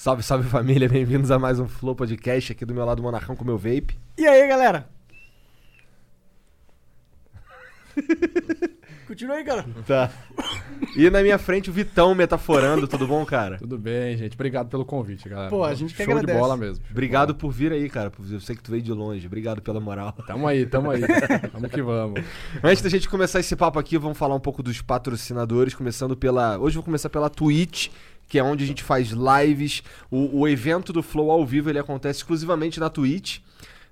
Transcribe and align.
Salve, 0.00 0.22
salve 0.22 0.48
família, 0.48 0.88
bem-vindos 0.88 1.30
a 1.30 1.38
mais 1.38 1.60
um 1.60 1.68
Flow 1.68 1.94
Podcast 1.94 2.52
aqui 2.52 2.64
do 2.64 2.74
meu 2.74 2.86
lado, 2.86 3.02
Monarcão 3.02 3.36
com 3.36 3.44
meu 3.44 3.58
vape. 3.58 3.98
E 4.16 4.26
aí, 4.26 4.48
galera? 4.48 4.88
Continua 9.06 9.36
aí, 9.36 9.44
cara. 9.44 9.66
Tá. 9.86 10.10
E 10.96 11.10
na 11.10 11.20
minha 11.20 11.36
frente 11.36 11.68
o 11.68 11.72
Vitão 11.72 12.14
metaforando, 12.14 12.88
tudo 12.88 13.06
bom, 13.06 13.26
cara? 13.26 13.58
Tudo 13.58 13.76
bem, 13.76 14.16
gente. 14.16 14.32
Obrigado 14.32 14.70
pelo 14.70 14.86
convite, 14.86 15.28
galera. 15.28 15.50
Pô, 15.50 15.64
a 15.64 15.74
gente 15.74 15.92
que 15.92 16.02
Show 16.02 16.12
agradece. 16.12 16.32
de 16.32 16.40
bola 16.40 16.56
mesmo. 16.56 16.76
Show 16.76 16.92
Obrigado 16.92 17.34
por 17.34 17.50
vir 17.50 17.70
aí, 17.70 17.90
cara. 17.90 18.10
Eu 18.30 18.40
sei 18.40 18.56
que 18.56 18.62
tu 18.62 18.70
veio 18.70 18.82
de 18.82 18.92
longe. 18.92 19.26
Obrigado 19.26 19.60
pela 19.60 19.80
moral. 19.80 20.12
Tamo 20.26 20.46
aí, 20.46 20.64
tamo 20.64 20.90
aí. 20.90 21.02
vamos 21.52 21.70
que 21.70 21.82
vamos. 21.82 22.22
Antes 22.62 22.82
da 22.82 22.88
gente 22.88 23.06
começar 23.06 23.40
esse 23.40 23.54
papo 23.54 23.78
aqui, 23.78 23.98
vamos 23.98 24.16
falar 24.16 24.34
um 24.34 24.40
pouco 24.40 24.62
dos 24.62 24.80
patrocinadores, 24.80 25.74
começando 25.74 26.16
pela. 26.16 26.56
Hoje 26.58 26.76
eu 26.76 26.80
vou 26.80 26.84
começar 26.84 27.10
pela 27.10 27.28
Twitch, 27.28 27.88
que 28.30 28.38
é 28.38 28.42
onde 28.42 28.64
a 28.64 28.66
gente 28.66 28.82
faz 28.82 29.08
lives. 29.10 29.82
O, 30.10 30.40
o 30.40 30.48
evento 30.48 30.90
do 30.92 31.02
Flow 31.02 31.30
ao 31.30 31.44
vivo 31.44 31.68
ele 31.68 31.78
acontece 31.80 32.20
exclusivamente 32.20 32.80
na 32.80 32.88
Twitch. 32.88 33.40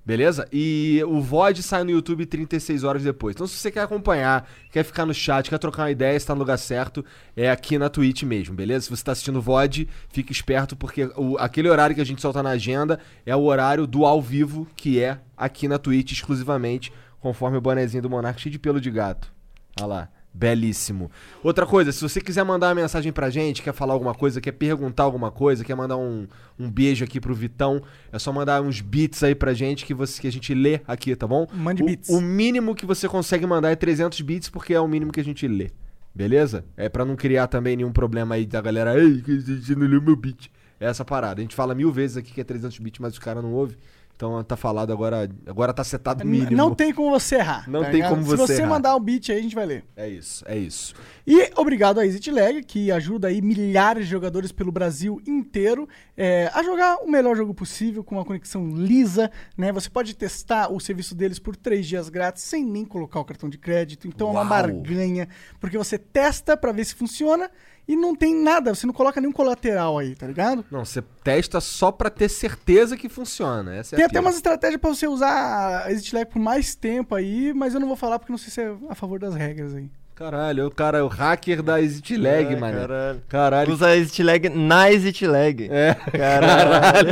Beleza? 0.06 0.48
E 0.50 1.02
o 1.06 1.20
VOD 1.20 1.62
sai 1.62 1.84
no 1.84 1.90
YouTube 1.90 2.24
36 2.24 2.82
horas 2.82 3.02
depois. 3.02 3.34
Então, 3.34 3.46
se 3.46 3.56
você 3.56 3.70
quer 3.70 3.82
acompanhar, 3.82 4.48
quer 4.72 4.82
ficar 4.82 5.04
no 5.04 5.12
chat, 5.12 5.50
quer 5.50 5.58
trocar 5.58 5.82
uma 5.82 5.90
ideia, 5.90 6.16
está 6.16 6.34
no 6.34 6.38
lugar 6.38 6.56
certo, 6.56 7.04
é 7.36 7.50
aqui 7.50 7.76
na 7.76 7.90
Twitch 7.90 8.22
mesmo, 8.22 8.54
beleza? 8.54 8.84
Se 8.84 8.88
você 8.88 8.94
está 9.02 9.12
assistindo 9.12 9.42
VOD, 9.42 9.86
fique 10.08 10.32
esperto, 10.32 10.74
porque 10.76 11.10
o- 11.14 11.36
aquele 11.38 11.68
horário 11.68 11.94
que 11.94 12.00
a 12.00 12.06
gente 12.06 12.22
solta 12.22 12.42
na 12.42 12.50
agenda 12.50 12.98
é 13.26 13.36
o 13.36 13.42
horário 13.42 13.86
do 13.86 14.06
ao 14.06 14.22
vivo, 14.22 14.66
que 14.74 14.98
é 15.02 15.18
aqui 15.36 15.68
na 15.68 15.78
Twitch 15.78 16.12
exclusivamente, 16.12 16.90
conforme 17.20 17.58
o 17.58 17.60
bonezinho 17.60 18.02
do 18.04 18.08
Monark, 18.08 18.40
cheio 18.40 18.52
de 18.52 18.58
pelo 18.58 18.80
de 18.80 18.90
gato. 18.90 19.30
Olha 19.78 19.86
lá. 19.86 20.08
Belíssimo. 20.38 21.10
Outra 21.42 21.66
coisa, 21.66 21.90
se 21.90 22.00
você 22.00 22.20
quiser 22.20 22.44
mandar 22.44 22.68
uma 22.68 22.76
mensagem 22.76 23.12
pra 23.12 23.28
gente, 23.28 23.60
quer 23.60 23.72
falar 23.72 23.92
alguma 23.92 24.14
coisa, 24.14 24.40
quer 24.40 24.52
perguntar 24.52 25.02
alguma 25.02 25.32
coisa, 25.32 25.64
quer 25.64 25.74
mandar 25.74 25.96
um, 25.96 26.28
um 26.56 26.70
beijo 26.70 27.04
aqui 27.04 27.20
pro 27.20 27.34
Vitão, 27.34 27.82
é 28.12 28.20
só 28.20 28.32
mandar 28.32 28.62
uns 28.62 28.80
beats 28.80 29.24
aí 29.24 29.34
pra 29.34 29.52
gente 29.52 29.84
que, 29.84 29.92
você, 29.92 30.20
que 30.20 30.28
a 30.28 30.30
gente 30.30 30.54
lê 30.54 30.80
aqui, 30.86 31.16
tá 31.16 31.26
bom? 31.26 31.44
Mande 31.52 31.82
o, 31.82 31.86
beats. 31.86 32.08
O 32.08 32.20
mínimo 32.20 32.72
que 32.76 32.86
você 32.86 33.08
consegue 33.08 33.44
mandar 33.48 33.72
é 33.72 33.74
300 33.74 34.20
bits, 34.20 34.48
porque 34.48 34.72
é 34.72 34.80
o 34.80 34.86
mínimo 34.86 35.10
que 35.10 35.18
a 35.18 35.24
gente 35.24 35.48
lê. 35.48 35.72
Beleza? 36.14 36.64
É 36.76 36.88
pra 36.88 37.04
não 37.04 37.16
criar 37.16 37.48
também 37.48 37.76
nenhum 37.76 37.90
problema 37.90 38.36
aí 38.36 38.46
da 38.46 38.60
galera, 38.60 38.96
ei, 38.96 39.20
que 39.20 39.40
você 39.40 39.74
não 39.74 39.88
leu 39.88 40.00
meu 40.00 40.14
beat. 40.14 40.52
É 40.78 40.86
essa 40.86 41.04
parada. 41.04 41.40
A 41.40 41.42
gente 41.42 41.56
fala 41.56 41.74
mil 41.74 41.90
vezes 41.90 42.16
aqui 42.16 42.32
que 42.32 42.40
é 42.40 42.44
300 42.44 42.78
bits, 42.78 43.00
mas 43.00 43.14
os 43.14 43.18
caras 43.18 43.42
não 43.42 43.52
ouvem. 43.52 43.76
Então 44.18 44.42
tá 44.42 44.56
falado 44.56 44.92
agora, 44.92 45.30
agora 45.46 45.72
tá 45.72 45.84
setado 45.84 46.26
mínimo. 46.26 46.50
Não 46.50 46.74
tem 46.74 46.92
como 46.92 47.08
você 47.08 47.36
errar. 47.36 47.70
Não 47.70 47.82
tá 47.82 47.86
tem 47.86 47.94
ligado? 47.94 48.10
como 48.10 48.22
Se 48.24 48.30
você 48.30 48.54
você 48.54 48.62
errar. 48.62 48.68
mandar 48.70 48.96
o 48.96 48.98
beat 49.00 49.30
aí, 49.30 49.38
a 49.38 49.42
gente 49.42 49.54
vai 49.54 49.64
ler. 49.64 49.84
É 49.96 50.08
isso, 50.08 50.44
é 50.48 50.58
isso. 50.58 50.92
E 51.24 51.52
obrigado 51.54 52.00
a 52.00 52.04
ExitLag, 52.04 52.64
que 52.64 52.90
ajuda 52.90 53.28
aí 53.28 53.40
milhares 53.40 54.06
de 54.06 54.10
jogadores 54.10 54.50
pelo 54.50 54.72
Brasil 54.72 55.22
inteiro 55.24 55.88
é, 56.16 56.50
a 56.52 56.64
jogar 56.64 56.96
o 56.96 57.08
melhor 57.08 57.36
jogo 57.36 57.54
possível, 57.54 58.02
com 58.02 58.16
uma 58.16 58.24
conexão 58.24 58.68
lisa, 58.68 59.30
né? 59.56 59.70
Você 59.70 59.88
pode 59.88 60.16
testar 60.16 60.72
o 60.72 60.80
serviço 60.80 61.14
deles 61.14 61.38
por 61.38 61.54
três 61.54 61.86
dias 61.86 62.08
grátis, 62.08 62.42
sem 62.42 62.64
nem 62.64 62.84
colocar 62.84 63.20
o 63.20 63.24
cartão 63.24 63.48
de 63.48 63.56
crédito. 63.56 64.08
Então 64.08 64.26
é 64.26 64.30
uma 64.32 64.40
Uau! 64.40 64.48
barganha, 64.48 65.28
porque 65.60 65.78
você 65.78 65.96
testa 65.96 66.56
pra 66.56 66.72
ver 66.72 66.84
se 66.86 66.96
funciona 66.96 67.48
e 67.88 67.96
não 67.96 68.14
tem 68.14 68.34
nada, 68.40 68.74
você 68.74 68.86
não 68.86 68.92
coloca 68.92 69.18
nenhum 69.20 69.32
colateral 69.32 69.98
aí, 69.98 70.14
tá 70.14 70.26
ligado? 70.26 70.64
Não, 70.70 70.84
você 70.84 71.02
testa 71.24 71.58
só 71.60 71.90
pra 71.90 72.10
ter 72.10 72.28
certeza 72.28 72.96
que 72.96 73.08
funciona. 73.08 73.74
Essa 73.76 73.94
é 73.94 73.96
Tem 73.96 74.04
a 74.04 74.06
até 74.06 74.12
pira. 74.18 74.22
umas 74.26 74.36
estratégias 74.36 74.78
pra 74.80 74.90
você 74.90 75.06
usar 75.08 75.86
a 75.86 75.90
ExitLag 75.92 76.26
por 76.30 76.38
mais 76.38 76.74
tempo 76.74 77.14
aí, 77.14 77.52
mas 77.54 77.72
eu 77.72 77.80
não 77.80 77.88
vou 77.88 77.96
falar 77.96 78.18
porque 78.18 78.30
não 78.32 78.38
sei 78.38 78.50
se 78.52 78.60
é 78.60 78.72
a 78.90 78.94
favor 78.94 79.18
das 79.18 79.34
regras 79.34 79.74
aí. 79.74 79.90
Caralho, 80.14 80.66
o 80.66 80.70
cara 80.70 80.98
é 80.98 81.02
o 81.02 81.06
hacker 81.06 81.62
da 81.62 81.80
ExitLag, 81.80 82.52
É, 82.54 82.56
mano. 82.56 82.78
caralho. 82.80 83.22
Caralho. 83.28 83.72
Usa 83.72 83.86
a 83.86 83.96
ExitLag 83.96 84.48
na 84.48 84.90
ExitLag. 84.92 85.68
É. 85.70 85.94
Caralho. 85.94 87.08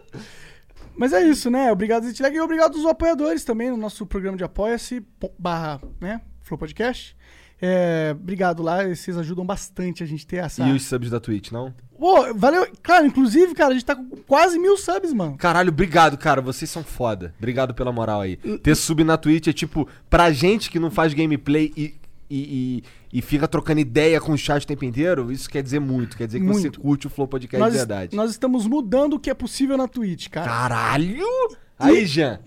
Mas 0.96 1.12
é 1.14 1.22
isso, 1.22 1.50
né? 1.50 1.72
Obrigado, 1.72 2.04
Zitlag, 2.04 2.34
e 2.36 2.40
obrigado 2.40 2.76
aos 2.76 2.84
apoiadores 2.86 3.42
também 3.44 3.70
no 3.70 3.76
nosso 3.76 4.04
programa 4.04 4.36
de 4.36 4.44
apoia-se, 4.44 5.00
po- 5.18 5.32
barra, 5.38 5.80
né? 6.00 6.20
Flow 6.42 6.58
Podcast. 6.58 7.16
É, 7.62 8.16
obrigado 8.18 8.62
lá, 8.62 8.84
vocês 8.86 9.18
ajudam 9.18 9.44
bastante 9.44 10.02
a 10.02 10.06
gente 10.06 10.26
ter 10.26 10.36
essa. 10.36 10.62
E 10.66 10.72
os 10.72 10.84
subs 10.84 11.10
da 11.10 11.20
Twitch, 11.20 11.50
não? 11.50 11.74
Pô, 11.98 12.32
valeu. 12.34 12.66
Cara, 12.82 13.06
inclusive, 13.06 13.54
cara, 13.54 13.70
a 13.70 13.74
gente 13.74 13.84
tá 13.84 13.94
com 13.94 14.04
quase 14.26 14.58
mil 14.58 14.76
subs, 14.78 15.12
mano. 15.12 15.36
Caralho, 15.36 15.68
obrigado, 15.68 16.16
cara. 16.16 16.40
Vocês 16.40 16.70
são 16.70 16.82
foda. 16.82 17.34
Obrigado 17.38 17.74
pela 17.74 17.92
moral 17.92 18.22
aí. 18.22 18.36
Ter 18.36 18.74
sub 18.74 19.04
na 19.04 19.18
Twitch 19.18 19.48
é 19.48 19.52
tipo, 19.52 19.86
pra 20.08 20.32
gente 20.32 20.70
que 20.70 20.78
não 20.78 20.90
faz 20.90 21.12
gameplay 21.12 21.70
e, 21.76 21.94
e, 22.30 22.82
e, 23.12 23.18
e 23.18 23.20
fica 23.20 23.46
trocando 23.46 23.80
ideia 23.80 24.18
com 24.20 24.32
o 24.32 24.38
chat 24.38 24.62
o 24.62 24.66
tempo 24.66 24.84
inteiro, 24.84 25.30
isso 25.30 25.50
quer 25.50 25.62
dizer 25.62 25.80
muito. 25.80 26.16
Quer 26.16 26.26
dizer 26.26 26.40
que 26.40 26.46
você 26.46 26.60
Muito. 26.62 26.80
curte 26.80 27.06
o 27.08 27.10
Flow 27.10 27.28
Podcast 27.28 27.60
nós, 27.60 27.72
de 27.72 27.78
verdade. 27.78 28.16
nós 28.16 28.30
estamos 28.30 28.66
mudando 28.66 29.14
o 29.14 29.20
que 29.20 29.28
é 29.28 29.34
possível 29.34 29.76
na 29.76 29.86
Twitch, 29.86 30.28
cara. 30.28 30.46
Caralho! 30.46 31.26
Aí, 31.78 32.06
Jean. 32.06 32.40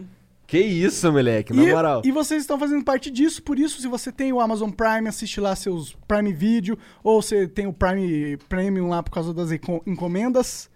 Que 0.54 0.60
isso, 0.62 1.12
moleque, 1.12 1.52
na 1.52 1.64
e, 1.64 1.72
moral. 1.72 2.04
e 2.06 2.12
vocês 2.12 2.44
estão 2.44 2.60
fazendo 2.60 2.84
parte 2.86 3.10
disso, 3.10 3.42
por 3.42 3.58
isso, 3.58 3.82
se 3.82 3.88
você 3.88 4.12
tem 4.12 4.32
o 4.32 4.40
Amazon 4.40 4.70
Prime, 4.70 5.08
assiste 5.10 5.42
lá 5.42 5.56
seus 5.56 5.96
Prime 6.08 6.32
Video, 6.32 6.78
ou 7.04 7.20
você 7.24 7.48
tem 7.48 7.66
o 7.66 7.74
Prime 7.74 8.38
Premium 8.48 8.88
lá 8.88 9.02
por 9.02 9.10
causa 9.10 9.34
das 9.34 9.52
enco- 9.52 9.82
encomendas, 9.88 10.70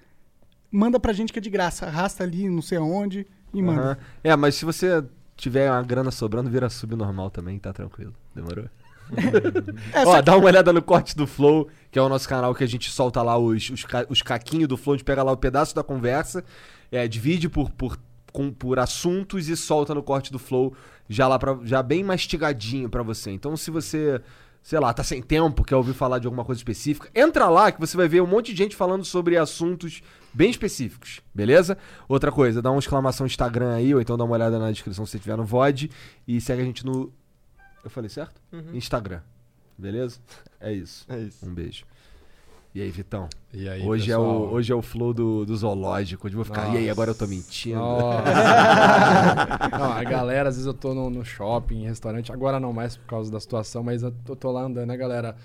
manda 0.71 0.99
pra 0.99 1.13
gente 1.13 1.31
que 1.31 1.37
é 1.37 1.41
de 1.43 1.51
graça. 1.51 1.85
Arrasta 1.85 2.23
ali, 2.23 2.49
não 2.49 2.59
sei 2.63 2.79
aonde, 2.79 3.27
e 3.53 3.61
manda. 3.61 3.81
Aham. 3.81 3.97
É, 4.23 4.35
mas 4.35 4.55
se 4.55 4.65
você 4.65 5.03
tiver 5.35 5.69
uma 5.69 5.83
grana 5.83 6.09
sobrando, 6.09 6.49
vira 6.49 6.71
sub 6.71 6.95
normal 6.95 7.29
também, 7.29 7.59
tá 7.59 7.71
tranquilo. 7.71 8.15
Demorou? 8.33 8.65
É, 9.93 10.01
Ó, 10.01 10.05
só- 10.13 10.21
dá 10.23 10.35
uma 10.35 10.47
olhada 10.47 10.73
no 10.73 10.81
corte 10.81 11.15
do 11.15 11.27
Flow, 11.27 11.67
que 11.91 11.99
é 11.99 12.01
o 12.01 12.09
nosso 12.09 12.27
canal 12.27 12.55
que 12.55 12.63
a 12.63 12.67
gente 12.67 12.89
solta 12.89 13.21
lá 13.21 13.37
os, 13.37 13.69
os, 13.69 13.83
ca- 13.85 14.07
os 14.09 14.23
caquinhos 14.23 14.67
do 14.67 14.75
Flow, 14.75 14.95
a 14.95 14.97
gente 14.97 15.05
pega 15.05 15.21
lá 15.21 15.31
o 15.31 15.37
pedaço 15.37 15.75
da 15.75 15.83
conversa, 15.83 16.43
é, 16.91 17.07
divide 17.07 17.47
por, 17.47 17.69
por, 17.69 17.95
com- 18.31 18.51
por 18.51 18.79
assuntos 18.79 19.47
e 19.49 19.55
solta 19.57 19.93
no 19.95 20.03
corte 20.03 20.31
do 20.31 20.39
Flow, 20.39 20.73
já 21.09 21.27
lá 21.27 21.37
pra, 21.39 21.57
já 21.63 21.81
bem 21.81 22.03
mastigadinho 22.03 22.89
pra 22.89 23.03
você. 23.03 23.31
Então 23.31 23.55
se 23.57 23.71
você, 23.71 24.21
sei 24.61 24.79
lá, 24.79 24.93
tá 24.93 25.03
sem 25.03 25.21
tempo, 25.21 25.63
quer 25.63 25.75
ouvir 25.75 25.93
falar 25.93 26.19
de 26.19 26.27
alguma 26.27 26.43
coisa 26.45 26.59
específica, 26.59 27.09
entra 27.15 27.47
lá 27.49 27.71
que 27.71 27.79
você 27.79 27.95
vai 27.95 28.07
ver 28.07 28.21
um 28.21 28.27
monte 28.27 28.51
de 28.51 28.57
gente 28.57 28.75
falando 28.75 29.05
sobre 29.05 29.37
assuntos 29.37 30.01
bem 30.33 30.49
específicos, 30.49 31.21
beleza? 31.33 31.77
Outra 32.07 32.31
coisa, 32.31 32.61
dá 32.61 32.69
uma 32.69 32.79
exclamação 32.79 33.25
Instagram 33.25 33.73
aí, 33.75 33.93
ou 33.95 34.01
então 34.01 34.17
dá 34.17 34.23
uma 34.23 34.33
olhada 34.35 34.59
na 34.59 34.71
descrição 34.71 35.05
se 35.05 35.11
você 35.13 35.19
tiver 35.19 35.37
no 35.37 35.45
VOD, 35.45 35.89
e 36.27 36.39
segue 36.41 36.61
a 36.61 36.65
gente 36.65 36.85
no... 36.85 37.11
Eu 37.83 37.89
falei 37.89 38.09
certo? 38.09 38.39
Instagram. 38.73 39.21
Beleza? 39.77 40.19
É 40.59 40.73
isso. 40.73 41.05
É 41.07 41.19
isso. 41.19 41.45
Um 41.47 41.53
beijo. 41.53 41.85
E 42.77 42.81
aí, 42.83 42.91
Vitão? 42.91 43.27
E 43.51 43.67
aí, 43.67 43.83
hoje, 43.83 44.11
é 44.11 44.17
o, 44.19 44.51
hoje 44.51 44.71
é 44.71 44.75
o 44.75 44.83
flow 44.83 45.11
do, 45.11 45.43
do 45.43 45.57
zoológico. 45.57 46.27
Onde 46.27 46.35
eu 46.35 46.43
vou 46.43 46.45
ficar. 46.45 46.71
E 46.75 46.77
aí, 46.77 46.91
agora 46.91 47.09
eu 47.09 47.15
tô 47.15 47.25
mentindo. 47.25 47.79
Nossa. 47.79 48.21
não, 49.75 49.93
a 49.93 50.03
galera, 50.03 50.49
às 50.49 50.57
vezes 50.57 50.67
eu 50.67 50.75
tô 50.75 50.93
no, 50.93 51.09
no 51.09 51.25
shopping, 51.25 51.81
em 51.81 51.87
restaurante, 51.87 52.31
agora 52.31 52.59
não 52.59 52.71
mais 52.71 52.95
por 52.95 53.07
causa 53.07 53.31
da 53.31 53.39
situação, 53.39 53.81
mas 53.81 54.03
eu 54.03 54.11
tô, 54.23 54.35
tô 54.35 54.51
lá 54.51 54.61
andando, 54.61 54.89
né, 54.89 54.95
galera? 54.95 55.35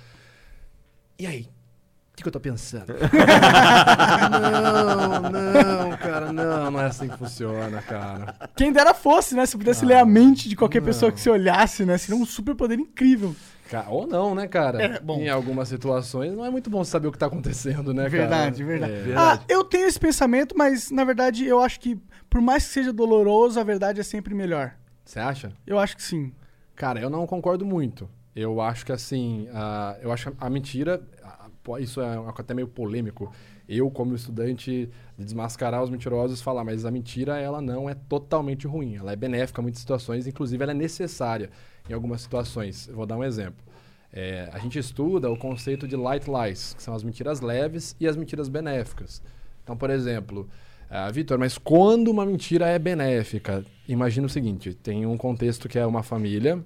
E 1.18 1.26
aí? 1.26 1.48
O 2.12 2.16
que, 2.16 2.22
que 2.22 2.28
eu 2.28 2.32
tô 2.32 2.38
pensando? 2.38 2.92
não, 4.30 5.30
não, 5.30 5.96
cara, 5.96 6.30
não, 6.34 6.70
não 6.70 6.80
é 6.82 6.84
assim 6.84 7.08
que 7.08 7.16
funciona, 7.16 7.80
cara. 7.80 8.34
Quem 8.54 8.70
dera 8.70 8.92
fosse, 8.92 9.34
né? 9.34 9.46
Se 9.46 9.56
pudesse 9.56 9.86
ler 9.86 9.96
a 9.96 10.04
mente 10.04 10.50
de 10.50 10.54
qualquer 10.54 10.82
pessoa 10.82 11.10
que 11.10 11.18
você 11.18 11.30
olhasse, 11.30 11.86
né? 11.86 11.96
Seria 11.96 12.20
um 12.20 12.26
super 12.26 12.54
poder 12.54 12.78
incrível. 12.78 13.34
Ou 13.88 14.06
não, 14.06 14.34
né, 14.34 14.46
cara? 14.48 14.82
É, 14.82 15.00
bom. 15.00 15.18
Em 15.20 15.28
algumas 15.28 15.68
situações 15.68 16.32
não 16.34 16.44
é 16.44 16.50
muito 16.50 16.68
bom 16.70 16.82
saber 16.84 17.08
o 17.08 17.12
que 17.12 17.18
tá 17.18 17.26
acontecendo, 17.26 17.92
né, 17.94 18.04
cara? 18.04 18.10
Verdade, 18.10 18.64
verdade. 18.64 19.10
É. 19.10 19.14
Ah, 19.16 19.40
eu 19.48 19.64
tenho 19.64 19.86
esse 19.86 19.98
pensamento, 19.98 20.54
mas 20.56 20.90
na 20.90 21.04
verdade 21.04 21.46
eu 21.46 21.60
acho 21.60 21.80
que, 21.80 21.98
por 22.28 22.40
mais 22.40 22.66
que 22.66 22.72
seja 22.72 22.92
doloroso, 22.92 23.58
a 23.58 23.64
verdade 23.64 24.00
é 24.00 24.02
sempre 24.02 24.34
melhor. 24.34 24.74
Você 25.04 25.18
acha? 25.18 25.52
Eu 25.66 25.78
acho 25.78 25.96
que 25.96 26.02
sim. 26.02 26.32
Cara, 26.74 27.00
eu 27.00 27.10
não 27.10 27.26
concordo 27.26 27.64
muito. 27.64 28.08
Eu 28.34 28.60
acho 28.60 28.84
que 28.86 28.92
assim, 28.92 29.48
a- 29.52 29.96
eu 30.00 30.10
acho 30.12 30.30
que 30.30 30.36
a 30.40 30.48
mentira, 30.50 31.02
a- 31.22 31.80
isso 31.80 32.00
é 32.00 32.16
até 32.38 32.54
meio 32.54 32.68
polêmico. 32.68 33.32
Eu, 33.68 33.90
como 33.90 34.14
estudante 34.14 34.90
de 35.16 35.24
desmascarar 35.24 35.82
os 35.82 35.88
mentirosos, 35.90 36.42
falar, 36.42 36.64
mas 36.64 36.84
a 36.84 36.90
mentira, 36.90 37.38
ela 37.38 37.60
não 37.60 37.88
é 37.88 37.94
totalmente 37.94 38.66
ruim. 38.66 38.96
Ela 38.96 39.12
é 39.12 39.16
benéfica 39.16 39.60
em 39.60 39.64
muitas 39.64 39.80
situações, 39.80 40.26
inclusive 40.26 40.62
ela 40.62 40.72
é 40.72 40.74
necessária 40.74 41.50
em 41.88 41.92
algumas 41.92 42.20
situações. 42.22 42.88
Eu 42.88 42.94
vou 42.94 43.06
dar 43.06 43.16
um 43.16 43.24
exemplo. 43.24 43.62
É, 44.12 44.50
a 44.52 44.58
gente 44.58 44.78
estuda 44.78 45.30
o 45.30 45.36
conceito 45.36 45.88
de 45.88 45.96
light 45.96 46.26
lies, 46.28 46.74
que 46.74 46.82
são 46.82 46.94
as 46.94 47.02
mentiras 47.02 47.40
leves 47.40 47.96
e 47.98 48.06
as 48.06 48.16
mentiras 48.16 48.48
benéficas. 48.48 49.22
Então, 49.62 49.76
por 49.76 49.88
exemplo, 49.90 50.48
ah, 50.90 51.10
Vitor, 51.10 51.38
mas 51.38 51.56
quando 51.56 52.08
uma 52.08 52.26
mentira 52.26 52.66
é 52.66 52.78
benéfica? 52.78 53.64
Imagina 53.88 54.26
o 54.26 54.30
seguinte: 54.30 54.74
tem 54.74 55.06
um 55.06 55.16
contexto 55.16 55.66
que 55.68 55.78
é 55.78 55.86
uma 55.86 56.02
família 56.02 56.62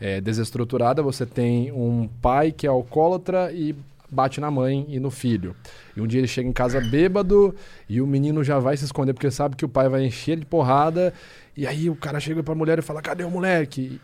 é, 0.00 0.20
desestruturada, 0.20 1.02
você 1.02 1.26
tem 1.26 1.72
um 1.72 2.08
pai 2.22 2.52
que 2.52 2.66
é 2.66 2.70
alcoólatra 2.70 3.52
e 3.52 3.74
bate 4.08 4.40
na 4.40 4.50
mãe 4.50 4.86
e 4.88 5.00
no 5.00 5.10
filho. 5.10 5.56
E 5.96 6.00
um 6.00 6.06
dia 6.06 6.20
ele 6.20 6.28
chega 6.28 6.48
em 6.48 6.52
casa 6.52 6.80
bêbado 6.80 7.52
e 7.88 8.00
o 8.00 8.06
menino 8.06 8.44
já 8.44 8.60
vai 8.60 8.76
se 8.76 8.84
esconder 8.84 9.12
porque 9.12 9.30
sabe 9.30 9.56
que 9.56 9.64
o 9.64 9.68
pai 9.68 9.88
vai 9.88 10.04
encher 10.04 10.38
de 10.38 10.46
porrada. 10.46 11.12
E 11.56 11.66
aí 11.66 11.90
o 11.90 11.96
cara 11.96 12.20
chega 12.20 12.42
pra 12.42 12.54
mulher 12.54 12.78
e 12.78 12.82
fala: 12.82 13.02
Cadê 13.02 13.24
o 13.24 13.30
moleque? 13.30 14.00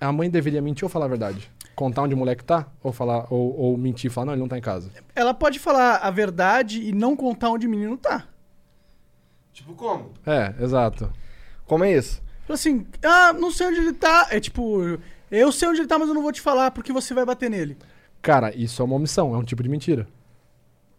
A 0.00 0.12
mãe 0.12 0.30
deveria 0.30 0.62
mentir 0.62 0.84
ou 0.84 0.88
falar 0.88 1.06
a 1.06 1.08
verdade? 1.08 1.50
contar 1.78 2.02
onde 2.02 2.12
o 2.14 2.16
moleque 2.16 2.42
tá? 2.42 2.66
Ou 2.82 2.92
falar, 2.92 3.32
ou, 3.32 3.56
ou 3.56 3.78
mentir 3.78 4.10
e 4.10 4.12
falar, 4.12 4.26
não, 4.26 4.32
ele 4.32 4.40
não 4.40 4.48
tá 4.48 4.58
em 4.58 4.60
casa. 4.60 4.90
Ela 5.14 5.32
pode 5.32 5.60
falar 5.60 5.98
a 5.98 6.10
verdade 6.10 6.82
e 6.82 6.92
não 6.92 7.14
contar 7.14 7.50
onde 7.50 7.68
o 7.68 7.70
menino 7.70 7.96
tá. 7.96 8.26
Tipo 9.52 9.74
como? 9.74 10.12
É, 10.26 10.54
exato. 10.60 11.08
Como 11.66 11.84
é 11.84 11.92
isso? 11.92 12.20
Fala 12.42 12.54
assim, 12.54 12.84
ah, 13.00 13.32
não 13.32 13.52
sei 13.52 13.68
onde 13.68 13.78
ele 13.78 13.92
tá. 13.92 14.26
É 14.30 14.40
tipo, 14.40 14.98
eu 15.30 15.52
sei 15.52 15.68
onde 15.68 15.80
ele 15.80 15.86
tá, 15.86 15.96
mas 15.96 16.08
eu 16.08 16.14
não 16.14 16.22
vou 16.22 16.32
te 16.32 16.40
falar 16.40 16.72
porque 16.72 16.92
você 16.92 17.14
vai 17.14 17.24
bater 17.24 17.48
nele. 17.48 17.76
Cara, 18.20 18.52
isso 18.56 18.82
é 18.82 18.84
uma 18.84 18.96
omissão, 18.96 19.32
é 19.32 19.38
um 19.38 19.44
tipo 19.44 19.62
de 19.62 19.68
mentira. 19.68 20.08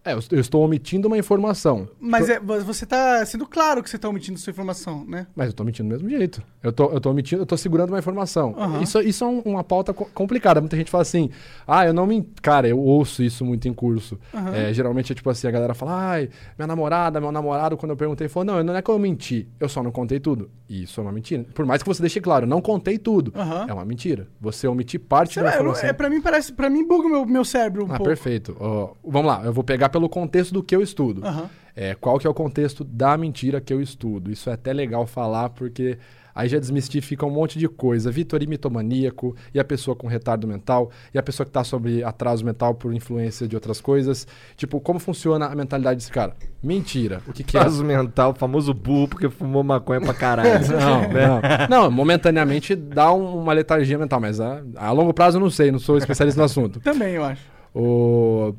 É, 0.04 0.14
eu, 0.14 0.40
estou 0.40 0.64
omitindo 0.64 1.08
uma 1.08 1.18
informação. 1.18 1.88
Mas 2.00 2.30
é, 2.30 2.40
você 2.40 2.86
tá 2.86 3.24
sendo 3.26 3.46
claro 3.46 3.84
que 3.84 3.90
você 3.90 3.98
tá 3.98 4.08
omitindo 4.08 4.40
sua 4.40 4.52
informação, 4.52 5.04
né? 5.06 5.28
Mas 5.36 5.48
eu 5.48 5.54
tô 5.54 5.64
mentindo 5.64 5.90
do 5.90 5.92
mesmo 5.94 6.10
jeito. 6.10 6.42
Eu 6.64 6.72
tô, 6.72 6.86
eu 6.90 7.02
tô 7.02 7.14
mentindo, 7.14 7.42
eu 7.42 7.46
tô 7.46 7.58
segurando 7.58 7.90
uma 7.90 8.00
informação. 8.00 8.56
Aham. 8.58 8.82
Isso, 8.82 9.00
isso 9.02 9.24
é 9.24 9.28
um- 9.28 9.42
uma 9.42 9.64
pauta 9.64 9.94
co- 9.94 10.06
complicada. 10.14 10.62
Muita 10.62 10.78
gente 10.78 10.90
fala 10.90 11.02
assim, 11.02 11.30
ah, 11.68 11.86
eu 11.86 11.94
não 11.94 12.08
me. 12.08 12.24
Cara, 12.42 12.68
eu 12.68 12.80
ouço 12.80 13.22
isso 13.22 13.44
muito 13.44 13.68
em 13.68 13.74
curso. 13.74 14.18
Aham. 14.34 14.56
É, 14.56 14.74
geralmente 14.74 15.12
é 15.12 15.16
tipo 15.16 15.30
assim, 15.30 15.48
a 15.48 15.52
galera 15.52 15.74
fala, 15.74 15.94
ai, 16.12 16.30
minha 16.58 16.68
namorada, 16.68 17.20
meu 17.20 17.32
namorado, 17.32 17.76
quando 17.76 17.92
eu 17.92 17.98
perguntei, 17.98 18.28
falou, 18.30 18.46
não, 18.46 18.64
não 18.64 18.76
é 18.76 18.82
que 18.82 18.90
eu 18.90 18.98
menti, 18.98 19.48
eu 19.60 19.68
só 19.68 19.84
não 19.84 19.92
contei 19.92 20.20
tudo. 20.20 20.50
E 20.70 20.84
isso 20.84 21.00
é 21.02 21.04
uma 21.04 21.12
mentira. 21.12 21.46
Por 21.54 21.66
mais 21.66 21.84
que 21.84 21.90
você 21.90 22.02
deixe 22.02 22.22
claro, 22.22 22.48
não 22.48 22.62
contei 22.62 22.98
tudo. 22.98 23.34
Aham. 23.36 23.66
É 23.68 23.74
uma 23.74 23.84
mentira. 23.86 24.28
Você 24.40 24.66
omitir 24.68 25.00
parte 25.02 25.34
Sei 25.34 25.44
da 25.44 25.50
lá, 25.50 25.56
eu- 25.56 25.62
informação. 25.62 25.90
é, 25.90 25.94
pra 25.94 26.10
mim 26.10 26.22
parece. 26.22 26.54
Pra 26.54 26.70
mim 26.70 26.88
buga 26.88 27.08
o 27.08 27.12
meu, 27.12 27.26
meu 27.26 27.44
cérebro 27.46 27.84
um 27.84 27.88
Ah, 27.88 27.98
pouco. 27.98 28.06
perfeito. 28.06 28.56
Ó, 28.60 28.94
vamos 29.04 29.28
lá, 29.28 29.42
eu 29.44 29.52
vou 29.52 29.64
pegar 29.64 29.89
pelo 29.90 30.08
contexto 30.10 30.54
do 30.54 30.64
que 30.64 30.76
eu 30.76 30.82
estudo. 30.82 31.26
Aham. 31.26 31.50
É, 31.76 31.96
qual 31.96 32.20
que 32.20 32.28
é 32.28 32.30
o 32.30 32.34
contexto 32.34 32.84
da 32.84 33.18
mentira 33.18 33.62
que 33.62 33.72
eu 33.74 33.82
estudo? 33.82 34.32
Isso 34.32 34.50
é 34.50 34.54
até 34.54 34.74
legal 34.74 35.08
falar, 35.08 35.50
porque 35.52 35.98
aí 36.36 36.50
já 36.50 36.60
desmistifica 36.60 37.26
um 37.26 37.30
monte 37.30 37.58
de 37.58 37.70
coisa. 37.70 38.12
Vitor 38.12 38.44
e 38.44 38.48
mitomaníaco, 38.48 39.34
e 39.54 39.60
a 39.60 39.64
pessoa 39.64 39.96
com 39.96 40.06
retardo 40.06 40.46
mental, 40.46 40.92
e 41.14 41.18
a 41.18 41.24
pessoa 41.24 41.46
que 41.46 41.52
está 41.52 41.64
sobre 41.64 42.04
atraso 42.04 42.44
mental 42.44 42.76
por 42.76 42.94
influência 42.94 43.48
de 43.48 43.56
outras 43.56 43.80
coisas. 43.80 44.28
Tipo, 44.58 44.82
como 44.82 45.00
funciona 45.00 45.46
a 45.46 45.56
mentalidade 45.56 45.98
desse 46.00 46.12
cara? 46.12 46.36
Mentira. 46.62 47.22
O 47.26 47.32
que, 47.32 47.44
que 47.46 47.58
é? 47.58 47.62
Caso 47.62 47.82
mental, 47.86 48.34
famoso 48.36 48.74
burro 48.74 49.08
porque 49.08 49.30
fumou 49.30 49.64
maconha 49.64 50.02
pra 50.02 50.14
caralho. 50.14 50.50
Não, 50.68 51.02
né? 51.08 51.68
não. 51.70 51.84
Não, 51.84 51.92
momentaneamente 51.92 52.76
dá 52.76 53.14
um- 53.14 53.38
uma 53.42 53.54
letargia 53.54 53.98
mental, 53.98 54.20
mas 54.20 54.42
a, 54.42 54.62
a 54.76 54.92
longo 54.92 55.14
prazo 55.14 55.38
eu 55.38 55.42
não 55.42 55.50
sei, 55.50 55.72
não 55.72 55.80
sou 55.80 55.98
especialista 55.98 56.40
no 56.42 56.46
assunto. 56.46 56.82
Também, 56.82 57.14
eu 57.14 57.24
acho. 57.24 57.42
O... 57.74 58.54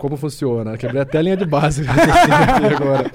Como 0.00 0.16
funciona? 0.16 0.78
Quebrei 0.78 1.02
até 1.02 1.18
a 1.18 1.22
linha 1.22 1.36
de 1.36 1.44
base 1.44 1.82
aqui 1.86 2.74
agora. 2.74 3.12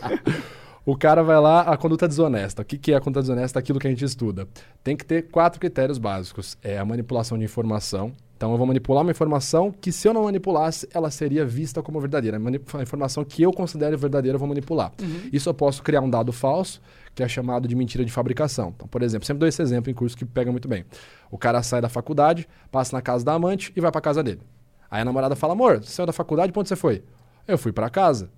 O 0.85 0.95
cara 0.95 1.23
vai 1.23 1.39
lá, 1.39 1.61
a 1.61 1.75
conduta 1.75 2.07
desonesta. 2.07 2.61
O 2.61 2.65
que, 2.65 2.77
que 2.77 2.93
é 2.93 2.95
a 2.95 3.01
conduta 3.01 3.21
desonesta? 3.21 3.57
Aquilo 3.57 3.79
que 3.79 3.87
a 3.87 3.89
gente 3.89 4.05
estuda. 4.05 4.47
Tem 4.83 4.95
que 4.95 5.03
ter 5.03 5.23
quatro 5.23 5.59
critérios 5.59 5.97
básicos. 5.97 6.55
É 6.61 6.77
a 6.77 6.85
manipulação 6.85 7.39
de 7.39 7.43
informação. 7.43 8.13
Então 8.37 8.51
eu 8.51 8.57
vou 8.57 8.67
manipular 8.67 9.01
uma 9.01 9.09
informação 9.09 9.71
que 9.71 9.91
se 9.91 10.07
eu 10.07 10.13
não 10.13 10.25
manipulasse, 10.25 10.87
ela 10.93 11.09
seria 11.09 11.43
vista 11.43 11.81
como 11.81 11.99
verdadeira. 11.99 12.37
A 12.37 12.81
informação 12.83 13.25
que 13.25 13.41
eu 13.41 13.51
considero 13.51 13.97
verdadeira, 13.97 14.35
eu 14.35 14.39
vou 14.39 14.47
manipular. 14.47 14.91
Isso 15.33 15.49
eu 15.49 15.55
posso 15.55 15.81
criar 15.81 16.01
um 16.01 16.09
dado 16.09 16.31
falso, 16.31 16.79
que 17.15 17.23
é 17.23 17.27
chamado 17.27 17.67
de 17.67 17.75
mentira 17.75 18.05
de 18.05 18.11
fabricação. 18.11 18.71
Então, 18.75 18.87
por 18.87 19.01
exemplo, 19.01 19.25
sempre 19.25 19.39
dou 19.39 19.49
esse 19.49 19.59
exemplo 19.59 19.89
em 19.89 19.93
curso 19.95 20.15
que 20.15 20.23
pega 20.23 20.51
muito 20.51 20.67
bem. 20.67 20.85
O 21.31 21.37
cara 21.37 21.63
sai 21.63 21.81
da 21.81 21.89
faculdade, 21.89 22.47
passa 22.71 22.95
na 22.95 23.01
casa 23.01 23.25
da 23.25 23.33
amante 23.33 23.73
e 23.75 23.81
vai 23.81 23.91
pra 23.91 24.01
casa 24.01 24.21
dele. 24.21 24.41
Aí 24.89 25.01
a 25.01 25.05
namorada 25.05 25.35
fala: 25.35 25.53
Amor, 25.53 25.83
você 25.83 25.91
saiu 25.91 26.07
da 26.07 26.13
faculdade, 26.13 26.51
pra 26.51 26.59
onde 26.59 26.69
você 26.69 26.75
foi? 26.75 27.03
Eu 27.47 27.57
fui 27.57 27.71
pra 27.71 27.89
casa. 27.89 28.29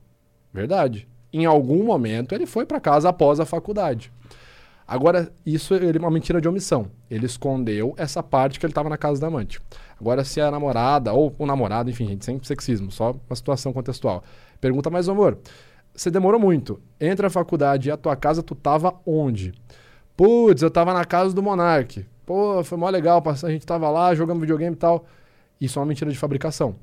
Verdade. 0.53 1.07
Em 1.31 1.45
algum 1.45 1.83
momento 1.83 2.33
ele 2.33 2.45
foi 2.45 2.65
pra 2.65 2.79
casa 2.79 3.09
após 3.09 3.39
a 3.39 3.45
faculdade. 3.45 4.11
Agora, 4.87 5.29
isso 5.45 5.75
é 5.75 5.97
uma 5.99 6.09
mentira 6.09 6.39
de 6.39 6.47
omissão. 6.47 6.89
Ele 7.11 7.25
escondeu 7.25 7.93
essa 7.97 8.23
parte 8.23 8.57
que 8.57 8.65
ele 8.65 8.71
estava 8.71 8.87
na 8.87 8.97
casa 8.97 9.19
da 9.19 9.27
amante. 9.27 9.59
Agora, 9.99 10.23
se 10.23 10.39
a 10.39 10.49
namorada, 10.49 11.11
ou 11.11 11.35
o 11.37 11.45
namorado, 11.45 11.89
enfim, 11.89 12.07
gente, 12.07 12.23
sem 12.23 12.41
sexismo, 12.41 12.89
só 12.89 13.13
uma 13.29 13.35
situação 13.35 13.73
contextual. 13.73 14.23
Pergunta, 14.61 14.89
mas 14.89 15.09
amor, 15.09 15.37
você 15.93 16.09
demorou 16.09 16.39
muito. 16.39 16.79
Entre 17.01 17.25
a 17.25 17.29
faculdade 17.29 17.89
e 17.89 17.91
a 17.91 17.97
tua 17.97 18.15
casa, 18.15 18.41
tu 18.41 18.55
tava 18.55 18.95
onde? 19.05 19.53
Putz, 20.15 20.61
eu 20.61 20.71
tava 20.71 20.93
na 20.93 21.03
casa 21.03 21.35
do 21.35 21.43
Monark. 21.43 22.05
Pô, 22.25 22.63
foi 22.63 22.77
mó 22.77 22.89
legal, 22.89 23.21
a 23.25 23.49
gente 23.49 23.65
tava 23.65 23.89
lá 23.89 24.15
jogando 24.15 24.39
videogame 24.39 24.75
e 24.75 24.79
tal. 24.79 25.05
Isso 25.59 25.79
é 25.79 25.81
uma 25.81 25.87
mentira 25.87 26.11
de 26.11 26.17
fabricação. 26.17 26.75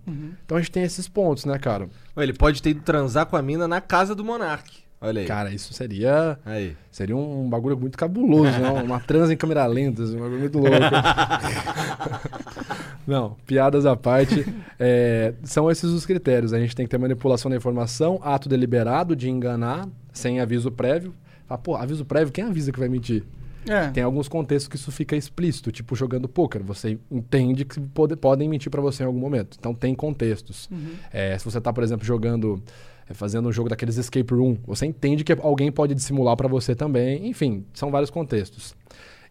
Então 0.44 0.56
a 0.56 0.60
gente 0.60 0.70
tem 0.70 0.82
esses 0.82 1.08
pontos, 1.08 1.44
né, 1.44 1.58
cara? 1.58 1.88
Ele 2.16 2.32
pode 2.32 2.62
ter 2.62 2.70
ido 2.70 2.82
transar 2.82 3.26
com 3.26 3.36
a 3.36 3.42
mina 3.42 3.68
na 3.68 3.80
casa 3.80 4.14
do 4.14 4.24
Monark. 4.24 4.82
Olha 5.00 5.20
aí. 5.20 5.26
Cara, 5.26 5.52
isso 5.52 5.74
seria 5.74 6.38
Aí. 6.46 6.74
Seria 6.90 7.14
um 7.14 7.48
bagulho 7.48 7.76
muito 7.76 7.98
cabuloso, 7.98 8.58
né? 8.58 8.70
Uma 8.70 8.98
transa 8.98 9.34
em 9.34 9.36
câmera 9.36 9.66
lenta, 9.66 10.02
assim, 10.02 10.16
um 10.16 10.20
bagulho 10.20 10.40
muito 10.40 10.58
louco. 10.58 10.72
Não, 13.06 13.36
piadas 13.46 13.84
à 13.84 13.94
parte. 13.94 14.46
é, 14.80 15.34
são 15.42 15.70
esses 15.70 15.90
os 15.90 16.06
critérios. 16.06 16.54
A 16.54 16.58
gente 16.58 16.74
tem 16.74 16.86
que 16.86 16.90
ter 16.90 16.96
manipulação 16.96 17.50
da 17.50 17.56
informação, 17.56 18.18
ato 18.22 18.48
deliberado 18.48 19.14
de 19.14 19.28
enganar, 19.28 19.86
sem 20.12 20.40
aviso 20.40 20.70
prévio. 20.70 21.14
Ah, 21.48 21.58
pô, 21.58 21.76
aviso 21.76 22.04
prévio, 22.06 22.32
quem 22.32 22.44
avisa 22.44 22.72
que 22.72 22.78
vai 22.78 22.88
mentir? 22.88 23.22
É. 23.68 23.90
Tem 23.90 24.02
alguns 24.02 24.28
contextos 24.28 24.68
que 24.68 24.76
isso 24.76 24.90
fica 24.92 25.16
explícito, 25.16 25.72
tipo 25.72 25.94
jogando 25.96 26.28
poker. 26.28 26.62
Você 26.62 26.98
entende 27.10 27.64
que 27.64 27.80
pode- 27.80 28.16
podem 28.16 28.48
mentir 28.48 28.70
pra 28.70 28.80
você 28.80 29.02
em 29.02 29.06
algum 29.06 29.18
momento. 29.18 29.56
Então 29.58 29.74
tem 29.74 29.94
contextos. 29.94 30.68
É, 31.12 31.36
se 31.38 31.44
você 31.44 31.60
tá, 31.60 31.72
por 31.72 31.82
exemplo, 31.84 32.04
jogando, 32.04 32.62
é, 33.08 33.14
fazendo 33.14 33.48
um 33.48 33.52
jogo 33.52 33.68
daqueles 33.68 33.96
escape 33.96 34.34
room, 34.34 34.56
você 34.66 34.86
entende 34.86 35.24
que 35.24 35.32
alguém 35.32 35.70
pode 35.72 35.94
dissimular 35.94 36.36
pra 36.36 36.48
você 36.48 36.74
também. 36.74 37.26
Enfim, 37.28 37.64
são 37.72 37.90
vários 37.90 38.10
contextos. 38.10 38.74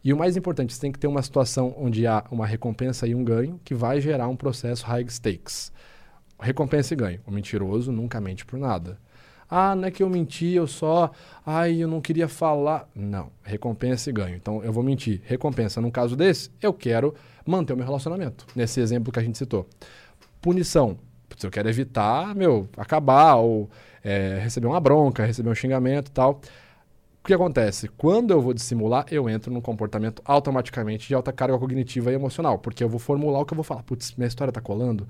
E 0.04 0.12
o 0.12 0.18
mais 0.18 0.36
importante, 0.36 0.74
você 0.74 0.82
tem 0.82 0.92
que 0.92 1.00
ter 1.00 1.08
uma 1.08 1.22
situação 1.22 1.74
onde 1.78 2.06
há 2.06 2.26
uma 2.30 2.46
recompensa 2.46 3.08
e 3.08 3.16
um 3.16 3.24
ganho 3.24 3.60
que 3.64 3.74
vai 3.74 4.02
gerar 4.02 4.28
um 4.28 4.36
processo 4.36 4.86
high 4.86 5.06
stakes. 5.08 5.72
Recompensa 6.40 6.94
e 6.94 6.98
ganho. 6.98 7.20
O 7.26 7.32
mentiroso 7.32 7.92
nunca 7.92 8.20
mente 8.20 8.46
por 8.46 8.60
nada. 8.60 8.98
Ah, 9.56 9.76
não 9.76 9.88
é 9.88 9.92
que 9.92 10.02
eu 10.02 10.10
menti, 10.10 10.54
eu 10.54 10.66
só. 10.66 11.12
Ai, 11.46 11.76
eu 11.84 11.88
não 11.88 12.02
queria 12.02 12.28
falar. 12.28 12.90
Não, 12.96 13.30
recompensa 13.44 14.10
e 14.10 14.14
ganho. 14.14 14.36
Então 14.36 14.64
eu 14.64 14.74
vou 14.74 14.84
mentir. 14.84 15.22
Recompensa, 15.26 15.80
num 15.80 15.92
caso 15.92 16.16
desse, 16.16 16.50
eu 16.60 16.74
quero 16.74 17.14
manter 17.46 17.74
o 17.74 17.78
meu 17.78 17.86
relacionamento. 17.86 18.48
Nesse 18.56 18.80
exemplo 18.80 19.14
que 19.14 19.20
a 19.20 19.22
gente 19.22 19.38
citou. 19.38 19.68
Punição. 20.42 20.98
Putz, 21.30 21.44
eu 21.44 21.52
quero 21.52 21.70
evitar, 21.70 22.34
meu, 22.34 22.68
acabar 22.76 23.36
ou 23.36 23.70
é, 24.04 24.40
receber 24.42 24.66
uma 24.66 24.80
bronca, 24.80 25.24
receber 25.24 25.52
um 25.52 25.56
xingamento 25.56 26.08
e 26.08 26.12
tal. 26.12 26.42
O 27.24 27.28
que 27.28 27.34
acontece? 27.36 27.88
Quando 27.90 28.32
eu 28.32 28.42
vou 28.42 28.56
dissimular, 28.56 29.06
eu 29.12 29.30
entro 29.30 29.54
num 29.54 29.62
comportamento 29.62 30.20
automaticamente 30.26 31.08
de 31.08 31.14
alta 31.14 31.32
carga 31.32 31.60
cognitiva 31.60 32.12
e 32.12 32.16
emocional, 32.16 32.58
porque 32.58 32.84
eu 32.84 32.90
vou 32.90 33.00
formular 33.00 33.42
o 33.42 33.46
que 33.46 33.54
eu 33.54 33.56
vou 33.56 33.64
falar. 33.64 33.84
Putz, 33.84 34.16
minha 34.18 34.28
história 34.28 34.52
tá 34.52 34.60
colando. 34.60 35.08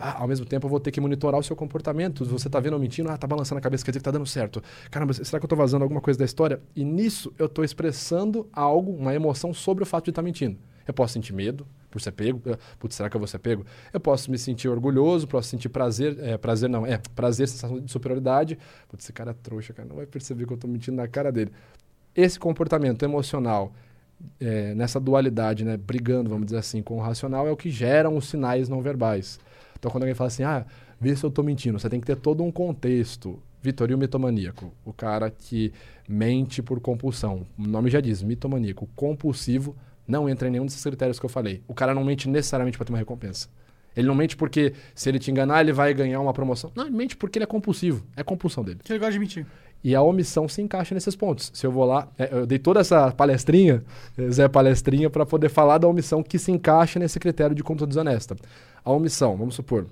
Ah, 0.00 0.22
ao 0.22 0.28
mesmo 0.28 0.46
tempo, 0.46 0.66
eu 0.66 0.70
vou 0.70 0.80
ter 0.80 0.90
que 0.90 1.00
monitorar 1.00 1.38
o 1.38 1.42
seu 1.42 1.54
comportamento. 1.54 2.24
Você 2.24 2.48
tá 2.48 2.58
vendo 2.58 2.72
eu 2.74 2.78
mentindo, 2.80 3.10
ah, 3.10 3.18
tá 3.18 3.26
balançando 3.26 3.58
a 3.58 3.62
cabeça, 3.62 3.84
quer 3.84 3.90
dizer 3.90 4.00
que 4.00 4.04
tá 4.04 4.10
dando 4.10 4.26
certo. 4.26 4.62
Caramba, 4.90 5.12
será 5.12 5.38
que 5.38 5.44
eu 5.44 5.48
tô 5.48 5.56
vazando 5.56 5.82
alguma 5.84 6.00
coisa 6.00 6.18
da 6.18 6.24
história? 6.24 6.60
E 6.74 6.84
nisso, 6.84 7.32
eu 7.38 7.48
tô 7.48 7.62
expressando 7.62 8.48
algo, 8.52 8.92
uma 8.92 9.14
emoção 9.14 9.52
sobre 9.52 9.82
o 9.82 9.86
fato 9.86 10.04
de 10.04 10.10
estar 10.10 10.22
mentindo. 10.22 10.58
Eu 10.86 10.94
posso 10.94 11.12
sentir 11.12 11.32
medo 11.32 11.66
por 11.90 12.00
ser 12.00 12.12
pego. 12.12 12.40
eh, 12.46 12.56
Putz, 12.78 12.96
será 12.96 13.10
que 13.10 13.16
eu 13.16 13.20
vou 13.20 13.28
ser 13.28 13.38
pego? 13.38 13.64
Eu 13.92 14.00
posso 14.00 14.30
me 14.30 14.38
sentir 14.38 14.68
orgulhoso, 14.68 15.28
posso 15.28 15.48
sentir 15.48 15.68
prazer. 15.68 16.18
É, 16.18 16.36
prazer 16.38 16.68
não, 16.68 16.86
é 16.86 16.98
prazer, 17.14 17.46
sensação 17.48 17.78
de 17.80 17.90
superioridade. 17.92 18.58
Putz, 18.88 19.04
esse 19.04 19.12
cara 19.12 19.30
é 19.32 19.34
trouxa, 19.34 19.72
cara. 19.72 19.88
Não 19.88 19.96
vai 19.96 20.06
perceber 20.06 20.46
que 20.46 20.52
eu 20.52 20.56
tô 20.56 20.66
mentindo 20.66 20.96
na 20.96 21.06
cara 21.06 21.30
dele. 21.30 21.52
Esse 22.14 22.38
comportamento 22.40 23.04
emocional, 23.04 23.72
é, 24.40 24.74
nessa 24.74 24.98
dualidade, 24.98 25.64
né, 25.64 25.76
brigando, 25.76 26.28
vamos 26.28 26.46
dizer 26.46 26.58
assim, 26.58 26.82
com 26.82 26.96
o 26.96 27.00
racional, 27.00 27.46
é 27.46 27.50
o 27.50 27.56
que 27.56 27.70
geram 27.70 28.16
os 28.16 28.28
sinais 28.28 28.68
não 28.68 28.82
verbais. 28.82 29.38
Então, 29.80 29.90
quando 29.90 30.02
alguém 30.04 30.14
fala 30.14 30.28
assim, 30.28 30.42
ah, 30.42 30.64
vê 31.00 31.16
se 31.16 31.24
eu 31.24 31.30
tô 31.30 31.42
mentindo, 31.42 31.78
você 31.78 31.88
tem 31.88 31.98
que 31.98 32.06
ter 32.06 32.16
todo 32.16 32.44
um 32.44 32.52
contexto. 32.52 33.42
Vitor, 33.62 33.90
e 33.90 33.94
o 33.94 33.98
mitomaníaco? 33.98 34.72
O 34.84 34.92
cara 34.92 35.30
que 35.30 35.72
mente 36.08 36.62
por 36.62 36.80
compulsão. 36.80 37.46
O 37.58 37.62
nome 37.62 37.90
já 37.90 38.00
diz, 38.00 38.22
mitomaníaco. 38.22 38.88
Compulsivo 38.94 39.74
não 40.06 40.28
entra 40.28 40.48
em 40.48 40.50
nenhum 40.50 40.66
desses 40.66 40.82
critérios 40.82 41.18
que 41.18 41.24
eu 41.24 41.30
falei. 41.30 41.62
O 41.66 41.74
cara 41.74 41.94
não 41.94 42.04
mente 42.04 42.28
necessariamente 42.28 42.76
para 42.76 42.84
ter 42.84 42.92
uma 42.92 42.98
recompensa. 42.98 43.48
Ele 44.00 44.08
não 44.08 44.14
mente 44.14 44.36
porque, 44.36 44.72
se 44.94 45.08
ele 45.08 45.18
te 45.18 45.30
enganar, 45.30 45.60
ele 45.60 45.72
vai 45.72 45.92
ganhar 45.94 46.20
uma 46.20 46.32
promoção. 46.32 46.72
Não, 46.74 46.86
ele 46.86 46.96
mente 46.96 47.16
porque 47.16 47.38
ele 47.38 47.44
é 47.44 47.46
compulsivo. 47.46 48.04
É 48.16 48.22
compulsão 48.22 48.64
dele. 48.64 48.80
Que 48.82 48.92
ele 48.92 48.98
gosta 48.98 49.12
de 49.12 49.18
mentir. 49.18 49.46
E 49.82 49.94
a 49.94 50.02
omissão 50.02 50.48
se 50.48 50.60
encaixa 50.60 50.94
nesses 50.94 51.16
pontos. 51.16 51.50
Se 51.54 51.66
eu 51.66 51.72
vou 51.72 51.84
lá, 51.84 52.08
é, 52.18 52.28
eu 52.32 52.46
dei 52.46 52.58
toda 52.58 52.80
essa 52.80 53.10
palestrinha, 53.12 53.82
eh, 54.18 54.30
Zé 54.30 54.46
Palestrinha, 54.46 55.08
para 55.08 55.24
poder 55.24 55.48
falar 55.48 55.78
da 55.78 55.88
omissão 55.88 56.22
que 56.22 56.38
se 56.38 56.52
encaixa 56.52 56.98
nesse 56.98 57.18
critério 57.18 57.54
de 57.54 57.62
conduta 57.62 57.86
desonesta. 57.86 58.36
A 58.84 58.92
omissão, 58.92 59.36
vamos 59.36 59.54
supor, 59.54 59.86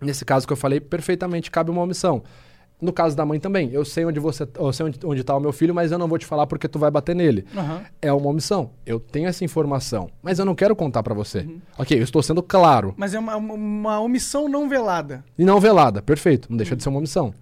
nesse 0.00 0.24
caso 0.24 0.46
que 0.46 0.52
eu 0.52 0.56
falei, 0.56 0.80
perfeitamente 0.80 1.50
cabe 1.50 1.70
uma 1.70 1.82
omissão. 1.82 2.22
No 2.80 2.92
caso 2.92 3.16
da 3.16 3.24
mãe 3.24 3.40
também, 3.40 3.70
eu 3.72 3.84
sei 3.84 4.04
onde 4.04 4.20
você, 4.20 4.46
eu 4.58 4.72
sei 4.72 4.86
onde, 4.86 4.98
onde 5.04 5.24
tá 5.24 5.34
o 5.34 5.40
meu 5.40 5.52
filho, 5.52 5.74
mas 5.74 5.90
eu 5.92 5.98
não 5.98 6.06
vou 6.06 6.18
te 6.18 6.26
falar 6.26 6.46
porque 6.46 6.68
tu 6.68 6.78
vai 6.78 6.90
bater 6.90 7.14
nele. 7.16 7.44
Aham. 7.56 7.80
É 8.02 8.12
uma 8.12 8.28
omissão. 8.28 8.70
Eu 8.84 9.00
tenho 9.00 9.26
essa 9.28 9.44
informação, 9.44 10.10
mas 10.22 10.38
eu 10.38 10.44
não 10.44 10.54
quero 10.54 10.76
contar 10.76 11.02
pra 11.02 11.14
você. 11.14 11.40
Uhum. 11.40 11.60
Ok, 11.78 11.98
eu 11.98 12.02
estou 12.02 12.22
sendo 12.22 12.42
claro. 12.42 12.92
Mas 12.96 13.14
é 13.14 13.18
uma, 13.18 13.36
uma 13.36 14.00
omissão 14.00 14.48
não 14.48 14.68
velada. 14.68 15.24
E 15.38 15.44
não 15.44 15.58
velada, 15.58 16.02
perfeito. 16.02 16.48
Não 16.50 16.56
deixa 16.56 16.76
de 16.76 16.82
ser 16.82 16.88
uma 16.90 16.98
omissão. 16.98 17.32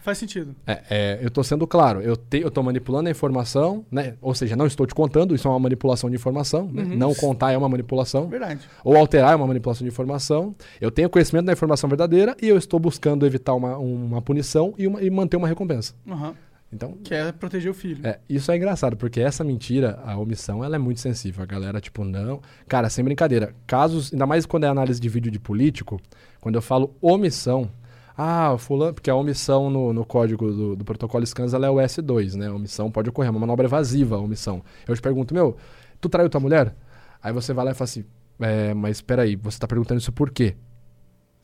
Faz 0.00 0.18
sentido. 0.18 0.54
É, 0.66 0.82
é, 0.88 1.18
eu 1.20 1.28
estou 1.28 1.42
sendo 1.42 1.66
claro. 1.66 2.00
Eu, 2.00 2.16
te, 2.16 2.38
eu 2.38 2.50
tô 2.50 2.62
manipulando 2.62 3.08
a 3.08 3.10
informação, 3.10 3.84
né? 3.90 4.14
Ou 4.22 4.34
seja, 4.34 4.54
não 4.54 4.66
estou 4.66 4.86
te 4.86 4.94
contando, 4.94 5.34
isso 5.34 5.48
é 5.48 5.50
uma 5.50 5.58
manipulação 5.58 6.08
de 6.08 6.16
informação. 6.16 6.70
né? 6.72 6.82
Uhum. 6.84 6.96
Não 6.96 7.14
contar 7.14 7.52
é 7.52 7.56
uma 7.58 7.68
manipulação. 7.68 8.28
Verdade. 8.28 8.60
Ou 8.84 8.96
alterar 8.96 9.32
é 9.32 9.36
uma 9.36 9.46
manipulação 9.46 9.84
de 9.84 9.92
informação. 9.92 10.54
Eu 10.80 10.90
tenho 10.90 11.10
conhecimento 11.10 11.46
da 11.46 11.52
informação 11.52 11.88
verdadeira 11.88 12.36
e 12.40 12.48
eu 12.48 12.56
estou 12.56 12.78
buscando 12.78 13.26
evitar 13.26 13.54
uma, 13.54 13.76
uma 13.76 14.22
punição 14.22 14.72
e, 14.84 14.86
uma- 14.86 15.02
e 15.02 15.10
manter 15.10 15.36
uma 15.36 15.48
recompensa. 15.48 15.94
Aham. 16.08 16.34
Então, 16.72 16.92
Que 17.04 17.14
é 17.14 17.30
proteger 17.30 17.70
o 17.70 17.74
filho. 17.74 18.04
é, 18.04 18.18
isso 18.28 18.50
é 18.50 18.56
engraçado, 18.56 18.96
porque 18.96 19.20
essa 19.20 19.44
mentira, 19.44 20.00
a 20.04 20.16
omissão, 20.18 20.64
ela 20.64 20.74
é 20.74 20.78
muito 20.78 21.00
sensível. 21.00 21.42
A 21.42 21.46
galera, 21.46 21.80
tipo, 21.80 22.02
não. 22.04 22.40
Cara, 22.66 22.90
sem 22.90 23.04
brincadeira. 23.04 23.54
Casos, 23.64 24.12
ainda 24.12 24.26
mais 24.26 24.44
quando 24.44 24.64
é 24.64 24.68
análise 24.68 25.00
de 25.00 25.08
vídeo 25.08 25.30
de 25.30 25.38
político, 25.38 26.00
quando 26.40 26.56
eu 26.56 26.62
falo 26.62 26.92
omissão. 27.00 27.70
Ah, 28.16 28.56
fulano, 28.58 28.92
porque 28.94 29.08
a 29.10 29.14
omissão 29.14 29.70
no, 29.70 29.92
no 29.92 30.04
código 30.04 30.50
do, 30.52 30.76
do 30.76 30.84
protocolo 30.84 31.24
SCANS 31.26 31.52
ela 31.54 31.66
é 31.66 31.70
o 31.70 31.76
S2, 31.76 32.34
né? 32.34 32.46
A 32.48 32.54
omissão 32.54 32.90
pode 32.90 33.08
ocorrer, 33.08 33.28
é 33.28 33.30
uma 33.30 33.40
manobra 33.40 33.66
evasiva, 33.66 34.16
a 34.16 34.18
omissão. 34.20 34.62
Eu 34.86 34.94
te 34.96 35.02
pergunto, 35.02 35.32
meu, 35.34 35.56
tu 36.00 36.08
traiu 36.08 36.28
tua 36.28 36.40
mulher? 36.40 36.74
Aí 37.22 37.32
você 37.32 37.52
vai 37.52 37.64
lá 37.66 37.70
e 37.70 37.74
fala 37.74 37.84
assim, 37.88 38.04
é, 38.40 38.74
mas 38.74 39.00
peraí, 39.00 39.34
você 39.36 39.58
tá 39.60 39.66
perguntando 39.68 40.00
isso 40.00 40.12
por 40.12 40.30
quê? 40.30 40.54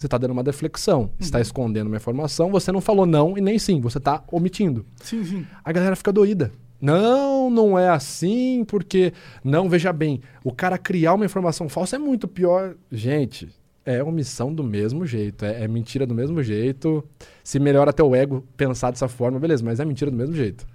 Você 0.01 0.09
tá 0.09 0.17
dando 0.17 0.31
uma 0.31 0.43
deflexão, 0.43 1.11
você 1.19 1.31
tá 1.31 1.43
escondendo 1.43 1.89
uma 1.89 1.99
informação, 1.99 2.51
você 2.51 2.73
não 2.73 2.81
falou 2.81 3.05
não 3.05 3.37
e 3.37 3.41
nem 3.43 3.59
sim, 3.59 3.83
você 3.83 4.01
tá 4.01 4.25
omitindo 4.33 4.87
Sim, 5.03 5.23
sim. 5.23 5.47
a 5.63 5.71
galera 5.71 5.95
fica 5.95 6.11
doída. 6.11 6.51
Não, 6.81 7.51
não 7.51 7.79
é 7.79 7.91
assim, 7.91 8.65
porque. 8.67 9.13
Não, 9.45 9.69
veja 9.69 9.93
bem, 9.93 10.23
o 10.43 10.51
cara 10.53 10.79
criar 10.79 11.13
uma 11.13 11.27
informação 11.27 11.69
falsa 11.69 11.97
é 11.97 11.99
muito 11.99 12.27
pior. 12.27 12.77
Gente, 12.91 13.51
é 13.85 14.03
omissão 14.03 14.55
do 14.55 14.65
mesmo 14.65 15.05
jeito, 15.05 15.45
é, 15.45 15.65
é 15.65 15.69
mentira 15.69 16.07
do 16.07 16.15
mesmo 16.15 16.43
jeito. 16.43 17.05
Se 17.45 17.59
melhora 17.59 17.91
até 17.91 18.03
o 18.03 18.15
ego 18.15 18.43
pensar 18.57 18.91
dessa 18.93 19.07
forma, 19.07 19.39
beleza, 19.39 19.63
mas 19.63 19.81
é 19.81 19.85
mentira 19.85 20.11
do 20.11 20.17
mesmo 20.17 20.35
jeito. 20.35 20.67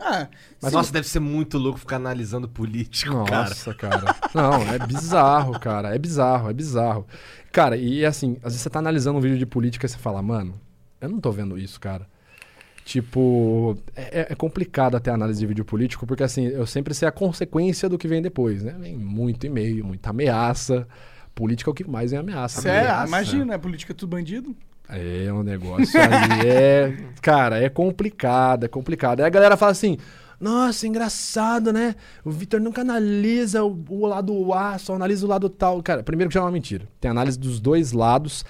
Ah, 0.00 0.28
Mas 0.62 0.72
nossa, 0.72 0.92
deve 0.92 1.08
ser 1.08 1.20
muito 1.20 1.58
louco 1.58 1.78
ficar 1.78 1.96
analisando 1.96 2.48
político, 2.48 3.24
cara. 3.24 3.48
Nossa, 3.48 3.74
cara. 3.74 4.16
Não, 4.34 4.54
é 4.72 4.78
bizarro, 4.86 5.58
cara. 5.58 5.94
É 5.94 5.98
bizarro, 5.98 6.48
é 6.48 6.52
bizarro. 6.52 7.06
Cara, 7.52 7.76
e 7.76 8.04
assim, 8.04 8.36
às 8.36 8.52
vezes 8.52 8.60
você 8.60 8.70
tá 8.70 8.78
analisando 8.78 9.18
um 9.18 9.20
vídeo 9.20 9.38
de 9.38 9.46
política 9.46 9.86
e 9.86 9.88
você 9.88 9.98
fala, 9.98 10.22
mano, 10.22 10.60
eu 11.00 11.08
não 11.08 11.20
tô 11.20 11.32
vendo 11.32 11.58
isso, 11.58 11.80
cara. 11.80 12.06
Tipo, 12.84 13.76
é, 13.94 14.28
é 14.30 14.34
complicado 14.34 14.96
até 14.96 15.10
a 15.10 15.14
análise 15.14 15.38
de 15.38 15.46
vídeo 15.46 15.64
político, 15.64 16.06
porque 16.06 16.22
assim, 16.22 16.46
eu 16.46 16.66
sempre 16.66 16.94
sei 16.94 17.06
a 17.06 17.12
consequência 17.12 17.86
do 17.86 17.98
que 17.98 18.08
vem 18.08 18.22
depois, 18.22 18.62
né? 18.62 18.74
Vem 18.80 18.96
muito 18.96 19.44
e-mail, 19.44 19.84
muita 19.84 20.10
ameaça. 20.10 20.88
Política 21.34 21.68
é 21.68 21.72
o 21.72 21.74
que 21.74 21.88
mais 21.88 22.12
vem 22.12 22.20
ameaça. 22.20 22.62
sério, 22.62 22.88
ameaça. 22.88 23.06
imagina, 23.08 23.54
a 23.56 23.58
política 23.58 23.92
é 23.92 23.94
tudo 23.94 24.10
bandido. 24.10 24.56
É 24.88 25.32
um 25.32 25.42
negócio 25.42 26.00
ali. 26.00 26.48
é. 26.48 26.96
Cara, 27.20 27.62
é 27.62 27.68
complicado, 27.68 28.64
é 28.64 28.68
complicado. 28.68 29.20
Aí 29.20 29.26
a 29.26 29.30
galera 29.30 29.56
fala 29.56 29.72
assim. 29.72 29.98
Nossa, 30.40 30.86
engraçado, 30.86 31.72
né? 31.72 31.96
O 32.24 32.30
Vitor 32.30 32.60
nunca 32.60 32.82
analisa 32.82 33.64
o, 33.64 33.84
o 33.88 34.06
lado 34.06 34.54
A, 34.54 34.78
só 34.78 34.94
analisa 34.94 35.26
o 35.26 35.28
lado 35.28 35.48
tal. 35.48 35.82
Cara, 35.82 36.02
primeiro 36.02 36.28
que 36.28 36.34
já 36.34 36.40
é 36.40 36.44
uma 36.44 36.52
mentira. 36.52 36.86
Tem 37.00 37.10
análise 37.10 37.38
dos 37.38 37.58
dois 37.60 37.92
lados. 37.92 38.44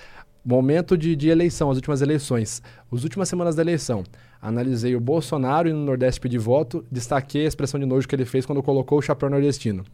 Momento 0.45 0.97
de, 0.97 1.17
de 1.17 1.29
eleição, 1.29 1.71
as 1.71 1.77
últimas 1.77 2.03
eleições. 2.03 2.63
As 2.93 3.05
últimas 3.05 3.29
semanas 3.29 3.57
da 3.57 3.63
eleição. 3.63 4.05
Analisei 4.41 4.95
o 4.95 5.01
Bolsonaro 5.01 5.69
e 5.69 5.73
no 5.73 5.85
Nordeste 5.85 6.21
pedir 6.21 6.39
voto. 6.39 6.85
Destaquei 6.93 7.45
a 7.47 7.49
expressão 7.49 7.81
de 7.81 7.87
nojo 7.87 8.07
que 8.07 8.15
ele 8.15 8.25
fez 8.25 8.45
quando 8.47 8.63
colocou 8.63 8.99
o 8.99 9.03
chapéu 9.03 9.29
nordestino. 9.31 9.85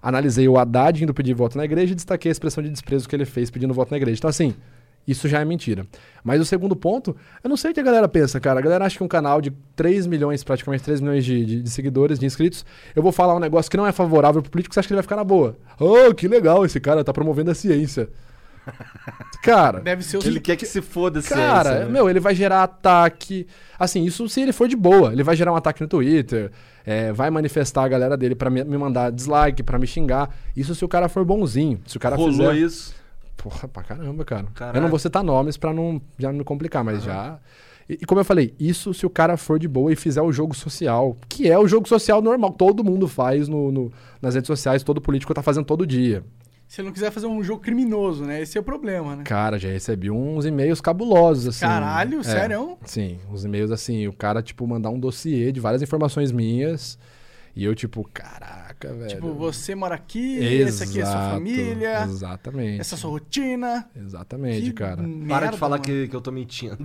Analisei 0.00 0.48
o 0.48 0.58
Haddad 0.58 1.02
indo 1.02 1.12
pedir 1.12 1.34
voto 1.34 1.58
na 1.58 1.64
igreja 1.64 1.92
e 1.92 1.94
destaquei 1.94 2.30
a 2.30 2.32
expressão 2.32 2.62
de 2.62 2.70
desprezo 2.70 3.08
que 3.08 3.14
ele 3.14 3.24
fez 3.24 3.50
pedindo 3.50 3.74
voto 3.74 3.90
na 3.90 3.96
igreja. 3.96 4.18
Então, 4.18 4.30
assim, 4.30 4.54
isso 5.06 5.28
já 5.28 5.40
é 5.40 5.44
mentira. 5.44 5.86
Mas 6.24 6.40
o 6.40 6.44
segundo 6.44 6.76
ponto, 6.76 7.16
eu 7.42 7.50
não 7.50 7.56
sei 7.56 7.72
o 7.72 7.74
que 7.74 7.80
a 7.80 7.82
galera 7.82 8.06
pensa, 8.08 8.38
cara. 8.38 8.60
A 8.60 8.62
galera 8.62 8.84
acha 8.86 8.96
que 8.96 9.02
um 9.02 9.08
canal 9.08 9.40
de 9.40 9.50
3 9.74 10.06
milhões, 10.06 10.44
praticamente 10.44 10.84
3 10.84 11.00
milhões 11.00 11.24
de, 11.24 11.44
de- 11.44 11.62
de 11.62 11.70
seguidores, 11.70 12.18
de 12.18 12.26
inscritos, 12.26 12.64
eu 12.94 13.02
vou 13.02 13.10
falar 13.12 13.34
um 13.34 13.40
negócio 13.40 13.70
que 13.70 13.76
não 13.76 13.86
é 13.86 13.92
favorável 13.92 14.40
pro 14.42 14.50
político, 14.50 14.72
você 14.74 14.80
acha 14.80 14.86
que 14.88 14.92
ele 14.94 14.98
vai 14.98 15.02
ficar 15.02 15.16
na 15.16 15.24
boa. 15.24 15.56
Oh, 15.80 16.14
que 16.14 16.28
legal, 16.28 16.64
esse 16.64 16.78
cara 16.78 17.02
tá 17.02 17.12
promovendo 17.12 17.50
a 17.50 17.54
ciência. 17.54 18.08
Cara, 19.42 19.80
Deve 19.80 20.04
ser 20.04 20.18
o 20.18 20.24
Ele 20.24 20.38
quer 20.38 20.54
que 20.56 20.64
se 20.66 20.80
foda 20.80 21.18
a 21.18 21.22
Cara, 21.22 21.80
né? 21.80 21.84
meu, 21.90 22.08
ele 22.08 22.20
vai 22.20 22.32
gerar 22.34 22.62
ataque. 22.62 23.46
Assim, 23.78 24.04
isso 24.04 24.28
se 24.28 24.40
ele 24.40 24.52
for 24.52 24.68
de 24.68 24.76
boa. 24.76 25.12
Ele 25.12 25.24
vai 25.24 25.34
gerar 25.34 25.52
um 25.52 25.56
ataque 25.56 25.82
no 25.82 25.88
Twitter, 25.88 26.50
é, 26.86 27.12
vai 27.12 27.28
manifestar 27.30 27.82
a 27.84 27.88
galera 27.88 28.16
dele 28.16 28.36
pra 28.36 28.48
me, 28.50 28.62
mandar 28.64 29.10
dislike, 29.10 29.64
pra 29.64 29.78
me 29.80 29.86
xingar. 29.86 30.30
Isso 30.56 30.74
se 30.76 30.84
o 30.84 30.88
cara 30.88 31.08
for 31.08 31.24
bonzinho. 31.24 31.80
Se 31.86 31.96
o 31.96 32.00
cara 32.00 32.14
Rolou 32.14 32.30
fizer. 32.32 32.54
isso. 32.54 32.94
Porra, 33.36 33.66
pra 33.68 33.82
caramba, 33.82 34.24
cara. 34.24 34.46
Caralho. 34.54 34.76
Eu 34.78 34.82
não 34.82 34.88
vou 34.88 34.98
citar 34.98 35.22
nomes 35.24 35.56
pra 35.56 35.72
não, 35.72 36.00
já 36.18 36.30
não 36.30 36.38
me 36.38 36.44
complicar, 36.44 36.84
mas 36.84 37.02
já. 37.02 37.38
E, 37.88 37.94
e 37.94 38.06
como 38.06 38.20
eu 38.20 38.24
falei, 38.24 38.54
isso 38.60 38.94
se 38.94 39.04
o 39.04 39.10
cara 39.10 39.36
for 39.36 39.58
de 39.58 39.66
boa 39.66 39.92
e 39.92 39.96
fizer 39.96 40.22
o 40.22 40.32
jogo 40.32 40.54
social, 40.54 41.16
que 41.28 41.50
é 41.50 41.58
o 41.58 41.66
jogo 41.66 41.88
social 41.88 42.22
normal, 42.22 42.52
todo 42.52 42.84
mundo 42.84 43.08
faz 43.08 43.48
no, 43.48 43.72
no- 43.72 43.92
nas 44.20 44.34
redes 44.34 44.46
sociais, 44.46 44.82
todo 44.84 45.00
político 45.00 45.34
tá 45.34 45.42
fazendo 45.42 45.64
todo 45.64 45.84
dia. 45.86 46.24
Se 46.68 46.80
ele 46.80 46.86
não 46.86 46.92
quiser 46.94 47.10
fazer 47.10 47.26
um 47.26 47.42
jogo 47.44 47.60
criminoso, 47.60 48.24
né? 48.24 48.40
Esse 48.40 48.56
é 48.56 48.60
o 48.60 48.64
problema, 48.64 49.14
né? 49.16 49.24
Cara, 49.24 49.58
já 49.58 49.68
recebi 49.68 50.10
uns 50.10 50.46
e-mails 50.46 50.80
cabulosos, 50.80 51.46
assim. 51.48 51.66
Caralho, 51.66 52.20
É. 52.20 52.22
sério? 52.22 52.78
Sim, 52.86 53.18
os 53.30 53.44
e-mails 53.44 53.70
assim, 53.70 54.06
o 54.08 54.12
cara, 54.12 54.40
tipo, 54.42 54.66
mandar 54.66 54.88
um 54.88 54.98
dossiê 54.98 55.52
de 55.52 55.60
várias 55.60 55.82
informações 55.82 56.32
minhas. 56.32 56.98
E 57.54 57.62
eu, 57.64 57.74
tipo, 57.74 58.08
caraca, 58.88 58.98
velho. 59.00 59.08
Tipo, 59.14 59.34
você 59.34 59.74
mora 59.74 59.94
aqui, 59.94 60.36
esse 60.38 60.82
aqui 60.84 61.00
é 61.00 61.04
sua 61.04 61.14
Exato, 61.14 61.34
família, 61.34 62.02
Exatamente. 62.04 62.80
essa 62.80 62.94
é 62.94 62.96
a 62.96 62.98
sua 62.98 63.10
rotina. 63.10 63.88
Exatamente, 63.96 64.62
Que 64.62 64.72
cara. 64.72 64.96
Para 64.96 65.06
merda, 65.06 65.48
de 65.52 65.58
falar 65.58 65.76
mano. 65.76 65.82
que, 65.84 66.08
que 66.08 66.16
eu 66.16 66.20
tô 66.20 66.30
mentindo. 66.32 66.84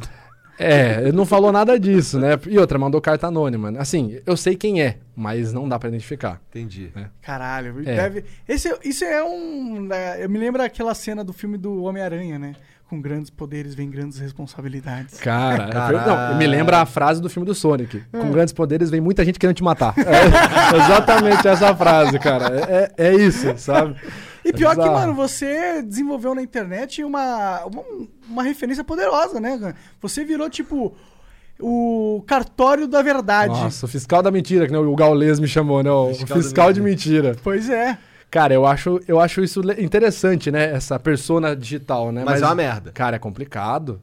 É, 0.60 1.02
ele 1.04 1.12
não 1.12 1.24
falou 1.24 1.52
nada 1.52 1.80
disso, 1.80 2.20
né? 2.20 2.30
E 2.48 2.58
outra, 2.58 2.80
mandou 2.80 3.00
carta 3.00 3.28
anônima. 3.28 3.70
né? 3.70 3.80
Assim, 3.80 4.20
eu 4.26 4.36
sei 4.36 4.56
quem 4.56 4.82
é, 4.82 4.98
mas 5.16 5.54
não 5.54 5.70
dá 5.70 5.78
pra 5.78 5.88
identificar. 5.88 6.42
Entendi. 6.50 6.92
Caralho, 7.22 7.80
É. 7.82 7.96
deve... 7.96 8.24
Esse, 8.48 8.76
isso 8.84 9.04
é 9.06 9.24
um... 9.24 9.82
né, 9.84 10.24
Eu 10.24 10.28
me 10.28 10.40
lembro 10.40 10.64
aquela 10.64 10.96
cena 10.96 11.24
do 11.24 11.32
filme 11.32 11.60
do 11.60 11.84
Homem-Aranha, 11.84 12.40
né? 12.40 12.56
Com 12.90 13.02
grandes 13.02 13.30
poderes 13.30 13.76
vem 13.76 13.90
grandes 13.90 14.18
responsabilidades. 14.18 15.20
Cara, 15.20 15.66
é 15.66 15.72
Caralho. 15.72 16.32
não, 16.32 16.38
me 16.38 16.48
lembra 16.48 16.78
a 16.80 16.86
frase 16.86 17.22
do 17.22 17.30
filme 17.30 17.46
do 17.46 17.54
Sonic. 17.54 18.02
Com 18.12 18.32
grandes 18.32 18.54
poderes 18.54 18.90
vem 18.90 19.02
muita 19.02 19.26
gente 19.26 19.38
querendo 19.38 19.58
te 19.58 19.64
matar. 19.64 19.94
É 19.98 20.78
exatamente 20.78 21.48
essa 21.48 21.76
frase, 21.76 22.18
cara. 22.20 22.46
É, 22.70 22.94
é- 22.98 23.08
é 23.10 23.16
isso, 23.16 23.54
sabe? 23.58 23.96
E 24.44 24.54
pior 24.54 24.72
É 24.72 24.76
que, 24.82 24.90
mano, 24.90 25.14
você 25.14 25.82
desenvolveu 25.82 26.34
na 26.34 26.42
internet 26.42 27.04
uma, 27.04 27.66
uma, 27.66 27.84
uma 28.30 28.44
referência 28.44 28.84
poderosa, 28.84 29.40
né? 29.40 29.74
Você 30.02 30.24
virou, 30.24 30.50
tipo, 30.50 30.96
o 31.60 32.24
cartório 32.26 32.88
da 32.88 33.02
verdade. 33.02 33.52
Nossa, 33.54 33.86
o 33.86 33.90
fiscal 33.90 34.22
da 34.24 34.32
mentira, 34.32 34.66
que 34.66 34.72
né, 34.72 34.80
o 34.80 34.96
Gaules 34.96 35.40
me 35.40 35.48
chamou, 35.48 35.84
né? 35.84 35.92
O 35.92 36.14
Fiscal 36.14 36.38
fiscal, 36.38 36.74
de 36.74 36.82
mentira. 36.82 37.36
Pois 37.44 37.70
é. 37.70 37.98
Cara, 38.30 38.54
eu 38.54 38.66
acho, 38.66 39.00
eu 39.08 39.20
acho 39.20 39.42
isso 39.42 39.62
interessante, 39.80 40.52
né? 40.52 40.72
Essa 40.74 41.00
persona 41.00 41.56
digital, 41.56 42.12
né? 42.12 42.24
Mas 42.26 42.42
é 42.42 42.46
uma 42.46 42.56
merda. 42.56 42.92
Cara, 42.92 43.16
é 43.16 43.20
complicado. 43.20 44.02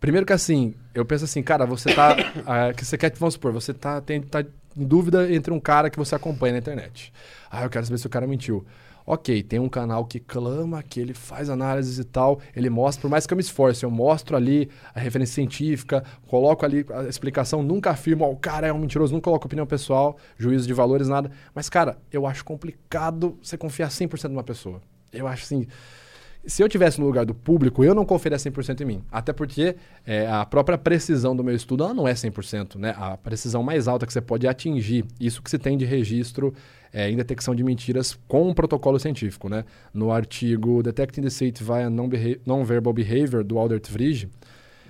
Primeiro 0.00 0.24
que 0.24 0.32
assim, 0.32 0.74
eu 0.94 1.04
penso 1.04 1.24
assim, 1.24 1.42
cara, 1.42 1.66
você 1.66 1.92
tá. 1.94 2.16
ah, 2.46 2.72
que 2.72 2.84
você 2.84 2.96
quer, 2.96 3.12
vamos 3.18 3.34
supor, 3.34 3.52
você 3.52 3.74
tá, 3.74 4.00
tem, 4.00 4.22
tá 4.22 4.40
em 4.40 4.84
dúvida 4.84 5.32
entre 5.32 5.52
um 5.52 5.60
cara 5.60 5.90
que 5.90 5.98
você 5.98 6.14
acompanha 6.14 6.52
na 6.52 6.58
internet. 6.58 7.12
Ah, 7.50 7.64
eu 7.64 7.70
quero 7.70 7.84
saber 7.84 7.98
se 7.98 8.06
o 8.06 8.10
cara 8.10 8.26
mentiu. 8.26 8.64
Ok, 9.10 9.42
tem 9.42 9.58
um 9.58 9.70
canal 9.70 10.04
que 10.04 10.20
clama, 10.20 10.82
que 10.82 11.00
ele 11.00 11.14
faz 11.14 11.48
análises 11.48 11.98
e 11.98 12.04
tal, 12.04 12.40
ele 12.54 12.68
mostra, 12.68 13.00
por 13.00 13.10
mais 13.10 13.26
que 13.26 13.32
eu 13.32 13.36
me 13.36 13.42
esforce, 13.42 13.82
eu 13.82 13.90
mostro 13.90 14.36
ali 14.36 14.68
a 14.94 15.00
referência 15.00 15.36
científica, 15.36 16.04
coloco 16.26 16.62
ali 16.62 16.84
a 16.90 17.04
explicação, 17.04 17.62
nunca 17.62 17.90
afirmo, 17.90 18.26
ó, 18.26 18.30
o 18.30 18.36
cara 18.36 18.66
é 18.66 18.72
um 18.72 18.76
mentiroso, 18.76 19.14
nunca 19.14 19.24
coloco 19.24 19.46
opinião 19.46 19.66
pessoal, 19.66 20.18
juízo 20.36 20.66
de 20.66 20.74
valores, 20.74 21.08
nada. 21.08 21.30
Mas, 21.54 21.70
cara, 21.70 21.96
eu 22.12 22.26
acho 22.26 22.44
complicado 22.44 23.38
você 23.42 23.56
confiar 23.56 23.88
100% 23.88 24.28
numa 24.28 24.44
pessoa. 24.44 24.82
Eu 25.10 25.26
acho 25.26 25.44
assim, 25.44 25.66
se 26.48 26.62
eu 26.62 26.68
tivesse 26.68 26.98
no 26.98 27.06
lugar 27.06 27.26
do 27.26 27.34
público, 27.34 27.84
eu 27.84 27.94
não 27.94 28.06
confiaria 28.06 28.38
100% 28.38 28.80
em 28.80 28.84
mim. 28.86 29.02
Até 29.12 29.34
porque 29.34 29.76
é, 30.06 30.26
a 30.26 30.46
própria 30.46 30.78
precisão 30.78 31.36
do 31.36 31.44
meu 31.44 31.54
estudo 31.54 31.84
ela 31.84 31.92
não 31.92 32.08
é 32.08 32.14
100%. 32.14 32.76
Né? 32.76 32.94
A 32.96 33.18
precisão 33.18 33.62
mais 33.62 33.86
alta 33.86 34.06
que 34.06 34.12
você 34.12 34.20
pode 34.20 34.48
atingir, 34.48 35.04
isso 35.20 35.42
que 35.42 35.50
se 35.50 35.58
tem 35.58 35.76
de 35.76 35.84
registro 35.84 36.54
é, 36.90 37.10
em 37.10 37.16
detecção 37.16 37.54
de 37.54 37.62
mentiras 37.62 38.18
com 38.26 38.48
um 38.48 38.54
protocolo 38.54 38.98
científico. 38.98 39.48
Né? 39.50 39.62
No 39.92 40.10
artigo 40.10 40.82
Detecting 40.82 41.20
Deceit 41.20 41.62
via 41.62 41.90
Non-Verbal 41.90 42.94
Behavior, 42.94 43.44
do 43.44 43.58
Aldert 43.58 43.90
Vrij, 43.90 44.26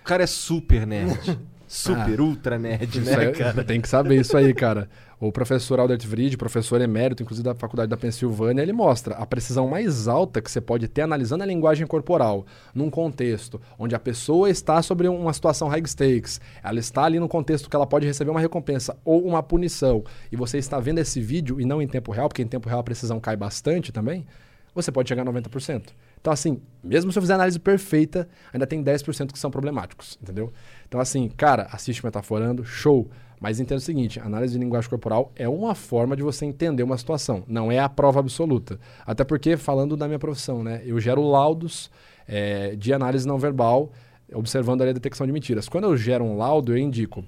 O 0.00 0.04
cara 0.04 0.22
é 0.22 0.26
super 0.26 0.86
nerd. 0.86 1.38
super 1.68 2.20
ultra 2.20 2.58
nerd, 2.58 3.00
né, 3.00 3.16
aí- 3.16 3.32
cara? 3.32 3.62
Tem 3.62 3.80
que 3.80 3.88
saber 3.88 4.20
isso 4.20 4.36
aí, 4.36 4.52
cara. 4.54 4.88
O 5.20 5.32
professor 5.32 5.80
Albert 5.80 6.06
Vried, 6.06 6.36
professor 6.36 6.80
emérito, 6.80 7.22
inclusive 7.22 7.44
da 7.44 7.54
Faculdade 7.54 7.90
da 7.90 7.96
Pensilvânia, 7.96 8.62
ele 8.62 8.72
mostra 8.72 9.16
a 9.16 9.26
precisão 9.26 9.68
mais 9.68 10.06
alta 10.06 10.40
que 10.40 10.50
você 10.50 10.60
pode 10.60 10.86
ter 10.86 11.02
analisando 11.02 11.42
a 11.42 11.46
linguagem 11.46 11.86
corporal, 11.86 12.46
num 12.72 12.88
contexto 12.88 13.60
onde 13.78 13.94
a 13.94 13.98
pessoa 13.98 14.48
está 14.48 14.80
sobre 14.80 15.08
uma 15.08 15.32
situação 15.32 15.68
high 15.68 15.82
stakes, 15.86 16.40
ela 16.62 16.78
está 16.78 17.02
ali 17.02 17.18
no 17.18 17.28
contexto 17.28 17.68
que 17.68 17.74
ela 17.74 17.86
pode 17.86 18.06
receber 18.06 18.30
uma 18.30 18.40
recompensa 18.40 18.96
ou 19.04 19.26
uma 19.26 19.42
punição, 19.42 20.04
e 20.30 20.36
você 20.36 20.58
está 20.58 20.78
vendo 20.78 20.98
esse 20.98 21.20
vídeo 21.20 21.60
e 21.60 21.64
não 21.64 21.82
em 21.82 21.88
tempo 21.88 22.12
real, 22.12 22.28
porque 22.28 22.42
em 22.42 22.46
tempo 22.46 22.68
real 22.68 22.80
a 22.80 22.84
precisão 22.84 23.18
cai 23.18 23.36
bastante 23.36 23.90
também, 23.90 24.24
você 24.72 24.92
pode 24.92 25.08
chegar 25.08 25.22
a 25.22 25.24
90%. 25.24 25.92
Então, 26.20 26.32
assim, 26.32 26.60
mesmo 26.82 27.10
se 27.10 27.18
eu 27.18 27.22
fizer 27.22 27.34
análise 27.34 27.58
perfeita, 27.58 28.28
ainda 28.52 28.66
tem 28.66 28.82
10% 28.82 29.32
que 29.32 29.38
são 29.38 29.50
problemáticos, 29.50 30.18
entendeu? 30.22 30.52
Então, 30.88 31.00
assim, 31.00 31.28
cara, 31.28 31.68
assiste 31.70 32.04
Metaforando, 32.04 32.64
show. 32.64 33.08
Mas 33.40 33.60
entenda 33.60 33.78
o 33.78 33.80
seguinte, 33.80 34.18
análise 34.18 34.54
de 34.54 34.58
linguagem 34.58 34.90
corporal 34.90 35.30
é 35.36 35.48
uma 35.48 35.74
forma 35.74 36.16
de 36.16 36.22
você 36.22 36.44
entender 36.44 36.82
uma 36.82 36.98
situação, 36.98 37.44
não 37.46 37.70
é 37.70 37.78
a 37.78 37.88
prova 37.88 38.18
absoluta. 38.18 38.80
Até 39.06 39.22
porque, 39.22 39.56
falando 39.56 39.96
da 39.96 40.08
minha 40.08 40.18
profissão, 40.18 40.64
né, 40.64 40.82
eu 40.84 40.98
gero 40.98 41.22
laudos 41.22 41.88
eh, 42.26 42.74
de 42.76 42.92
análise 42.92 43.26
não 43.28 43.38
verbal, 43.38 43.92
observando 44.34 44.82
ali 44.82 44.90
a 44.90 44.94
detecção 44.94 45.24
de 45.24 45.32
mentiras. 45.32 45.68
Quando 45.68 45.84
eu 45.84 45.96
gero 45.96 46.24
um 46.24 46.36
laudo, 46.36 46.72
eu 46.72 46.78
indico, 46.78 47.24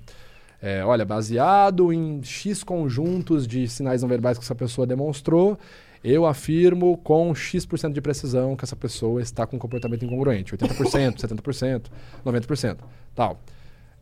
eh, 0.61 0.83
olha, 0.85 1.05
baseado 1.05 1.93
em 1.93 2.21
X 2.25 2.64
conjuntos 2.64 3.47
de 3.47 3.69
sinais 3.69 4.02
não 4.02 4.09
verbais 4.09 4.37
que 4.37 4.43
essa 4.43 4.55
pessoa 4.55 4.85
demonstrou, 4.85 5.57
eu 6.02 6.25
afirmo 6.26 6.97
com 6.99 7.35
X% 7.35 7.92
de 7.92 8.00
precisão 8.00 8.57
que 8.57 8.64
essa 8.64 8.76
pessoa 8.76 9.21
está 9.21 9.47
com 9.47 9.57
um 9.57 9.59
comportamento 9.59 10.04
incongruente. 10.04 10.57
80%, 10.57 11.21
70%, 11.21 11.87
90%. 12.25 12.78
Tal. 13.14 13.38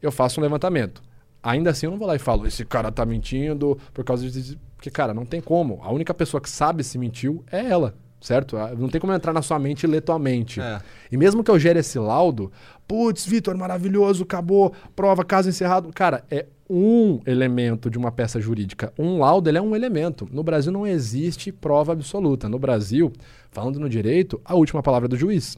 Eu 0.00 0.12
faço 0.12 0.40
um 0.40 0.42
levantamento. 0.42 1.02
Ainda 1.42 1.70
assim, 1.70 1.86
eu 1.86 1.90
não 1.90 1.98
vou 1.98 2.06
lá 2.06 2.14
e 2.16 2.18
falo, 2.18 2.46
esse 2.46 2.64
cara 2.64 2.90
tá 2.90 3.04
mentindo 3.04 3.78
por 3.92 4.04
causa 4.04 4.28
de. 4.28 4.58
Porque, 4.76 4.90
cara, 4.90 5.12
não 5.12 5.24
tem 5.24 5.40
como. 5.40 5.80
A 5.82 5.90
única 5.90 6.14
pessoa 6.14 6.40
que 6.40 6.48
sabe 6.50 6.84
se 6.84 6.98
mentiu 6.98 7.44
é 7.50 7.64
ela, 7.64 7.94
certo? 8.20 8.56
Ah, 8.56 8.72
Não 8.76 8.88
tem 8.88 9.00
como 9.00 9.12
entrar 9.12 9.32
na 9.32 9.42
sua 9.42 9.58
mente 9.58 9.84
e 9.84 9.86
ler 9.86 10.00
tua 10.00 10.18
mente. 10.18 10.60
É. 10.60 10.80
E 11.10 11.16
mesmo 11.16 11.42
que 11.42 11.50
eu 11.50 11.58
gere 11.58 11.80
esse 11.80 11.98
laudo, 11.98 12.52
putz, 12.86 13.26
Vitor, 13.26 13.56
maravilhoso, 13.56 14.22
acabou, 14.22 14.72
prova, 14.94 15.24
caso 15.24 15.48
encerrado. 15.48 15.90
Cara, 15.92 16.24
é 16.30 16.46
um 16.68 17.20
elemento 17.24 17.90
de 17.90 17.96
uma 17.96 18.12
peça 18.12 18.40
jurídica. 18.40 18.92
Um 18.98 19.18
laudo, 19.18 19.48
ele 19.48 19.58
é 19.58 19.62
um 19.62 19.74
elemento. 19.74 20.28
No 20.30 20.42
Brasil 20.42 20.70
não 20.70 20.86
existe 20.86 21.50
prova 21.50 21.92
absoluta. 21.92 22.48
No 22.48 22.58
Brasil, 22.58 23.12
falando 23.50 23.80
no 23.80 23.88
direito, 23.88 24.40
a 24.44 24.54
última 24.54 24.82
palavra 24.82 25.06
é 25.06 25.08
do 25.08 25.16
juiz. 25.16 25.56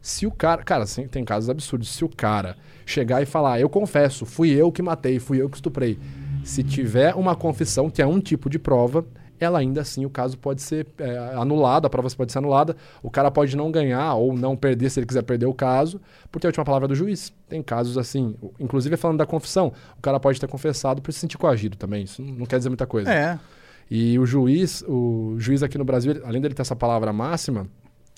Se 0.00 0.26
o 0.26 0.30
cara. 0.30 0.62
Cara, 0.62 0.84
assim, 0.84 1.06
tem 1.06 1.24
casos 1.24 1.50
absurdos. 1.50 1.88
Se 1.88 2.04
o 2.04 2.08
cara 2.08 2.56
chegar 2.86 3.22
e 3.22 3.26
falar, 3.26 3.60
eu 3.60 3.68
confesso, 3.68 4.24
fui 4.24 4.50
eu 4.50 4.70
que 4.70 4.82
matei, 4.82 5.18
fui 5.18 5.40
eu 5.40 5.48
que 5.48 5.56
estuprei. 5.56 5.98
Se 6.44 6.62
tiver 6.62 7.14
uma 7.14 7.36
confissão, 7.36 7.88
que 7.88 8.02
é 8.02 8.06
um 8.06 8.20
tipo 8.20 8.50
de 8.50 8.58
prova, 8.58 9.04
ela 9.42 9.58
ainda 9.58 9.80
assim, 9.80 10.04
o 10.04 10.10
caso 10.10 10.38
pode 10.38 10.62
ser 10.62 10.86
é, 10.98 11.16
anulado, 11.34 11.86
a 11.86 11.90
prova 11.90 12.08
pode 12.16 12.32
ser 12.32 12.38
anulada, 12.38 12.76
o 13.02 13.10
cara 13.10 13.30
pode 13.30 13.56
não 13.56 13.70
ganhar 13.70 14.14
ou 14.14 14.34
não 14.34 14.56
perder 14.56 14.90
se 14.90 15.00
ele 15.00 15.06
quiser 15.06 15.22
perder 15.22 15.46
o 15.46 15.54
caso, 15.54 16.00
porque 16.30 16.46
é 16.46 16.48
a 16.48 16.50
última 16.50 16.64
palavra 16.64 16.88
do 16.88 16.94
juiz. 16.94 17.32
Tem 17.48 17.62
casos 17.62 17.98
assim, 17.98 18.34
inclusive 18.58 18.96
falando 18.96 19.18
da 19.18 19.26
confissão, 19.26 19.72
o 19.98 20.02
cara 20.02 20.18
pode 20.20 20.40
ter 20.40 20.48
confessado 20.48 21.02
por 21.02 21.12
se 21.12 21.20
sentir 21.20 21.38
coagido 21.38 21.76
também, 21.76 22.04
isso 22.04 22.22
não 22.22 22.46
quer 22.46 22.58
dizer 22.58 22.68
muita 22.68 22.86
coisa. 22.86 23.12
É. 23.12 23.38
E 23.90 24.18
o 24.18 24.24
juiz, 24.24 24.82
o 24.88 25.34
juiz 25.38 25.62
aqui 25.62 25.76
no 25.76 25.84
Brasil, 25.84 26.20
além 26.24 26.40
dele 26.40 26.54
ter 26.54 26.62
essa 26.62 26.76
palavra 26.76 27.12
máxima, 27.12 27.66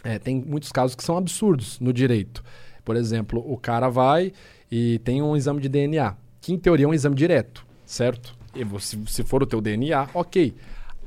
é, 0.04 0.18
tem 0.18 0.42
muitos 0.46 0.70
casos 0.70 0.94
que 0.94 1.02
são 1.02 1.16
absurdos 1.16 1.80
no 1.80 1.92
direito. 1.92 2.44
Por 2.84 2.94
exemplo, 2.94 3.42
o 3.44 3.56
cara 3.56 3.88
vai 3.88 4.32
e 4.70 4.98
tem 5.00 5.22
um 5.22 5.34
exame 5.34 5.60
de 5.60 5.68
DNA, 5.68 6.14
que 6.40 6.52
em 6.52 6.58
teoria 6.58 6.84
é 6.84 6.88
um 6.88 6.94
exame 6.94 7.16
direto, 7.16 7.66
certo? 7.86 8.36
E 8.54 8.62
você, 8.62 8.98
se 9.06 9.24
for 9.24 9.42
o 9.42 9.46
teu 9.46 9.60
DNA, 9.60 10.08
ok. 10.14 10.54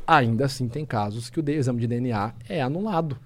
Ainda 0.08 0.46
assim 0.46 0.70
tem 0.70 0.86
casos 0.86 1.30
que 1.30 1.40
o 1.40 1.50
exame 1.50 1.82
de 1.82 1.88
DNA 1.88 2.34
é 2.48 2.62
anulado. 2.62 3.20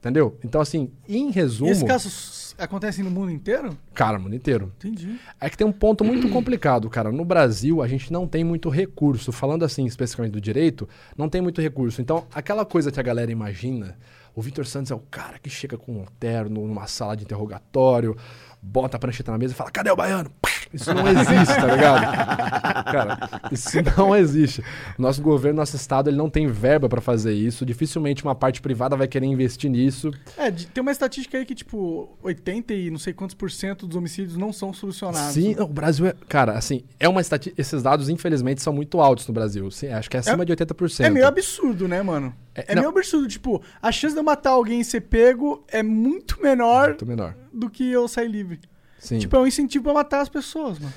Entendeu? 0.00 0.38
Então, 0.44 0.60
assim, 0.60 0.90
em 1.08 1.30
resumo, 1.30 1.70
esses 1.70 1.82
casos 1.82 2.54
acontecem 2.56 3.02
no 3.02 3.10
mundo 3.10 3.30
inteiro? 3.30 3.76
cara, 3.92 4.18
o 4.18 4.22
mundo 4.22 4.36
inteiro. 4.36 4.72
Entendi. 4.78 5.18
É 5.40 5.50
que 5.50 5.56
tem 5.56 5.66
um 5.66 5.72
ponto 5.72 6.04
muito 6.04 6.28
complicado, 6.30 6.88
cara. 6.88 7.10
No 7.10 7.24
Brasil, 7.24 7.82
a 7.82 7.88
gente 7.88 8.12
não 8.12 8.26
tem 8.26 8.44
muito 8.44 8.68
recurso. 8.68 9.32
Falando 9.32 9.64
assim, 9.64 9.84
especificamente 9.84 10.32
do 10.32 10.40
direito, 10.40 10.88
não 11.16 11.28
tem 11.28 11.40
muito 11.40 11.60
recurso. 11.60 12.00
Então, 12.00 12.24
aquela 12.32 12.64
coisa 12.64 12.92
que 12.92 13.00
a 13.00 13.02
galera 13.02 13.32
imagina, 13.32 13.98
o 14.32 14.40
Vitor 14.40 14.64
Santos 14.64 14.92
é 14.92 14.94
o 14.94 15.00
cara 15.10 15.38
que 15.40 15.50
chega 15.50 15.76
com 15.76 15.92
um 15.92 16.04
terno 16.20 16.66
numa 16.66 16.86
sala 16.86 17.16
de 17.16 17.24
interrogatório, 17.24 18.16
bota 18.62 18.96
a 18.96 19.00
prancheta 19.00 19.32
na 19.32 19.38
mesa 19.38 19.54
e 19.54 19.56
fala: 19.56 19.70
cadê 19.70 19.90
o 19.90 19.96
baiano? 19.96 20.30
Isso 20.72 20.92
não 20.92 21.06
existe, 21.08 21.54
tá 21.54 21.66
ligado? 21.66 22.84
Cara, 22.84 23.18
isso 23.52 23.78
não 23.96 24.14
existe. 24.14 24.62
Nosso 24.98 25.22
governo, 25.22 25.58
nosso 25.58 25.76
estado, 25.76 26.10
ele 26.10 26.16
não 26.16 26.28
tem 26.28 26.46
verba 26.46 26.88
pra 26.88 27.00
fazer 27.00 27.32
isso. 27.32 27.64
Dificilmente 27.64 28.24
uma 28.24 28.34
parte 28.34 28.60
privada 28.60 28.96
vai 28.96 29.08
querer 29.08 29.26
investir 29.26 29.70
nisso. 29.70 30.10
É, 30.36 30.50
tem 30.50 30.82
uma 30.82 30.92
estatística 30.92 31.38
aí 31.38 31.44
que, 31.44 31.54
tipo, 31.54 32.16
80 32.22 32.74
e 32.74 32.90
não 32.90 32.98
sei 32.98 33.12
quantos 33.12 33.34
por 33.34 33.50
cento 33.50 33.86
dos 33.86 33.96
homicídios 33.96 34.36
não 34.36 34.52
são 34.52 34.72
solucionados. 34.72 35.32
Sim, 35.34 35.56
o 35.58 35.66
Brasil 35.66 36.06
é. 36.06 36.14
Cara, 36.28 36.52
assim, 36.52 36.82
é 36.98 37.08
uma 37.08 37.20
estati... 37.20 37.54
esses 37.56 37.82
dados, 37.82 38.08
infelizmente, 38.08 38.62
são 38.62 38.72
muito 38.72 39.00
altos 39.00 39.26
no 39.26 39.34
Brasil. 39.34 39.70
Sim, 39.70 39.88
acho 39.88 40.10
que 40.10 40.16
é 40.16 40.20
acima 40.20 40.44
de 40.44 40.52
80%. 40.54 41.04
É 41.04 41.10
meio 41.10 41.26
absurdo, 41.26 41.88
né, 41.88 42.02
mano? 42.02 42.34
É, 42.54 42.72
É, 42.72 42.74
meio 42.74 42.88
absurdo. 42.88 43.28
Tipo, 43.28 43.62
a 43.80 43.92
chance 43.92 44.14
de 44.14 44.20
eu 44.20 44.24
matar 44.24 44.50
alguém 44.50 44.80
e 44.80 44.84
ser 44.84 45.02
pego 45.02 45.64
é 45.68 45.82
muito 45.82 46.40
menor 46.42 46.88
Muito 46.88 47.06
menor. 47.06 47.34
do 47.52 47.68
que 47.68 47.90
eu 47.90 48.08
sair 48.08 48.28
livre. 48.28 48.60
Sim. 49.06 49.18
Tipo, 49.18 49.36
é 49.36 49.40
um 49.40 49.46
incentivo 49.46 49.84
pra 49.84 49.94
matar 49.94 50.20
as 50.20 50.28
pessoas, 50.28 50.78
mano. 50.78 50.92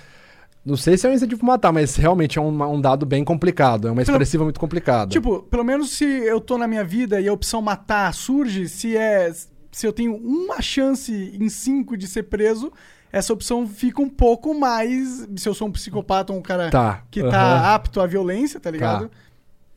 Não 0.66 0.76
sei 0.76 0.98
se 0.98 1.08
é 1.08 1.10
um 1.10 1.14
incentivo 1.14 1.40
pra 1.40 1.48
matar, 1.48 1.72
mas 1.72 1.96
realmente 1.96 2.38
é 2.38 2.42
um, 2.42 2.64
um 2.74 2.82
dado 2.82 3.06
bem 3.06 3.24
complicado. 3.24 3.88
É 3.88 3.92
uma 3.92 4.02
expressiva 4.02 4.44
muito 4.44 4.60
complicada. 4.60 5.10
Tipo, 5.10 5.44
pelo 5.44 5.64
menos 5.64 5.92
se 5.92 6.04
eu 6.06 6.42
tô 6.42 6.58
na 6.58 6.68
minha 6.68 6.84
vida 6.84 7.22
e 7.22 7.28
a 7.28 7.34
opção 7.34 7.62
matar 7.62 8.14
surge, 8.14 8.68
se 8.68 8.96
é. 8.98 9.32
Se 9.72 9.86
eu 9.86 9.94
tenho 9.94 10.16
uma 10.16 10.62
chance 10.62 11.14
em 11.14 11.48
cinco 11.48 11.96
de 11.96 12.08
ser 12.08 12.24
preso, 12.24 12.74
essa 13.12 13.32
opção 13.32 13.68
fica 13.68 14.02
um 14.02 14.10
pouco 14.10 14.54
mais. 14.54 15.28
Se 15.38 15.48
eu 15.48 15.54
sou 15.54 15.68
um 15.68 15.72
psicopata 15.72 16.34
ou 16.34 16.40
um 16.40 16.42
cara 16.42 16.70
Tá. 16.70 17.04
que 17.10 17.22
aham. 17.22 17.30
tá 17.30 17.76
apto 17.76 18.02
à 18.02 18.08
violência, 18.08 18.60
tá 18.60 18.70
ligado? 18.70 19.10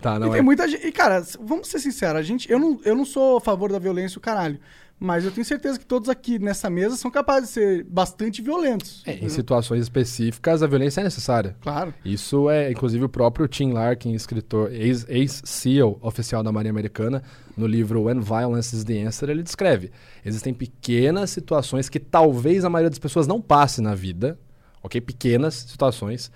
Tá, 0.01 0.17
e 0.17 0.19
não 0.19 0.31
tem 0.31 0.41
é. 0.41 0.43
muita 0.43 0.67
gente. 0.67 0.85
E, 0.85 0.91
cara, 0.91 1.23
vamos 1.41 1.69
ser 1.69 1.79
sinceros, 1.79 2.17
a 2.17 2.23
gente. 2.23 2.51
Eu 2.51 2.59
não, 2.59 2.81
eu 2.85 2.97
não 2.97 3.05
sou 3.05 3.37
a 3.37 3.41
favor 3.41 3.71
da 3.71 3.79
violência, 3.79 4.19
o 4.19 4.21
caralho. 4.21 4.59
Mas 5.05 5.25
eu 5.25 5.33
tenho 5.33 5.45
certeza 5.45 5.81
que 5.81 5.85
todos 5.85 6.09
aqui 6.09 6.39
nessa 6.39 6.71
mesa 6.71 6.95
são 6.97 7.11
capazes 7.11 7.49
de 7.49 7.55
ser 7.55 7.85
bastante 7.85 8.41
violentos. 8.41 9.03
É, 9.05 9.11
em 9.11 9.15
entendeu? 9.15 9.31
situações 9.35 9.83
específicas, 9.83 10.63
a 10.63 10.67
violência 10.69 11.01
é 11.01 11.05
necessária. 11.05 11.57
Claro. 11.61 11.93
Isso 12.05 12.49
é, 12.49 12.71
inclusive, 12.71 13.03
o 13.05 13.09
próprio 13.09 13.49
Tim 13.49 13.73
Larkin, 13.73 14.15
escritor, 14.15 14.73
ex- 14.73 15.05
ex-SEAL 15.09 15.99
oficial 16.01 16.45
da 16.45 16.53
Marinha 16.53 16.71
Americana, 16.71 17.21
no 17.57 17.67
livro 17.67 18.03
When 18.05 18.21
Violence 18.21 18.77
is 18.77 18.85
the 18.85 19.03
Answer, 19.03 19.29
ele 19.29 19.43
descreve. 19.43 19.91
Existem 20.25 20.55
pequenas 20.55 21.31
situações 21.31 21.89
que 21.89 21.99
talvez 21.99 22.65
a 22.65 22.71
maioria 22.71 22.91
das 22.91 23.01
pessoas 23.01 23.27
não 23.27 23.41
passe 23.41 23.81
na 23.83 23.97
vida, 23.97 24.39
ok? 24.85 25.01
Pequenas 25.01 25.55
situações. 25.55 26.31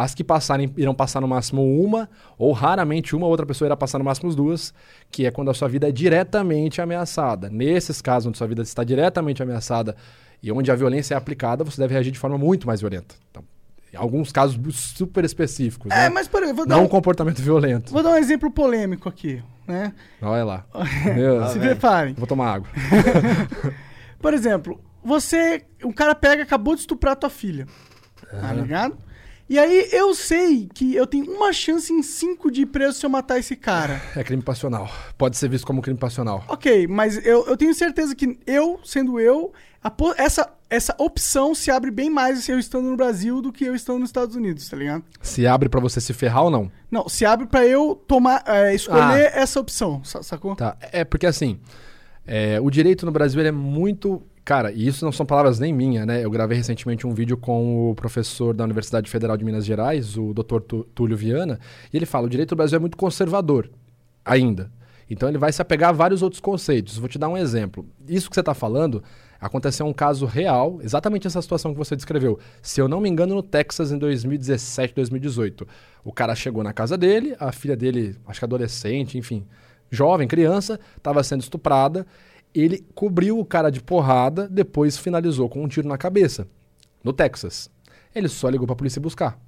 As 0.00 0.14
que 0.14 0.22
passarem 0.22 0.72
irão 0.76 0.94
passar 0.94 1.20
no 1.20 1.26
máximo 1.26 1.60
uma, 1.82 2.08
ou 2.38 2.52
raramente 2.52 3.16
uma 3.16 3.26
outra 3.26 3.44
pessoa 3.44 3.66
irá 3.66 3.76
passar 3.76 3.98
no 3.98 4.04
máximo 4.04 4.28
as 4.28 4.36
duas, 4.36 4.72
que 5.10 5.26
é 5.26 5.30
quando 5.32 5.50
a 5.50 5.54
sua 5.54 5.66
vida 5.68 5.88
é 5.88 5.92
diretamente 5.92 6.80
ameaçada. 6.80 7.48
Nesses 7.50 8.00
casos 8.00 8.28
onde 8.28 8.38
sua 8.38 8.46
vida 8.46 8.62
está 8.62 8.84
diretamente 8.84 9.42
ameaçada 9.42 9.96
e 10.40 10.52
onde 10.52 10.70
a 10.70 10.74
violência 10.76 11.14
é 11.14 11.16
aplicada, 11.16 11.64
você 11.64 11.80
deve 11.80 11.94
reagir 11.94 12.12
de 12.12 12.18
forma 12.18 12.38
muito 12.38 12.64
mais 12.64 12.80
violenta. 12.80 13.16
Então, 13.28 13.42
em 13.92 13.96
alguns 13.96 14.30
casos 14.30 14.56
super 14.76 15.24
específicos, 15.24 15.90
É, 15.90 16.04
né? 16.04 16.08
mas 16.10 16.28
por 16.28 16.42
exemplo, 16.44 16.58
vou 16.58 16.66
dar, 16.66 16.76
Não 16.76 16.84
um, 16.84 16.88
comportamento 16.88 17.42
violento. 17.42 17.92
vou 17.92 18.02
dar 18.02 18.10
um 18.10 18.16
exemplo 18.18 18.50
polêmico 18.52 19.08
aqui, 19.08 19.42
né? 19.66 19.92
Olha 20.22 20.44
lá. 20.44 20.66
Meu, 21.16 21.44
Se 21.48 21.58
preparem. 21.58 22.14
vou 22.14 22.26
tomar 22.26 22.54
água. 22.54 22.68
Por 24.20 24.34
exemplo, 24.34 24.80
você. 25.04 25.64
Um 25.84 25.92
cara 25.92 26.14
pega, 26.14 26.42
acabou 26.42 26.74
de 26.74 26.82
estuprar 26.82 27.16
tua 27.16 27.30
filha. 27.30 27.66
Tá 28.30 28.52
ligado? 28.52 28.96
E 29.48 29.58
aí 29.58 29.88
eu 29.92 30.14
sei 30.14 30.68
que 30.74 30.94
eu 30.94 31.06
tenho 31.06 31.24
uma 31.32 31.52
chance 31.52 31.90
em 31.92 32.02
cinco 32.02 32.50
de 32.50 32.62
ir 32.62 32.66
preso 32.66 32.98
se 32.98 33.06
eu 33.06 33.10
matar 33.10 33.38
esse 33.38 33.56
cara. 33.56 34.00
É 34.14 34.22
crime 34.22 34.42
passional. 34.42 34.90
Pode 35.16 35.36
ser 35.38 35.48
visto 35.48 35.66
como 35.66 35.80
crime 35.80 35.98
passional. 35.98 36.44
Ok, 36.48 36.86
mas 36.86 37.24
eu, 37.26 37.46
eu 37.46 37.56
tenho 37.56 37.74
certeza 37.74 38.14
que 38.14 38.38
eu, 38.46 38.78
sendo 38.84 39.18
eu, 39.18 39.52
a 39.82 39.90
essa, 40.18 40.52
essa 40.68 40.94
opção 40.98 41.54
se 41.54 41.70
abre 41.70 41.90
bem 41.90 42.10
mais 42.10 42.40
se 42.44 42.52
eu 42.52 42.58
estando 42.58 42.90
no 42.90 42.96
Brasil 42.96 43.40
do 43.40 43.50
que 43.50 43.64
eu 43.64 43.74
estando 43.74 44.00
nos 44.00 44.10
Estados 44.10 44.36
Unidos, 44.36 44.68
tá 44.68 44.76
ligado? 44.76 45.02
Se 45.22 45.46
abre 45.46 45.68
pra 45.70 45.80
você 45.80 45.98
se 46.00 46.12
ferrar 46.12 46.44
ou 46.44 46.50
não? 46.50 46.70
Não, 46.90 47.08
se 47.08 47.24
abre 47.24 47.46
pra 47.46 47.64
eu 47.66 47.94
tomar, 48.06 48.42
é, 48.46 48.74
escolher 48.74 49.32
essa 49.34 49.58
opção, 49.60 50.02
sa- 50.04 50.22
sacou? 50.22 50.56
Tá. 50.56 50.76
É 50.92 51.04
porque 51.04 51.24
assim, 51.26 51.58
é, 52.26 52.60
o 52.60 52.68
direito 52.70 53.06
no 53.06 53.12
Brasil 53.12 53.40
é 53.40 53.50
muito. 53.50 54.22
Cara, 54.48 54.72
e 54.72 54.86
isso 54.86 55.04
não 55.04 55.12
são 55.12 55.26
palavras 55.26 55.58
nem 55.58 55.74
minhas, 55.74 56.06
né? 56.06 56.24
Eu 56.24 56.30
gravei 56.30 56.56
recentemente 56.56 57.06
um 57.06 57.12
vídeo 57.12 57.36
com 57.36 57.90
o 57.90 57.94
professor 57.94 58.54
da 58.54 58.64
Universidade 58.64 59.10
Federal 59.10 59.36
de 59.36 59.44
Minas 59.44 59.62
Gerais, 59.62 60.16
o 60.16 60.32
Dr. 60.32 60.62
Túlio 60.94 61.18
Viana, 61.18 61.60
e 61.92 61.96
ele 61.98 62.06
fala: 62.06 62.24
o 62.26 62.30
direito 62.30 62.48
do 62.48 62.56
Brasil 62.56 62.76
é 62.76 62.78
muito 62.78 62.96
conservador, 62.96 63.68
ainda. 64.24 64.72
Então 65.10 65.28
ele 65.28 65.36
vai 65.36 65.52
se 65.52 65.60
apegar 65.60 65.90
a 65.90 65.92
vários 65.92 66.22
outros 66.22 66.40
conceitos. 66.40 66.96
Vou 66.96 67.10
te 67.10 67.18
dar 67.18 67.28
um 67.28 67.36
exemplo. 67.36 67.84
Isso 68.08 68.30
que 68.30 68.34
você 68.34 68.40
está 68.40 68.54
falando 68.54 69.04
aconteceu 69.38 69.84
um 69.84 69.92
caso 69.92 70.24
real, 70.24 70.78
exatamente 70.80 71.26
essa 71.26 71.42
situação 71.42 71.72
que 71.72 71.78
você 71.78 71.94
descreveu. 71.94 72.38
Se 72.62 72.80
eu 72.80 72.88
não 72.88 73.02
me 73.02 73.08
engano, 73.10 73.34
no 73.34 73.42
Texas 73.42 73.92
em 73.92 73.98
2017, 73.98 74.94
2018. 74.94 75.68
O 76.02 76.10
cara 76.10 76.34
chegou 76.34 76.64
na 76.64 76.72
casa 76.72 76.96
dele, 76.96 77.36
a 77.38 77.52
filha 77.52 77.76
dele, 77.76 78.16
acho 78.26 78.40
que 78.40 78.46
adolescente, 78.46 79.18
enfim, 79.18 79.46
jovem, 79.90 80.26
criança, 80.26 80.80
estava 80.96 81.22
sendo 81.22 81.42
estuprada. 81.42 82.06
Ele 82.54 82.84
cobriu 82.94 83.38
o 83.38 83.44
cara 83.44 83.70
de 83.70 83.80
porrada, 83.80 84.48
depois 84.48 84.96
finalizou 84.96 85.48
com 85.48 85.62
um 85.62 85.68
tiro 85.68 85.88
na 85.88 85.98
cabeça, 85.98 86.46
no 87.04 87.12
Texas. 87.12 87.70
Ele 88.14 88.28
só 88.28 88.48
ligou 88.48 88.66
para 88.66 88.74
a 88.74 88.76
polícia 88.76 89.00
buscar. 89.00 89.38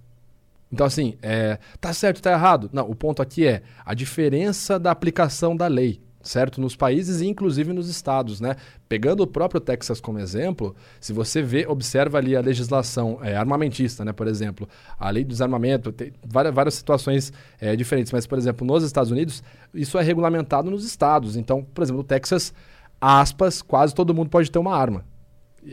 Então, 0.72 0.86
assim, 0.86 1.16
é, 1.20 1.58
tá 1.80 1.92
certo, 1.92 2.22
tá 2.22 2.32
errado? 2.32 2.70
Não, 2.72 2.88
o 2.88 2.94
ponto 2.94 3.20
aqui 3.20 3.46
é 3.46 3.62
a 3.84 3.92
diferença 3.92 4.78
da 4.78 4.92
aplicação 4.92 5.56
da 5.56 5.66
lei, 5.66 6.00
certo? 6.22 6.60
Nos 6.60 6.76
países 6.76 7.20
e 7.20 7.26
inclusive 7.26 7.72
nos 7.72 7.88
estados, 7.88 8.40
né? 8.40 8.54
Pegando 8.88 9.22
o 9.22 9.26
próprio 9.26 9.60
Texas 9.60 10.00
como 10.00 10.20
exemplo, 10.20 10.76
se 11.00 11.12
você 11.12 11.42
vê, 11.42 11.66
observa 11.66 12.18
ali 12.18 12.36
a 12.36 12.40
legislação 12.40 13.18
é, 13.20 13.34
armamentista, 13.34 14.04
né? 14.04 14.12
Por 14.12 14.28
exemplo, 14.28 14.68
a 14.96 15.10
lei 15.10 15.24
do 15.24 15.28
desarmamento, 15.28 15.90
tem 15.90 16.12
várias, 16.24 16.54
várias 16.54 16.74
situações 16.74 17.32
é, 17.60 17.74
diferentes, 17.74 18.12
mas, 18.12 18.24
por 18.24 18.38
exemplo, 18.38 18.64
nos 18.64 18.84
Estados 18.84 19.10
Unidos, 19.10 19.42
isso 19.74 19.98
é 19.98 20.02
regulamentado 20.02 20.70
nos 20.70 20.84
estados. 20.84 21.34
Então, 21.34 21.64
por 21.64 21.82
exemplo, 21.82 21.98
no 21.98 22.04
Texas, 22.04 22.54
aspas, 23.00 23.62
quase 23.62 23.94
todo 23.94 24.14
mundo 24.14 24.28
pode 24.30 24.50
ter 24.50 24.58
uma 24.58 24.76
arma 24.76 25.04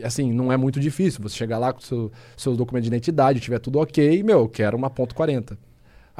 assim, 0.02 0.32
não 0.32 0.52
é 0.52 0.56
muito 0.56 0.78
difícil. 0.78 1.22
Você 1.22 1.36
chegar 1.36 1.58
lá 1.58 1.72
com 1.72 1.80
seu, 1.80 2.12
seus 2.36 2.56
documentos 2.56 2.88
de 2.88 2.94
identidade, 2.94 3.40
tiver 3.40 3.58
tudo 3.58 3.78
ok, 3.78 4.22
meu, 4.22 4.48
quero 4.48 4.76
uma 4.76 4.90
ponto 4.90 5.14
.40. 5.14 5.56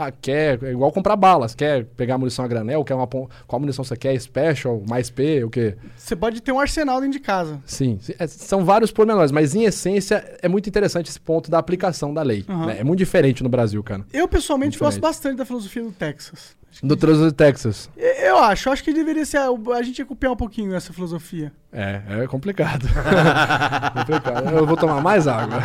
Ah, 0.00 0.12
quer, 0.12 0.62
é 0.62 0.70
igual 0.70 0.92
comprar 0.92 1.16
balas, 1.16 1.56
quer 1.56 1.84
pegar 1.84 2.16
munição 2.18 2.44
a 2.44 2.48
granel, 2.48 2.84
quer 2.84 2.94
uma 2.94 3.08
qual 3.08 3.58
munição 3.58 3.84
você 3.84 3.96
quer, 3.96 4.16
special, 4.20 4.80
mais 4.88 5.10
P, 5.10 5.42
o 5.42 5.50
quê? 5.50 5.76
Você 5.96 6.14
pode 6.14 6.40
ter 6.40 6.52
um 6.52 6.60
arsenal 6.60 7.00
dentro 7.00 7.18
de 7.18 7.18
casa. 7.18 7.60
Sim, 7.66 7.98
é, 8.16 8.24
são 8.28 8.64
vários 8.64 8.92
pormenores, 8.92 9.32
mas 9.32 9.56
em 9.56 9.64
essência 9.64 10.38
é 10.40 10.46
muito 10.46 10.68
interessante 10.68 11.08
esse 11.08 11.18
ponto 11.18 11.50
da 11.50 11.58
aplicação 11.58 12.14
da 12.14 12.22
lei. 12.22 12.44
Uhum. 12.48 12.66
Né? 12.66 12.78
É 12.78 12.84
muito 12.84 13.00
diferente 13.00 13.42
no 13.42 13.48
Brasil, 13.48 13.82
cara. 13.82 14.06
Eu 14.12 14.28
pessoalmente 14.28 14.78
gosto 14.78 15.00
bastante 15.00 15.36
da 15.36 15.44
filosofia 15.44 15.82
do 15.82 15.90
Texas. 15.90 16.56
Do 16.82 16.96
Trânsito 16.96 17.26
de 17.26 17.32
Texas. 17.32 17.90
Eu 17.96 18.38
acho, 18.38 18.68
eu 18.68 18.72
acho 18.72 18.84
que 18.84 18.92
deveria 18.92 19.24
ser. 19.24 19.38
A 19.38 19.82
gente 19.82 19.98
ia 19.98 20.06
copiar 20.06 20.32
um 20.32 20.36
pouquinho 20.36 20.74
essa 20.74 20.92
filosofia. 20.92 21.52
É, 21.72 22.02
é 22.22 22.26
complicado. 22.26 22.86
complicado. 23.94 24.50
Eu 24.54 24.66
vou 24.66 24.76
tomar 24.76 25.00
mais 25.00 25.26
água. 25.26 25.58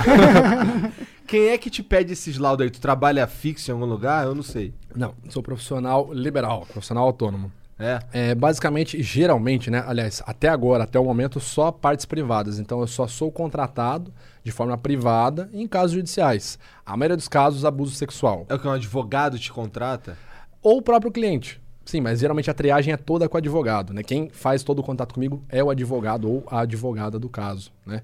Quem 1.28 1.50
é 1.50 1.58
que 1.58 1.70
te 1.70 1.84
pede 1.84 2.14
esses 2.14 2.38
laudos 2.38 2.64
aí? 2.64 2.70
Tu 2.70 2.82
trabalha 2.82 3.26
fixo 3.28 3.70
em 3.70 3.74
algum 3.74 3.86
lugar? 3.86 4.26
Eu 4.26 4.36
não 4.36 4.44
sei. 4.44 4.74
Não, 4.96 5.14
sou 5.30 5.44
profissional 5.44 6.12
liberal, 6.14 6.66
profissional 6.72 7.06
autônomo. 7.06 7.52
É. 7.80 8.00
é. 8.14 8.36
Basicamente, 8.36 9.02
geralmente, 9.02 9.70
né? 9.70 9.84
Aliás, 9.86 10.22
até 10.26 10.48
agora, 10.48 10.84
até 10.84 11.00
o 11.00 11.04
momento, 11.04 11.40
só 11.40 11.72
partes 11.72 12.06
privadas. 12.06 12.60
Então, 12.60 12.80
eu 12.82 12.88
só 12.88 13.08
sou 13.08 13.32
contratado 13.32 14.14
de 14.44 14.52
forma 14.52 14.78
privada 14.78 15.50
em 15.54 15.68
casos 15.68 15.92
judiciais. 15.92 16.60
A 16.86 16.96
maioria 16.96 17.18
dos 17.18 17.28
casos, 17.28 17.66
abuso 17.66 17.96
sexual. 17.96 18.46
É 18.50 18.54
o 18.54 18.60
que 18.60 18.68
um 18.68 18.72
advogado 18.72 19.40
te 19.40 19.52
contrata? 19.52 20.18
Ou 20.64 20.78
o 20.78 20.82
próprio 20.82 21.12
cliente. 21.12 21.62
Sim, 21.86 22.00
mas 22.00 22.20
geralmente 22.20 22.50
a 22.50 22.54
triagem 22.54 22.94
é 22.94 22.98
toda 22.98 23.28
com 23.28 23.36
o 23.36 23.38
advogado, 23.38 23.94
né? 23.94 24.02
Quem 24.02 24.30
faz 24.30 24.64
todo 24.64 24.80
o 24.80 24.84
contato 24.84 25.14
comigo 25.14 25.44
é 25.50 25.62
o 25.62 25.70
advogado 25.70 26.32
ou 26.32 26.44
a 26.48 26.62
advogada 26.62 27.20
do 27.20 27.28
caso, 27.28 27.72
né? 27.86 28.02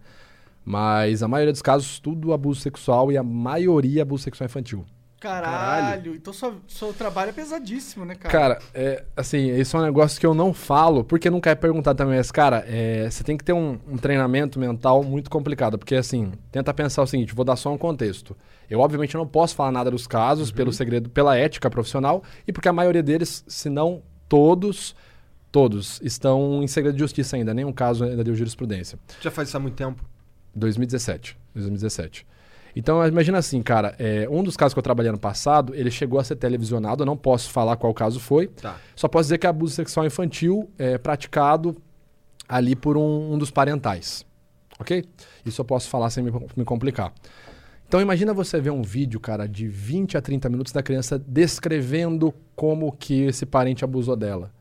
Mas 0.65 1.23
a 1.23 1.27
maioria 1.27 1.53
dos 1.53 1.61
casos, 1.61 1.99
tudo 1.99 2.33
abuso 2.33 2.59
sexual 2.59 3.11
e 3.11 3.17
a 3.17 3.23
maioria 3.23 4.01
abuso 4.01 4.23
sexual 4.23 4.45
infantil. 4.45 4.85
Caralho, 5.19 5.51
Caralho. 5.51 6.15
então 6.15 6.31
seu, 6.31 6.61
seu 6.67 6.93
trabalho 6.93 7.29
é 7.29 7.33
pesadíssimo, 7.33 8.05
né, 8.05 8.15
cara? 8.15 8.31
Cara, 8.31 8.59
é, 8.73 9.03
assim, 9.17 9.49
esse 9.49 9.75
é 9.75 9.79
um 9.79 9.81
negócio 9.81 10.17
que 10.17 10.25
eu 10.25 10.33
não 10.33 10.53
falo, 10.53 11.03
porque 11.03 11.29
nunca 11.29 11.49
é 11.49 11.55
perguntado 11.55 11.97
também, 11.97 12.15
mas, 12.15 12.31
cara, 12.31 12.63
é, 12.65 13.09
você 13.09 13.21
tem 13.21 13.35
que 13.35 13.43
ter 13.43 13.51
um, 13.51 13.77
um, 13.85 13.97
treinamento 13.97 14.57
mental 14.57 15.03
muito 15.03 15.29
complicado, 15.29 15.77
porque, 15.77 15.95
assim, 15.95 16.31
tenta 16.51 16.73
pensar 16.73 17.01
o 17.01 17.07
seguinte, 17.07 17.35
vou 17.35 17.43
dar 17.43 17.57
só 17.57 17.73
um 17.73 17.77
contexto. 17.77 18.35
Eu, 18.69 18.79
obviamente, 18.79 19.15
não 19.15 19.27
posso 19.27 19.55
falar 19.55 19.73
nada 19.73 19.91
dos 19.91 20.07
casos, 20.07 20.49
uhum. 20.49 20.55
pelo 20.55 20.71
segredo, 20.71 21.09
pela 21.09 21.35
ética 21.35 21.69
profissional, 21.69 22.23
e 22.47 22.53
porque 22.53 22.69
a 22.69 22.73
maioria 22.73 23.03
deles, 23.03 23.43
se 23.45 23.69
não 23.69 24.01
todos, 24.29 24.95
todos, 25.51 25.99
estão 26.01 26.63
em 26.63 26.67
segredo 26.67 26.93
de 26.93 26.99
justiça 26.99 27.35
ainda, 27.35 27.53
nenhum 27.53 27.73
caso 27.73 28.05
ainda 28.05 28.23
deu 28.23 28.35
jurisprudência. 28.35 28.97
Já 29.19 29.29
faz 29.29 29.49
isso 29.49 29.57
há 29.57 29.59
muito 29.59 29.75
tempo? 29.75 30.01
2017, 30.55 31.37
2017. 31.53 32.25
Então, 32.75 33.05
imagina 33.05 33.37
assim, 33.37 33.61
cara, 33.61 33.95
é, 33.97 34.27
um 34.29 34.43
dos 34.43 34.55
casos 34.55 34.73
que 34.73 34.79
eu 34.79 34.83
trabalhei 34.83 35.11
no 35.11 35.19
passado, 35.19 35.73
ele 35.75 35.91
chegou 35.91 36.19
a 36.19 36.23
ser 36.23 36.35
televisionado, 36.35 37.03
eu 37.03 37.05
não 37.05 37.17
posso 37.17 37.49
falar 37.49 37.75
qual 37.77 37.93
caso 37.93 38.19
foi. 38.19 38.47
Tá. 38.47 38.77
Só 38.95 39.07
posso 39.07 39.25
dizer 39.25 39.37
que 39.37 39.47
é 39.47 39.49
abuso 39.49 39.73
sexual 39.73 40.05
infantil 40.05 40.69
é 40.77 40.97
praticado 40.97 41.75
ali 42.47 42.75
por 42.75 42.97
um, 42.97 43.33
um, 43.33 43.37
dos 43.37 43.51
parentais. 43.51 44.25
Ok? 44.79 45.03
Isso 45.45 45.61
eu 45.61 45.65
posso 45.65 45.89
falar 45.89 46.09
sem 46.09 46.23
me, 46.23 46.31
me 46.55 46.63
complicar. 46.63 47.13
Então 47.87 47.99
imagina 47.99 48.33
você 48.33 48.61
ver 48.61 48.69
um 48.69 48.83
vídeo, 48.83 49.19
cara, 49.19 49.47
de 49.47 49.67
20 49.67 50.17
a 50.17 50.21
30 50.21 50.47
minutos 50.49 50.71
da 50.71 50.83
criança 50.83 51.17
descrevendo 51.17 52.33
como 52.55 52.91
que 52.91 53.23
esse 53.23 53.45
parente 53.45 53.83
abusou 53.83 54.15
dela. 54.15 54.51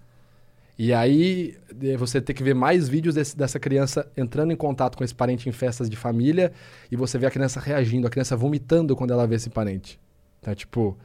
E 0.78 0.92
aí 0.94 1.56
você 1.98 2.20
tem 2.20 2.36
que 2.36 2.42
ver 2.42 2.54
mais 2.54 2.88
vídeos 2.88 3.16
desse, 3.16 3.36
dessa 3.36 3.58
criança 3.58 4.08
entrando 4.16 4.52
em 4.52 4.56
contato 4.56 4.96
com 4.96 5.02
esse 5.02 5.14
parente 5.14 5.48
em 5.48 5.52
festas 5.52 5.90
de 5.90 5.96
família 5.96 6.52
e 6.90 6.94
você 6.94 7.18
vê 7.18 7.26
a 7.26 7.30
criança 7.30 7.58
reagindo, 7.58 8.06
a 8.06 8.10
criança 8.10 8.36
vomitando 8.36 8.94
quando 8.94 9.12
ela 9.12 9.26
vê 9.26 9.34
esse 9.34 9.50
parente. 9.50 9.98
Tá, 10.40 10.54
tipo... 10.54 10.96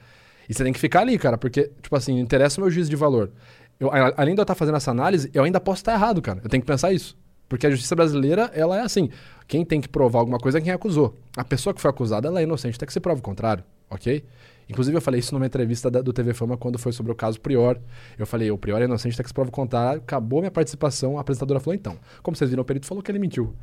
E 0.48 0.54
você 0.54 0.64
tem 0.64 0.74
que 0.74 0.80
ficar 0.80 1.00
ali, 1.00 1.18
cara, 1.18 1.38
porque, 1.38 1.72
tipo 1.82 1.96
assim, 1.96 2.20
interessa 2.20 2.60
o 2.60 2.64
meu 2.64 2.70
juízo 2.70 2.90
de 2.90 2.96
valor. 2.96 3.32
Eu, 3.80 3.90
além 3.92 4.36
de 4.36 4.42
eu 4.42 4.44
estar 4.44 4.54
fazendo 4.56 4.76
essa 4.76 4.92
análise, 4.92 5.32
eu 5.34 5.44
ainda 5.44 5.60
posso 5.60 5.82
estar 5.82 5.94
errado, 5.94 6.22
cara. 6.22 6.40
Eu 6.44 6.50
tenho 6.50 6.62
que 6.62 6.68
pensar 6.68 6.94
isso. 6.94 7.18
Porque 7.50 7.66
a 7.66 7.72
justiça 7.72 7.96
brasileira, 7.96 8.52
ela 8.54 8.78
é 8.78 8.82
assim. 8.82 9.10
Quem 9.48 9.66
tem 9.66 9.82
que 9.82 9.88
provar 9.88 10.20
alguma 10.20 10.38
coisa 10.38 10.58
é 10.58 10.62
quem 10.62 10.72
acusou. 10.72 11.18
A 11.36 11.44
pessoa 11.44 11.74
que 11.74 11.82
foi 11.82 11.90
acusada, 11.90 12.28
ela 12.28 12.40
é 12.40 12.44
inocente, 12.44 12.76
até 12.76 12.86
que 12.86 12.94
se 12.94 13.00
prove 13.00 13.20
o 13.20 13.24
contrário, 13.24 13.64
ok? 13.90 14.24
Inclusive, 14.70 14.98
eu 14.98 15.02
falei 15.02 15.20
isso 15.20 15.34
numa 15.34 15.46
entrevista 15.46 15.90
da, 15.90 16.02
do 16.02 16.14
TV 16.14 16.34
Fama 16.34 16.58
quando 16.58 16.80
foi 16.80 16.92
sobre 16.92 17.12
o 17.12 17.16
caso 17.16 17.40
Prior. 17.40 17.78
Eu 18.18 18.26
falei, 18.26 18.50
o 18.52 18.58
Prior 18.58 18.82
é 18.82 18.86
inocente, 18.86 19.14
até 19.14 19.24
que 19.24 19.30
se 19.30 19.34
prova 19.34 19.50
o 19.50 19.54
contrário. 19.54 20.02
Acabou 20.02 20.40
minha 20.40 20.52
participação, 20.52 21.18
a 21.18 21.22
apresentadora 21.22 21.60
falou, 21.60 21.76
então, 21.76 21.98
como 22.22 22.36
vocês 22.36 22.50
viram, 22.50 22.62
o 22.62 22.66
perito 22.66 22.86
falou 22.86 23.04
que 23.04 23.12
ele 23.12 23.20
mentiu. 23.20 23.54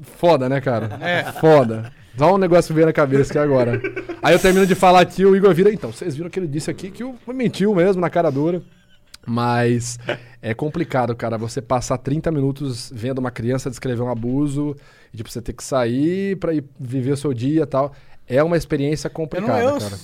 Foda, 0.00 0.48
né, 0.48 0.60
cara? 0.60 0.98
É. 1.00 1.32
Foda. 1.32 1.92
Só 2.16 2.34
um 2.34 2.38
negócio 2.38 2.74
veio 2.74 2.86
na 2.86 2.92
cabeça 2.92 3.30
aqui 3.30 3.38
agora. 3.38 3.80
Aí 4.22 4.34
eu 4.34 4.38
termino 4.38 4.66
de 4.66 4.74
falar 4.74 5.00
aqui, 5.00 5.24
o 5.24 5.36
Igor 5.36 5.54
vira, 5.54 5.72
então, 5.72 5.92
vocês 5.92 6.16
viram 6.16 6.30
que 6.30 6.38
ele 6.38 6.48
disse 6.48 6.70
aqui 6.70 6.90
que 6.90 7.04
o 7.04 7.16
mentiu 7.28 7.74
mesmo, 7.74 8.00
na 8.00 8.10
cara 8.10 8.30
dura. 8.30 8.62
Mas 9.26 9.98
é 10.40 10.54
complicado, 10.54 11.14
cara, 11.14 11.36
você 11.36 11.60
passar 11.60 11.98
30 11.98 12.32
minutos 12.32 12.90
vendo 12.94 13.18
uma 13.18 13.30
criança 13.30 13.68
descrever 13.68 14.02
um 14.02 14.10
abuso, 14.10 14.74
e 15.12 15.16
tipo, 15.16 15.30
você 15.30 15.42
ter 15.42 15.52
que 15.52 15.62
sair 15.62 16.36
pra 16.36 16.54
ir 16.54 16.64
viver 16.78 17.12
o 17.12 17.16
seu 17.16 17.34
dia 17.34 17.62
e 17.62 17.66
tal. 17.66 17.92
É 18.30 18.42
uma 18.42 18.56
experiência 18.56 19.10
complicada, 19.10 19.58
eu 19.58 19.66
não, 19.66 19.74
eu, 19.74 19.80
cara. 19.80 19.98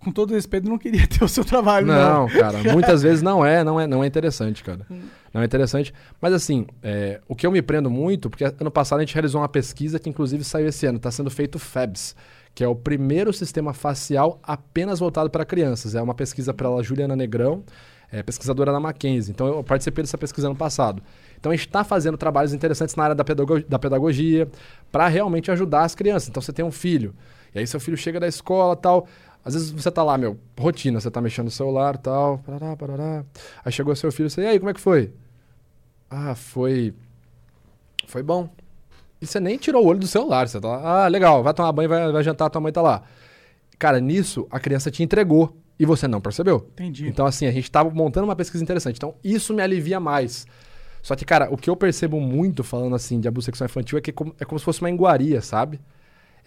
Com 0.00 0.12
todo 0.12 0.32
respeito, 0.32 0.68
não 0.68 0.78
queria 0.78 1.06
ter 1.08 1.24
o 1.24 1.28
seu 1.28 1.44
trabalho, 1.44 1.86
não. 1.86 2.26
Não, 2.26 2.28
cara, 2.28 2.62
muitas 2.72 3.02
vezes 3.02 3.22
não 3.22 3.44
é, 3.44 3.64
não 3.64 3.80
é, 3.80 3.86
não 3.86 4.02
é 4.02 4.06
interessante, 4.06 4.62
cara. 4.62 4.86
Hum. 4.90 5.00
Não 5.32 5.42
é 5.42 5.44
interessante. 5.44 5.92
Mas 6.20 6.32
assim, 6.32 6.66
é, 6.82 7.20
o 7.28 7.34
que 7.34 7.46
eu 7.46 7.52
me 7.52 7.62
prendo 7.62 7.90
muito, 7.90 8.28
porque 8.28 8.44
ano 8.44 8.70
passado 8.70 8.98
a 8.98 9.02
gente 9.02 9.14
realizou 9.14 9.40
uma 9.40 9.48
pesquisa 9.48 9.98
que 9.98 10.08
inclusive 10.08 10.42
saiu 10.44 10.68
esse 10.68 10.86
ano, 10.86 10.96
está 10.96 11.10
sendo 11.10 11.30
feito 11.30 11.58
FABS, 11.58 12.16
que 12.54 12.64
é 12.64 12.68
o 12.68 12.74
primeiro 12.74 13.32
sistema 13.32 13.72
facial 13.72 14.40
apenas 14.42 14.98
voltado 14.98 15.30
para 15.30 15.44
crianças. 15.44 15.94
É 15.94 16.02
uma 16.02 16.14
pesquisa 16.14 16.52
pela 16.52 16.82
Juliana 16.82 17.14
Negrão, 17.14 17.62
é, 18.10 18.22
pesquisadora 18.22 18.72
da 18.72 18.80
Mackenzie. 18.80 19.32
Então 19.32 19.46
eu 19.46 19.62
participei 19.62 20.02
dessa 20.02 20.18
pesquisa 20.18 20.48
ano 20.48 20.56
passado. 20.56 21.02
Então 21.38 21.52
a 21.52 21.54
gente 21.54 21.66
está 21.66 21.84
fazendo 21.84 22.16
trabalhos 22.16 22.52
interessantes 22.52 22.96
na 22.96 23.04
área 23.04 23.14
da, 23.14 23.24
pedagogia, 23.24 23.66
da 23.68 23.78
pedagogia 23.78 24.48
para 24.90 25.06
realmente 25.08 25.50
ajudar 25.50 25.82
as 25.82 25.94
crianças. 25.94 26.28
Então 26.28 26.42
você 26.42 26.52
tem 26.52 26.64
um 26.64 26.70
filho, 26.70 27.14
e 27.54 27.58
aí 27.58 27.66
seu 27.66 27.80
filho 27.80 27.96
chega 27.96 28.18
da 28.20 28.26
escola 28.28 28.76
tal. 28.76 29.06
Às 29.44 29.54
vezes 29.54 29.70
você 29.70 29.90
tá 29.90 30.02
lá, 30.02 30.18
meu, 30.18 30.38
rotina, 30.58 31.00
você 31.00 31.10
tá 31.10 31.20
mexendo 31.20 31.46
no 31.46 31.50
celular 31.50 31.96
tal, 31.96 32.38
parará, 32.38 32.76
parará. 32.76 33.24
Aí 33.64 33.72
chegou 33.72 33.94
seu 33.96 34.12
filho, 34.12 34.28
você, 34.28 34.42
e 34.42 34.46
aí, 34.46 34.58
como 34.58 34.70
é 34.70 34.74
que 34.74 34.80
foi? 34.80 35.12
Ah, 36.10 36.34
foi. 36.34 36.94
Foi 38.06 38.22
bom. 38.22 38.48
E 39.20 39.26
você 39.26 39.40
nem 39.40 39.56
tirou 39.56 39.84
o 39.84 39.86
olho 39.86 39.98
do 39.98 40.06
celular, 40.06 40.48
você 40.48 40.60
tá 40.60 40.68
lá, 40.68 41.04
ah, 41.04 41.08
legal, 41.08 41.42
vai 41.42 41.54
tomar 41.54 41.72
banho, 41.72 41.88
vai, 41.88 42.12
vai 42.12 42.22
jantar, 42.22 42.50
tua 42.50 42.60
mãe 42.60 42.72
tá 42.72 42.82
lá. 42.82 43.02
Cara, 43.78 44.00
nisso 44.00 44.46
a 44.50 44.60
criança 44.60 44.90
te 44.90 45.02
entregou 45.02 45.56
e 45.78 45.86
você 45.86 46.08
não 46.08 46.20
percebeu. 46.20 46.68
Entendi. 46.72 47.08
Então, 47.08 47.24
assim, 47.24 47.46
a 47.46 47.52
gente 47.52 47.70
tava 47.70 47.90
montando 47.90 48.26
uma 48.26 48.36
pesquisa 48.36 48.62
interessante. 48.62 48.96
Então, 48.96 49.14
isso 49.22 49.54
me 49.54 49.62
alivia 49.62 50.00
mais. 50.00 50.46
Só 51.02 51.14
que, 51.14 51.24
cara, 51.24 51.48
o 51.52 51.56
que 51.56 51.70
eu 51.70 51.76
percebo 51.76 52.20
muito 52.20 52.64
falando 52.64 52.94
assim 52.94 53.20
de 53.20 53.28
abuso 53.28 53.46
sexual 53.46 53.66
infantil 53.66 53.98
é 53.98 54.00
que 54.00 54.10
é 54.10 54.12
como, 54.12 54.34
é 54.38 54.44
como 54.44 54.58
se 54.58 54.64
fosse 54.64 54.80
uma 54.80 54.90
iguaria, 54.90 55.40
sabe? 55.40 55.80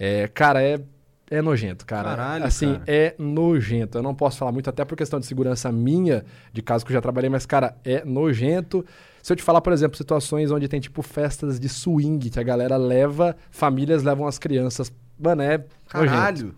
É, 0.03 0.27
cara, 0.27 0.63
é, 0.63 0.81
é 1.29 1.43
nojento, 1.43 1.85
cara. 1.85 2.09
Caralho, 2.09 2.45
assim, 2.45 2.73
cara. 2.73 2.83
é 2.87 3.13
nojento. 3.19 3.99
Eu 3.99 4.01
não 4.01 4.15
posso 4.15 4.39
falar 4.39 4.51
muito, 4.51 4.67
até 4.67 4.83
por 4.83 4.97
questão 4.97 5.19
de 5.19 5.27
segurança 5.27 5.71
minha, 5.71 6.25
de 6.51 6.63
caso 6.63 6.83
que 6.83 6.91
eu 6.91 6.95
já 6.95 7.01
trabalhei, 7.01 7.29
mas, 7.29 7.45
cara, 7.45 7.77
é 7.85 8.03
nojento. 8.03 8.83
Se 9.21 9.31
eu 9.31 9.37
te 9.37 9.43
falar, 9.43 9.61
por 9.61 9.71
exemplo, 9.71 9.95
situações 9.95 10.49
onde 10.49 10.67
tem, 10.67 10.79
tipo, 10.79 11.03
festas 11.03 11.59
de 11.59 11.69
swing, 11.69 12.31
que 12.31 12.39
a 12.39 12.43
galera 12.43 12.77
leva, 12.77 13.37
famílias 13.51 14.01
levam 14.01 14.25
as 14.25 14.39
crianças. 14.39 14.91
Mano, 15.19 15.43
é 15.43 15.63
Caralho. 15.87 16.45
nojento. 16.47 16.55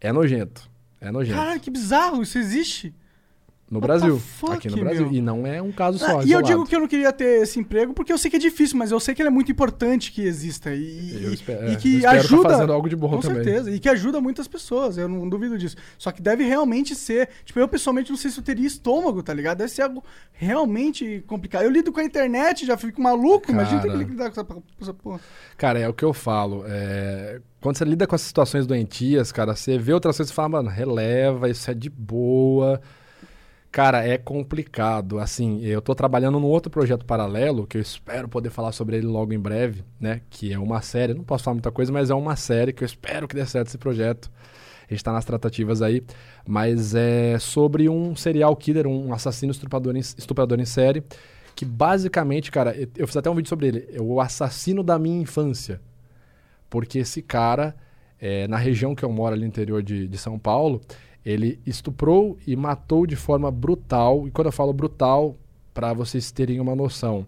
É 0.00 0.12
nojento. 0.12 0.70
É 1.00 1.10
nojento. 1.10 1.36
Caralho, 1.36 1.60
que 1.60 1.72
bizarro, 1.72 2.22
isso 2.22 2.38
existe? 2.38 2.94
No 3.70 3.78
What 3.78 3.86
Brasil. 3.86 4.18
fuck, 4.18 4.52
aqui 4.54 4.68
no 4.68 4.78
Brasil. 4.78 5.02
meu? 5.06 5.12
E 5.14 5.22
não 5.22 5.46
é 5.46 5.62
um 5.62 5.70
caso 5.70 6.04
Ah, 6.04 6.08
só. 6.08 6.22
e 6.24 6.32
eu 6.32 6.42
digo 6.42 6.66
que 6.66 6.74
eu 6.74 6.80
não 6.80 6.88
queria 6.88 7.12
ter 7.12 7.40
esse 7.42 7.60
emprego 7.60 7.94
porque 7.94 8.12
eu 8.12 8.18
sei 8.18 8.28
que 8.28 8.36
é 8.36 8.40
difícil, 8.40 8.76
mas 8.76 8.90
eu 8.90 8.98
sei 8.98 9.14
que 9.14 9.22
ele 9.22 9.28
é 9.28 9.30
muito 9.30 9.52
importante 9.52 10.10
que 10.10 10.22
exista. 10.22 10.74
E, 10.74 11.22
Eu 11.22 11.30
e- 11.30 11.34
espero- 11.34 11.68
e 11.68 11.72
é, 11.72 11.76
que 11.76 11.88
eu 11.92 11.98
espero 11.98 12.02
tá 12.02 12.18
ajuda. 12.24 12.48
fazendo 12.50 12.72
algo 12.72 12.88
de 12.88 12.96
bom 12.96 13.08
com 13.10 13.20
também. 13.20 13.44
certeza. 13.44 13.70
E 13.70 13.78
que 13.78 13.88
ajuda 13.88 14.20
muitas 14.20 14.48
pessoas, 14.48 14.98
eu 14.98 15.08
não 15.08 15.28
duvido 15.28 15.56
disso. 15.56 15.76
Só 15.96 16.10
que 16.10 16.20
deve 16.20 16.42
realmente 16.42 16.96
ser. 16.96 17.28
Tipo, 17.44 17.60
eu 17.60 17.68
pessoalmente 17.68 18.10
não 18.10 18.16
sei 18.18 18.32
se 18.32 18.38
eu 18.40 18.42
teria 18.42 18.66
estômago, 18.66 19.22
tá 19.22 19.32
ligado? 19.32 19.58
Deve 19.58 19.70
ser 19.70 19.82
algo 19.82 20.02
realmente 20.32 21.22
complicado. 21.28 21.62
Eu 21.62 21.70
lido 21.70 21.92
com 21.92 22.00
a 22.00 22.04
internet, 22.04 22.66
já 22.66 22.76
fico 22.76 23.00
maluco, 23.00 23.52
imagina 23.52 23.80
ter 23.82 23.88
Cara. 23.88 24.04
que 24.04 24.10
lidar 24.10 24.24
com 24.24 24.40
essa, 24.40 24.44
com 24.44 24.62
essa 24.80 24.94
porra. 24.94 25.20
Cara, 25.56 25.78
é 25.78 25.88
o 25.88 25.94
que 25.94 26.04
eu 26.04 26.12
falo. 26.12 26.64
é, 26.66 27.40
Quando 27.60 27.76
você 27.76 27.84
lida 27.84 28.06
com 28.06 28.14
as 28.14 28.22
situações 28.22 28.66
doentias, 28.66 29.30
cara, 29.30 29.54
você 29.54 29.78
vê 29.78 29.92
outras 29.92 30.16
coisas 30.16 30.32
e 30.32 30.34
fala, 30.34 30.48
mano, 30.48 30.70
releva, 30.70 31.48
isso 31.48 31.70
é 31.70 31.74
de 31.74 31.88
boa. 31.90 32.80
Cara, 33.70 34.04
é 34.06 34.18
complicado. 34.18 35.18
Assim, 35.20 35.60
eu 35.64 35.80
tô 35.80 35.94
trabalhando 35.94 36.40
num 36.40 36.46
outro 36.48 36.70
projeto 36.70 37.04
paralelo, 37.04 37.66
que 37.66 37.76
eu 37.76 37.80
espero 37.80 38.28
poder 38.28 38.50
falar 38.50 38.72
sobre 38.72 38.96
ele 38.96 39.06
logo 39.06 39.32
em 39.32 39.38
breve, 39.38 39.84
né? 40.00 40.22
Que 40.28 40.52
é 40.52 40.58
uma 40.58 40.82
série. 40.82 41.14
Não 41.14 41.22
posso 41.22 41.44
falar 41.44 41.54
muita 41.54 41.70
coisa, 41.70 41.92
mas 41.92 42.10
é 42.10 42.14
uma 42.14 42.34
série 42.34 42.72
que 42.72 42.82
eu 42.82 42.86
espero 42.86 43.28
que 43.28 43.34
dê 43.34 43.46
certo 43.46 43.68
esse 43.68 43.78
projeto. 43.78 44.28
A 44.88 44.92
gente 44.92 45.04
tá 45.04 45.12
nas 45.12 45.24
tratativas 45.24 45.82
aí. 45.82 46.02
Mas 46.46 46.94
é 46.96 47.38
sobre 47.38 47.88
um 47.88 48.16
serial 48.16 48.56
killer, 48.56 48.88
um 48.88 49.12
assassino 49.12 49.52
estuprador 49.52 49.94
em, 49.96 50.00
estuprador 50.00 50.58
em 50.58 50.64
série. 50.64 51.04
Que 51.54 51.64
basicamente, 51.64 52.50
cara, 52.50 52.74
eu- 52.96 53.06
fiz 53.06 53.16
até 53.16 53.30
um 53.30 53.34
vídeo 53.36 53.48
sobre 53.48 53.68
ele. 53.68 53.88
É 53.92 54.00
o 54.02 54.20
assassino 54.20 54.82
da 54.82 54.98
minha 54.98 55.20
infância. 55.22 55.80
Porque 56.68 56.98
esse 57.00 57.22
cara, 57.22 57.74
é, 58.20 58.46
na 58.48 58.56
região 58.56 58.94
que 58.94 59.04
eu 59.04 59.10
moro, 59.12 59.34
ali 59.34 59.42
no 59.42 59.48
interior 59.48 59.82
de, 59.82 60.06
de 60.08 60.18
São 60.18 60.38
Paulo, 60.38 60.80
ele 61.24 61.60
estuprou 61.66 62.38
e 62.46 62.56
matou 62.56 63.06
de 63.06 63.16
forma 63.16 63.50
brutal. 63.50 64.26
E 64.26 64.30
quando 64.30 64.46
eu 64.46 64.52
falo 64.52 64.72
brutal, 64.72 65.36
para 65.72 65.92
vocês 65.92 66.30
terem 66.30 66.60
uma 66.60 66.74
noção, 66.74 67.26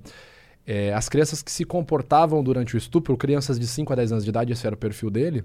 é, 0.66 0.92
as 0.92 1.08
crianças 1.08 1.42
que 1.42 1.50
se 1.50 1.64
comportavam 1.64 2.42
durante 2.42 2.74
o 2.74 2.78
estupro, 2.78 3.16
crianças 3.16 3.58
de 3.58 3.66
5 3.66 3.92
a 3.92 3.96
10 3.96 4.12
anos 4.12 4.24
de 4.24 4.30
idade, 4.30 4.52
esse 4.52 4.66
era 4.66 4.74
o 4.74 4.78
perfil 4.78 5.10
dele, 5.10 5.44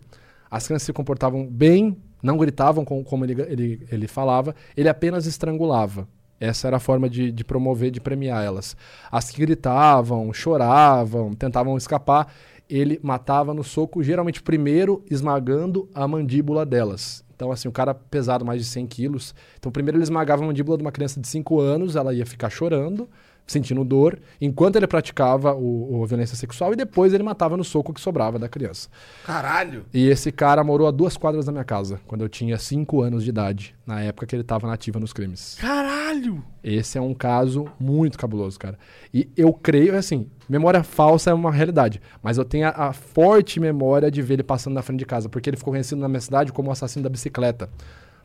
as 0.50 0.66
crianças 0.66 0.86
se 0.86 0.94
comportavam 0.94 1.46
bem, 1.46 1.98
não 2.22 2.38
gritavam 2.38 2.86
com- 2.86 3.04
como 3.04 3.26
ele, 3.26 3.42
ele, 3.44 3.88
ele 3.92 4.08
falava, 4.08 4.56
ele 4.76 4.90
apenas 4.90 5.26
estrangulava. 5.26 6.08
Essa 6.40 6.68
era 6.68 6.78
a 6.78 6.80
forma 6.80 7.10
de, 7.10 7.32
de 7.32 7.44
promover, 7.44 7.90
de 7.90 8.00
premiar 8.00 8.46
elas. 8.46 8.78
As 9.12 9.32
que 9.32 9.42
gritavam, 9.42 10.32
choravam, 10.32 11.34
tentavam 11.34 11.76
escapar, 11.76 12.32
ele 12.70 13.00
matava 13.02 13.54
no 13.54 13.64
soco, 13.64 14.04
geralmente 14.04 14.44
primeiro 14.44 15.04
esmagando 15.10 15.90
a 15.96 16.08
mandíbula 16.08 16.64
delas. 16.66 17.24
Então, 17.38 17.52
assim, 17.52 17.68
o 17.68 17.72
cara 17.72 17.94
pesado 17.94 18.44
mais 18.44 18.60
de 18.60 18.68
100 18.68 18.88
quilos. 18.88 19.36
Então, 19.60 19.72
primeiro 19.72 19.96
ele 19.96 20.04
esmagava 20.04 20.44
a 20.44 20.48
mandíbula 20.48 20.76
de 20.76 20.84
uma 20.84 20.92
criança 20.92 21.22
de 21.22 21.28
5 21.28 21.60
anos, 21.62 21.96
ela 21.96 22.12
ia 22.12 22.26
ficar 22.26 22.50
chorando, 22.50 23.08
sentindo 23.48 23.84
dor, 23.84 24.20
enquanto 24.40 24.76
ele 24.76 24.86
praticava 24.86 25.56
o, 25.56 26.02
o 26.02 26.06
violência 26.06 26.36
sexual, 26.36 26.74
e 26.74 26.76
depois 26.76 27.14
ele 27.14 27.24
matava 27.24 27.56
no 27.56 27.64
soco 27.64 27.94
que 27.94 28.02
sobrava 28.02 28.38
da 28.38 28.50
criança. 28.50 28.90
Caralho. 29.26 29.86
E 29.94 30.08
esse 30.10 30.32
cara 30.32 30.64
morou 30.64 30.88
a 30.88 30.92
duas 30.92 31.16
quadras 31.16 31.46
da 31.46 31.52
minha 31.52 31.64
casa, 31.64 32.00
quando 32.06 32.22
eu 32.22 32.30
tinha 32.30 32.58
5 32.58 33.02
anos 33.02 33.24
de 33.24 33.30
idade, 33.30 33.74
na 33.86 34.02
época 34.02 34.28
que 34.28 34.36
ele 34.36 34.42
estava 34.42 34.68
nativa 34.68 35.00
nos 35.00 35.14
crimes. 35.14 35.58
Caralho! 35.60 36.44
Esse 36.62 36.98
é 36.98 37.02
um 37.02 37.14
caso 37.14 37.66
muito 37.80 38.18
cabuloso, 38.18 38.60
cara. 38.60 38.78
E 39.14 39.30
eu 39.38 39.54
creio, 39.54 39.98
assim, 39.98 40.30
memória 40.50 40.84
falsa 40.84 41.30
é 41.30 41.34
uma 41.34 41.52
realidade, 41.52 42.02
mas 42.22 42.38
eu 42.38 42.44
tenho 42.44 42.68
a, 42.68 42.90
a 42.90 42.94
forte 42.94 43.60
memória 43.60 44.12
de 44.12 44.22
ver 44.22 44.36
ele 44.36 44.44
passando 44.44 44.74
na 44.74 44.82
frente 44.82 45.00
de 45.00 45.06
casa, 45.06 45.30
porque 45.30 45.50
ele 45.50 45.56
ficou 45.56 45.72
conhecido 45.72 46.02
na 46.02 46.10
minha 46.10 46.20
cidade 46.20 46.52
como 46.52 46.68
o 46.68 46.72
assassino 46.72 47.04
da 47.04 47.10
bicicleta. 47.10 47.70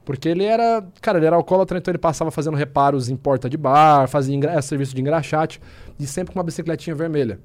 Porque 0.05 0.29
ele 0.29 0.45
era, 0.45 0.85
cara, 1.01 1.19
ele 1.19 1.27
era 1.27 1.37
alcoólatra, 1.37 1.79
então 1.79 1.93
ele 1.93 1.99
passava 1.99 2.31
fazendo 2.31 2.57
reparos 2.57 3.09
em 3.09 3.17
porta 3.17 3.49
de 3.49 3.57
bar, 3.57 4.09
fazia 4.09 4.35
engra- 4.35 4.61
serviço 4.61 4.95
de 4.95 5.01
engraxate, 5.01 5.61
e 5.99 6.07
sempre 6.07 6.33
com 6.33 6.39
uma 6.41 6.45
bicicletinha 6.45 6.95
vermelha. 6.97 7.39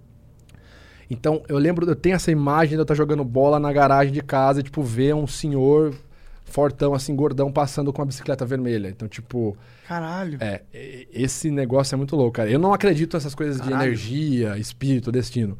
Então, 1.10 1.42
eu 1.48 1.58
lembro, 1.58 1.90
eu 1.90 1.96
tenho 1.96 2.16
essa 2.16 2.32
imagem 2.32 2.70
de 2.72 2.76
eu 2.78 2.82
estar 2.82 2.96
jogando 2.96 3.24
bola 3.24 3.60
na 3.60 3.72
garagem 3.72 4.12
de 4.12 4.22
casa 4.22 4.60
e, 4.60 4.64
tipo, 4.64 4.82
ver 4.82 5.16
um 5.16 5.26
senhor 5.26 5.94
fortão, 6.44 6.94
assim, 6.94 7.16
gordão, 7.16 7.52
passando 7.52 7.94
com 7.94 8.02
uma 8.02 8.06
bicicleta 8.08 8.46
vermelha. 8.46 8.90
Então, 8.90 9.08
tipo, 9.08 9.56
Caralho. 9.88 10.38
é, 10.42 10.62
esse 11.14 11.50
negócio 11.52 11.94
é 11.96 11.98
muito 11.98 12.16
louco, 12.16 12.34
cara. 12.34 12.50
Eu 12.50 12.60
não 12.60 12.74
acredito 12.74 13.14
nessas 13.14 13.36
coisas 13.36 13.58
de 13.62 13.70
Caralho. 13.70 13.90
energia, 13.90 14.58
espírito, 14.58 15.12
destino. 15.12 15.58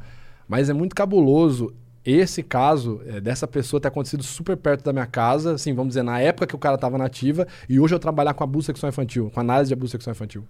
Mas 0.48 0.70
é 0.70 0.74
muito 0.74 0.96
cabuloso 0.96 1.74
esse 2.12 2.42
caso 2.42 3.02
é, 3.06 3.20
dessa 3.20 3.48
pessoa 3.48 3.80
ter 3.80 3.90
acontecido 3.90 4.24
super 4.24 4.56
perto 4.56 4.84
da 4.84 4.94
minha 4.94 5.06
casa, 5.06 5.54
assim, 5.54 5.74
vamos 5.74 5.90
dizer, 5.90 6.04
na 6.04 6.20
época 6.20 6.48
que 6.48 6.56
o 6.56 6.60
cara 6.60 6.78
tava 6.78 6.98
nativa, 6.98 7.48
e 7.68 7.80
hoje 7.80 7.94
eu 7.94 8.00
trabalhar 8.00 8.34
com 8.34 8.44
abuso 8.44 8.68
sexual 8.68 8.90
infantil, 8.90 9.30
com 9.34 9.40
análise 9.40 9.70
de 9.70 9.74
abuso 9.74 9.92
sexual 9.92 10.14
infantil. 10.14 10.46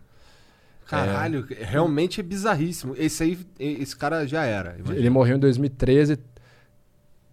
Caralho, 0.88 1.46
realmente 1.50 2.22
é 2.22 2.24
bizarríssimo. 2.24 2.96
Esse 2.98 3.24
aí, 3.24 3.38
esse 3.60 3.96
cara 3.96 4.26
já 4.26 4.46
era. 4.46 4.76
imagina. 4.78 4.98
Ele 4.98 5.10
morreu 5.10 5.36
em 5.36 5.40
2013. 5.40 6.18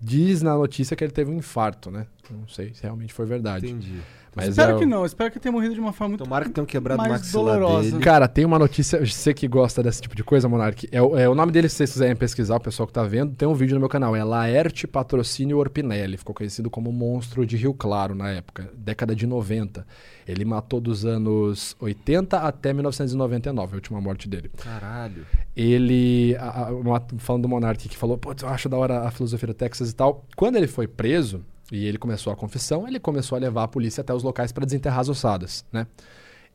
Diz 0.01 0.43
na 0.43 0.57
notícia 0.57 0.97
que 0.97 1.05
ele 1.05 1.13
teve 1.13 1.31
um 1.31 1.37
infarto, 1.37 1.91
né? 1.91 2.07
Não 2.31 2.49
sei 2.49 2.75
se 2.75 2.83
realmente 2.83 3.15
foi 3.15 3.25
verdade. 3.27 3.67
Entendi. 3.67 4.01
Mas 4.37 4.49
Espero 4.49 4.73
é 4.73 4.75
o- 4.75 4.79
que 4.79 4.87
não, 4.87 5.05
espero 5.07 5.31
que 5.31 5.39
tenha 5.39 5.53
morrido 5.53 5.75
de 5.75 5.81
uma 5.81 5.93
forma 5.93 6.11
muito. 6.11 6.25
Tomara 6.25 6.45
que 6.45 6.51
tenham 6.51 6.67
quebrado 6.67 7.01
o 7.01 7.07
mais 7.09 7.21
maxilar 7.23 7.59
dolorosa. 7.61 7.91
dele. 7.93 8.03
Cara, 8.03 8.27
tem 8.27 8.45
uma 8.45 8.59
notícia, 8.59 9.05
você 9.05 9.33
que 9.33 9.47
gosta 9.47 9.83
desse 9.83 10.03
tipo 10.03 10.17
de 10.17 10.25
coisa, 10.25 10.49
Monark. 10.49 10.89
É, 10.91 11.01
o- 11.01 11.17
é 11.17 11.29
o 11.29 11.35
nome 11.35 11.53
dele, 11.53 11.69
se 11.69 11.77
vocês 11.77 11.93
quiserem 11.93 12.17
pesquisar, 12.17 12.57
o 12.57 12.61
pessoal 12.61 12.87
que 12.87 12.93
tá 12.93 13.05
vendo, 13.05 13.35
tem 13.37 13.47
um 13.47 13.55
vídeo 13.55 13.75
no 13.75 13.81
meu 13.81 13.89
canal. 13.89 14.17
É 14.17 14.25
Laerte 14.25 14.87
Patrocínio 14.87 15.59
Orpinelli. 15.59 16.17
Ficou 16.17 16.35
conhecido 16.35 16.69
como 16.69 16.91
monstro 16.93 17.47
de 17.47 17.57
Rio 17.57 17.73
Claro 17.75 18.15
na 18.15 18.31
época, 18.31 18.71
década 18.77 19.15
de 19.15 19.27
90. 19.27 19.87
Ele 20.27 20.45
matou 20.45 20.81
dos 20.81 21.05
anos 21.05 21.77
80 21.79 22.39
até 22.39 22.73
1999, 22.73 23.73
a 23.73 23.77
última 23.77 24.01
morte 24.01 24.29
dele. 24.29 24.51
Caralho. 24.63 25.27
Ele, 25.55 26.37
a- 26.41 26.69
a- 26.71 27.01
falando 27.19 27.43
do 27.43 27.49
Monark 27.49 27.89
que 27.89 27.97
falou, 27.97 28.19
pô, 28.19 28.35
eu 28.43 28.49
acho 28.49 28.69
da 28.69 28.77
hora 28.77 29.01
a 29.07 29.11
filosofia 29.11 29.47
do 29.49 29.55
Texas 29.55 29.91
e 29.91 29.95
tal. 29.95 30.25
Quando 30.37 30.57
ele 30.57 30.67
foi 30.67 30.87
preso 30.89 31.43
e 31.73 31.87
ele 31.87 31.99
começou 31.99 32.33
a 32.33 32.37
confissão, 32.37 32.87
ele 32.87 33.01
começou 33.01 33.37
a 33.37 33.41
levar 33.41 33.65
a 33.65 33.69
polícia 33.69 34.01
até 34.01 34.13
os 34.13 34.23
locais 34.23 34.53
para 34.53 34.65
desenterrar 34.65 35.01
as 35.01 35.09
ossadas, 35.09 35.65
né? 35.73 35.87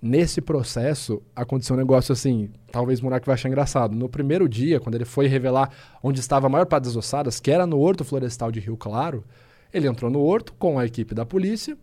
Nesse 0.02 0.40
processo, 0.40 1.22
aconteceu 1.36 1.76
um 1.76 1.80
negócio 1.80 2.14
assim, 2.14 2.50
talvez 2.72 3.02
o 3.02 3.04
Monark 3.04 3.26
vai 3.26 3.34
achar 3.34 3.50
engraçado. 3.50 3.94
No 3.94 4.08
primeiro 4.08 4.48
dia, 4.48 4.80
quando 4.80 4.96
ele 4.96 5.04
foi 5.04 5.28
revelar 5.28 5.70
onde 6.02 6.22
estava 6.22 6.48
a 6.48 6.50
maior 6.50 6.66
parte 6.66 6.86
das 6.86 6.96
ossadas, 6.96 7.38
que 7.42 7.52
era 7.52 7.68
no 7.68 7.78
Horto 7.78 8.06
Florestal 8.06 8.50
de 8.50 8.62
Rio 8.62 8.78
Claro, 8.78 9.26
ele 9.74 9.90
entrou 9.90 10.10
no 10.10 10.22
horto 10.22 10.54
com 10.54 10.80
a 10.80 10.86
equipe 10.86 11.14
da 11.14 11.26
polícia, 11.26 11.78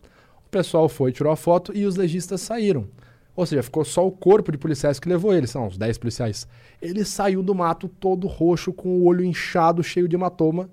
o 0.46 0.48
pessoal 0.50 0.88
foi, 0.88 1.12
tirou 1.12 1.30
a 1.30 1.36
foto 1.36 1.76
e 1.76 1.84
os 1.84 1.96
legistas 1.96 2.40
saíram. 2.40 2.88
Ou 3.36 3.44
seja, 3.44 3.62
ficou 3.62 3.84
só 3.84 4.06
o 4.06 4.10
corpo 4.10 4.50
de 4.50 4.56
policiais 4.56 4.98
que 4.98 5.10
levou 5.10 5.34
ele, 5.34 5.46
são 5.46 5.66
uns 5.66 5.76
10 5.76 5.98
policiais. 5.98 6.48
Ele 6.80 7.04
saiu 7.04 7.42
do 7.42 7.54
mato 7.54 7.86
todo 7.86 8.26
roxo, 8.26 8.72
com 8.72 8.88
o 8.88 9.04
olho 9.04 9.22
inchado, 9.22 9.82
cheio 9.82 10.08
de 10.08 10.16
hematoma. 10.16 10.70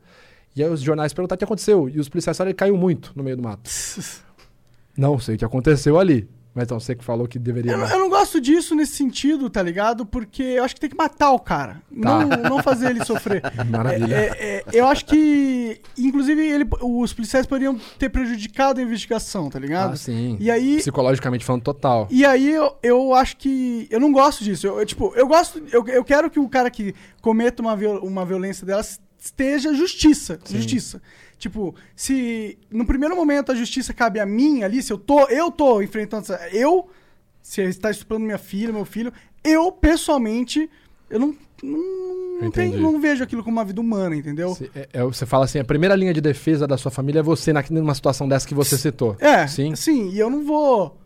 E 0.55 0.63
aí 0.63 0.69
os 0.69 0.81
jornais 0.81 1.13
perguntaram 1.13 1.35
o 1.35 1.39
que 1.39 1.43
aconteceu. 1.45 1.89
E 1.89 1.99
os 1.99 2.07
policiais 2.09 2.37
falaram 2.37 2.53
que 2.55 2.63
ele 2.63 2.71
caiu 2.71 2.77
muito 2.79 3.11
no 3.15 3.23
meio 3.23 3.35
do 3.37 3.43
mato. 3.43 3.69
Não 4.97 5.17
sei 5.19 5.35
o 5.35 5.37
que 5.37 5.45
aconteceu 5.45 5.99
ali. 5.99 6.29
Mas 6.55 6.65
então, 6.65 6.79
você 6.79 6.93
que 6.93 7.03
falou 7.03 7.27
que 7.27 7.39
deveria. 7.39 7.71
Eu, 7.71 7.79
não- 7.79 7.89
eu 7.89 7.97
não 7.97 8.09
gosto 8.11 8.39
disso 8.39 8.75
nesse 8.75 8.95
sentido, 8.95 9.49
tá 9.49 9.59
ligado? 9.63 10.05
Porque 10.05 10.43
eu 10.43 10.63
acho 10.63 10.75
que 10.75 10.81
tem 10.81 10.89
que 10.91 10.95
matar 10.95 11.31
o 11.31 11.39
cara. 11.39 11.81
Não, 11.89 12.27
não 12.27 12.61
fazer 12.61 12.91
ele 12.91 13.03
sofrer. 13.03 13.41
Maravilha. 13.67 14.13
É, 14.13 14.19
é, 14.27 14.57
é, 14.57 14.63
eu 14.71 14.85
acho 14.85 15.03
que, 15.03 15.81
inclusive, 15.97 16.39
ele- 16.47 16.67
os 16.79 17.11
policiais 17.11 17.47
poderiam 17.47 17.75
ter 17.97 18.09
prejudicado 18.09 18.79
a 18.79 18.83
investigação, 18.83 19.49
tá 19.49 19.57
ligado? 19.57 19.93
Ah, 19.93 19.95
sim. 19.95 20.37
E 20.39 20.51
aí, 20.51 20.77
Psicologicamente 20.77 21.43
falando, 21.43 21.63
total. 21.63 22.07
e 22.11 22.23
aí 22.23 22.47
eu, 22.51 22.75
eu 22.83 23.15
acho 23.15 23.35
que. 23.37 23.87
Eu 23.89 23.99
não 23.99 24.11
gosto 24.11 24.43
disso. 24.43 24.67
Eu, 24.67 24.79
eu, 24.79 24.85
tipo, 24.85 25.11
eu 25.15 25.27
gosto. 25.27 25.59
Eu, 25.71 25.83
eu 25.87 26.03
quero 26.05 26.29
que 26.29 26.39
o 26.39 26.47
cara 26.47 26.69
que 26.69 26.93
cometa 27.19 27.63
uma, 27.63 27.75
viol- 27.75 28.05
uma 28.05 28.23
violência 28.23 28.63
delas 28.63 29.01
esteja 29.23 29.73
justiça. 29.73 30.39
Justiça. 30.45 31.01
Tipo, 31.37 31.73
se 31.95 32.57
no 32.71 32.85
primeiro 32.85 33.15
momento 33.15 33.51
a 33.51 33.55
justiça 33.55 33.93
cabe 33.93 34.19
a 34.19 34.25
mim 34.25 34.63
ali, 34.63 34.81
se 34.83 34.91
eu 34.91 34.97
tô, 34.97 35.27
eu 35.27 35.49
tô 35.51 35.81
enfrentando. 35.81 36.25
Eu, 36.51 36.89
se 37.41 37.61
está 37.61 37.89
estuprando 37.89 38.25
minha 38.25 38.37
filha, 38.37 38.71
meu 38.73 38.85
filho, 38.85 39.11
eu, 39.43 39.71
pessoalmente, 39.71 40.69
eu 41.09 41.19
não. 41.19 41.35
Não, 41.61 41.79
não, 42.41 42.47
Entendi. 42.49 42.77
não 42.77 42.99
vejo 42.99 43.23
aquilo 43.23 43.41
como 43.41 43.55
uma 43.55 43.63
vida 43.63 43.79
humana, 43.79 44.17
entendeu? 44.17 44.49
Você, 44.49 44.69
é- 44.75 44.89
é- 44.91 45.03
você 45.03 45.25
fala 45.25 45.45
assim, 45.45 45.59
a 45.59 45.63
primeira 45.63 45.95
linha 45.95 46.13
de 46.13 46.19
defesa 46.19 46.67
da 46.67 46.77
sua 46.77 46.91
família 46.91 47.19
é 47.21 47.23
você 47.23 47.53
na- 47.53 47.63
numa 47.69 47.95
situação 47.95 48.27
dessa 48.27 48.45
que 48.45 48.53
você 48.53 48.77
citou. 48.77 49.15
É, 49.17 49.47
Sim, 49.47 49.73
sim, 49.73 50.09
e 50.09 50.19
eu 50.19 50.29
não 50.29 50.43
vou 50.45 50.97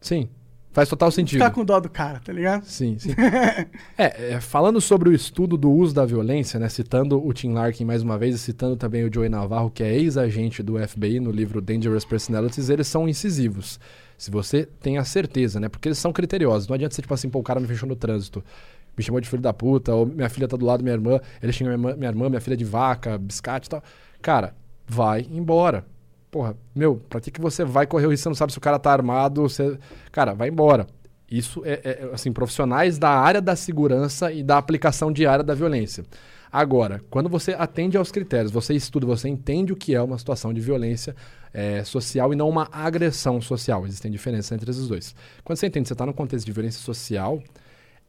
sim. 0.00 0.28
Faz 0.72 0.88
total 0.88 1.10
sentido. 1.10 1.38
ficar 1.38 1.50
com 1.50 1.64
dó 1.64 1.80
do 1.80 1.88
cara, 1.88 2.20
tá 2.20 2.32
ligado? 2.32 2.64
Sim, 2.64 2.96
sim. 2.96 3.10
é, 3.98 4.34
é, 4.34 4.40
falando 4.40 4.80
sobre 4.80 5.08
o 5.08 5.12
estudo 5.12 5.56
do 5.56 5.70
uso 5.70 5.92
da 5.92 6.06
violência, 6.06 6.60
né, 6.60 6.68
citando 6.68 7.24
o 7.24 7.32
Tim 7.32 7.52
Larkin 7.52 7.84
mais 7.84 8.02
uma 8.02 8.16
vez 8.16 8.36
e 8.36 8.38
citando 8.38 8.76
também 8.76 9.04
o 9.04 9.12
Joey 9.12 9.28
Navarro, 9.28 9.68
que 9.68 9.82
é 9.82 9.92
ex-agente 9.92 10.62
do 10.62 10.78
FBI 10.78 11.18
no 11.18 11.32
livro 11.32 11.60
Dangerous 11.60 12.04
Personalities, 12.04 12.70
eles 12.70 12.86
são 12.86 13.08
incisivos. 13.08 13.80
Se 14.16 14.30
você 14.30 14.64
tem 14.64 14.96
a 14.96 15.04
certeza, 15.04 15.58
né, 15.58 15.68
porque 15.68 15.88
eles 15.88 15.98
são 15.98 16.12
criteriosos. 16.12 16.68
Não 16.68 16.74
adianta 16.74 16.94
você, 16.94 17.02
tipo 17.02 17.14
assim, 17.14 17.28
pô, 17.28 17.40
o 17.40 17.42
cara 17.42 17.58
me 17.58 17.66
fechou 17.66 17.88
no 17.88 17.96
trânsito, 17.96 18.44
me 18.96 19.02
chamou 19.02 19.20
de 19.20 19.28
filho 19.28 19.42
da 19.42 19.52
puta, 19.52 19.92
ou 19.92 20.06
minha 20.06 20.28
filha 20.28 20.46
tá 20.46 20.56
do 20.56 20.64
lado 20.64 20.78
da 20.78 20.84
minha 20.84 20.94
irmã, 20.94 21.20
ele 21.42 21.52
xinga 21.52 21.76
minha, 21.76 21.96
minha 21.96 22.10
irmã, 22.10 22.28
minha 22.28 22.40
filha 22.40 22.56
de 22.56 22.64
vaca, 22.64 23.18
biscate 23.18 23.66
e 23.66 23.70
tal. 23.70 23.82
Cara, 24.22 24.54
vai 24.86 25.26
embora. 25.32 25.84
Porra, 26.30 26.56
meu, 26.74 26.96
pra 27.08 27.20
que, 27.20 27.30
que 27.30 27.40
você 27.40 27.64
vai 27.64 27.86
correr 27.86 28.06
o 28.06 28.10
risco? 28.10 28.24
Você 28.24 28.28
não 28.28 28.36
sabe 28.36 28.52
se 28.52 28.58
o 28.58 28.60
cara 28.60 28.78
tá 28.78 28.92
armado, 28.92 29.42
você... 29.42 29.78
Cara, 30.12 30.32
vai 30.32 30.48
embora. 30.48 30.86
Isso 31.30 31.62
é, 31.64 31.80
é, 31.84 32.10
assim, 32.12 32.32
profissionais 32.32 32.98
da 32.98 33.10
área 33.10 33.40
da 33.40 33.56
segurança 33.56 34.32
e 34.32 34.42
da 34.42 34.58
aplicação 34.58 35.12
diária 35.12 35.44
da 35.44 35.54
violência. 35.54 36.04
Agora, 36.52 37.00
quando 37.08 37.28
você 37.28 37.52
atende 37.52 37.96
aos 37.96 38.10
critérios, 38.10 38.50
você 38.50 38.74
estuda, 38.74 39.06
você 39.06 39.28
entende 39.28 39.72
o 39.72 39.76
que 39.76 39.94
é 39.94 40.02
uma 40.02 40.18
situação 40.18 40.52
de 40.52 40.60
violência 40.60 41.14
é, 41.54 41.84
social 41.84 42.32
e 42.32 42.36
não 42.36 42.48
uma 42.48 42.68
agressão 42.72 43.40
social. 43.40 43.86
Existem 43.86 44.10
diferenças 44.10 44.50
entre 44.50 44.68
esses 44.70 44.88
dois. 44.88 45.14
Quando 45.44 45.58
você 45.58 45.68
entende 45.68 45.84
que 45.84 45.88
você 45.88 45.94
está 45.94 46.04
num 46.04 46.12
contexto 46.12 46.46
de 46.46 46.52
violência 46.52 46.80
social, 46.80 47.40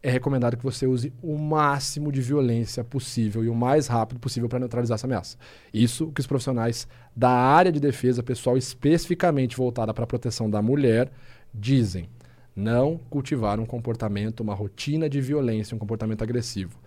é 0.04 0.10
recomendado 0.10 0.58
que 0.58 0.64
você 0.64 0.88
use 0.88 1.14
o 1.22 1.38
máximo 1.38 2.12
de 2.12 2.22
violência 2.22 2.84
possível 2.84 3.44
e 3.44 3.50
o 3.50 3.56
mais 3.56 3.88
rápido 3.88 4.20
possível 4.20 4.50
para 4.50 4.60
neutralizar 4.60 4.96
essa 4.96 5.06
ameaça. 5.06 5.38
Isso 5.74 6.12
que 6.12 6.22
os 6.22 6.28
profissionais 6.28 6.88
da 7.16 7.30
área 7.30 7.72
de 7.72 7.80
defesa, 7.80 8.24
pessoal 8.24 8.58
especificamente 8.58 9.56
voltada 9.56 9.94
para 9.94 10.04
a 10.04 10.08
proteção 10.08 10.50
da 10.50 10.62
mulher, 10.62 11.12
dizem. 11.54 12.10
Não 12.54 13.00
cultivar 13.10 13.60
um 13.60 13.66
comportamento, 13.66 14.42
uma 14.42 14.54
rotina 14.54 15.10
de 15.10 15.22
violência, 15.22 15.74
um 15.74 15.80
comportamento 15.80 16.22
agressivo. 16.22 16.78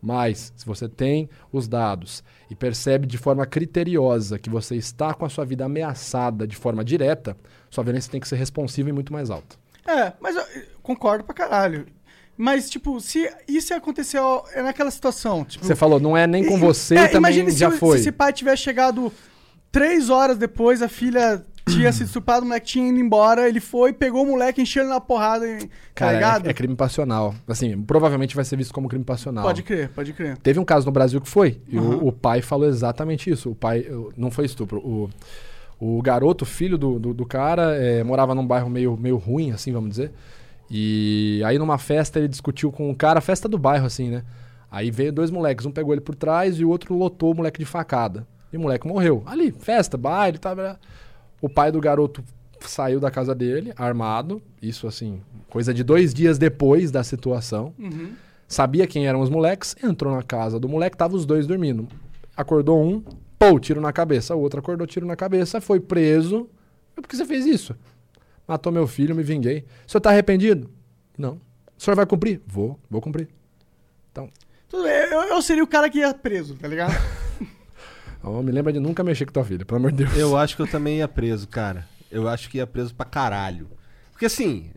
Mas, 0.00 0.52
se 0.56 0.66
você 0.66 0.88
tem 0.88 1.30
os 1.52 1.68
dados 1.68 2.24
e 2.50 2.56
percebe 2.56 3.06
de 3.06 3.16
forma 3.16 3.46
criteriosa 3.46 4.36
que 4.36 4.50
você 4.50 4.74
está 4.74 5.14
com 5.14 5.24
a 5.24 5.28
sua 5.28 5.44
vida 5.44 5.64
ameaçada 5.64 6.44
de 6.44 6.56
forma 6.56 6.84
direta, 6.84 7.36
sua 7.70 7.84
violência 7.84 8.10
tem 8.10 8.20
que 8.20 8.26
ser 8.26 8.34
responsiva 8.34 8.88
e 8.88 8.92
muito 8.92 9.12
mais 9.12 9.30
alta. 9.30 9.56
É, 9.86 10.12
mas 10.20 10.34
eu 10.34 10.44
concordo 10.82 11.22
pra 11.22 11.34
caralho. 11.34 11.86
Mas, 12.42 12.68
tipo, 12.68 13.00
se 13.00 13.30
isso 13.46 13.72
aconteceu 13.72 14.42
é 14.52 14.62
naquela 14.64 14.90
situação, 14.90 15.44
tipo... 15.44 15.64
Você 15.64 15.76
falou, 15.76 16.00
não 16.00 16.16
é 16.16 16.26
nem 16.26 16.44
com 16.44 16.58
você 16.58 16.96
é, 16.96 17.06
também 17.06 17.38
imagine 17.38 17.56
já 17.56 17.70
se, 17.70 17.78
foi. 17.78 17.98
se 17.98 18.00
esse 18.02 18.10
pai 18.10 18.32
tivesse 18.32 18.64
chegado 18.64 19.12
três 19.70 20.10
horas 20.10 20.36
depois, 20.36 20.82
a 20.82 20.88
filha 20.88 21.46
tinha 21.68 21.92
sido 21.92 22.08
estuprada, 22.08 22.42
o 22.42 22.48
moleque 22.48 22.66
tinha 22.66 22.88
ido 22.88 22.98
embora, 22.98 23.48
ele 23.48 23.60
foi, 23.60 23.92
pegou 23.92 24.24
o 24.24 24.26
moleque, 24.26 24.60
encheu 24.60 24.82
ele 24.82 24.90
na 24.90 25.00
porrada, 25.00 25.46
tá 25.56 25.68
Cara, 25.94 26.12
ligado? 26.14 26.46
é, 26.48 26.50
é 26.50 26.52
crime 26.52 26.74
passional. 26.74 27.32
Assim, 27.46 27.80
provavelmente 27.80 28.34
vai 28.34 28.44
ser 28.44 28.56
visto 28.56 28.74
como 28.74 28.88
crime 28.88 29.04
passional. 29.04 29.44
Pode 29.44 29.62
crer, 29.62 29.90
pode 29.90 30.12
crer. 30.12 30.36
Teve 30.38 30.58
um 30.58 30.64
caso 30.64 30.84
no 30.86 30.90
Brasil 30.90 31.20
que 31.20 31.28
foi. 31.28 31.60
E 31.68 31.78
o- 31.78 31.92
Aham. 31.92 31.98
o, 32.02 32.10
pai 32.10 32.42
falou 32.42 32.66
exatamente 32.68 33.30
isso. 33.30 33.50
O 33.50 33.54
pai. 33.54 33.86
Não 34.16 34.32
foi 34.32 34.46
estupro. 34.46 34.80
O, 34.80 35.08
o 35.78 36.02
garoto, 36.02 36.44
filho 36.44 36.76
do, 36.76 36.98
do, 36.98 37.14
do 37.14 37.24
cara, 37.24 37.76
eh, 37.76 38.02
morava 38.02 38.34
num 38.34 38.44
bairro 38.44 38.68
meio, 38.68 38.96
meio 38.96 39.16
ruim, 39.16 39.52
assim, 39.52 39.72
vamos 39.72 39.90
dizer. 39.90 40.10
E 40.74 41.42
aí 41.44 41.58
numa 41.58 41.76
festa 41.76 42.18
ele 42.18 42.28
discutiu 42.28 42.72
com 42.72 42.88
um 42.88 42.94
cara, 42.94 43.20
festa 43.20 43.46
do 43.46 43.58
bairro, 43.58 43.84
assim, 43.84 44.08
né? 44.08 44.22
Aí 44.70 44.90
veio 44.90 45.12
dois 45.12 45.30
moleques, 45.30 45.66
um 45.66 45.70
pegou 45.70 45.92
ele 45.92 46.00
por 46.00 46.14
trás 46.14 46.58
e 46.58 46.64
o 46.64 46.70
outro 46.70 46.94
lotou 46.96 47.32
o 47.32 47.34
moleque 47.36 47.58
de 47.58 47.66
facada. 47.66 48.26
E 48.50 48.56
o 48.56 48.60
moleque 48.60 48.88
morreu. 48.88 49.22
Ali, 49.26 49.52
festa, 49.52 49.98
baile, 49.98 50.38
tá. 50.38 50.78
O 51.42 51.48
pai 51.48 51.70
do 51.70 51.78
garoto 51.78 52.24
saiu 52.60 52.98
da 52.98 53.10
casa 53.10 53.34
dele, 53.34 53.72
armado. 53.76 54.40
Isso, 54.62 54.86
assim, 54.86 55.20
coisa 55.50 55.74
de 55.74 55.84
dois 55.84 56.14
dias 56.14 56.38
depois 56.38 56.90
da 56.90 57.04
situação 57.04 57.74
Uhum. 57.78 58.12
sabia 58.48 58.86
quem 58.86 59.06
eram 59.06 59.20
os 59.20 59.28
moleques, 59.28 59.76
entrou 59.82 60.14
na 60.14 60.22
casa 60.22 60.58
do 60.58 60.68
moleque, 60.70 60.96
tava 60.96 61.14
os 61.16 61.26
dois 61.26 61.46
dormindo. 61.46 61.86
Acordou 62.34 62.82
um, 62.82 63.02
pô, 63.38 63.60
tiro 63.60 63.78
na 63.80 63.92
cabeça. 63.92 64.34
O 64.34 64.40
outro 64.40 64.60
acordou, 64.60 64.86
tiro 64.86 65.04
na 65.04 65.16
cabeça, 65.16 65.60
foi 65.60 65.80
preso. 65.80 66.48
Por 66.94 67.06
que 67.06 67.14
você 67.14 67.26
fez 67.26 67.44
isso? 67.44 67.76
Matou 68.46 68.72
meu 68.72 68.86
filho, 68.86 69.14
me 69.14 69.22
vinguei. 69.22 69.64
O 69.86 69.90
senhor 69.90 70.00
tá 70.00 70.10
arrependido? 70.10 70.70
Não. 71.16 71.40
O 71.76 71.82
senhor 71.82 71.96
vai 71.96 72.06
cumprir? 72.06 72.40
Vou, 72.46 72.78
vou 72.90 73.00
cumprir. 73.00 73.28
Tudo 74.68 74.84
bem, 74.84 74.92
eu, 75.10 75.22
eu 75.24 75.42
seria 75.42 75.62
o 75.62 75.66
cara 75.66 75.90
que 75.90 75.98
ia 75.98 76.14
preso, 76.14 76.54
tá 76.54 76.66
ligado? 76.66 76.94
Ó, 78.24 78.40
me 78.42 78.50
lembra 78.50 78.72
de 78.72 78.80
nunca 78.80 79.04
mexer 79.04 79.26
com 79.26 79.32
tua 79.32 79.44
filha, 79.44 79.66
pelo 79.66 79.78
amor 79.78 79.92
de 79.92 79.98
Deus. 80.04 80.16
Eu 80.16 80.34
acho 80.36 80.56
que 80.56 80.62
eu 80.62 80.66
também 80.66 80.98
ia 80.98 81.08
preso, 81.08 81.46
cara. 81.46 81.86
Eu 82.10 82.26
acho 82.28 82.48
que 82.48 82.56
ia 82.56 82.66
preso 82.66 82.94
pra 82.94 83.04
caralho. 83.04 83.68
Porque 84.12 84.24
assim, 84.26 84.70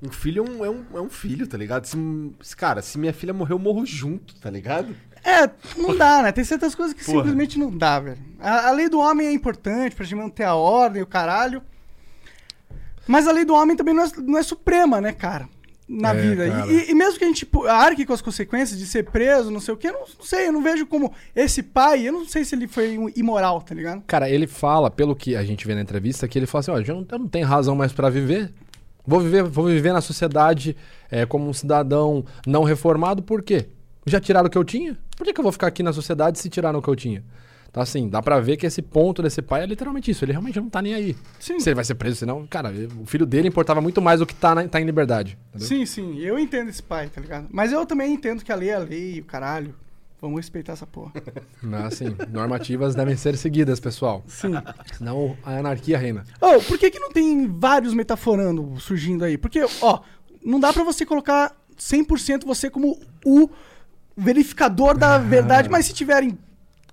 um 0.00 0.08
filho 0.10 0.44
é 0.44 0.48
um, 0.50 0.64
é 0.64 0.70
um, 0.70 0.84
é 0.94 1.00
um 1.00 1.08
filho, 1.10 1.48
tá 1.48 1.56
ligado? 1.58 1.86
Se, 1.86 1.96
se- 2.42 2.56
cara, 2.56 2.80
se 2.80 2.96
minha 2.96 3.12
filha 3.12 3.32
morrer, 3.32 3.54
eu 3.54 3.58
morro 3.58 3.84
junto, 3.84 4.36
tá 4.36 4.50
ligado? 4.50 4.94
É, 5.24 5.50
não 5.76 5.96
dá, 5.96 6.22
né? 6.22 6.30
Tem 6.30 6.44
certas 6.44 6.74
coisas 6.76 6.94
que 6.94 7.04
Porra. 7.04 7.18
simplesmente 7.18 7.58
não 7.58 7.76
dá, 7.76 7.98
velho. 7.98 8.18
A, 8.38 8.68
a 8.68 8.70
lei 8.70 8.88
do 8.88 9.00
homem 9.00 9.26
é 9.26 9.32
importante 9.32 9.96
pra 9.96 10.04
gente 10.04 10.14
manter 10.14 10.44
a 10.44 10.54
ordem, 10.54 11.02
o 11.02 11.06
caralho. 11.06 11.60
Mas 13.08 13.26
a 13.26 13.32
lei 13.32 13.44
do 13.44 13.54
homem 13.54 13.76
também 13.76 13.94
não 13.94 14.04
é, 14.04 14.10
não 14.18 14.38
é 14.38 14.42
suprema, 14.42 15.00
né, 15.00 15.12
cara? 15.12 15.48
Na 15.88 16.10
É, 16.10 16.20
vida. 16.20 16.48
cara. 16.50 16.70
E, 16.70 16.90
e 16.90 16.94
mesmo 16.94 17.18
que 17.18 17.24
a 17.24 17.28
gente 17.28 17.48
arque 17.66 18.04
com 18.04 18.12
as 18.12 18.20
consequências 18.20 18.78
de 18.78 18.84
ser 18.86 19.04
preso, 19.10 19.50
não 19.50 19.58
sei 19.58 19.72
o 19.72 19.76
quê, 19.76 19.88
eu 19.88 19.94
não, 19.94 20.00
não 20.00 20.24
sei, 20.24 20.48
eu 20.48 20.52
não 20.52 20.62
vejo 20.62 20.84
como 20.86 21.10
esse 21.34 21.62
pai, 21.62 22.06
eu 22.06 22.12
não 22.12 22.26
sei 22.28 22.44
se 22.44 22.54
ele 22.54 22.68
foi 22.68 22.98
um 22.98 23.08
imoral, 23.16 23.62
tá 23.62 23.74
ligado? 23.74 24.02
Cara, 24.06 24.28
ele 24.28 24.46
fala, 24.46 24.90
pelo 24.90 25.16
que 25.16 25.34
a 25.34 25.42
gente 25.42 25.66
vê 25.66 25.74
na 25.74 25.80
entrevista, 25.80 26.28
que 26.28 26.38
ele 26.38 26.46
fala 26.46 26.60
assim: 26.60 26.70
ó, 26.70 26.78
eu 26.78 26.94
não, 26.94 27.06
eu 27.10 27.18
não 27.18 27.26
tenho 27.28 27.46
razão 27.46 27.74
mais 27.74 27.90
pra 27.90 28.10
viver. 28.10 28.52
Vou 29.06 29.20
viver, 29.20 29.42
vou 29.44 29.64
viver 29.64 29.94
na 29.94 30.02
sociedade 30.02 30.76
é, 31.10 31.24
como 31.24 31.48
um 31.48 31.52
cidadão 31.54 32.22
não 32.46 32.62
reformado, 32.64 33.22
por 33.22 33.40
quê? 33.42 33.68
Já 34.04 34.20
tiraram 34.20 34.48
o 34.48 34.50
que 34.50 34.58
eu 34.58 34.64
tinha? 34.64 34.98
Por 35.16 35.24
que, 35.24 35.32
que 35.32 35.40
eu 35.40 35.42
vou 35.42 35.52
ficar 35.52 35.68
aqui 35.68 35.82
na 35.82 35.94
sociedade 35.94 36.38
se 36.38 36.50
tiraram 36.50 36.78
o 36.80 36.82
que 36.82 36.88
eu 36.88 36.96
tinha? 36.96 37.24
Então, 37.70 37.82
assim, 37.82 38.08
dá 38.08 38.22
pra 38.22 38.40
ver 38.40 38.56
que 38.56 38.66
esse 38.66 38.80
ponto 38.80 39.22
desse 39.22 39.42
pai 39.42 39.62
é 39.62 39.66
literalmente 39.66 40.10
isso. 40.10 40.24
Ele 40.24 40.32
realmente 40.32 40.58
não 40.58 40.70
tá 40.70 40.80
nem 40.80 40.94
aí. 40.94 41.14
Sim. 41.38 41.60
Se 41.60 41.68
ele 41.68 41.74
vai 41.74 41.84
ser 41.84 41.94
preso, 41.94 42.16
senão, 42.16 42.46
cara, 42.46 42.72
o 43.00 43.04
filho 43.06 43.26
dele 43.26 43.48
importava 43.48 43.80
muito 43.80 44.00
mais 44.00 44.20
do 44.20 44.26
que 44.26 44.34
tá, 44.34 44.54
na- 44.54 44.66
tá 44.66 44.80
em 44.80 44.84
liberdade. 44.84 45.36
entendeu? 45.50 45.68
Sim, 45.68 45.84
sim, 45.86 46.18
eu 46.18 46.38
entendo 46.38 46.70
esse 46.70 46.82
pai, 46.82 47.08
tá 47.08 47.20
ligado? 47.20 47.46
Mas 47.50 47.70
eu 47.70 47.84
também 47.84 48.12
entendo 48.14 48.42
que 48.42 48.50
a 48.50 48.56
lei 48.56 48.70
é 48.70 48.74
a 48.74 48.78
lei, 48.78 49.20
o 49.20 49.24
caralho. 49.24 49.74
Vamos 50.20 50.38
respeitar 50.38 50.72
essa 50.72 50.86
porra. 50.86 51.12
Mas, 51.62 51.84
assim, 51.84 52.16
normativas 52.30 52.94
devem 52.94 53.16
ser 53.16 53.36
seguidas, 53.36 53.78
pessoal. 53.78 54.24
Sim. 54.26 54.52
Senão 54.96 55.36
a 55.44 55.58
anarquia 55.58 55.96
reina. 55.96 56.24
Oh, 56.40 56.60
por 56.62 56.76
que, 56.78 56.90
que 56.90 56.98
não 56.98 57.12
tem 57.12 57.46
vários 57.46 57.94
metaforando 57.94 58.74
surgindo 58.80 59.24
aí? 59.24 59.38
Porque, 59.38 59.60
ó, 59.80 60.00
não 60.44 60.58
dá 60.58 60.72
pra 60.72 60.82
você 60.82 61.06
colocar 61.06 61.54
100% 61.78 62.44
você 62.44 62.68
como 62.68 62.98
o 63.24 63.48
verificador 64.16 64.96
da 64.98 65.18
verdade, 65.22 65.68
mas 65.68 65.86
se 65.86 65.92
tiverem 65.92 66.36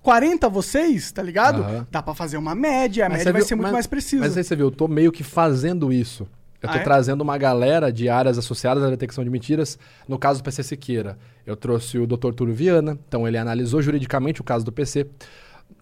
40 0.06 0.48
vocês, 0.48 1.10
tá 1.10 1.20
ligado? 1.20 1.62
Aham. 1.64 1.86
Dá 1.90 2.00
pra 2.00 2.14
fazer 2.14 2.36
uma 2.36 2.54
média, 2.54 3.06
a 3.06 3.08
Mas 3.08 3.18
média 3.18 3.24
você 3.24 3.32
vai 3.32 3.40
viu- 3.40 3.48
ser 3.48 3.54
muito 3.56 3.64
mas- 3.64 3.72
mais 3.72 3.86
precisa. 3.88 4.22
Mas 4.22 4.36
aí 4.36 4.44
você 4.44 4.54
viu, 4.54 4.66
eu 4.66 4.70
tô 4.70 4.86
meio 4.86 5.10
que 5.10 5.24
fazendo 5.24 5.92
isso. 5.92 6.28
Eu 6.62 6.68
tô 6.68 6.76
Ah, 6.78 6.80
é? 6.80 6.84
trazendo 6.84 7.22
uma 7.22 7.36
galera 7.36 7.92
de 7.92 8.08
áreas 8.08 8.38
associadas 8.38 8.84
à 8.84 8.88
detecção 8.90 9.24
de 9.24 9.30
mentiras. 9.30 9.76
No 10.06 10.16
caso 10.16 10.40
do 10.40 10.44
PC 10.44 10.62
Siqueira, 10.62 11.18
eu 11.44 11.56
trouxe 11.56 11.98
o 11.98 12.06
Dr. 12.06 12.32
Túlio 12.34 12.54
Viana, 12.54 12.96
então 13.08 13.26
ele 13.26 13.36
analisou 13.36 13.82
juridicamente 13.82 14.40
o 14.40 14.44
caso 14.44 14.64
do 14.64 14.70
PC. 14.70 15.08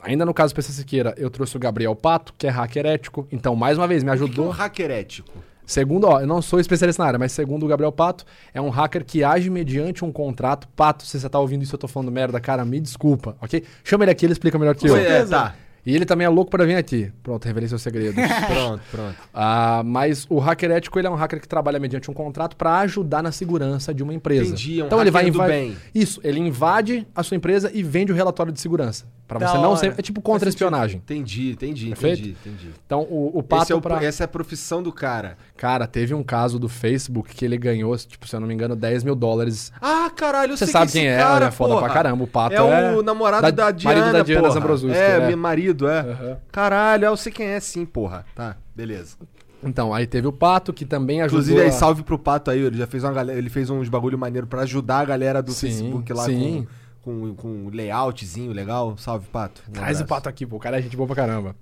Ainda 0.02 0.24
no 0.24 0.32
caso 0.32 0.54
do 0.54 0.56
PC 0.56 0.72
Siqueira, 0.72 1.14
eu 1.18 1.28
trouxe 1.28 1.54
o 1.56 1.60
Gabriel 1.60 1.94
Pato, 1.94 2.32
que 2.38 2.46
é 2.46 2.50
hacker 2.50 2.86
ético. 2.86 3.28
Então, 3.30 3.54
mais 3.54 3.76
uma 3.76 3.86
vez, 3.86 4.02
me 4.02 4.10
Que 4.10 4.16
é 4.16 4.20
um 4.20 4.24
ajudou. 4.24 4.48
hacker 4.48 4.90
ético. 4.90 5.30
Segundo, 5.66 6.06
ó, 6.06 6.20
eu 6.20 6.26
não 6.26 6.42
sou 6.42 6.60
especialista 6.60 7.02
na 7.02 7.06
área, 7.08 7.18
mas 7.18 7.32
segundo 7.32 7.64
o 7.64 7.68
Gabriel 7.68 7.92
Pato, 7.92 8.24
é 8.52 8.60
um 8.60 8.68
hacker 8.68 9.04
que 9.04 9.24
age 9.24 9.48
mediante 9.50 10.04
um 10.04 10.12
contrato. 10.12 10.68
Pato, 10.76 11.04
se 11.04 11.18
você 11.18 11.28
tá 11.28 11.38
ouvindo 11.38 11.62
isso, 11.62 11.74
eu 11.74 11.78
tô 11.78 11.88
falando 11.88 12.12
merda, 12.12 12.40
cara, 12.40 12.64
me 12.64 12.80
desculpa, 12.80 13.36
ok? 13.40 13.64
Chama 13.82 14.04
ele 14.04 14.10
aqui, 14.10 14.26
ele 14.26 14.32
explica 14.32 14.58
melhor 14.58 14.74
que 14.74 14.86
eu. 14.86 14.96
É, 14.96 15.24
tá. 15.24 15.54
E 15.86 15.94
ele 15.94 16.04
também 16.06 16.24
é 16.24 16.28
louco 16.28 16.50
pra 16.50 16.64
vir 16.64 16.76
aqui. 16.76 17.12
Pronto, 17.22 17.44
revelei 17.44 17.68
seu 17.68 17.78
segredo. 17.78 18.14
Pronto, 18.48 18.82
pronto. 18.90 19.14
Ah, 19.34 19.82
mas 19.84 20.26
o 20.30 20.38
hacker 20.38 20.70
ético 20.70 20.98
ele 20.98 21.06
é 21.06 21.10
um 21.10 21.14
hacker 21.14 21.40
que 21.40 21.48
trabalha 21.48 21.78
mediante 21.78 22.10
um 22.10 22.14
contrato 22.14 22.56
para 22.56 22.78
ajudar 22.80 23.22
na 23.22 23.30
segurança 23.32 23.92
de 23.92 24.02
uma 24.02 24.14
empresa. 24.14 24.46
Entendi, 24.46 24.80
é 24.80 24.82
um 24.82 24.86
então 24.86 25.00
ele 25.00 25.10
vai 25.10 25.28
invadir. 25.28 25.52
bem. 25.54 25.76
Isso, 25.94 26.20
ele 26.24 26.40
invade 26.40 27.06
a 27.14 27.22
sua 27.22 27.36
empresa 27.36 27.70
e 27.72 27.82
vende 27.82 28.12
o 28.12 28.14
relatório 28.14 28.52
de 28.52 28.60
segurança. 28.60 29.04
Para 29.26 29.38
você 29.48 29.56
não 29.56 29.70
hora. 29.70 29.76
ser. 29.78 29.94
É 29.96 30.02
tipo 30.02 30.20
contra-espionagem. 30.20 30.98
Entendi, 30.98 31.52
entendi, 31.52 31.88
Perfeito? 31.88 32.18
entendi, 32.20 32.36
entendi. 32.44 32.70
Então 32.84 33.00
o, 33.08 33.38
o 33.38 33.42
pato 33.42 33.72
é 33.72 33.76
o- 33.76 33.80
pra... 33.80 34.04
Essa 34.04 34.24
é 34.24 34.26
a 34.26 34.28
profissão 34.28 34.82
do 34.82 34.92
cara. 34.92 35.38
Cara, 35.56 35.86
teve 35.86 36.12
um 36.12 36.22
caso 36.22 36.58
do 36.58 36.68
Facebook 36.68 37.34
que 37.34 37.42
ele 37.42 37.56
ganhou, 37.56 37.96
tipo, 37.96 38.28
se 38.28 38.36
eu 38.36 38.40
não 38.40 38.46
me 38.46 38.52
engano, 38.52 38.76
10 38.76 39.02
mil 39.02 39.14
dólares. 39.14 39.72
Ah, 39.80 40.10
caralho, 40.14 40.52
eu 40.52 40.56
Você 40.58 40.66
sei 40.66 40.72
sabe 40.72 40.92
quem 40.92 41.08
é, 41.08 41.16
cara, 41.16 41.46
é 41.46 41.50
foda 41.50 41.72
porra. 41.72 41.86
pra 41.86 41.94
caramba. 41.94 42.22
O 42.22 42.26
pato 42.26 42.54
É, 42.54 42.92
é. 42.92 42.96
o 42.96 43.02
namorado 43.02 43.42
da- 43.42 43.50
da, 43.50 43.62
marido 43.64 43.78
Diana, 43.78 44.12
da 44.12 44.22
Diana 44.22 44.42
porra. 44.42 44.54
Zambrosuski, 44.54 44.94
É, 44.98 45.16
é. 45.16 45.26
meu 45.28 45.36
marido, 45.38 45.73
é. 45.88 46.00
Aham. 46.00 46.36
Caralho, 46.52 47.04
eu 47.06 47.16
sei 47.16 47.32
quem 47.32 47.46
é 47.46 47.60
sim, 47.60 47.84
porra. 47.84 48.24
Tá, 48.34 48.56
beleza. 48.74 49.16
Então, 49.62 49.94
aí 49.94 50.06
teve 50.06 50.26
o 50.26 50.32
pato 50.32 50.72
que 50.72 50.84
também 50.84 51.22
ajudou. 51.22 51.40
Inclusive, 51.40 51.60
aí, 51.62 51.68
a- 51.68 51.72
salve 51.72 52.02
pro 52.02 52.18
Pato 52.18 52.50
aí, 52.50 52.60
ele 52.60 52.76
já 52.76 52.86
fez 52.86 53.02
uma 53.02 53.12
galera, 53.12 53.38
ele 53.38 53.48
fez 53.48 53.70
uns 53.70 53.88
bagulho 53.88 54.18
maneiro 54.18 54.46
pra 54.46 54.60
ajudar 54.62 54.98
a 55.00 55.04
galera 55.06 55.42
do 55.42 55.52
Sim, 55.52 55.68
Facebook 55.68 56.12
lá 56.12 56.24
sim. 56.26 56.66
com, 57.00 57.34
com, 57.34 57.34
com 57.34 57.70
layoutzinho 57.72 58.52
legal. 58.52 58.94
Salve, 58.98 59.26
Pato. 59.28 59.62
Um 59.68 59.72
Traz 59.72 59.98
o 59.98 60.02
abraço. 60.02 60.06
Pato 60.06 60.28
aqui, 60.28 60.44
pô. 60.46 60.56
O 60.56 60.60
cara 60.60 60.78
é 60.78 60.82
gente 60.82 60.96
boa 60.96 61.06
pra 61.06 61.16
caramba. 61.16 61.56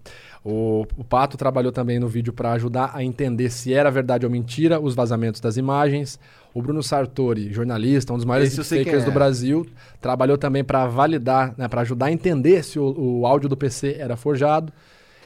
O, 0.44 0.84
o 0.96 1.04
Pato 1.04 1.36
trabalhou 1.36 1.70
também 1.70 2.00
no 2.00 2.08
vídeo 2.08 2.32
pra 2.32 2.50
ajudar 2.54 2.90
a 2.92 3.04
entender 3.04 3.48
se 3.50 3.72
era 3.72 3.88
verdade 3.88 4.26
ou 4.26 4.32
mentira 4.32 4.80
os 4.80 4.96
vazamentos 4.96 5.40
das 5.40 5.56
imagens. 5.56 6.18
O 6.54 6.60
Bruno 6.60 6.82
Sartori, 6.82 7.52
jornalista, 7.52 8.12
um 8.12 8.16
dos 8.16 8.24
maiores 8.26 8.54
fakers 8.84 9.02
é. 9.02 9.06
do 9.06 9.12
Brasil, 9.12 9.66
trabalhou 10.00 10.36
também 10.36 10.62
pra 10.62 10.86
validar, 10.86 11.54
né, 11.56 11.66
para 11.68 11.80
ajudar 11.80 12.06
a 12.06 12.12
entender 12.12 12.62
se 12.62 12.78
o, 12.78 12.94
o 13.20 13.26
áudio 13.26 13.48
do 13.48 13.56
PC 13.56 13.96
era 13.98 14.16
forjado. 14.16 14.72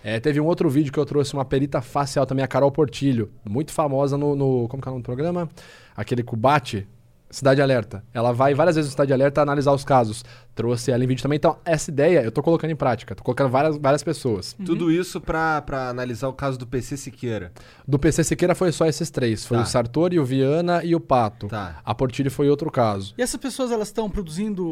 É, 0.04 0.20
teve 0.20 0.40
um 0.40 0.44
outro 0.44 0.70
vídeo 0.70 0.92
que 0.92 0.98
eu 1.00 1.04
trouxe 1.04 1.34
uma 1.34 1.44
perita 1.44 1.80
facial 1.80 2.24
também, 2.24 2.44
a 2.44 2.46
Carol 2.46 2.70
Portilho, 2.70 3.28
muito 3.44 3.72
famosa 3.72 4.16
no, 4.16 4.36
no- 4.36 4.68
como 4.68 4.80
que 4.80 4.88
é 4.88 4.90
o 4.90 4.92
nome 4.92 5.02
do 5.02 5.06
programa? 5.06 5.48
Aquele 5.96 6.22
Cubate, 6.22 6.86
Cidade 7.28 7.60
Alerta. 7.60 8.04
Ela 8.14 8.30
vai 8.32 8.54
várias 8.54 8.76
vezes 8.76 8.88
no 8.88 8.92
Cidade 8.92 9.12
Alerta 9.12 9.42
analisar 9.42 9.72
os 9.72 9.84
casos. 9.84 10.24
Trouxe 10.56 10.90
ela 10.90 11.04
em 11.04 11.06
vídeo 11.06 11.22
também. 11.22 11.36
Então, 11.36 11.58
essa 11.64 11.90
ideia 11.90 12.22
eu 12.22 12.32
tô 12.32 12.42
colocando 12.42 12.70
em 12.70 12.76
prática. 12.76 13.14
Tô 13.14 13.22
colocando 13.22 13.48
várias, 13.50 13.76
várias 13.76 14.02
pessoas. 14.02 14.56
Tudo 14.64 14.90
isso 14.90 15.20
pra, 15.20 15.60
pra 15.62 15.90
analisar 15.90 16.28
o 16.28 16.32
caso 16.32 16.58
do 16.58 16.66
PC 16.66 16.96
Siqueira. 16.96 17.52
Do 17.86 17.98
PC 17.98 18.24
Siqueira 18.24 18.54
foi 18.54 18.72
só 18.72 18.86
esses 18.86 19.10
três. 19.10 19.44
Foi 19.46 19.58
Tá. 19.58 19.62
o 19.62 19.66
Sartori, 19.66 20.18
o 20.18 20.24
Viana 20.24 20.82
e 20.82 20.94
o 20.94 21.00
Pato. 21.00 21.46
Tá. 21.46 21.78
A 21.84 21.94
Portilho 21.94 22.30
foi 22.30 22.48
outro 22.48 22.70
caso. 22.70 23.14
E 23.18 23.22
essas 23.22 23.38
pessoas, 23.38 23.70
elas 23.70 23.88
estão 23.88 24.08
produzindo 24.08 24.64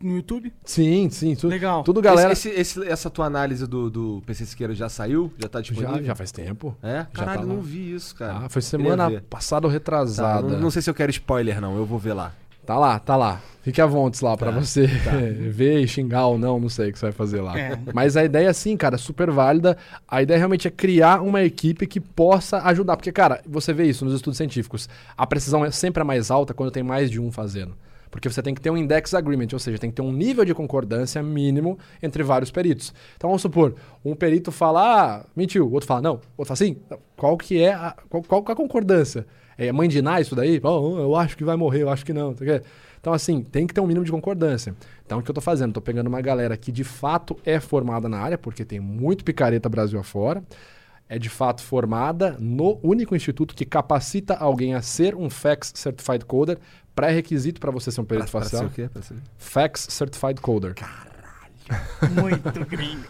no 0.00 0.16
YouTube? 0.16 0.52
Sim, 0.64 1.08
sim. 1.08 1.34
Tudo, 1.36 1.50
Legal. 1.50 1.82
Tudo 1.84 2.02
galera... 2.02 2.32
Esse, 2.32 2.48
esse- 2.50 2.80
esse- 2.80 2.88
essa 2.90 3.08
tua 3.08 3.26
análise 3.26 3.66
do, 3.66 3.88
do 3.88 4.22
PC 4.26 4.44
Siqueira 4.44 4.74
já 4.74 4.88
saiu? 4.88 5.32
Já 5.38 5.48
tá 5.48 5.60
disponível? 5.60 5.96
Já, 5.98 6.02
já 6.02 6.14
faz 6.16 6.32
tempo. 6.32 6.76
É? 6.82 7.06
Caralho, 7.12 7.40
tá 7.42 7.46
lá. 7.46 7.54
não 7.54 7.62
vi 7.62 7.94
isso, 7.94 8.14
cara. 8.16 8.42
Ah, 8.44 8.48
foi 8.48 8.60
semana 8.60 9.08
passada 9.30 9.66
ou 9.66 9.70
Tá, 9.70 9.74
retrasada. 9.74 10.48
não, 10.48 10.58
não 10.60 10.70
sei 10.70 10.82
se 10.82 10.90
eu 10.90 10.94
quero 10.94 11.10
spoiler, 11.12 11.60
não. 11.60 11.76
Eu 11.76 11.86
vou 11.86 11.98
ver 11.98 12.12
lá. 12.14 12.32
Tá 12.64 12.78
lá, 12.78 12.98
tá 12.98 13.16
lá. 13.16 13.40
Fique 13.62 13.80
à 13.80 13.86
vontade 13.86 14.24
lá 14.24 14.36
pra 14.36 14.52
Tá, 14.52 14.58
você 14.58 14.86
ver 15.50 15.80
e 15.80 15.86
xingar 15.86 16.26
ou 16.26 16.38
não, 16.38 16.58
não 16.58 16.68
sei 16.68 16.90
o 16.90 16.92
que 16.92 16.98
você 16.98 17.06
vai 17.06 17.12
fazer 17.12 17.40
lá. 17.40 17.58
É. 17.58 17.78
Mas 17.94 18.16
a 18.16 18.24
ideia, 18.24 18.52
sim, 18.52 18.76
cara, 18.76 18.98
super 18.98 19.30
válida. 19.30 19.76
A 20.06 20.20
ideia 20.22 20.38
realmente 20.38 20.66
é 20.66 20.70
criar 20.70 21.22
uma 21.22 21.42
equipe 21.42 21.86
que 21.86 22.00
possa 22.00 22.58
ajudar. 22.68 22.96
Porque, 22.96 23.12
cara, 23.12 23.40
você 23.46 23.72
vê 23.72 23.84
isso 23.84 24.04
nos 24.04 24.14
estudos 24.14 24.36
científicos. 24.36 24.88
A 25.16 25.26
precisão 25.26 25.64
é 25.64 25.70
sempre 25.70 26.02
a 26.02 26.04
mais 26.04 26.30
alta 26.30 26.52
quando 26.52 26.70
tem 26.72 26.82
mais 26.82 27.10
de 27.10 27.20
um 27.20 27.30
fazendo. 27.30 27.74
Porque 28.10 28.28
você 28.28 28.42
tem 28.42 28.54
que 28.54 28.60
ter 28.60 28.68
um 28.68 28.76
index 28.76 29.14
agreement, 29.14 29.48
ou 29.54 29.58
seja, 29.58 29.78
tem 29.78 29.88
que 29.88 29.96
ter 29.96 30.02
um 30.02 30.12
nível 30.12 30.44
de 30.44 30.52
concordância 30.52 31.22
mínimo 31.22 31.78
entre 32.02 32.22
vários 32.22 32.50
peritos. 32.50 32.92
Então 33.16 33.30
vamos 33.30 33.40
supor, 33.40 33.74
um 34.04 34.14
perito 34.14 34.52
fala, 34.52 34.82
ah, 34.82 35.24
mentiu, 35.34 35.66
o 35.66 35.72
outro 35.72 35.86
fala, 35.86 36.02
não, 36.02 36.14
o 36.16 36.20
outro 36.36 36.54
fala 36.54 36.56
sim. 36.56 36.76
Qual 37.16 37.38
que 37.38 37.62
é 37.62 37.72
a, 37.72 37.96
qual, 38.10 38.22
qual 38.22 38.42
que 38.44 38.50
é 38.50 38.52
a 38.52 38.56
concordância? 38.56 39.26
É 39.58 39.70
mãe 39.72 39.88
de 39.88 40.00
Ná 40.02 40.20
isso 40.20 40.34
daí? 40.34 40.60
Oh, 40.62 40.98
eu 40.98 41.14
acho 41.16 41.36
que 41.36 41.44
vai 41.44 41.56
morrer, 41.56 41.82
eu 41.82 41.90
acho 41.90 42.04
que 42.04 42.12
não. 42.12 42.34
Então, 43.00 43.12
assim, 43.12 43.42
tem 43.42 43.66
que 43.66 43.74
ter 43.74 43.80
um 43.80 43.86
mínimo 43.86 44.04
de 44.04 44.12
concordância. 44.12 44.74
Então, 45.04 45.18
o 45.18 45.22
que 45.22 45.30
eu 45.30 45.34
tô 45.34 45.40
fazendo? 45.40 45.72
Tô 45.72 45.80
pegando 45.80 46.06
uma 46.06 46.20
galera 46.20 46.56
que 46.56 46.70
de 46.70 46.84
fato 46.84 47.36
é 47.44 47.58
formada 47.60 48.08
na 48.08 48.18
área, 48.18 48.38
porque 48.38 48.64
tem 48.64 48.78
muito 48.80 49.24
picareta 49.24 49.68
Brasil 49.68 49.98
afora. 49.98 50.42
É 51.08 51.18
de 51.18 51.28
fato 51.28 51.62
formada 51.62 52.36
no 52.40 52.78
único 52.82 53.14
instituto 53.14 53.54
que 53.54 53.66
capacita 53.66 54.34
alguém 54.34 54.74
a 54.74 54.80
ser 54.80 55.14
um 55.14 55.28
FACS 55.28 55.72
Certified 55.74 56.24
Coder, 56.24 56.58
pré-requisito 56.94 57.60
para 57.60 57.70
você 57.70 57.90
ser 57.90 58.00
um 58.00 58.04
perito 58.04 58.30
Pra- 58.30 58.40
pra 58.40 58.48
ser 58.48 58.56
facial. 58.56 58.70
o 58.70 58.72
quê? 58.72 58.88
Pra 58.90 59.02
ser- 59.02 59.16
FACS 59.36 59.88
Certified 59.90 60.40
Coder. 60.40 60.74
Muito 62.20 62.66
gringo. 62.66 63.04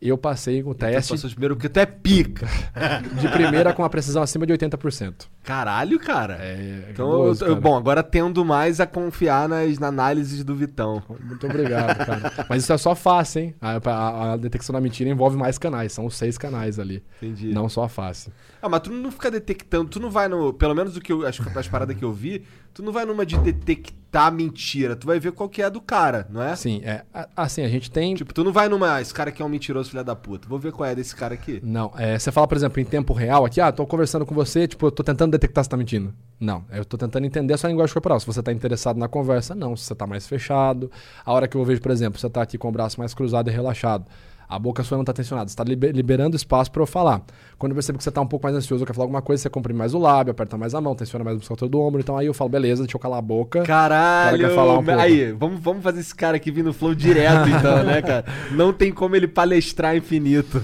Eu 0.00 0.18
passei 0.18 0.62
com 0.62 0.70
o 0.70 0.74
Tu 0.74 0.78
teste 0.78 1.12
passou 1.12 1.30
primeiro 1.30 1.54
porque 1.54 1.68
tu 1.68 1.78
é 1.78 1.86
pica. 1.86 2.48
de 3.20 3.28
primeira 3.28 3.72
com 3.72 3.84
a 3.84 3.88
precisão 3.88 4.20
acima 4.20 4.44
de 4.44 4.52
80%. 4.52 5.26
Caralho, 5.42 5.98
cara. 5.98 6.38
É, 6.40 6.88
Então, 6.90 7.06
cabuloso, 7.10 7.44
eu- 7.44 7.48
eu- 7.48 7.54
cara. 7.56 7.60
bom, 7.60 7.76
agora 7.76 8.02
tendo 8.02 8.44
mais 8.44 8.80
a 8.80 8.86
confiar 8.86 9.48
nas 9.48 9.78
na 9.78 9.88
análises 9.88 10.44
do 10.44 10.54
Vitão. 10.54 11.02
Muito 11.24 11.46
obrigado, 11.46 11.96
cara. 12.06 12.32
Mas 12.48 12.62
isso 12.62 12.72
é 12.72 12.78
só 12.78 12.94
face, 12.94 13.40
hein? 13.40 13.54
A, 13.60 13.78
a- 13.90 14.32
a 14.32 14.36
detecção 14.36 14.72
da 14.72 14.80
mentira 14.80 15.10
envolve 15.10 15.36
mais 15.36 15.58
canais, 15.58 15.92
são 15.92 16.06
os 16.06 16.14
seis 16.16 16.38
canais 16.38 16.78
ali. 16.78 17.02
Entendi. 17.20 17.52
Não 17.52 17.68
só 17.68 17.84
a 17.84 17.88
face. 17.88 18.30
Ah, 18.60 18.68
mas 18.68 18.80
tu 18.80 18.92
não 18.92 19.10
fica 19.10 19.30
detectando, 19.30 19.88
tu 19.90 19.98
não 20.00 20.10
vai 20.10 20.28
no. 20.28 20.52
Pelo 20.52 20.74
menos 20.74 20.94
do 20.94 21.00
que 21.00 21.12
eu, 21.12 21.26
as, 21.26 21.38
as 21.56 21.66
paradas 21.68 21.96
que 21.96 22.04
eu 22.04 22.12
vi, 22.12 22.44
tu 22.72 22.80
não 22.82 22.92
vai 22.92 23.04
numa 23.04 23.26
de 23.26 23.36
detectar 23.36 24.32
mentira. 24.32 24.94
Tu 24.94 25.04
vai 25.06 25.18
ver 25.18 25.32
qual 25.32 25.48
que 25.48 25.60
é 25.60 25.64
a 25.64 25.68
do 25.68 25.80
cara, 25.80 26.28
não 26.30 26.40
é? 26.40 26.54
Sim, 26.54 26.80
é. 26.84 27.02
Assim, 27.36 27.64
a 27.64 27.68
gente 27.68 27.90
tem. 27.90 28.14
Tipo, 28.14 28.32
tu 28.32 28.44
não 28.44 28.52
vai 28.52 28.68
numa. 28.68 29.00
Esse 29.00 29.12
cara 29.12 29.30
aqui 29.30 29.42
é 29.42 29.44
um 29.44 29.48
mentiroso, 29.48 29.90
filha 29.90 30.04
da 30.04 30.14
puta. 30.14 30.46
Vou 30.48 30.60
ver 30.60 30.70
qual 30.70 30.88
é 30.88 30.94
desse 30.94 31.14
cara 31.16 31.34
aqui. 31.34 31.60
Não, 31.64 31.92
é, 31.96 32.16
você 32.16 32.30
fala, 32.30 32.46
por 32.46 32.56
exemplo, 32.56 32.78
em 32.80 32.84
tempo 32.84 33.12
real 33.12 33.44
aqui, 33.44 33.60
ah, 33.60 33.72
tô 33.72 33.84
conversando 33.84 34.24
com 34.24 34.34
você, 34.34 34.68
tipo, 34.68 34.86
eu 34.86 34.92
tô 34.92 35.02
tentando 35.02 35.31
detectar 35.32 35.64
se 35.64 35.70
tá 35.70 35.76
mentindo. 35.76 36.14
Não, 36.38 36.64
eu 36.70 36.84
tô 36.84 36.98
tentando 36.98 37.24
entender 37.24 37.54
a 37.54 37.56
sua 37.56 37.70
linguagem 37.70 37.92
corporal. 37.92 38.18
Se 38.20 38.26
você 38.26 38.42
tá 38.42 38.52
interessado 38.52 38.98
na 38.98 39.08
conversa, 39.08 39.54
não. 39.54 39.76
Se 39.76 39.84
você 39.84 39.94
tá 39.94 40.06
mais 40.06 40.26
fechado. 40.26 40.90
A 41.24 41.32
hora 41.32 41.48
que 41.48 41.56
eu 41.56 41.64
vejo, 41.64 41.80
por 41.80 41.90
exemplo, 41.90 42.20
você 42.20 42.28
tá 42.28 42.42
aqui 42.42 42.58
com 42.58 42.68
o 42.68 42.72
braço 42.72 42.98
mais 42.98 43.14
cruzado 43.14 43.48
e 43.48 43.52
relaxado. 43.52 44.04
A 44.52 44.58
boca 44.58 44.82
sua 44.82 44.98
não 44.98 45.04
tá 45.04 45.14
tensionada. 45.14 45.48
Você 45.48 45.56
tá 45.56 45.64
liber- 45.64 45.92
liberando 45.94 46.36
espaço 46.36 46.70
pra 46.70 46.82
eu 46.82 46.86
falar. 46.86 47.22
Quando 47.58 47.72
eu 47.72 47.76
percebo 47.76 47.96
que 47.96 48.04
você 48.04 48.10
tá 48.10 48.20
um 48.20 48.26
pouco 48.26 48.44
mais 48.44 48.54
ansioso, 48.54 48.84
quer 48.84 48.92
falar 48.92 49.04
alguma 49.04 49.22
coisa, 49.22 49.42
você 49.42 49.48
comprime 49.48 49.78
mais 49.78 49.94
o 49.94 49.98
lábio, 49.98 50.30
aperta 50.32 50.58
mais 50.58 50.74
a 50.74 50.80
mão, 50.80 50.94
tensiona 50.94 51.24
mais 51.24 51.36
a 51.36 51.38
musculatura 51.38 51.70
do 51.70 51.80
ombro. 51.80 52.00
Então 52.00 52.18
aí 52.18 52.26
eu 52.26 52.34
falo, 52.34 52.50
beleza, 52.50 52.82
deixa 52.82 52.94
eu 52.94 53.00
calar 53.00 53.18
a 53.18 53.22
boca. 53.22 53.62
Caralho! 53.62 54.46
O 54.48 54.80
um. 54.80 55.00
Aí, 55.00 55.32
vamos, 55.32 55.58
vamos 55.58 55.82
fazer 55.82 56.00
esse 56.00 56.14
cara 56.14 56.36
aqui 56.36 56.50
vir 56.50 56.62
no 56.62 56.74
flow 56.74 56.94
direto, 56.94 57.48
então, 57.50 57.82
né, 57.82 58.02
cara? 58.02 58.26
Não 58.50 58.74
tem 58.74 58.92
como 58.92 59.16
ele 59.16 59.26
palestrar 59.26 59.96
infinito. 59.96 60.62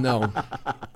Não. 0.00 0.22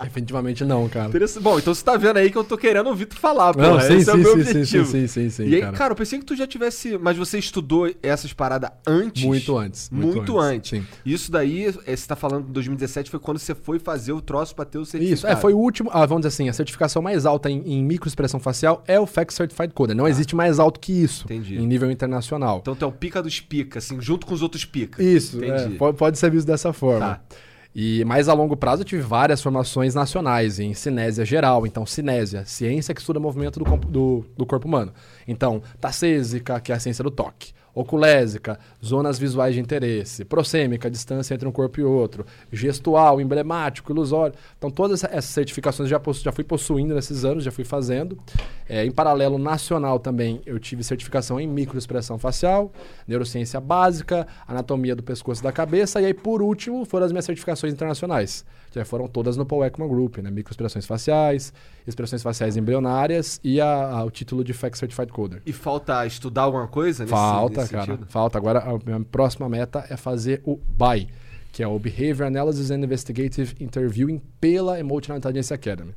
Definitivamente 0.03 0.64
não, 0.64 0.88
cara. 0.88 1.11
Bom, 1.40 1.59
então 1.59 1.74
você 1.74 1.84
tá 1.84 1.96
vendo 1.96 2.16
aí 2.16 2.30
que 2.30 2.38
eu 2.38 2.44
tô 2.44 2.57
querendo 2.57 2.88
ouvir 2.88 3.07
tu 3.07 3.16
falar, 3.16 3.53
pô. 3.55 3.61
Não, 3.61 3.80
sim, 3.80 3.96
Esse 3.99 4.11
é 4.11 4.14
o 4.14 4.16
sim, 4.16 4.22
meu 4.22 4.32
sim, 4.32 4.42
sim, 4.42 4.51
objetivo. 4.51 4.84
sim, 4.86 5.07
sim, 5.07 5.30
sim, 5.30 5.46
e 5.46 5.55
aí, 5.55 5.61
cara. 5.61 5.76
cara. 5.76 5.92
eu 5.92 5.96
pensei 5.96 6.18
que 6.18 6.24
tu 6.24 6.34
já 6.34 6.46
tivesse. 6.46 6.99
Mas 6.99 7.16
você 7.16 7.38
estudou 7.38 7.92
essas 8.03 8.32
paradas 8.32 8.70
antes? 8.86 9.22
Muito 9.24 9.57
antes. 9.57 9.90
Muito, 9.90 10.38
antes. 10.38 10.70
Sim. 10.70 10.86
Isso 11.05 11.30
daí, 11.30 11.66
é, 11.86 11.97
você 11.97 12.07
tá 12.07 12.16
falando 12.16 12.47
de 12.47 12.53
2017, 12.53 13.11
foi 13.11 13.20
quando 13.20 13.39
você 13.39 13.55
foi 13.55 13.78
fazer 13.78 14.12
o 14.12 14.20
troço 14.20 14.55
pra 14.55 14.64
ter 14.64 14.78
o 14.78 14.84
certificado. 14.84 15.14
Isso, 15.14 15.26
é, 15.26 15.36
foi 15.36 15.53
o 15.53 15.59
último. 15.59 15.91
Ah, 15.93 16.05
vamos 16.07 16.22
dizer 16.22 16.28
assim, 16.28 16.49
a 16.49 16.53
certificação 16.53 17.01
mais 17.03 17.26
alta 17.26 17.51
em, 17.51 17.62
em 17.64 17.84
microexpressão 17.84 18.41
facial 18.41 18.82
é 18.86 18.99
o 18.99 19.07
FACS 19.07 19.34
Certified 19.34 19.72
Coder. 19.72 19.97
Não 19.97 20.07
existe 20.07 20.34
mais 20.36 20.59
alto 20.59 20.78
que 20.80 20.93
isso 20.93 21.24
Entendi. 21.24 21.57
em 21.57 21.66
nível 21.66 21.91
internacional. 21.91 22.59
Então 22.61 22.74
tu 22.74 22.84
é 22.84 22.89
o 22.89 22.93
pica 22.93 23.22
dos 23.22 23.41
pica, 23.41 23.78
assim, 23.78 24.01
junto 24.01 24.26
com 24.26 24.34
os 24.34 24.43
outros 24.43 24.64
pica. 24.64 25.03
Isso, 25.03 25.43
é, 25.43 25.49
Entendi. 25.49 25.76
pode, 25.76 25.97
pode 25.97 26.18
ser 26.18 26.30
visto 26.30 26.47
dessa 26.47 26.72
forma. 26.72 27.16
Tá. 27.16 27.20
E 27.74 28.05
mais 28.05 28.28
a 28.28 28.32
longo 28.32 28.57
prazo 28.57 28.82
eu 28.82 28.84
tive 28.84 29.03
várias 29.03 29.43
formações 29.43 29.95
nacionais 29.95 30.59
em 30.59 30.74
cinésia 30.74 31.24
geral. 31.24 31.66
Então, 31.66 31.86
cinésia, 31.86 32.45
ciência 32.45 32.95
que 32.95 33.01
estuda 33.01 33.18
o 33.18 33.22
movimento 33.22 33.62
do, 33.62 33.76
do, 33.76 34.24
do 34.36 34.47
corpo 34.47 34.66
humano. 34.66 34.93
Então, 35.26 35.62
tacêsica, 35.80 36.59
que 36.61 36.72
é 36.72 36.74
a 36.74 36.80
ciência 36.80 37.05
do 37.05 37.11
toque. 37.11 37.53
Oculésica, 37.80 38.58
zonas 38.84 39.18
visuais 39.18 39.54
de 39.54 39.60
interesse. 39.60 40.24
Prosêmica, 40.24 40.90
distância 40.90 41.34
entre 41.34 41.46
um 41.48 41.52
corpo 41.52 41.80
e 41.80 41.84
outro. 41.84 42.26
Gestual, 42.52 43.20
emblemático, 43.20 43.92
ilusório. 43.92 44.34
Então, 44.56 44.70
todas 44.70 45.02
essa- 45.04 45.14
essas 45.16 45.30
certificações 45.30 45.86
eu 45.86 45.90
já, 45.90 46.00
possu- 46.00 46.22
já 46.24 46.32
fui 46.32 46.44
possuindo 46.44 46.94
nesses 46.94 47.24
anos, 47.24 47.44
já 47.44 47.50
fui 47.50 47.64
fazendo. 47.64 48.18
É, 48.68 48.84
em 48.84 48.90
paralelo 48.90 49.38
nacional 49.38 49.98
também, 49.98 50.40
eu 50.44 50.58
tive 50.58 50.84
certificação 50.84 51.40
em 51.40 51.46
microexpressão 51.46 52.18
facial, 52.18 52.70
neurociência 53.06 53.60
básica, 53.60 54.26
anatomia 54.46 54.94
do 54.94 55.02
pescoço 55.02 55.40
e 55.40 55.44
da 55.44 55.52
cabeça, 55.52 56.00
e 56.00 56.06
aí, 56.06 56.14
por 56.14 56.42
último, 56.42 56.84
foram 56.84 57.06
as 57.06 57.12
minhas 57.12 57.24
certificações 57.24 57.72
internacionais, 57.72 58.44
que 58.70 58.84
foram 58.84 59.08
todas 59.08 59.36
no 59.36 59.46
Paul 59.46 59.64
Ekman 59.64 59.88
Group, 59.88 60.18
né? 60.18 60.30
Microexpressões 60.30 60.84
faciais, 60.84 61.52
expressões 61.86 62.22
faciais 62.22 62.56
embrionárias 62.56 63.40
e 63.42 63.60
a- 63.60 63.90
a- 63.98 64.04
o 64.04 64.10
título 64.10 64.44
de 64.44 64.52
FACS 64.52 64.78
Certified 64.80 65.10
Coder. 65.12 65.40
E 65.46 65.52
falta 65.52 66.04
estudar 66.06 66.42
alguma 66.42 66.68
coisa 66.68 67.04
nesse 67.04 67.14
Falta, 67.14 67.66
cara. 67.70 67.84
sentido? 67.86 68.06
Falta. 68.08 68.38
Agora, 68.38 68.60
a 68.60 68.78
minha 68.84 69.00
próxima 69.10 69.48
meta 69.48 69.84
é 69.88 69.96
fazer 69.96 70.40
o 70.44 70.56
BI, 70.56 71.08
que 71.52 71.62
é 71.62 71.66
o 71.68 71.78
Behavior 71.78 72.26
Analysis 72.26 72.70
and 72.70 72.80
Investigative 72.84 73.54
Interviewing 73.60 74.20
pela 74.40 74.78
Emotional 74.78 75.18
Intelligence 75.18 75.52
Academy, 75.52 75.92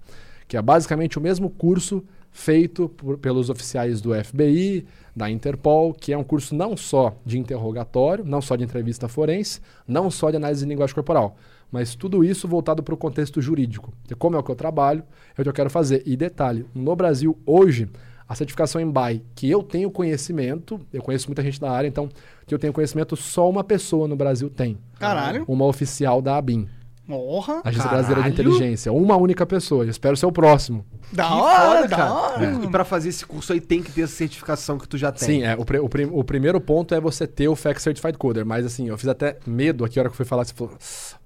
que 0.47 0.57
é 0.57 0.61
basicamente 0.61 1.17
o 1.17 1.21
mesmo 1.21 1.49
curso 1.49 2.03
feito 2.31 2.87
por- 2.89 3.17
pelos 3.17 3.49
oficiais 3.49 3.99
do 3.99 4.11
FBI, 4.13 4.85
da 5.13 5.29
Interpol, 5.29 5.93
que 5.93 6.13
é 6.13 6.17
um 6.17 6.23
curso 6.23 6.55
não 6.55 6.77
só 6.77 7.13
de 7.25 7.37
interrogatório, 7.37 8.23
não 8.23 8.41
só 8.41 8.55
de 8.55 8.63
entrevista 8.63 9.09
forense, 9.09 9.59
não 9.85 10.09
só 10.09 10.31
de 10.31 10.37
análise 10.37 10.63
de 10.63 10.69
linguagem 10.69 10.95
corporal, 10.95 11.35
mas 11.69 11.93
tudo 11.95 12.23
isso 12.23 12.47
voltado 12.47 12.81
para 12.81 12.93
o 12.93 12.97
contexto 12.97 13.41
jurídico. 13.41 13.91
E 14.09 14.15
como 14.15 14.37
é 14.37 14.39
o 14.39 14.43
que 14.43 14.49
eu 14.51 14.55
trabalho, 14.55 15.03
é 15.37 15.41
o 15.41 15.43
que 15.43 15.49
eu 15.49 15.53
quero 15.53 15.69
fazer. 15.69 16.03
E 16.05 16.15
detalhe, 16.15 16.65
no 16.73 16.95
Brasil 16.95 17.37
hoje, 17.45 17.89
a 18.31 18.35
certificação 18.35 18.79
em 18.79 18.89
BAI, 18.89 19.21
que 19.35 19.49
eu 19.49 19.61
tenho 19.61 19.91
conhecimento, 19.91 20.79
eu 20.93 21.01
conheço 21.01 21.27
muita 21.27 21.43
gente 21.43 21.59
da 21.59 21.69
área, 21.69 21.85
então, 21.85 22.07
que 22.47 22.55
eu 22.55 22.57
tenho 22.57 22.71
conhecimento, 22.71 23.17
só 23.17 23.49
uma 23.49 23.61
pessoa 23.61 24.07
no 24.07 24.15
Brasil 24.15 24.49
tem. 24.49 24.77
Caralho. 24.97 25.43
Uma 25.49 25.65
oficial 25.65 26.21
da 26.21 26.37
ABIN. 26.37 26.65
Porra. 27.07 27.61
Agência 27.65 27.89
Brasileira 27.89 28.21
de 28.23 28.35
Caralho. 28.35 28.53
Inteligência. 28.55 28.91
Uma 28.93 29.17
única 29.17 29.45
pessoa. 29.45 29.83
Eu 29.83 29.89
espero 29.89 30.15
ser 30.15 30.25
o 30.25 30.31
próximo. 30.31 30.85
Da 31.11 31.25
Que 31.27 31.33
hora, 31.33 31.75
foda, 31.75 31.87
da 31.89 31.97
cara. 31.97 32.13
hora. 32.13 32.59
E 32.63 32.67
pra 32.69 32.85
fazer 32.85 33.09
esse 33.09 33.25
curso 33.25 33.51
aí 33.51 33.59
tem 33.59 33.83
que 33.83 33.91
ter 33.91 34.03
essa 34.03 34.15
certificação 34.15 34.77
que 34.77 34.87
tu 34.87 34.97
já 34.97 35.11
tem. 35.11 35.27
Sim, 35.27 35.43
é, 35.43 35.55
o, 35.57 35.61
o 35.61 35.89
prim- 35.89 36.09
o 36.11 36.23
primeiro 36.23 36.61
ponto 36.61 36.95
é 36.95 37.01
você 37.01 37.27
ter 37.27 37.49
o 37.49 37.55
FAC 37.55 37.81
Certified 37.81 38.17
Coder. 38.17 38.45
Mas 38.45 38.65
assim, 38.65 38.87
eu 38.87 38.97
fiz 38.97 39.09
até 39.09 39.37
medo 39.45 39.83
aqui, 39.83 39.99
a 39.99 40.03
hora 40.03 40.09
que 40.09 40.13
eu 40.13 40.17
fui 40.17 40.25
falar, 40.25 40.45
você 40.45 40.53
falou, 40.53 40.77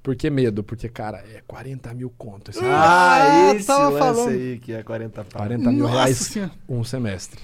por 0.02 0.16
que 0.16 0.28
medo? 0.30 0.64
Porque, 0.64 0.90
cara, 0.90 1.18
é 1.32 1.42
40 1.46 1.94
mil 1.94 2.12
contos. 2.18 2.56
esse 2.56 2.66
Ah, 2.66 3.50
Ah, 3.50 3.54
esse 3.56 3.68
tava 3.68 3.90
lance 3.90 4.00
falando. 4.00 4.30
aí 4.30 4.58
que 4.60 4.74
é 4.74 4.82
40 4.82 5.24
pau. 5.24 5.42
40 5.42 5.72
mil 5.72 5.84
Nossa 5.84 5.94
reais 5.94 6.18
Senhora. 6.18 6.52
um 6.68 6.84
semestre. 6.84 7.40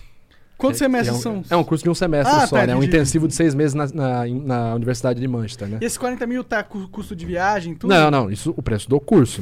Quantos 0.61 0.79
É- 0.81 0.85
semestres 0.85 1.15
é 1.25 1.29
um, 1.29 1.43
são? 1.43 1.43
É 1.49 1.55
um 1.59 1.63
curso 1.63 1.83
de 1.83 1.89
um 1.89 1.95
semestre 1.95 2.33
Ah, 2.35 2.45
só, 2.47 2.57
tá, 2.57 2.67
né? 2.67 2.73
Um 2.75 2.77
entendi. 2.77 2.95
intensivo 2.97 3.27
de 3.27 3.33
seis 3.35 3.55
meses 3.55 3.73
na, 3.73 3.87
na, 3.87 4.25
na 4.27 4.75
Universidade 4.75 5.19
de 5.19 5.27
Manchester, 5.27 5.67
né? 5.67 5.79
E 5.81 5.85
esse 5.85 5.97
40 5.99 6.27
mil 6.27 6.43
tá 6.43 6.61
com 6.63 6.87
custo 6.87 7.15
de 7.15 7.25
viagem, 7.25 7.73
tudo? 7.75 7.89
Não, 7.89 8.11
não, 8.11 8.29
isso 8.31 8.53
o 8.55 8.61
preço 8.61 8.87
do 8.87 8.99
curso. 8.99 9.41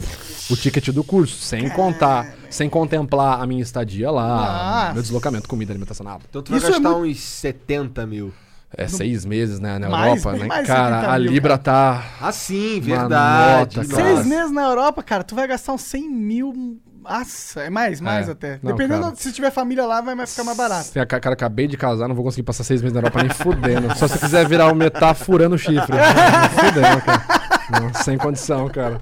O 0.49 0.55
ticket 0.55 0.89
do 0.89 1.03
curso, 1.03 1.36
sem 1.41 1.70
contar, 1.70 2.34
sem 2.49 2.70
contemplar 2.70 3.41
a 3.41 3.45
minha 3.45 3.61
estadia 3.61 4.09
lá, 4.09 4.82
Nossa. 4.82 4.93
meu 4.93 5.01
deslocamento, 5.03 5.47
comida, 5.49 5.72
alimentação, 5.74 6.05
nada. 6.05 6.22
Então 6.30 6.41
tu 6.41 6.49
vai 6.51 6.57
Isso 6.57 6.67
é 6.67 6.72
gastar 6.72 6.89
muito- 6.89 7.09
uns 7.11 7.20
70 7.20 8.05
mil. 8.07 8.34
É 8.72 8.88
seis 8.88 9.26
meses, 9.26 9.59
né, 9.59 9.80
na 9.80 9.89
Mais, 9.89 10.24
Europa, 10.24 10.38
né? 10.39 10.45
mais 10.47 10.67
Cara, 10.67 10.95
70 11.01 11.15
a 11.15 11.20
mil, 11.20 11.32
Libra 11.32 11.57
tá. 11.57 12.05
Ah, 12.22 12.32
sim, 12.32 12.76
Uma 12.76 12.82
verdade. 12.99 13.78
nota. 13.78 13.95
Seis 13.95 14.26
meses 14.28 14.51
na 14.51 14.61
Europa, 14.61 15.01
cara, 15.01 15.24
tu 15.24 15.34
vai 15.34 15.47
gastar 15.47 15.74
uns 15.74 15.82
100 15.82 16.07
mil. 16.07 16.80
Nossa, 17.02 17.62
é 17.62 17.70
mais, 17.70 18.02
mais 18.02 18.28
É. 18.28 18.32
até. 18.32 18.60
Não, 18.62 18.72
Dependendo, 18.72 19.04
cara. 19.04 19.16
se 19.16 19.32
tiver 19.32 19.52
família 19.52 19.86
lá, 19.86 20.02
vai 20.02 20.26
ficar 20.28 20.43
mais 20.43 20.58
barato. 20.58 20.89
Cara, 21.08 21.34
acabei 21.34 21.68
de 21.68 21.78
casar, 21.78 22.08
não 22.08 22.16
vou 22.16 22.24
conseguir 22.24 22.43
passar 22.43 22.64
seis 22.64 22.82
meses 22.82 22.93
na 22.93 23.00
Europa 23.00 23.22
nem 23.24 23.30
fudendo. 23.32 23.95
Só 23.97 24.08
se 24.08 24.20
quiser 24.20 24.47
virar 24.47 24.72
o 24.72 24.76
metá 24.76 25.14
furando 25.14 25.56
o 25.56 25.58
chifre. 25.58 25.95
Fudendo, 26.56 27.02
cara. 27.02 27.24
Não, 27.72 27.93
sem 28.04 28.18
condição, 28.18 28.68
cara. 28.70 29.00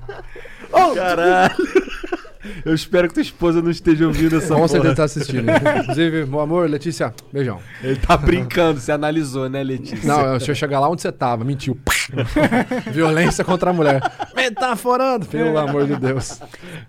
Caralho. 0.96 1.56
Eu 2.66 2.74
espero 2.74 3.08
que 3.08 3.14
tua 3.16 3.22
esposa 3.22 3.62
não 3.62 3.72
esteja 3.72 4.06
ouvindo 4.06 4.38
essa 4.38 4.50
Com 4.50 4.56
porra. 4.56 4.68
certeza 4.68 4.96
tá 4.96 5.04
assistindo. 5.04 5.46
Inclusive, 5.82 6.26
meu 6.26 6.40
amor, 6.40 6.70
Letícia, 6.70 7.14
beijão. 7.32 7.60
Ele 7.84 7.96
tá 7.96 8.16
brincando, 8.18 8.80
você 8.80 8.92
analisou, 8.92 9.50
né, 9.50 9.64
Letícia? 9.64 10.08
Não, 10.08 10.32
deixa 10.38 10.52
eu 10.52 10.56
chegar 10.56 10.80
lá 10.80 10.90
onde 10.90 11.02
você 11.02 11.12
tava, 11.12 11.44
mentiu. 11.44 11.78
Violência 12.92 13.44
contra 13.44 13.70
a 13.70 13.74
mulher. 13.74 14.02
Metaforando, 14.36 15.26
pelo 15.26 15.58
amor 15.58 15.86
de 15.88 15.96
Deus. 15.96 16.40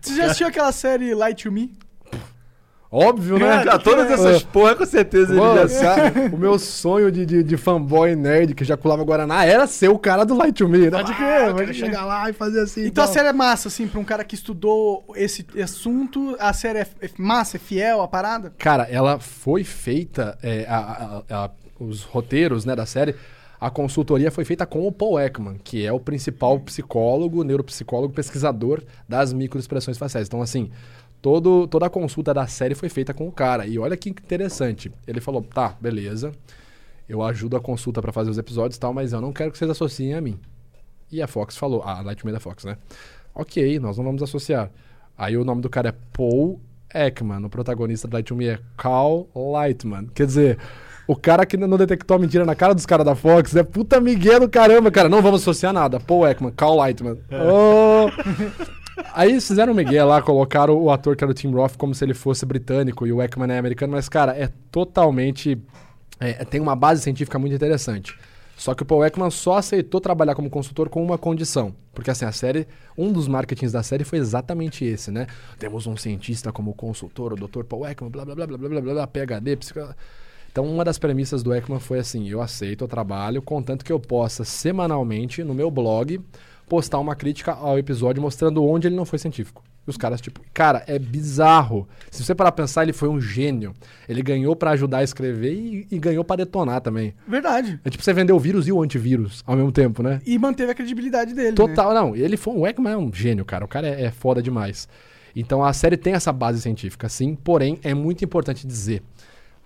Você 0.01 0.17
já 0.17 0.27
assistiu 0.27 0.47
aquela 0.47 0.73
série 0.73 1.15
Light 1.15 1.43
to 1.45 1.53
Me? 1.53 1.71
Óbvio, 2.91 3.39
né? 3.39 3.65
Ah, 3.69 3.79
todas 3.79 4.11
essas 4.11 4.43
porra, 4.45 4.75
com 4.75 4.87
certeza 4.87 5.33
ele 5.33 5.41
Mano, 5.41 5.69
já 5.69 5.95
cara, 5.95 6.13
o 6.33 6.39
meu 6.39 6.59
sonho 6.59 7.13
de, 7.13 7.27
de, 7.27 7.43
de 7.43 7.57
fanboy 7.59 8.17
nerd 8.17 8.55
que 8.55 8.63
ejaculava 8.63 9.05
Guaraná 9.05 9.45
era 9.45 9.67
ser 9.67 9.89
o 9.91 9.99
cara 9.99 10.25
do 10.25 10.35
Light 10.35 10.55
to 10.57 10.67
Me. 10.67 10.79
Né? 10.91 10.91
Pode 10.91 11.15
crer, 11.15 11.27
Ah, 11.27 11.47
eu 11.49 11.55
pode 11.55 11.67
quero 11.67 11.67
crer. 11.67 11.75
chegar 11.75 12.05
lá 12.07 12.31
e 12.31 12.33
fazer 12.33 12.61
assim. 12.61 12.87
Então 12.87 13.05
a 13.05 13.07
tal. 13.07 13.13
série 13.15 13.29
é 13.29 13.33
massa, 13.35 13.69
assim, 13.69 13.87
pra 13.87 14.01
um 14.01 14.05
cara 14.05 14.25
que 14.25 14.35
estudou 14.35 15.05
esse 15.17 15.45
assunto, 15.63 16.35
a 16.41 16.53
série 16.55 16.79
é 16.79 16.87
é 17.03 17.11
massa, 17.19 17.59
é 17.59 17.61
fiel 17.61 18.01
à 18.01 18.09
parada? 18.09 18.55
Cara, 18.57 18.85
ela 18.91 19.19
foi 19.21 19.65
feita, 19.65 20.39
é, 20.43 20.65
a- 20.67 21.23
a- 21.29 21.45
a- 21.45 21.51
os 21.79 22.03
roteiros 22.05 22.65
né, 22.65 22.75
da 22.75 22.87
série, 22.87 23.15
a 23.61 23.69
consultoria 23.71 24.31
foi 24.31 24.45
feita 24.45 24.65
com 24.65 24.87
o 24.87 24.91
Paul 24.93 25.21
Ekman, 25.21 25.57
que 25.63 25.85
é 25.85 25.93
o 25.93 26.01
principal 26.01 26.59
psicólogo, 26.61 27.45
neuropsicólogo, 27.45 28.15
pesquisador 28.15 28.83
das 29.09 29.33
microexpressões 29.33 29.99
faciais. 29.99 30.27
Então, 30.27 30.41
assim, 30.41 30.71
todo, 31.21 31.67
toda 31.67 31.87
a 31.87 31.91
consulta 31.91 32.33
da 32.33 32.47
série 32.47 32.75
foi 32.75 32.89
feita 32.89 33.13
com 33.13 33.29
o 33.29 33.33
cara. 33.33 33.67
E 33.67 33.79
olha 33.79 33.97
que 33.97 34.11
interessante. 34.11 34.93
Ele 35.07 35.21
falou, 35.21 35.43
tá, 35.43 35.77
beleza, 35.81 36.33
eu 37.09 37.23
ajudo 37.23 37.57
a 37.57 37.61
consulta 37.61 38.01
pra 38.03 38.13
fazer 38.13 38.31
os 38.31 38.39
episódios 38.39 38.77
e 38.77 38.81
tal, 38.81 38.93
mas 38.93 39.13
eu 39.13 39.21
não 39.21 39.33
quero 39.33 39.51
que 39.51 39.59
vocês 39.59 39.71
associem 39.71 40.15
a 40.15 40.21
mim. 40.21 40.39
E 41.11 41.23
a 41.23 41.27
Fox 41.27 41.57
falou, 41.57 41.83
a 41.83 42.01
Lightman 42.03 42.33
da 42.33 42.41
Fox, 42.41 42.65
né? 42.65 42.77
Ok, 43.35 43.79
nós 43.79 43.97
não 43.97 44.05
vamos 44.05 44.23
associar. 44.23 44.71
Aí 45.17 45.37
o 45.37 45.45
nome 45.45 45.63
do 45.63 45.71
cara 45.71 45.89
é 45.89 45.95
Paul 46.13 46.61
Ekman, 46.95 47.45
o 47.45 47.51
protagonista 47.51 48.07
do 48.07 48.15
Light 48.15 48.27
to 48.27 48.37
Me 48.37 48.49
é 48.49 48.59
Cal 48.77 49.29
Lightman. 49.35 50.07
Quer 50.15 50.27
dizer, 50.27 50.59
o 51.07 51.17
cara 51.17 51.47
que 51.47 51.57
não 51.57 51.77
detectou 51.77 52.17
a 52.17 52.21
mentira 52.21 52.45
na 52.45 52.55
cara 52.55 52.75
dos 52.75 52.87
caras 52.87 53.07
da 53.07 53.15
Fox 53.15 53.57
é 53.57 53.63
puta 53.63 54.01
migué 54.01 54.39
do 54.39 54.49
caramba, 54.49 54.91
cara. 54.91 55.09
Não 55.09 55.23
vamos 55.23 55.41
associar 55.41 55.73
nada. 55.73 55.99
Paul 55.99 56.27
Ekman, 56.27 56.53
Cal 56.53 56.77
Lightman. 56.77 57.19
Oh! 57.33 58.09
Aí 59.15 59.31
eles 59.31 59.47
fizeram 59.47 59.73
o 59.73 59.77
Miguel 59.77 60.07
lá, 60.07 60.23
colocaram 60.23 60.77
o 60.77 60.91
ator 60.91 61.17
que 61.17 61.25
era 61.25 61.31
o 61.31 61.35
Tim 61.35 61.51
Roth 61.53 61.77
como 61.77 61.95
se 61.95 62.05
ele 62.05 62.15
fosse 62.15 62.45
britânico 62.45 63.07
e 63.07 63.13
o 63.13 63.23
Ekman 63.23 63.53
é 63.53 63.59
americano, 63.59 63.93
mas, 63.93 64.09
cara, 64.09 64.37
é 64.37 64.49
totalmente. 64.71 65.59
é, 66.21 66.45
tem 66.45 66.61
uma 66.61 66.77
base 66.77 67.03
científica 67.03 67.39
muito 67.39 67.55
interessante. 67.55 68.19
Só 68.59 68.75
que 68.75 68.83
o 68.83 68.87
Paul 68.87 69.05
Ekman 69.05 69.31
só 69.31 69.57
aceitou 69.57 70.01
trabalhar 70.01 70.35
como 70.35 70.51
consultor 70.51 70.89
com 70.89 71.03
uma 71.03 71.17
condição. 71.17 71.73
Porque, 71.95 72.11
assim, 72.11 72.25
a 72.25 72.33
série. 72.33 72.67
Um 72.97 73.13
dos 73.13 73.29
marketings 73.29 73.71
da 73.71 73.85
série 73.85 74.03
foi 74.03 74.19
exatamente 74.19 74.85
esse, 74.85 75.13
né? 75.13 75.29
Temos 75.61 75.87
um 75.87 75.97
cientista 75.97 76.51
como 76.51 76.75
consultor, 76.75 77.35
o 77.35 77.37
Dr. 77.37 77.63
Paul 77.63 77.87
Ekman, 77.87 78.11
blá 78.11 78.25
blá 78.25 78.35
blá 78.35 78.47
blá 78.49 78.59
blá 78.59 78.69
blá 78.69 78.81
blá, 78.81 78.95
blá 78.95 79.07
PHD, 79.07 79.57
psico... 79.57 79.81
Então, 80.51 80.65
uma 80.65 80.85
das 80.85 80.99
premissas 80.99 81.41
do 81.45 81.55
Ekman 81.55 81.79
foi 81.79 82.01
assim: 82.01 82.29
eu 82.29 82.43
aceito 82.43 82.85
o 82.85 82.89
trabalho, 82.89 83.41
contanto 83.41 83.85
que 83.85 83.93
eu 83.93 84.01
possa 84.01 84.45
semanalmente 84.45 85.45
no 85.45 85.55
meu 85.55 85.71
blog 85.71 86.21
postar 86.69 86.99
uma 86.99 87.17
crítica 87.17 87.53
ao 87.53 87.79
episódio 87.79 88.21
mostrando 88.23 88.65
onde 88.65 88.87
ele 88.87 88.97
não 88.97 89.05
foi 89.05 89.19
científico. 89.19 89.65
E 89.87 89.91
os 89.91 89.97
caras, 89.97 90.21
tipo, 90.21 90.41
cara, 90.53 90.85
é 90.87 90.99
bizarro. 90.99 91.89
Se 92.11 92.23
você 92.23 92.35
parar 92.35 92.53
pra 92.53 92.65
pensar, 92.65 92.83
ele 92.83 92.93
foi 92.93 93.09
um 93.09 93.21
gênio. 93.21 93.75
Ele 94.09 94.23
ganhou 94.23 94.55
pra 94.55 94.73
ajudar 94.73 94.99
a 94.99 95.03
escrever 95.03 95.55
e, 95.55 95.87
e 95.91 95.99
ganhou 95.99 96.23
pra 96.23 96.37
detonar 96.37 96.81
também. 96.83 97.15
Verdade. 97.27 97.81
É 97.85 97.89
tipo 97.89 98.05
você 98.05 98.13
vender 98.13 98.33
o 98.33 98.39
vírus 98.39 98.69
e 98.69 98.73
o 98.73 98.83
antivírus 98.83 99.43
ao 99.47 99.57
mesmo 99.57 99.73
tempo, 99.73 100.03
né? 100.03 100.21
E 100.27 100.39
manteve 100.39 100.73
a 100.73 100.75
credibilidade 100.75 101.33
dele. 101.35 101.51
né? 101.51 101.55
Total, 101.55 101.95
não. 101.95 102.15
Ele 102.15 102.37
foi 102.37 102.55
o 102.55 102.67
Ekman 102.67 102.93
é 102.93 102.97
um 102.99 103.13
gênio, 103.13 103.45
cara. 103.45 103.65
O 103.65 103.69
cara 103.69 103.89
é, 103.89 104.05
é 104.05 104.11
foda 104.11 104.43
demais. 104.43 104.87
Então 105.35 105.65
a 105.65 105.73
série 105.73 105.97
tem 105.97 106.13
essa 106.13 106.33
base 106.33 106.61
científica, 106.61 107.09
sim. 107.09 107.35
Porém, 107.35 107.79
é 107.83 107.95
muito 107.95 108.25
importante 108.25 108.67
dizer. 108.67 109.03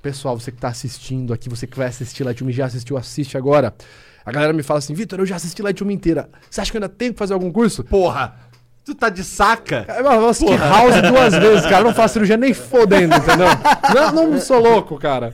Pessoal, 0.01 0.39
você 0.39 0.51
que 0.51 0.59
tá 0.59 0.69
assistindo 0.69 1.33
aqui, 1.33 1.49
você 1.49 1.67
que 1.67 1.77
vai 1.79 1.87
assistir 1.87 2.25
Light 2.25 2.43
1 2.43 2.51
já 2.51 2.67
assistiu, 2.67 2.97
assiste 2.97 3.37
agora. 3.37 3.75
A 4.25 4.33
galera 4.33 4.53
me 4.53 4.63
fala 4.63 4.79
assim, 4.79 4.95
Vitor, 4.95 5.19
eu 5.19 5.27
já 5.27 5.37
assisti 5.37 5.63
Light 5.63 5.83
1 5.83 5.91
inteira. 5.91 6.29
Você 6.51 6.61
acha 6.61 6.71
que 6.71 6.77
eu 6.77 6.83
ainda 6.83 6.89
tenho 6.89 7.13
que 7.13 7.19
fazer 7.19 7.35
algum 7.35 7.51
curso? 7.51 7.83
Porra, 7.85 8.37
tu 8.85 8.95
tá 8.95 9.09
de 9.09 9.23
saca? 9.23 9.87
Eu 9.97 10.03
vou 10.21 10.29
assistir 10.31 10.59
House 10.59 11.01
duas 11.03 11.35
vezes, 11.35 11.63
cara. 11.63 11.79
Eu 11.79 11.85
não 11.85 11.95
faço 11.95 12.15
cirurgia 12.15 12.37
nem 12.37 12.53
fodendo, 12.53 13.15
entendeu? 13.15 13.47
Não, 13.95 14.31
não 14.31 14.41
sou 14.41 14.61
louco, 14.61 14.99
cara. 14.99 15.33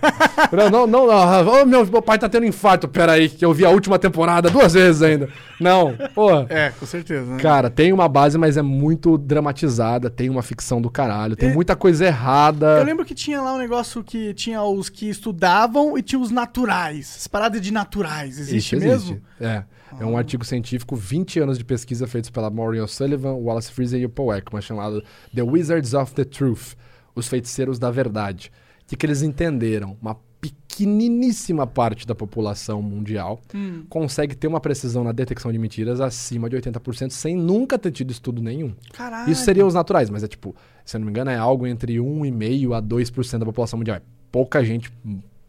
Não, 0.70 0.86
não, 0.86 1.06
não. 1.06 1.48
Ô, 1.62 1.64
meu, 1.66 1.84
meu 1.86 2.02
pai 2.02 2.18
tá 2.18 2.28
tendo 2.28 2.46
infarto. 2.46 2.86
Pera 2.88 3.12
aí, 3.12 3.28
que 3.28 3.44
eu 3.44 3.52
vi 3.52 3.64
a 3.64 3.70
última 3.70 3.98
temporada 3.98 4.50
duas 4.50 4.74
vezes 4.74 5.02
ainda. 5.02 5.28
Não, 5.60 5.96
porra. 6.14 6.46
É, 6.48 6.70
com 6.78 6.86
certeza. 6.86 7.24
Né? 7.32 7.40
Cara, 7.40 7.68
tem 7.70 7.92
uma 7.92 8.08
base, 8.08 8.38
mas 8.38 8.56
é 8.56 8.62
muito 8.62 9.16
dramatizada. 9.18 10.08
Tem 10.10 10.28
uma 10.30 10.42
ficção 10.42 10.80
do 10.80 10.90
caralho. 10.90 11.34
Tem 11.36 11.50
E- 11.50 11.54
muita 11.54 11.74
coisa 11.74 12.06
errada. 12.06 12.78
Eu 12.78 12.84
lembro 12.84 13.04
que 13.04 13.14
tinha 13.14 13.40
lá 13.40 13.54
um 13.54 13.58
negócio 13.58 14.02
que 14.04 14.32
tinha 14.34 14.62
os 14.62 14.88
que 14.88 15.08
estudavam 15.08 15.96
e 15.98 16.02
tinha 16.02 16.20
os 16.20 16.30
naturais. 16.30 17.16
As 17.18 17.26
paradas 17.26 17.60
de 17.60 17.72
naturais. 17.72 18.38
Existe 18.38 18.76
Isso 18.76 18.84
mesmo? 18.86 19.20
É. 19.40 19.62
É 20.00 20.04
um 20.04 20.16
artigo 20.16 20.44
científico, 20.44 20.94
20 20.96 21.40
anos 21.40 21.58
de 21.58 21.64
pesquisa 21.64 22.06
feitos 22.06 22.30
pela 22.30 22.50
Maureen 22.50 22.82
O'Sullivan, 22.82 23.32
Wallace 23.34 23.72
Friesen 23.72 24.00
e 24.02 24.04
o 24.06 24.08
Paul 24.08 24.34
Ekman, 24.34 24.60
chamado 24.60 25.02
The 25.34 25.42
Wizards 25.42 25.94
of 25.94 26.12
the 26.14 26.24
Truth, 26.24 26.74
os 27.14 27.28
feiticeiros 27.28 27.78
da 27.78 27.90
verdade. 27.90 28.50
O 28.82 28.86
que, 28.88 28.96
que 28.96 29.06
eles 29.06 29.22
entenderam? 29.22 29.96
Uma 30.00 30.16
pequeniníssima 30.40 31.66
parte 31.66 32.06
da 32.06 32.14
população 32.14 32.80
mundial 32.80 33.40
Hum. 33.54 33.84
consegue 33.88 34.36
ter 34.36 34.46
uma 34.46 34.60
precisão 34.60 35.02
na 35.02 35.10
detecção 35.10 35.50
de 35.50 35.58
mentiras 35.58 36.00
acima 36.00 36.48
de 36.48 36.56
80% 36.56 37.10
sem 37.10 37.36
nunca 37.36 37.76
ter 37.78 37.90
tido 37.90 38.10
estudo 38.12 38.40
nenhum. 38.40 38.72
Caralho. 38.92 39.30
Isso 39.30 39.44
seria 39.44 39.66
os 39.66 39.74
naturais, 39.74 40.08
mas 40.08 40.22
é 40.22 40.28
tipo, 40.28 40.54
se 40.84 40.96
eu 40.96 41.00
não 41.00 41.06
me 41.06 41.10
engano, 41.10 41.30
é 41.30 41.36
algo 41.36 41.66
entre 41.66 41.96
1,5% 41.96 42.72
a 42.76 42.80
2% 42.80 43.38
da 43.38 43.44
população 43.46 43.78
mundial. 43.78 43.96
É 43.96 44.02
pouca 44.30 44.64
gente, 44.64 44.92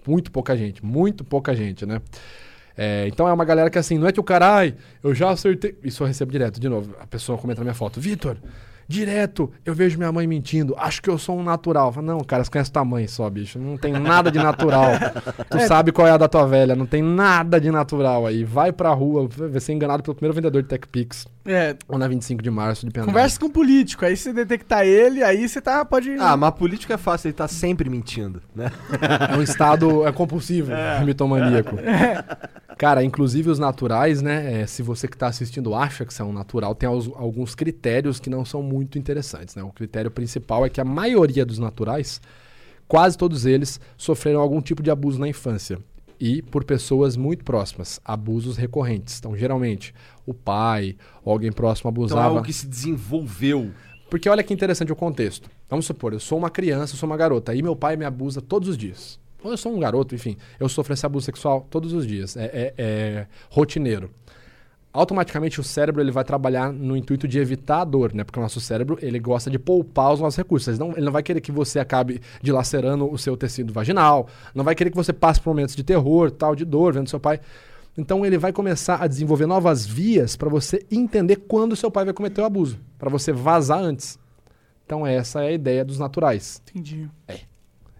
muito 0.08 0.32
pouca 0.32 0.58
gente, 0.58 0.84
muito 0.84 1.24
pouca 1.24 1.56
gente, 1.56 1.86
né? 1.86 2.02
É, 2.82 3.05
então 3.09 3.27
é 3.27 3.34
uma 3.34 3.43
galera 3.43 3.69
que 3.69 3.77
assim, 3.77 3.97
não 3.97 4.07
é 4.07 4.11
que 4.13 4.21
o 4.21 4.23
cara, 4.23 4.55
ai, 4.55 4.73
eu 5.03 5.13
já 5.13 5.30
acertei. 5.30 5.77
Isso 5.84 6.01
eu 6.01 6.07
recebo 6.07 6.32
direto, 6.32 6.61
de 6.61 6.69
novo. 6.69 6.95
A 6.97 7.05
pessoa 7.05 7.38
comenta 7.38 7.59
na 7.59 7.65
minha 7.65 7.73
foto, 7.73 7.99
Vitor, 7.99 8.38
direto 8.88 9.51
eu 9.65 9.75
vejo 9.75 9.97
minha 9.97 10.13
mãe 10.13 10.25
mentindo, 10.25 10.73
acho 10.77 11.01
que 11.01 11.09
eu 11.09 11.17
sou 11.17 11.38
um 11.38 11.43
natural. 11.43 11.91
Falo, 11.91 12.07
não, 12.07 12.21
cara, 12.21 12.41
você 12.41 12.49
conhece 12.49 12.71
tua 12.71 12.86
mãe 12.86 13.05
só, 13.05 13.30
bicho. 13.30 13.59
Não 13.59 13.75
tem 13.75 13.91
nada 13.91 14.32
de 14.32 14.39
natural. 14.39 14.91
tu 15.51 15.59
sabe 15.67 15.91
qual 15.91 16.07
é 16.07 16.11
a 16.11 16.17
da 16.17 16.30
tua 16.30 16.47
velha, 16.47 16.73
não 16.73 16.86
tem 16.86 17.03
nada 17.03 17.59
de 17.59 17.69
natural 17.69 18.25
aí. 18.25 18.45
Vai 18.45 18.71
pra 18.71 18.93
rua, 18.93 19.27
vai 19.27 19.59
ser 19.59 19.73
enganado 19.73 20.01
pelo 20.01 20.15
primeiro 20.15 20.34
vendedor 20.34 20.61
de 20.61 20.69
TechPix. 20.69 21.27
É, 21.46 21.76
Ou 21.88 21.98
na 21.98 22.08
25 22.08 22.44
de 22.44 22.52
março 22.52 22.86
de 22.86 22.92
pendrive. 22.92 23.08
conversa 23.14 23.40
com 23.40 23.48
o 23.48 23.50
político. 23.50 24.06
Aí 24.06 24.16
você 24.16 24.32
detectar 24.34 24.86
ele, 24.86 25.24
aí 25.24 25.48
você 25.48 25.60
tá, 25.62 25.84
pode... 25.86 26.12
Ah, 26.20 26.36
mas 26.38 26.52
político 26.54 26.92
é 26.94 26.98
fácil, 26.98 27.28
ele 27.30 27.34
tá 27.34 27.48
sempre 27.48 27.90
mentindo, 27.90 28.42
né? 28.56 28.72
É 29.32 29.36
um 29.36 29.42
estado 29.42 30.06
é 30.06 30.12
compulsivo, 30.12 30.72
mitomaníaco. 31.06 31.76
Cara, 32.78 33.04
inclusive 33.04 33.50
os 33.50 33.60
naturais, 33.60 34.22
né? 34.22 34.62
é, 34.62 34.68
se 34.68 34.82
você 34.84 35.08
que 35.08 35.16
está 35.16 35.28
assistindo 35.28 35.74
acha 35.76 36.06
que 36.06 36.14
são 36.14 36.32
natural, 36.32 36.74
tem 36.76 36.88
os- 36.88 37.10
alguns 37.16 37.56
critérios 37.56 38.20
que 38.20 38.30
não 38.30 38.46
são 38.46 38.62
muito 38.62 38.98
interessantes. 38.98 39.56
Né? 39.56 39.64
O 39.64 39.70
critério 39.72 40.12
principal 40.12 40.66
é 40.66 40.70
que 40.70 40.80
a 40.80 40.86
maioria 40.86 41.46
dos 41.46 41.58
naturais, 41.60 42.22
quase 42.88 43.18
todos 43.18 43.46
eles, 43.46 43.80
sofreram 43.98 44.40
algum 44.40 44.62
tipo 44.62 44.82
de 44.84 44.92
abuso 44.92 45.20
na 45.20 45.28
infância. 45.28 45.80
E 46.22 46.42
por 46.42 46.66
pessoas 46.66 47.16
muito 47.16 47.46
próximas, 47.46 48.00
abusos 48.04 48.58
recorrentes. 48.58 49.18
Então, 49.20 49.38
geralmente, 49.38 49.94
o 50.30 50.34
pai 50.34 50.95
ou 51.23 51.32
alguém 51.34 51.51
próximo 51.51 51.89
Então 51.91 52.01
é 52.03 52.05
abusava. 52.05 52.27
algo 52.27 52.43
que 52.43 52.53
se 52.53 52.67
desenvolveu. 52.67 53.71
Porque 54.09 54.27
olha 54.30 54.43
que 54.43 54.53
interessante 54.53 54.91
o 54.91 54.95
contexto. 54.95 55.49
Vamos 55.69 55.86
supor, 55.86 56.13
eu 56.13 56.19
sou 56.19 56.38
uma 56.38 56.49
criança, 56.49 56.93
eu 56.93 56.97
sou 56.97 57.07
uma 57.07 57.17
garota, 57.17 57.51
aí 57.51 57.61
meu 57.61 57.75
pai 57.75 57.95
me 57.95 58.05
abusa 58.05 58.41
todos 58.41 58.67
os 58.69 58.77
dias. 58.77 59.19
Ou 59.43 59.51
eu 59.51 59.57
sou 59.57 59.73
um 59.73 59.80
garoto, 59.80 60.13
enfim, 60.15 60.36
eu 60.59 60.67
sofro 60.67 60.93
esse 60.93 61.05
abuso 61.05 61.25
sexual 61.25 61.65
todos 61.69 61.93
os 61.93 62.05
dias. 62.05 62.36
É, 62.36 62.45
é- 62.45 62.73
é 62.77 63.27
rotineiro. 63.49 64.09
Automaticamente 64.91 65.59
o 65.59 65.63
cérebro 65.63 66.01
ele 66.01 66.09
vai 66.11 66.23
trabalhar 66.23 66.73
no 66.73 66.97
intuito 66.97 67.27
de 67.27 67.38
evitar 67.38 67.82
a 67.82 67.84
dor, 67.86 68.11
né? 68.11 68.23
Porque 68.23 68.39
o 68.39 68.41
nosso 68.41 68.59
cérebro 68.59 68.97
ele 69.03 69.19
gosta 69.19 69.47
de 69.49 69.59
poupar 69.59 70.11
os 70.11 70.19
nossos 70.19 70.36
recursos. 70.36 70.67
Ele 70.67 70.80
não, 70.80 70.91
ele 70.93 71.05
não 71.05 71.11
vai 71.11 71.21
querer 71.21 71.39
que 71.41 71.51
você 71.51 71.77
acabe 71.80 72.19
dilacerando 72.41 73.09
o 73.09 73.15
seu 73.15 73.38
tecido 73.38 73.71
vaginal, 73.71 74.27
não 74.55 74.63
vai 74.63 74.73
querer 74.73 74.89
que 74.89 74.95
você 74.97 75.13
passe 75.13 75.39
por 75.39 75.51
momentos 75.51 75.75
de 75.75 75.84
terror, 75.84 76.32
tal, 76.32 76.55
de 76.55 76.65
dor, 76.65 76.93
vendo 76.93 77.07
seu 77.07 77.19
pai. 77.19 77.39
Então 78.00 78.26
ele 78.26 78.38
vai 78.38 78.54
começar 78.54 79.04
a 79.04 79.08
desenvolver 79.08 79.45
novas 79.45 79.86
vias 79.86 80.38
para 80.38 80.47
você 80.47 80.86
entender 80.89 81.36
quando 81.36 81.76
seu 81.76 81.91
pai 81.91 82.06
vai 82.06 82.14
cometer 82.14 82.39
o 82.39 82.45
abuso, 82.45 82.80
para 82.97 83.10
você 83.10 83.34
vazar 83.34 83.80
antes. 83.80 84.18
Então 84.86 85.06
essa 85.06 85.43
é 85.43 85.47
a 85.50 85.52
ideia 85.52 85.84
dos 85.84 86.00
naturais. 86.00 86.62
Entendi. 86.70 87.10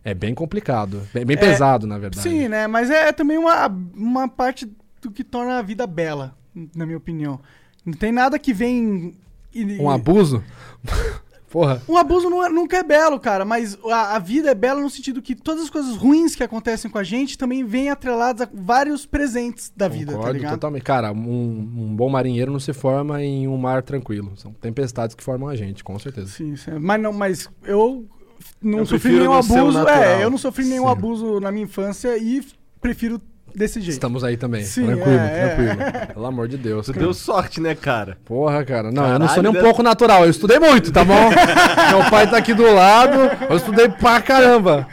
É 0.02 0.14
bem 0.14 0.34
complicado, 0.34 1.06
bem, 1.14 1.26
bem 1.26 1.36
É, 1.36 1.40
pesado, 1.40 1.86
na 1.86 1.98
verdade. 1.98 2.24
Sim, 2.24 2.48
né? 2.48 2.66
Mas 2.66 2.90
é 2.90 3.12
também 3.12 3.38
uma, 3.38 3.68
uma 3.94 4.30
parte 4.30 4.72
do 5.02 5.12
que 5.12 5.22
torna 5.22 5.60
a 5.60 5.62
vida 5.62 5.86
bela, 5.86 6.34
na 6.74 6.86
minha 6.86 6.98
opinião. 6.98 7.40
Não 7.86 7.94
tem 7.94 8.14
nada 8.14 8.40
que 8.40 8.54
vem. 8.54 9.18
Um 9.82 9.90
abuso? 9.90 10.42
Porra. 11.50 11.82
Um 11.90 11.98
abuso 11.98 12.30
não 12.30 12.46
é- 12.46 12.50
nunca 12.50 12.78
é 12.78 12.84
belo, 12.84 13.20
cara, 13.20 13.44
mas 13.44 13.78
a, 13.86 14.16
a 14.16 14.20
vida 14.20 14.52
é 14.52 14.56
bela 14.56 14.80
no 14.82 14.90
sentido 14.90 15.22
que 15.22 15.34
todas 15.36 15.64
as 15.64 15.70
coisas 15.70 15.96
ruins 15.96 16.36
que 16.36 16.44
acontecem 16.44 16.90
com 16.92 16.98
a 16.98 17.04
gente 17.04 17.38
também 17.38 17.64
vêm 17.64 17.90
atreladas 17.90 18.48
a 18.48 18.50
vários 18.54 19.06
presentes 19.06 19.72
da 19.76 19.88
vida, 19.88 20.12
tá 20.12 20.18
Concordo 20.18 20.38
ligado? 20.38 20.54
totalmente. 20.54 20.84
Cara, 20.84 21.12
um, 21.12 21.18
um 21.78 21.96
bom 21.96 22.08
marinheiro 22.10 22.52
não 22.52 22.60
se 22.60 22.72
forma 22.74 23.24
em 23.24 23.48
um 23.48 23.58
mar 23.58 23.82
tranquilo. 23.82 24.34
São 24.38 24.54
tempestades 24.54 25.16
que 25.16 25.24
formam 25.24 25.50
a 25.50 25.56
gente, 25.56 25.84
com 25.84 25.98
certeza. 25.98 26.28
Sim, 26.28 26.56
sim. 26.56 26.72
Mas 26.80 27.02
não, 27.02 27.12
mas 27.14 27.50
eu 27.64 28.06
não 28.62 28.80
Eu 28.80 28.86
sofri 28.86 29.12
nenhum 29.14 29.34
abuso. 29.34 29.88
É, 29.88 30.24
eu 30.24 30.30
não 30.30 30.38
sofri 30.38 30.66
nenhum 30.66 30.86
Sim. 30.86 30.92
abuso 30.92 31.40
na 31.40 31.52
minha 31.52 31.64
infância 31.66 32.18
e 32.18 32.46
prefiro 32.80 33.20
desse 33.56 33.80
jeito. 33.80 33.94
Estamos 33.94 34.24
aí 34.24 34.38
também. 34.38 34.64
Sim, 34.64 34.86
tranquilo, 34.86 35.20
é, 35.20 35.26
é. 35.26 35.48
tranquilo. 35.48 36.14
Pelo 36.14 36.26
amor 36.26 36.48
de 36.48 36.58
Deus. 36.58 36.86
Tu 36.86 36.94
cara. 36.94 37.06
deu 37.06 37.14
sorte, 37.14 37.62
né, 37.62 37.76
cara? 37.76 38.18
Porra, 38.26 38.64
cara. 38.64 38.92
Não, 38.92 39.04
eu 39.08 39.20
não 39.20 39.28
sou 39.28 39.38
Caralho, 39.38 39.42
nem 39.44 39.52
um 39.52 39.54
né? 39.54 39.62
pouco 39.62 39.84
natural. 39.84 40.24
Eu 40.24 40.30
estudei 40.30 40.60
muito, 40.60 40.92
tá 40.92 41.04
bom? 41.04 41.30
Meu 41.90 42.10
pai 42.10 42.30
tá 42.30 42.38
aqui 42.38 42.54
do 42.54 42.74
lado. 42.74 43.18
Eu 43.50 43.58
estudei 43.58 43.90
pra 43.90 44.22
caramba. 44.22 44.88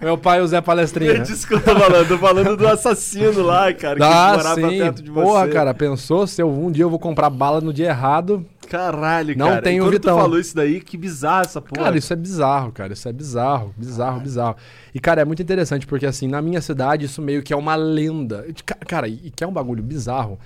Meu 0.00 0.16
pai, 0.16 0.40
o 0.40 0.46
Zé 0.46 0.58
É 0.58 0.60
Palestrinha. 0.60 1.18
disso 1.20 1.46
que 1.46 1.54
eu 1.54 1.60
tô 1.60 1.74
falando. 1.74 2.08
Tô 2.08 2.18
falando 2.18 2.56
do 2.56 2.66
assassino 2.66 3.42
lá, 3.42 3.72
cara, 3.72 3.94
que 3.94 4.00
Dá, 4.00 4.32
morava 4.36 4.54
sim. 4.54 4.78
perto 4.78 5.02
de 5.02 5.10
você. 5.10 5.26
Porra, 5.26 5.48
cara, 5.48 5.74
pensou 5.74 6.26
se 6.26 6.42
eu, 6.42 6.50
um 6.50 6.70
dia 6.70 6.84
eu 6.84 6.90
vou 6.90 6.98
comprar 6.98 7.30
bala 7.30 7.60
no 7.60 7.72
dia 7.72 7.88
errado? 7.88 8.44
Caralho, 8.68 9.36
Não 9.36 9.48
cara. 9.48 9.62
tem 9.62 9.76
E 9.76 9.80
o 9.80 9.84
quando 9.84 9.92
Vitão. 9.92 10.16
tu 10.16 10.20
falou 10.22 10.38
isso 10.38 10.54
daí, 10.56 10.80
que 10.80 10.96
bizarro 10.96 11.42
essa 11.42 11.60
porra. 11.60 11.84
Cara, 11.86 11.98
isso 11.98 12.12
é 12.12 12.16
bizarro, 12.16 12.72
cara. 12.72 12.92
Isso 12.92 13.08
é 13.08 13.12
bizarro, 13.12 13.74
bizarro, 13.76 14.20
bizarro. 14.20 14.56
E, 14.94 15.00
cara, 15.00 15.22
é 15.22 15.24
muito 15.24 15.42
interessante, 15.42 15.86
porque, 15.86 16.06
assim, 16.06 16.26
na 16.28 16.40
minha 16.42 16.60
cidade, 16.60 17.04
isso 17.06 17.20
meio 17.22 17.42
que 17.42 17.52
é 17.52 17.56
uma 17.56 17.74
lenda. 17.76 18.46
Cara, 18.86 19.08
e 19.08 19.30
que 19.30 19.42
é 19.44 19.46
um 19.46 19.52
bagulho 19.52 19.82
bizarro. 19.82 20.38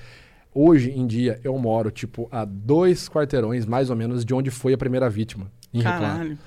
Hoje 0.55 0.91
em 0.91 1.07
dia, 1.07 1.39
eu 1.45 1.57
moro, 1.59 1.91
tipo, 1.91 2.29
a 2.33 2.45
dois 2.45 3.09
quarteirões, 3.09 3.65
mais 3.67 3.91
ou 3.91 3.97
menos, 3.97 4.25
de 4.25 4.35
onde 4.35 4.51
foi 4.51 4.73
a 4.73 4.79
primeira 4.79 5.09
vítima. 5.09 5.47
Em 5.73 5.79
Rio 5.83 5.97
Claro. 5.97 6.39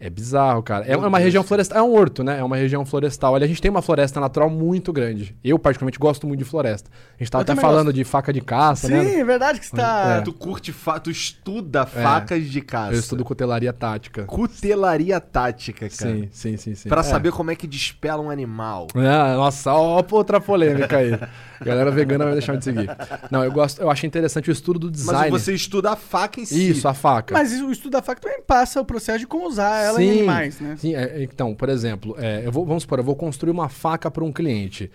É 0.00 0.08
bizarro, 0.08 0.62
cara. 0.62 0.84
É 0.86 0.96
uma 0.96 1.18
região 1.18 1.42
florestal. 1.42 1.78
É 1.78 1.82
um 1.82 1.92
horto, 1.92 2.22
né? 2.22 2.38
É 2.38 2.44
uma 2.44 2.56
região 2.56 2.86
florestal. 2.86 3.32
Olha, 3.34 3.44
a 3.44 3.48
gente 3.48 3.60
tem 3.60 3.68
uma 3.68 3.82
floresta 3.82 4.20
natural 4.20 4.48
muito 4.48 4.92
grande. 4.92 5.36
Eu, 5.42 5.58
particularmente, 5.58 5.98
gosto 5.98 6.24
muito 6.24 6.38
de 6.38 6.44
floresta. 6.44 6.88
A 6.88 7.22
gente 7.22 7.32
tava 7.32 7.42
Eu 7.42 7.52
até 7.52 7.60
falando 7.60 7.86
gosto. 7.86 7.96
de 7.96 8.04
faca 8.04 8.32
de 8.32 8.40
caça, 8.40 8.86
Sim, 8.86 8.92
né? 8.92 9.14
é 9.16 9.24
verdade 9.24 9.58
que 9.58 9.66
você 9.66 9.74
tá. 9.76 10.18
É. 10.18 10.20
Tu 10.20 10.32
curte, 10.32 10.70
fa... 10.72 11.00
tu 11.00 11.10
estuda 11.10 11.84
facas 11.84 12.44
de 12.46 12.60
caça. 12.60 12.92
Eu 12.94 13.00
estudo 13.00 13.24
cutelaria 13.24 13.72
tática. 13.72 14.22
Cutelaria 14.24 15.20
tática, 15.20 15.88
cara. 15.88 16.10
Sim, 16.12 16.28
sim, 16.30 16.56
sim, 16.56 16.74
sim. 16.76 16.88
Pra 16.88 17.00
É. 17.00 17.04
saber 17.04 17.32
como 17.32 17.50
é 17.50 17.56
que 17.56 17.66
despela 17.66 18.22
um 18.22 18.30
animal. 18.30 18.86
Ah, 18.94 19.34
nossa, 19.34 19.72
ó, 19.74 20.00
outra 20.12 20.40
polêmica 20.40 20.96
aí. 20.98 21.10
Galera 21.60 21.90
vegana 21.90 22.24
vai 22.24 22.34
deixar 22.34 22.56
de 22.56 22.62
seguir. 22.62 22.88
Não, 23.32 23.42
eu 23.42 23.50
gosto, 23.50 23.80
eu 23.82 23.90
acho 23.90 24.06
interessante 24.06 24.48
o 24.48 24.52
estudo 24.52 24.78
do 24.78 24.90
design. 24.92 25.28
Mas 25.32 25.42
você 25.42 25.52
estuda 25.52 25.90
a 25.90 25.96
faca 25.96 26.40
em 26.40 26.44
si. 26.44 26.70
Isso, 26.70 26.86
a 26.86 26.94
faca. 26.94 27.34
Mas 27.34 27.50
o 27.60 27.72
estudo 27.72 27.92
da 27.94 28.02
faca 28.02 28.20
também 28.20 28.40
passa 28.42 28.80
o 28.80 28.84
processo 28.84 29.18
de 29.18 29.26
como 29.26 29.48
usar 29.48 29.87
ela 29.88 30.02
em 30.02 30.06
Sim, 30.06 30.18
animais, 30.18 30.60
né? 30.60 30.76
Sim, 30.78 30.94
é, 30.94 31.22
então, 31.22 31.54
por 31.54 31.68
exemplo, 31.68 32.14
é, 32.18 32.46
eu 32.46 32.52
vou, 32.52 32.64
vamos 32.64 32.82
supor, 32.82 32.98
eu 32.98 33.04
vou 33.04 33.16
construir 33.16 33.50
uma 33.50 33.68
faca 33.68 34.10
para 34.10 34.24
um 34.24 34.32
cliente. 34.32 34.90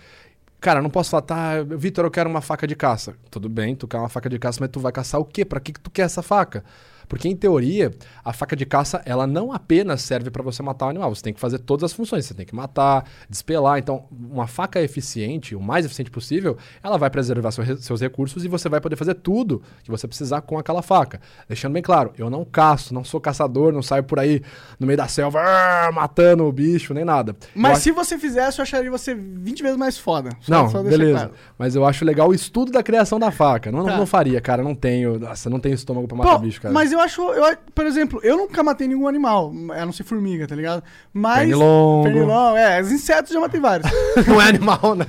Cara, 0.60 0.80
não 0.80 0.88
posso 0.88 1.10
falar, 1.10 1.22
tá, 1.22 1.62
Vitor, 1.62 2.04
eu 2.06 2.10
quero 2.10 2.28
uma 2.30 2.40
faca 2.40 2.66
de 2.66 2.74
caça. 2.74 3.14
Tudo 3.30 3.48
bem, 3.48 3.74
tu 3.74 3.86
quer 3.86 3.98
uma 3.98 4.08
faca 4.08 4.30
de 4.30 4.38
caça, 4.38 4.58
mas 4.60 4.70
tu 4.70 4.80
vai 4.80 4.92
caçar 4.92 5.20
o 5.20 5.24
quê? 5.24 5.44
Pra 5.44 5.60
que, 5.60 5.72
que 5.72 5.80
tu 5.80 5.90
quer 5.90 6.02
essa 6.02 6.22
faca? 6.22 6.64
Porque, 7.08 7.28
em 7.28 7.36
teoria, 7.36 7.90
a 8.24 8.32
faca 8.32 8.54
de 8.56 8.64
caça, 8.66 9.02
ela 9.04 9.26
não 9.26 9.52
apenas 9.52 10.02
serve 10.02 10.30
para 10.30 10.42
você 10.42 10.62
matar 10.62 10.86
o 10.86 10.88
animal. 10.90 11.14
Você 11.14 11.22
tem 11.22 11.32
que 11.34 11.40
fazer 11.40 11.58
todas 11.58 11.84
as 11.84 11.92
funções. 11.92 12.24
Você 12.26 12.34
tem 12.34 12.46
que 12.46 12.54
matar, 12.54 13.04
despelar. 13.28 13.78
Então, 13.78 14.04
uma 14.10 14.46
faca 14.46 14.80
eficiente, 14.80 15.54
o 15.54 15.60
mais 15.60 15.84
eficiente 15.84 16.10
possível, 16.10 16.56
ela 16.82 16.96
vai 16.98 17.10
preservar 17.10 17.50
seu 17.50 17.64
seus 17.78 18.00
recursos 18.00 18.44
e 18.44 18.48
você 18.48 18.68
vai 18.68 18.80
poder 18.80 18.96
fazer 18.96 19.14
tudo 19.14 19.62
que 19.82 19.90
você 19.90 20.06
precisar 20.06 20.40
com 20.42 20.58
aquela 20.58 20.82
faca. 20.82 21.20
Deixando 21.48 21.72
bem 21.72 21.82
claro, 21.82 22.12
eu 22.18 22.28
não 22.30 22.44
caço, 22.44 22.92
não 22.94 23.04
sou 23.04 23.20
caçador, 23.20 23.72
não 23.72 23.82
saio 23.82 24.04
por 24.04 24.18
aí 24.18 24.42
no 24.78 24.86
meio 24.86 24.96
da 24.96 25.08
selva 25.08 25.40
ah, 25.42 25.90
matando 25.92 26.44
o 26.44 26.52
bicho, 26.52 26.92
nem 26.94 27.04
nada. 27.04 27.32
Eu 27.32 27.48
Mas 27.54 27.72
acho- 27.72 27.80
se 27.82 27.90
você 27.92 28.18
fizesse, 28.18 28.58
eu 28.58 28.62
acharia 28.62 28.90
você 28.90 29.14
20 29.14 29.62
vezes 29.62 29.76
mais 29.76 29.98
foda. 29.98 30.30
Só- 30.40 30.52
não, 30.52 30.68
só 30.70 30.82
beleza. 30.82 31.12
claro. 31.18 31.32
Mas 31.58 31.74
eu 31.76 31.84
acho 31.84 32.04
legal 32.04 32.28
o 32.28 32.34
estudo 32.34 32.70
da 32.72 32.82
criação 32.82 33.18
da 33.18 33.30
faca. 33.30 33.70
Não, 33.72 33.84
Tá. 33.84 33.96
não 33.96 34.06
faria, 34.06 34.40
cara. 34.40 34.62
Não 34.62 34.74
tenho. 34.74 35.18
Nossa, 35.18 35.48
não 35.50 35.58
tenho 35.60 35.74
estômago 35.74 36.06
pra 36.06 36.16
matar 36.16 36.32
Pô, 36.32 36.38
bicho, 36.38 36.60
cara. 36.60 36.72
mas 36.72 36.92
eu 36.94 37.00
acho, 37.00 37.22
eu, 37.22 37.56
por 37.74 37.86
exemplo, 37.86 38.20
eu 38.22 38.36
nunca 38.36 38.62
matei 38.62 38.88
nenhum 38.88 39.06
animal, 39.06 39.52
a 39.70 39.84
não 39.84 39.92
ser 39.92 40.04
formiga, 40.04 40.46
tá 40.46 40.54
ligado? 40.54 40.82
Mas. 41.12 41.40
Pernilongo. 41.40 42.04
Pernilongo, 42.04 42.56
é, 42.56 42.80
os 42.80 42.90
insetos 42.90 43.32
já 43.32 43.40
matei 43.40 43.60
vários. 43.60 43.90
não 44.26 44.40
é 44.40 44.48
animal, 44.48 44.94
né? 44.94 45.06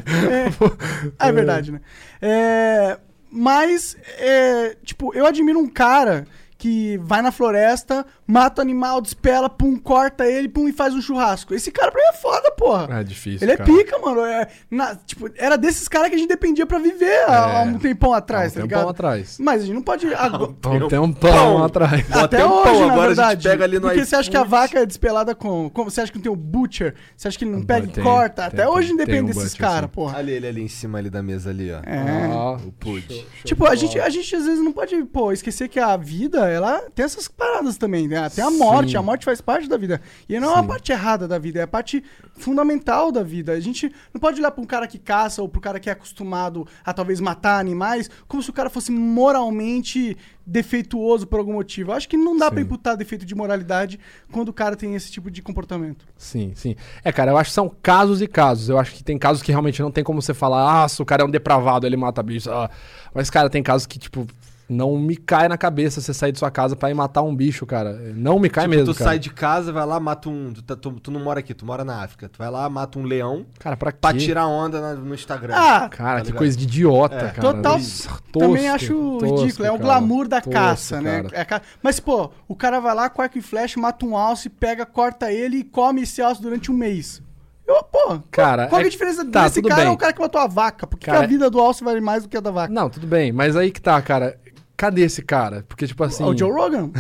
É, 1.20 1.28
é 1.28 1.32
verdade, 1.32 1.72
né? 1.72 1.82
É, 2.22 2.98
mas, 3.32 3.96
é, 4.18 4.76
tipo, 4.84 5.14
eu 5.14 5.26
admiro 5.26 5.60
um 5.60 5.68
cara 5.68 6.28
que 6.66 6.98
vai 7.04 7.22
na 7.22 7.32
floresta, 7.32 8.04
mata 8.26 8.60
o 8.60 8.64
animal, 8.64 9.00
despela, 9.00 9.48
pum, 9.48 9.78
corta 9.78 10.26
ele, 10.26 10.50
pum, 10.50 10.68
e 10.68 10.74
faz 10.74 10.96
um 10.96 11.02
churrasco. 11.02 11.54
Esse 11.54 11.72
cara 11.72 11.92
pra 11.92 12.02
mim 12.02 12.08
é 12.10 12.14
foda, 12.14 12.52
porra. 12.58 13.02
É 13.02 13.04
difícil. 13.04 13.46
Ele 13.46 13.52
é 13.52 13.58
cara. 13.58 13.72
pica, 13.72 14.00
mano. 14.00 14.22
É, 14.26 14.48
na- 14.72 14.96
tipo, 14.96 15.30
era 15.38 15.60
desses 15.60 15.88
caras 15.88 16.10
que 16.10 16.16
a 16.16 16.18
gente 16.18 16.28
dependia 16.28 16.66
pra 16.66 16.80
viver 16.80 17.24
há, 17.30 17.60
há 17.60 17.62
um 17.62 17.78
tempão 17.78 18.14
atrás, 18.14 18.54
Há 18.54 18.56
tá 18.56 18.60
um 18.62 18.64
ligado? 18.64 18.80
tempão 18.80 18.90
atrás. 18.90 19.38
Mas 19.40 19.62
a 19.62 19.66
gente 19.68 19.76
não 19.76 19.82
pode. 19.84 20.08
agora- 20.16 20.56
Há 20.64 21.00
um 21.02 21.12
Tempão. 21.14 21.64
atrás. 21.64 22.12
Até 22.12 22.38
tempão, 22.38 22.62
hoje, 22.64 22.80
na 22.80 22.94
agora 22.94 23.06
a 23.06 23.08
gente 23.10 23.16
verdade. 23.18 23.48
pega 23.50 23.64
ali 23.64 23.76
no 23.76 23.82
Porque 23.82 24.04
você 24.06 24.16
acha 24.16 24.32
que 24.32 24.38
a 24.38 24.40
iFood. 24.40 24.52
vaca 24.52 24.80
é 24.80 24.86
despelada 24.88 25.36
com, 25.36 25.70
como? 25.70 25.92
Você 25.92 26.02
acha 26.02 26.12
que 26.12 26.18
não 26.18 26.24
tem 26.24 26.32
o 26.32 26.36
butcher? 26.36 26.96
Você 27.16 27.28
acha 27.28 27.38
que 27.38 27.46
ele 27.46 27.52
não 27.52 27.62
pega 27.62 27.86
Tem, 27.88 28.02
e 28.02 28.04
corta? 28.04 28.36
tem, 28.42 28.46
Até 28.46 28.58
tem, 28.64 28.68
hoje 28.68 28.98
depende 28.98 29.22
um 29.22 29.26
desses 29.26 29.54
caras, 29.54 29.82
sim. 29.90 29.94
porra. 29.94 30.18
Ali, 30.18 30.32
ele 30.32 30.48
ali 30.48 30.62
em 30.64 30.68
cima 30.68 30.98
ali 30.98 31.12
da 31.12 31.22
mesa 31.22 31.52
ali, 31.52 31.72
ó. 31.72 31.78
É. 31.86 32.32
Ah, 32.32 32.58
O 32.66 32.72
Pud. 32.72 33.26
Tipo, 33.44 33.68
a 33.68 33.76
gente, 33.76 34.00
a 34.00 34.10
gente 34.10 34.36
às 34.36 34.46
vezes 34.46 34.64
não 34.64 34.72
pode, 34.72 34.96
pô, 35.06 35.32
esquecer 35.32 35.68
que 35.70 35.80
a 35.80 35.96
vida, 35.96 36.50
ela 36.56 36.82
tem 36.94 37.06
essas 37.06 37.28
paradas 37.28 37.78
também, 37.78 38.08
né? 38.08 38.30
Tem 38.30 38.44
a 38.44 38.50
morte, 38.50 38.92
Sim. 38.92 38.98
a 38.98 39.02
morte 39.02 39.26
faz 39.26 39.42
parte 39.42 39.68
da 39.68 39.78
vida. 39.78 40.02
E 40.28 40.40
não 40.40 40.50
é 40.50 40.54
uma 40.54 40.62
Sim. 40.62 40.68
parte 40.68 40.92
errada 40.92 41.28
da 41.28 41.38
vida, 41.38 41.60
é 41.60 41.64
a 41.64 41.68
parte 41.68 42.04
fundamental 42.38 43.12
da 43.12 43.24
vida. 43.24 43.54
A 43.54 43.60
gente 43.60 43.92
não 44.14 44.20
pode 44.20 44.40
olhar 44.40 44.52
pra 44.52 44.62
um 44.62 44.66
cara 44.66 44.88
que 44.88 44.98
caça 44.98 45.42
ou 45.42 45.50
pro 45.50 45.62
cara 45.62 45.80
que 45.80 45.90
é 45.90 45.94
acostumado 45.94 46.68
a 46.84 46.94
talvez 46.94 47.20
matar 47.20 47.60
animais 47.60 48.10
como 48.28 48.42
se 48.42 48.50
o 48.50 48.54
cara 48.54 48.70
fosse 48.70 48.92
moralmente 48.92 50.18
defeituoso 50.46 51.26
por 51.26 51.40
algum 51.40 51.54
motivo. 51.54 51.92
Eu 51.92 51.96
acho 51.96 52.08
que 52.08 52.18
não 52.18 52.38
dá 52.38 52.52
pra 52.52 52.60
Sim. 52.60 52.66
imputar 52.66 52.96
defeito 52.96 53.26
de 53.26 53.34
moralidade 53.34 54.00
quando 54.32 54.50
o 54.50 54.54
cara 54.54 54.76
tem 54.76 54.96
esse 54.96 55.12
tipo 55.12 55.32
de 55.32 55.42
comportamento. 55.42 56.06
Sim, 56.18 56.54
sim. 56.56 56.76
É, 57.04 57.12
cara, 57.12 57.32
eu 57.32 57.38
acho 57.38 57.50
que 57.50 57.56
são 57.56 57.70
casos 57.82 58.22
e 58.22 58.28
casos. 58.28 58.70
Eu 58.70 58.78
acho 58.78 58.94
que 58.94 59.04
tem 59.04 59.18
casos 59.18 59.42
que 59.42 59.52
realmente 59.52 59.82
não 59.82 59.92
tem 59.92 60.04
como 60.04 60.22
você 60.22 60.34
falar, 60.34 60.84
ah, 60.84 60.88
se 60.88 61.02
o 61.02 61.06
cara 61.06 61.24
é 61.24 61.26
um 61.26 61.30
depravado, 61.30 61.88
ele 61.88 61.98
mata 61.98 62.22
bicho. 62.22 62.50
ah. 62.52 62.70
Mas, 63.14 63.30
cara, 63.30 63.50
tem 63.50 63.64
casos 63.64 63.88
que, 63.88 63.98
tipo, 63.98 64.28
não 64.68 64.98
me 64.98 65.16
cai 65.16 65.48
na 65.48 65.58
cabeça 65.58 66.02
você 66.02 66.14
sair 66.14 66.32
de 66.32 66.40
sua 66.40 66.50
casa 66.50 66.76
pra 66.76 66.90
ir 66.90 66.94
matar 66.94 67.22
um 67.22 67.36
bicho, 67.36 67.66
cara. 67.66 67.94
Não 68.16 68.40
me 68.40 68.50
cai 68.50 68.64
Tipo, 68.66 68.76
mesmo, 68.76 68.94
tu 68.94 68.98
cara. 68.98 69.10
sai 69.12 69.20
de 69.20 69.30
casa, 69.30 69.72
vai 69.72 69.86
lá, 69.86 70.00
mata 70.00 70.30
um. 70.30 70.52
Tu, 70.54 70.62
tá- 70.64 70.76
tu- 70.76 71.00
tu 71.00 71.12
não 71.12 71.20
mora 71.24 71.40
aqui, 71.40 71.54
tu 71.54 71.66
mora 71.66 71.84
na 71.84 72.04
África. 72.04 72.28
Tu 72.28 72.38
vai 72.38 72.50
lá, 72.50 72.68
mata 72.70 72.98
um 72.98 73.04
leão 73.04 73.46
Cara, 73.60 73.78
pra 73.78 73.92
quê? 73.92 73.98
pra 74.02 74.14
tirar 74.14 74.48
onda 74.48 74.82
na- 74.82 74.94
no 74.96 75.14
Instagram. 75.14 75.54
Ah, 75.56 75.88
Cara, 75.90 76.16
Tá 76.16 76.20
que 76.22 76.26
ligado? 76.28 76.38
coisa 76.40 76.58
de 76.58 76.64
idiota, 76.64 77.16
É. 77.16 77.20
cara. 77.32 77.42
Total. 77.54 77.74
Nossa, 77.78 78.10
também 78.32 78.64
tosco, 78.64 78.76
acho 78.76 79.18
tosco, 79.20 79.36
ridículo. 79.42 79.68
É 79.68 79.72
o 79.72 79.78
glamour 79.78 80.28
da 80.28 80.38
Tosco, 80.42 80.52
caça, 80.52 81.02
né? 81.02 81.24
É 81.32 81.42
a 81.42 81.46
ca- 81.46 81.62
Mas, 81.84 82.00
pô, 82.00 82.32
o 82.48 82.56
cara 82.56 82.80
vai 82.80 82.96
lá 82.96 83.10
com 83.10 83.22
arco 83.22 83.38
e 83.38 83.42
flecha, 83.42 83.80
mata 83.80 84.06
um 84.06 84.18
alce, 84.18 84.50
pega, 84.50 84.86
corta 84.86 85.32
ele 85.32 85.58
e 85.58 85.64
come 85.64 86.02
esse 86.02 86.22
alce 86.22 86.42
durante 86.42 86.72
um 86.72 86.76
mês. 86.76 87.22
Eu, 87.68 87.82
pô, 87.84 88.20
Cara, 88.30 88.68
qual 88.68 88.80
é 88.80 88.84
é- 88.84 88.88
a 88.88 88.90
diferença 88.92 89.26
tá, 89.26 89.44
desse 89.48 89.60
cara 89.62 89.82
bem. 89.82 89.86
é 89.88 89.90
o 89.90 89.98
cara 89.98 90.14
que 90.14 90.20
matou 90.22 90.40
a 90.40 90.46
vaca? 90.46 90.86
Por 90.86 91.00
que, 91.00 91.06
que 91.06 91.12
Cara, 91.12 91.24
a 91.24 91.28
vida 91.28 91.50
do 91.50 91.60
alce 91.60 91.84
vale 91.84 92.00
mais 92.00 92.22
do 92.22 92.30
que 92.30 92.38
a 92.38 92.40
da 92.40 92.52
vaca? 92.52 92.72
Não, 92.72 92.90
tudo 92.92 93.08
bem, 93.08 93.32
mas 93.32 93.56
aí 93.56 93.72
que 93.72 93.82
tá, 93.82 94.00
cara. 94.04 94.38
Cadê 94.78 95.02
esse 95.04 95.22
cara? 95.22 95.64
Porque, 95.68 95.88
tipo 95.88 96.04
assim. 96.04 96.24
o 96.24 96.38
Joe 96.38 96.52
Rogan. 96.52 96.92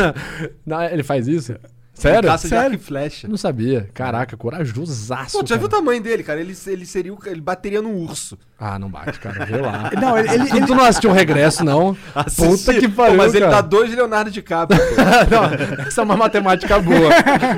Não, 0.64 0.82
ele 0.82 1.02
faz 1.02 1.28
isso? 1.28 1.54
Sério? 1.92 2.30
Caça 2.30 2.48
de 2.48 2.54
arco 2.54 2.74
e 2.76 2.78
flecha. 2.78 3.28
Não 3.28 3.36
sabia. 3.36 3.90
Caraca, 3.92 4.34
corajosaço. 4.34 5.36
Pô, 5.36 5.44
tu 5.44 5.50
já 5.50 5.56
viu 5.56 5.66
o 5.66 5.68
tamanho 5.68 6.02
dele, 6.02 6.22
cara? 6.22 6.40
Ele, 6.40 6.56
ele 6.66 6.86
seria 6.86 7.12
o, 7.12 7.18
ele 7.26 7.42
bateria 7.42 7.82
no 7.82 7.90
urso. 7.94 8.38
Ah, 8.58 8.78
não 8.78 8.88
bate, 8.88 9.20
cara. 9.20 9.44
Vê 9.44 9.58
lá. 9.58 9.90
Não, 10.00 10.16
ele, 10.18 10.32
ele- 10.32 10.46
Tu, 10.46 10.66
tu 10.66 10.74
não 10.74 10.84
assistiu 10.84 11.10
um 11.10 11.12
regresso, 11.12 11.62
não? 11.64 11.94
Puta 12.36 12.74
que 12.74 12.88
Pô, 12.88 13.02
pariu, 13.02 13.16
Mas 13.18 13.34
ele 13.34 13.44
cara. 13.44 13.56
dá 13.56 13.60
dois 13.62 13.94
Leonardo 13.94 14.30
DiCaprio. 14.30 14.78
não, 15.30 15.84
essa 15.86 16.00
é 16.00 16.04
uma 16.04 16.16
matemática 16.16 16.78
boa. 16.78 17.10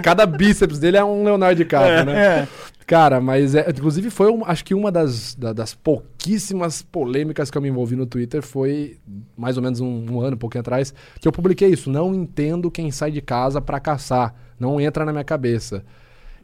Cada 0.03 0.27
bíceps 0.27 0.79
dele 0.79 0.97
é 0.97 1.05
um 1.05 1.25
Leonardo 1.25 1.57
DiCaprio, 1.57 2.05
né? 2.05 2.13
É. 2.21 2.49
Cara, 2.93 3.23
mas 3.23 3.55
é, 3.55 3.71
inclusive 3.71 4.11
foi, 4.11 4.31
um- 4.31 4.45
acho 4.45 4.63
que 4.63 4.75
uma 4.75 4.93
das, 4.93 5.35
da- 5.35 5.55
das 5.55 5.73
pouquíssimas 5.75 6.83
polêmicas 6.83 7.51
que 7.51 7.57
eu 7.57 7.63
me 7.63 7.71
envolvi 7.71 7.97
no 7.97 8.05
Twitter 8.05 8.43
foi 8.43 8.99
mais 9.35 9.57
ou 9.57 9.63
menos 9.63 9.81
um, 9.81 10.05
um 10.11 10.21
ano, 10.21 10.35
um 10.35 10.39
pouquinho 10.39 10.61
atrás, 10.61 10.93
que 11.19 11.27
eu 11.27 11.33
publiquei 11.33 11.71
isso. 11.71 11.89
Não 11.91 12.15
entendo 12.15 12.71
quem 12.71 12.91
sai 12.91 13.11
de 13.11 13.23
casa 13.23 13.63
pra 13.63 13.81
caçar. 13.81 14.35
Não 14.61 14.79
entra 14.79 15.07
na 15.07 15.13
minha 15.13 15.25
cabeça. 15.25 15.83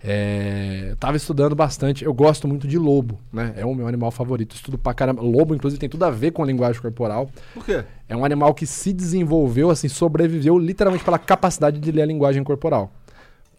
É, 0.02 0.94
tava 0.98 1.18
estudando 1.18 1.54
bastante. 1.54 2.02
Eu 2.02 2.14
gosto 2.14 2.48
muito 2.48 2.66
de 2.66 2.78
lobo, 2.78 3.20
né? 3.30 3.52
É 3.54 3.66
o 3.66 3.74
meu 3.74 3.86
animal 3.86 4.10
favorito. 4.10 4.56
Estudo 4.56 4.78
pra 4.78 4.94
caramba. 4.94 5.20
Lobo, 5.20 5.54
inclusive, 5.54 5.78
tem 5.78 5.86
tudo 5.90 6.06
a 6.06 6.10
ver 6.10 6.30
com 6.30 6.42
a 6.42 6.46
linguagem 6.46 6.80
corporal. 6.80 7.28
Por 7.52 7.62
quê? 7.62 7.84
É 8.08 8.16
um 8.16 8.24
animal 8.24 8.54
que 8.54 8.64
se 8.64 8.94
desenvolveu, 8.94 9.68
assim, 9.68 9.86
sobreviveu 9.88 10.58
literalmente 10.58 11.04
pela 11.04 11.18
capacidade 11.18 11.78
de 11.78 11.92
ler 11.92 12.00
a 12.00 12.06
linguagem 12.06 12.42
corporal. 12.42 12.90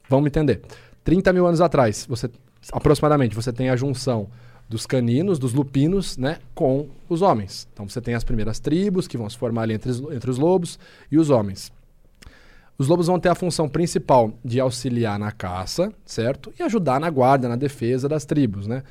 Vamos 0.10 0.26
entender. 0.26 0.62
30 1.04 1.32
mil 1.32 1.46
anos 1.46 1.62
atrás, 1.62 2.08
você 2.10 2.28
aproximadamente, 2.72 3.36
você 3.36 3.52
tem 3.54 3.70
a 3.70 3.76
junção 3.76 4.28
dos 4.68 4.86
caninos, 4.86 5.40
dos 5.40 5.54
lupinos, 5.54 6.16
né, 6.18 6.38
com 6.54 6.88
os 7.10 7.22
homens. 7.24 7.68
Então 7.74 7.90
você 7.90 8.00
tem 8.00 8.14
as 8.14 8.24
primeiras 8.24 8.60
tribos 8.60 9.08
que 9.08 9.18
vão 9.18 9.30
se 9.30 9.38
formar 9.38 9.64
ali 9.64 9.74
entre, 9.74 9.90
os- 9.90 10.00
entre 10.12 10.30
os 10.30 10.38
lobos 10.38 10.78
e 11.12 11.18
os 11.18 11.30
homens. 11.32 11.72
Os 12.78 12.88
lobos 12.88 13.08
vão 13.08 13.20
ter 13.20 13.30
a 13.30 13.36
função 13.36 13.68
principal 13.68 14.32
de 14.46 14.60
auxiliar 14.60 15.20
na 15.20 15.32
caça, 15.32 15.92
certo? 16.06 16.54
E 16.58 16.64
ajudar 16.64 17.00
na 17.00 17.10
guarda, 17.10 17.50
na 17.50 17.56
defesa 17.56 18.08
das 18.08 18.24
tribos, 18.26 18.68
né? 18.68 18.84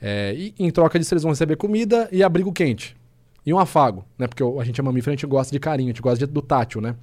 É, 0.00 0.34
e 0.36 0.54
em 0.58 0.70
troca 0.70 0.98
disso 0.98 1.14
eles 1.14 1.22
vão 1.22 1.30
receber 1.32 1.56
comida 1.56 2.08
e 2.10 2.22
abrigo 2.24 2.52
quente. 2.52 2.96
E 3.44 3.52
um 3.54 3.58
afago, 3.58 4.04
né? 4.18 4.26
Porque 4.26 4.42
a 4.42 4.64
gente 4.64 4.80
é 4.80 4.82
mamífero, 4.82 5.12
a 5.12 5.16
gente 5.16 5.26
gosta 5.26 5.52
de 5.52 5.60
carinho, 5.60 5.88
a 5.88 5.92
gente 5.92 6.02
gosta 6.02 6.26
de- 6.26 6.32
do 6.32 6.42
tátil, 6.42 6.80
né? 6.80 6.96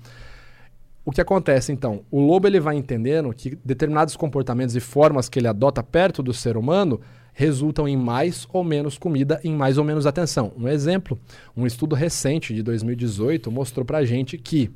O 1.05 1.11
que 1.11 1.19
acontece 1.19 1.71
então? 1.71 2.05
O 2.09 2.21
lobo 2.21 2.47
ele 2.47 2.59
vai 2.59 2.75
entendendo 2.75 3.33
que 3.33 3.57
determinados 3.63 4.15
comportamentos 4.15 4.75
e 4.75 4.79
formas 4.79 5.27
que 5.27 5.37
ele 5.37 5.47
adota 5.47 5.83
perto 5.83 6.23
do 6.23 6.33
ser 6.33 6.55
humano 6.55 7.01
resultam 7.33 7.87
em 7.87 7.97
mais 7.97 8.47
ou 8.53 8.63
menos 8.63 8.97
comida, 8.97 9.39
em 9.43 9.53
mais 9.53 9.77
ou 9.77 9.83
menos 9.83 10.05
atenção. 10.05 10.53
Um 10.57 10.67
exemplo, 10.67 11.19
um 11.57 11.67
estudo 11.67 11.95
recente 11.95 12.53
de 12.53 12.63
2018 12.63 13.51
mostrou 13.51 13.85
pra 13.85 14.05
gente 14.05 14.37
que 14.37 14.71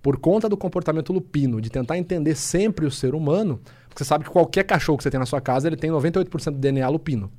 por 0.00 0.16
conta 0.16 0.48
do 0.48 0.56
comportamento 0.56 1.12
lupino, 1.12 1.60
de 1.60 1.68
tentar 1.68 1.98
entender 1.98 2.34
sempre 2.36 2.86
o 2.86 2.90
ser 2.90 3.14
humano, 3.14 3.60
porque 3.88 4.04
você 4.04 4.08
sabe 4.08 4.24
que 4.24 4.30
qualquer 4.30 4.62
cachorro 4.62 4.96
que 4.96 5.02
você 5.02 5.10
tem 5.10 5.20
na 5.20 5.26
sua 5.26 5.40
casa, 5.40 5.66
ele 5.66 5.76
tem 5.76 5.90
98% 5.90 6.52
de 6.52 6.58
DNA 6.58 6.88
lupino. 6.88 7.30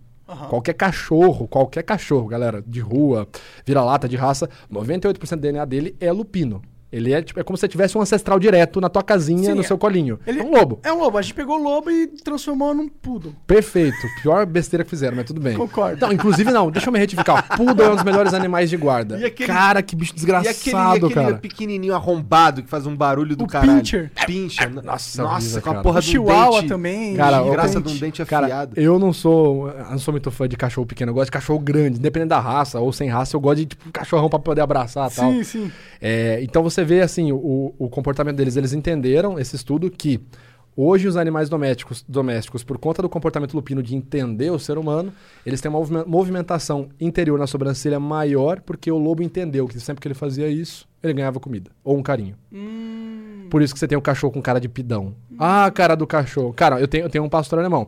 Qualquer 0.50 0.74
cachorro, 0.74 1.48
qualquer 1.48 1.82
cachorro, 1.82 2.28
galera, 2.28 2.62
de 2.62 2.80
rua, 2.80 3.28
vira-lata, 3.66 4.08
de 4.08 4.16
raça, 4.16 4.48
98% 4.72 5.36
do 5.36 5.42
DNA 5.42 5.66
dele 5.66 5.96
é 6.00 6.12
lupino. 6.12 6.62
Ele 6.92 7.14
é, 7.14 7.22
tipo, 7.22 7.40
é 7.40 7.44
como 7.44 7.56
se 7.56 7.62
você 7.62 7.68
tivesse 7.68 7.96
um 7.98 8.02
ancestral 8.02 8.40
direto 8.40 8.82
na 8.82 8.90
tua 8.90 9.04
casinha, 9.04 9.50
Sim, 9.50 9.54
no 9.54 9.62
é- 9.62 9.64
seu 9.64 9.78
colinho. 9.78 10.20
ele- 10.26 10.40
é 10.40 10.44
um 10.44 10.52
lobo. 10.52 10.80
É 10.84 10.92
um 10.92 10.98
lobo. 11.00 11.18
A 11.18 11.22
gente 11.22 11.36
pegou 11.36 11.60
o 11.60 11.62
lobo 11.64 11.92
e 11.92 12.08
transformou 12.08 12.74
num 12.74 12.88
poodle. 12.88 13.34
Perfeito. 13.46 13.96
Pior 14.24 14.44
besteira 14.46 14.84
que 14.84 14.90
fizeram, 14.90 15.16
mas 15.16 15.26
tudo 15.26 15.40
bem. 15.40 15.56
Concordo. 15.56 16.02
Não, 16.06 16.12
inclusive 16.12 16.52
não, 16.52 16.72
deixa 16.72 16.88
eu 16.90 16.94
me 16.94 16.98
retificar. 17.00 17.56
Poodle 17.56 17.86
é 17.86 17.90
um 17.92 17.96
dos 17.96 18.04
melhores 18.04 18.34
animais 18.34 18.70
de 18.72 18.78
guarda. 18.78 19.20
E 19.20 19.26
aquele- 19.26 19.48
Cara, 19.48 19.82
que 19.84 19.96
bicho 19.96 20.14
E 20.14 20.16
desgraçado, 20.16 20.50
aquele, 20.50 20.76
e 20.76 20.98
aquele 20.98 21.14
cara. 21.14 21.38
pequenininho 21.38 21.94
arrombado 21.94 22.64
que 22.64 22.70
faz 22.70 22.88
um 22.88 22.96
barulho 22.96 23.36
do 23.36 23.44
O 23.44 23.48
caralho. 23.48 23.80
pincher. 23.80 24.12
Pincher. 24.26 24.70
Nossa, 24.74 25.22
Nossa, 25.22 25.22
horrível, 25.24 25.62
com 25.62 25.70
a 25.70 25.74
cara. 25.74 25.84
porra 25.84 25.98
O 26.00 26.02
do 26.02 26.06
chihuahua 26.06 26.56
dente. 26.62 26.70
também. 26.70 27.16
Cara, 27.16 27.42
de 27.44 27.50
o 27.50 27.52
graça 27.52 27.80
de 27.82 27.92
um 27.94 27.98
dente 27.98 28.26
Cara, 28.26 28.46
afiado. 28.48 28.74
eu 28.80 28.98
não 28.98 29.14
sou, 29.14 29.70
eu 29.70 29.86
não 29.92 30.00
sou 30.00 30.12
muito 30.12 30.32
fã 30.32 30.48
de 30.48 30.58
cachorro 30.58 30.88
pequeno, 30.88 31.12
eu 31.12 31.14
gosto 31.14 31.26
de 31.28 31.32
cachorro 31.34 31.60
grande, 31.60 32.00
independente 32.00 32.30
da 32.30 32.40
raça 32.40 32.80
ou 32.80 32.92
sem 32.92 33.10
raça, 33.10 33.36
eu 33.36 33.40
gosto 33.40 33.58
de 33.60 33.66
tipo 33.68 33.92
cachorrão 33.92 34.28
pra 34.28 34.40
poder 34.40 34.62
abraçar 34.62 35.12
e 35.12 35.16
tal. 35.16 35.32
Sim, 35.32 35.44
sim. 35.44 35.72
É, 36.02 36.40
então 36.42 36.64
você 36.64 36.79
vê 36.84 37.02
assim 37.02 37.32
o, 37.32 37.74
o 37.78 37.90
comportamento 37.90 38.36
deles, 38.36 38.56
eles 38.56 38.74
entenderam 38.74 39.40
esse 39.40 39.56
estudo 39.56 39.90
que 39.90 40.20
hoje 40.76 41.08
os 41.08 41.18
animais 41.18 41.50
domésticos, 41.50 42.06
domésticos, 42.08 42.64
por 42.64 42.78
conta 42.78 43.02
do 43.02 43.10
comportamento 43.10 43.54
lupino 43.54 43.84
de 43.84 43.96
entender 43.96 44.50
o 44.50 44.58
ser 44.60 44.78
humano, 44.78 45.12
eles 45.46 45.60
têm 45.60 45.70
uma 45.70 45.80
movime- 45.80 46.04
movimentação 46.06 46.90
interior 47.00 47.38
na 47.38 47.48
sobrancelha 47.48 48.00
maior, 48.00 48.62
porque 48.62 48.90
o 48.92 48.98
lobo 48.98 49.22
entendeu 49.22 49.68
que 49.68 49.80
sempre 49.80 50.02
que 50.02 50.08
ele 50.08 50.16
fazia 50.16 50.48
isso, 50.48 50.88
ele 51.04 51.14
ganhava 51.14 51.40
comida 51.40 51.70
ou 51.84 51.98
um 51.98 52.04
carinho. 52.04 52.36
Por 53.50 53.62
isso 53.62 53.74
que 53.74 53.80
você 53.80 53.88
tem 53.88 53.98
o 53.98 54.02
cachorro 54.02 54.32
com 54.32 54.42
cara 54.42 54.60
de 54.60 54.70
pidão. 54.70 55.16
Ah, 55.38 55.70
cara 55.72 55.96
do 55.96 56.06
cachorro. 56.06 56.54
Cara, 56.54 56.80
eu 56.80 56.88
tenho, 56.88 57.06
eu 57.06 57.10
tenho 57.10 57.24
um 57.24 57.30
pastor 57.30 57.60
alemão. 57.60 57.88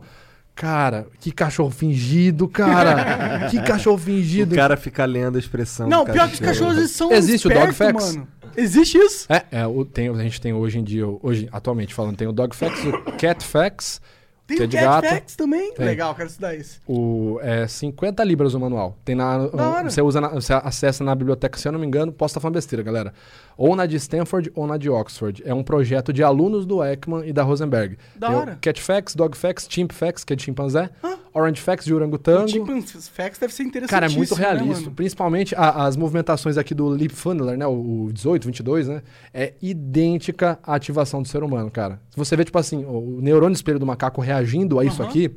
Cara, 0.54 1.06
que 1.18 1.32
cachorro 1.32 1.70
fingido, 1.70 2.46
cara. 2.46 3.48
que 3.50 3.60
cachorro 3.62 3.98
fingido. 3.98 4.54
O 4.54 4.56
cara 4.56 4.76
fica 4.76 5.04
lendo 5.04 5.36
a 5.36 5.38
expressão. 5.38 5.88
Não, 5.88 6.04
do 6.04 6.12
pior 6.12 6.28
que 6.28 6.34
os 6.34 6.40
cachorros 6.40 6.90
são 6.90 7.10
Existe 7.12 7.48
o 7.48 7.50
espertos, 7.50 7.78
Dog 7.78 7.92
Facts? 7.92 8.16
mano. 8.16 8.28
Existe 8.56 8.98
isso? 8.98 9.26
É, 9.32 9.44
é 9.50 9.66
o, 9.66 9.84
tem, 9.84 10.08
a 10.08 10.22
gente 10.22 10.40
tem 10.40 10.52
hoje 10.52 10.78
em 10.78 10.84
dia, 10.84 11.06
hoje, 11.22 11.48
atualmente 11.50 11.94
falando, 11.94 12.16
tem 12.16 12.28
o 12.28 12.32
Dog 12.32 12.54
Facts, 12.54 12.84
o 12.84 13.12
Cat 13.16 13.42
Facts, 13.44 14.00
Tem 14.46 14.56
que 14.56 14.62
é 14.64 14.66
de 14.66 14.76
gato. 14.76 15.06
Facts 15.06 15.36
também? 15.36 15.72
Tem. 15.74 15.86
Legal, 15.86 16.14
quero 16.14 16.28
estudar 16.28 16.54
isso. 16.54 16.80
O, 16.86 17.38
é 17.42 17.66
50 17.66 18.22
libras 18.24 18.54
o 18.54 18.60
manual. 18.60 18.98
Tem 19.04 19.14
na, 19.14 19.38
Da 19.46 19.82
você 19.84 20.02
usa 20.02 20.20
na- 20.20 20.28
você 20.28 20.52
acessa 20.52 21.02
na 21.04 21.14
biblioteca, 21.14 21.58
se 21.58 21.66
eu 21.68 21.72
não 21.72 21.78
me 21.78 21.86
engano, 21.86 22.12
posso 22.12 22.32
estar 22.32 22.40
falando 22.40 22.54
besteira, 22.54 22.82
galera. 22.82 23.14
Ou 23.56 23.74
na 23.76 23.86
de 23.86 23.96
Stanford 23.96 24.50
ou 24.54 24.66
na 24.66 24.76
de 24.76 24.90
Oxford. 24.90 25.42
É 25.46 25.54
um 25.54 25.62
projeto 25.62 26.12
de 26.12 26.22
alunos 26.22 26.66
do 26.66 26.82
Ekman 26.84 27.22
e 27.26 27.32
da 27.32 27.42
Rosenberg. 27.42 27.96
Da 28.16 28.28
Tem 28.28 28.36
hora. 28.36 28.58
Cat 28.60 28.80
Facts, 28.82 29.14
Dog 29.14 29.36
Facts, 29.36 29.66
Chimp 29.70 29.92
Facts, 29.92 30.24
que 30.24 30.32
é 30.32 30.36
de 30.36 30.42
chimpanzé, 30.42 30.90
Ah. 31.02 31.16
Orange 31.34 31.60
Facts 31.60 31.86
de 31.86 31.94
orangotango. 31.94 32.44
O 32.44 32.48
Chimpanzee 32.48 33.00
Facts 33.10 33.38
deve 33.38 33.54
ser 33.54 33.62
interessante. 33.62 33.90
Cara, 33.90 34.06
é 34.06 34.08
muito 34.10 34.34
realista. 34.34 34.86
Né? 34.86 34.92
Principalmente 34.94 35.54
a- 35.54 35.86
as 35.86 35.96
movimentações 35.96 36.58
aqui 36.58 36.74
do 36.74 36.94
Lip 36.94 37.14
Funneler, 37.14 37.56
né? 37.56 37.66
O, 37.66 38.04
o 38.06 38.12
18, 38.12 38.44
22, 38.46 38.88
né? 38.88 39.02
É 39.32 39.54
idêntica 39.62 40.58
à 40.62 40.74
ativação 40.74 41.22
do 41.22 41.28
ser 41.28 41.42
humano, 41.42 41.70
cara. 41.70 42.00
Se 42.10 42.16
você 42.18 42.36
vê, 42.36 42.44
tipo 42.44 42.58
assim, 42.58 42.84
o 42.84 43.18
neurônio 43.22 43.54
espelho 43.54 43.78
do 43.78 43.86
macaco 43.86 44.20
reagindo 44.20 44.78
a 44.78 44.84
isso 44.84 45.00
Aham. 45.02 45.10
aqui, 45.10 45.30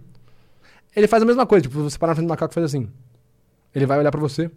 ele 0.96 1.08
faz 1.08 1.24
a 1.24 1.26
mesma 1.26 1.46
coisa. 1.46 1.64
Tipo, 1.64 1.82
você 1.84 1.98
parar 1.98 2.12
na 2.12 2.16
frente 2.16 2.28
do 2.28 2.30
macaco 2.30 2.54
e 2.54 2.56
faz 2.56 2.66
assim. 2.66 2.90
Ele 3.74 3.86
vai 3.86 3.98
olhar 4.00 4.12
pra 4.12 4.20
você. 4.22 4.50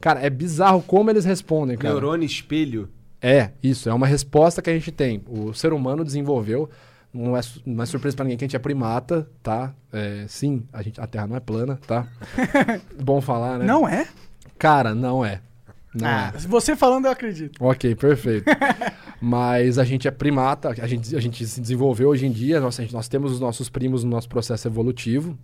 Cara, 0.00 0.20
é 0.20 0.28
bizarro 0.30 0.82
como 0.82 1.10
eles 1.10 1.24
respondem, 1.24 1.76
cara. 1.78 1.94
Neurônio 1.94 2.26
espelho. 2.26 2.88
É, 3.22 3.52
isso. 3.62 3.88
É 3.88 3.94
uma 3.94 4.06
resposta 4.06 4.60
que 4.60 4.68
a 4.68 4.74
gente 4.74 4.92
tem. 4.92 5.22
O 5.28 5.54
ser 5.54 5.72
humano 5.72 6.04
desenvolveu. 6.04 6.68
Não 7.14 7.36
é, 7.36 7.40
não 7.64 7.84
é 7.84 7.86
surpresa 7.86 8.16
pra 8.16 8.24
ninguém 8.24 8.36
que 8.36 8.44
a 8.44 8.48
gente 8.48 8.56
é 8.56 8.58
primata, 8.58 9.30
tá? 9.40 9.72
É, 9.92 10.24
sim, 10.26 10.64
a, 10.72 10.82
gente, 10.82 11.00
a 11.00 11.06
Terra 11.06 11.28
não 11.28 11.36
é 11.36 11.40
plana, 11.40 11.78
tá? 11.86 12.08
Bom 13.00 13.20
falar, 13.20 13.60
né? 13.60 13.64
Não 13.64 13.88
é? 13.88 14.08
Cara, 14.58 14.96
não 14.96 15.24
é. 15.24 15.40
Não 15.94 16.08
ah, 16.08 16.32
é. 16.34 16.38
você 16.38 16.74
falando, 16.74 17.04
eu 17.04 17.12
acredito. 17.12 17.64
Ok, 17.64 17.94
perfeito. 17.94 18.46
Mas 19.22 19.78
a 19.78 19.84
gente 19.84 20.08
é 20.08 20.10
primata, 20.10 20.70
a 20.70 20.86
gente, 20.88 21.14
a 21.14 21.20
gente 21.20 21.46
se 21.46 21.60
desenvolveu 21.60 22.08
hoje 22.08 22.26
em 22.26 22.32
dia, 22.32 22.58
nós, 22.58 22.74
gente- 22.74 22.92
nós 22.92 23.06
temos 23.06 23.30
os 23.30 23.38
nossos 23.38 23.70
primos 23.70 24.02
no 24.02 24.10
nosso 24.10 24.28
processo 24.28 24.66
evolutivo. 24.66 25.38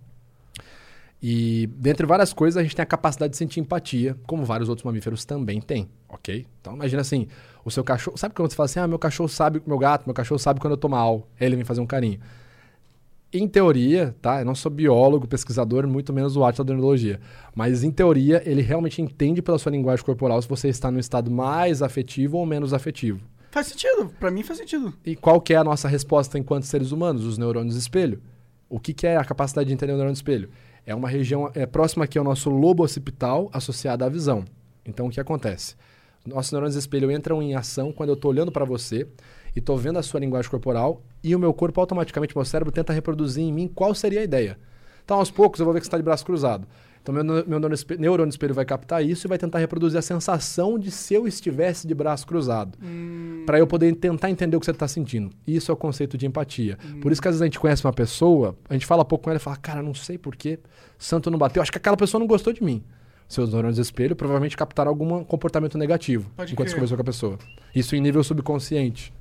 E, 1.23 1.69
dentre 1.77 2.05
várias 2.05 2.33
coisas, 2.33 2.57
a 2.57 2.63
gente 2.63 2.75
tem 2.75 2.83
a 2.83 2.85
capacidade 2.85 3.31
de 3.31 3.37
sentir 3.37 3.61
empatia, 3.61 4.17
como 4.27 4.43
vários 4.43 4.67
outros 4.67 4.83
mamíferos 4.83 5.23
também 5.23 5.61
têm, 5.61 5.87
ok? 6.09 6.45
Então, 6.59 6.73
imagina 6.73 7.01
assim, 7.01 7.27
o 7.63 7.71
seu 7.71 7.83
cachorro... 7.83 8.17
Sabe 8.17 8.33
quando 8.33 8.49
você 8.49 8.55
fala 8.55 8.65
assim, 8.65 8.79
ah, 8.79 8.87
meu 8.87 8.99
cachorro 8.99 9.29
sabe, 9.29 9.61
meu 9.65 9.77
gato, 9.77 10.05
meu 10.05 10.13
cachorro 10.13 10.39
sabe 10.39 10.59
quando 10.59 10.73
eu 10.73 10.77
tô 10.77 10.89
mal, 10.89 11.27
ele 11.39 11.55
vem 11.55 11.65
fazer 11.65 11.81
um 11.81 11.85
carinho. 11.85 12.19
Em 13.33 13.47
teoria, 13.47 14.13
tá? 14.21 14.41
Eu 14.41 14.45
não 14.45 14.53
sou 14.53 14.69
biólogo, 14.69 15.25
pesquisador, 15.25 15.87
muito 15.87 16.11
menos 16.11 16.35
o 16.35 16.43
arte 16.43 16.57
da 16.57 16.65
dendrologia. 16.65 17.19
Mas 17.55 17.81
em 17.81 17.89
teoria, 17.89 18.41
ele 18.45 18.61
realmente 18.61 19.01
entende 19.01 19.41
pela 19.41 19.57
sua 19.57 19.71
linguagem 19.71 20.03
corporal 20.03 20.41
se 20.41 20.49
você 20.49 20.67
está 20.67 20.91
no 20.91 20.99
estado 20.99 21.31
mais 21.31 21.81
afetivo 21.81 22.37
ou 22.37 22.45
menos 22.45 22.73
afetivo. 22.73 23.21
Faz 23.49 23.67
sentido. 23.67 24.13
Pra 24.19 24.31
mim 24.31 24.43
faz 24.43 24.59
sentido. 24.59 24.93
E 25.05 25.15
qual 25.15 25.39
que 25.39 25.53
é 25.53 25.57
a 25.57 25.63
nossa 25.63 25.87
resposta 25.87 26.37
enquanto 26.37 26.63
seres 26.63 26.91
humanos? 26.91 27.25
Os 27.25 27.37
neurônios 27.37 27.75
espelho. 27.77 28.21
O 28.69 28.79
que, 28.79 28.93
que 28.93 29.07
é 29.07 29.15
a 29.15 29.23
capacidade 29.23 29.67
de 29.67 29.73
entender 29.73 29.93
o 29.93 29.95
neurônio 29.95 30.15
espelho? 30.15 30.49
É 30.85 30.95
uma 30.95 31.07
região 31.07 31.49
é, 31.53 31.65
próxima 31.65 32.05
aqui 32.05 32.17
ao 32.17 32.23
nosso 32.23 32.49
lobo 32.49 32.83
occipital 32.83 33.49
associada 33.53 34.05
à 34.05 34.09
visão. 34.09 34.43
Então, 34.85 35.07
o 35.07 35.09
que 35.09 35.19
acontece? 35.19 35.75
Nossos 36.25 36.51
neurônios 36.51 36.75
espelho 36.75 37.11
entram 37.11 37.41
em 37.41 37.55
ação 37.55 37.91
quando 37.91 38.09
eu 38.09 38.15
estou 38.15 38.29
olhando 38.31 38.51
para 38.51 38.63
você 38.65 39.07
e 39.55 39.59
estou 39.59 39.77
vendo 39.77 39.97
a 39.97 40.03
sua 40.03 40.19
linguagem 40.19 40.49
corporal 40.51 41.01
e 41.23 41.35
o 41.35 41.39
meu 41.39 41.53
corpo 41.53 41.79
automaticamente, 41.81 42.35
meu 42.35 42.45
cérebro 42.45 42.71
tenta 42.71 42.93
reproduzir 42.93 43.43
em 43.43 43.51
mim 43.51 43.67
qual 43.67 43.93
seria 43.95 44.19
a 44.21 44.23
ideia. 44.23 44.57
Então, 45.03 45.17
aos 45.17 45.31
poucos, 45.31 45.59
eu 45.59 45.65
vou 45.65 45.73
ver 45.73 45.79
que 45.79 45.85
você 45.85 45.89
está 45.89 45.97
de 45.97 46.03
braço 46.03 46.23
cruzado. 46.25 46.67
Então, 47.01 47.13
meu, 47.15 47.23
meu 47.23 47.43
neurônio 47.47 47.73
espe- 47.73 47.97
neurônio 47.97 48.29
espelho 48.29 48.53
vai 48.53 48.63
captar 48.63 49.03
isso 49.03 49.25
e 49.25 49.27
vai 49.27 49.39
tentar 49.39 49.57
reproduzir 49.57 49.97
a 49.97 50.01
sensação 50.03 50.77
de 50.77 50.91
se 50.91 51.15
eu 51.15 51.27
estivesse 51.27 51.87
de 51.87 51.95
braço 51.95 52.27
cruzado. 52.27 52.77
Para 53.47 53.57
eu 53.57 53.65
poder 53.65 53.93
tentar 53.95 54.29
entender 54.29 54.55
o 54.55 54.59
que 54.59 54.65
você 54.67 54.71
está 54.71 54.87
sentindo. 54.87 55.31
Isso 55.47 55.71
é 55.71 55.73
o 55.73 55.77
conceito 55.77 56.15
de 56.15 56.27
empatia. 56.27 56.77
Por 57.01 57.11
isso 57.11 57.19
que 57.19 57.27
às 57.27 57.33
vezes 57.33 57.41
a 57.41 57.45
gente 57.45 57.59
conhece 57.59 57.83
uma 57.83 57.91
pessoa, 57.91 58.55
a 58.69 58.73
gente 58.73 58.85
fala 58.85 59.03
pouco 59.03 59.23
com 59.23 59.31
ela 59.31 59.37
e 59.37 59.41
fala, 59.41 59.57
cara, 59.57 59.81
não 59.81 59.95
sei 59.95 60.19
porquê, 60.19 60.59
santo 60.99 61.31
não 61.31 61.39
bateu, 61.39 61.63
acho 61.63 61.71
que 61.71 61.79
aquela 61.79 61.97
pessoa 61.97 62.19
não 62.19 62.27
gostou 62.27 62.53
de 62.53 62.63
mim. 62.63 62.83
Seus 63.31 63.51
neurônios 63.51 63.77
espelho 63.79 64.15
provavelmente 64.15 64.57
captaram 64.57 64.89
algum 64.89 65.23
comportamento 65.23 65.77
negativo 65.77 66.29
Pode 66.35 66.51
enquanto 66.51 66.67
crer. 66.67 66.69
você 66.69 66.75
conversou 66.75 66.97
com 66.97 67.01
a 67.01 67.05
pessoa. 67.05 67.39
Isso 67.73 67.95
em 67.95 68.01
nível 68.01 68.21
subconsciente. 68.23 69.13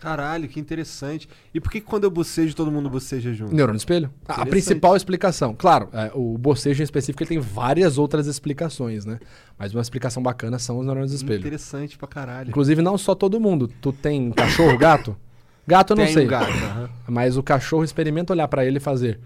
Caralho, 0.00 0.48
que 0.48 0.58
interessante. 0.58 1.28
E 1.54 1.60
por 1.60 1.70
que 1.70 1.80
quando 1.80 2.02
eu 2.02 2.10
bocejo, 2.10 2.56
todo 2.56 2.72
mundo 2.72 2.90
boceja 2.90 3.32
junto? 3.32 3.54
Neurônio 3.54 3.76
espelho. 3.78 4.10
A- 4.26 4.44
principal 4.44 4.96
explicação. 4.96 5.54
Claro, 5.54 5.88
é, 5.92 6.10
o 6.12 6.36
bocejo 6.36 6.82
em 6.82 6.84
específico 6.84 7.22
ele 7.22 7.28
tem 7.28 7.38
várias 7.38 7.98
outras 7.98 8.26
explicações, 8.26 9.04
né? 9.04 9.20
Mas 9.56 9.72
uma 9.72 9.80
explicação 9.80 10.20
bacana 10.20 10.58
são 10.58 10.80
os 10.80 10.84
neurônios 10.84 11.12
espelho. 11.12 11.38
Interessante 11.38 11.96
pra 11.96 12.08
caralho. 12.08 12.48
Inclusive, 12.48 12.82
não 12.82 12.98
só 12.98 13.14
todo 13.14 13.38
mundo. 13.38 13.68
Tu 13.80 13.92
tem 13.92 14.32
cachorro, 14.32 14.76
gato? 14.76 15.16
Gato 15.64 15.92
eu 15.92 15.96
não 15.98 16.08
sei. 16.08 16.26
gato, 16.26 16.50
aham. 16.50 16.90
Mas 17.06 17.36
o 17.36 17.42
cachorro 17.44 17.84
experimenta 17.84 18.32
olhar 18.32 18.48
pra 18.48 18.66
ele 18.66 18.78
e 18.78 18.80
fazer. 18.80 19.20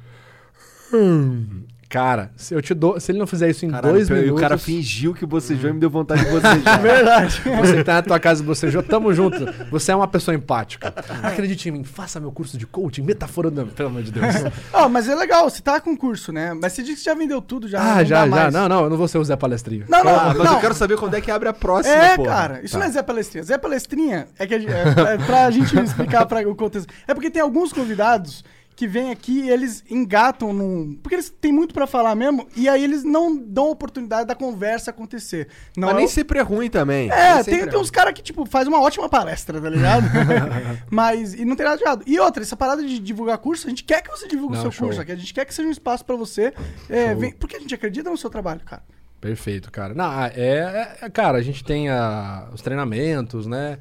"Hum". 0.92 1.62
Cara, 1.88 2.30
se 2.36 2.52
eu 2.52 2.60
te 2.60 2.74
dou, 2.74 2.98
se 2.98 3.12
ele 3.12 3.18
não 3.18 3.26
fizer 3.28 3.48
isso 3.48 3.64
em 3.64 3.70
Caralho, 3.70 3.94
dois 3.94 4.08
pior, 4.08 4.16
e 4.16 4.20
minutos, 4.22 4.38
o 4.38 4.42
cara 4.42 4.58
fingiu 4.58 5.14
que 5.14 5.24
bocejou 5.24 5.70
e 5.70 5.72
me 5.72 5.78
deu 5.78 5.88
vontade 5.88 6.24
de 6.24 6.30
bocejar. 6.30 6.80
Verdade. 6.82 7.42
você 7.44 7.76
que 7.76 7.84
tá 7.84 7.94
na 7.94 8.02
tua 8.02 8.18
casa 8.18 8.42
e 8.42 8.46
bocejou, 8.46 8.82
tamo 8.82 9.12
junto. 9.14 9.46
Você 9.70 9.92
é 9.92 9.96
uma 9.96 10.08
pessoa 10.08 10.34
empática. 10.34 10.92
Acredite 11.22 11.68
em 11.68 11.72
mim, 11.72 11.84
faça 11.84 12.18
meu 12.18 12.32
curso 12.32 12.58
de 12.58 12.66
coaching, 12.66 13.02
metaforando, 13.02 13.66
pelo 13.68 13.88
amor 13.88 14.02
de 14.02 14.10
Deus. 14.10 14.26
Ó, 14.72 14.88
mas 14.88 15.08
é 15.08 15.14
legal, 15.14 15.48
você 15.48 15.62
tá 15.62 15.80
com 15.80 15.96
curso, 15.96 16.32
né? 16.32 16.52
Mas 16.54 16.72
você 16.72 16.82
disse 16.82 16.98
que 16.98 17.04
já 17.04 17.14
vendeu 17.14 17.40
tudo, 17.40 17.68
já. 17.68 17.80
ah, 17.80 17.96
não 17.98 18.04
já, 18.04 18.16
dá 18.20 18.24
já. 18.24 18.26
mais. 18.42 18.54
Não, 18.54 18.68
não, 18.68 18.84
eu 18.84 18.90
não 18.90 18.96
vou 18.96 19.06
ser 19.06 19.18
o 19.18 19.24
Zé 19.24 19.36
Palestrinho. 19.36 19.84
Não, 19.88 20.02
não, 20.02 20.16
Ah, 20.16 20.24
mas 20.36 20.38
não. 20.38 20.54
eu 20.54 20.60
quero 20.60 20.74
saber 20.74 20.96
quando 20.96 21.14
é 21.14 21.20
que 21.20 21.30
abre 21.30 21.48
a 21.48 21.52
próxima, 21.52 21.94
É, 21.94 22.16
porra. 22.16 22.28
cara, 22.28 22.60
isso 22.64 22.72
Tá. 22.72 22.78
não 22.80 22.86
é 22.86 22.90
Zé 22.90 23.02
Palestrinha. 23.02 23.44
Zé 23.44 23.58
Palestrinha 23.58 24.26
é 24.38 24.46
que 24.46 24.54
a 24.54 24.58
gente, 24.58 24.72
é, 24.72 25.14
é 25.14 25.18
pra 25.18 25.50
gente 25.52 25.78
explicar 25.78 26.26
pra, 26.26 26.40
o 26.48 26.54
contexto. 26.56 26.92
É 27.06 27.14
porque 27.14 27.30
tem 27.30 27.40
alguns 27.42 27.72
convidados 27.72 28.44
que 28.76 28.86
vêm 28.86 29.10
aqui 29.10 29.40
e 29.40 29.50
eles 29.50 29.82
engatam 29.90 30.52
num. 30.52 30.94
Porque 31.02 31.14
eles 31.14 31.30
têm 31.30 31.50
muito 31.50 31.72
pra 31.72 31.86
falar 31.86 32.14
mesmo, 32.14 32.46
e 32.54 32.68
aí 32.68 32.84
eles 32.84 33.02
não 33.02 33.34
dão 33.36 33.70
oportunidade 33.70 34.26
da 34.28 34.34
conversa 34.34 34.90
acontecer. 34.90 35.48
Não 35.76 35.86
Mas 35.88 35.94
é 35.94 35.96
nem 35.96 36.06
o- 36.06 36.08
sempre 36.10 36.38
é 36.38 36.42
ruim 36.42 36.68
também. 36.68 37.10
É, 37.10 37.36
tem, 37.42 37.54
sempre 37.54 37.70
tem 37.70 37.80
uns 37.80 37.90
caras 37.90 38.12
que, 38.12 38.22
tipo, 38.22 38.44
faz 38.44 38.68
uma 38.68 38.80
ótima 38.80 39.08
palestra, 39.08 39.58
tá 39.60 39.70
ligado? 39.70 40.04
Mas, 40.90 41.32
e 41.34 41.44
não 41.44 41.56
tem 41.56 41.64
nada 41.64 41.78
de 41.78 41.84
errado. 41.84 42.04
E 42.06 42.18
outra, 42.20 42.42
essa 42.42 42.56
parada 42.56 42.82
de 42.86 42.98
divulgar 42.98 43.38
curso, 43.38 43.66
a 43.66 43.70
gente 43.70 43.82
quer 43.82 44.02
que 44.02 44.10
você 44.10 44.28
divulgue 44.28 44.56
o 44.56 44.60
seu 44.60 44.70
show. 44.70 44.86
curso, 44.86 45.00
aqui. 45.00 45.12
a 45.12 45.16
gente 45.16 45.32
quer 45.32 45.44
que 45.46 45.54
seja 45.54 45.66
um 45.68 45.72
espaço 45.72 46.04
pra 46.04 46.14
você. 46.14 46.52
é, 46.88 47.14
vem- 47.14 47.32
porque 47.32 47.56
a 47.56 47.60
gente 47.60 47.74
acredita 47.74 48.10
no 48.10 48.16
seu 48.18 48.28
trabalho, 48.28 48.60
cara. 48.64 48.82
Perfeito, 49.20 49.72
cara. 49.72 49.94
Não, 49.94 50.04
ah, 50.04 50.30
é, 50.34 50.96
é- 51.00 51.10
Cara, 51.10 51.38
a 51.38 51.42
gente 51.42 51.64
tem 51.64 51.88
a- 51.88 52.48
os 52.52 52.60
treinamentos, 52.60 53.46
né? 53.46 53.78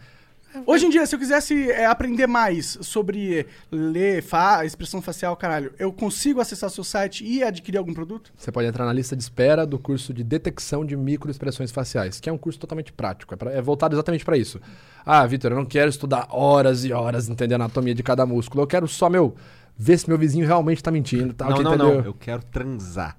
Hoje 0.66 0.86
em 0.86 0.90
dia, 0.90 1.06
se 1.06 1.16
eu 1.16 1.20
quisesse 1.20 1.70
é, 1.72 1.86
aprender 1.86 2.28
mais 2.28 2.78
sobre 2.82 3.46
ler, 3.72 4.22
fa 4.22 4.64
expressão 4.66 5.02
facial, 5.02 5.36
caralho, 5.36 5.74
eu 5.80 5.92
consigo 5.92 6.40
acessar 6.40 6.70
seu 6.70 6.84
site 6.84 7.26
e 7.26 7.44
adquirir 7.44 7.78
algum 7.78 7.94
produto? 7.94 8.32
Você 8.38 8.52
pode 8.52 8.68
entrar 8.68 8.86
na 8.86 8.94
lista 8.94 9.16
de 9.16 9.24
espera 9.24 9.66
do 9.66 9.78
curso 9.80 10.14
de 10.14 10.24
detecção 10.24 10.86
de 10.86 10.96
microexpressões 10.96 11.72
faciais, 11.72 12.20
que 12.20 12.30
é 12.30 12.34
um 12.34 12.38
curso 12.38 12.60
totalmente 12.60 12.94
prático, 12.94 13.34
é, 13.34 13.38
pra- 13.38 13.52
é 13.52 13.62
voltado 13.62 13.96
exatamente 13.96 14.24
para 14.24 14.38
isso. 14.38 14.60
Ah, 15.06 15.26
Vitor, 15.26 15.52
eu 15.52 15.58
não 15.58 15.66
quero 15.66 15.90
estudar 15.90 16.28
horas 16.30 16.86
e 16.86 16.92
horas, 16.94 17.30
entender 17.30 17.56
a 17.56 17.58
anatomia 17.58 17.94
de 17.96 18.04
cada 18.04 18.26
músculo. 18.26 18.64
Eu 18.64 18.68
quero 18.68 18.88
só, 18.88 19.10
meu, 19.10 19.36
ver 19.78 19.98
se 19.98 20.08
meu 20.08 20.18
vizinho 20.18 20.46
realmente 20.48 20.82
tá 20.82 20.90
mentindo, 20.92 21.34
tal, 21.34 21.50
Não, 21.50 21.58
não, 21.62 21.74
entendeu? 21.76 21.96
não. 21.98 22.06
Eu 22.06 22.14
quero 22.14 22.44
transar. 22.44 23.18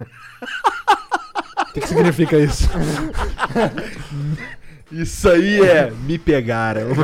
O 1.60 1.72
que, 1.72 1.80
que 1.82 1.88
significa 1.88 2.38
isso? 2.38 2.66
Isso 4.90 5.28
aí 5.28 5.60
é 5.60 5.90
me 5.90 6.18
pegaram. 6.18 6.88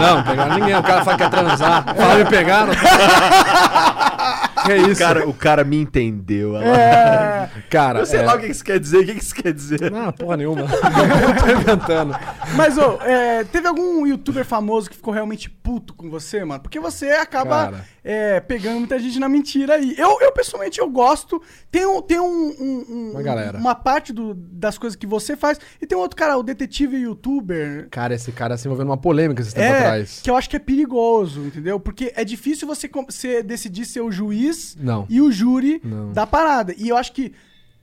não, 0.00 0.22
pegaram 0.22 0.54
ninguém. 0.54 0.76
O 0.76 0.82
cara 0.82 1.04
fala 1.04 1.16
que 1.16 1.22
quer 1.24 1.30
transar. 1.30 1.84
Fala, 1.96 2.14
me 2.14 2.24
pegaram. 2.24 2.72
que 4.66 4.72
O 4.72 4.90
isso? 4.90 5.00
cara, 5.00 5.28
o 5.28 5.34
cara 5.34 5.64
me 5.64 5.76
entendeu. 5.76 6.52
lá. 6.52 6.64
É, 6.64 7.50
Cara, 7.68 8.00
Eu 8.00 8.06
sei 8.06 8.20
é- 8.20 8.22
lá 8.22 8.34
o 8.36 8.38
que 8.40 8.46
isso 8.46 8.64
quer 8.64 8.78
dizer. 8.78 8.98
O 8.98 9.04
que 9.06 9.12
isso 9.12 9.34
quer 9.34 9.52
dizer? 9.52 9.90
Não, 9.90 10.12
porra 10.12 10.36
nenhuma. 10.36 10.62
Eu 10.72 11.36
tô 11.44 11.60
inventando. 11.60 12.14
mas, 12.56 12.76
ô, 12.78 12.98
é, 13.02 13.44
teve 13.44 13.66
algum 13.68 14.06
youtuber 14.06 14.44
famoso 14.44 14.88
que 14.90 14.96
ficou 14.96 15.12
realmente 15.12 15.48
puto 15.50 15.94
com 15.94 16.08
você, 16.10 16.44
mano? 16.44 16.60
Porque 16.62 16.78
você 16.80 17.10
acaba 17.10 17.64
Cara. 17.64 17.84
é, 18.04 18.40
pegando 18.40 18.78
muita 18.78 18.98
gente 18.98 19.18
na 19.18 19.28
mentira 19.28 19.74
aí. 19.74 19.94
Eu, 19.98 20.18
eu 20.20 20.32
pessoalmente, 20.32 20.78
eu 20.80 20.88
gosto. 20.88 21.40
Tem, 21.70 21.84
um, 21.86 22.00
tem 22.02 22.20
um, 22.20 22.24
um- 22.24 22.84
um- 22.88 23.10
Uma 23.12 23.22
galera. 23.22 23.58
uma 23.58 23.74
parte 23.74 24.12
do- 24.12 24.34
das 24.34 24.78
coisas 24.78 24.96
que 24.96 25.06
você 25.06 25.36
faz. 25.36 25.58
E 25.80 25.86
tem 25.86 25.96
um 25.96 26.00
outro 26.00 26.16
cara, 26.16 26.36
o 26.36 26.42
detetive 26.42 26.96
youtuber. 26.96 27.88
Cara, 27.90 28.14
esse 28.14 28.30
cara 28.32 28.56
se 28.56 28.66
envolveu 28.66 28.84
numa 28.86 28.96
polêmica 28.96 29.42
esse 29.42 29.54
tempo 29.54 29.66
É, 29.66 29.78
atrás. 29.78 30.20
que 30.22 30.30
eu 30.30 30.36
acho 30.36 30.48
que 30.48 30.56
é 30.56 30.60
perigoso, 30.60 31.40
entendeu? 31.46 31.78
Porque 31.80 32.12
é 32.16 32.24
difícil 32.24 32.66
você, 32.66 32.88
você 33.08 33.42
decidir 33.42 33.84
ser 33.84 34.00
o 34.00 34.10
juiz 34.10 34.51
Não. 34.78 35.06
e 35.08 35.20
o 35.20 35.30
júri 35.32 35.80
Não. 35.84 36.12
da 36.12 36.26
parada. 36.26 36.74
E 36.76 36.88
eu 36.88 36.96
acho 36.96 37.12
que 37.12 37.32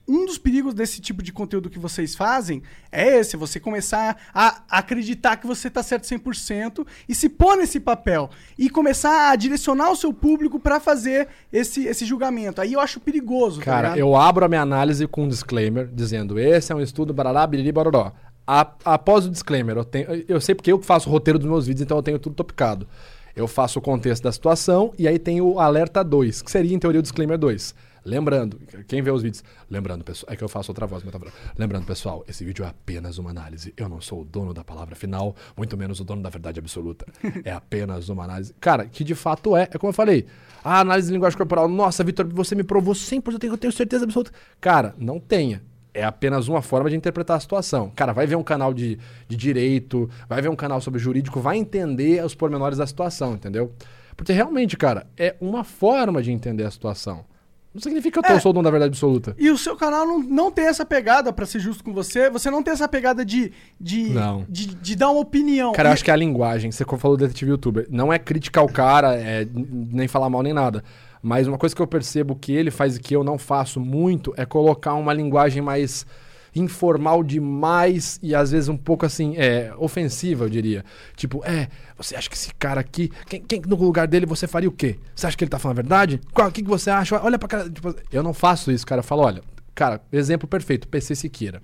um 0.08 0.26
dos 0.26 0.38
perigos 0.38 0.74
desse 0.74 1.00
tipo 1.00 1.22
de 1.22 1.32
conteúdo 1.32 1.70
que 1.70 1.78
vocês 1.78 2.16
fazem 2.16 2.62
é 2.90 3.18
esse, 3.20 3.36
você 3.36 3.60
começar 3.60 4.16
a 4.34 4.60
acreditar 4.68 5.36
que 5.36 5.46
você 5.46 5.70
tá 5.70 5.84
certo 5.84 6.02
100% 6.02 6.84
e 7.08 7.14
se 7.14 7.28
pôr 7.28 7.56
nesse 7.56 7.78
papel 7.78 8.28
e 8.58 8.68
começar 8.68 9.30
a 9.30 9.36
direcionar 9.36 9.88
o 9.92 9.94
seu 9.94 10.12
público 10.12 10.58
pra 10.58 10.80
fazer 10.80 11.28
esse, 11.52 11.84
esse 11.86 12.04
julgamento. 12.04 12.60
Aí 12.60 12.72
eu 12.72 12.80
acho 12.80 12.98
perigoso, 12.98 13.60
tá 13.60 13.64
Cara, 13.66 13.80
ligado? 13.90 13.98
eu 13.98 14.16
abro 14.16 14.44
a 14.44 14.48
minha 14.48 14.62
análise 14.62 15.06
com 15.06 15.24
um 15.24 15.28
disclaimer, 15.28 15.86
dizendo: 15.92 16.40
esse 16.40 16.72
é 16.72 16.74
um 16.74 16.80
estudo 16.80 17.14
barará, 17.14 17.46
biriri, 17.46 17.70
baroró. 17.70 18.10
A- 18.44 18.72
após 18.84 19.26
o 19.26 19.30
disclaimer, 19.30 19.76
eu, 19.76 19.84
tenho, 19.84 20.24
eu 20.26 20.40
sei 20.40 20.56
porque 20.56 20.72
eu 20.72 20.82
faço 20.82 21.08
o 21.08 21.12
roteiro 21.12 21.38
dos 21.38 21.46
meus 21.48 21.66
vídeos, 21.68 21.82
então 21.82 21.96
eu 21.98 22.02
tenho 22.02 22.18
tudo 22.18 22.34
topicado. 22.34 22.88
Eu 23.34 23.46
faço 23.46 23.78
o 23.78 23.82
contexto 23.82 24.22
da 24.22 24.32
situação 24.32 24.92
e 24.98 25.06
aí 25.06 25.18
tem 25.18 25.40
o 25.40 25.58
alerta 25.58 26.02
2, 26.02 26.42
que 26.42 26.50
seria 26.50 26.74
em 26.74 26.78
teoria 26.78 27.00
o 27.00 27.02
disclaimer 27.02 27.38
2. 27.38 27.74
Lembrando, 28.04 28.58
quem 28.88 29.02
vê 29.02 29.10
os 29.10 29.22
vídeos, 29.22 29.44
lembrando, 29.68 30.02
pessoal, 30.02 30.32
é 30.32 30.36
que 30.36 30.42
eu 30.42 30.48
faço 30.48 30.70
outra 30.70 30.86
voz, 30.86 31.02
mas 31.04 31.12
tá 31.12 31.18
falando. 31.18 31.34
lembrando, 31.58 31.84
pessoal, 31.84 32.24
esse 32.26 32.44
vídeo 32.44 32.64
é 32.64 32.68
apenas 32.68 33.18
uma 33.18 33.30
análise. 33.30 33.74
Eu 33.76 33.88
não 33.88 34.00
sou 34.00 34.22
o 34.22 34.24
dono 34.24 34.54
da 34.54 34.64
palavra 34.64 34.96
final, 34.96 35.36
muito 35.56 35.76
menos 35.76 36.00
o 36.00 36.04
dono 36.04 36.22
da 36.22 36.30
verdade 36.30 36.58
absoluta. 36.58 37.06
É 37.44 37.52
apenas 37.52 38.08
uma 38.08 38.24
análise. 38.24 38.54
Cara, 38.60 38.86
que 38.86 39.02
de 39.02 39.14
fato 39.14 39.56
é, 39.56 39.62
é 39.62 39.78
como 39.78 39.90
eu 39.90 39.94
falei. 39.94 40.26
A 40.62 40.80
análise 40.80 41.08
de 41.08 41.14
linguagem 41.14 41.36
corporal, 41.36 41.68
nossa, 41.68 42.04
Vitor, 42.04 42.26
você 42.28 42.54
me 42.54 42.62
provou 42.62 42.94
100%, 42.94 43.32
eu 43.32 43.38
tenho, 43.38 43.52
eu 43.54 43.58
tenho 43.58 43.72
certeza 43.72 44.04
absoluta. 44.04 44.30
Cara, 44.60 44.94
não 44.98 45.18
tenha. 45.18 45.62
É 45.92 46.04
apenas 46.04 46.46
uma 46.48 46.62
forma 46.62 46.88
de 46.88 46.96
interpretar 46.96 47.36
a 47.36 47.40
situação. 47.40 47.90
Cara, 47.96 48.12
vai 48.12 48.26
ver 48.26 48.36
um 48.36 48.42
canal 48.42 48.72
de, 48.72 48.98
de 49.28 49.36
direito, 49.36 50.08
vai 50.28 50.40
ver 50.40 50.48
um 50.48 50.56
canal 50.56 50.80
sobre 50.80 51.00
jurídico, 51.00 51.40
vai 51.40 51.56
entender 51.56 52.24
os 52.24 52.34
pormenores 52.34 52.78
da 52.78 52.86
situação, 52.86 53.34
entendeu? 53.34 53.72
Porque 54.16 54.32
realmente, 54.32 54.76
cara, 54.76 55.06
é 55.16 55.34
uma 55.40 55.64
forma 55.64 56.22
de 56.22 56.30
entender 56.30 56.64
a 56.64 56.70
situação. 56.70 57.24
Não 57.72 57.80
significa 57.80 58.20
que 58.20 58.30
eu 58.32 58.36
É. 58.36 58.40
sou 58.40 58.50
o 58.50 58.52
dono 58.52 58.64
da 58.64 58.70
verdade 58.70 58.90
absoluta. 58.90 59.34
E 59.38 59.48
o 59.48 59.56
seu 59.56 59.76
canal 59.76 60.04
não, 60.04 60.18
não 60.18 60.50
tem 60.50 60.66
essa 60.66 60.84
pegada, 60.84 61.32
pra 61.32 61.46
ser 61.46 61.60
justo 61.60 61.84
com 61.84 61.92
você, 61.92 62.28
você 62.28 62.50
não 62.50 62.62
tem 62.64 62.72
essa 62.72 62.88
pegada 62.88 63.24
de, 63.24 63.52
de, 63.80 64.10
Não. 64.10 64.44
de, 64.48 64.66
de 64.74 64.96
dar 64.96 65.08
uma 65.10 65.20
opinião. 65.20 65.72
Cara, 65.72 65.88
eu 65.88 65.92
E- 65.92 65.94
acho 65.94 66.04
que 66.04 66.10
é 66.10 66.14
a 66.14 66.16
linguagem, 66.16 66.72
você 66.72 66.84
falou 66.84 67.16
do 67.16 67.20
detetive 67.24 67.52
youtuber, 67.52 67.86
não 67.88 68.12
é 68.12 68.18
criticar 68.18 68.64
o 68.64 68.72
cara, 68.72 69.14
é, 69.14 69.46
nem 69.54 70.08
falar 70.08 70.28
mal 70.28 70.42
nem 70.42 70.52
nada. 70.52 70.82
Mas 71.22 71.46
uma 71.46 71.58
coisa 71.58 71.74
que 71.74 71.82
eu 71.82 71.86
percebo 71.86 72.34
que 72.34 72.52
ele 72.52 72.70
faz 72.70 72.96
e 72.96 73.00
que 73.00 73.14
eu 73.14 73.22
não 73.22 73.38
faço 73.38 73.78
muito 73.78 74.32
é 74.36 74.46
colocar 74.46 74.94
uma 74.94 75.12
linguagem 75.12 75.62
mais 75.62 76.06
informal 76.54 77.22
demais 77.22 78.18
e 78.22 78.34
às 78.34 78.50
vezes 78.50 78.68
um 78.68 78.76
pouco 78.76 79.06
assim, 79.06 79.36
é, 79.36 79.72
ofensiva, 79.76 80.44
eu 80.44 80.48
diria. 80.48 80.84
Tipo, 81.16 81.44
é, 81.44 81.68
você 81.96 82.16
acha 82.16 82.28
que 82.28 82.34
esse 82.34 82.52
cara 82.54 82.80
aqui, 82.80 83.10
quem, 83.26 83.40
quem 83.40 83.60
no 83.66 83.76
lugar 83.76 84.06
dele 84.06 84.26
você 84.26 84.46
faria 84.46 84.68
o 84.68 84.72
quê? 84.72 84.98
Você 85.14 85.26
acha 85.26 85.36
que 85.36 85.44
ele 85.44 85.50
tá 85.50 85.58
falando 85.58 85.78
a 85.78 85.82
verdade? 85.82 86.20
O 86.34 86.50
que, 86.50 86.62
que 86.62 86.68
você 86.68 86.90
acha? 86.90 87.20
Olha 87.22 87.38
pra 87.38 87.48
cara. 87.48 87.70
Tipo, 87.70 87.94
eu 88.12 88.22
não 88.22 88.34
faço 88.34 88.70
isso, 88.70 88.86
cara. 88.86 89.00
Eu 89.00 89.04
falo, 89.04 89.22
olha, 89.22 89.42
cara, 89.74 90.00
exemplo 90.12 90.48
perfeito, 90.48 90.88
PC 90.88 91.14
Siqueira. 91.14 91.62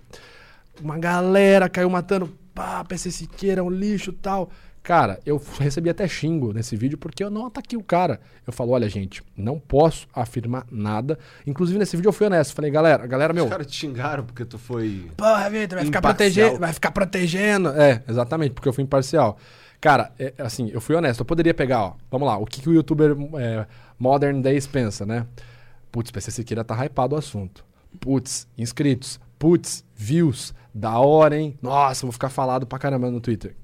Uma 0.81 0.99
galera 0.99 1.69
caiu 1.69 1.89
matando, 1.89 2.37
pá, 2.55 2.85
PC 2.85 3.11
Siqueira, 3.11 3.65
um 3.65 3.71
lixo 3.71 4.13
tal. 4.13 4.51
Cara, 4.87 5.18
eu 5.26 5.43
recebi 5.59 5.91
até 5.91 6.07
xingo 6.07 6.53
nesse 6.53 6.76
vídeo 6.76 6.97
porque 6.97 7.24
eu 7.24 7.28
não 7.28 7.47
ataquei 7.47 7.76
o 7.76 7.82
cara. 7.82 8.20
Eu 8.47 8.53
falo, 8.53 8.70
olha, 8.70 8.89
gente, 8.89 9.20
não 9.37 9.59
posso 9.59 10.07
afirmar 10.14 10.64
nada. 10.70 11.18
Inclusive, 11.45 11.76
nesse 11.76 11.97
vídeo 11.97 12.07
eu 12.07 12.12
fui 12.12 12.28
honesto. 12.28 12.55
Falei, 12.55 12.70
galera, 12.70 13.05
galera, 13.05 13.32
meu. 13.32 13.47
Os 13.47 13.51
caras 13.51 13.66
te 13.66 13.74
xingaram 13.74 14.22
porque 14.22 14.45
tu 14.45 14.61
foi. 14.61 15.11
Porra, 15.16 15.51
Vitor, 15.51 15.78
vai 15.78 15.87
ficar 15.87 16.01
protegendo. 16.01 16.59
Vai 16.61 16.72
ficar 16.72 16.93
protegendo. 16.93 17.70
É, 17.70 18.01
exatamente, 18.09 18.53
porque 18.53 18.68
eu 18.68 18.72
fui 18.72 18.84
imparcial. 18.84 19.37
Cara, 19.80 20.12
é, 20.20 20.32
assim, 20.39 20.70
eu 20.72 20.80
fui 20.80 20.95
honesto. 20.95 21.18
Eu 21.18 21.26
poderia 21.26 21.53
pegar, 21.53 21.82
ó. 21.82 21.95
Vamos 22.09 22.28
lá, 22.28 22.37
o 22.37 22.47
que, 22.47 22.62
que 22.62 22.68
o 22.68 22.72
youtuber 22.72 23.16
é, 23.41 23.66
Modern 23.99 24.41
Days 24.41 24.68
pensa, 24.68 25.05
né? 25.05 25.26
Putz, 25.91 26.12
PC 26.12 26.30
Siqueira 26.30 26.62
tá 26.62 26.76
hypado 26.84 27.16
o 27.16 27.18
assunto. 27.18 27.64
Putz, 27.99 28.47
inscritos. 28.57 29.18
Putz, 29.37 29.84
views. 29.97 30.55
Da 30.72 30.97
hora, 31.01 31.37
hein? 31.37 31.59
Nossa, 31.61 32.07
vou 32.07 32.12
ficar 32.12 32.28
falado 32.28 32.68
pra 32.68 32.78
caramba 32.78 33.11
no 33.11 33.20
Twitter. 33.20 33.57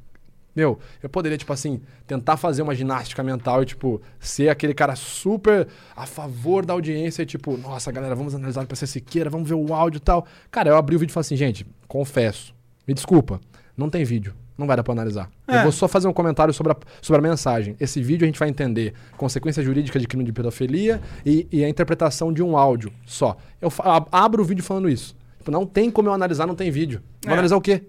Meu, 0.55 0.78
eu 1.03 1.09
poderia, 1.09 1.38
tipo 1.38 1.53
assim, 1.53 1.80
tentar 2.07 2.36
fazer 2.36 2.62
uma 2.62 2.74
ginástica 2.74 3.22
mental 3.22 3.62
e, 3.62 3.66
tipo, 3.66 4.03
ser 4.20 4.48
aquele 4.50 4.74
cara 4.74 4.94
super 4.94 5.66
a 5.96 6.05
favor 6.07 6.64
da 6.66 6.74
audiência 6.74 7.22
e, 7.22 7.26
tipo, 7.26 7.57
nossa, 7.57 7.90
galera, 7.90 8.14
vamos 8.14 8.34
analisar 8.34 8.62
o 8.64 8.66
PC 8.66 8.86
Siqueira, 8.86 9.30
vamos 9.30 9.48
ver 9.48 9.55
o 9.55 9.72
áudio 9.72 9.96
e 9.98 10.00
tal. 10.00 10.26
Cara, 10.50 10.68
eu 10.68 10.76
abri 10.76 10.94
o 10.94 10.98
vídeo 10.98 11.11
e 11.11 11.14
falei 11.14 11.22
assim, 11.22 11.36
gente, 11.36 11.66
confesso, 11.88 12.55
me 12.86 12.92
desculpa, 12.92 13.40
não 13.76 13.88
tem 13.88 14.05
vídeo, 14.05 14.34
não 14.59 14.66
vai 14.66 14.76
dar 14.76 14.82
pra 14.82 14.92
analisar. 14.92 15.30
É. 15.48 15.57
Eu 15.59 15.62
vou 15.62 15.72
só 15.72 15.88
fazer 15.88 16.07
um 16.07 16.12
comentário 16.12 16.53
sobre 16.53 16.72
a, 16.72 16.76
sobre 17.00 17.18
a 17.26 17.30
mensagem. 17.30 17.74
Esse 17.80 18.03
vídeo 18.03 18.24
a 18.24 18.26
gente 18.26 18.38
vai 18.38 18.48
entender 18.50 18.92
consequência 19.16 19.62
jurídica 19.62 19.98
de 19.98 20.07
crime 20.07 20.22
de 20.24 20.32
pedofilia 20.32 21.00
e, 21.24 21.48
e 21.50 21.64
a 21.64 21.68
interpretação 21.68 22.30
de 22.32 22.42
um 22.42 22.57
áudio 22.59 22.92
só. 23.07 23.36
Eu 23.61 23.72
abro 24.12 24.42
o 24.42 24.44
vídeo 24.44 24.62
falando 24.62 24.88
isso. 24.88 25.16
Tipo, 25.38 25.50
não 25.50 25.66
tem 25.66 25.90
como 25.90 26.09
eu 26.09 26.12
analisar, 26.12 26.46
não 26.46 26.55
tem 26.55 26.70
vídeo. 26.70 27.03
Vou 27.22 27.30
É. 27.30 27.32
analisar 27.34 27.57
o 27.57 27.61
quê? 27.61 27.82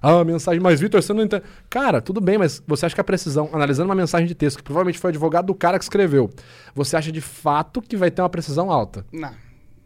Ah, 0.00 0.22
mensagem, 0.24 0.60
mas 0.60 0.80
Vitor, 0.80 1.02
você 1.02 1.12
não 1.12 1.22
entende. 1.24 1.42
Cara, 1.70 2.00
tudo 2.00 2.20
bem, 2.20 2.38
mas 2.38 2.62
você 2.66 2.86
acha 2.86 2.94
que 2.94 3.00
a 3.00 3.04
precisão, 3.04 3.48
analisando 3.52 3.88
uma 3.88 3.94
mensagem 3.94 4.26
de 4.26 4.34
texto, 4.34 4.58
que 4.58 4.62
provavelmente 4.62 4.98
foi 4.98 5.08
o 5.08 5.12
advogado 5.12 5.46
do 5.46 5.54
cara 5.54 5.78
que 5.78 5.84
escreveu, 5.84 6.30
você 6.74 6.96
acha 6.96 7.10
de 7.10 7.20
fato 7.20 7.80
que 7.82 7.96
vai 7.96 8.10
ter 8.10 8.22
uma 8.22 8.28
precisão 8.28 8.70
alta? 8.70 9.04
Não. 9.12 9.32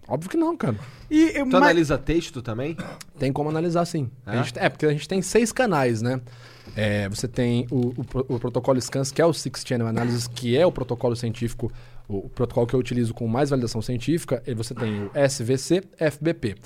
Óbvio 0.09 0.29
que 0.29 0.37
não, 0.37 0.57
cara. 0.57 0.75
E, 1.09 1.27
eu- 1.39 1.45
Tu 1.47 1.53
mas- 1.53 1.63
analisa 1.63 1.97
texto 1.97 2.43
também? 2.43 2.77
Tem 3.19 3.33
como 3.33 3.49
analisar 3.49 3.85
sim. 3.85 4.11
A 4.27 4.35
É? 4.37 4.43
gente- 4.43 4.59
É, 4.59 4.69
porque 4.69 4.85
a 4.85 4.91
gente 4.93 5.07
tem 5.09 5.23
seis 5.23 5.53
canais, 5.53 6.03
né? 6.03 6.21
É, 6.77 7.09
você 7.09 7.27
tem 7.29 7.67
o, 7.71 7.89
o 7.89 8.35
o 8.35 8.39
protocolo 8.41 8.81
SCANS, 8.81 9.11
que 9.13 9.23
é 9.23 9.27
o 9.27 9.33
Six 9.33 9.63
Channel 9.67 9.87
Analysis, 9.87 10.27
que 10.27 10.57
é 10.57 10.67
o 10.67 10.73
protocolo 10.73 11.15
científico, 11.17 11.73
o, 12.09 12.27
o 12.27 12.29
protocolo 12.29 12.67
que 12.67 12.75
eu 12.75 12.81
utilizo 12.81 13.15
com 13.15 13.27
mais 13.29 13.51
validação 13.51 13.81
científica. 13.81 14.43
E 14.47 14.53
você 14.55 14.75
tem 14.75 15.05
o 15.05 15.11
SVC, 15.15 15.83
FBP, 15.97 16.57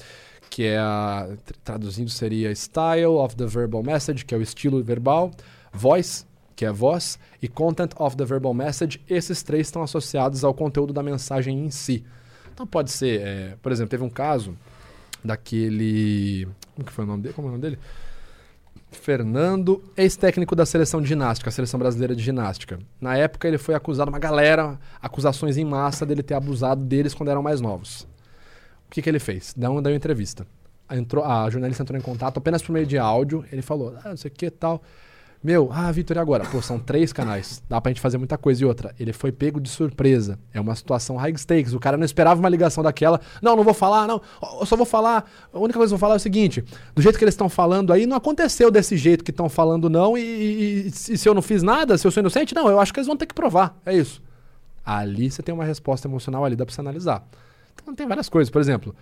que 0.51 0.65
é 0.65 0.79
a, 0.79 1.29
tr- 1.45 1.55
traduzindo 1.65 2.11
seria 2.11 2.55
Style 2.55 3.07
of 3.07 3.35
the 3.37 3.47
Verbal 3.47 3.83
Message, 3.83 4.25
que 4.25 4.35
é 4.35 4.39
o 4.39 4.43
estilo 4.43 4.83
verbal, 4.83 5.31
Voice, 5.73 6.25
que 6.57 6.65
é 6.65 6.71
voz, 6.71 7.19
e 7.43 7.49
Content 7.49 7.91
of 7.99 8.17
the 8.17 8.25
Verbal 8.25 8.55
Message. 8.55 9.01
Esses 9.09 9.43
três 9.43 9.67
estão 9.67 9.83
associados 9.83 10.45
ao 10.45 10.55
conteúdo 10.55 10.93
da 10.93 11.03
mensagem 11.03 11.65
em 11.65 11.71
si. 11.71 12.05
Então 12.53 12.65
pode 12.67 12.93
ser, 12.93 13.21
é, 13.21 13.57
por 13.61 13.73
exemplo, 13.73 13.91
teve 13.91 14.05
um 14.05 14.09
caso 14.09 14.57
daquele. 15.25 16.47
Como 16.75 16.87
que 16.87 16.93
foi 16.93 17.05
o 17.05 17.09
nome 17.09 17.23
dele? 17.23 17.35
Como 17.35 17.49
é 17.49 17.51
o 17.51 17.53
nome 17.53 17.63
dele? 17.63 17.79
Fernando, 18.93 19.83
ex-técnico 19.97 20.55
da 20.55 20.65
seleção 20.65 21.03
de 21.03 21.09
ginástica, 21.09 21.51
a 21.51 21.53
seleção 21.53 21.81
brasileira 21.81 22.15
de 22.15 22.23
ginástica. 22.23 22.79
Na 23.01 23.17
época 23.17 23.49
ele 23.49 23.59
foi 23.59 23.75
acusado, 23.75 24.09
uma 24.09 24.21
galera, 24.21 24.79
acusações 25.03 25.57
em 25.57 25.65
massa 25.65 26.07
dele 26.07 26.23
ter 26.23 26.35
abusado 26.35 26.85
deles 26.85 27.13
quando 27.13 27.31
eram 27.31 27.43
mais 27.43 27.61
novos. 27.61 28.07
Que, 28.95 29.03
que 29.03 29.09
ele 29.11 29.19
fez? 29.19 29.53
Uma, 29.59 29.83
deu 29.83 29.93
entrevista. 29.93 30.47
Entrou, 30.89 31.25
a 31.25 31.51
jornalista 31.51 31.83
entrou 31.83 31.99
em 31.99 32.03
contato 32.03 32.39
apenas 32.39 32.63
por 32.63 32.71
meio 32.73 32.87
de 32.87 32.97
áudio. 32.97 33.45
Ele 33.51 33.61
falou, 33.61 33.93
ah, 34.05 34.11
não 34.11 34.17
sei 34.17 34.31
o 34.31 34.33
que 34.33 34.49
tal. 34.49 34.81
Meu, 35.43 35.69
ah, 35.73 35.91
Vitor, 35.91 36.17
e 36.17 36.21
agora? 36.21 36.45
Pô, 36.45 36.63
são 36.63 36.79
três 36.79 37.13
canais. 37.13 37.61
Dá 37.69 37.81
pra 37.81 37.91
gente 37.91 38.01
fazer 38.01 38.19
muita 38.19 38.39
coisa. 38.39 38.63
E 38.63 38.65
outra, 38.65 38.95
ele 38.99 39.13
foi 39.13 39.33
pego 39.33 39.61
de 39.61 39.69
surpresa. 39.69 40.39
É 40.53 40.61
uma 40.61 40.77
situação 40.77 41.17
high 41.17 41.35
stakes. 41.37 41.73
O 41.75 41.81
cara 41.81 41.97
não 41.97 42.05
esperava 42.05 42.39
uma 42.39 42.49
ligação 42.49 42.85
daquela. 42.85 43.21
Não, 43.43 43.57
não 43.57 43.65
vou 43.65 43.75
falar, 43.75 44.07
não. 44.07 44.23
Eu 44.61 44.65
só 44.65 44.77
vou 44.77 44.87
falar. 44.87 45.29
A 45.53 45.59
única 45.59 45.77
coisa 45.77 45.91
que 45.91 45.95
eu 45.95 45.99
vou 45.99 46.07
falar 46.07 46.15
é 46.15 46.19
o 46.19 46.21
seguinte: 46.21 46.65
do 46.95 47.03
jeito 47.03 47.19
que 47.19 47.25
eles 47.25 47.35
estão 47.35 47.49
falando 47.49 47.93
aí, 47.93 48.07
não 48.07 48.17
aconteceu 48.17 48.71
desse 48.71 48.97
jeito 48.97 49.25
que 49.25 49.33
estão 49.33 49.49
falando, 49.49 49.91
não. 49.91 50.17
E, 50.17 50.21
e- 50.23 50.87
e 50.87 50.91
se 51.19 51.29
eu 51.29 51.35
não 51.35 51.43
fiz 51.43 51.65
nada, 51.65 51.99
se 51.99 52.07
eu 52.07 52.13
sou 52.13 52.21
inocente, 52.21 52.55
não. 52.55 52.69
Eu 52.71 52.79
acho 52.79 52.93
que 52.95 53.01
eles 53.01 53.09
vão 53.09 53.17
ter 53.17 53.27
que 53.27 53.35
provar. 53.35 53.77
É 53.85 53.93
isso. 53.93 54.23
Ali 54.87 55.31
você 55.33 55.43
tem 55.43 55.53
uma 55.53 55.65
resposta 55.65 56.07
emocional 56.07 56.45
ali, 56.45 56.55
dá 56.55 56.65
pra 56.65 56.73
você 56.73 56.81
analisar. 56.81 57.27
Então 57.83 57.95
tem 57.95 58.07
várias 58.07 58.29
coisas. 58.29 58.51
Por 58.51 58.61
exemplo, 58.61 58.95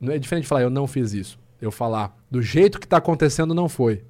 não 0.00 0.12
é 0.12 0.18
diferente 0.18 0.42
de 0.44 0.48
falar, 0.48 0.62
eu 0.62 0.70
não 0.70 0.86
fiz 0.86 1.12
isso. 1.12 1.38
Eu 1.60 1.70
falar, 1.70 2.16
do 2.30 2.42
jeito 2.42 2.80
que 2.80 2.86
tá 2.88 2.96
acontecendo, 2.96 3.54
não 3.54 3.68
foi. 3.68 4.04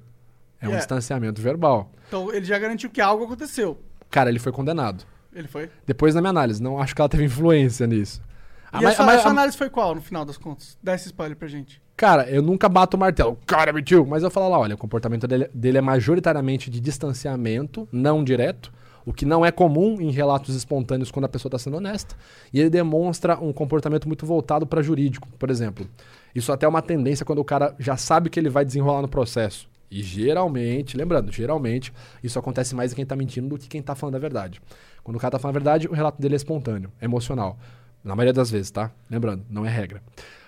É 0.59 0.65
um 0.65 0.69
Yeah. 0.69 0.77
distanciamento 0.79 1.41
verbal. 1.41 1.91
Então 2.07 2.33
ele 2.33 2.45
já 2.45 2.57
garantiu 2.57 2.89
que 2.89 3.01
algo 3.01 3.25
aconteceu. 3.25 3.77
Cara, 4.09 4.29
ele 4.29 4.39
foi 4.39 4.51
condenado. 4.51 5.03
Ele 5.35 5.47
foi. 5.47 5.69
Depois, 5.85 6.15
na 6.15 6.21
minha 6.21 6.29
análise, 6.29 6.61
não 6.61 6.79
acho 6.79 6.95
que 6.95 7.01
ela 7.01 7.09
teve 7.09 7.25
influência 7.25 7.85
nisso. 7.87 8.21
e 8.21 8.75
Ah, 8.75 8.79
a 8.79 8.81
mas- 8.81 8.95
sua, 8.95 9.05
a 9.13 9.19
sua 9.19 9.31
análise 9.31 9.55
foi 9.57 9.69
qual, 9.69 9.93
no 9.93 10.01
final 10.01 10.23
das 10.25 10.37
contas? 10.37 10.77
Dá 10.81 10.95
esse 10.95 11.07
spoiler 11.07 11.37
pra 11.37 11.47
gente. 11.47 11.79
Cara, 11.95 12.27
eu 12.29 12.41
nunca 12.41 12.67
bato 12.67 12.97
o 12.97 12.99
martelo. 12.99 13.37
Cara 13.45 13.71
mentiu. 13.71 14.03
Mas 14.05 14.23
eu 14.23 14.31
falo 14.31 14.49
lá, 14.49 14.57
olha, 14.57 14.73
o 14.73 14.77
comportamento 14.77 15.27
dele, 15.27 15.47
dele 15.53 15.77
é 15.77 15.81
majoritariamente 15.81 16.71
de 16.71 16.79
distanciamento, 16.79 17.87
não 17.91 18.23
direto. 18.23 18.71
O 19.05 19.13
que 19.13 19.25
não 19.25 19.45
é 19.45 19.51
comum 19.51 19.99
em 19.99 20.11
relatos 20.11 20.55
espontâneos 20.55 21.11
quando 21.11 21.25
a 21.25 21.29
pessoa 21.29 21.49
está 21.49 21.59
sendo 21.59 21.77
honesta. 21.77 22.15
E 22.53 22.59
ele 22.59 22.69
demonstra 22.69 23.37
um 23.37 23.51
comportamento 23.51 24.07
muito 24.07 24.25
voltado 24.25 24.65
para 24.65 24.81
jurídico, 24.81 25.27
por 25.37 25.49
exemplo. 25.49 25.87
Isso 26.33 26.51
até 26.51 26.65
é 26.65 26.69
uma 26.69 26.81
tendência 26.81 27.25
quando 27.25 27.39
o 27.39 27.45
cara 27.45 27.75
já 27.77 27.97
sabe 27.97 28.29
que 28.29 28.39
ele 28.39 28.49
vai 28.49 28.63
desenrolar 28.63 29.01
no 29.01 29.07
processo. 29.07 29.67
E 29.91 30.01
geralmente, 30.01 30.97
lembrando, 30.97 31.31
geralmente, 31.31 31.93
isso 32.23 32.39
acontece 32.39 32.73
mais 32.73 32.91
em 32.91 32.95
quem 32.95 33.05
tá 33.05 33.15
mentindo 33.15 33.49
do 33.49 33.57
que 33.59 33.67
quem 33.67 33.81
tá 33.81 33.93
falando 33.93 34.15
a 34.15 34.19
verdade. 34.19 34.59
Quando 35.03 35.17
o 35.17 35.19
cara 35.19 35.31
tá 35.31 35.39
falando 35.39 35.57
a 35.57 35.59
verdade, 35.59 35.87
o 35.87 35.93
relato 35.93 36.19
dele 36.19 36.33
é 36.33 36.37
espontâneo, 36.37 36.91
é 36.99 37.05
emocional. 37.05 37.59
Na 38.03 38.15
maioria 38.15 38.33
das 38.33 38.49
vezes, 38.49 38.71
tá? 38.71 38.91
Lembrando, 39.09 39.45
não 39.49 39.65
é 39.65 39.69
regra. 39.69 40.01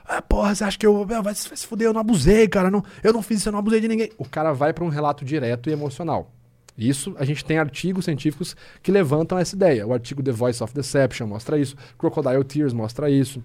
Ah, 0.03 0.21
porra, 0.21 0.53
você 0.53 0.63
acha 0.63 0.77
que 0.77 0.85
eu. 0.85 1.05
Vai, 1.05 1.21
vai 1.21 1.35
se 1.35 1.47
vai 1.47 1.57
se 1.57 1.65
fuder, 1.65 1.87
eu 1.87 1.93
não 1.93 2.01
abusei, 2.01 2.47
cara. 2.47 2.69
Não, 2.69 2.83
eu 3.03 3.13
não 3.13 3.21
fiz 3.21 3.39
isso, 3.39 3.49
eu 3.49 3.51
não 3.51 3.59
abusei 3.59 3.81
de 3.81 3.87
ninguém. 3.87 4.11
O 4.17 4.27
cara 4.27 4.53
vai 4.53 4.73
para 4.73 4.83
um 4.83 4.89
relato 4.89 5.25
direto 5.25 5.69
e 5.69 5.73
emocional. 5.73 6.31
Isso, 6.77 7.15
a 7.17 7.23
gente 7.23 7.43
tem 7.45 7.57
artigos 7.57 8.05
científicos 8.05 8.55
que 8.83 8.91
levantam 8.91 9.37
essa 9.37 9.55
ideia. 9.55 9.87
O 9.87 9.93
artigo 9.93 10.21
The 10.21 10.31
Voice 10.31 10.61
of 10.61 10.73
Deception 10.73 11.27
mostra 11.27 11.57
isso, 11.57 11.75
Crocodile 11.97 12.43
Tears 12.43 12.73
mostra 12.73 13.09
isso. 13.09 13.41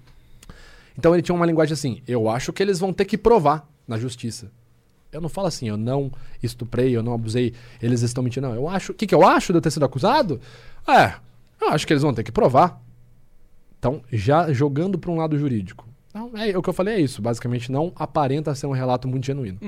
Então 0.99 1.14
ele 1.14 1.22
tinha 1.22 1.35
uma 1.35 1.47
linguagem 1.47 1.72
assim: 1.72 2.03
eu 2.07 2.28
acho 2.28 2.53
que 2.53 2.62
eles 2.62 2.78
vão 2.78 2.93
ter 2.93 3.05
que 3.05 3.16
provar 3.16 3.68
na 3.87 3.99
justiça. 3.99 4.51
Eu 5.12 5.20
não 5.20 5.28
falo 5.28 5.49
assim, 5.49 5.68
eu 5.68 5.76
não 5.76 6.12
estuprei, 6.43 6.97
eu 6.97 7.03
não 7.03 7.12
abusei, 7.12 7.53
eles 7.83 8.03
estão 8.03 8.22
mentindo. 8.22 8.49
Não, 8.49 8.55
eu 8.55 8.68
acho. 8.68 8.93
O 8.93 8.95
que, 8.95 9.07
que 9.07 9.14
eu 9.14 9.26
acho 9.26 9.53
de 9.53 9.59
eu 9.59 9.62
ter 9.62 9.70
sido 9.70 9.85
acusado? 9.85 10.41
É, 10.87 11.14
eu 11.61 11.68
acho 11.70 11.87
que 11.87 11.93
eles 11.93 12.03
vão 12.03 12.14
ter 12.14 12.22
que 12.22 12.31
provar. 12.33 12.81
Então, 13.78 14.03
já 14.12 14.53
jogando 14.53 14.99
para 14.99 15.11
um 15.11 15.16
lado 15.16 15.39
jurídico. 15.39 15.89
Então, 16.11 16.31
é, 16.37 16.57
o 16.57 16.62
que 16.62 16.68
eu 16.68 16.72
falei 16.72 16.95
é 16.95 17.01
isso. 17.01 17.22
Basicamente, 17.22 17.72
não 17.72 17.93
aparenta 17.97 18.55
ser 18.55 18.66
um 18.66 18.72
relato 18.72 19.09
muito 19.09 19.24
genuíno. 19.26 19.59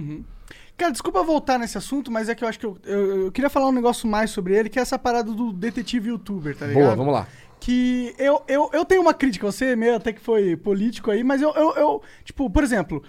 Cara, 0.77 0.91
desculpa 0.91 1.23
voltar 1.23 1.59
nesse 1.59 1.79
assunto, 1.79 2.11
mas 2.11 2.29
é 2.29 2.35
que 2.35 2.43
eu 2.43 2.49
acho 2.49 2.59
que 2.59 2.67
eu, 2.67 2.77
eu, 2.85 3.25
eu 3.27 3.33
queria 3.33 3.51
falar 3.51 3.69
um 3.69 3.73
negócio 3.73 4.09
mais 4.09 4.31
sobre 4.31 4.57
ele, 4.57 4.69
que 4.69 4.79
é 4.79 4.83
essa 4.83 4.99
parada 4.99 5.31
do 5.33 5.53
detetive 5.53 6.09
youtuber, 6.09 6.57
tá 6.57 6.67
ligado? 6.67 6.85
Boa, 6.85 6.97
vamos 6.97 7.13
lá. 7.15 7.29
que 7.61 8.15
eu, 8.19 8.43
eu, 8.49 8.71
eu 8.73 8.85
tenho 8.85 9.03
uma 9.03 9.15
crítica, 9.15 9.47
você 9.47 9.77
meio 9.77 9.97
até 9.97 10.13
que 10.13 10.21
foi 10.21 10.57
político 10.57 11.11
aí, 11.11 11.23
mas 11.23 11.41
eu, 11.41 11.53
eu, 11.55 11.75
eu, 11.77 12.03
tipo, 12.25 12.51
por 12.51 12.65
exemplo, 12.65 13.03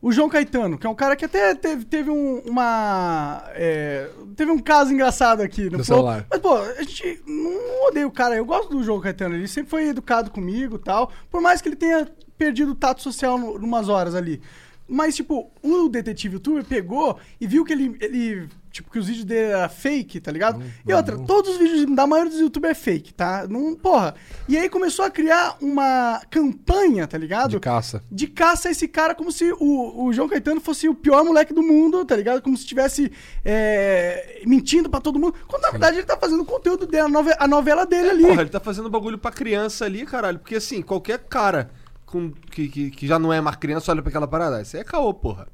o 0.00 0.12
João 0.12 0.28
Caetano, 0.28 0.78
que 0.78 0.86
é 0.86 0.90
um 0.90 0.94
cara 0.94 1.16
que 1.16 1.24
até 1.24 1.54
teve, 1.54 1.84
teve 1.84 2.08
um, 2.08 2.38
uma. 2.46 3.42
é, 3.48 4.08
teve 4.36 4.50
um 4.50 4.58
caso 4.58 4.92
engraçado 4.92 5.40
aqui 5.42 5.68
no 5.68 5.84
celular. 5.84 6.24
Mas, 6.30 6.40
pô, 6.40 6.54
a 6.54 6.82
gente 6.82 7.20
não 7.26 7.88
odeia 7.88 8.06
o 8.06 8.10
cara, 8.12 8.36
eu 8.36 8.44
gosto 8.44 8.70
do 8.70 8.82
João 8.82 9.00
Caetano, 9.00 9.34
ele 9.34 9.48
sempre 9.48 9.70
foi 9.70 9.88
educado 9.88 10.30
comigo 10.30 10.76
e 10.76 10.78
tal, 10.78 11.10
por 11.28 11.40
mais 11.40 11.60
que 11.60 11.68
ele 11.68 11.76
tenha 11.76 12.08
perdido 12.38 12.72
o 12.72 12.76
tato 12.76 13.02
social 13.02 13.36
no, 13.36 13.58
numas 13.58 13.88
horas 13.88 14.14
ali. 14.14 14.40
Mas, 14.88 15.14
tipo, 15.16 15.50
o 15.62 15.88
detetive 15.88 16.34
youtuber 16.34 16.64
pegou 16.64 17.18
e 17.40 17.46
viu 17.46 17.64
que 17.64 17.72
ele, 17.72 17.96
ele. 18.00 18.48
Tipo, 18.70 18.90
que 18.90 18.98
os 18.98 19.06
vídeos 19.06 19.24
dele 19.24 19.50
eram 19.52 19.68
fake, 19.68 20.20
tá 20.20 20.30
ligado? 20.30 20.62
e 20.86 20.92
outra, 20.92 21.18
todos 21.18 21.52
os 21.52 21.56
vídeos 21.58 21.96
da 21.96 22.06
maioria 22.06 22.30
dos 22.30 22.40
youtubers 22.40 22.72
é 22.78 22.80
fake, 22.80 23.12
tá? 23.14 23.46
Não, 23.48 23.74
porra. 23.74 24.14
E 24.48 24.56
aí 24.56 24.68
começou 24.68 25.04
a 25.04 25.10
criar 25.10 25.56
uma 25.60 26.20
campanha, 26.30 27.06
tá 27.06 27.18
ligado? 27.18 27.50
De 27.50 27.60
caça. 27.60 28.02
de 28.10 28.26
caça 28.26 28.68
a 28.68 28.70
esse 28.70 28.86
cara 28.86 29.14
como 29.14 29.32
se 29.32 29.50
o, 29.58 30.04
o 30.04 30.12
João 30.12 30.28
Caetano 30.28 30.60
fosse 30.60 30.88
o 30.88 30.94
pior 30.94 31.24
moleque 31.24 31.52
do 31.52 31.62
mundo, 31.62 32.04
tá 32.04 32.14
ligado? 32.14 32.40
Como 32.42 32.56
se 32.56 32.62
estivesse 32.62 33.10
é, 33.44 34.42
mentindo 34.46 34.88
pra 34.88 35.00
todo 35.00 35.18
mundo. 35.18 35.34
Quando 35.48 35.62
na 35.62 35.70
verdade 35.70 35.96
ele 35.96 36.06
tá 36.06 36.16
fazendo 36.16 36.42
o 36.42 36.46
conteúdo 36.46 36.86
dele, 36.86 37.04
a, 37.04 37.08
nove- 37.08 37.36
a 37.38 37.48
novela 37.48 37.84
dele 37.86 38.10
ali. 38.10 38.26
Porra, 38.26 38.42
ele 38.42 38.50
tá 38.50 38.60
fazendo 38.60 38.88
bagulho 38.90 39.18
pra 39.18 39.30
criança 39.32 39.84
ali, 39.86 40.04
caralho. 40.06 40.38
Porque 40.38 40.56
assim, 40.56 40.82
qualquer 40.82 41.18
cara 41.20 41.70
com, 42.10 42.30
que, 42.30 42.68
que, 42.68 42.90
que 42.90 43.06
já 43.06 43.18
não 43.18 43.32
é 43.32 43.40
mais 43.40 43.56
criança 43.56 43.92
olha 43.92 44.02
pra 44.02 44.08
aquela 44.10 44.26
parada. 44.28 44.60
Isso 44.62 44.76
aí 44.76 44.82
é 44.82 44.84
caô, 44.84 45.12
porra. 45.14 45.46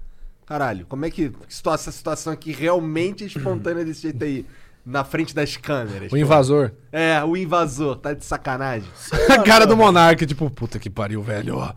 Caralho, 0.46 0.86
como 0.86 1.04
é 1.06 1.10
que 1.10 1.30
que 1.30 1.54
situa- 1.54 1.74
essa 1.74 1.90
situação 1.90 2.32
aqui 2.32 2.52
realmente 2.52 3.24
é 3.24 3.26
espontânea 3.26 3.84
desse 3.84 4.02
jeito 4.02 4.22
aí? 4.24 4.44
Na 4.86 5.02
frente 5.02 5.34
das 5.34 5.56
câmeras. 5.56 6.12
O 6.12 6.16
invasor. 6.18 6.70
É, 6.92 7.24
o 7.24 7.34
invasor, 7.38 7.96
tá 7.96 8.12
de 8.12 8.22
sacanagem. 8.22 8.86
A 9.30 9.40
cara 9.42 9.66
do 9.66 9.74
Monark, 9.74 10.26
tipo, 10.26 10.50
puta 10.50 10.78
que 10.78 10.90
pariu, 10.90 11.22
velho. 11.22 11.56
ó. 11.56 11.72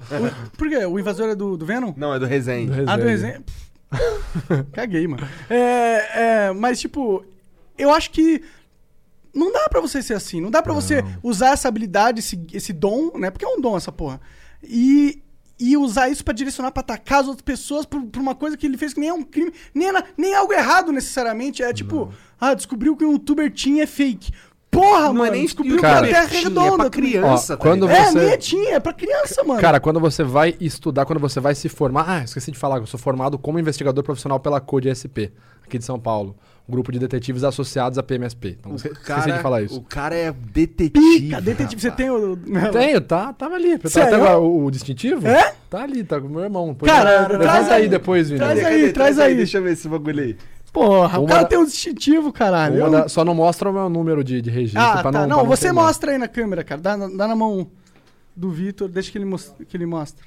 Por 0.58 0.68
quê? 0.68 0.86
O 0.86 1.00
invasor 1.00 1.30
é 1.30 1.36
do, 1.36 1.56
do 1.56 1.66
Venom? 1.66 1.94
Não, 1.96 2.14
é 2.14 2.20
do 2.20 2.26
Resende. 2.26 2.70
Do 2.84 2.92
Ah, 2.92 2.98
do 2.98 3.04
Resende. 3.04 3.46
Caguei, 4.74 5.08
mano. 5.08 5.26
É, 5.50 6.48
é, 6.48 6.54
mas, 6.54 6.82
tipo, 6.82 7.24
eu 7.78 7.92
acho 7.92 8.12
que 8.12 8.44
não 9.34 9.54
dá 9.54 9.68
pra 9.70 9.80
você 9.80 10.02
ser 10.02 10.14
assim. 10.16 10.42
Não 10.42 10.52
dá 10.52 10.62
pra 10.62 10.74
você 10.74 11.04
usar 11.24 11.52
essa 11.52 11.68
habilidade, 11.70 12.20
esse, 12.20 12.46
esse 12.54 12.74
dom, 12.74 13.18
né? 13.18 13.30
Porque 13.32 13.46
é 13.46 13.48
um 13.48 13.62
dom 13.62 13.78
essa 13.78 13.92
porra. 13.92 14.20
E, 14.70 15.22
e 15.60 15.76
usar 15.78 16.10
isso 16.10 16.24
pra 16.24 16.34
direcionar 16.34 16.72
pra 16.72 16.82
atacar 16.82 17.22
as 17.22 17.28
outras 17.28 17.42
pessoas 17.42 17.86
por, 17.86 18.02
por 18.04 18.22
uma 18.22 18.36
coisa 18.36 18.56
que 18.58 18.66
ele 18.66 18.78
fez 18.78 18.94
que 18.94 19.00
nem 19.00 19.10
é 19.10 19.14
um 19.14 19.24
crime, 19.24 19.52
nem 19.74 19.90
é, 19.90 20.04
nem 20.18 20.34
é 20.34 20.36
algo 20.38 20.54
errado 20.54 20.92
necessariamente. 20.92 21.64
É 21.64 21.74
tipo, 21.74 22.12
ah, 22.40 22.54
descobriu 22.54 22.96
que 22.96 23.06
um 23.06 23.14
youtuber 23.14 23.52
tinha 23.52 23.84
é 23.84 23.88
fake. 23.88 24.32
Porra, 24.70 25.04
Não 25.08 25.14
mano, 25.14 25.28
é 25.28 25.32
nem 25.32 25.44
descobriu 25.46 25.80
Cara, 25.80 26.06
que 26.08 26.14
a 26.14 26.20
Terra 26.22 26.34
é 26.34 26.38
é 26.38 26.44
redonda. 26.44 26.76
pra 26.76 26.90
também. 26.90 27.10
criança, 27.12 27.54
Ó, 27.54 27.58
tá 27.58 27.64
quando 27.64 27.88
ligado? 27.88 28.02
É, 28.08 28.12
você- 28.12 28.20
nem 28.20 28.30
é 28.30 28.38
tinha, 28.38 28.76
é 28.76 28.80
pra 28.82 28.94
criança, 28.94 29.44
mano. 29.46 29.62
Cara, 29.62 29.80
quando 29.80 30.00
você 30.00 30.24
vai 30.24 30.56
estudar, 30.60 31.06
quando 31.06 31.20
você 31.20 31.40
vai 31.40 31.56
se 31.56 31.70
formar. 31.70 32.06
Ah, 32.08 32.24
esqueci 32.24 32.52
de 32.52 32.58
falar, 32.60 32.78
eu 32.78 32.86
sou 32.86 33.00
formado 33.00 33.40
como 33.40 33.58
investigador 33.58 34.04
profissional 34.04 34.40
pela 34.42 34.60
Code 34.60 34.90
SP, 34.94 35.32
aqui 35.64 35.78
de 35.80 35.86
São 35.86 35.98
Paulo. 35.98 36.36
Grupo 36.70 36.92
de 36.92 37.00
detetives 37.00 37.46
associados 37.46 37.98
à 37.98 38.04
PMSP. 38.04 38.58
Então, 38.60 38.76
esque- 38.76 38.90
esqueci 38.90 39.32
de 39.32 39.40
falar 39.40 39.62
isso. 39.62 39.78
O 39.78 39.82
cara 39.84 40.14
é 40.14 40.32
detetive. 40.34 40.92
Pica, 41.22 41.40
detetive, 41.40 41.82
você 41.82 41.88
rapaz. 41.90 41.96
tem 42.10 42.10
o... 42.12 42.38
Tenho, 42.74 43.00
tá, 43.02 43.32
tava 43.32 43.56
ali. 43.56 43.78
Tá 43.78 43.90
Sério? 43.90 44.08
até 44.14 44.16
agora 44.22 44.38
o, 44.40 44.66
o 44.66 44.72
distintivo? 44.72 45.26
É? 45.26 45.54
Tá 45.70 45.84
ali, 45.84 46.04
tá 46.04 46.20
com 46.20 46.28
o 46.28 46.30
meu 46.30 46.42
irmão. 46.44 46.76
Cara, 46.76 47.10
é, 47.10 47.38
traz 47.38 47.70
aí. 47.72 47.84
aí 47.84 47.90
depois, 47.90 48.28
Vini. 48.28 48.40
Traz 48.40 48.60
aí, 48.60 48.82
cadê? 48.82 48.92
traz 48.94 49.18
aí. 49.20 49.36
Deixa 49.36 49.60
eu 49.60 49.64
ver 49.64 49.72
esse 49.74 49.88
bagulho 49.88 50.22
aí. 50.22 50.36
Porra, 50.74 51.18
o 51.20 51.22
Uma 51.24 51.30
cara 51.30 51.42
da- 51.44 51.48
tem 51.48 51.58
um 51.58 51.66
distintivo, 51.66 52.34
caralho. 52.34 52.76
Uma 52.76 52.86
Eu 52.88 52.92
da- 52.92 53.00
não- 53.02 53.10
só 53.10 53.24
não 53.24 53.34
mostra 53.34 53.70
o 53.70 53.74
meu 53.74 53.90
número 53.90 54.22
de, 54.24 54.42
de 54.42 54.50
registro 54.50 54.82
Ah, 54.82 55.02
pra 55.02 55.12
tá. 55.12 55.22
não. 55.22 55.28
Não, 55.28 55.38
pra 55.38 55.46
você 55.56 55.72
mostra 55.72 56.12
aí 56.12 56.18
na 56.18 56.28
câmera, 56.28 56.64
cara. 56.66 56.82
Dá, 56.82 56.98
na- 56.98 57.08
dá 57.08 57.28
na 57.30 57.36
mão 57.36 57.68
do 58.36 58.52
Vitor, 58.52 58.90
deixa 58.90 59.10
que 59.10 59.18
ele, 59.18 59.26
mos- 59.26 59.54
que 59.68 59.76
ele 59.78 59.86
mostra. 59.86 60.26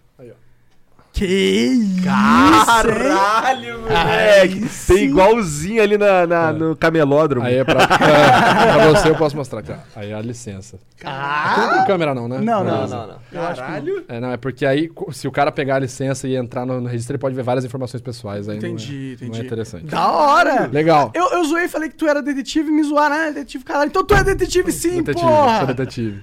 Que? 1.13 2.01
Caralho, 2.05 3.81
moleque! 3.81 4.69
sim. 4.69 4.95
Tem 4.95 5.05
igualzinho 5.05 5.83
ali 5.83 5.99
na, 5.99 6.27
na- 6.27 6.53
no 6.53 6.77
camelódromo. 6.77 7.45
Aí 7.47 7.57
é 7.57 7.65
pra, 7.65 7.87
pra, 7.87 7.99
pra 7.99 8.89
você, 8.89 9.09
eu 9.11 9.17
posso 9.17 9.37
mostrar 9.37 9.61
aqui. 9.61 9.73
ó. 9.73 9.77
Aí 10.01 10.11
é 10.11 10.15
a 10.15 10.21
licença. 10.21 10.79
Aqui 11.05 11.61
não 11.61 11.75
tem 11.79 11.87
câmera 11.87 12.15
não, 12.15 12.29
né? 12.29 12.39
Não, 12.41 12.63
não. 12.65 12.87
Não, 12.87 13.07
não. 13.07 13.17
Caralho! 13.33 14.05
É, 14.09 14.21
não, 14.21 14.33
é 14.33 14.37
porque 14.37 14.65
aí, 14.67 14.91
se 15.13 15.27
o 15.27 15.33
cara 15.33 15.51
pegar 15.51 15.77
a 15.77 15.79
licença 15.81 16.29
e 16.29 16.37
entrar 16.37 16.65
no, 16.67 16.81
no 16.81 16.89
registro, 16.89 17.15
ele 17.15 17.21
pode 17.21 17.35
ver 17.35 17.43
várias 17.43 17.65
informações 17.65 18.01
pessoais. 18.03 18.49
Aí 18.49 18.59
não 18.59 18.65
é- 18.67 18.71
Entendi, 18.71 19.17
Não 19.21 19.27
entendi. 19.29 19.41
é 19.41 19.45
interessante. 19.45 19.87
Da 19.87 20.11
hora! 20.11 20.69
Legal. 20.73 21.11
Eu, 21.15 21.29
eu 21.33 21.45
zoei 21.45 21.65
e 21.65 21.69
falei 21.69 21.89
que 21.89 21.97
tu 21.97 22.07
era 22.07 22.23
detetive 22.23 22.69
e 22.69 22.73
me 22.73 22.83
zoaram, 22.83 23.17
ah, 23.17 23.31
detetive, 23.31 23.65
caralho. 23.65 23.89
Então 23.89 24.05
tu 24.05 24.15
é 24.15 24.23
detetive 24.25 24.71
sim, 24.73 25.03
detetive, 25.03 25.27
porra! 25.27 25.59
sou 25.59 25.67
detetive. 25.67 26.21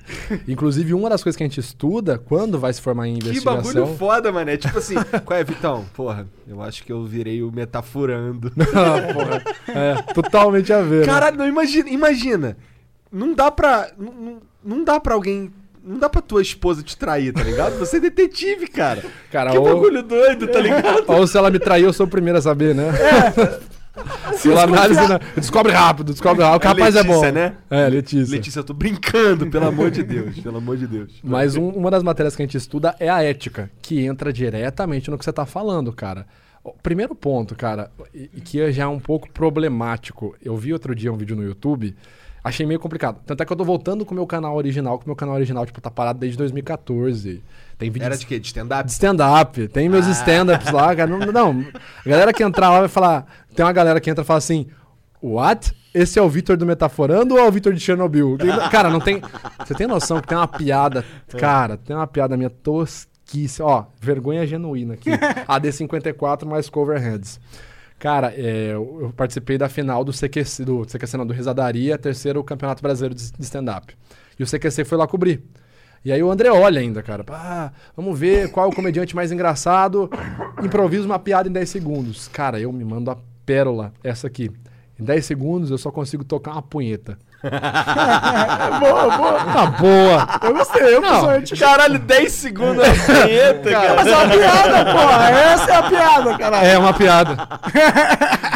Inclusive, 0.47 0.93
uma 0.93 1.09
das 1.09 1.21
coisas 1.23 1.35
que 1.37 1.43
a 1.43 1.47
gente 1.47 1.59
estuda 1.59 2.17
quando 2.17 2.57
vai 2.59 2.71
se 2.73 2.81
formar 2.81 3.07
em 3.07 3.15
Que 3.17 3.29
investigação. 3.29 3.55
bagulho 3.73 3.97
foda, 3.97 4.31
mano. 4.31 4.49
É 4.49 4.57
tipo 4.57 4.76
assim, 4.77 4.95
qual 5.25 5.39
é, 5.39 5.43
Vitão? 5.43 5.85
Porra, 5.95 6.27
eu 6.47 6.61
acho 6.61 6.83
que 6.83 6.91
eu 6.91 7.03
virei 7.05 7.41
o 7.43 7.51
metaforando. 7.51 8.51
Ah, 8.73 9.13
porra. 9.13 9.43
É, 9.67 10.13
totalmente 10.13 10.71
a 10.73 10.81
ver. 10.81 11.01
né? 11.01 11.05
Caralho, 11.05 11.37
não, 11.37 11.47
imagina, 11.47 11.89
imagina. 11.89 12.57
Não 13.11 13.33
dá 13.33 13.49
pra. 13.51 13.89
Não, 13.97 14.11
não- 14.13 14.41
não 14.63 14.83
dá 14.83 14.99
pra 14.99 15.13
alguém. 15.13 15.51
Não 15.83 15.97
dá 15.97 16.09
pra 16.09 16.21
tua 16.21 16.41
esposa 16.41 16.83
te 16.83 16.97
trair, 16.97 17.31
tá 17.31 17.41
ligado? 17.43 17.77
Você 17.79 17.95
é 17.95 17.99
detetive, 18.01 18.67
cara. 18.67 19.01
Cara, 19.31 19.51
que 19.51 19.57
ou- 19.57 19.63
bagulho 19.63 20.03
doido, 20.03 20.45
tá 20.47 20.59
ligado? 20.59 21.05
Ou 21.07 21.25
se 21.25 21.37
ela 21.37 21.49
me 21.49 21.59
trair, 21.59 21.83
eu 21.85 21.93
sou 21.93 22.05
o 22.05 22.09
primeiro 22.09 22.37
a 22.37 22.41
saber, 22.41 22.75
né? 22.75 22.91
Pela 24.43 24.63
análise, 24.63 25.07
né? 25.07 25.19
Descobre 25.35 25.71
rápido, 25.73 26.11
descobre 26.11 26.43
rápido. 26.43 26.63
O 26.63 26.65
É 26.65 26.73
rapaz 26.73 26.95
é 26.95 27.03
bom. 27.03 27.13
Letícia, 27.13 27.31
né? 27.31 27.53
É, 27.69 27.87
Letícia. 27.89 28.35
Letícia, 28.35 28.59
eu 28.59 28.63
tô 28.63 28.73
brincando, 28.73 29.47
pelo 29.47 29.67
amor 29.67 29.89
de 29.91 30.03
Deus. 30.03 30.39
Pelo 30.39 30.57
amor 30.57 30.77
de 30.77 30.87
Deus. 30.87 31.13
Mas 31.23 31.55
um- 31.55 31.69
uma 31.69 31.89
das 31.91 32.03
matérias 32.03 32.35
que 32.35 32.41
a 32.41 32.45
gente 32.45 32.57
estuda 32.57 32.95
é 32.99 33.09
a 33.09 33.23
ética, 33.23 33.69
que 33.81 34.05
entra 34.05 34.31
diretamente 34.31 35.09
no 35.09 35.17
que 35.17 35.25
você 35.25 35.33
tá 35.33 35.45
falando, 35.45 35.91
cara. 35.91 36.25
O 36.63 36.73
primeiro 36.73 37.15
ponto, 37.15 37.55
cara, 37.55 37.89
e 38.13 38.41
que 38.41 38.71
já 38.71 38.83
é 38.83 38.87
um 38.87 38.99
pouco 38.99 39.29
problemático. 39.31 40.35
Eu 40.43 40.57
vi 40.57 40.73
outro 40.73 40.93
dia 40.93 41.11
um 41.13 41.17
vídeo 41.17 41.35
no 41.35 41.43
YouTube, 41.43 41.95
achei 42.47 42.65
meio 42.65 42.79
complicado. 42.79 43.19
Tanto 43.25 43.41
é 43.43 43.45
que 43.45 43.51
eu 43.51 43.57
tô 43.57 43.63
voltando 43.63 44.05
com 44.05 44.13
o 44.13 44.15
meu 44.15 44.25
canal 44.25 44.55
original, 44.55 44.97
que 44.97 45.05
o 45.05 45.09
meu 45.09 45.15
canal 45.15 45.35
original, 45.35 45.65
tipo, 45.65 45.79
tá 45.81 45.91
parado 45.91 46.19
desde 46.19 46.37
2014. 46.37 47.43
Tem 47.77 47.91
vídeo 47.91 48.05
Era 48.05 48.15
de 48.15 48.21
de 48.21 48.25
quê? 48.25 48.39
De 48.39 48.47
stand-up? 48.47 48.85
de 48.85 48.91
stand-up. 48.91 49.67
Tem 49.67 49.87
meus 49.87 50.07
stand-ups 50.07 50.71
lá, 50.71 50.95
cara. 50.95 51.07
Não, 51.09 51.19
não, 51.31 51.65
a 52.05 52.09
galera 52.09 52.33
que 52.33 52.43
entrar 52.43 52.69
lá 52.69 52.79
vai 52.79 52.89
falar. 52.89 53.25
Tem 53.55 53.65
uma 53.65 53.73
galera 53.73 53.99
que 53.99 54.09
entra 54.09 54.23
e 54.23 54.25
fala 54.25 54.39
assim: 54.39 54.67
What? 55.21 55.75
Esse 55.93 56.19
é 56.19 56.21
o 56.21 56.29
Vitor 56.29 56.57
do 56.57 56.65
Metaforando 56.65 57.35
ou 57.35 57.39
é 57.39 57.47
o 57.47 57.51
Vitor 57.51 57.73
de 57.73 57.79
Chernobyl? 57.79 58.37
Cara, 58.71 58.89
não 58.89 58.99
tem. 58.99 59.21
Você 59.65 59.73
tem 59.73 59.87
noção 59.87 60.21
que 60.21 60.27
tem 60.27 60.37
uma 60.37 60.47
piada. 60.47 61.03
Cara, 61.39 61.75
tem 61.75 61.95
uma 61.95 62.05
piada 62.05 62.37
minha 62.37 62.49
tosquice. 62.51 63.61
Ó, 63.61 63.85
vergonha 63.99 64.45
genuína 64.45 64.93
aqui. 64.93 65.09
AD54 65.09 66.45
mais 66.45 66.69
Coverheads. 66.69 67.39
Cara, 67.99 68.31
é, 68.35 68.73
eu 68.73 69.11
participei 69.15 69.57
da 69.57 69.67
final 69.67 70.03
do 70.03 70.11
CQC, 70.11 70.63
do 70.63 70.85
CQC 70.85 71.17
não, 71.17 71.25
do 71.25 71.33
Risadaria, 71.33 71.97
terceiro 71.97 72.43
Campeonato 72.43 72.81
Brasileiro 72.81 73.15
de 73.15 73.31
de 73.31 73.43
Stand-Up. 73.43 73.95
E 74.39 74.43
o 74.43 74.45
CQC 74.45 74.85
foi 74.85 74.97
lá 74.97 75.07
cobrir. 75.07 75.43
E 76.05 76.11
aí 76.11 76.21
o 76.21 76.31
André 76.31 76.49
olha 76.51 76.79
ainda, 76.79 77.01
cara. 77.01 77.25
Vamos 77.95 78.17
ver 78.17 78.51
qual 78.51 78.67
é 78.67 78.69
o 78.69 78.75
comediante 78.75 79.15
mais 79.15 79.31
engraçado. 79.31 80.09
Improvisa 80.63 81.05
uma 81.05 81.19
piada 81.19 81.49
em 81.49 81.51
10 81.51 81.69
segundos. 81.69 82.27
Cara, 82.27 82.59
eu 82.59 82.71
me 82.71 82.85
mando 82.85 83.11
a 83.11 83.17
pérola, 83.45 83.91
essa 84.03 84.27
aqui. 84.27 84.51
Em 84.99 85.03
10 85.03 85.25
segundos 85.25 85.71
eu 85.71 85.77
só 85.77 85.91
consigo 85.91 86.23
tocar 86.23 86.51
uma 86.53 86.61
punheta. 86.61 87.17
boa, 88.79 89.17
boa. 89.17 89.33
Tá 89.33 89.65
boa. 89.79 90.27
Eu 90.43 90.53
gostei, 90.55 90.95
eu 90.95 91.01
Não, 91.01 91.09
pessoalmente. 91.09 91.55
Caralho, 91.55 91.99
10 91.99 92.31
segundos 92.31 92.77
na 92.77 92.93
punheta, 93.05 93.71
cara. 93.71 93.95
Mas 93.95 94.07
é 94.07 94.15
uma 94.15 94.27
piada, 94.27 94.85
porra. 94.91 95.29
Essa 95.29 95.71
é 95.71 95.75
a 95.75 95.83
piada, 95.83 96.37
caralho. 96.37 96.67
É 96.67 96.77
uma 96.77 96.93
piada. 96.93 97.37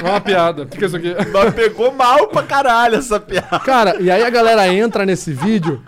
É 0.03 0.09
uma 0.09 0.21
piada. 0.21 0.67
Fica 0.71 0.85
isso 0.85 0.95
aqui. 0.97 1.15
Mas 1.31 1.53
pegou 1.53 1.91
mal 1.93 2.27
pra 2.27 2.43
caralho 2.43 2.95
essa 2.95 3.19
piada. 3.19 3.59
Cara, 3.59 3.97
e 3.99 4.09
aí 4.09 4.23
a 4.23 4.29
galera 4.29 4.67
entra 4.67 5.05
nesse 5.05 5.31
vídeo. 5.31 5.81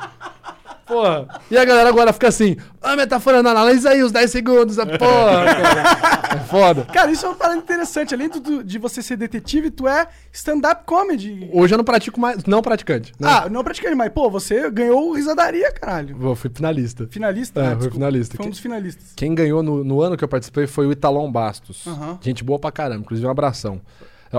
Porra. 0.93 1.41
E 1.49 1.57
a 1.57 1.65
galera 1.65 1.89
agora 1.89 2.13
fica 2.13 2.27
assim: 2.27 2.55
Ah, 2.81 2.95
metaforando, 2.95 3.49
analisa 3.49 3.89
aí 3.89 4.03
os 4.03 4.11
10 4.11 4.29
segundos. 4.31 4.77
ah, 4.79 4.85
Porra, 4.85 5.45
cara. 5.45 6.35
É 6.35 6.39
foda. 6.45 6.83
Cara, 6.93 7.11
isso 7.11 7.25
é 7.25 7.29
uma 7.29 7.35
parada 7.35 7.57
interessante. 7.59 8.13
Além 8.13 8.29
do- 8.29 8.63
de 8.63 8.77
você 8.79 9.01
ser 9.01 9.17
detetive, 9.17 9.69
tu 9.71 9.87
é 9.87 10.07
stand-up 10.31 10.83
comedy. 10.85 11.49
Hoje 11.53 11.73
eu 11.73 11.77
não 11.77 11.85
pratico 11.85 12.19
mais. 12.19 12.43
Não 12.45 12.61
praticante. 12.61 13.13
Né? 13.19 13.27
Ah, 13.29 13.49
não 13.49 13.63
praticante, 13.63 13.95
mas, 13.95 14.11
pô, 14.11 14.29
você 14.29 14.69
ganhou 14.71 15.13
Risadaria, 15.13 15.71
caralho. 15.71 16.15
Vou, 16.17 16.35
fui 16.35 16.49
finalista. 16.53 17.07
Finalista? 17.09 17.59
É, 17.59 17.63
foi 17.67 17.75
desculpa. 17.75 17.95
finalista. 17.95 18.37
Foi 18.37 18.45
um 18.45 18.49
dos 18.49 18.59
finalistas. 18.59 19.13
Quem 19.15 19.33
ganhou 19.35 19.61
no, 19.63 19.83
no 19.83 20.01
ano 20.01 20.15
que 20.17 20.23
eu 20.23 20.27
participei 20.27 20.67
foi 20.67 20.85
o 20.87 20.91
Italon 20.91 21.31
Bastos. 21.31 21.85
Aham. 21.87 22.17
Gente 22.21 22.43
boa 22.43 22.59
pra 22.59 22.71
caramba, 22.71 23.01
inclusive 23.01 23.27
um 23.27 23.31
abração. 23.31 23.81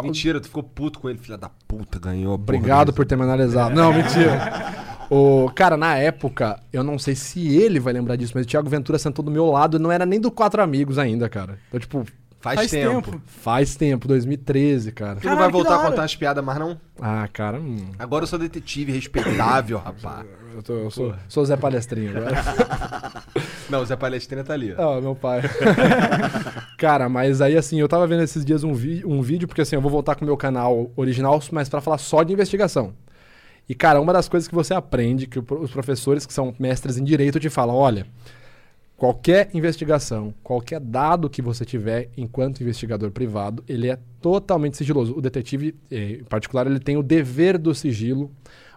Mentira, 0.02 0.40
tu 0.40 0.48
ficou 0.48 0.64
puto 0.64 0.98
com 0.98 1.08
ele, 1.08 1.18
filha 1.20 1.38
da 1.38 1.48
puta, 1.68 2.00
ganhou. 2.00 2.34
Obrigado 2.34 2.92
por 2.92 3.06
ter 3.06 3.14
me 3.16 3.22
analisado. 3.22 3.72
Não, 3.72 3.92
mentira. 3.92 4.74
O, 5.10 5.50
cara, 5.54 5.76
na 5.76 5.96
época, 5.96 6.60
eu 6.72 6.82
não 6.82 6.98
sei 6.98 7.14
se 7.14 7.56
ele 7.56 7.78
vai 7.78 7.92
lembrar 7.92 8.16
disso, 8.16 8.32
mas 8.34 8.44
o 8.46 8.48
Thiago 8.48 8.68
Ventura 8.68 8.98
sentou 8.98 9.24
do 9.24 9.30
meu 9.30 9.46
lado 9.50 9.76
e 9.76 9.80
não 9.80 9.90
era 9.92 10.04
nem 10.06 10.20
do 10.20 10.30
Quatro 10.30 10.62
Amigos 10.62 10.98
ainda, 10.98 11.28
cara. 11.28 11.58
Então, 11.68 11.80
tipo, 11.80 12.04
Faz, 12.40 12.56
Faz 12.56 12.70
tempo. 12.72 13.10
tempo. 13.10 13.22
faz 13.26 13.74
tempo, 13.74 14.06
2013, 14.06 14.92
cara. 14.92 15.16
Tu 15.18 15.26
não 15.26 15.34
vai 15.38 15.50
voltar 15.50 15.76
a 15.76 15.88
contar 15.88 16.04
as 16.04 16.14
piadas 16.14 16.44
mais, 16.44 16.58
não? 16.58 16.78
Ah, 17.00 17.26
cara, 17.32 17.58
hum, 17.58 17.86
Agora 17.98 18.24
eu 18.24 18.26
sou 18.26 18.38
detetive, 18.38 18.92
respeitável, 18.92 19.78
rapaz. 19.78 20.26
eu, 20.54 20.62
tô- 20.62 20.74
eu 20.74 20.90
sou, 20.90 21.14
sou 21.26 21.42
Zé 21.46 21.56
Palestrinho 21.56 22.14
agora. 22.18 22.36
Não, 23.70 23.80
o 23.80 23.86
Zé 23.86 23.96
Palestrina 23.96 24.44
tá 24.44 24.52
ali. 24.52 24.74
ó. 24.76 24.98
Ah, 24.98 25.00
meu 25.00 25.14
pai. 25.14 25.40
Cara, 26.76 27.08
mas 27.08 27.40
aí 27.40 27.56
assim, 27.56 27.80
eu 27.80 27.88
tava 27.88 28.06
vendo 28.06 28.22
esses 28.22 28.44
dias 28.44 28.62
um, 28.62 28.74
vi- 28.74 29.02
um 29.06 29.22
vídeo, 29.22 29.48
porque 29.48 29.62
assim, 29.62 29.76
eu 29.76 29.80
vou 29.80 29.90
voltar 29.90 30.14
com 30.14 30.22
o 30.22 30.26
meu 30.26 30.36
canal 30.36 30.90
original, 30.96 31.40
mas 31.50 31.68
pra 31.70 31.80
falar 31.80 31.96
só 31.96 32.22
de 32.22 32.32
investigação. 32.34 32.92
E, 33.68 33.74
cara, 33.74 34.00
uma 34.00 34.12
das 34.12 34.28
coisas 34.28 34.46
que 34.46 34.54
você 34.54 34.74
aprende, 34.74 35.26
que 35.26 35.38
os 35.38 35.70
professores 35.70 36.26
que 36.26 36.32
são 36.32 36.54
mestres 36.58 36.98
em 36.98 37.04
direito 37.04 37.40
te 37.40 37.48
falam, 37.48 37.74
olha, 37.74 38.06
qualquer 38.96 39.48
investigação, 39.54 40.34
qualquer 40.42 40.80
dado 40.80 41.30
que 41.30 41.40
você 41.40 41.64
tiver 41.64 42.10
enquanto 42.16 42.62
investigador 42.62 43.10
privado, 43.10 43.64
ele 43.66 43.90
é 43.90 43.98
totalmente 44.20 44.76
sigiloso. 44.76 45.16
O 45.16 45.20
detetive, 45.20 45.74
eh, 45.90 46.18
em 46.20 46.24
particular, 46.24 46.66
ele 46.66 46.78
tem 46.78 46.96
o 46.96 47.02
dever 47.02 47.56
do 47.56 47.74
sigilo. 47.74 48.30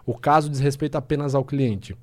O 0.06 0.14
caso 0.14 0.48
diz 0.48 0.60
respeito 0.60 0.96
apenas 0.96 1.34
ao 1.34 1.44
cliente. 1.44 1.94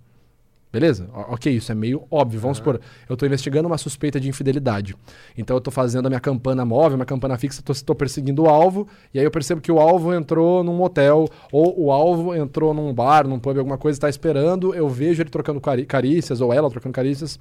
Beleza? 0.76 1.07
Ok, 1.30 1.49
isso 1.55 1.71
é 1.71 1.76
meio 1.76 2.03
óbvio. 2.11 2.38
Vamos 2.38 2.57
supor, 2.57 2.82
eu 3.07 3.13
estou 3.13 3.26
investigando 3.26 3.65
uma 3.65 3.78
suspeita 3.78 4.19
de 4.19 4.28
infidelidade. 4.28 4.93
Então 5.38 5.55
eu 5.55 5.59
estou 5.59 5.71
fazendo 5.71 6.05
a 6.07 6.09
minha 6.09 6.19
campana 6.19 6.65
móvel, 6.65 6.97
minha 6.97 7.05
campana 7.05 7.38
fixa, 7.38 7.63
estou 7.71 7.95
perseguindo 7.95 8.43
o 8.43 8.49
alvo, 8.49 8.86
e 9.13 9.17
aí 9.19 9.23
eu 9.23 9.32
percebo 9.32 9.61
que 9.61 9.71
o 9.71 9.80
alvo 9.80 10.13
entrou 10.13 10.65
num 10.65 10.76
motel, 10.76 11.30
ou 11.49 11.82
o 11.86 11.93
alvo 11.93 12.36
entrou 12.36 12.73
num 12.73 12.93
bar, 12.93 13.26
num 13.26 13.39
pub, 13.39 13.57
alguma 13.57 13.78
coisa, 13.78 13.95
está 13.95 14.09
esperando, 14.09 14.76
eu 14.76 14.89
vejo 14.89 15.21
ele 15.21 15.30
trocando 15.30 15.61
cari- 15.61 15.86
carícias, 15.86 16.41
ou 16.41 16.51
ela 16.51 16.69
trocando 16.69 16.91
carícias. 16.91 17.39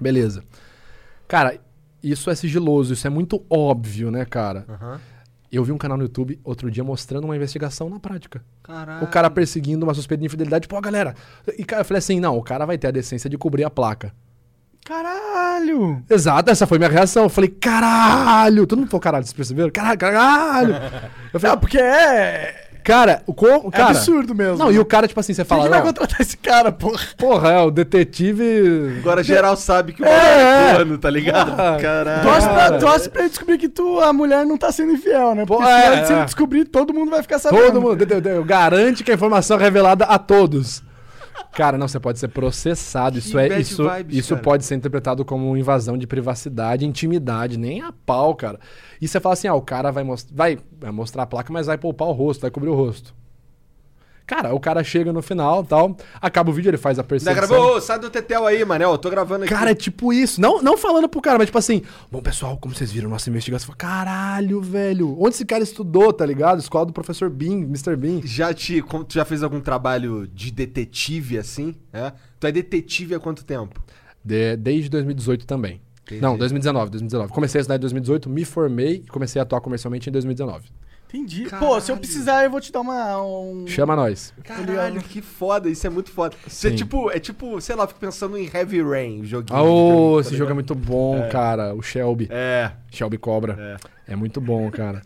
Beleza. 0.00 0.42
Cara, 1.28 1.60
isso 2.02 2.28
é 2.28 2.34
sigiloso, 2.34 2.92
isso 2.92 3.06
é 3.06 3.10
muito 3.10 3.40
óbvio, 3.48 4.10
né, 4.10 4.24
cara? 4.24 4.64
Aham. 4.68 5.00
Eu 5.56 5.64
vi 5.64 5.72
um 5.72 5.78
canal 5.78 5.96
no 5.96 6.04
YouTube 6.04 6.38
outro 6.44 6.70
dia 6.70 6.82
mostrando 6.84 7.24
uma 7.24 7.36
investigação 7.36 7.88
na 7.88 7.98
prática. 7.98 8.42
Caralho. 8.62 9.04
O 9.04 9.06
cara 9.08 9.30
perseguindo 9.30 9.84
uma 9.84 9.94
suspeita 9.94 10.20
de 10.20 10.26
infidelidade, 10.26 10.66
pô, 10.68 10.80
galera. 10.80 11.14
E 11.58 11.64
eu 11.68 11.84
falei 11.84 11.98
assim: 11.98 12.20
não, 12.20 12.36
o 12.36 12.42
cara 12.42 12.64
vai 12.66 12.78
ter 12.78 12.88
a 12.88 12.90
decência 12.90 13.28
de 13.30 13.38
cobrir 13.38 13.64
a 13.64 13.70
placa. 13.70 14.12
Caralho! 14.84 16.04
Exato, 16.10 16.50
essa 16.50 16.66
foi 16.66 16.76
minha 16.76 16.90
reação. 16.90 17.22
Eu 17.22 17.30
falei, 17.30 17.48
caralho! 17.48 18.66
Todo 18.66 18.80
mundo 18.80 18.90
falou, 18.90 19.00
caralho, 19.00 19.24
vocês 19.24 19.32
perceberam? 19.32 19.70
Caralho, 19.70 19.98
caralho! 19.98 20.74
Eu 21.32 21.40
falei, 21.40 21.54
Não, 21.54 21.60
porque 21.60 21.78
é. 21.78 22.63
Cara, 22.84 23.22
o 23.26 23.32
co... 23.34 23.46
É 23.48 23.70
cara, 23.70 23.86
absurdo 23.90 24.34
mesmo. 24.34 24.58
Não, 24.58 24.70
e 24.70 24.78
o 24.78 24.84
cara, 24.84 25.08
tipo 25.08 25.18
assim, 25.18 25.32
você 25.34 25.42
Quem 25.42 25.48
fala, 25.48 25.64
que 25.64 25.68
vai 25.70 25.82
contratar 25.82 26.20
esse 26.20 26.36
cara, 26.36 26.70
porra? 26.70 27.00
porra, 27.18 27.50
é, 27.52 27.58
o 27.60 27.70
detetive. 27.70 28.98
Agora 29.00 29.22
geral 29.22 29.56
sabe 29.56 29.92
que 29.94 30.02
o 30.02 30.04
É, 30.06 30.10
é. 30.10 30.70
é 30.70 30.74
corno, 30.76 30.98
tá 30.98 31.10
ligado? 31.10 31.50
Porra. 31.56 31.78
Caralho. 31.80 32.22
Torce 32.22 32.48
pra, 32.48 32.56
Cara. 32.58 32.78
torce 32.78 33.08
pra 33.10 33.20
ele 33.22 33.30
descobrir 33.30 33.58
que 33.58 33.68
tu, 33.68 34.00
a 34.00 34.12
mulher 34.12 34.44
não 34.44 34.56
tá 34.58 34.70
sendo 34.70 34.92
infiel, 34.92 35.34
né? 35.34 35.44
Porque 35.46 35.64
se, 35.64 35.70
é, 35.70 35.86
ele- 35.96 36.06
se 36.06 36.12
ele 36.12 36.20
é. 36.20 36.24
descobrir, 36.26 36.64
todo 36.66 36.92
mundo 36.94 37.10
vai 37.10 37.22
ficar 37.22 37.38
sabendo. 37.38 37.62
Todo 37.64 37.80
mundo, 37.80 37.96
de- 37.96 38.06
de- 38.06 38.20
de- 38.20 38.42
garante 38.44 39.02
que 39.02 39.10
a 39.10 39.14
informação 39.14 39.58
é 39.58 39.60
revelada 39.62 40.04
a 40.04 40.18
todos. 40.18 40.82
Cara, 41.52 41.78
não, 41.78 41.86
você 41.88 42.00
pode 42.00 42.18
ser 42.18 42.28
processado. 42.28 43.18
Isso, 43.18 43.32
Que 43.32 43.38
é, 43.38 43.60
isso, 43.60 43.88
vibes, 43.88 44.16
isso 44.16 44.34
cara. 44.34 44.42
pode 44.42 44.64
ser 44.64 44.74
interpretado 44.74 45.24
como 45.24 45.56
invasão 45.56 45.96
de 45.96 46.06
privacidade, 46.06 46.84
intimidade, 46.86 47.56
nem 47.56 47.80
a 47.80 47.92
pau, 47.92 48.34
cara. 48.34 48.58
E 49.00 49.06
você 49.06 49.20
fala 49.20 49.34
assim: 49.34 49.48
ah, 49.48 49.54
o 49.54 49.62
cara 49.62 49.90
vai, 49.90 50.04
most 50.04 50.32
vai, 50.32 50.58
vai 50.80 50.90
mostrar 50.90 51.24
a 51.24 51.26
placa, 51.26 51.52
mas 51.52 51.66
vai 51.66 51.78
poupar 51.78 52.08
o 52.08 52.12
rosto, 52.12 52.42
vai 52.42 52.50
cobrir 52.50 52.70
o 52.70 52.74
rosto. 52.74 53.14
Cara, 54.26 54.54
o 54.54 54.58
cara 54.60 54.82
chega 54.82 55.12
no 55.12 55.20
final 55.20 55.62
tal, 55.62 55.96
acaba 56.20 56.50
o 56.50 56.52
vídeo, 56.54 56.70
ele 56.70 56.78
faz 56.78 56.98
a 56.98 57.02
Ainda 57.02 57.08
perseguição. 57.08 57.46
gravou, 57.46 57.76
ô, 57.76 57.80
sai 57.80 57.98
do 57.98 58.08
Tetel 58.08 58.46
aí, 58.46 58.64
Manel. 58.64 58.92
Eu 58.92 58.98
tô 58.98 59.10
gravando 59.10 59.44
aqui. 59.44 59.52
Cara, 59.52 59.72
é 59.72 59.74
tipo 59.74 60.12
isso. 60.14 60.40
Não, 60.40 60.62
não 60.62 60.78
falando 60.78 61.08
pro 61.08 61.20
cara, 61.20 61.36
mas 61.36 61.46
tipo 61.48 61.58
assim, 61.58 61.82
bom, 62.10 62.22
pessoal, 62.22 62.56
como 62.56 62.74
vocês 62.74 62.90
viram 62.90 63.10
nossa 63.10 63.28
investigação? 63.28 63.74
Caralho, 63.76 64.60
velho. 64.62 65.14
Onde 65.20 65.34
esse 65.34 65.44
cara 65.44 65.62
estudou, 65.62 66.12
tá 66.12 66.24
ligado? 66.24 66.58
Escola 66.58 66.86
do 66.86 66.92
professor 66.92 67.28
Bean, 67.28 67.60
Mr. 67.64 67.96
Bean. 67.96 68.20
Já 68.24 68.54
te. 68.54 68.80
como- 68.80 69.04
Tu 69.04 69.14
já 69.14 69.24
fez 69.26 69.42
algum 69.42 69.60
trabalho 69.60 70.26
de 70.26 70.50
detetive 70.50 71.36
assim? 71.38 71.74
É? 71.92 72.12
Tu 72.40 72.46
é 72.46 72.52
detetive 72.52 73.14
há 73.14 73.20
quanto 73.20 73.44
tempo? 73.44 73.78
De- 74.24 74.56
desde 74.56 74.88
2018 74.88 75.46
também. 75.46 75.80
Não, 76.20 76.36
2019, 76.36 76.90
2019. 76.90 77.32
Comecei 77.32 77.58
a 77.58 77.62
estudar 77.62 77.76
em 77.76 77.80
2018, 77.80 78.28
me 78.28 78.44
formei 78.44 79.02
e 79.04 79.06
comecei 79.06 79.40
a 79.40 79.42
atuar 79.42 79.60
comercialmente 79.60 80.08
em 80.08 80.12
2019. 80.12 80.64
Entendi. 81.14 81.44
Pô, 81.44 81.48
se 81.48 81.58
Caralho. 81.58 81.82
eu 81.90 81.96
precisar, 81.96 82.44
eu 82.44 82.50
vou 82.50 82.60
te 82.60 82.72
dar 82.72 82.80
uma. 82.80 83.22
Um... 83.22 83.66
Chama 83.68 83.94
nós. 83.94 84.34
Caralho, 84.42 85.00
que 85.00 85.22
foda, 85.22 85.70
isso 85.70 85.86
é 85.86 85.90
muito 85.90 86.10
foda. 86.10 86.34
Isso 86.44 86.66
é 86.66 86.72
tipo, 86.72 87.08
é 87.08 87.20
tipo, 87.20 87.60
sei 87.60 87.76
lá, 87.76 87.86
fico 87.86 88.00
pensando 88.00 88.36
em 88.36 88.50
Heavy 88.52 88.82
Rain, 88.82 89.20
o 89.20 89.24
joguinho. 89.24 89.56
Ah, 89.56 90.14
tá 90.16 90.20
esse 90.20 90.36
jogo 90.36 90.50
é 90.50 90.54
muito 90.54 90.74
bom, 90.74 91.28
cara. 91.30 91.72
O 91.72 91.82
Shelby. 91.82 92.26
É, 92.30 92.72
Shelby 92.90 93.16
Cobra. 93.16 93.78
É. 94.08 94.16
muito 94.16 94.40
bom, 94.40 94.68
cara. 94.72 95.00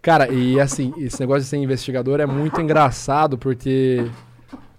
Cara, 0.00 0.28
e 0.28 0.58
assim, 0.58 0.94
esse 0.96 1.20
negócio 1.20 1.42
de 1.42 1.48
ser 1.48 1.58
investigador 1.58 2.20
é 2.20 2.26
muito 2.26 2.60
engraçado 2.60 3.36
porque. 3.36 4.10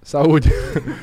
Saúde. 0.01 0.49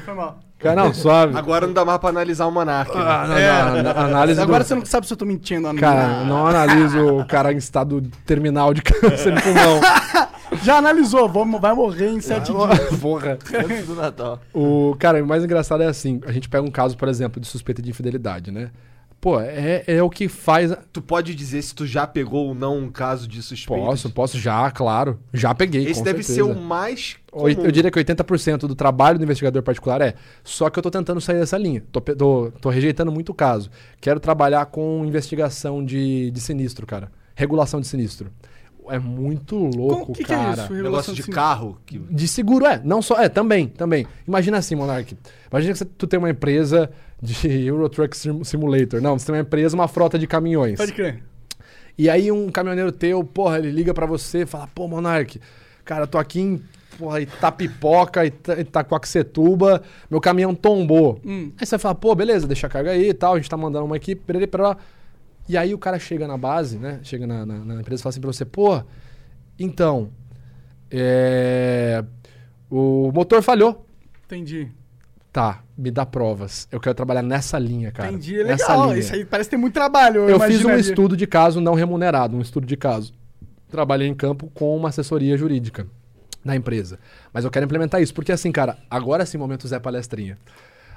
Foi 0.04 0.14
mal. 0.14 0.40
Cara, 0.62 0.76
não, 0.84 0.94
suave. 0.94 1.36
agora 1.36 1.66
não 1.66 1.74
dá 1.74 1.84
mais 1.84 1.98
pra 1.98 2.10
analisar 2.10 2.46
o 2.46 2.52
Monark. 2.52 2.94
né? 2.96 3.02
Ah, 3.04 3.26
não, 3.26 3.74
não, 3.76 3.82
não, 3.82 4.00
análise 4.00 4.38
do- 4.38 4.42
Agora 4.44 4.62
você 4.64 4.74
não 4.74 4.84
sabe 4.84 5.06
se 5.06 5.12
eu 5.12 5.16
tô 5.16 5.24
mentindo 5.24 5.66
ou 5.66 5.72
não. 5.72 5.80
Cara, 5.80 6.24
não 6.24 6.46
analiso 6.46 7.18
o 7.18 7.24
cara 7.26 7.52
em 7.52 7.56
estado 7.56 8.00
terminal 8.24 8.72
de 8.72 8.80
câncer 8.82 9.34
de 9.34 9.42
pulmão. 9.42 9.80
Já 10.62 10.76
analisou, 10.76 11.28
vamos, 11.28 11.60
vai 11.60 11.74
morrer 11.74 12.10
em 12.10 12.20
sete 12.20 12.52
dias. 12.52 13.00
Porra. 13.00 13.38
Antes 13.54 13.86
do 13.86 13.94
Natal. 13.94 14.38
O, 14.52 14.94
cara, 14.98 15.22
o 15.22 15.26
mais 15.26 15.42
engraçado 15.42 15.82
é 15.82 15.86
assim, 15.86 16.20
a 16.26 16.30
gente 16.32 16.48
pega 16.48 16.62
um 16.62 16.70
caso, 16.70 16.96
por 16.96 17.08
exemplo, 17.08 17.40
de 17.40 17.46
suspeita 17.48 17.80
de 17.80 17.88
infidelidade, 17.90 18.50
né? 18.52 18.70
Pô, 19.22 19.38
é, 19.40 19.84
é 19.86 20.02
o 20.02 20.10
que 20.10 20.26
faz... 20.26 20.76
Tu 20.92 21.00
pode 21.00 21.32
dizer 21.32 21.62
se 21.62 21.72
tu 21.72 21.86
já 21.86 22.08
pegou 22.08 22.48
ou 22.48 22.54
não 22.56 22.76
um 22.76 22.90
caso 22.90 23.28
de 23.28 23.40
suspeita? 23.40 23.80
Posso, 23.86 24.10
posso 24.10 24.36
já, 24.36 24.68
claro. 24.72 25.20
Já 25.32 25.54
peguei, 25.54 25.86
Esse 25.86 26.02
deve 26.02 26.24
certeza. 26.24 26.52
ser 26.52 26.58
o 26.58 26.60
mais 26.60 27.16
comum. 27.30 27.48
Eu 27.48 27.70
diria 27.70 27.88
que 27.88 28.00
80% 28.02 28.66
do 28.66 28.74
trabalho 28.74 29.18
do 29.20 29.22
investigador 29.24 29.62
particular 29.62 30.00
é. 30.00 30.14
Só 30.42 30.68
que 30.68 30.76
eu 30.76 30.82
tô 30.82 30.90
tentando 30.90 31.20
sair 31.20 31.38
dessa 31.38 31.56
linha. 31.56 31.84
Tô, 31.92 32.00
tô- 32.00 32.50
tô 32.60 32.68
rejeitando 32.68 33.12
muito 33.12 33.28
o 33.30 33.34
caso. 33.34 33.70
Quero 34.00 34.18
trabalhar 34.18 34.66
com 34.66 35.04
investigação 35.06 35.84
de, 35.84 36.32
de 36.32 36.40
sinistro, 36.40 36.84
cara. 36.84 37.08
Regulação 37.36 37.80
de 37.80 37.86
sinistro. 37.86 38.28
É 38.88 38.98
muito 38.98 39.56
louco, 39.56 40.12
O 40.12 40.14
que, 40.14 40.24
que 40.24 40.32
é 40.32 40.36
cara. 40.36 40.62
isso? 40.64 40.72
Negócio 40.74 41.14
de 41.14 41.22
sin- 41.22 41.30
carro. 41.30 41.78
Que... 41.86 41.98
De 41.98 42.26
seguro, 42.28 42.66
é. 42.66 42.80
Não 42.84 43.00
só. 43.00 43.20
É, 43.20 43.28
também, 43.28 43.68
também. 43.68 44.06
Imagina 44.26 44.58
assim, 44.58 44.74
Monark. 44.74 45.16
Imagina 45.50 45.72
que 45.72 45.78
você- 45.78 45.84
tu 45.84 46.06
tem 46.06 46.18
uma 46.18 46.30
empresa 46.30 46.90
de 47.20 47.48
Euro 47.66 47.88
Truck 47.88 48.16
Sim- 48.16 48.42
Simulator. 48.44 49.00
Não, 49.00 49.18
você 49.18 49.26
tem 49.26 49.34
uma 49.34 49.40
empresa, 49.42 49.74
uma 49.76 49.88
frota 49.88 50.18
de 50.18 50.26
caminhões. 50.26 50.76
Pode 50.78 50.92
crer. 50.92 51.22
E 51.96 52.08
aí 52.10 52.32
um 52.32 52.50
caminhoneiro 52.50 52.90
teu, 52.90 53.22
porra, 53.22 53.58
ele 53.58 53.70
liga 53.70 53.92
pra 53.94 54.06
você 54.06 54.42
e 54.42 54.46
fala, 54.46 54.66
pô, 54.74 54.88
Monark, 54.88 55.38
cara, 55.84 56.06
tô 56.06 56.16
aqui 56.18 56.40
em 56.40 56.62
porra, 56.98 57.20
Itapipoca, 57.20 58.24
Ita 58.24 58.60
Itacoaxetuba, 58.60 59.82
meu 60.10 60.20
caminhão 60.20 60.54
tombou. 60.54 61.20
Hum. 61.24 61.52
Aí 61.58 61.66
você 61.66 61.78
fala, 61.78 61.94
pô, 61.94 62.14
beleza, 62.14 62.46
deixa 62.46 62.66
a 62.66 62.70
carga 62.70 62.90
aí 62.92 63.10
e 63.10 63.14
tal, 63.14 63.34
a 63.34 63.36
gente 63.36 63.48
tá 63.50 63.56
mandando 63.56 63.84
uma 63.84 63.96
equipe, 63.96 64.22
perere, 64.26 64.46
perere. 64.46 64.76
E 65.48 65.56
aí 65.56 65.74
o 65.74 65.78
cara 65.78 65.98
chega 65.98 66.26
na 66.26 66.36
base, 66.36 66.78
né, 66.78 67.00
chega 67.02 67.26
na, 67.26 67.44
na, 67.44 67.58
na 67.64 67.80
empresa 67.80 68.00
e 68.00 68.02
fala 68.02 68.10
assim 68.10 68.20
pra 68.20 68.32
você, 68.32 68.44
pô, 68.44 68.82
então, 69.58 70.10
é... 70.90 72.04
o 72.70 73.10
motor 73.12 73.42
falhou. 73.42 73.86
Entendi. 74.24 74.70
Tá, 75.32 75.62
me 75.76 75.90
dá 75.90 76.04
provas. 76.04 76.68
Eu 76.70 76.78
quero 76.78 76.94
trabalhar 76.94 77.22
nessa 77.22 77.58
linha, 77.58 77.90
cara. 77.90 78.10
Entendi. 78.10 78.38
É 78.38 78.44
Nessa 78.44 78.72
legal. 78.72 78.88
linha. 78.88 78.98
Isso 78.98 79.14
aí 79.14 79.24
parece 79.24 79.48
ter 79.48 79.56
muito 79.56 79.72
trabalho. 79.72 80.28
Eu 80.28 80.38
fiz 80.40 80.62
um 80.62 80.76
estudo 80.76 81.16
de 81.16 81.26
caso 81.26 81.58
não 81.58 81.72
remunerado, 81.72 82.36
um 82.36 82.40
estudo 82.42 82.66
de 82.66 82.76
caso. 82.76 83.14
Trabalhei 83.70 84.06
em 84.06 84.14
campo 84.14 84.50
com 84.52 84.76
uma 84.76 84.90
assessoria 84.90 85.36
jurídica 85.38 85.86
na 86.44 86.54
empresa. 86.54 86.98
Mas 87.32 87.46
eu 87.46 87.50
quero 87.50 87.64
implementar 87.64 88.02
isso, 88.02 88.12
porque 88.12 88.30
assim, 88.30 88.52
cara, 88.52 88.76
agora 88.90 89.24
sim, 89.24 89.38
momento 89.38 89.66
Zé 89.66 89.78
Palestrinha. 89.78 90.36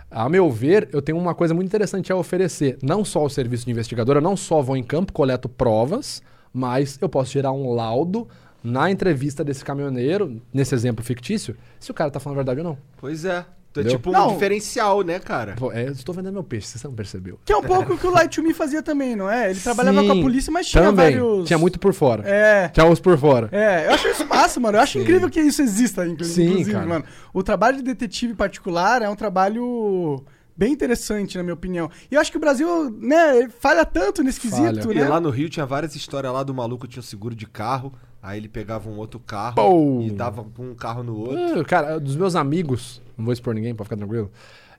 A 0.09 0.29
meu 0.29 0.49
ver, 0.49 0.87
eu 0.91 1.01
tenho 1.01 1.17
uma 1.17 1.35
coisa 1.35 1.53
muito 1.53 1.67
interessante 1.67 2.11
a 2.11 2.15
oferecer. 2.15 2.77
Não 2.81 3.03
só 3.03 3.23
o 3.25 3.29
serviço 3.29 3.65
de 3.65 3.71
investigador, 3.71 4.15
eu 4.17 4.21
não 4.21 4.37
só 4.37 4.61
vou 4.61 4.77
em 4.77 4.83
campo, 4.83 5.11
coleto 5.11 5.49
provas, 5.49 6.21
mas 6.53 6.97
eu 7.01 7.09
posso 7.09 7.31
gerar 7.31 7.51
um 7.51 7.73
laudo 7.73 8.27
na 8.63 8.89
entrevista 8.89 9.43
desse 9.43 9.63
caminhoneiro, 9.63 10.41
nesse 10.53 10.73
exemplo 10.73 11.03
fictício, 11.03 11.55
se 11.79 11.91
o 11.91 11.93
cara 11.93 12.09
tá 12.09 12.19
falando 12.19 12.37
a 12.39 12.43
verdade 12.43 12.61
ou 12.61 12.65
não. 12.65 12.77
Pois 12.97 13.25
é. 13.25 13.45
Tu 13.75 13.79
é 13.79 13.81
Entendeu? 13.81 13.97
tipo 13.97 14.09
um 14.09 14.13
Não. 14.13 14.27
diferencial, 14.31 15.01
né, 15.01 15.19
cara? 15.19 15.55
Pô, 15.57 15.69
é, 15.69 15.85
eu 15.85 15.91
estou 15.91 16.15
vendendo 16.15 16.31
meu 16.35 16.45
peixe, 16.45 16.65
você 16.77 16.87
não 16.87 16.95
percebeu. 16.95 17.37
Que 17.43 17.51
é 17.51 17.57
um 17.57 17.61
pouco 17.61 17.95
o 17.95 17.97
que 17.97 18.07
o 18.07 18.09
Light 18.09 18.33
to 18.33 18.41
Me 18.41 18.53
fazia 18.53 18.81
também, 18.81 19.17
não 19.17 19.29
é? 19.29 19.49
Ele 19.49 19.59
trabalhava 19.59 19.99
Sim, 19.99 20.07
com 20.07 20.13
a 20.13 20.21
polícia, 20.21 20.49
mas 20.49 20.65
tinha 20.69 20.81
também. 20.81 21.17
vários... 21.19 21.45
Tinha 21.45 21.59
muito 21.59 21.77
por 21.77 21.93
fora. 21.93 22.23
É. 22.25 22.69
Tinha 22.69 22.85
uns 22.85 23.01
por 23.01 23.17
fora. 23.17 23.49
É, 23.51 23.87
eu 23.87 23.91
acho 23.95 24.07
isso 24.07 24.25
massa, 24.25 24.61
mano. 24.61 24.77
Eu 24.77 24.81
acho 24.81 24.97
incrível 24.97 25.29
que 25.29 25.41
isso 25.41 25.61
exista, 25.61 26.07
inclu- 26.07 26.23
Sim, 26.25 26.43
inclusive, 26.51 26.71
cara. 26.71 26.85
mano. 26.85 27.05
O 27.33 27.43
trabalho 27.43 27.75
de 27.75 27.83
detetive 27.83 28.33
particular 28.33 29.01
é 29.01 29.09
um 29.09 29.15
trabalho 29.15 30.23
bem 30.55 30.71
interessante, 30.71 31.35
na 31.35 31.43
minha 31.43 31.53
opinião. 31.53 31.91
E 32.09 32.15
eu 32.15 32.21
acho 32.21 32.31
que 32.31 32.37
o 32.37 32.39
Brasil, 32.39 32.89
né, 32.97 33.49
falha 33.59 33.83
tanto 33.83 34.23
nesse 34.23 34.39
quesito, 34.39 34.83
Falha. 34.83 34.93
E 34.93 35.01
né? 35.01 35.09
lá 35.09 35.19
no 35.19 35.29
Rio 35.29 35.49
tinha 35.49 35.65
várias 35.65 35.97
histórias 35.97 36.31
lá 36.31 36.43
do 36.43 36.53
maluco 36.53 36.87
que 36.87 36.93
tinha 36.93 37.01
um 37.01 37.05
seguro 37.05 37.35
de 37.35 37.45
carro, 37.45 37.91
aí 38.25 38.39
ele 38.39 38.49
pegava 38.49 38.89
um 38.89 38.97
outro 38.97 39.19
carro 39.19 40.01
e 40.01 40.09
dava 40.09 40.45
um 40.59 40.73
carro 40.73 41.03
no 41.03 41.15
outro. 41.17 41.61
Ah, 41.61 41.63
Cara, 41.63 41.99
dos 41.99 42.15
meus 42.15 42.35
amigos, 42.35 43.01
não 43.17 43.23
vou 43.25 43.33
expor 43.33 43.53
ninguém 43.53 43.73
pra 43.75 43.85
ficar 43.85 43.95
tranquilo, 43.97 44.31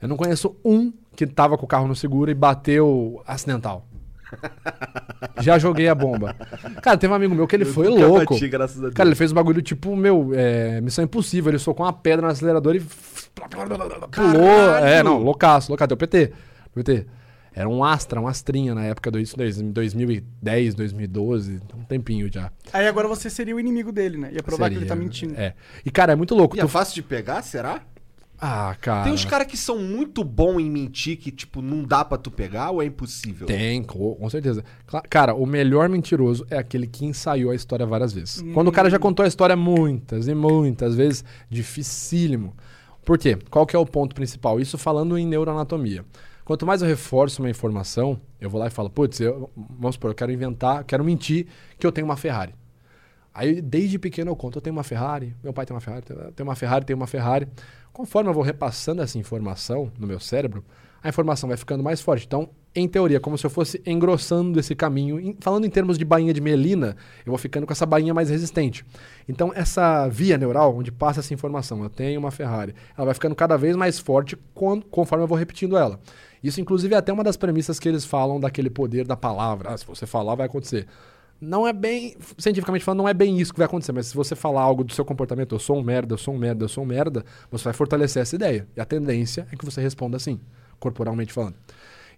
eu 0.02 0.08
não 0.08 0.16
conheço 0.16 0.56
um 0.64 0.92
que 1.14 1.26
tava 1.26 1.56
com 1.56 1.64
o 1.64 1.68
carro 1.68 1.86
no 1.86 1.94
seguro 1.94 2.30
e 2.30 2.34
bateu 2.34 3.22
acidental. 3.26 3.86
Já 5.40 5.56
joguei 5.58 5.88
a 5.88 5.94
bomba. 5.94 6.34
Cara, 6.82 6.96
teve 6.96 7.12
um 7.12 7.16
amigo 7.16 7.34
meu 7.34 7.46
que 7.46 7.54
ele 7.54 7.64
Eu 7.64 7.72
foi 7.72 7.88
louco. 7.88 8.34
bati. 8.34 8.50
Cara, 8.92 9.08
ele 9.08 9.14
fez 9.14 9.30
um 9.30 9.34
bagulho 9.36 9.62
tipo, 9.62 9.94
meu, 9.94 10.32
é, 10.34 10.80
missão 10.80 11.04
impossível. 11.04 11.50
Ele 11.50 11.58
socou 11.60 11.86
uma 11.86 11.92
pedra 11.92 12.26
no 12.26 12.32
acelerador 12.32 12.74
e. 12.74 12.80
Pulou. 14.10 14.76
É, 14.82 15.02
não, 15.02 15.18
loucaço, 15.18 15.70
loucaço. 15.70 15.88
Deu 15.88 15.96
PT. 15.96 16.32
PT. 16.74 17.06
Era 17.56 17.66
um 17.66 17.82
Astra, 17.82 18.20
um 18.20 18.28
Astrinha 18.28 18.74
na 18.74 18.84
época 18.84 19.10
do 19.10 19.18
isso, 19.18 19.34
em 19.42 19.70
2010, 19.72 20.74
2012, 20.74 21.58
um 21.74 21.84
tempinho 21.84 22.30
já. 22.30 22.52
Aí 22.70 22.86
agora 22.86 23.08
você 23.08 23.30
seria 23.30 23.56
o 23.56 23.58
inimigo 23.58 23.90
dele, 23.90 24.18
né? 24.18 24.30
Ia 24.34 24.42
provar 24.42 24.68
que 24.68 24.74
ele 24.76 24.80
Seria. 24.84 24.88
tá 24.94 24.94
mentindo. 24.94 25.34
É. 25.40 25.54
E, 25.82 25.90
cara, 25.90 26.12
é 26.12 26.16
muito 26.16 26.34
louco. 26.34 26.54
E 26.54 26.60
é 26.60 26.62
Tu- 26.62 26.68
fácil 26.68 26.94
de 26.96 27.02
pegar, 27.02 27.40
será? 27.40 27.80
Ah, 28.38 28.76
cara. 28.78 29.04
Tem 29.04 29.12
uns 29.14 29.24
caras 29.24 29.46
que 29.46 29.56
são 29.56 29.78
muito 29.78 30.22
bons 30.22 30.60
em 30.60 30.70
mentir 30.70 31.16
que, 31.16 31.30
tipo, 31.30 31.62
não 31.62 31.82
dá 31.82 32.04
pra 32.04 32.18
tu 32.18 32.30
pegar 32.30 32.70
ou 32.72 32.82
é 32.82 32.84
impossível? 32.84 33.46
Tem, 33.46 33.82
com, 33.82 34.28
certeza. 34.28 34.62
Cara, 35.08 35.34
o 35.34 35.46
melhor 35.46 35.88
mentiroso 35.88 36.46
é 36.50 36.58
aquele 36.58 36.86
que 36.86 37.06
ensaiou 37.06 37.50
a 37.50 37.54
história 37.54 37.86
várias 37.86 38.12
vezes. 38.12 38.44
Quando 38.52 38.68
o 38.68 38.72
cara 38.72 38.90
já 38.90 38.98
contou 38.98 39.24
a 39.24 39.26
história 39.26 39.56
muitas 39.56 40.28
e 40.28 40.34
muitas 40.34 40.94
vezes, 40.94 41.24
dificílimo. 41.48 42.54
Por 43.06 43.16
quê? 43.16 43.38
Qual 43.50 43.64
que 43.64 43.74
é 43.74 43.78
o 43.78 43.86
ponto 43.86 44.14
principal? 44.14 44.60
Isso 44.60 44.76
falando 44.76 45.16
em 45.16 45.26
neuroanatomia. 45.26 46.04
Quanto 46.46 46.64
mais 46.64 46.80
eu 46.80 46.86
reforço 46.86 47.42
uma 47.42 47.50
informação, 47.50 48.20
eu 48.40 48.48
vou 48.48 48.60
lá 48.60 48.68
e 48.68 48.70
falo, 48.70 48.88
putz, 48.88 49.18
eu, 49.18 49.50
vamos 49.56 49.96
supor, 49.96 50.12
eu 50.12 50.14
quero 50.14 50.30
inventar, 50.30 50.84
quero 50.84 51.04
mentir 51.04 51.48
que 51.76 51.84
eu 51.84 51.90
tenho 51.90 52.06
uma 52.06 52.16
Ferrari. 52.16 52.54
Aí, 53.34 53.60
desde 53.60 53.98
pequeno, 53.98 54.30
eu 54.30 54.36
conto, 54.36 54.58
eu 54.58 54.62
tenho 54.62 54.74
uma 54.74 54.84
Ferrari, 54.84 55.34
meu 55.42 55.52
pai 55.52 55.66
tem 55.66 55.74
uma 55.74 55.80
Ferrari, 55.80 56.04
tenho 56.36 56.48
uma 56.48 56.54
Ferrari, 56.54 56.84
tenho 56.84 56.96
uma 56.96 57.06
Ferrari. 57.08 57.48
Conforme 57.92 58.30
eu 58.30 58.34
vou 58.34 58.44
repassando 58.44 59.02
essa 59.02 59.18
informação 59.18 59.90
no 59.98 60.06
meu 60.06 60.20
cérebro, 60.20 60.64
a 61.02 61.08
informação 61.08 61.48
vai 61.48 61.56
ficando 61.56 61.82
mais 61.82 62.00
forte. 62.00 62.24
Então, 62.24 62.48
em 62.74 62.86
teoria, 62.86 63.18
como 63.18 63.36
se 63.36 63.44
eu 63.44 63.50
fosse 63.50 63.82
engrossando 63.84 64.60
esse 64.60 64.74
caminho. 64.74 65.36
Falando 65.40 65.64
em 65.66 65.70
termos 65.70 65.98
de 65.98 66.04
bainha 66.04 66.32
de 66.32 66.40
melina, 66.40 66.96
eu 67.24 67.30
vou 67.30 67.38
ficando 67.38 67.66
com 67.66 67.72
essa 67.72 67.86
bainha 67.86 68.14
mais 68.14 68.30
resistente. 68.30 68.84
Então, 69.28 69.50
essa 69.54 70.08
via 70.08 70.38
neural, 70.38 70.76
onde 70.76 70.92
passa 70.92 71.20
essa 71.20 71.34
informação, 71.34 71.82
eu 71.82 71.90
tenho 71.90 72.20
uma 72.20 72.30
Ferrari, 72.30 72.74
ela 72.96 73.06
vai 73.06 73.14
ficando 73.14 73.34
cada 73.34 73.56
vez 73.56 73.74
mais 73.76 73.98
forte 73.98 74.36
con- 74.54 74.80
conforme 74.82 75.24
eu 75.24 75.28
vou 75.28 75.36
repetindo 75.36 75.76
ela. 75.76 75.98
Isso, 76.46 76.60
inclusive, 76.60 76.94
é 76.94 76.98
até 76.98 77.12
uma 77.12 77.24
das 77.24 77.36
premissas 77.36 77.80
que 77.80 77.88
eles 77.88 78.04
falam 78.04 78.38
daquele 78.38 78.70
poder 78.70 79.04
da 79.04 79.16
palavra. 79.16 79.70
Ah, 79.70 79.76
se 79.76 79.84
você 79.84 80.06
falar, 80.06 80.36
vai 80.36 80.46
acontecer. 80.46 80.86
Não 81.40 81.66
é 81.66 81.72
bem, 81.72 82.16
cientificamente 82.38 82.84
falando, 82.84 82.98
não 82.98 83.08
é 83.08 83.12
bem 83.12 83.38
isso 83.38 83.52
que 83.52 83.58
vai 83.58 83.66
acontecer, 83.66 83.92
mas 83.92 84.06
se 84.06 84.14
você 84.14 84.34
falar 84.34 84.62
algo 84.62 84.84
do 84.84 84.92
seu 84.92 85.04
comportamento, 85.04 85.54
eu 85.54 85.58
sou 85.58 85.76
um 85.76 85.82
merda, 85.82 86.14
eu 86.14 86.18
sou 86.18 86.32
um 86.32 86.38
merda, 86.38 86.64
eu 86.64 86.68
sou 86.68 86.84
um 86.84 86.86
merda, 86.86 87.24
você 87.50 87.64
vai 87.64 87.72
fortalecer 87.72 88.22
essa 88.22 88.36
ideia. 88.36 88.66
E 88.76 88.80
a 88.80 88.84
tendência 88.84 89.46
é 89.52 89.56
que 89.56 89.64
você 89.64 89.82
responda 89.82 90.16
assim, 90.16 90.40
corporalmente 90.78 91.32
falando. 91.32 91.56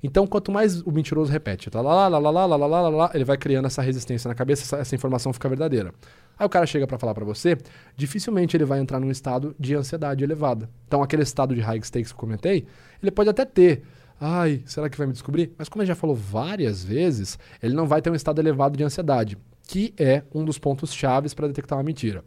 Então, 0.02 0.26
quanto 0.26 0.52
mais 0.52 0.82
o 0.82 0.92
mentiroso 0.92 1.32
repete, 1.32 1.70
tá 1.70 1.80
lá, 1.80 2.06
lá, 2.06 2.18
lá, 2.18 2.30
lá, 2.30 2.46
lá, 2.46 2.56
lá, 2.56 2.66
lá, 2.66 2.88
lá, 2.88 3.10
ele 3.14 3.24
vai 3.24 3.36
criando 3.36 3.64
essa 3.64 3.82
resistência 3.82 4.28
na 4.28 4.34
cabeça, 4.34 4.62
essa, 4.62 4.76
essa 4.76 4.94
informação 4.94 5.32
fica 5.32 5.48
verdadeira. 5.48 5.92
Aí 6.38 6.46
o 6.46 6.48
cara 6.48 6.66
chega 6.66 6.86
pra 6.86 6.98
falar 6.98 7.14
pra 7.14 7.24
você, 7.24 7.58
dificilmente 7.96 8.56
ele 8.56 8.64
vai 8.64 8.78
entrar 8.78 9.00
num 9.00 9.10
estado 9.10 9.56
de 9.58 9.74
ansiedade 9.74 10.22
elevada. 10.22 10.70
Então, 10.86 11.02
aquele 11.02 11.22
estado 11.22 11.54
de 11.54 11.60
high 11.60 11.80
stakes 11.82 12.12
que 12.12 12.16
eu 12.16 12.20
comentei, 12.20 12.66
ele 13.02 13.10
pode 13.10 13.30
até 13.30 13.44
ter. 13.44 13.82
Ai, 14.20 14.62
será 14.66 14.88
que 14.88 14.98
vai 14.98 15.06
me 15.06 15.12
descobrir? 15.12 15.52
Mas 15.56 15.68
como 15.68 15.82
ele 15.82 15.88
já 15.88 15.94
falou 15.94 16.16
várias 16.16 16.82
vezes, 16.82 17.38
ele 17.62 17.74
não 17.74 17.86
vai 17.86 18.02
ter 18.02 18.10
um 18.10 18.14
estado 18.14 18.40
elevado 18.40 18.76
de 18.76 18.82
ansiedade, 18.84 19.38
que 19.66 19.94
é 19.96 20.22
um 20.34 20.44
dos 20.44 20.58
pontos 20.58 20.92
chaves 20.92 21.34
para 21.34 21.46
detectar 21.46 21.78
uma 21.78 21.84
mentira. 21.84 22.24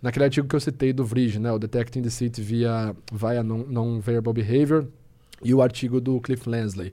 Naquele 0.00 0.24
artigo 0.26 0.46
que 0.48 0.54
eu 0.56 0.60
citei 0.60 0.92
do 0.92 1.04
Vrij, 1.04 1.38
né, 1.38 1.50
o 1.52 1.58
Detecting 1.58 2.02
Deceit 2.02 2.40
via, 2.40 2.94
via 3.12 3.42
non- 3.42 3.64
Non-Verbal 3.68 4.32
Behavior, 4.34 4.86
e 5.42 5.52
o 5.52 5.60
artigo 5.60 6.00
do 6.00 6.20
Cliff 6.20 6.48
Lansley, 6.48 6.92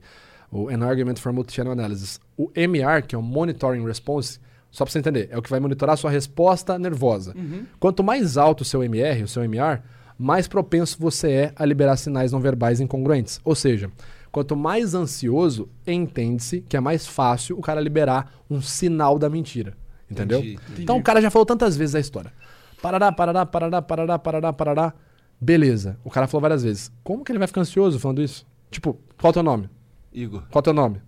o 0.50 0.68
An 0.68 0.84
Argument 0.84 1.16
for 1.16 1.32
Multi-Channel 1.32 1.72
Analysis. 1.72 2.20
O 2.36 2.50
MR, 2.54 3.02
que 3.02 3.14
é 3.14 3.18
o 3.18 3.22
Monitoring 3.22 3.84
Response, 3.86 4.38
só 4.70 4.84
para 4.84 4.92
você 4.92 4.98
entender, 4.98 5.28
é 5.30 5.38
o 5.38 5.42
que 5.42 5.48
vai 5.50 5.60
monitorar 5.60 5.94
a 5.94 5.96
sua 5.96 6.10
resposta 6.10 6.78
nervosa. 6.78 7.34
Quanto 7.80 8.02
mais 8.02 8.36
alto 8.36 8.60
o 8.62 8.64
seu 8.64 8.82
MR, 8.82 9.22
o 9.22 9.28
seu 9.28 9.42
MR, 9.44 9.80
mais 10.18 10.46
propenso 10.48 10.96
você 10.98 11.30
é 11.30 11.52
a 11.56 11.64
liberar 11.64 11.96
sinais 11.96 12.32
não 12.32 12.40
verbais 12.40 12.80
incongruentes. 12.80 13.40
Ou 13.44 13.54
seja, 13.54 13.90
Quanto 14.32 14.56
mais 14.56 14.94
ansioso, 14.94 15.68
entende-se 15.86 16.62
que 16.62 16.76
é 16.76 16.80
mais 16.80 17.06
fácil 17.06 17.56
o 17.58 17.60
cara 17.60 17.80
liberar 17.80 18.32
um 18.50 18.60
sinal 18.62 19.18
da 19.18 19.28
mentira. 19.28 19.76
Entendeu? 20.10 20.38
Entendi, 20.40 20.82
Então 20.82 20.96
o 20.96 21.02
cara 21.02 21.20
já 21.20 21.30
falou 21.30 21.44
tantas 21.46 21.76
vezes 21.76 21.94
a 21.94 22.00
história. 22.00 22.32
Parará, 22.80 23.12
parará, 23.12 23.44
parará, 23.46 23.82
parará, 23.82 24.18
parará, 24.18 24.52
parará. 24.52 24.94
Beleza. 25.40 25.98
O 26.02 26.10
cara 26.10 26.26
falou 26.26 26.40
várias 26.42 26.62
vezes. 26.62 26.90
Como 27.04 27.22
que 27.24 27.30
ele 27.30 27.38
vai 27.38 27.46
ficar 27.46 27.60
ansioso 27.60 27.98
falando 28.00 28.22
isso? 28.22 28.46
Tipo, 28.70 28.94
qual 29.20 29.28
é 29.28 29.30
o 29.30 29.32
teu 29.34 29.42
nome? 29.42 29.68
Igor. 30.12 30.40
Qual 30.50 30.56
é 30.56 30.58
o 30.60 30.62
teu 30.62 30.72
nome? 30.72 31.00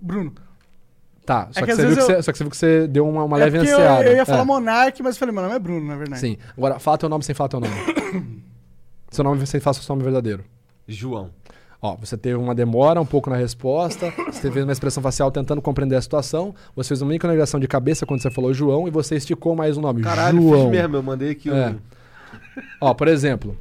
Bruno. 0.00 0.32
Tá, 1.26 1.48
só, 1.52 1.60
É 1.60 1.62
que 1.62 1.66
que, 1.66 1.70
às 1.72 1.76
você 1.76 1.82
viu 1.82 1.88
vezes 1.94 2.04
que 2.06 2.12
eu- 2.12 2.16
você, 2.16 2.22
só 2.22 2.32
que 2.32 2.38
você 2.38 2.44
viu 2.44 2.50
que 2.50 2.56
você 2.56 2.88
deu 2.88 3.08
uma, 3.08 3.24
uma 3.24 3.36
é 3.36 3.44
leve 3.44 3.58
porque 3.58 3.70
eu, 3.72 3.76
ansiada. 3.78 4.04
eu 4.06 4.16
ia 4.16 4.26
falar 4.26 4.42
É. 4.42 4.44
Monark, 4.44 5.02
mas 5.02 5.14
eu 5.14 5.18
falei, 5.20 5.34
meu 5.34 5.42
nome 5.42 5.54
é 5.54 5.58
Bruno, 5.58 5.86
na 5.86 5.96
verdade. 5.96 6.20
Sim. 6.20 6.36
Agora, 6.56 6.78
fala 6.78 6.98
teu 6.98 7.08
nome 7.08 7.22
sem 7.22 7.34
falar 7.34 7.48
teu 7.48 7.60
nome. 7.60 7.74
seu 9.10 9.22
nome 9.24 9.46
sem 9.46 9.60
falar 9.60 9.74
seu 9.74 9.94
nome 9.94 10.02
verdadeiro. 10.04 10.44
João. 10.88 11.30
Ó, 11.84 11.96
você 11.96 12.16
teve 12.16 12.36
uma 12.36 12.54
demora 12.54 13.00
um 13.00 13.04
pouco 13.04 13.28
na 13.28 13.34
resposta, 13.34 14.12
você 14.30 14.52
fez 14.52 14.64
uma 14.64 14.70
expressão 14.72 15.02
facial 15.02 15.32
tentando 15.32 15.60
compreender 15.60 15.96
a 15.96 16.00
situação, 16.00 16.54
você 16.76 16.88
fez 16.88 17.02
uma 17.02 17.10
micronegação 17.10 17.58
de 17.58 17.66
cabeça 17.66 18.06
quando 18.06 18.22
você 18.22 18.30
falou 18.30 18.54
João 18.54 18.86
e 18.86 18.90
você 18.92 19.16
esticou 19.16 19.56
mais 19.56 19.76
um 19.76 19.80
nome. 19.80 20.00
Caralho, 20.00 20.40
João. 20.40 20.62
fiz 20.62 20.70
mesmo. 20.70 20.96
Eu 20.96 21.02
mandei 21.02 21.30
aqui 21.32 21.50
É. 21.50 21.70
o... 21.70 21.80
Ó, 22.80 22.94
por 22.94 23.08
exemplo, 23.08 23.58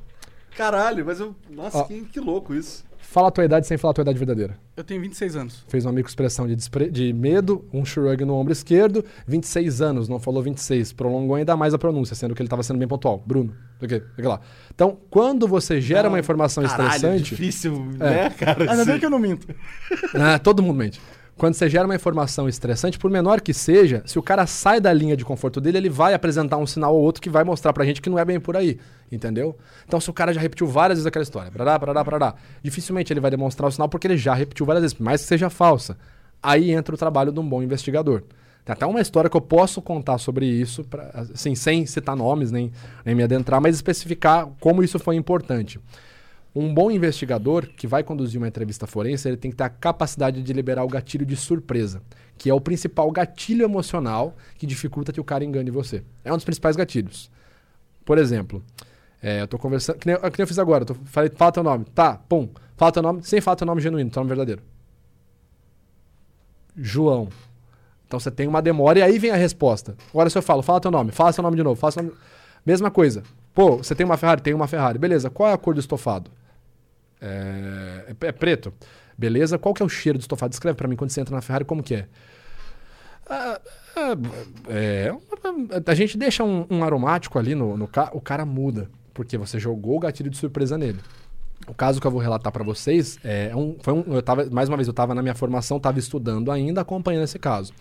Caralho, 0.56 1.03
mas 1.03 1.19
eu... 1.19 1.34
Nossa, 1.49 1.80
Ó. 1.80 1.84
que, 1.85 2.02
que 2.02 2.19
louco 2.19 2.53
isso. 2.53 2.84
Fala 3.12 3.28
a 3.28 3.32
tua 3.32 3.44
idade 3.44 3.68
sem 3.68 3.78
falar 3.78 3.92
a 3.92 3.94
tua 3.96 4.02
idade 4.04 4.18
verdadeira. 4.18 4.58
Eu 4.76 4.86
tenho 4.86 5.02
26 5.02 5.36
anos. 5.36 5.66
Fez 5.68 5.86
uma 5.86 5.92
microexpressão 5.92 6.48
de, 6.48 6.56
despre... 6.56 6.90
de 6.90 7.12
medo, 7.12 7.66
um 7.74 7.84
shrug 7.84 8.24
no 8.24 8.36
ombro 8.36 8.54
esquerdo, 8.54 9.04
26 9.28 9.82
anos, 9.82 10.08
não 10.08 10.18
falou 10.18 10.42
26, 10.42 10.94
prolongou 10.94 11.36
ainda 11.36 11.58
mais 11.58 11.74
a 11.74 11.78
pronúncia, 11.78 12.16
sendo 12.16 12.34
que 12.34 12.42
ele 12.42 12.48
estava 12.48 12.64
sendo 12.64 12.80
bem 12.80 12.88
pontual. 12.88 13.22
Bruno, 13.26 13.54
o 13.82 13.88
quê? 13.88 14.02
Fica 14.16 14.30
lá. 14.30 14.40
Então, 14.74 14.98
quando 15.10 15.46
você 15.46 15.82
gera 15.82 16.08
uma 16.08 16.20
informação 16.20 16.64
Caralho, 16.64 16.90
estressante, 16.96 17.24
difícil, 17.32 17.74
É. 18.00 18.04
né, 18.04 18.30
cara? 18.30 18.72
Ainda 18.72 18.86
bem 18.86 18.98
que 18.98 19.06
eu 19.06 19.10
não 19.10 19.20
minto. 19.20 19.46
Ah, 20.16 20.40
todo 20.40 20.64
mundo 20.64 20.78
mente. 20.78 21.02
Quando 21.41 21.55
você 21.55 21.68
gera 21.68 21.85
uma 21.85 21.95
informação 21.95 22.47
estressante, 22.47 22.99
por 22.99 23.09
menor 23.09 23.41
que 23.41 23.51
seja, 23.51 24.03
se 24.05 24.19
o 24.19 24.22
cara 24.22 24.45
sai 24.45 24.80
da 24.80 24.93
linha 24.93 25.18
de 25.18 25.26
conforto 25.26 25.59
dele, 25.59 25.80
ele 25.80 25.89
vai 25.89 26.13
apresentar 26.13 26.57
um 26.57 26.68
sinal 26.68 26.95
ou 26.95 27.01
outro 27.01 27.19
que 27.19 27.31
vai 27.31 27.43
mostrar 27.43 27.73
pra 27.73 27.84
gente 27.84 27.99
que 27.99 28.11
não 28.11 28.19
é 28.19 28.23
bem 28.23 28.39
por 28.39 28.55
aí. 28.55 28.77
Entendeu? 29.11 29.57
Então, 29.88 29.99
se 29.99 30.07
o 30.07 30.13
cara 30.13 30.31
já 30.31 30.39
repetiu 30.39 30.68
várias 30.68 30.99
vezes 30.99 31.07
aquela 31.07 31.23
história, 31.23 31.51
parará, 31.51 31.80
parará, 31.80 32.05
parará, 32.05 32.35
dificilmente 32.61 33.11
ele 33.11 33.19
vai 33.19 33.31
demonstrar 33.31 33.68
o 33.68 33.72
sinal 33.72 33.89
porque 33.89 34.05
ele 34.05 34.18
já 34.18 34.35
repetiu 34.35 34.68
várias 34.68 34.84
vezes, 34.84 34.93
por 34.93 35.03
mais 35.03 35.22
que 35.22 35.27
seja 35.30 35.49
falsa. 35.49 35.97
Aí 36.43 36.69
entra 36.69 36.93
o 36.93 36.97
trabalho 36.97 37.31
de 37.31 37.39
um 37.39 37.49
bom 37.49 37.63
investigador. 37.63 38.22
Tem 38.63 38.73
até 38.73 38.85
uma 38.85 39.01
história 39.01 39.27
que 39.27 39.35
eu 39.35 39.41
posso 39.41 39.81
contar 39.81 40.19
sobre 40.19 40.45
isso, 40.45 40.84
pra, 40.84 41.26
assim, 41.34 41.55
sem 41.55 41.88
citar 41.88 42.15
nomes, 42.15 42.51
nem, 42.51 42.72
nem 43.03 43.15
me 43.15 43.23
adentrar, 43.23 43.59
mas 43.59 43.73
especificar 43.73 44.47
como 44.59 44.84
isso 44.84 44.99
foi 44.99 45.15
importante. 45.15 45.80
Um 46.53 46.73
bom 46.73 46.91
investigador 46.91 47.65
que 47.65 47.88
vai 47.88 48.03
conduzir 48.03 48.38
uma 48.38 48.48
entrevista 48.48 48.86
forense, 48.86 49.28
ele 49.28 49.38
tem 49.38 49.52
que 49.52 49.57
ter 49.57 49.64
a 49.64 49.69
capacidade 49.69 50.44
de 50.44 50.53
liberar 50.53 50.84
o 50.84 50.88
gatilho 50.88 51.26
de 51.26 51.36
surpresa, 51.38 52.02
que 52.38 52.49
é 52.49 52.53
o 52.53 52.60
principal 52.60 53.10
gatilho 53.10 53.64
emocional 53.64 54.36
que 54.57 54.68
dificulta 54.68 55.14
que 55.14 55.22
o 55.22 55.23
cara 55.23 55.45
engane 55.45 55.72
você. 55.72 56.03
É 56.26 56.32
um 56.32 56.36
dos 56.36 56.44
principais 56.44 56.76
gatilhos. 56.76 57.32
Por 58.03 58.18
exemplo, 58.18 58.61
é, 59.22 59.41
eu 59.41 59.48
tô 59.48 59.57
conversando, 59.57 59.98
que 59.98 60.07
nem, 60.07 60.18
que 60.18 60.23
nem 60.23 60.34
eu 60.40 60.48
fiz 60.48 60.60
agora, 60.60 60.82
eu 60.82 60.88
tô, 60.88 60.95
falei, 61.06 61.32
fala 61.34 61.52
teu 61.53 61.64
nome, 61.64 61.86
tá, 61.86 62.18
pum, 62.28 62.49
fala 62.76 62.91
teu 62.91 63.02
nome, 63.02 63.23
sem 63.23 63.40
falar 63.40 63.56
teu 63.56 63.68
nome 63.68 63.80
genuíno, 63.80 64.10
teu 64.10 64.19
nome 64.19 64.30
verdadeiro. 64.30 64.61
João. 66.76 67.30
Então 68.07 68.19
você 68.19 68.30
tem 68.30 68.45
uma 68.45 68.61
demora 68.61 68.99
e 68.99 69.02
aí 69.02 69.18
vem 69.18 69.32
a 69.32 69.36
resposta. 69.36 69.95
Agora 70.10 70.30
se 70.30 70.38
eu 70.38 70.41
falo, 70.41 70.61
fala 70.61 70.82
teu 70.82 70.91
nome, 70.91 71.14
fala 71.14 71.32
seu 71.32 71.41
nome 71.41 71.56
de 71.56 71.64
novo, 71.64 71.80
fala 71.80 71.91
seu 71.91 72.03
nome. 72.03 72.15
Mesma 72.65 72.91
coisa. 72.91 73.23
Pô, 73.53 73.78
você 73.78 73.95
tem 73.95 74.06
uma 74.06 74.18
Ferrari? 74.18 74.41
Tem 74.41 74.53
uma 74.53 74.68
Ferrari. 74.68 74.99
Beleza, 74.99 75.30
qual 75.30 75.49
é 75.49 75.53
a 75.53 75.57
cor 75.57 75.73
do 75.73 75.80
estofado? 75.80 76.30
É, 77.22 78.14
é- 78.22 78.27
é 78.27 78.31
preto. 78.31 78.73
Beleza, 79.18 79.57
qual 79.60 79.73
que 79.73 79.84
é 79.84 79.85
o 79.85 79.89
cheiro 79.89 80.18
do 80.18 80.22
estofado? 80.22 80.49
Descreve 80.49 80.76
pra 80.76 80.88
mim 80.88 80.95
quando 80.95 81.11
você 81.11 81.22
entra 81.22 81.35
na 81.35 81.41
Ferrari, 81.41 81.64
como 81.65 81.84
que 81.84 81.95
é? 81.95 82.07
Ah, 83.30 83.61
ah, 83.95 84.14
é, 84.68 85.14
a 85.85 85.93
gente 85.93 86.18
deixa 86.18 86.43
um, 86.43 86.65
um 86.69 86.84
aromático 86.84 87.38
ali 87.38 87.53
no, 87.56 87.77
no 87.77 87.88
carro, 87.88 88.11
o 88.18 88.22
cara 88.22 88.45
muda, 88.45 88.89
porque 89.14 89.38
você 89.38 89.60
jogou 89.60 89.98
o 89.98 89.99
gatilho 89.99 90.30
de 90.30 90.38
surpresa 90.38 90.77
nele. 90.77 90.99
O 91.68 91.73
caso 91.73 92.02
que 92.02 92.07
eu 92.07 92.11
vou 92.11 92.19
relatar 92.19 92.52
pra 92.52 92.64
vocês 92.64 93.19
é 93.23 93.56
um, 93.56 93.77
foi 93.81 93.93
um, 93.93 94.03
eu 94.15 94.22
tava, 94.22 94.45
mais 94.49 94.68
uma 94.68 94.76
vez, 94.76 94.88
eu 94.88 94.93
tava 94.93 95.14
na 95.14 95.22
minha 95.22 95.35
formação, 95.35 95.80
tava 95.80 95.99
estudando 95.99 96.52
ainda, 96.52 96.81
acompanhando 96.81 97.23
esse 97.23 97.38
caso. 97.38 97.72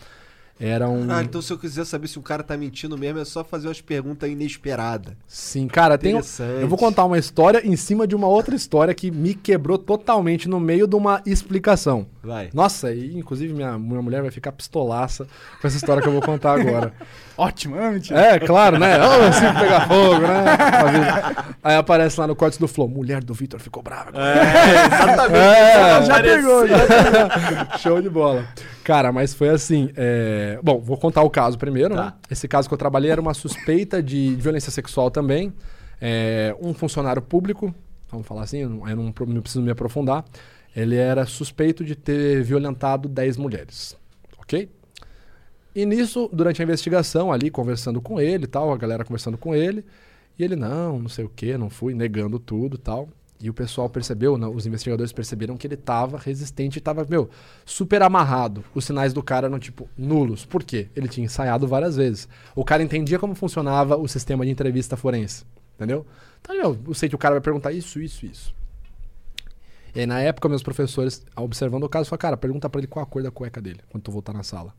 Era 0.61 0.87
um, 0.89 1.11
Ah, 1.11 1.23
então 1.23 1.41
se 1.41 1.51
eu 1.51 1.59
quiser 1.59 1.87
saber 1.87 2.07
se 2.07 2.19
o 2.19 2.23
cara 2.23 2.43
tá 2.43 2.55
mentindo 2.55 2.99
mesmo, 2.99 3.19
é 3.19 3.25
só 3.25 3.43
fazer 3.43 3.69
umas 3.69 3.81
perguntas 3.81 4.31
inesperadas. 4.31 5.15
sim, 5.27 5.67
cara, 5.67 5.97
tem, 5.97 6.21
eu 6.61 6.69
vou 6.69 6.77
contar 6.77 7.07
uma 7.07 7.19
história 7.19 7.67
em 7.67 7.75
cima 7.77 8.07
de 8.07 8.15
uma 8.15 8.29
outra 8.29 8.55
história 8.55 8.93
que 8.93 9.11
me 9.11 9.33
quebrou 9.33 9.79
totalmente 9.79 10.49
no 10.49 10.61
meio 10.61 10.87
de 10.87 10.95
uma 10.95 11.23
explicação. 11.25 12.07
Vai. 12.23 12.51
Nossa, 12.53 12.93
e 12.93 13.17
inclusive 13.17 13.53
minha, 13.55 13.79
minha 13.79 14.03
mulher 14.03 14.21
vai 14.21 14.31
ficar 14.31 14.53
pistolaça 14.53 15.27
com 15.61 15.67
essa 15.67 15.77
história 15.77 16.03
que 16.03 16.09
eu 16.09 16.13
vou 16.13 16.21
contar 16.21 16.61
agora. 16.61 16.93
Ótimo, 17.37 17.77
é 17.77 17.91
mentira. 17.91 18.21
É, 18.21 18.39
claro, 18.39 18.79
né? 18.79 18.99
Ô, 18.99 19.23
assim 19.29 19.47
pegar 19.59 19.89
fogo, 19.89 20.19
né? 20.21 20.45
Aí 21.65 21.77
aparece 21.77 22.21
lá 22.21 22.27
no 22.27 22.37
corte 22.37 22.59
do 22.61 22.69
Flow, 22.69 22.87
mulher 22.89 23.25
do 23.25 23.33
Vitor 23.33 23.59
ficou 23.59 23.83
brava. 23.83 24.11
É, 24.15 24.87
exatamente. 24.87 25.39
É, 25.39 26.03
já 26.03 26.23
pegou, 26.23 26.67
já 26.69 27.79
Show 27.79 28.03
de 28.03 28.11
bola. 28.11 28.45
Cara, 28.85 29.11
mas 29.13 29.33
foi 29.33 29.49
assim. 29.49 29.91
é, 29.97 30.59
Bom, 30.63 30.79
vou 30.81 30.99
contar 30.99 31.23
o 31.23 31.31
caso 31.31 31.57
primeiro, 31.57 31.95
Tá. 31.95 32.05
né? 32.05 32.13
Esse 32.31 32.47
caso 32.47 32.69
que 32.69 32.75
eu 32.75 32.79
trabalhei 32.79 33.11
era 33.11 33.21
uma 33.21 33.33
suspeita 33.35 34.03
de 34.03 34.35
violência 34.37 34.71
sexual 34.71 35.11
também. 35.11 35.53
É, 36.01 36.55
Um 36.61 36.75
funcionário 36.75 37.23
público, 37.23 37.75
vamos 38.11 38.27
falar 38.27 38.43
assim, 38.43 38.59
eu 38.59 38.69
não, 38.69 38.89
eu 38.89 38.97
não 39.27 39.41
preciso 39.41 39.63
me 39.63 39.71
aprofundar. 39.71 40.25
Ele 40.75 40.97
era 40.97 41.27
suspeito 41.27 41.85
de 41.85 41.97
ter 41.97 42.43
violentado 42.43 43.09
10 43.09 43.37
mulheres. 43.37 43.97
Ok? 44.39 44.69
E 45.75 45.87
nisso, 45.87 46.29
durante 46.33 46.61
a 46.61 46.65
investigação, 46.65 47.33
ali 47.33 47.51
conversando 47.51 48.01
com 48.01 48.21
ele 48.21 48.45
e 48.45 48.49
tal, 48.49 48.73
a 48.73 48.77
galera 48.77 49.05
conversando 49.05 49.39
com 49.39 49.55
ele, 49.55 49.85
e 50.39 50.43
ele, 50.43 50.57
não, 50.57 50.99
não 50.99 51.09
sei 51.09 51.25
o 51.25 51.29
que, 51.29 51.57
não 51.57 51.71
fui, 51.71 51.95
negando 51.95 52.39
tudo 52.39 52.77
e 52.77 52.79
tal. 52.79 53.09
E 53.43 53.49
o 53.49 53.55
pessoal 53.55 53.89
percebeu, 53.89 54.37
né, 54.37 54.47
os 54.47 54.67
investigadores 54.67 55.13
perceberam 55.13 55.57
que 55.57 55.67
ele 55.67 55.77
tava 55.77 56.19
resistente 56.19 56.79
e 56.79 57.11
meu, 57.11 57.31
super 57.65 58.03
amarrado. 58.03 58.63
Os 58.75 58.85
sinais 58.85 59.15
do 59.15 59.23
cara 59.23 59.47
eram, 59.47 59.59
tipo, 59.59 59.89
nulos. 59.97 60.45
Por 60.45 60.63
quê? 60.63 60.89
Ele 60.95 61.09
tinha 61.09 61.25
ensaiado 61.25 61.67
várias 61.67 61.97
vezes. 61.97 62.29
O 62.55 62.65
cara 62.65 62.83
entendia 62.83 63.19
como 63.19 63.35
funcionava 63.35 63.97
o 63.97 64.07
sistema 64.07 64.45
de 64.45 64.51
entrevista 64.51 64.97
forense. 64.97 65.45
Entendeu? 65.77 66.05
Então, 66.43 66.55
eu 66.55 66.95
sei 66.95 67.09
que 67.09 67.15
o 67.15 67.19
cara 67.19 67.37
vai 67.37 67.41
perguntar 67.41 67.73
isso, 67.73 67.99
isso, 68.01 68.27
isso. 68.27 68.55
E 69.95 70.01
aí, 70.01 70.07
na 70.07 70.21
época, 70.21 70.49
meus 70.49 70.63
professores, 70.63 71.25
observando 71.37 71.85
o 71.85 71.89
caso, 71.89 72.09
falaram, 72.09 72.21
cara, 72.21 72.37
pergunta 72.37 72.69
pra 72.71 72.81
ele 72.81 72.87
qual 72.87 73.03
a 73.03 73.07
cor 73.07 73.23
da 73.23 73.31
cueca 73.31 73.61
dele, 73.61 73.81
quando 73.91 74.03
tu 74.05 74.13
voltar 74.13 74.33
na 74.33 74.43
sala. 74.43 74.75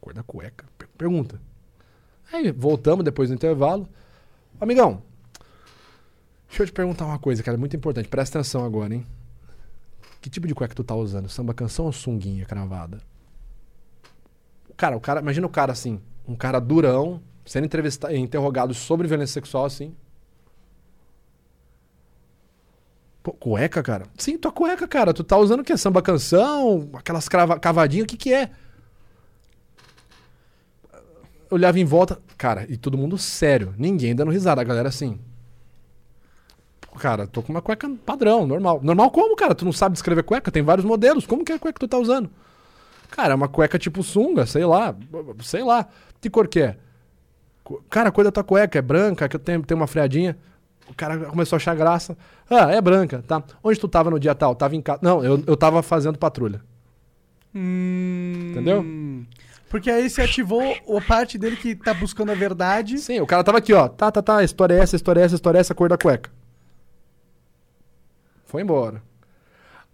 Cor 0.00 0.12
da 0.14 0.22
cueca? 0.22 0.64
Per- 0.78 0.88
Pergunta. 0.96 1.40
Aí, 2.32 2.50
voltamos 2.52 3.04
depois 3.04 3.28
do 3.28 3.34
intervalo. 3.34 3.88
Amigão, 4.60 5.02
deixa 6.48 6.62
eu 6.62 6.66
te 6.66 6.72
perguntar 6.72 7.06
uma 7.06 7.18
coisa, 7.18 7.42
cara, 7.42 7.56
muito 7.58 7.76
importante. 7.76 8.08
Presta 8.08 8.38
atenção 8.38 8.64
agora, 8.64 8.94
hein? 8.94 9.06
Que 10.20 10.30
tipo 10.30 10.46
de 10.46 10.54
cueca 10.54 10.74
tu 10.74 10.82
tá 10.84 10.94
usando? 10.94 11.28
Samba 11.28 11.52
canção 11.54 11.84
ou 11.86 11.92
sunguinha 11.92 12.44
cravada? 12.46 12.98
Cara, 14.76 14.96
o 14.96 15.00
cara, 15.00 15.20
imagina 15.20 15.46
o 15.46 15.50
cara 15.50 15.72
assim, 15.72 16.00
um 16.26 16.34
cara 16.34 16.58
durão, 16.60 17.20
sendo 17.44 17.64
entrevistado, 17.64 18.14
interrogado 18.14 18.74
sobre 18.74 19.06
violência 19.08 19.34
sexual 19.34 19.64
assim. 19.64 19.94
Pô, 23.26 23.32
cueca, 23.32 23.82
cara? 23.82 24.06
Sim, 24.16 24.38
tua 24.38 24.52
cueca, 24.52 24.86
cara. 24.86 25.12
Tu 25.12 25.24
tá 25.24 25.36
usando 25.36 25.58
o 25.58 25.64
quê? 25.64 25.76
Samba 25.76 26.00
canção? 26.00 26.88
Aquelas 26.92 27.28
cavadinhas? 27.28 28.04
O 28.04 28.06
que 28.06 28.16
que 28.16 28.32
é? 28.32 28.50
Olhava 31.50 31.76
em 31.80 31.84
volta, 31.84 32.20
cara, 32.38 32.64
e 32.68 32.76
todo 32.76 32.96
mundo 32.96 33.18
sério. 33.18 33.74
Ninguém 33.76 34.14
dando 34.14 34.30
risada. 34.30 34.60
A 34.60 34.64
galera 34.64 34.90
assim. 34.90 35.18
Pô, 36.80 36.96
Cara, 37.00 37.26
tô 37.26 37.42
com 37.42 37.52
uma 37.52 37.60
cueca 37.60 37.90
padrão, 38.06 38.46
normal. 38.46 38.78
Normal 38.80 39.10
como, 39.10 39.34
cara? 39.34 39.56
Tu 39.56 39.64
não 39.64 39.72
sabe 39.72 39.94
descrever 39.94 40.22
cueca? 40.22 40.52
Tem 40.52 40.62
vários 40.62 40.86
modelos. 40.86 41.26
Como 41.26 41.44
que 41.44 41.50
é 41.50 41.56
a 41.56 41.58
cueca 41.58 41.80
que 41.80 41.84
tu 41.84 41.88
tá 41.88 41.98
usando? 41.98 42.30
Cara, 43.10 43.32
é 43.32 43.34
uma 43.34 43.48
cueca 43.48 43.76
tipo 43.76 44.04
sunga, 44.04 44.46
sei 44.46 44.64
lá. 44.64 44.94
Sei 45.42 45.64
lá. 45.64 45.88
Que 46.20 46.30
cor 46.30 46.46
que 46.46 46.60
é? 46.60 46.76
Cara, 47.90 48.12
a 48.16 48.22
da 48.22 48.30
tua 48.30 48.44
cueca 48.44 48.78
é 48.78 48.82
branca, 48.82 49.28
que 49.28 49.34
eu 49.34 49.40
tenho, 49.40 49.64
tem 49.64 49.76
uma 49.76 49.88
freadinha. 49.88 50.38
O 50.88 50.94
cara 50.94 51.18
começou 51.26 51.56
a 51.56 51.58
achar 51.58 51.74
graça. 51.74 52.16
Ah, 52.48 52.70
é 52.72 52.80
branca, 52.80 53.22
tá. 53.26 53.42
Onde 53.62 53.78
tu 53.78 53.88
tava 53.88 54.10
no 54.10 54.20
dia 54.20 54.34
tal? 54.34 54.54
Tava 54.54 54.76
em 54.76 54.80
casa. 54.80 55.00
Não, 55.02 55.24
eu, 55.24 55.42
eu 55.46 55.56
tava 55.56 55.82
fazendo 55.82 56.18
patrulha. 56.18 56.60
Hum, 57.54 58.50
Entendeu? 58.50 58.84
Porque 59.68 59.90
aí 59.90 60.08
você 60.08 60.22
ativou 60.22 60.62
a 60.62 61.00
parte 61.00 61.36
dele 61.36 61.56
que 61.56 61.74
tá 61.74 61.92
buscando 61.92 62.30
a 62.30 62.34
verdade. 62.34 62.98
Sim, 62.98 63.20
o 63.20 63.26
cara 63.26 63.42
tava 63.42 63.58
aqui, 63.58 63.72
ó. 63.72 63.88
Tá, 63.88 64.10
tá, 64.12 64.22
tá. 64.22 64.44
História 64.44 64.74
é 64.74 64.78
essa, 64.78 64.94
história 64.94 65.20
é 65.20 65.24
essa, 65.24 65.34
história 65.34 65.58
é 65.58 65.60
essa, 65.60 65.74
cor 65.74 65.88
da 65.88 65.98
cueca. 65.98 66.30
Foi 68.44 68.62
embora. 68.62 69.02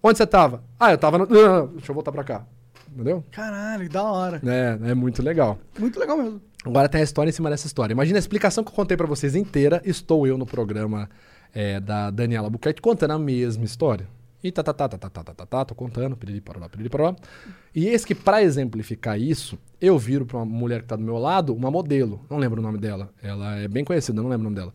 Onde 0.03 0.19
você 0.19 0.27
tava? 0.27 0.63
Ah, 0.79 0.91
eu 0.93 0.99
tava 0.99 1.19
no. 1.19 1.27
Não, 1.27 1.43
não, 1.43 1.57
não, 1.59 1.67
deixa 1.69 1.91
eu 1.91 1.95
voltar 1.95 2.13
pra 2.13 2.25
cá. 2.25 2.45
Entendeu? 2.93 3.25
Caralho, 3.31 3.89
da 3.89 4.03
hora. 4.03 4.43
É, 4.45 4.91
é 4.91 4.95
muito 4.95 5.23
legal. 5.23 5.59
Muito 5.79 5.99
legal 5.99 6.19
mesmo. 6.19 6.43
Agora 6.65 6.89
tem 6.89 7.01
a 7.01 7.05
história 7.05 7.29
em 7.31 7.33
cima 7.33 7.51
dessa 7.51 7.67
história. 7.67 7.93
Imagina 7.93 8.19
a 8.19 8.21
explicação 8.21 8.63
que 8.63 8.71
eu 8.71 8.75
contei 8.75 8.97
pra 8.97 9.07
vocês 9.07 9.35
inteira. 9.35 9.83
Estou 9.85 10.27
eu 10.27 10.39
no 10.39 10.47
programa 10.47 11.11
é, 11.53 11.81
da 11.81 12.11
Daniela 12.11 12.49
Buquerque 12.49 12.81
contando 12.81 13.11
a 13.13 13.19
mesma 13.19 13.65
história. 13.65 14.07
E 14.45 14.51
tá, 14.51 14.63
tá, 14.63 14.73
tá, 14.73 14.89
tá, 14.89 14.99
tá, 14.99 15.09
tá, 15.09 15.23
tá, 15.23 15.35
tá, 15.35 15.47
tá, 15.47 15.65
tô 15.65 15.75
contando, 15.75 16.17
piriri, 16.17 16.41
parará, 16.41 16.69
piriri, 16.69 16.89
parará. 16.89 17.15
E 17.75 17.87
esse 17.87 18.05
que, 18.05 18.15
pra 18.15 18.43
exemplificar 18.43 19.19
isso, 19.19 19.57
eu 19.81 19.97
viro 19.97 20.27
pra 20.27 20.39
uma 20.39 20.45
mulher 20.45 20.83
que 20.83 20.89
tá 20.89 20.97
do 20.97 21.03
meu 21.03 21.17
lado, 21.17 21.55
uma 21.55 21.71
modelo. 21.71 22.25
Não 22.29 22.39
lembro 22.39 22.61
o 22.61 22.63
nome 22.63 22.79
dela. 22.79 23.11
Ela 23.23 23.57
é 23.57 23.69
bem 23.69 23.85
conhecida, 23.85 24.21
não 24.21 24.29
lembro 24.29 24.47
o 24.47 24.51
nome 24.51 24.57
dela. 24.57 24.73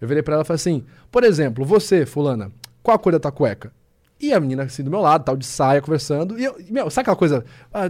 Eu 0.00 0.06
virei 0.06 0.22
pra 0.22 0.34
ela 0.34 0.42
e 0.42 0.46
falei 0.46 0.56
assim: 0.56 0.84
por 1.10 1.24
exemplo, 1.24 1.64
você, 1.64 2.04
fulana, 2.04 2.52
qual 2.82 2.94
a 2.96 2.98
cor 2.98 3.12
da 3.12 3.18
tua 3.18 3.32
cueca? 3.32 3.72
E 4.20 4.32
a 4.32 4.40
menina 4.40 4.64
assim 4.64 4.82
do 4.82 4.90
meu 4.90 5.00
lado, 5.00 5.24
tal, 5.24 5.36
de 5.36 5.46
saia, 5.46 5.80
conversando. 5.80 6.38
E 6.38 6.44
eu, 6.44 6.56
meu, 6.68 6.90
sabe 6.90 7.02
aquela 7.02 7.16
coisa? 7.16 7.44
ah. 7.72 7.82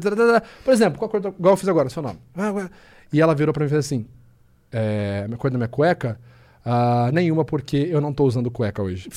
Por 0.64 0.72
exemplo, 0.72 0.98
qual 0.98 1.08
a 1.08 1.10
cor 1.10 1.20
da, 1.20 1.30
igual 1.30 1.54
eu 1.54 1.56
fiz 1.56 1.68
agora, 1.68 1.88
seu 1.88 2.02
nome? 2.02 2.18
E 3.12 3.20
ela 3.20 3.34
virou 3.34 3.52
pra 3.52 3.62
mim 3.62 3.66
e 3.66 3.70
fez 3.70 3.84
assim: 3.84 4.06
é, 4.72 5.26
a 5.30 5.36
cor 5.36 5.50
da 5.50 5.58
minha 5.58 5.68
cueca? 5.68 6.18
Ah, 6.64 7.10
nenhuma, 7.12 7.44
porque 7.44 7.76
eu 7.76 8.00
não 8.00 8.12
tô 8.12 8.24
usando 8.24 8.50
cueca 8.50 8.82
hoje. 8.82 9.08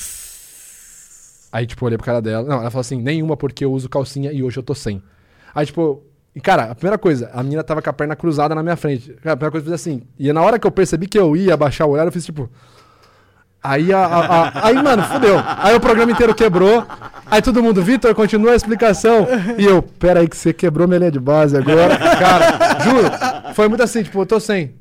Aí, 1.52 1.66
tipo, 1.66 1.84
eu 1.84 1.86
olhei 1.86 1.98
pro 1.98 2.06
cara 2.06 2.22
dela. 2.22 2.48
Não, 2.48 2.60
ela 2.60 2.70
falou 2.70 2.80
assim: 2.80 3.00
nenhuma, 3.00 3.36
porque 3.36 3.64
eu 3.64 3.72
uso 3.72 3.88
calcinha 3.88 4.32
e 4.32 4.42
hoje 4.42 4.58
eu 4.58 4.62
tô 4.62 4.74
sem. 4.74 5.02
Aí, 5.54 5.66
tipo, 5.66 6.02
e 6.34 6.40
cara, 6.40 6.70
a 6.70 6.74
primeira 6.74 6.96
coisa, 6.96 7.30
a 7.32 7.42
menina 7.42 7.62
tava 7.62 7.82
com 7.82 7.90
a 7.90 7.92
perna 7.92 8.16
cruzada 8.16 8.54
na 8.54 8.62
minha 8.62 8.76
frente. 8.76 9.12
Cara, 9.14 9.34
a 9.34 9.36
primeira 9.36 9.50
coisa 9.50 9.66
eu 9.66 9.72
fiz 9.72 9.80
assim. 9.80 10.02
E 10.18 10.32
na 10.32 10.40
hora 10.40 10.58
que 10.58 10.66
eu 10.66 10.70
percebi 10.70 11.06
que 11.06 11.18
eu 11.18 11.36
ia 11.36 11.56
baixar 11.56 11.86
o 11.86 11.90
olhar, 11.90 12.06
eu 12.06 12.12
fiz 12.12 12.24
tipo. 12.24 12.48
Aí, 13.62 13.92
a, 13.92 13.98
a- 14.04 14.26
a- 14.48 14.66
aí, 14.66 14.74
mano, 14.82 15.02
fudeu. 15.04 15.40
Aí 15.58 15.74
o 15.74 15.80
programa 15.80 16.10
inteiro 16.10 16.34
quebrou. 16.34 16.84
Aí 17.30 17.40
todo 17.40 17.62
mundo, 17.62 17.80
Vitor, 17.82 18.14
continua 18.14 18.52
a 18.52 18.56
explicação. 18.56 19.26
E 19.56 19.64
eu, 19.64 19.80
pera 19.82 20.20
aí 20.20 20.28
que 20.28 20.36
você 20.36 20.52
quebrou 20.52 20.88
minha 20.88 20.98
linha 20.98 21.10
de 21.12 21.20
base 21.20 21.56
agora. 21.56 21.96
Cara, 21.96 22.80
juro, 22.80 23.54
foi 23.54 23.68
muito 23.68 23.82
assim, 23.82 24.02
tipo, 24.02 24.20
eu 24.20 24.26
tô 24.26 24.40
sem. 24.40 24.74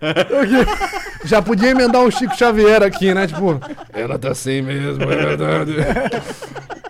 Já 1.24 1.40
podia 1.40 1.70
emendar 1.70 2.02
um 2.02 2.10
Chico 2.10 2.36
Xavier 2.36 2.82
aqui, 2.82 3.14
né? 3.14 3.26
Tipo, 3.26 3.60
ela 3.92 4.18
tá 4.18 4.34
sem 4.34 4.60
mesmo, 4.62 5.02
é 5.04 5.06
verdade. 5.16 5.72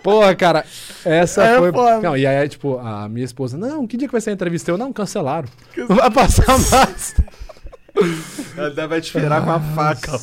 Porra, 0.01 0.33
cara, 0.35 0.65
essa 1.05 1.43
É 1.43 1.57
foi. 1.59 1.71
foda. 1.71 1.99
Não, 2.01 2.17
e 2.17 2.25
aí, 2.25 2.49
tipo, 2.49 2.77
a 2.79 3.07
minha 3.07 3.23
esposa, 3.25 3.57
não, 3.57 3.85
que 3.85 3.95
dia 3.97 4.07
que 4.07 4.11
vai 4.11 4.19
ser 4.21 4.31
a 4.31 4.33
entrevista? 4.33 4.71
Eu, 4.71 4.77
não, 4.77 4.91
cancelaram. 4.91 5.47
Vai 5.87 6.09
passar 6.11 6.47
mais. 6.47 7.15
Ela 8.57 8.87
vai 8.87 9.01
te 9.01 9.05
esperar 9.05 9.43
com 9.43 9.51
a 9.51 9.59
faca. 9.59 10.19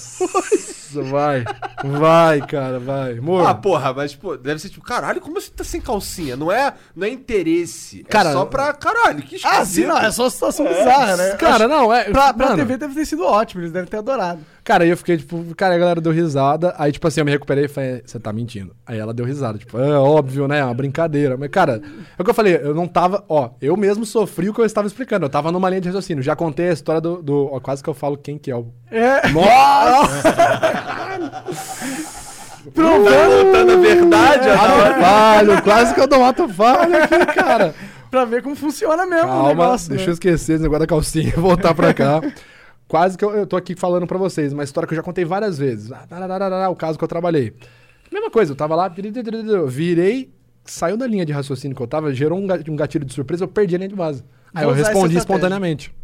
Vai, 0.92 1.44
vai, 1.84 2.40
cara, 2.40 2.80
vai. 2.80 3.18
Amor. 3.18 3.46
Ah, 3.46 3.54
porra, 3.54 3.92
mas 3.92 4.14
pô, 4.14 4.36
deve 4.36 4.60
ser 4.60 4.70
tipo, 4.70 4.84
caralho, 4.84 5.20
como 5.20 5.40
você 5.40 5.48
tá 5.50 5.62
sem 5.62 5.80
calcinha? 5.80 6.36
Não 6.36 6.50
é, 6.50 6.74
não 6.96 7.06
é 7.06 7.10
interesse. 7.10 8.02
Cara, 8.04 8.30
é 8.30 8.32
só 8.32 8.44
pra 8.44 8.72
caralho. 8.72 9.22
Que 9.22 9.40
Ah, 9.44 9.64
sim, 9.64 9.86
não, 9.86 9.96
é 9.96 10.10
só 10.10 10.24
uma 10.24 10.30
situação 10.30 10.66
bizarra, 10.66 11.16
né? 11.16 11.30
cara, 11.36 11.68
não, 11.68 11.94
é. 11.94 12.04
Pra, 12.10 12.34
pra 12.34 12.46
mano, 12.46 12.56
TV 12.58 12.76
deve 12.76 12.94
ter 12.94 13.06
sido 13.06 13.24
ótimo, 13.24 13.62
eles 13.62 13.72
devem 13.72 13.88
ter 13.88 13.98
adorado. 13.98 14.40
Cara, 14.70 14.84
aí 14.84 14.90
eu 14.90 14.96
fiquei, 14.96 15.16
tipo, 15.16 15.44
cara, 15.56 15.74
a 15.74 15.78
galera 15.78 16.00
deu 16.00 16.12
risada. 16.12 16.72
Aí, 16.78 16.92
tipo 16.92 17.04
assim, 17.08 17.20
eu 17.20 17.24
me 17.24 17.32
recuperei 17.32 17.64
e 17.64 17.68
falei, 17.68 18.02
você 18.06 18.20
tá 18.20 18.32
mentindo. 18.32 18.72
Aí 18.86 19.00
ela 19.00 19.12
deu 19.12 19.26
risada, 19.26 19.58
tipo, 19.58 19.76
é 19.76 19.98
óbvio, 19.98 20.46
né? 20.46 20.60
É 20.60 20.64
uma 20.64 20.72
brincadeira. 20.72 21.36
Mas, 21.36 21.50
cara, 21.50 21.82
é 22.16 22.22
o 22.22 22.24
que 22.24 22.30
eu 22.30 22.34
falei, 22.34 22.54
eu 22.54 22.72
não 22.72 22.86
tava, 22.86 23.24
ó, 23.28 23.50
eu 23.60 23.76
mesmo 23.76 24.06
sofri 24.06 24.48
o 24.48 24.54
que 24.54 24.60
eu 24.60 24.64
estava 24.64 24.86
explicando. 24.86 25.26
Eu 25.26 25.28
tava 25.28 25.50
numa 25.50 25.68
linha 25.68 25.80
de 25.80 25.88
raciocínio. 25.88 26.22
Já 26.22 26.36
contei 26.36 26.68
a 26.68 26.72
história 26.72 27.00
do. 27.00 27.20
do 27.20 27.52
ó, 27.52 27.58
quase 27.58 27.82
que 27.82 27.90
eu 27.90 27.94
falo 27.94 28.16
quem 28.16 28.38
que 28.38 28.48
é 28.48 28.54
o. 28.54 28.68
É, 28.92 29.28
Nossa! 29.30 30.34
Contando 32.72 33.72
a 33.72 33.76
verdade, 33.76 34.48
ó. 34.50 34.54
ato 34.54 35.00
falho, 35.00 35.62
quase 35.62 35.94
que 35.94 36.00
eu 36.00 36.06
dou 36.06 36.20
um 36.20 36.24
ato 36.24 36.48
falho 36.48 36.96
aqui, 37.02 37.26
cara. 37.34 37.74
pra 38.10 38.24
ver 38.24 38.42
como 38.42 38.56
funciona 38.56 39.06
mesmo 39.06 39.26
o 39.26 39.30
Calma, 39.30 39.48
negócio. 39.48 39.88
deixa 39.88 40.04
eu 40.04 40.08
né? 40.08 40.12
esquecer 40.14 40.54
esse 40.54 40.62
negócio 40.62 40.80
da 40.80 40.86
calcinha 40.86 41.28
e 41.28 41.40
voltar 41.40 41.74
pra 41.74 41.94
cá. 41.94 42.20
Quase 42.90 43.16
que 43.16 43.24
eu, 43.24 43.30
eu 43.30 43.46
tô 43.46 43.56
aqui 43.56 43.76
falando 43.76 44.04
pra 44.04 44.18
vocês, 44.18 44.52
uma 44.52 44.64
história 44.64 44.84
que 44.84 44.92
eu 44.92 44.96
já 44.96 45.02
contei 45.02 45.24
várias 45.24 45.56
vezes. 45.56 45.92
Ah, 45.92 46.68
O 46.68 46.74
caso 46.74 46.98
que 46.98 47.04
eu 47.04 47.08
trabalhei. 47.08 47.54
Mesma 48.12 48.28
coisa, 48.32 48.50
eu 48.50 48.56
tava 48.56 48.74
lá, 48.74 48.88
virei, 49.68 50.28
saiu 50.64 50.96
da 50.96 51.06
linha 51.06 51.24
de 51.24 51.32
raciocínio 51.32 51.76
que 51.76 51.80
eu 51.80 51.86
tava, 51.86 52.12
gerou 52.12 52.36
um 52.36 52.48
ga- 52.48 52.56
gatilho 52.56 53.04
de 53.04 53.12
surpresa, 53.14 53.44
eu 53.44 53.48
perdi 53.48 53.76
a 53.76 53.78
linha 53.78 53.88
de 53.88 53.94
base. 53.94 54.24
Aí 54.52 54.64
Vou 54.64 54.72
eu 54.74 54.80
usar 54.80 54.90
essa 54.90 54.90
respondi 54.92 55.16
espontaneamente. 55.16 55.94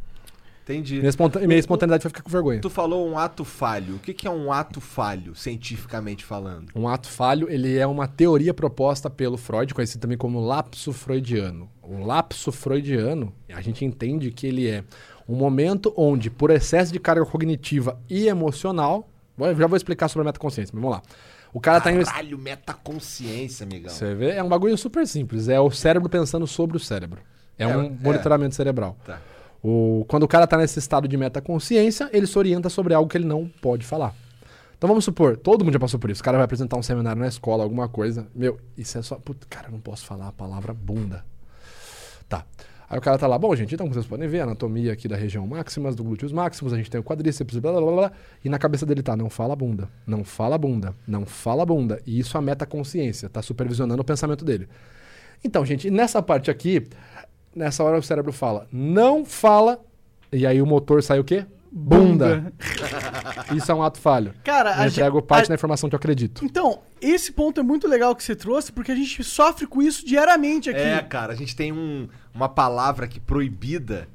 Entendi. 0.63 0.97
Minha, 0.99 1.09
esponta- 1.09 1.41
minha 1.41 1.59
espontaneidade 1.59 2.03
foi 2.03 2.09
ficar 2.11 2.23
com 2.23 2.31
vergonha. 2.31 2.61
Tu 2.61 2.71
falou 2.71 3.09
um 3.09 3.19
ato 3.19 3.45
falho. 3.45 3.97
O 3.97 3.99
que, 3.99 4.15
que 4.15 4.27
é 4.27 4.31
um 4.31 4.53
ato 4.53 4.81
falho, 4.81 5.35
cientificamente 5.35 6.25
falando? 6.25 6.69
Um 6.75 6.87
ato 6.89 7.09
falho, 7.09 7.49
ele 7.51 7.77
é 7.77 7.87
uma 7.87 8.07
teoria 8.07 8.55
proposta 8.55 9.11
pelo 9.11 9.37
Freud, 9.37 9.75
conhecido 9.75 10.01
também 10.01 10.19
como 10.19 10.41
lapso 10.41 10.93
freudiano. 10.93 11.69
O 11.83 12.05
lapso 12.05 12.51
freudiano, 12.53 13.33
a 13.53 13.61
gente 13.61 13.85
entende 13.85 14.31
que 14.31 14.47
ele 14.47 14.69
é 14.69 14.85
um 15.28 15.35
momento 15.35 15.93
onde, 15.97 16.31
por 16.31 16.51
excesso 16.51 16.93
de 16.93 16.98
carga 16.98 17.24
cognitiva 17.24 18.01
e 18.09 18.28
emocional, 18.28 19.09
já 19.57 19.66
vou 19.66 19.77
explicar 19.77 20.09
sobre 20.09 20.23
a 20.23 20.32
metaconsciência, 20.32 20.73
mas 20.74 20.82
vamos 20.82 20.97
lá. 20.97 21.03
O 21.53 21.61
cara 21.61 21.81
tá 21.81 21.90
em 21.90 22.03
Caralho, 22.03 22.39
metaconsciência, 22.39 23.65
amigão. 23.65 23.90
Você 23.90 24.15
vê, 24.15 24.32
é 24.32 24.43
um 24.43 24.48
bagulho 24.48 24.77
super 24.77 25.07
simples, 25.07 25.48
é 25.48 25.59
o 25.59 25.70
cérebro 25.70 26.09
pensando 26.09 26.47
sobre 26.47 26.77
o 26.77 26.81
cérebro. 26.81 27.20
É, 27.59 27.65
É, 27.65 27.66
um 27.66 27.85
é. 27.85 27.90
monitoramento 27.90 28.55
cerebral. 28.55 28.97
Tá. 29.05 29.20
O, 29.62 30.05
quando 30.07 30.24
o 30.24 30.28
cara 30.28 30.47
tá 30.47 30.57
nesse 30.57 30.78
estado 30.78 31.09
de 31.09 31.16
metaconsciência, 31.16 32.09
ele 32.12 32.27
se 32.27 32.39
orienta 32.39 32.69
sobre 32.69 32.94
algo 32.94 33.09
que 33.09 33.16
ele 33.16 33.24
não 33.24 33.51
pode 33.61 33.85
falar. 33.86 34.15
Então 34.77 34.86
vamos 34.86 35.05
supor, 35.05 35.39
todo 35.39 35.65
mundo 35.65 35.73
já 35.73 35.81
passou 35.81 35.98
por 35.98 36.11
isso. 36.11 36.20
O 36.20 36.24
cara 36.24 36.36
vai 36.36 36.44
apresentar 36.44 36.77
um 36.77 36.82
seminário 36.82 37.20
na 37.20 37.28
escola, 37.28 37.65
alguma 37.65 37.89
coisa. 37.89 38.27
Meu, 38.35 38.61
isso 38.77 38.98
é 38.98 39.03
só. 39.03 39.16
Putz, 39.16 39.47
cara, 39.48 39.69
eu 39.69 39.73
não 39.73 39.81
posso 39.81 40.05
falar 40.05 40.28
a 40.28 40.32
palavra 40.32 40.74
bunda. 40.74 41.24
Tá. 42.28 42.44
Aí 42.89 42.99
o 42.99 43.01
cara 43.01 43.19
tá 43.19 43.27
lá, 43.27 43.37
bom, 43.37 43.55
gente, 43.57 43.75
então 43.75 43.87
como 43.87 43.95
vocês 43.95 44.07
podem 44.07 44.29
ver, 44.29 44.41
a 44.41 44.43
anatomia 44.45 44.93
aqui 44.93 45.09
da 45.09 45.17
região 45.17 45.45
máximas, 45.47 45.97
do 45.97 46.05
glúteos 46.05 46.33
máximos, 46.33 46.73
a 46.73 46.77
gente 46.77 46.89
tem 46.89 47.01
o 47.01 47.05
quadríceps, 47.05 47.59
blá 47.59 47.73
blá 47.73 47.81
blá 47.81 47.93
blá. 47.93 48.13
E 48.45 48.49
na 48.49 48.59
cabeça 48.59 48.87
dele 48.87 49.03
tá, 49.03 49.17
não 49.17 49.29
fala 49.29 49.57
bunda, 49.57 49.89
não 50.07 50.23
fala 50.23 50.57
bunda, 50.57 50.95
não 51.07 51.27
fala 51.27 51.67
bunda. 51.67 52.01
E 52.07 52.19
isso 52.19 52.39
a 52.39 52.41
metaconsciência, 52.41 53.29
tá 53.29 53.43
supervisionando 53.43 54.01
o 54.01 54.05
pensamento 54.05 54.45
dele. 54.45 54.69
Então, 55.45 55.67
gente, 55.67 55.91
nessa 55.91 56.23
parte 56.23 56.51
aqui, 56.51 56.87
nessa 57.55 57.83
hora 57.83 57.99
o 57.99 58.03
cérebro 58.03 58.33
fala, 58.33 58.69
não 58.73 59.25
fala, 59.25 59.81
e 60.33 60.47
aí 60.47 60.63
o 60.63 60.67
motor 60.67 61.03
sai 61.03 61.19
o 61.19 61.25
quê? 61.25 61.45
Bunda. 61.78 62.53
Isso 63.55 63.70
é 63.70 63.74
um 63.74 63.82
ato 63.82 63.98
falho. 64.01 64.32
Cara, 64.43 64.70
Eu 64.77 64.82
a 64.82 64.86
entrego 64.89 65.19
gente- 65.19 65.27
parte 65.27 65.44
a- 65.44 65.48
da 65.48 65.55
informação 65.55 65.89
que 65.90 65.94
eu 65.94 65.98
acredito. 65.98 66.44
Então, 66.44 66.81
esse 67.01 67.31
ponto 67.32 67.61
é 67.61 67.62
muito 67.62 67.86
legal 67.86 68.16
que 68.16 68.23
você 68.24 68.35
trouxe, 68.35 68.73
porque 68.73 68.90
a 68.93 68.94
gente 68.97 69.23
sofre 69.23 69.66
com 69.66 69.82
isso 69.82 70.07
diariamente 70.07 70.70
aqui. 70.70 70.81
É, 70.81 71.03
cara, 71.03 71.32
a 71.35 71.36
gente 71.36 71.55
tem 71.55 71.73
um- 71.73 72.09
uma 72.35 72.48
palavra 72.48 73.05
aqui 73.05 73.20
proibida 73.20 74.09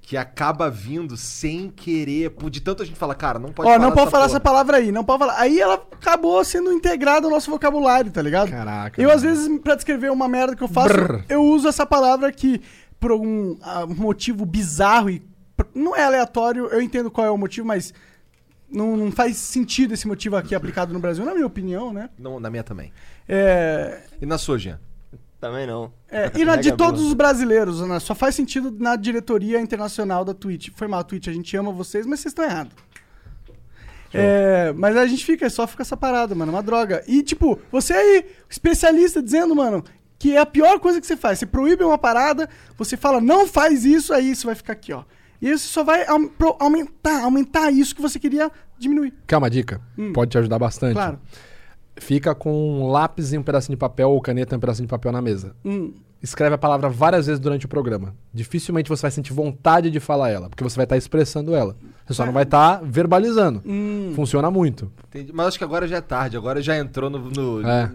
que 0.00 0.16
acaba 0.16 0.70
vindo 0.70 1.16
sem 1.16 1.68
querer. 1.70 2.30
Por 2.30 2.48
de 2.50 2.60
tanto 2.60 2.82
a 2.82 2.86
gente 2.86 2.96
fala, 2.98 3.14
cara, 3.14 3.38
não 3.38 3.50
pode 3.52 3.68
Ó, 3.68 3.72
falar 3.72 3.84
não 3.84 3.90
pode 3.90 4.02
essa 4.02 4.10
falar 4.10 4.24
porra. 4.24 4.32
essa 4.36 4.40
palavra 4.40 4.76
aí, 4.78 4.92
não 4.92 5.04
pode 5.04 5.18
falar. 5.18 5.38
Aí 5.40 5.60
ela 5.60 5.74
acabou 5.74 6.42
sendo 6.44 6.72
integrada 6.72 7.26
ao 7.26 7.30
nosso 7.32 7.50
vocabulário, 7.50 8.10
tá 8.10 8.22
ligado? 8.22 8.48
Caraca. 8.50 9.02
Eu, 9.02 9.10
às 9.10 9.20
vezes, 9.22 9.48
pra 9.60 9.74
descrever 9.74 10.10
uma 10.10 10.28
merda 10.28 10.54
que 10.56 10.62
eu 10.62 10.68
faço, 10.68 10.94
Brrr. 10.94 11.24
eu 11.28 11.42
uso 11.42 11.68
essa 11.68 11.84
palavra 11.84 12.32
que, 12.32 12.62
por 13.00 13.10
algum 13.10 13.56
ah, 13.60 13.84
motivo 13.86 14.46
bizarro 14.46 15.10
e. 15.10 15.20
Não 15.74 15.96
é 15.96 16.02
aleatório, 16.02 16.66
eu 16.66 16.80
entendo 16.80 17.10
qual 17.10 17.26
é 17.26 17.30
o 17.30 17.38
motivo, 17.38 17.66
mas 17.66 17.92
não, 18.70 18.96
não 18.96 19.12
faz 19.12 19.36
sentido 19.36 19.94
esse 19.94 20.06
motivo 20.06 20.36
aqui 20.36 20.54
aplicado 20.54 20.92
no 20.92 21.00
Brasil, 21.00 21.24
na 21.24 21.34
minha 21.34 21.46
opinião, 21.46 21.92
né? 21.92 22.10
Não, 22.18 22.38
na 22.38 22.50
minha 22.50 22.62
também. 22.62 22.92
É, 23.28 24.02
E 24.20 24.26
na 24.26 24.38
sua, 24.38 24.58
Jean? 24.58 24.78
Também 25.40 25.66
não. 25.68 25.92
é, 26.10 26.32
e 26.34 26.44
na 26.44 26.56
de 26.56 26.72
todos 26.72 27.00
os 27.00 27.14
brasileiros, 27.14 27.80
né? 27.80 28.00
Só 28.00 28.12
faz 28.12 28.34
sentido 28.34 28.74
na 28.76 28.96
diretoria 28.96 29.60
internacional 29.60 30.24
da 30.24 30.34
Twitch. 30.34 30.70
Foi 30.74 30.88
mal, 30.88 31.04
Twitch, 31.04 31.28
a 31.28 31.32
gente 31.32 31.56
ama 31.56 31.70
vocês, 31.70 32.04
mas 32.06 32.20
vocês 32.20 32.32
estão 32.32 32.44
errados. 32.44 32.72
É, 34.12 34.72
mas 34.76 34.96
a 34.96 35.06
gente 35.06 35.24
fica, 35.24 35.48
só 35.50 35.66
fica 35.66 35.82
essa 35.82 35.96
parada, 35.96 36.34
mano, 36.34 36.50
uma 36.50 36.62
droga. 36.62 37.04
E, 37.06 37.22
tipo, 37.22 37.60
você 37.70 37.92
aí, 37.92 38.26
especialista, 38.48 39.22
dizendo, 39.22 39.54
mano, 39.54 39.84
que 40.18 40.34
é 40.34 40.40
a 40.40 40.46
pior 40.46 40.80
coisa 40.80 41.00
que 41.00 41.06
você 41.06 41.16
faz. 41.16 41.38
Você 41.38 41.46
proíbe 41.46 41.84
uma 41.84 41.98
parada, 41.98 42.48
você 42.76 42.96
fala, 42.96 43.20
não 43.20 43.46
faz 43.46 43.84
isso, 43.84 44.12
aí 44.12 44.30
isso 44.30 44.46
vai 44.46 44.54
ficar 44.54 44.72
aqui, 44.72 44.92
ó. 44.92 45.04
E 45.40 45.50
isso 45.50 45.68
só 45.68 45.84
vai 45.84 46.04
aumentar, 46.58 47.22
aumentar 47.22 47.70
isso 47.70 47.94
que 47.94 48.02
você 48.02 48.18
queria 48.18 48.50
diminuir. 48.78 49.14
Quer 49.26 49.36
uma 49.36 49.48
dica? 49.50 49.80
Pode 50.12 50.30
te 50.32 50.38
ajudar 50.38 50.58
bastante. 50.58 50.94
Claro. 50.94 51.18
Fica 51.96 52.34
com 52.34 52.52
um 52.82 52.88
lápis 52.88 53.32
e 53.32 53.38
um 53.38 53.42
pedacinho 53.42 53.74
de 53.76 53.80
papel 53.80 54.10
ou 54.10 54.20
caneta 54.20 54.54
e 54.54 54.56
um 54.56 54.60
pedacinho 54.60 54.86
de 54.86 54.90
papel 54.90 55.10
na 55.12 55.20
mesa. 55.20 55.54
Hum. 55.64 55.92
Escreve 56.22 56.54
a 56.54 56.58
palavra 56.58 56.88
várias 56.88 57.26
vezes 57.26 57.38
durante 57.40 57.66
o 57.66 57.68
programa. 57.68 58.14
Dificilmente 58.34 58.88
você 58.88 59.02
vai 59.02 59.10
sentir 59.10 59.32
vontade 59.32 59.90
de 59.90 60.00
falar 60.00 60.30
ela, 60.30 60.48
porque 60.48 60.62
você 60.64 60.74
vai 60.76 60.84
estar 60.84 60.96
expressando 60.96 61.54
ela. 61.54 61.76
Você 62.06 62.14
só 62.14 62.26
não 62.26 62.32
vai 62.32 62.42
estar 62.44 62.80
verbalizando. 62.82 63.62
Hum. 63.64 64.12
Funciona 64.16 64.50
muito. 64.50 64.90
Entendi. 65.08 65.32
Mas 65.32 65.48
acho 65.48 65.58
que 65.58 65.64
agora 65.64 65.86
já 65.86 65.96
é 65.96 66.00
tarde, 66.00 66.36
agora 66.36 66.60
já 66.62 66.76
entrou 66.76 67.08
no. 67.10 67.18
no- 67.30 67.66
É. 67.68 67.90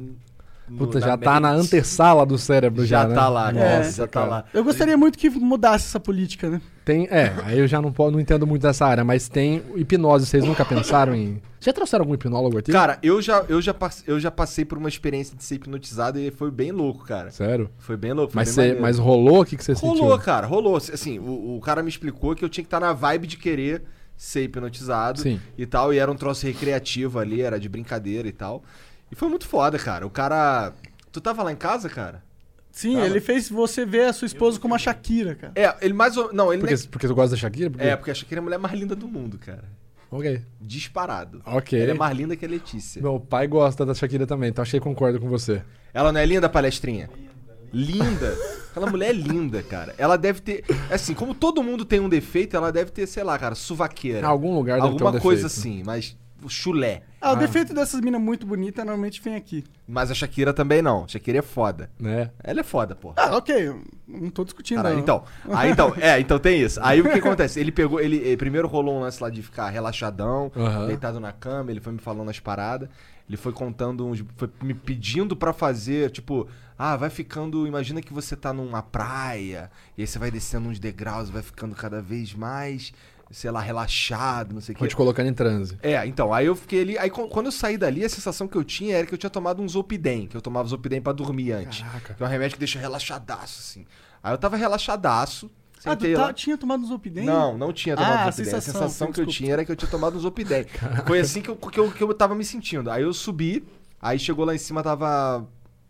no- 0.69 0.77
Puta, 0.77 0.99
na 0.99 1.07
já 1.07 1.17
tá 1.17 1.39
na 1.39 1.51
antessala 1.51 2.25
do 2.25 2.37
cérebro 2.37 2.85
já, 2.85 3.01
Já 3.03 3.07
né? 3.09 3.15
tá 3.15 3.29
lá, 3.29 3.49
É. 3.49 3.77
nossa, 3.77 3.91
já 3.91 4.07
tá 4.07 4.19
cara. 4.21 4.25
lá. 4.31 4.45
Eu 4.53 4.63
gostaria 4.63 4.95
muito 4.97 5.17
que 5.17 5.29
mudasse 5.29 5.85
essa 5.87 5.99
política, 5.99 6.49
né? 6.49 6.61
Tem, 6.85 7.07
é, 7.09 7.33
aí 7.45 7.59
eu 7.59 7.67
já 7.67 7.81
não, 7.81 7.93
não 8.11 8.19
entendo 8.19 8.45
muito 8.45 8.61
dessa 8.63 8.85
área, 8.85 9.03
mas 9.03 9.29
tem 9.29 9.61
hipnose. 9.75 10.25
Vocês 10.25 10.43
nunca 10.43 10.65
pensaram 10.65 11.15
em. 11.15 11.41
Já 11.61 11.71
trouxeram 11.71 12.03
algum 12.03 12.13
hipnólogo 12.13 12.57
aqui? 12.57 12.71
Cara, 12.73 12.99
eu 13.01 13.21
já, 13.21 13.45
eu, 13.47 13.61
já 13.61 13.73
passe- 13.73 14.03
eu 14.05 14.19
já 14.19 14.29
passei 14.29 14.65
por 14.65 14.77
uma 14.77 14.89
experiência 14.89 15.35
de 15.37 15.43
ser 15.45 15.55
hipnotizado 15.55 16.19
e 16.19 16.29
foi 16.29 16.51
bem 16.51 16.71
louco, 16.73 17.05
cara. 17.05 17.31
Sério? 17.31 17.69
Foi 17.77 17.95
bem 17.95 18.11
louco. 18.11 18.33
Foi 18.33 18.41
Mas, 18.41 18.53
bem 18.55 18.73
cê- 18.73 18.79
mas 18.81 18.97
rolou? 18.97 19.41
O 19.41 19.45
que, 19.45 19.55
que 19.55 19.63
você 19.63 19.71
Rolou, 19.73 20.11
sentiu? 20.11 20.25
cara, 20.25 20.45
rolou. 20.45 20.75
Assim, 20.75 21.19
o, 21.19 21.55
o 21.57 21.61
cara 21.61 21.81
me 21.81 21.87
explicou 21.89 22.35
que 22.35 22.43
eu 22.43 22.49
tinha 22.49 22.63
que 22.63 22.67
estar 22.67 22.81
na 22.81 22.91
vibe 22.91 23.27
de 23.27 23.37
querer 23.37 23.83
ser 24.17 24.43
hipnotizado 24.43 25.21
Sim. 25.21 25.39
e 25.57 25.65
tal. 25.65 25.93
E 25.93 25.99
era 25.99 26.11
um 26.11 26.15
troço 26.15 26.45
recreativo 26.45 27.17
ali, 27.17 27.41
era 27.41 27.57
de 27.57 27.69
brincadeira 27.69 28.27
e 28.27 28.33
tal. 28.33 28.61
E 29.13 29.15
foi 29.15 29.29
muito 29.29 29.47
foda, 29.47 29.77
cara. 29.77 30.07
O 30.07 30.09
cara. 30.09 30.73
Tu 31.11 31.21
tava 31.21 31.43
lá 31.43 31.51
em 31.51 31.55
casa, 31.55 31.87
cara? 31.87 32.23
Sim, 32.71 32.95
Tava. 32.95 33.05
ele 33.05 33.21
fez 33.21 33.47
você 33.47 33.85
ver 33.85 34.05
a 34.05 34.13
sua 34.13 34.25
esposa 34.25 34.59
como 34.59 34.73
a 34.73 34.79
Shakira, 34.79 35.35
cara. 35.35 35.53
É, 35.55 35.75
ele 35.85 35.93
mais 35.93 36.17
ou... 36.17 36.33
Não, 36.33 36.51
ele 36.51 36.61
Porque, 36.61 36.73
nem... 36.73 36.87
porque 36.87 37.07
tu 37.07 37.13
gosta 37.13 37.35
da 37.35 37.37
Shakira? 37.39 37.69
Porque... 37.69 37.85
É, 37.85 37.95
porque 37.95 38.09
a 38.09 38.15
Shakira 38.15 38.39
é 38.39 38.41
a 38.41 38.43
mulher 38.43 38.57
mais 38.57 38.73
linda 38.73 38.95
do 38.95 39.07
mundo, 39.07 39.37
cara. 39.37 39.65
Ok. 40.09 40.41
Disparado. 40.59 41.43
Ok. 41.45 41.79
Ela 41.79 41.91
é 41.91 41.93
mais 41.93 42.17
linda 42.17 42.35
que 42.35 42.43
a 42.43 42.49
Letícia. 42.49 42.99
Meu 42.99 43.19
pai 43.19 43.45
gosta 43.45 43.85
da 43.85 43.93
Shakira 43.93 44.25
também, 44.25 44.49
então 44.49 44.63
achei 44.63 44.79
que 44.79 44.83
concordo 44.83 45.19
com 45.19 45.29
você. 45.29 45.61
Ela 45.93 46.11
não 46.11 46.19
é 46.19 46.25
linda, 46.25 46.49
palestrinha? 46.49 47.07
Linda. 47.71 48.35
Aquela 48.71 48.89
mulher 48.89 49.09
é 49.11 49.13
linda, 49.13 49.61
cara. 49.61 49.93
Ela 49.95 50.17
deve 50.17 50.41
ter. 50.41 50.63
Assim, 50.89 51.13
como 51.13 51.35
todo 51.35 51.61
mundo 51.61 51.85
tem 51.85 51.99
um 51.99 52.09
defeito, 52.09 52.55
ela 52.57 52.71
deve 52.71 52.89
ter, 52.89 53.05
sei 53.05 53.23
lá, 53.23 53.37
cara, 53.37 53.53
suvaqueira. 53.53 54.21
Em 54.21 54.23
algum 54.23 54.55
lugar 54.55 54.81
deve 54.81 54.95
ter 54.97 55.03
um 55.03 55.07
Alguma 55.07 55.21
coisa 55.21 55.43
defeito. 55.43 55.59
assim, 55.59 55.83
mas 55.85 56.17
chulé. 56.49 57.03
Ah, 57.21 57.31
o 57.31 57.35
defeito 57.37 57.73
dessas 57.73 58.01
minas 58.01 58.21
muito 58.21 58.45
bonitas 58.45 58.83
normalmente 58.83 59.21
vem 59.21 59.35
aqui. 59.35 59.63
Mas 59.87 60.11
a 60.11 60.13
Shakira 60.13 60.53
também 60.53 60.81
não. 60.81 61.07
Shakira 61.07 61.39
é 61.39 61.41
foda. 61.41 61.89
Né? 61.97 62.31
Ela 62.43 62.59
é 62.59 62.63
foda, 62.63 62.95
pô. 62.95 63.13
Ah, 63.15 63.37
ok. 63.37 63.73
Não 64.05 64.29
tô 64.29 64.43
discutindo. 64.43 64.77
Caralho, 64.77 64.95
não. 64.95 65.03
então, 65.03 65.23
aí 65.55 65.71
então, 65.71 65.93
é, 65.99 66.19
então 66.19 66.37
tem 66.37 66.61
isso. 66.61 66.79
Aí 66.83 66.99
o 66.99 67.03
que 67.03 67.19
acontece? 67.19 67.59
Ele 67.59 67.71
pegou, 67.71 67.99
ele, 67.99 68.17
ele 68.17 68.37
primeiro 68.37 68.67
rolou 68.67 68.97
um 68.97 68.99
lance 69.01 69.23
lá 69.23 69.29
de 69.29 69.41
ficar 69.41 69.69
relaxadão, 69.69 70.51
Aham. 70.55 70.87
deitado 70.87 71.19
na 71.19 71.31
cama, 71.31 71.71
ele 71.71 71.79
foi 71.79 71.93
me 71.93 71.99
falando 71.99 72.29
as 72.29 72.39
paradas, 72.39 72.89
ele 73.27 73.37
foi 73.37 73.53
contando 73.53 74.05
uns, 74.05 74.23
foi 74.35 74.49
me 74.61 74.73
pedindo 74.73 75.35
pra 75.35 75.53
fazer, 75.53 76.11
tipo, 76.11 76.47
ah, 76.77 76.97
vai 76.97 77.09
ficando, 77.09 77.65
imagina 77.65 78.01
que 78.01 78.13
você 78.13 78.35
tá 78.35 78.51
numa 78.51 78.81
praia, 78.81 79.71
e 79.97 80.01
aí 80.01 80.07
você 80.07 80.19
vai 80.19 80.29
descendo 80.29 80.67
uns 80.67 80.79
degraus, 80.79 81.29
vai 81.29 81.41
ficando 81.41 81.73
cada 81.75 82.01
vez 82.01 82.33
mais, 82.33 82.93
sei 83.33 83.51
lá, 83.51 83.59
relaxado, 83.59 84.53
não 84.53 84.61
sei 84.61 84.73
o 84.75 84.77
Vou 84.77 84.87
que. 84.87 84.93
te 84.93 84.95
colocando 84.95 85.27
em 85.27 85.33
transe. 85.33 85.77
É, 85.81 86.05
então, 86.05 86.33
aí 86.33 86.45
eu 86.45 86.55
fiquei 86.55 86.81
ali. 86.81 86.97
Aí 86.97 87.09
quando 87.09 87.47
eu 87.47 87.51
saí 87.51 87.77
dali, 87.77 88.05
a 88.05 88.09
sensação 88.09 88.47
que 88.47 88.55
eu 88.55 88.63
tinha 88.63 88.95
era 88.97 89.05
que 89.07 89.13
eu 89.13 89.17
tinha 89.17 89.29
tomado 89.29 89.61
um 89.61 89.67
Zopidem, 89.67 90.27
que 90.27 90.37
eu 90.37 90.41
tomava 90.41 90.67
Zopidem 90.69 91.01
pra 91.01 91.11
dormir 91.11 91.51
antes. 91.51 91.81
Caraca. 91.83 92.13
Que 92.13 92.23
é 92.23 92.25
um 92.25 92.29
remédio 92.29 92.53
que 92.55 92.59
deixa 92.59 92.79
relaxadaço, 92.79 93.59
assim. 93.59 93.85
Aí 94.23 94.33
eu 94.33 94.37
tava 94.37 94.55
relaxadaço, 94.55 95.51
Ah, 95.85 95.97
tu 95.97 96.13
tá- 96.13 96.31
tinha 96.31 96.57
tomado 96.57 96.81
um 96.83 96.87
Zopidem? 96.87 97.25
Não, 97.25 97.57
não 97.57 97.73
tinha 97.73 97.95
Ah, 97.95 97.97
tomado 97.97 98.27
a 98.27 98.31
Zopidem. 98.31 98.53
A 98.53 98.61
sensação, 98.61 98.81
sensação 98.83 99.11
que 99.11 99.19
eu 99.19 99.25
tinha 99.25 99.51
era 99.53 99.65
que 99.65 99.71
eu 99.71 99.75
tinha 99.75 99.91
tomado 99.91 100.15
um 100.15 100.19
Zopidem. 100.19 100.65
Foi 101.05 101.19
assim 101.19 101.41
que 101.41 101.49
eu, 101.49 101.55
que, 101.57 101.77
eu, 101.79 101.91
que 101.91 102.01
eu 102.01 102.13
tava 102.13 102.33
me 102.35 102.45
sentindo. 102.45 102.89
Aí 102.89 103.03
eu 103.03 103.11
subi, 103.13 103.65
aí 104.01 104.17
chegou 104.17 104.45
lá 104.45 104.55
em 104.55 104.57
cima, 104.59 104.81
tava. 104.81 105.45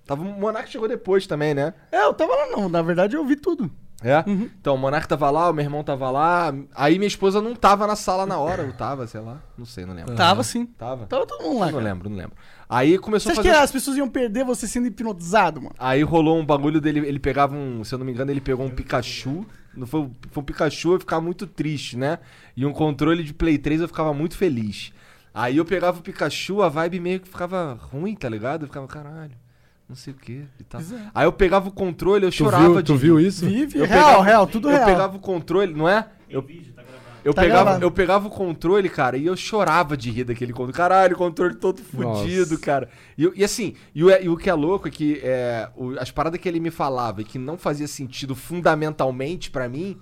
Tava 0.06 0.22
o 0.22 0.26
Monark 0.26 0.70
chegou 0.70 0.88
depois 0.88 1.28
também, 1.28 1.54
né? 1.54 1.74
É, 1.92 2.04
eu 2.06 2.14
tava 2.14 2.34
lá 2.36 2.48
não. 2.48 2.68
Na 2.68 2.82
verdade, 2.82 3.16
eu 3.16 3.22
ouvi 3.22 3.36
tudo. 3.36 3.70
É? 4.04 4.24
Então, 4.28 4.76
o 4.76 4.78
Monark 4.78 5.08
tava 5.08 5.30
lá, 5.32 5.50
o 5.50 5.54
meu 5.54 5.64
irmão 5.64 5.84
tava 5.84 6.12
lá. 6.12 6.54
Aí 6.76 6.98
minha 7.00 7.08
esposa 7.08 7.42
não 7.42 7.56
tava 7.56 7.88
na 7.88 7.96
sala 7.96 8.26
na 8.26 8.38
hora, 8.38 8.64
ou 8.64 8.74
tava, 8.74 9.08
sei 9.08 9.22
lá. 9.22 9.42
Não 9.58 9.66
sei, 9.66 9.86
não 9.86 9.94
lembro. 9.94 10.14
Tava 10.16 10.44
sim. 10.44 10.66
Tava? 10.66 11.06
Tava 11.06 11.26
todo 11.26 11.42
mundo 11.44 11.60
lá, 11.60 11.68
Não 11.68 11.74
cara. 11.80 11.84
lembro, 11.86 12.10
não 12.10 12.18
lembro. 12.18 12.34
Aí 12.70 12.98
começou 12.98 13.32
Você 13.32 13.40
a 13.40 13.42
acha 13.42 13.50
fazer. 13.50 13.58
que 13.60 13.64
as 13.64 13.72
pessoas 13.72 13.98
iam 13.98 14.10
perder 14.10 14.44
você 14.44 14.68
sendo 14.68 14.88
hipnotizado, 14.88 15.62
mano? 15.62 15.76
Aí 15.80 16.02
rolou 16.04 16.38
um 16.38 16.46
bagulho 16.46 16.82
dele, 16.82 17.00
ele 17.08 17.20
pegava 17.20 17.56
um, 17.56 17.84
se 17.84 17.94
eu 17.96 18.00
não 18.00 18.06
me 18.06 18.12
engano, 18.12 18.30
ele 18.32 18.42
pegou 18.42 18.66
um 18.66 18.70
Pikachu. 18.70 19.46
Não 19.76 19.88
foi, 19.88 20.10
foi 20.32 20.42
um 20.42 20.46
Pikachu, 20.46 20.94
eu 20.94 21.00
ficava 21.00 21.22
muito 21.22 21.48
triste, 21.48 21.98
né? 21.98 22.20
E 22.58 22.66
um 22.66 22.74
controle 22.74 23.24
de 23.24 23.34
Play 23.34 23.58
3 23.58 23.82
eu 23.82 23.88
ficava 23.88 24.14
muito 24.14 24.36
feliz. 24.38 24.92
Aí 25.34 25.58
eu 25.58 25.66
pegava 25.66 26.00
o 26.00 26.02
Pikachu, 26.04 26.62
a 26.62 26.70
vibe 26.70 27.00
meio 27.00 27.20
que 27.20 27.28
ficava 27.30 27.78
ruim, 27.92 28.16
tá 28.16 28.28
ligado? 28.30 28.64
Eu 28.64 28.68
ficava, 28.68 28.86
caralho, 28.88 29.32
não 29.88 29.96
sei 29.96 30.14
o 30.14 30.16
que 30.18 30.46
e 30.60 30.64
tal. 30.64 30.82
É. 30.82 31.10
Aí 31.14 31.26
eu 31.26 31.32
pegava 31.34 31.68
o 31.70 31.72
controle, 31.72 32.26
eu 32.26 32.30
Tu 32.32 32.36
chorava 32.36 32.64
viu, 32.66 32.76
de 32.78 32.84
tu 32.84 32.96
viu 32.96 33.20
isso? 33.20 33.46
Vive, 33.46 33.80
Eu 33.80 33.86
real, 33.86 34.06
pegava- 34.08 34.24
real, 34.24 34.48
tudo 34.48 34.70
eu 34.70 34.76
real. 34.76 34.86
pegava 34.86 35.18
o 35.18 35.20
controle, 35.20 35.74
não 35.74 35.88
é? 35.88 36.08
Eu, 36.30 36.44
eu, 37.24 37.34
Tá 37.34 37.42
pegava, 37.42 37.64
gravado. 37.64 37.86
eu 37.86 37.92
pegava 37.92 38.28
o 38.28 38.30
controle, 38.32 38.90
cara, 38.90 39.16
e 39.18 39.26
eu 39.26 39.36
chorava 39.38 39.96
de 39.96 40.10
rir 40.10 40.24
daquele 40.26 40.52
controle. 40.52 40.74
Caralho, 40.74 41.16
o 41.16 41.18
controle 41.18 41.56
todo 41.56 41.82
fudido, 41.82 42.52
Nossa. 42.52 42.58
cara. 42.60 42.90
E, 43.18 43.24
eu- 43.24 43.34
e 43.36 43.44
assim, 43.44 43.76
e 43.94 44.04
o, 44.04 44.10
e 44.10 44.28
o 44.30 44.36
que 44.36 44.50
é 44.50 44.54
louco 44.54 44.88
é 44.88 44.92
que 44.92 45.20
é, 45.24 45.70
o- 45.76 45.98
as 46.00 46.10
paradas 46.12 46.40
que 46.40 46.50
ele 46.50 46.60
me 46.60 46.72
falava 46.72 47.22
e 47.22 47.24
que 47.24 47.38
não 47.38 47.58
fazia 47.58 47.88
sentido 47.88 48.36
fundamentalmente 48.36 49.52
pra 49.52 49.70
mim, 49.70 49.98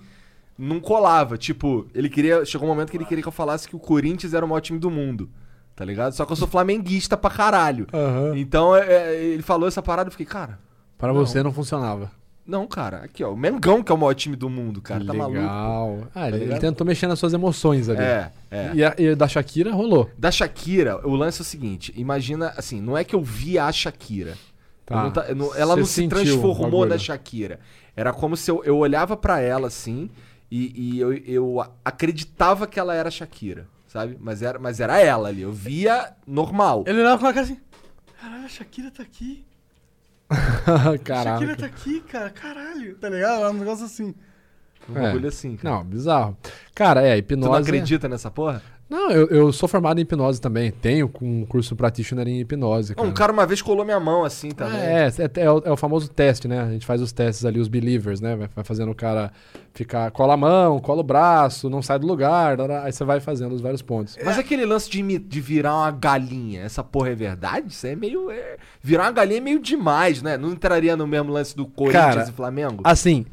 não 0.58 0.80
colava. 0.80 1.36
Tipo, 1.36 1.86
ele 1.94 2.08
queria. 2.08 2.44
Chegou 2.44 2.66
um 2.66 2.70
momento 2.70 2.90
que 2.90 2.96
ele 2.96 3.04
queria 3.04 3.22
que 3.22 3.28
eu 3.28 3.32
falasse 3.32 3.68
que 3.68 3.76
o 3.76 3.78
Corinthians 3.80 4.32
era 4.34 4.44
o 4.44 4.48
maior 4.48 4.60
time 4.60 4.78
do 4.78 4.90
mundo. 4.90 5.28
Tá 5.74 5.84
ligado? 5.84 6.12
Só 6.12 6.24
que 6.24 6.32
eu 6.32 6.36
sou 6.36 6.46
flamenguista 6.48 7.16
pra 7.16 7.30
caralho. 7.30 7.86
Aham. 7.92 8.36
Então, 8.36 8.76
é, 8.76 8.86
é, 8.86 9.24
ele 9.24 9.42
falou 9.42 9.66
essa 9.66 9.82
parada 9.82 10.08
e 10.08 10.10
eu 10.10 10.12
fiquei, 10.12 10.26
cara. 10.26 10.58
Pra 10.98 11.12
você 11.12 11.42
não 11.42 11.52
funcionava. 11.52 12.10
Não, 12.46 12.66
cara, 12.66 12.98
aqui, 12.98 13.22
ó. 13.22 13.32
O 13.32 13.36
Mengão 13.36 13.82
que 13.82 13.90
é 13.92 13.94
o 13.94 13.98
maior 13.98 14.14
time 14.14 14.34
do 14.34 14.50
mundo, 14.50 14.82
cara. 14.82 15.04
Tá 15.04 15.14
maluco. 15.14 15.38
Legal. 15.38 16.08
Ah, 16.14 16.26
ele, 16.26 16.36
ele 16.36 16.44
ligado? 16.46 16.60
tentou 16.60 16.86
mexer 16.86 17.06
nas 17.06 17.18
suas 17.18 17.32
emoções 17.32 17.88
ali. 17.88 18.00
É, 18.02 18.30
é. 18.50 18.70
E, 18.74 18.84
a, 18.84 18.94
e 18.98 19.14
da 19.14 19.28
Shakira 19.28 19.72
rolou. 19.72 20.10
Da 20.18 20.30
Shakira, 20.30 21.06
o 21.06 21.14
lance 21.14 21.40
é 21.40 21.42
o 21.42 21.44
seguinte: 21.44 21.92
imagina, 21.96 22.52
assim, 22.56 22.80
não 22.80 22.98
é 22.98 23.04
que 23.04 23.14
eu 23.14 23.22
via 23.22 23.64
a 23.66 23.72
Shakira. 23.72 24.34
Tá. 24.84 25.04
Não 25.04 25.10
tá- 25.12 25.34
não- 25.34 25.54
ela 25.54 25.74
Você 25.76 25.80
não 25.80 25.86
se 25.86 26.08
transformou 26.08 26.84
na 26.84 26.98
Shakira. 26.98 27.60
Era 27.96 28.12
como 28.12 28.36
se 28.36 28.50
eu, 28.50 28.62
eu 28.64 28.76
olhava 28.76 29.16
pra 29.16 29.40
ela 29.40 29.68
assim 29.68 30.10
e, 30.50 30.94
e 30.96 31.00
eu, 31.00 31.12
eu 31.14 31.64
acreditava 31.84 32.66
que 32.66 32.80
ela 32.80 32.94
era 32.94 33.10
Shakira, 33.10 33.66
sabe? 33.92 34.16
Mas 34.18 34.40
era, 34.42 34.58
mas 34.58 34.80
era 34.80 34.98
ela 35.00 35.28
ali. 35.28 35.42
Eu 35.42 35.52
via 35.52 36.14
normal. 36.26 36.82
Ele 36.86 37.00
olhava 37.00 37.18
com 37.20 37.26
a 37.26 37.32
cara 37.32 37.44
assim. 37.44 37.60
Caralho, 38.20 38.44
a 38.44 38.48
Shakira 38.48 38.90
tá 38.90 39.02
aqui. 39.02 39.44
A 40.30 41.22
Shakira 41.24 41.56
tá 41.56 41.66
aqui, 41.66 42.00
cara. 42.00 42.30
Caralho. 42.30 42.96
Tá 42.96 43.08
ligado? 43.10 43.50
Um 43.50 43.58
negócio 43.58 43.84
assim. 43.84 44.14
Um 44.88 44.96
É. 44.96 45.02
bagulho 45.02 45.28
assim. 45.28 45.56
cara. 45.56 45.74
Não, 45.76 45.84
bizarro. 45.84 46.36
Cara, 46.74 47.02
é, 47.02 47.14
Tu 47.16 47.18
hipnose. 47.18 47.48
não 47.50 47.56
é- 47.56 47.60
acredita 47.60 48.08
nessa 48.08 48.30
porra? 48.30 48.62
Não, 48.92 49.10
eu, 49.10 49.26
eu 49.28 49.52
sou 49.54 49.66
formado 49.66 49.98
em 49.98 50.02
hipnose 50.02 50.38
também. 50.38 50.70
Tenho 50.70 51.10
um 51.22 51.46
curso 51.46 51.74
practitioner 51.74 52.28
em 52.28 52.40
hipnose. 52.40 52.94
Um 52.98 53.10
cara 53.10 53.32
uma 53.32 53.46
vez 53.46 53.62
colou 53.62 53.86
minha 53.86 53.98
mão 53.98 54.22
assim 54.22 54.50
também. 54.50 54.78
é, 54.78 55.08
é, 55.18 55.40
é 55.40 55.50
o, 55.50 55.62
é 55.64 55.72
o 55.72 55.76
famoso 55.78 56.10
teste, 56.10 56.46
né? 56.46 56.60
A 56.60 56.70
gente 56.70 56.84
faz 56.84 57.00
os 57.00 57.10
testes 57.10 57.46
ali, 57.46 57.58
os 57.58 57.68
believers, 57.68 58.20
né? 58.20 58.36
Vai, 58.36 58.48
vai 58.54 58.62
fazendo 58.62 58.92
o 58.92 58.94
cara 58.94 59.32
ficar. 59.72 60.10
cola 60.10 60.34
a 60.34 60.36
mão, 60.36 60.78
cola 60.78 61.00
o 61.00 61.02
braço, 61.02 61.70
não 61.70 61.80
sai 61.80 61.98
do 61.98 62.06
lugar. 62.06 62.60
Aí 62.84 62.92
você 62.92 63.02
vai 63.02 63.18
fazendo 63.18 63.54
os 63.54 63.62
vários 63.62 63.80
pontos. 63.80 64.18
Mas 64.22 64.38
aquele 64.38 64.66
lance 64.66 64.90
de, 64.90 65.18
de 65.18 65.40
virar 65.40 65.74
uma 65.74 65.90
galinha, 65.90 66.60
essa 66.60 66.84
porra 66.84 67.08
é 67.12 67.14
verdade? 67.14 67.72
Isso 67.72 67.86
é 67.86 67.96
meio. 67.96 68.30
é- 68.30 68.58
Virar 68.82 69.04
uma 69.04 69.12
galinha 69.12 69.38
é 69.38 69.40
meio 69.40 69.58
demais, 69.58 70.20
né? 70.20 70.36
Não 70.36 70.50
entraria 70.50 70.94
no 70.98 71.06
mesmo 71.06 71.32
lance 71.32 71.56
do 71.56 71.64
Corinthians 71.64 72.14
Cara, 72.14 72.28
e 72.28 72.32
Flamengo? 72.32 72.82
Assim. 72.84 73.24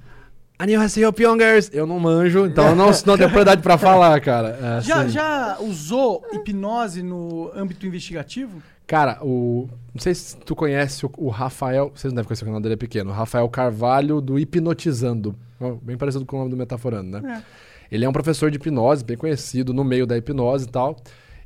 Annyeonghaseyo 0.59 1.13
Pyongers. 1.13 1.69
Eu 1.73 1.87
não 1.87 1.99
manjo, 1.99 2.45
então 2.45 2.67
eu 2.69 2.75
não, 2.75 2.87
não 2.87 2.91
tenho 3.17 3.17
propriedade 3.29 3.61
pra 3.61 3.77
falar, 3.77 4.19
cara. 4.19 4.59
É, 4.61 4.81
Já, 4.81 5.01
assim, 5.01 5.09
já 5.11 5.57
usou 5.61 6.21
hipnose 6.33 7.01
no 7.01 7.49
âmbito 7.55 7.85
investigativo? 7.87 8.61
Cara, 8.85 9.19
o. 9.23 9.69
Não 9.93 10.01
sei 10.01 10.13
se 10.13 10.35
tu 10.37 10.55
conhece 10.55 11.05
o, 11.05 11.11
o 11.17 11.29
Rafael. 11.29 11.91
Vocês 11.95 12.11
não 12.11 12.15
devem 12.17 12.27
conhecer 12.27 12.43
o 12.43 12.47
canal 12.47 12.59
dele 12.61 12.73
é 12.73 12.77
pequeno. 12.77 13.09
O 13.09 13.13
Rafael 13.13 13.47
Carvalho 13.47 14.19
do 14.19 14.37
Hipnotizando. 14.37 15.35
Bem 15.81 15.95
parecido 15.97 16.25
com 16.25 16.35
o 16.35 16.39
nome 16.39 16.51
do 16.51 16.57
Metaforando, 16.57 17.19
né? 17.21 17.43
Ele 17.91 18.05
é 18.05 18.09
um 18.09 18.13
professor 18.13 18.51
de 18.51 18.57
hipnose, 18.57 19.03
bem 19.03 19.17
conhecido 19.17 19.73
no 19.73 19.83
meio 19.83 20.05
da 20.05 20.15
hipnose 20.17 20.65
e 20.65 20.69
tal. 20.69 20.95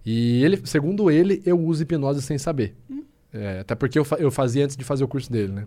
E 0.05 0.43
ele, 0.43 0.61
segundo 0.65 1.09
ele, 1.09 1.41
eu 1.45 1.57
uso 1.59 1.83
hipnose 1.83 2.21
sem 2.21 2.37
saber. 2.37 2.75
É, 3.33 3.59
até 3.61 3.75
porque 3.75 3.97
eu, 3.97 4.03
fa- 4.05 4.17
eu 4.17 4.29
fazia 4.29 4.63
antes 4.65 4.75
de 4.75 4.83
fazer 4.83 5.03
o 5.03 5.07
curso 5.07 5.31
dele, 5.31 5.51
né? 5.53 5.63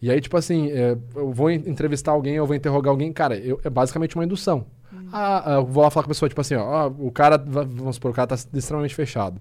E 0.00 0.10
aí, 0.10 0.20
tipo 0.20 0.36
assim, 0.36 0.70
é, 0.70 0.96
eu 1.14 1.32
vou 1.32 1.50
en- 1.50 1.62
entrevistar 1.68 2.12
alguém, 2.12 2.34
eu 2.34 2.46
vou 2.46 2.54
interrogar 2.54 2.90
alguém, 2.90 3.12
cara, 3.12 3.36
eu- 3.36 3.60
é 3.64 3.70
basicamente 3.70 4.14
uma 4.14 4.24
indução. 4.24 4.66
Ah, 5.12 5.42
ah, 5.44 5.54
eu 5.56 5.66
vou 5.66 5.82
lá 5.82 5.90
falar 5.90 6.04
com 6.04 6.08
a 6.10 6.12
pessoa, 6.14 6.28
tipo 6.28 6.40
assim, 6.40 6.54
ó, 6.54 6.86
o 6.98 7.10
cara, 7.10 7.36
va- 7.36 7.64
vamos 7.64 7.96
supor, 7.96 8.10
o 8.10 8.14
cara 8.14 8.28
tá 8.28 8.36
extremamente 8.54 8.94
fechado. 8.94 9.40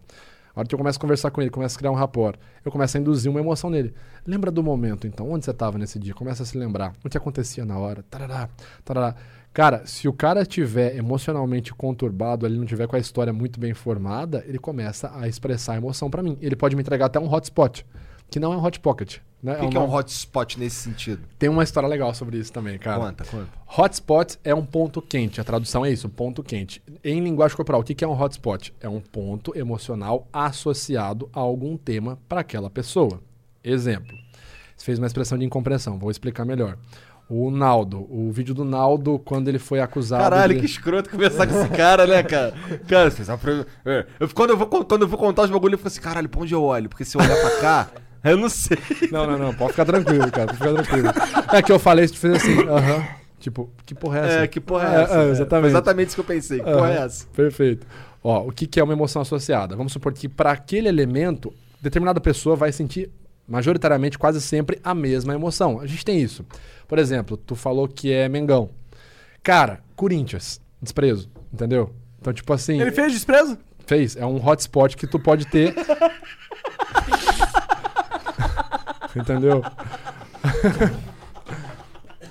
A 0.55 0.61
hora 0.61 0.67
que 0.67 0.73
eu 0.73 0.79
começo 0.79 0.97
a 0.97 1.01
conversar 1.01 1.29
com 1.29 1.39
ele, 1.39 1.51
começo 1.51 1.75
a 1.75 1.79
criar 1.79 1.91
um 1.91 1.95
rapport, 1.95 2.35
eu 2.65 2.71
começo 2.71 2.97
a 2.97 2.99
induzir 2.99 3.29
uma 3.29 3.39
emoção 3.39 3.69
nele. 3.69 3.93
Lembra 4.25 4.49
do 4.49 4.63
momento, 4.63 5.05
então, 5.05 5.29
onde 5.29 5.45
você 5.45 5.51
estava 5.51 5.77
nesse 5.77 5.99
dia? 5.99 6.13
Começa 6.15 6.41
a 6.41 6.45
se 6.45 6.57
lembrar. 6.57 6.93
O 7.05 7.09
que 7.09 7.17
acontecia 7.17 7.63
na 7.63 7.77
hora? 7.77 8.03
Tarará, 8.09 8.49
tarará. 8.83 9.15
Cara, 9.53 9.83
se 9.85 10.07
o 10.07 10.13
cara 10.13 10.45
tiver 10.45 10.95
emocionalmente 10.95 11.73
conturbado, 11.73 12.45
ele 12.45 12.57
não 12.57 12.65
tiver 12.65 12.87
com 12.87 12.95
a 12.95 12.99
história 12.99 13.31
muito 13.31 13.59
bem 13.59 13.73
formada, 13.73 14.43
ele 14.47 14.57
começa 14.57 15.11
a 15.15 15.27
expressar 15.27 15.73
a 15.73 15.77
emoção 15.77 16.09
pra 16.09 16.23
mim. 16.23 16.37
Ele 16.41 16.55
pode 16.55 16.75
me 16.75 16.81
entregar 16.81 17.05
até 17.05 17.19
um 17.19 17.31
hotspot, 17.31 17.85
que 18.29 18.39
não 18.39 18.53
é 18.53 18.57
um 18.57 18.63
hot 18.63 18.79
pocket. 18.79 19.17
Né? 19.41 19.53
O 19.53 19.59
que, 19.59 19.67
que 19.69 19.77
é 19.77 19.79
um 19.79 19.93
hotspot 19.93 20.59
nesse 20.59 20.77
sentido? 20.77 21.21
Tem 21.37 21.47
uma 21.47 21.63
história 21.63 21.87
legal 21.87 22.13
sobre 22.13 22.37
isso 22.37 22.51
também, 22.51 22.77
cara. 22.79 22.99
Conta, 22.99 23.23
conta. 23.23 23.47
Hotspot 23.77 24.39
é 24.43 24.53
um 24.53 24.65
ponto 24.65 24.99
quente. 25.01 25.39
A 25.39 25.43
tradução 25.43 25.85
é 25.85 25.91
isso, 25.91 26.09
ponto 26.09 26.41
quente. 26.41 26.81
Em 27.03 27.21
linguagem 27.21 27.55
corporal, 27.55 27.81
o 27.81 27.83
que 27.83 28.03
é 28.03 28.07
um 28.07 28.19
hotspot? 28.19 28.73
É 28.81 28.89
um 28.89 28.99
ponto 28.99 29.55
emocional 29.57 30.27
associado 30.33 31.29
a 31.31 31.39
algum 31.39 31.77
tema 31.77 32.17
para 32.27 32.41
aquela 32.41 32.69
pessoa. 32.69 33.21
Exemplo. 33.63 34.17
Você 34.75 34.85
fez 34.85 34.97
uma 34.97 35.07
expressão 35.07 35.37
de 35.37 35.45
incompreensão, 35.45 35.99
vou 35.99 36.09
explicar 36.09 36.43
melhor. 36.43 36.77
O 37.29 37.51
Naldo, 37.51 38.07
o 38.09 38.31
vídeo 38.31 38.55
do 38.55 38.63
Naldo 38.63 39.19
quando 39.19 39.49
ele 39.49 39.59
foi 39.59 39.81
acusado. 39.81 40.23
Caralho, 40.23 40.53
de... 40.55 40.61
que 40.61 40.65
escroto 40.65 41.09
conversar 41.09 41.45
com 41.45 41.59
esse 41.59 41.69
cara, 41.69 42.07
né, 42.07 42.23
cara? 42.23 42.53
Cara, 42.87 43.11
você 43.11 43.25
sabe. 43.25 43.41
pra- 43.41 43.65
é, 43.85 44.05
eu, 44.19 44.29
quando, 44.29 44.51
eu 44.51 44.57
vou, 44.57 44.67
quando 44.67 45.01
eu 45.01 45.07
vou 45.07 45.19
contar 45.19 45.43
os 45.43 45.49
bagulho, 45.49 45.73
eu 45.73 45.77
fico 45.77 45.89
assim, 45.89 45.99
caralho, 45.99 46.29
pra 46.29 46.41
onde 46.41 46.53
eu 46.55 46.63
olho? 46.63 46.87
Porque 46.87 47.03
se 47.03 47.17
eu 47.17 47.21
olhar 47.21 47.35
pra 47.35 47.59
cá, 47.59 47.89
eu 48.31 48.37
não 48.37 48.49
sei. 48.49 48.77
Não, 49.11 49.25
não, 49.27 49.37
não, 49.37 49.53
pode 49.53 49.71
ficar 49.71 49.85
tranquilo, 49.85 50.31
cara, 50.31 50.47
pode 50.53 50.57
ficar 50.57 50.73
tranquilo. 50.73 51.09
É 51.53 51.61
que 51.61 51.71
eu 51.71 51.79
falei, 51.79 52.07
tu 52.07 52.17
fez 52.17 52.35
assim, 52.35 52.59
aham. 52.67 53.07
Tipo, 53.39 53.69
que 53.85 53.93
porra 53.93 54.19
é 54.19 54.25
essa? 54.25 54.37
É, 54.39 54.47
que 54.47 54.59
porra 54.59 54.87
é 54.87 54.95
É, 54.99 55.03
essa? 55.03 55.13
é, 55.13 55.27
É, 55.27 55.29
exatamente. 55.29 55.61
foi 55.61 55.69
exatamente 55.69 56.07
isso 56.07 56.15
que 56.15 56.21
eu 56.21 56.25
pensei. 56.25 56.57
Que 56.59 56.63
porra 56.65 56.91
é 56.91 56.97
essa? 56.97 57.25
Perfeito. 57.35 57.85
Ó, 58.23 58.47
o 58.47 58.51
que, 58.51 58.65
que 58.65 58.79
é 58.79 58.83
uma 58.83 58.93
emoção 58.93 59.21
associada? 59.21 59.75
Vamos 59.75 59.93
supor 59.93 60.11
que 60.11 60.27
para 60.27 60.51
aquele 60.51 60.89
elemento, 60.89 61.53
determinada 61.81 62.19
pessoa 62.19 62.55
vai 62.55 62.71
sentir 62.71 63.09
majoritariamente 63.47 64.17
quase 64.17 64.41
sempre 64.41 64.79
a 64.83 64.93
mesma 64.95 65.33
emoção. 65.33 65.79
A 65.79 65.85
gente 65.85 66.03
tem 66.03 66.19
isso. 66.19 66.43
Por 66.87 66.97
exemplo, 66.99 67.37
tu 67.37 67.55
falou 67.55 67.87
que 67.87 68.11
é 68.11 68.27
Mengão. 68.27 68.69
Cara, 69.43 69.79
Corinthians, 69.95 70.59
desprezo, 70.81 71.29
entendeu? 71.53 71.93
Então, 72.19 72.33
tipo 72.33 72.51
assim, 72.51 72.81
Ele 72.81 72.91
fez 72.91 73.13
desprezo? 73.13 73.57
fez, 73.85 74.17
é 74.17 74.25
um 74.25 74.45
hotspot 74.45 74.97
que 74.97 75.07
tu 75.07 75.19
pode 75.19 75.45
ter. 75.45 75.73
entendeu? 79.17 79.63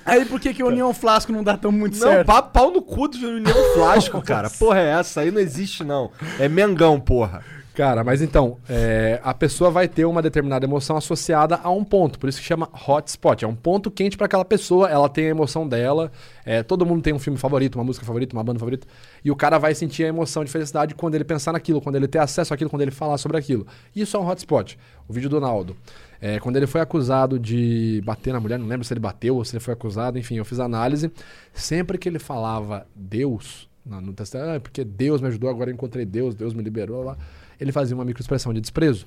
Aí 0.05 0.25
por 0.25 0.39
que, 0.39 0.55
que 0.55 0.63
o 0.63 0.69
União 0.69 0.95
Flasco 0.95 1.33
não 1.33 1.43
dá 1.43 1.57
tão 1.57 1.73
muito 1.73 1.95
Não, 1.99 2.09
certo? 2.09 2.27
pau, 2.27 2.43
pau 2.45 2.71
no 2.71 2.81
cu 2.81 3.09
do 3.09 3.19
União 3.19 3.75
Flasco, 3.75 4.23
cara. 4.23 4.49
Porra 4.49 4.79
é 4.79 5.01
essa? 5.01 5.21
Aí 5.21 5.33
não 5.33 5.41
existe, 5.41 5.83
não. 5.83 6.13
É 6.39 6.49
Mengão, 6.49 7.01
porra. 7.01 7.43
Cara, 7.77 8.03
mas 8.03 8.23
então, 8.23 8.57
é, 8.71 9.21
a 9.23 9.35
pessoa 9.35 9.71
vai 9.71 9.87
ter 9.87 10.07
uma 10.07 10.23
determinada 10.23 10.65
emoção 10.65 10.97
associada 10.97 11.61
a 11.63 11.71
um 11.71 11.85
ponto, 11.85 12.19
por 12.19 12.27
isso 12.27 12.41
que 12.41 12.47
chama 12.47 12.71
hotspot. 12.89 13.45
É 13.45 13.49
um 13.49 13.55
ponto 13.55 13.91
quente 13.91 14.17
para 14.17 14.25
aquela 14.25 14.47
pessoa, 14.47 14.89
ela 14.89 15.11
tem 15.11 15.27
a 15.27 15.29
emoção 15.29 15.69
dela. 15.69 16.11
é, 16.47 16.63
todo 16.63 16.87
mundo 16.87 17.03
tem 17.03 17.13
um 17.13 17.19
filme 17.19 17.39
favorito, 17.39 17.75
uma 17.75 17.85
música 17.85 18.07
favorita, 18.07 18.35
uma 18.35 18.43
banda 18.43 18.59
favorita. 18.59 18.87
E 19.23 19.31
o 19.31 19.37
cara 19.37 19.59
vai 19.59 19.75
sentir 19.75 20.05
a 20.05 20.09
emoção 20.09 20.43
de 20.43 20.51
felicidade 20.51 20.95
quando 20.95 21.17
ele 21.17 21.25
pensar 21.25 21.53
naquilo, 21.53 21.83
quando 21.83 21.97
ele 21.97 22.09
ter 22.09 22.19
acesso 22.19 22.55
àquilo, 22.55 22.71
quando 22.71 22.81
ele 22.81 22.91
falar 22.91 23.19
sobre 23.19 23.37
aquilo. 23.37 23.67
Isso 23.95 24.17
é 24.17 24.21
um 24.21 24.27
hotspot. 24.27 24.79
O 25.07 25.13
vídeo 25.13 25.29
do 25.29 25.39
Naldo. 25.39 25.77
É, 26.21 26.41
quando 26.41 26.57
ele 26.57 26.67
foi 26.67 26.81
acusado 26.81 27.39
de 27.39 28.03
bater 28.05 28.33
na 28.33 28.41
mulher, 28.41 28.59
não 28.59 28.67
lembro 28.67 28.85
se 28.85 28.93
ele 28.93 29.01
bateu 29.01 29.37
ou 29.37 29.45
se 29.45 29.55
ele 29.55 29.63
foi 29.63 29.75
acusado, 29.75 30.19
enfim, 30.19 30.37
eu 30.37 30.45
fiz 30.45 30.59
análise. 30.59 31.11
Sempre 31.53 31.99
que 31.99 32.09
ele 32.09 32.19
falava 32.19 32.87
Deus, 32.95 33.69
no, 33.85 34.01
no 34.01 34.13
ah, 34.13 34.61
porque 34.61 34.85
Deus 34.85 35.21
me 35.21 35.29
ajudou, 35.29 35.49
agora 35.49 35.71
encontrei 35.71 36.05
Deus, 36.05 36.35
Deus 36.35 36.55
me 36.55 36.63
liberou 36.63 37.03
lá. 37.05 37.17
Ele 37.61 37.73
fazia 37.73 37.95
uma 37.95 38.05
microexpressão 38.05 38.53
de 38.53 38.61
desprezo. 38.61 39.07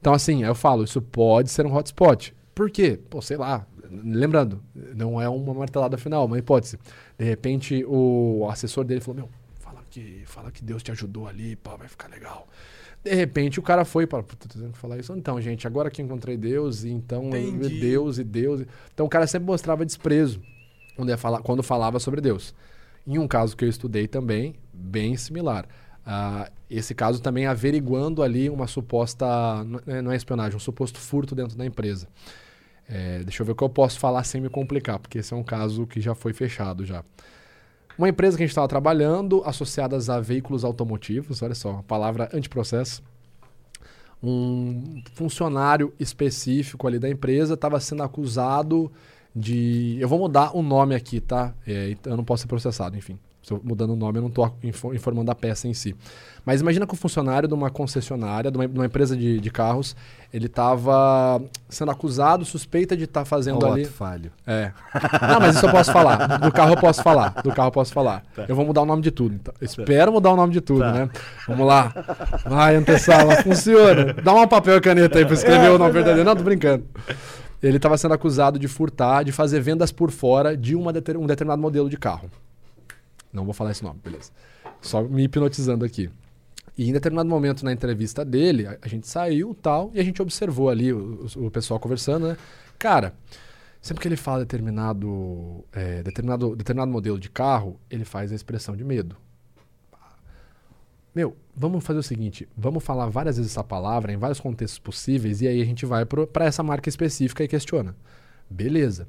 Então, 0.00 0.12
assim, 0.12 0.44
eu 0.44 0.54
falo, 0.54 0.84
isso 0.84 1.00
pode 1.02 1.50
ser 1.50 1.66
um 1.66 1.74
hotspot. 1.74 2.34
Por 2.54 2.70
quê? 2.70 2.98
Pô, 3.10 3.20
sei 3.20 3.36
lá. 3.36 3.66
Lembrando, 3.90 4.60
não 4.94 5.20
é 5.20 5.28
uma 5.28 5.54
martelada 5.54 5.96
final, 5.96 6.26
uma 6.26 6.38
hipótese. 6.38 6.78
De 7.16 7.24
repente, 7.24 7.84
o 7.86 8.48
assessor 8.50 8.84
dele 8.84 9.00
falou: 9.00 9.16
Meu, 9.16 9.30
fala 9.60 9.80
que, 9.88 10.22
fala 10.26 10.50
que 10.50 10.64
Deus 10.64 10.82
te 10.82 10.90
ajudou 10.90 11.28
ali, 11.28 11.54
pô, 11.54 11.76
vai 11.76 11.86
ficar 11.86 12.08
legal. 12.08 12.48
De 13.08 13.14
repente, 13.14 13.60
o 13.60 13.62
cara 13.62 13.84
foi 13.84 14.04
para. 14.04 14.22
Tô 14.24 14.48
tentando 14.48 14.72
falar 14.74 14.98
isso. 14.98 15.14
Então, 15.14 15.40
gente, 15.40 15.64
agora 15.64 15.88
que 15.90 16.02
encontrei 16.02 16.36
Deus, 16.36 16.82
e 16.82 16.90
então 16.90 17.28
Entendi. 17.28 17.78
Deus 17.78 18.18
e 18.18 18.24
Deus. 18.24 18.62
Então, 18.92 19.06
o 19.06 19.08
cara 19.08 19.26
sempre 19.28 19.46
mostrava 19.46 19.86
desprezo 19.86 20.40
quando, 20.96 21.16
falar, 21.16 21.40
quando 21.40 21.62
falava 21.62 22.00
sobre 22.00 22.20
Deus. 22.20 22.52
Em 23.06 23.16
um 23.18 23.28
caso 23.28 23.56
que 23.56 23.64
eu 23.64 23.68
estudei 23.68 24.08
também, 24.08 24.56
bem 24.72 25.16
similar. 25.16 25.66
Ah, 26.04 26.50
esse 26.68 26.96
caso 26.96 27.22
também 27.22 27.46
averiguando 27.46 28.24
ali 28.24 28.50
uma 28.50 28.66
suposta. 28.66 29.24
Não 29.64 29.80
é- 29.86 30.02
não 30.02 30.10
é 30.10 30.16
espionagem, 30.16 30.56
um 30.56 30.60
suposto 30.60 30.98
furto 30.98 31.32
dentro 31.34 31.56
da 31.56 31.64
empresa. 31.64 32.08
É, 32.88 33.20
deixa 33.22 33.42
eu 33.42 33.46
ver 33.46 33.52
o 33.52 33.54
que 33.54 33.62
eu 33.62 33.68
posso 33.68 34.00
falar 34.00 34.24
sem 34.24 34.40
me 34.40 34.48
complicar, 34.48 34.98
porque 34.98 35.18
esse 35.18 35.32
é 35.32 35.36
um 35.36 35.42
caso 35.44 35.86
que 35.86 36.00
já 36.00 36.14
foi 36.14 36.32
fechado 36.32 36.84
já. 36.84 37.04
Uma 37.98 38.08
empresa 38.08 38.36
que 38.36 38.42
a 38.42 38.46
gente 38.46 38.52
estava 38.52 38.68
trabalhando, 38.68 39.42
associadas 39.44 40.10
a 40.10 40.20
veículos 40.20 40.64
automotivos, 40.64 41.42
olha 41.42 41.54
só, 41.54 41.82
palavra 41.88 42.28
antiprocesso. 42.32 43.02
Um 44.22 45.02
funcionário 45.12 45.92
específico 45.98 46.86
ali 46.86 46.98
da 46.98 47.08
empresa 47.08 47.54
estava 47.54 47.78
sendo 47.80 48.02
acusado 48.02 48.90
de. 49.34 49.96
Eu 50.00 50.08
vou 50.08 50.18
mudar 50.18 50.56
o 50.56 50.62
nome 50.62 50.94
aqui, 50.94 51.20
tá? 51.20 51.54
É, 51.66 51.96
eu 52.04 52.16
não 52.16 52.24
posso 52.24 52.42
ser 52.42 52.48
processado, 52.48 52.96
enfim. 52.96 53.18
Mudando 53.62 53.90
o 53.92 53.96
nome, 53.96 54.18
eu 54.18 54.22
não 54.22 54.28
estou 54.28 54.52
informando 54.94 55.30
a 55.30 55.34
peça 55.34 55.68
em 55.68 55.74
si. 55.74 55.94
Mas 56.44 56.60
imagina 56.60 56.86
que 56.86 56.94
o 56.94 56.96
funcionário 56.96 57.48
de 57.48 57.54
uma 57.54 57.70
concessionária, 57.70 58.50
de 58.50 58.56
uma, 58.58 58.66
de 58.68 58.74
uma 58.78 58.86
empresa 58.86 59.16
de, 59.16 59.38
de 59.40 59.50
carros, 59.50 59.94
ele 60.32 60.46
estava 60.46 61.40
sendo 61.68 61.90
acusado, 61.90 62.44
suspeita 62.44 62.96
de 62.96 63.04
estar 63.04 63.24
fazendo 63.24 63.64
Ó, 63.64 63.72
ali. 63.72 63.84
falho. 63.84 64.30
É. 64.46 64.72
Não, 65.28 65.40
mas 65.40 65.56
isso 65.56 65.66
eu 65.66 65.70
posso 65.70 65.92
falar. 65.92 66.38
Do 66.38 66.52
carro 66.52 66.72
eu 66.72 66.76
posso 66.76 67.02
falar. 67.02 67.30
Do 67.42 67.52
carro 67.52 67.68
eu 67.68 67.72
posso 67.72 67.92
falar. 67.92 68.22
Eu 68.48 68.54
vou 68.56 68.64
mudar 68.64 68.82
o 68.82 68.86
nome 68.86 69.02
de 69.02 69.10
tudo. 69.10 69.34
então. 69.34 69.54
Espero 69.60 70.12
mudar 70.12 70.32
o 70.32 70.36
nome 70.36 70.52
de 70.52 70.60
tudo, 70.60 70.80
Tá. 70.80 70.92
né? 70.92 71.10
Vamos 71.48 71.66
lá. 71.66 71.92
Vai, 72.44 72.76
antessala, 72.76 73.36
funciona. 73.44 74.12
Dá 74.14 74.32
um 74.34 74.46
papel 74.46 74.76
e 74.76 74.80
caneta 74.80 75.18
aí 75.18 75.24
pra 75.24 75.34
escrever 75.34 75.70
o 75.70 75.78
nome 75.78 75.92
verdadeiro. 75.92 76.24
Não, 76.24 76.36
tô 76.36 76.42
brincando. 76.42 76.84
Ele 77.62 77.76
estava 77.78 77.96
sendo 77.98 78.14
acusado 78.14 78.58
de 78.58 78.68
furtar, 78.68 79.22
de 79.24 79.32
fazer 79.32 79.60
vendas 79.60 79.90
por 79.90 80.10
fora 80.10 80.56
de 80.56 80.76
uma 80.76 80.92
deter- 80.92 81.16
um 81.16 81.26
determinado 81.26 81.60
modelo 81.60 81.88
de 81.88 81.96
carro. 81.96 82.30
Não 83.36 83.44
vou 83.44 83.54
falar 83.54 83.70
esse 83.70 83.84
nome, 83.84 84.00
beleza. 84.02 84.32
Só 84.80 85.02
me 85.02 85.22
hipnotizando 85.24 85.84
aqui. 85.84 86.10
E 86.76 86.88
em 86.88 86.92
determinado 86.92 87.28
momento 87.28 87.64
na 87.64 87.72
entrevista 87.72 88.24
dele, 88.24 88.66
a, 88.66 88.76
a 88.82 88.88
gente 88.88 89.06
saiu 89.06 89.54
tal, 89.54 89.90
e 89.94 90.00
a 90.00 90.04
gente 90.04 90.20
observou 90.20 90.68
ali 90.68 90.92
o, 90.92 91.26
o- 91.36 91.50
pessoal 91.50 91.78
conversando, 91.80 92.28
né? 92.28 92.36
Cara, 92.78 93.14
sempre 93.80 94.02
que 94.02 94.08
ele 94.08 94.16
fala 94.16 94.40
determinado, 94.40 95.64
é, 95.72 96.02
determinado, 96.02 96.54
determinado 96.56 96.90
modelo 96.92 97.18
de 97.18 97.30
carro, 97.30 97.78
ele 97.90 98.04
faz 98.04 98.32
a 98.32 98.34
expressão 98.34 98.76
de 98.76 98.84
medo. 98.84 99.16
Meu, 101.14 101.34
vamos 101.54 101.82
fazer 101.84 101.98
o 101.98 102.02
seguinte: 102.02 102.46
vamos 102.56 102.84
falar 102.84 103.08
várias 103.08 103.36
vezes 103.38 103.52
essa 103.52 103.64
palavra 103.64 104.12
em 104.12 104.16
vários 104.18 104.40
contextos 104.40 104.78
possíveis, 104.78 105.40
e 105.40 105.48
aí 105.48 105.62
a 105.62 105.64
gente 105.64 105.86
vai 105.86 106.04
para 106.04 106.44
essa 106.44 106.62
marca 106.62 106.88
específica 106.88 107.42
e 107.42 107.48
questiona. 107.48 107.96
Beleza. 108.50 109.08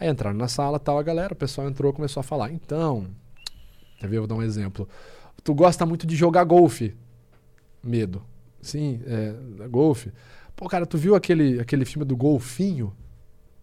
Aí 0.00 0.08
entraram 0.08 0.36
na 0.36 0.48
sala, 0.48 0.78
tal, 0.80 0.98
a 0.98 1.02
galera, 1.02 1.34
o 1.34 1.36
pessoal 1.36 1.68
entrou 1.68 1.92
começou 1.92 2.20
a 2.20 2.24
falar. 2.24 2.50
Então, 2.50 3.06
quer 4.02 4.08
ver? 4.08 4.16
Eu 4.16 4.22
vou 4.22 4.28
dar 4.28 4.34
um 4.34 4.42
exemplo. 4.42 4.88
Tu 5.42 5.54
gosta 5.54 5.86
muito 5.86 6.06
de 6.06 6.14
jogar 6.14 6.44
golfe. 6.44 6.94
Medo. 7.82 8.22
Sim, 8.60 9.00
é, 9.06 9.66
golfe. 9.68 10.12
Pô, 10.54 10.68
cara, 10.68 10.86
tu 10.86 10.98
viu 10.98 11.14
aquele, 11.14 11.60
aquele 11.60 11.84
filme 11.84 12.04
do 12.04 12.16
golfinho? 12.16 12.92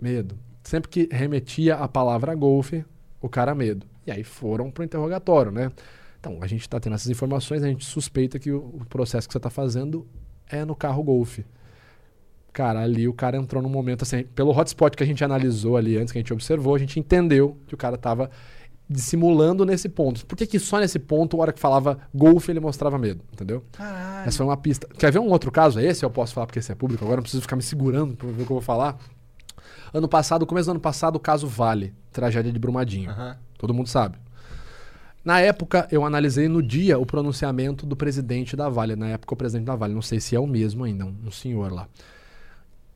Medo. 0.01 0.37
Sempre 0.63 0.89
que 0.89 1.09
remetia 1.11 1.75
a 1.75 1.87
palavra 1.87 2.35
golfe, 2.35 2.85
o 3.21 3.29
cara 3.29 3.55
medo. 3.55 3.87
E 4.05 4.11
aí 4.11 4.23
foram 4.23 4.71
pro 4.71 4.83
interrogatório, 4.83 5.51
né? 5.51 5.71
Então, 6.19 6.39
a 6.41 6.47
gente 6.47 6.67
tá 6.67 6.79
tendo 6.79 6.95
essas 6.95 7.09
informações, 7.09 7.63
a 7.63 7.67
gente 7.67 7.85
suspeita 7.85 8.37
que 8.37 8.51
o, 8.51 8.81
processo 8.89 9.27
que 9.27 9.33
você 9.33 9.39
tá 9.39 9.49
fazendo 9.49 10.05
é 10.49 10.65
no 10.65 10.75
carro 10.75 11.01
golfe. 11.01 11.45
Cara, 12.51 12.81
ali 12.81 13.07
o 13.07 13.13
cara 13.13 13.37
entrou 13.37 13.63
num 13.63 13.69
momento 13.69 14.01
assim, 14.01 14.23
pelo 14.23 14.51
hotspot 14.51 14.97
que 14.97 15.03
a 15.03 15.05
gente 15.05 15.23
analisou 15.23 15.77
ali 15.77 15.97
antes, 15.97 16.11
que 16.11 16.17
a 16.17 16.21
gente 16.21 16.33
observou, 16.33 16.75
a 16.75 16.79
gente 16.79 16.99
entendeu 16.99 17.55
que 17.67 17.73
o 17.73 17.77
cara 17.77 17.97
tava 17.97 18.29
dissimulando 18.89 19.65
nesse 19.65 19.87
ponto. 19.87 20.25
Por 20.25 20.35
que, 20.35 20.47
que 20.47 20.57
só 20.57 20.79
nesse 20.79 20.97
ponto, 20.97 21.37
a 21.37 21.41
hora 21.41 21.53
que 21.53 21.59
falava 21.59 21.99
golfe, 22.13 22.51
ele 22.51 22.59
mostrava 22.59 22.97
medo, 22.97 23.21
entendeu? 23.31 23.63
Caralho. 23.71 24.27
Essa 24.27 24.37
foi 24.37 24.45
uma 24.45 24.57
pista. 24.57 24.87
Quer 24.97 25.11
ver 25.11 25.19
um 25.19 25.29
outro 25.29 25.51
caso? 25.51 25.79
Esse 25.79 26.03
eu 26.03 26.09
posso 26.09 26.33
falar 26.33 26.47
porque 26.47 26.59
esse 26.59 26.71
é 26.71 26.75
público, 26.75 27.03
agora 27.03 27.17
não 27.17 27.23
preciso 27.23 27.41
ficar 27.41 27.55
me 27.55 27.61
segurando 27.61 28.15
pra 28.15 28.27
ver 28.27 28.33
o 28.41 28.45
que 28.45 28.51
eu 28.51 28.55
vou 28.55 28.61
falar. 28.61 28.97
Ano 29.93 30.07
passado, 30.07 30.45
começo 30.45 30.67
do 30.67 30.71
ano 30.71 30.79
passado, 30.79 31.15
o 31.17 31.19
caso 31.19 31.45
Vale, 31.47 31.93
tragédia 32.11 32.51
de 32.51 32.59
Brumadinho. 32.59 33.11
Todo 33.57 33.73
mundo 33.73 33.87
sabe. 33.87 34.17
Na 35.23 35.39
época, 35.41 35.87
eu 35.91 36.05
analisei 36.05 36.47
no 36.47 36.63
dia 36.63 36.97
o 36.97 37.05
pronunciamento 37.05 37.85
do 37.85 37.95
presidente 37.95 38.55
da 38.55 38.69
Vale. 38.69 38.95
Na 38.95 39.09
época, 39.09 39.33
o 39.33 39.37
presidente 39.37 39.65
da 39.65 39.75
Vale. 39.75 39.93
Não 39.93 40.01
sei 40.01 40.19
se 40.19 40.35
é 40.35 40.39
o 40.39 40.47
mesmo 40.47 40.83
ainda, 40.83 41.05
um, 41.05 41.15
um 41.25 41.31
senhor 41.31 41.71
lá. 41.71 41.87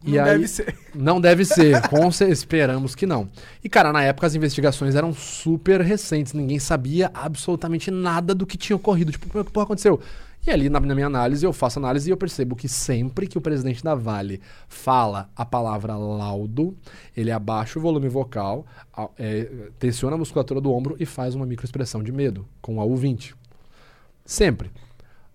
Não 0.04 0.24
deve 0.24 0.48
ser. 0.48 0.76
Não 0.94 1.22
deve 1.22 1.46
ser, 1.46 1.82
com 1.88 2.10
esperamos 2.30 2.94
que 2.94 3.06
não. 3.06 3.30
E, 3.64 3.70
cara, 3.70 3.92
na 3.94 4.04
época 4.04 4.28
as 4.28 4.36
investigações 4.36 4.96
eram 4.96 5.14
super 5.14 5.82
recentes, 5.82 6.34
ninguém 6.34 6.60
sabia 6.60 7.10
absolutamente 7.14 7.90
nada 7.90 8.36
do 8.36 8.46
que 8.46 8.58
tinha 8.58 8.76
ocorrido. 8.76 9.12
Tipo, 9.12 9.28
como 9.30 9.42
é 9.42 9.46
que 9.46 9.52
porra 9.52 9.66
aconteceu? 9.66 10.00
E 10.46 10.52
ali, 10.52 10.70
na, 10.70 10.80
minha 10.82 11.08
análise, 11.08 11.46
eu 11.46 11.54
faço 11.54 11.80
análise 11.80 12.10
e 12.10 12.12
eu 12.12 12.18
percebo 12.18 12.54
que 12.54 12.68
sempre 12.68 13.28
que 13.28 13.38
o 13.38 13.42
presidente 13.42 13.82
da 13.82 13.96
Vale 13.96 14.42
fala 14.68 15.30
a 15.34 15.46
palavra 15.46 15.96
laudo, 15.96 16.76
ele 17.16 17.32
abaixa 17.32 17.80
o 17.80 17.82
volume 17.82 18.10
vocal, 18.10 18.66
é, 19.18 19.50
tensiona 19.80 20.16
a 20.16 20.20
musculatura 20.20 20.60
do 20.60 20.74
ombro 20.74 20.98
e 21.00 21.06
faz 21.06 21.34
uma 21.34 21.46
microexpressão 21.46 22.04
de 22.04 22.12
medo, 22.12 22.46
com 22.62 22.82
a 22.82 22.86
U20. 22.86 23.34
Sempre. 24.26 24.70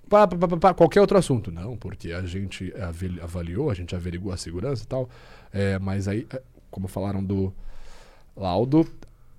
Pá, 0.08 0.26
pá, 0.26 0.48
pá, 0.56 0.74
qualquer 0.74 1.00
outro 1.00 1.18
assunto. 1.18 1.50
Não, 1.52 1.76
porque 1.76 2.12
a 2.12 2.22
gente 2.22 2.72
avali- 2.80 3.20
avaliou, 3.20 3.70
a 3.70 3.74
gente 3.74 3.94
averigou 3.94 4.32
a 4.32 4.36
segurança 4.36 4.82
e 4.82 4.86
tal. 4.86 5.08
É, 5.52 5.78
mas 5.78 6.08
aí, 6.08 6.26
é, 6.32 6.40
como 6.70 6.88
falaram 6.88 7.22
do 7.22 7.52
laudo, 8.36 8.86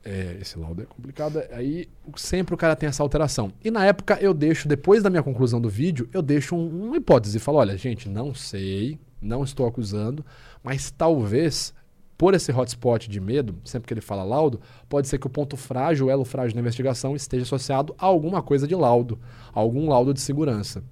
é, 0.03 0.37
esse 0.41 0.57
laudo 0.59 0.81
é 0.81 0.85
complicado. 0.85 1.41
Aí 1.51 1.87
sempre 2.15 2.53
o 2.53 2.57
cara 2.57 2.75
tem 2.75 2.87
essa 2.87 3.01
alteração. 3.03 3.51
E 3.63 3.71
na 3.71 3.85
época 3.85 4.17
eu 4.21 4.33
deixo, 4.33 4.67
depois 4.67 5.01
da 5.03 5.09
minha 5.09 5.23
conclusão 5.23 5.59
do 5.59 5.69
vídeo, 5.69 6.07
eu 6.13 6.21
deixo 6.21 6.55
um- 6.55 6.87
uma 6.87 6.97
hipótese. 6.97 7.39
Falo, 7.39 7.57
olha, 7.57 7.77
gente, 7.77 8.07
não 8.07 8.33
sei, 8.33 8.99
não 9.21 9.43
estou 9.43 9.67
acusando, 9.67 10.25
mas 10.63 10.91
talvez 10.91 11.73
por 12.19 12.33
esse 12.33 12.51
hotspot 12.51 13.09
de 13.09 13.19
medo, 13.21 13.55
sempre 13.63 13.87
que 13.87 13.93
ele 13.93 14.01
fala 14.01 14.23
laudo, 14.23 14.59
pode 14.89 15.07
ser 15.07 15.17
que 15.17 15.25
o 15.25 15.29
ponto 15.29 15.55
frágil, 15.55 16.07
o 16.07 16.09
elo 16.11 16.25
frágil 16.25 16.53
da 16.53 16.59
investigação 16.59 17.15
esteja 17.15 17.43
associado 17.43 17.95
a 17.97 18.05
alguma 18.05 18.41
coisa 18.43 18.67
de 18.67 18.75
laudo, 18.75 19.17
a 19.55 19.59
algum 19.59 19.87
laudo 19.89 20.13
de 20.13 20.19
segurança. 20.19 20.83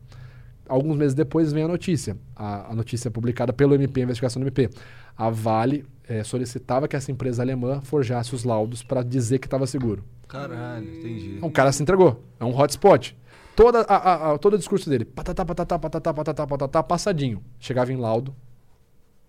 Alguns 0.69 0.95
meses 0.95 1.13
depois 1.13 1.51
vem 1.51 1.63
a 1.63 1.67
notícia, 1.67 2.17
a, 2.33 2.71
a 2.71 2.75
notícia 2.75 3.11
publicada 3.11 3.51
pelo 3.51 3.75
MP, 3.75 3.99
a 3.99 4.03
investigação 4.05 4.39
do 4.41 4.47
MP. 4.47 4.69
A 5.17 5.29
Vale 5.29 5.85
eh, 6.07 6.23
solicitava 6.23 6.87
que 6.87 6.95
essa 6.95 7.11
empresa 7.11 7.41
alemã 7.43 7.81
forjasse 7.81 8.33
os 8.33 8.45
laudos 8.45 8.81
para 8.81 9.03
dizer 9.03 9.39
que 9.39 9.47
estava 9.47 9.67
seguro. 9.67 10.05
Caralho, 10.29 10.85
entendi. 10.87 11.39
O 11.41 11.51
cara 11.51 11.73
se 11.73 11.83
entregou. 11.83 12.21
É 12.39 12.45
um 12.45 12.57
hotspot. 12.57 13.17
Toda 13.53 13.81
a, 13.81 13.95
a- 13.95 14.33
a- 14.33 14.37
todo 14.37 14.53
o 14.53 14.57
discurso 14.57 14.89
dele, 14.89 15.03
patatá, 15.03 15.43
patatá, 15.43 15.77
patatá, 15.77 16.13
patatá, 16.13 16.47
patatá, 16.47 16.83
passadinho. 16.83 17.41
Chegava 17.59 17.91
em 17.91 17.97
laudo, 17.97 18.33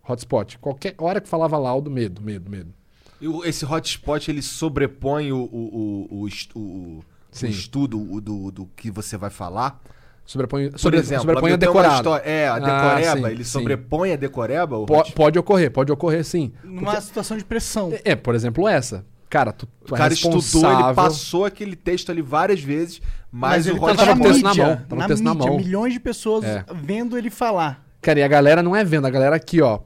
hotspot. 0.08 0.58
Qualquer 0.58 0.94
hora 0.98 1.20
que 1.20 1.28
falava 1.28 1.56
laudo, 1.58 1.90
medo, 1.90 2.20
medo, 2.22 2.50
medo. 2.50 2.72
E 3.20 3.26
esse 3.48 3.64
hotspot, 3.64 4.30
ele 4.30 4.42
sobrepõe 4.42 5.32
o, 5.32 5.38
o, 5.38 6.06
o, 6.10 6.20
o, 6.22 6.28
est- 6.28 6.50
o- 6.54 6.60
o 6.60 7.04
Sim. 7.30 7.48
estudo 7.48 7.98
o 8.00 8.20
do, 8.20 8.50
do 8.50 8.66
que 8.76 8.90
você 8.90 9.16
vai 9.16 9.30
falar? 9.30 9.80
Sobrepõe, 10.24 10.70
Por 10.70 10.78
sobre, 10.78 10.98
exemplo, 11.00 11.22
sobrepõe 11.24 11.52
a 11.52 11.56
decorado. 11.56 12.14
É, 12.22 12.46
a 12.48 12.54
Ah, 12.54 12.58
decoreba, 12.58 13.28
sim, 13.28 13.34
ele 13.34 13.44
sim. 13.44 13.50
sobrepõe 13.50 14.12
a 14.12 14.16
decoreba? 14.16 14.76
o 14.76 14.84
Po- 14.86 14.94
hotspot? 14.98 15.14
pode 15.16 15.38
ocorrer, 15.38 15.70
pode 15.70 15.90
ocorrer 15.90 16.22
sim. 16.24 16.52
Numa 16.62 17.00
situação 17.00 17.36
de 17.36 17.44
pressão. 17.44 17.92
É, 18.04 18.14
por 18.14 18.34
exemplo, 18.34 18.68
essa. 18.68 19.04
Cara, 19.30 19.52
tu, 19.52 19.66
tu 19.84 19.92
O 19.92 19.94
é 19.94 19.98
cara 19.98 20.12
estudou, 20.12 20.36
responsável. 20.40 20.86
ele 20.86 20.94
passou 20.94 21.44
aquele 21.44 21.76
texto 21.76 22.10
ali 22.10 22.22
várias 22.22 22.60
vezes, 22.62 23.00
mas, 23.32 23.66
ele 23.66 23.78
o 23.78 23.80
tava 23.80 23.96
tava 23.96 24.20
texto 24.22 24.42
na 24.42 24.48
mídia, 24.50 24.64
mão, 24.66 24.76
tava 24.76 24.96
na 24.96 25.04
o 25.04 25.08
texto 25.08 25.22
na 25.24 25.34
mídia, 25.34 25.48
mão. 25.50 25.56
milhões 25.58 25.92
de 25.92 26.00
pessoas 26.00 26.44
É. 26.44 26.64
vendo 26.74 27.16
ele 27.18 27.28
falar. 27.30 27.86
Cara, 28.00 28.20
e 28.20 28.22
a 28.22 28.28
galera 28.28 28.62
não 28.62 28.76
é 28.76 28.84
vendo, 28.84 29.06
a 29.06 29.10
galera 29.10 29.34
aqui, 29.36 29.60
ó. 29.60 29.80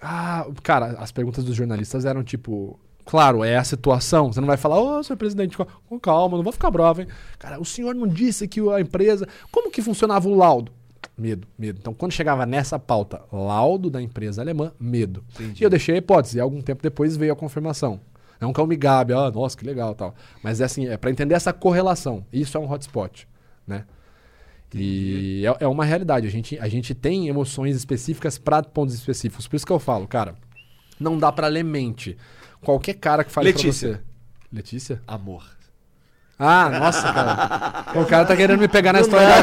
Ah, 0.00 0.46
cara, 0.62 0.96
as 0.98 1.10
perguntas 1.10 1.44
dos 1.44 1.54
jornalistas 1.56 2.04
eram 2.04 2.22
tipo. 2.22 2.78
Claro, 3.04 3.44
é 3.44 3.56
a 3.56 3.62
situação. 3.64 4.32
Você 4.32 4.40
não 4.40 4.48
vai 4.48 4.56
falar, 4.56 4.80
ô, 4.80 5.02
senhor 5.02 5.16
presidente, 5.16 5.56
com- 5.56 6.00
calma, 6.00 6.36
não 6.36 6.42
vou 6.42 6.52
ficar 6.52 6.70
bravo, 6.72 7.02
hein? 7.02 7.06
Cara, 7.38 7.60
o 7.60 7.64
senhor 7.64 7.94
não 7.94 8.06
disse 8.08 8.48
que 8.48 8.60
a 8.68 8.80
empresa. 8.80 9.26
Como 9.52 9.70
que 9.70 9.80
funcionava 9.80 10.28
o 10.28 10.34
laudo? 10.34 10.72
Medo, 11.16 11.46
medo. 11.56 11.78
Então, 11.80 11.94
quando 11.94 12.12
chegava 12.12 12.44
nessa 12.44 12.78
pauta, 12.78 13.22
laudo 13.32 13.88
da 13.88 14.02
empresa 14.02 14.42
alemã, 14.42 14.72
medo. 14.78 15.24
E 15.58 15.62
eu 15.62 15.70
deixei 15.70 15.94
a 15.94 15.98
hipótese, 15.98 16.36
e 16.38 16.40
algum 16.40 16.60
tempo 16.60 16.82
depois 16.82 17.16
veio 17.16 17.32
a 17.32 17.36
confirmação. 17.36 18.00
Não 18.40 18.52
que 18.52 18.60
eu 18.60 18.66
me 18.66 18.76
gabe, 18.76 19.14
ah, 19.14 19.30
nossa, 19.30 19.56
que 19.56 19.64
legal 19.64 19.94
tal. 19.94 20.14
Mas 20.42 20.60
é 20.60 20.64
assim, 20.64 20.86
é 20.88 20.96
para 20.96 21.10
entender 21.10 21.34
essa 21.34 21.52
correlação. 21.52 22.26
Isso 22.32 22.56
é 22.58 22.60
um 22.60 22.70
hotspot, 22.70 23.26
né? 23.66 23.84
E 24.74 25.44
é, 25.46 25.64
é 25.64 25.68
uma 25.68 25.84
realidade. 25.84 26.26
A 26.26 26.30
gente, 26.30 26.58
a 26.58 26.68
gente 26.68 26.94
tem 26.94 27.28
emoções 27.28 27.76
específicas 27.76 28.38
para 28.38 28.62
pontos 28.62 28.94
específicos. 28.94 29.46
Por 29.46 29.56
isso 29.56 29.66
que 29.66 29.72
eu 29.72 29.78
falo, 29.78 30.06
cara, 30.06 30.34
não 30.98 31.18
dá 31.18 31.30
para 31.32 31.46
ler 31.46 31.62
mente. 31.62 32.16
Qualquer 32.62 32.94
cara 32.94 33.24
que 33.24 33.30
fale 33.30 33.48
Letícia. 33.48 33.88
pra 33.88 33.98
você. 33.98 34.04
Letícia? 34.52 35.02
Amor. 35.06 35.44
Ah, 36.38 36.68
nossa, 36.68 37.12
cara. 37.12 37.84
O 38.00 38.04
cara 38.04 38.26
tá 38.26 38.36
querendo 38.36 38.60
me 38.60 38.68
pegar 38.68 38.92
na 38.92 39.00
história 39.00 39.26
da. 39.26 39.42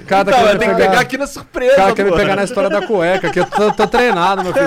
O 0.00 0.06
cara 0.06 0.24
tá 0.24 0.30
Não, 0.30 0.38
querendo 0.38 0.58
tem 0.60 0.68
me 0.68 0.74
que 0.74 0.80
pegar... 0.80 0.90
pegar 0.90 1.00
aqui 1.00 1.18
na 1.18 1.24
O 1.24 1.28
surpresa, 1.28 1.76
cara 1.76 1.94
quer 1.94 2.04
me 2.04 2.12
pegar 2.16 2.36
na 2.36 2.44
história 2.44 2.70
da 2.70 2.86
cueca, 2.86 3.30
que 3.30 3.40
eu 3.40 3.46
tô, 3.46 3.72
tô 3.72 3.86
treinado, 3.88 4.44
meu 4.44 4.52
filho. 4.52 4.66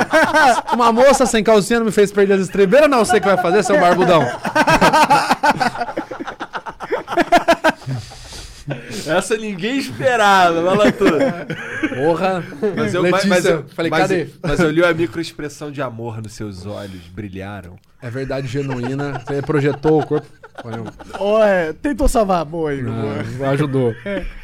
Uma 0.74 0.92
moça 0.92 1.26
sem 1.26 1.42
calcinha 1.44 1.80
não 1.80 1.86
me 1.86 1.92
fez 1.92 2.12
perder 2.12 2.34
as 2.34 2.42
estribeiras, 2.42 2.90
não 2.90 3.06
sei 3.06 3.20
o 3.20 3.22
que 3.22 3.28
vai 3.28 3.38
fazer, 3.38 3.64
seu 3.64 3.80
barbudão. 3.80 4.22
Essa 9.08 9.38
ninguém 9.38 9.78
esperava, 9.78 10.62
vai 10.62 10.78
lá 10.78 10.92
tudo. 10.92 11.18
Porra. 11.96 12.44
Mas 12.76 12.94
eu, 12.94 13.02
Letícia, 13.02 13.30
mas 13.30 13.46
eu, 13.46 13.66
falei, 13.76 13.92
mas, 13.92 14.02
cadê? 14.02 14.28
mas 14.42 14.60
eu 14.60 14.70
li 14.70 14.84
a 14.84 14.94
microexpressão 14.94 15.72
de 15.72 15.82
amor 15.82 16.22
nos 16.22 16.34
seus 16.34 16.66
olhos, 16.66 17.02
brilharam. 17.14 17.76
É 18.02 18.10
verdade 18.10 18.48
genuína. 18.48 19.22
Você 19.26 19.42
projetou 19.42 20.02
o 20.02 20.06
corpo. 20.06 20.28
Olha, 20.64 20.84
Ó, 21.18 21.44
é, 21.44 21.74
tentou 21.74 22.08
salvar, 22.08 22.44
boa, 22.46 22.74
Igor. 22.74 22.94
ajudou. 23.52 23.96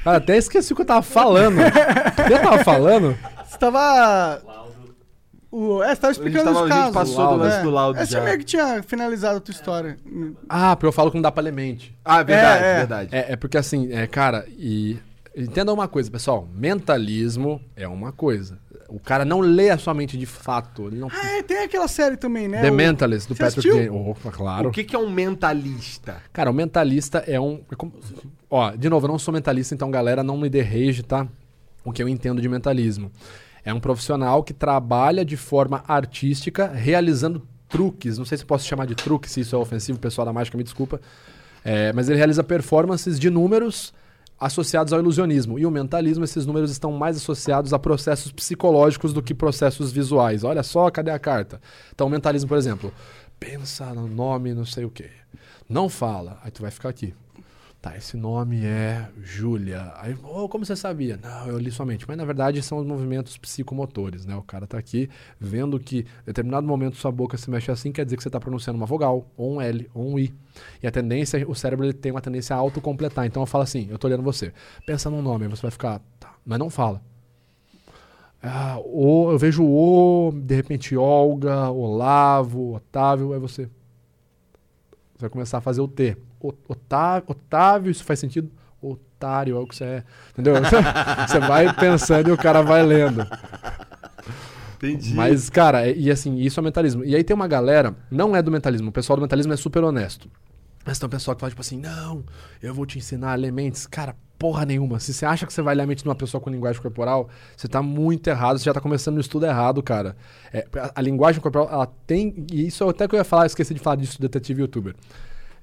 Cara, 0.03 0.17
até 0.17 0.37
esqueci 0.37 0.71
o 0.73 0.75
que 0.75 0.81
eu 0.81 0.85
tava 0.85 1.01
falando. 1.01 1.57
O 1.59 2.27
que 2.27 2.33
eu 2.33 2.39
tava 2.39 2.63
falando? 2.63 3.17
Você 3.45 3.57
tava. 3.57 4.41
O, 5.51 5.81
é, 5.81 5.95
você 5.95 6.01
tava 6.01 6.11
explicando 6.11 6.43
tava- 6.45 6.65
os 6.65 6.71
a 6.71 6.75
gente 6.75 6.93
casos. 6.93 6.93
passou 7.15 7.27
do 7.29 7.35
lance 7.43 7.63
do 7.63 7.69
laudo 7.69 7.99
É, 7.99 8.05
você 8.05 8.11
já. 8.11 8.21
meio 8.21 8.37
que 8.37 8.43
tinha 8.43 8.83
finalizado 8.83 9.37
a 9.37 9.39
tua 9.39 9.51
história. 9.53 9.97
Ah, 10.49 10.75
porque 10.75 10.87
eu 10.87 10.91
falo 10.91 11.09
que 11.09 11.15
não 11.17 11.21
dá 11.21 11.31
pra 11.31 11.41
ler 11.43 11.53
mente. 11.53 11.95
Ah, 12.03 12.21
verdade, 12.21 12.63
É, 12.63 12.67
é. 12.67 12.77
verdade. 12.77 13.09
É, 13.15 13.33
é 13.33 13.35
porque 13.35 13.57
assim, 13.57 13.91
é, 13.93 14.05
cara, 14.07 14.45
e. 14.49 14.97
Entenda 15.35 15.71
uma 15.71 15.87
coisa, 15.87 16.09
pessoal. 16.09 16.47
Mentalismo 16.55 17.61
é 17.75 17.87
uma 17.87 18.11
coisa. 18.11 18.57
O 18.89 18.99
cara 18.99 19.23
não 19.23 19.39
lê 19.39 19.69
a 19.69 19.77
sua 19.77 19.93
mente 19.93 20.17
de 20.17 20.25
fato. 20.25 20.87
Ele 20.87 20.97
não. 20.97 21.09
Ah, 21.11 21.37
é, 21.37 21.43
tem 21.43 21.59
aquela 21.63 21.87
série 21.87 22.17
também, 22.17 22.47
né? 22.47 22.59
The 22.61 22.71
O- 22.71 22.73
Mentalist, 22.73 23.27
do 23.27 23.35
Você 23.35 23.43
Patrick? 23.43 23.67
Jane. 23.69 23.89
Opa, 23.89 24.31
claro. 24.31 24.69
O 24.69 24.71
que, 24.71 24.83
que 24.83 24.95
é 24.95 24.99
um 24.99 25.09
mentalista? 25.09 26.17
Cara, 26.33 26.49
o 26.49 26.53
mentalista 26.53 27.19
é 27.27 27.39
um. 27.39 27.61
é 27.71 27.75
como- 27.75 27.93
Ó, 28.49 28.71
de 28.71 28.89
novo, 28.89 29.05
eu 29.05 29.11
não 29.11 29.19
sou 29.19 29.31
mentalista, 29.33 29.75
então, 29.75 29.91
galera, 29.91 30.23
não 30.23 30.37
me 30.37 30.49
rage, 30.49 31.03
tá? 31.03 31.27
O 31.85 31.91
que 31.91 32.01
eu 32.01 32.09
entendo 32.09 32.41
de 32.41 32.49
mentalismo. 32.49 33.11
É 33.67 33.73
um 33.73 33.81
profissional 33.81 34.45
que 34.45 34.53
trabalha 34.53 35.25
de 35.25 35.35
forma 35.35 35.83
artística, 35.85 36.67
realizando 36.67 37.45
truques. 37.67 38.17
Não 38.17 38.23
sei 38.23 38.37
se 38.37 38.45
posso 38.45 38.65
chamar 38.65 38.85
de 38.85 38.95
truque, 38.95 39.29
se 39.29 39.41
isso 39.41 39.57
é 39.57 39.59
ofensivo, 39.59 39.99
pessoal 39.99 40.25
da 40.25 40.31
mágica, 40.31 40.57
me 40.57 40.63
desculpa. 40.63 41.01
É, 41.65 41.91
mas 41.91 42.07
ele 42.07 42.17
realiza 42.17 42.41
performances 42.45 43.19
de 43.19 43.29
números 43.29 43.93
associados 44.39 44.93
ao 44.93 45.01
ilusionismo. 45.01 45.59
E 45.59 45.65
o 45.65 45.69
mentalismo, 45.69 46.23
esses 46.23 46.45
números 46.45 46.71
estão 46.71 46.93
mais 46.93 47.17
associados 47.17 47.73
a 47.73 47.77
processos 47.77 48.31
psicológicos 48.31 49.11
do 49.11 49.21
que 49.21 49.33
processos 49.33 49.91
visuais. 49.91 50.45
Olha 50.45 50.63
só, 50.63 50.89
cadê 50.89 51.11
a 51.11 51.19
carta? 51.19 51.59
Então, 51.93 52.07
o 52.07 52.09
mentalismo, 52.09 52.47
por 52.47 52.57
exemplo, 52.57 52.93
pensa 53.37 53.93
no 53.93 54.07
nome, 54.07 54.53
não 54.53 54.63
sei 54.63 54.85
o 54.85 54.89
quê. 54.89 55.09
Não 55.67 55.89
fala. 55.89 56.39
Aí 56.41 56.51
tu 56.51 56.61
vai 56.61 56.71
ficar 56.71 56.87
aqui. 56.87 57.13
Tá, 57.79 57.95
esse 57.95 58.17
nome 58.17 58.65
é 58.65 59.07
Júlia. 59.21 59.93
Aí, 59.97 60.17
oh, 60.23 60.49
como 60.49 60.65
você 60.65 60.75
sabia? 60.75 61.19
Não, 61.21 61.47
eu 61.47 61.59
li 61.59 61.69
somente. 61.71 62.05
Mas 62.07 62.17
na 62.17 62.25
verdade 62.25 62.61
são 62.63 62.79
os 62.79 62.85
movimentos 62.85 63.37
psicomotores, 63.37 64.25
né? 64.25 64.35
O 64.35 64.41
cara 64.41 64.65
tá 64.65 64.79
aqui 64.79 65.07
vendo 65.39 65.79
que 65.79 65.99
em 65.99 66.25
determinado 66.25 66.65
momento 66.65 66.97
sua 66.97 67.11
boca 67.11 67.37
se 67.37 67.49
mexe 67.51 67.69
assim, 67.69 67.91
quer 67.91 68.03
dizer 68.03 68.17
que 68.17 68.23
você 68.23 68.31
tá 68.31 68.39
pronunciando 68.39 68.77
uma 68.77 68.87
vogal, 68.87 69.27
ou 69.37 69.55
um 69.55 69.61
L, 69.61 69.87
ou 69.93 70.13
um 70.13 70.17
I. 70.19 70.33
E 70.81 70.87
a 70.87 70.91
tendência, 70.91 71.47
o 71.47 71.53
cérebro 71.53 71.85
ele 71.85 71.93
tem 71.93 72.11
uma 72.11 72.21
tendência 72.21 72.55
a 72.55 72.59
autocompletar. 72.59 73.25
Então 73.27 73.43
eu 73.43 73.47
falo 73.47 73.63
assim, 73.63 73.87
eu 73.91 73.99
tô 73.99 74.07
olhando 74.07 74.23
você. 74.23 74.51
Pensa 74.85 75.09
num 75.11 75.21
nome, 75.21 75.47
você 75.47 75.61
vai 75.61 75.71
ficar, 75.71 76.01
tá, 76.19 76.33
mas 76.43 76.57
não 76.57 76.71
fala. 76.71 76.99
Ah, 78.41 78.79
o, 78.83 79.31
eu 79.31 79.37
vejo 79.37 79.63
o, 79.63 80.31
de 80.33 80.55
repente 80.55 80.95
Olga, 80.97 81.69
Olavo, 81.69 82.75
Otávio, 82.75 83.35
é 83.35 83.39
você. 83.39 83.69
Você 85.13 85.21
vai 85.21 85.29
começar 85.29 85.59
a 85.59 85.61
fazer 85.61 85.81
o 85.81 85.87
T. 85.87 86.17
O- 86.39 86.53
Otávio, 86.67 87.23
Otávio, 87.31 87.91
isso 87.91 88.03
faz 88.03 88.19
sentido? 88.19 88.51
Otário, 88.81 89.57
é 89.57 89.59
o 89.59 89.65
que 89.67 89.75
você 89.75 89.83
é. 89.83 90.03
Entendeu? 90.31 90.53
você 91.27 91.39
vai 91.39 91.73
pensando 91.73 92.29
e 92.29 92.31
o 92.31 92.37
cara 92.37 92.61
vai 92.61 92.83
lendo. 92.83 93.25
Entendi. 94.77 95.13
Mas, 95.15 95.49
cara, 95.49 95.87
é- 95.87 95.95
e 95.97 96.11
assim, 96.11 96.37
isso 96.37 96.59
é 96.59 96.63
mentalismo. 96.63 97.03
E 97.03 97.15
aí 97.15 97.23
tem 97.23 97.35
uma 97.35 97.47
galera, 97.47 97.95
não 98.11 98.35
é 98.35 98.41
do 98.41 98.51
mentalismo, 98.51 98.89
o 98.89 98.91
pessoal 98.91 99.17
do 99.17 99.21
mentalismo 99.21 99.53
é 99.53 99.57
super 99.57 99.83
honesto. 99.83 100.29
Mas 100.85 100.99
tem 100.99 101.07
um 101.07 101.09
pessoal 101.09 101.35
que 101.35 101.41
fala, 101.41 101.49
tipo 101.49 101.61
assim, 101.61 101.77
não, 101.79 102.23
eu 102.61 102.73
vou 102.73 102.85
te 102.85 102.97
ensinar 102.97 103.31
a 103.33 103.35
ler 103.35 103.51
mentes. 103.51 103.85
Cara, 103.87 104.15
porra 104.39 104.65
nenhuma. 104.65 104.99
Se 105.01 105.13
você 105.13 105.25
acha 105.25 105.45
que 105.45 105.51
você 105.51 105.61
vai 105.61 105.75
ler 105.75 105.83
a 105.83 105.87
mente 105.87 106.01
de 106.03 106.07
uma 106.07 106.15
pessoa 106.15 106.39
com 106.39 106.49
linguagem 106.49 106.81
corporal, 106.81 107.27
você 107.57 107.67
tá 107.67 107.81
muito 107.81 108.27
errado, 108.29 108.57
você 108.57 108.63
já 108.65 108.73
tá 108.73 108.79
começando 108.79 109.15
no 109.15 109.19
estudo 109.21 109.45
errado, 109.45 109.83
cara. 109.83 110.15
É, 110.53 110.65
a, 110.77 110.91
a 110.95 111.01
linguagem 111.01 111.41
corporal, 111.41 111.67
ela 111.69 111.87
tem. 112.05 112.45
E 112.53 112.67
isso 112.67 112.87
até 112.87 113.05
que 113.05 113.15
eu 113.15 113.17
ia 113.17 113.25
falar, 113.25 113.43
eu 113.43 113.47
esqueci 113.47 113.73
de 113.73 113.81
falar 113.81 113.97
disso, 113.97 114.21
detetive 114.21 114.61
youtuber. 114.61 114.95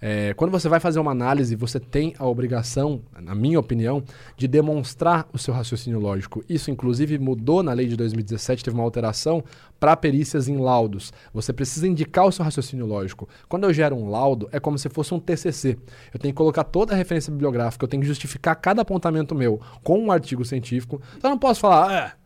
É, 0.06 0.34
quando 0.34 0.50
você 0.50 0.68
vai 0.68 0.78
fazer 0.80 1.00
uma 1.00 1.12
análise, 1.12 1.56
você 1.56 1.80
tem 1.80 2.12
a 2.18 2.26
obrigação, 2.26 3.00
na 3.18 3.34
minha 3.34 3.58
opinião, 3.58 4.04
de 4.36 4.46
demonstrar 4.46 5.26
o 5.32 5.38
seu 5.38 5.54
raciocínio 5.54 5.98
lógico. 5.98 6.44
Isso, 6.46 6.70
inclusive, 6.70 7.18
mudou 7.18 7.62
na 7.62 7.72
lei 7.72 7.86
de 7.86 7.96
2017, 7.96 8.62
teve 8.62 8.76
uma 8.76 8.84
alteração 8.84 9.42
para 9.80 9.96
perícias 9.96 10.46
em 10.46 10.58
laudos. 10.58 11.10
Você 11.32 11.54
precisa 11.54 11.88
indicar 11.88 12.26
o 12.26 12.32
seu 12.32 12.44
raciocínio 12.44 12.84
lógico. 12.84 13.26
Quando 13.48 13.64
eu 13.64 13.72
gero 13.72 13.96
um 13.96 14.10
laudo, 14.10 14.46
é 14.52 14.60
como 14.60 14.76
se 14.76 14.90
fosse 14.90 15.14
um 15.14 15.18
TCC. 15.18 15.78
Eu 16.12 16.20
tenho 16.20 16.34
que 16.34 16.36
colocar 16.36 16.64
toda 16.64 16.92
a 16.92 16.96
referência 16.96 17.32
bibliográfica, 17.32 17.82
eu 17.82 17.88
tenho 17.88 18.02
que 18.02 18.06
justificar 18.06 18.54
cada 18.56 18.82
apontamento 18.82 19.34
meu 19.34 19.58
com 19.82 19.98
um 19.98 20.12
artigo 20.12 20.44
científico. 20.44 21.00
Então 21.16 21.30
eu 21.30 21.34
não 21.34 21.38
posso 21.38 21.60
falar, 21.60 21.88
Acho 21.90 22.23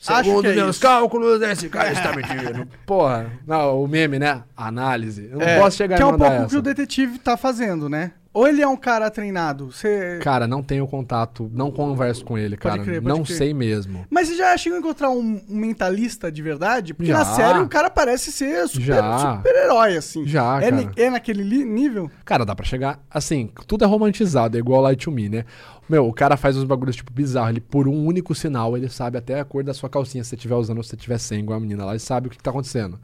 Segundo 0.00 0.46
é 0.48 0.54
meus 0.54 0.76
isso." 0.76 0.80
cálculos, 0.82 1.40
esse 1.42 1.68
cara 1.68 1.92
está 1.92 2.12
mentindo. 2.16 2.68
Porra, 2.84 3.30
não, 3.46 3.82
o 3.82 3.88
meme, 3.88 4.18
né? 4.18 4.42
Análise. 4.56 5.28
Eu 5.32 5.38
não 5.38 5.46
É, 5.46 5.58
posso 5.58 5.76
chegar 5.76 5.96
Que 5.96 6.02
é 6.02 6.06
um 6.06 6.18
pouco 6.18 6.42
o 6.42 6.48
que 6.48 6.56
o 6.56 6.62
detetive 6.62 7.18
tá 7.18 7.36
fazendo, 7.36 7.88
né? 7.88 8.12
Ou 8.34 8.48
ele 8.48 8.60
é 8.60 8.66
um 8.66 8.76
cara 8.76 9.08
treinado, 9.10 9.70
você... 9.70 10.18
Cara, 10.20 10.48
não 10.48 10.60
tenho 10.60 10.88
contato, 10.88 11.48
não 11.54 11.70
converso 11.70 12.24
com 12.24 12.36
ele, 12.36 12.56
Pode 12.56 12.74
cara. 12.76 12.82
crer, 12.84 13.00
pode 13.00 13.16
não 13.16 13.24
crer. 13.24 13.36
sei 13.36 13.54
mesmo. 13.54 14.04
Mas 14.10 14.26
você 14.26 14.34
já 14.34 14.56
chegou 14.56 14.76
a 14.76 14.80
encontrar 14.80 15.10
um, 15.10 15.40
um 15.48 15.56
mentalista 15.56 16.32
de 16.32 16.42
verdade? 16.42 16.92
Porque 16.94 17.12
Já. 17.12 17.18
na 17.18 17.24
série 17.24 17.60
o 17.60 17.68
cara 17.68 17.88
parece 17.88 18.32
ser 18.32 18.66
super- 18.66 19.00
super-herói, 19.38 19.96
assim. 19.96 20.26
Já, 20.26 20.60
é, 20.60 20.70
cara. 20.70 20.92
é 20.96 21.10
naquele 21.10 21.64
nível? 21.64 22.10
Cara, 22.24 22.44
dá 22.44 22.56
pra 22.56 22.64
chegar. 22.66 23.00
Assim, 23.08 23.48
tudo 23.68 23.84
é 23.84 23.86
romantizado, 23.86 24.56
é 24.56 24.60
igual 24.60 24.82
Light 24.82 25.04
to 25.04 25.12
Me, 25.12 25.28
né? 25.28 25.44
Meu, 25.88 26.08
o 26.08 26.12
cara 26.12 26.36
faz 26.36 26.56
uns 26.56 26.64
bagulhos 26.64 26.96
tipo 26.96 27.12
bizarro. 27.12 27.50
Ele, 27.50 27.60
por 27.60 27.86
um 27.86 28.04
único 28.04 28.34
sinal, 28.34 28.76
ele 28.76 28.88
sabe 28.88 29.16
até 29.16 29.38
a 29.38 29.44
cor 29.44 29.62
da 29.62 29.72
sua 29.72 29.88
calcinha. 29.88 30.24
Se 30.24 30.30
você 30.30 30.34
estiver 30.36 30.56
usando 30.56 30.78
ou 30.78 30.82
se 30.82 30.88
você 30.90 30.96
estiver 30.96 31.18
sem, 31.18 31.38
igual 31.40 31.58
a 31.58 31.60
menina 31.60 31.84
lá, 31.84 31.92
ele 31.92 32.00
sabe 32.00 32.26
o 32.26 32.30
que, 32.30 32.36
que 32.38 32.42
tá 32.42 32.50
acontecendo. 32.50 32.98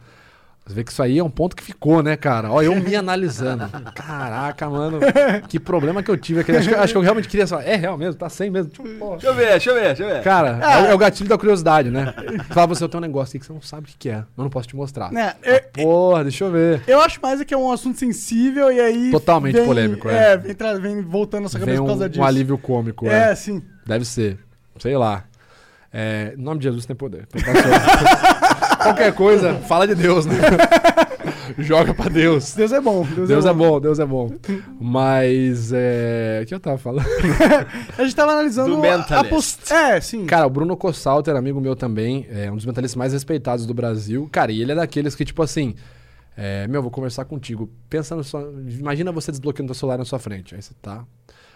Você 0.66 0.74
vê 0.76 0.84
que 0.84 0.92
isso 0.92 1.02
aí 1.02 1.18
é 1.18 1.24
um 1.24 1.30
ponto 1.30 1.56
que 1.56 1.64
ficou, 1.64 2.00
né, 2.00 2.16
cara? 2.16 2.48
Ó, 2.52 2.62
eu 2.62 2.76
me 2.76 2.94
analisando. 2.94 3.68
Caraca, 3.92 4.70
mano. 4.70 5.00
Que 5.48 5.58
problema 5.58 6.00
que 6.00 6.08
eu 6.10 6.16
tive 6.16 6.40
aqui. 6.40 6.52
Acho 6.52 6.68
que, 6.68 6.74
acho 6.76 6.92
que 6.92 6.96
eu 6.96 7.02
realmente 7.02 7.28
queria 7.28 7.44
falar. 7.46 7.64
É 7.64 7.74
real 7.74 7.98
mesmo? 7.98 8.14
Tá 8.14 8.28
sem 8.28 8.50
mesmo? 8.50 8.70
Tipo. 8.70 8.84
Deixa 8.84 9.26
eu 9.26 9.34
ver, 9.34 9.48
deixa 9.48 9.70
eu 9.70 9.74
ver, 9.74 9.84
deixa 9.86 10.02
eu 10.04 10.08
ver. 10.08 10.22
Cara, 10.22 10.60
é, 10.62 10.82
o- 10.82 10.86
é 10.86 10.94
o 10.94 10.98
gatilho 10.98 11.28
da 11.28 11.36
curiosidade, 11.36 11.90
né? 11.90 12.14
Fala 12.50 12.68
você, 12.68 12.84
eu 12.84 12.88
tenho 12.88 13.02
um 13.02 13.06
negócio 13.06 13.30
aqui 13.32 13.40
que 13.40 13.46
você 13.46 13.52
não 13.52 13.60
sabe 13.62 13.88
o 13.88 13.92
que 13.98 14.08
é. 14.10 14.18
Eu 14.18 14.44
não 14.44 14.50
posso 14.50 14.68
te 14.68 14.76
mostrar. 14.76 15.10
Né, 15.10 15.34
eu, 15.42 15.60
Porra, 15.84 16.22
deixa 16.22 16.44
eu 16.44 16.52
ver. 16.52 16.82
eu 16.86 17.00
acho 17.00 17.20
mais 17.20 17.40
é 17.40 17.44
que 17.44 17.52
é 17.54 17.58
um 17.58 17.72
assunto 17.72 17.98
sensível 17.98 18.70
e 18.70 18.78
aí. 18.80 19.10
Totalmente 19.10 19.56
vem- 19.56 19.66
polêmico, 19.66 20.08
é. 20.08 20.34
É, 20.34 20.36
vem, 20.36 20.54
vem 20.80 21.02
voltando 21.02 21.44
na 21.44 21.48
sua 21.48 21.58
Vem 21.58 21.66
cabeça 21.66 21.82
um, 21.82 21.86
por 21.86 21.90
causa 21.90 22.06
um 22.06 22.08
disso. 22.10 22.22
alívio 22.22 22.56
cômico. 22.58 23.08
É, 23.08 23.32
É, 23.32 23.34
sim. 23.34 23.60
Deve 23.84 24.04
ser. 24.04 24.38
Sei 24.78 24.96
lá. 24.96 25.24
É, 25.92 26.34
em 26.38 26.40
nome 26.40 26.60
de 26.60 26.64
Jesus 26.68 26.86
tem 26.86 26.94
poder. 26.94 27.26
Qualquer 28.82 29.12
coisa, 29.14 29.54
fala 29.66 29.86
de 29.86 29.94
Deus, 29.94 30.26
né? 30.26 30.34
Joga 31.58 31.92
pra 31.92 32.08
Deus. 32.08 32.54
Deus 32.54 32.72
é 32.72 32.80
bom. 32.80 33.04
Deus, 33.04 33.28
Deus 33.28 33.44
é 33.44 33.52
bom, 33.52 33.80
Deus 33.80 33.98
é 33.98 34.06
bom. 34.06 34.30
Mas 34.80 35.72
é. 35.72 36.40
O 36.42 36.46
que 36.46 36.54
eu 36.54 36.60
tava 36.60 36.78
falando? 36.78 37.06
A 37.98 38.02
gente 38.02 38.14
tava 38.14 38.32
analisando. 38.32 38.76
Do 38.76 38.84
a- 38.84 38.94
a 38.94 38.98
Mentalist. 38.98 39.30
post- 39.30 39.72
É, 39.72 40.00
sim. 40.00 40.26
Cara, 40.26 40.46
o 40.46 40.50
Bruno 40.50 40.76
Cossalter, 40.76 41.34
amigo 41.36 41.60
meu 41.60 41.74
também, 41.76 42.26
é 42.30 42.50
um 42.50 42.56
dos 42.56 42.64
mentalistas 42.66 42.96
mais 42.96 43.12
respeitados 43.12 43.66
do 43.66 43.74
Brasil. 43.74 44.28
Cara, 44.32 44.52
e 44.52 44.60
ele 44.62 44.72
é 44.72 44.74
daqueles 44.74 45.14
que, 45.14 45.24
tipo 45.24 45.42
assim. 45.42 45.74
é, 46.36 46.66
meu, 46.68 46.80
vou 46.82 46.90
conversar 46.90 47.24
contigo. 47.24 47.68
Pensa 47.88 48.14
no 48.16 48.24
sua. 48.24 48.52
Imagina 48.78 49.10
você 49.12 49.30
desbloqueando 49.30 49.72
o 49.72 49.74
celular 49.74 49.98
na 49.98 50.04
sua 50.04 50.18
frente. 50.18 50.54
Aí 50.54 50.62
você 50.62 50.72
tá. 50.80 51.04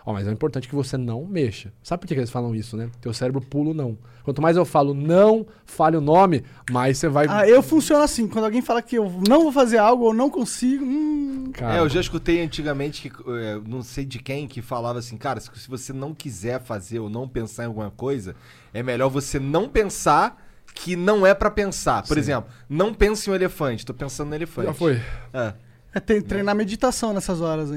Ó, 0.06 0.12
mas 0.12 0.26
é 0.28 0.30
importante 0.30 0.68
que 0.68 0.74
você 0.74 0.98
não 0.98 1.24
mexa. 1.24 1.72
Sabe 1.82 2.00
por 2.02 2.06
que 2.08 2.14
que 2.14 2.20
eles 2.20 2.30
falam 2.30 2.54
isso, 2.54 2.76
né? 2.76 2.90
Teu 3.00 3.12
cérebro 3.14 3.40
pula 3.40 3.70
o 3.70 3.74
não. 3.74 3.96
Quanto 4.22 4.42
mais 4.42 4.54
eu 4.56 4.64
falo 4.64 4.92
não, 4.92 5.46
fale 5.64 5.96
o 5.96 6.00
nome, 6.00 6.44
mais 6.70 6.98
você 6.98 7.08
vai. 7.08 7.26
Ah, 7.28 7.48
eu 7.48 7.62
funciono 7.62 8.02
assim. 8.04 8.28
Quando 8.28 8.44
alguém 8.44 8.60
fala 8.60 8.82
que 8.82 8.96
eu 8.96 9.10
não 9.26 9.44
vou 9.44 9.52
fazer 9.52 9.78
algo 9.78 10.04
ou 10.04 10.12
não 10.14 10.28
consigo. 10.28 10.84
Hum, 10.84 11.50
Cara, 11.54 11.76
É, 11.76 11.80
eu 11.80 11.88
já 11.88 12.00
escutei 12.00 12.42
antigamente, 12.42 13.08
que, 13.08 13.16
é, 13.30 13.60
não 13.66 13.82
sei 13.82 14.04
de 14.04 14.18
quem, 14.18 14.46
que 14.46 14.60
falava 14.60 14.98
assim, 14.98 15.16
cara, 15.16 15.40
se 15.40 15.50
você 15.68 15.92
não 15.92 16.12
quiser 16.14 16.60
fazer 16.60 16.98
ou 16.98 17.08
não 17.08 17.26
pensar 17.26 17.64
em 17.64 17.66
alguma 17.66 17.90
coisa, 17.90 18.36
é 18.74 18.82
melhor 18.82 19.08
você 19.08 19.38
não 19.38 19.68
pensar 19.68 20.42
que 20.74 20.96
não 20.96 21.26
é 21.26 21.32
pra 21.32 21.50
pensar. 21.50 22.02
Por 22.06 22.18
exemplo, 22.18 22.50
não 22.68 22.92
pense 22.92 23.28
em 23.28 23.32
um 23.32 23.36
elefante, 23.36 23.86
tô 23.86 23.94
pensando 23.94 24.28
no 24.28 24.34
elefante. 24.34 24.66
Já 24.66 24.74
foi. 24.74 25.00
É. 25.32 25.54
é 25.94 26.00
ter- 26.00 26.22
treinar 26.22 26.54
meditação 26.54 27.12
nessas 27.14 27.40
horas 27.40 27.70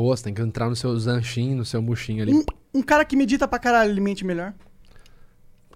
Ô, 0.00 0.14
você 0.16 0.24
tem 0.24 0.34
que 0.34 0.40
entrar 0.42 0.68
no 0.68 0.76
seu 0.76 0.96
zanchinho, 0.98 1.56
no 1.56 1.64
seu 1.64 1.82
murchinho 1.82 2.22
ali. 2.22 2.32
Um, 2.34 2.44
um 2.74 2.82
cara 2.82 3.04
que 3.04 3.16
medita 3.16 3.48
pra 3.48 3.58
caralho, 3.58 3.90
ele 3.90 4.00
mente 4.00 4.24
melhor. 4.24 4.54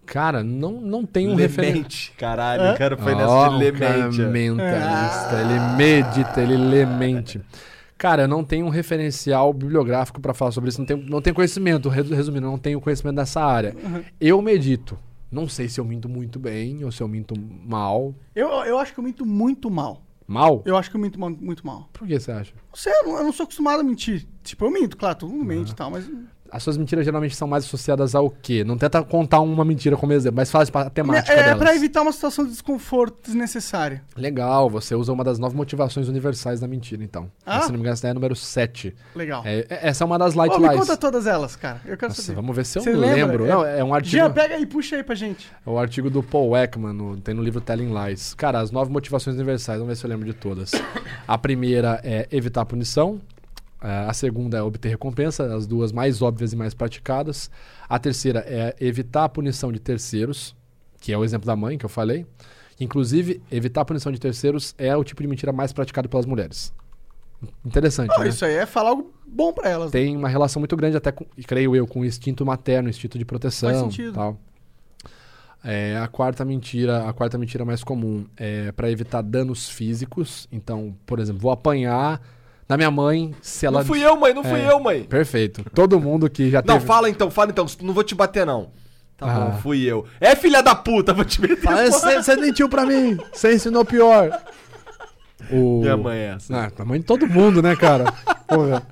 Cara, 0.04 0.42
não, 0.42 0.80
não 0.80 1.06
tem 1.06 1.28
um 1.28 1.34
referente. 1.34 1.76
Lemente. 1.76 2.12
Caralho, 2.18 2.62
Hã? 2.62 2.74
o 2.74 2.78
cara 2.78 2.96
foi 2.96 3.14
Ó, 3.14 3.16
nessa 3.16 3.48
de 3.58 3.64
lemente. 3.64 4.20
mentalista, 4.22 5.40
ele 5.40 5.76
medita, 5.76 6.40
ele 6.40 6.56
lê 6.56 6.84
mente. 6.84 7.40
Cara, 7.96 8.22
eu 8.22 8.28
não 8.28 8.42
tenho 8.42 8.66
um 8.66 8.68
referencial 8.68 9.52
bibliográfico 9.52 10.20
pra 10.20 10.34
falar 10.34 10.50
sobre 10.50 10.70
isso, 10.70 10.80
não 10.80 10.86
tenho, 10.86 11.02
não 11.08 11.22
tenho 11.22 11.34
conhecimento, 11.34 11.88
resu- 11.88 12.14
resumindo, 12.14 12.46
não 12.48 12.58
tenho 12.58 12.80
conhecimento 12.80 13.14
dessa 13.16 13.40
área. 13.44 13.76
Eu 14.20 14.42
medito. 14.42 14.98
Não 15.30 15.48
sei 15.48 15.68
se 15.68 15.80
eu 15.80 15.84
minto 15.84 16.08
muito 16.08 16.38
bem 16.38 16.84
ou 16.84 16.90
se 16.92 17.00
eu 17.00 17.08
minto 17.08 17.34
mal. 17.64 18.12
Eu, 18.34 18.48
eu 18.64 18.78
acho 18.78 18.92
que 18.92 18.98
eu 18.98 19.04
minto 19.04 19.24
muito 19.24 19.70
mal. 19.70 20.02
Mal? 20.26 20.62
Eu 20.64 20.76
acho 20.76 20.90
que 20.90 20.96
eu 20.96 21.00
minto 21.00 21.18
muito 21.18 21.66
mal. 21.66 21.88
Por 21.92 22.06
que 22.06 22.18
você 22.18 22.30
acha? 22.32 22.54
Não 22.54 22.76
sei, 22.76 22.92
eu 22.92 23.04
não, 23.04 23.16
eu 23.18 23.24
não 23.24 23.32
sou 23.32 23.44
acostumado 23.44 23.80
a 23.80 23.82
mentir. 23.82 24.26
Tipo, 24.42 24.64
eu 24.66 24.70
minto, 24.70 24.96
claro, 24.96 25.18
todo 25.18 25.30
mundo 25.30 25.44
mente 25.44 25.72
e 25.72 25.74
tal, 25.74 25.90
mas. 25.90 26.10
As 26.52 26.62
suas 26.62 26.76
mentiras 26.76 27.02
geralmente 27.04 27.34
são 27.34 27.48
mais 27.48 27.64
associadas 27.64 28.14
ao 28.14 28.28
quê? 28.28 28.62
Não 28.62 28.76
tenta 28.76 29.02
contar 29.02 29.40
uma 29.40 29.64
mentira 29.64 29.96
como 29.96 30.12
exemplo, 30.12 30.36
mas 30.36 30.50
tipo, 30.66 30.76
a 30.78 30.90
temática 30.90 31.32
é, 31.32 31.38
é 31.40 31.42
delas. 31.44 31.58
pra 31.58 31.74
evitar 31.74 32.02
uma 32.02 32.12
situação 32.12 32.44
de 32.44 32.50
desconforto 32.50 33.16
desnecessária. 33.24 34.02
Legal, 34.14 34.68
você 34.68 34.94
usa 34.94 35.10
uma 35.12 35.24
das 35.24 35.38
nove 35.38 35.56
motivações 35.56 36.08
universais 36.08 36.60
da 36.60 36.68
mentira, 36.68 37.02
então. 37.02 37.30
Ah? 37.46 37.62
Se 37.62 37.68
não 37.68 37.74
me 37.76 37.78
engano, 37.80 37.94
essa 37.94 38.06
é 38.06 38.12
número 38.12 38.36
7. 38.36 38.94
Legal. 39.14 39.42
É, 39.46 39.60
é- 39.68 39.88
essa 39.88 40.04
é 40.04 40.06
uma 40.06 40.18
das 40.18 40.34
light 40.34 40.52
Ô, 40.54 40.58
me 40.58 40.68
lies. 40.68 40.80
conta 40.80 40.96
todas 40.96 41.26
elas, 41.26 41.56
cara. 41.56 41.80
Eu 41.86 41.96
quero 41.96 42.10
Nossa, 42.10 42.20
saber. 42.20 42.36
vamos 42.36 42.54
ver 42.54 42.66
se 42.66 42.78
eu 42.78 42.84
lembro. 43.00 43.46
É- 43.46 43.48
Não, 43.48 43.64
é 43.64 43.82
um 43.82 43.94
artigo. 43.94 44.16
Jean, 44.16 44.30
pega 44.30 44.54
aí, 44.56 44.66
puxa 44.66 44.96
aí 44.96 45.02
pra 45.02 45.14
gente. 45.14 45.48
É 45.66 45.70
o 45.70 45.78
artigo 45.78 46.10
do 46.10 46.22
Paul 46.22 46.54
Ekman, 46.54 46.92
no- 46.92 47.16
tem 47.16 47.34
no 47.34 47.42
livro 47.42 47.62
Telling 47.62 47.92
Lies. 47.94 48.34
Cara, 48.34 48.60
as 48.60 48.70
nove 48.70 48.92
motivações 48.92 49.36
universais, 49.36 49.78
vamos 49.78 49.94
ver 49.94 49.98
se 49.98 50.04
eu 50.04 50.10
lembro 50.10 50.26
de 50.26 50.34
todas. 50.34 50.72
A 51.26 51.38
primeira 51.38 51.98
é 52.04 52.28
evitar 52.30 52.64
punição. 52.66 53.20
Eh, 53.82 54.06
A 54.08 54.12
segunda 54.12 54.58
é 54.58 54.62
obter 54.62 54.88
recompensa, 54.88 55.54
as 55.54 55.66
duas 55.66 55.92
mais 55.92 56.22
óbvias 56.22 56.52
e 56.52 56.56
mais 56.56 56.74
praticadas. 56.74 57.50
A 57.88 57.98
terceira 57.98 58.44
é 58.46 58.74
evitar 58.80 59.24
a 59.24 59.28
punição 59.28 59.70
de 59.72 59.78
terceiros, 59.80 60.54
que 61.00 61.12
é 61.12 61.18
o 61.18 61.24
exemplo 61.24 61.46
da 61.46 61.56
mãe 61.56 61.76
que 61.76 61.84
eu 61.84 61.88
falei. 61.90 62.24
Inclusive, 62.80 63.40
evitar 63.50 63.82
a 63.82 63.84
punição 63.84 64.10
de 64.10 64.18
terceiros 64.18 64.74
é 64.78 64.96
o 64.96 65.04
tipo 65.04 65.22
de 65.22 65.28
mentira 65.28 65.52
mais 65.52 65.72
praticado 65.72 66.08
pelas 66.08 66.26
mulheres. 66.26 66.72
Interessante, 67.64 68.08
Não, 68.10 68.20
né? 68.20 68.28
isso 68.28 68.44
aí 68.44 68.54
é 68.54 68.66
falar 68.66 68.90
algo 68.90 69.12
bom 69.26 69.52
pra 69.52 69.68
elas. 69.68 69.90
tem 69.90 70.16
uma 70.16 70.28
relação 70.28 70.60
muito 70.60 70.76
grande 70.76 70.96
até 70.96 71.10
com, 71.10 71.24
creio 71.46 71.74
eu, 71.74 71.86
com 71.88 72.00
o 72.00 72.04
instinto 72.04 72.46
materno, 72.46 72.88
instinto 72.88 73.18
de 73.18 73.24
proteção, 73.24 73.68
Faz 73.70 73.80
sentido. 73.82 74.12
tal. 74.14 74.38
É, 75.64 75.96
a 75.98 76.08
quarta 76.08 76.44
mentira, 76.44 77.08
a 77.08 77.12
quarta 77.12 77.38
mentira 77.38 77.64
mais 77.64 77.84
comum 77.84 78.24
é 78.36 78.72
para 78.72 78.90
evitar 78.90 79.22
danos 79.22 79.68
físicos. 79.68 80.48
Então, 80.50 80.94
por 81.06 81.18
exemplo, 81.20 81.40
vou 81.40 81.50
apanhar 81.52 82.20
da 82.68 82.76
minha 82.76 82.90
mãe 82.90 83.34
se 83.42 83.66
ela 83.66 83.80
Não 83.80 83.86
fui 83.86 84.00
eu, 84.04 84.16
mãe, 84.16 84.32
não 84.32 84.42
fui 84.42 84.60
É. 84.60 84.70
eu, 84.70 84.80
mãe. 84.80 85.02
Perfeito. 85.04 85.64
Todo 85.74 86.00
mundo 86.00 86.28
que 86.30 86.50
já 86.50 86.62
Não, 86.64 86.74
teve 86.74 86.86
fala 86.86 87.08
então, 87.10 87.30
fala 87.30 87.50
então, 87.50 87.66
não 87.82 87.92
vou 87.92 88.02
te 88.04 88.14
bater 88.14 88.46
não. 88.46 88.70
Tá 89.16 89.26
Ah. 89.30 89.40
bom, 89.40 89.52
fui 89.58 89.82
eu. 89.84 90.04
É 90.20 90.34
filha 90.34 90.62
da 90.62 90.74
puta, 90.74 91.12
vou 91.12 91.24
te 91.24 91.40
meter. 91.40 91.56
Você 91.90 92.36
mentiu 92.36 92.68
pra 92.68 92.84
mim. 92.86 93.16
Você 93.32 93.54
ensinou 93.54 93.84
pior. 93.84 94.30
O... 95.50 95.80
Minha 95.80 95.96
mãe 95.96 96.18
é 96.18 96.26
essa. 96.36 96.56
Ah, 96.56 96.70
a 96.78 96.84
mãe 96.84 97.00
de 97.00 97.06
todo 97.06 97.26
mundo, 97.26 97.60
né, 97.62 97.74
cara? 97.76 98.12
Porra. 98.46 98.82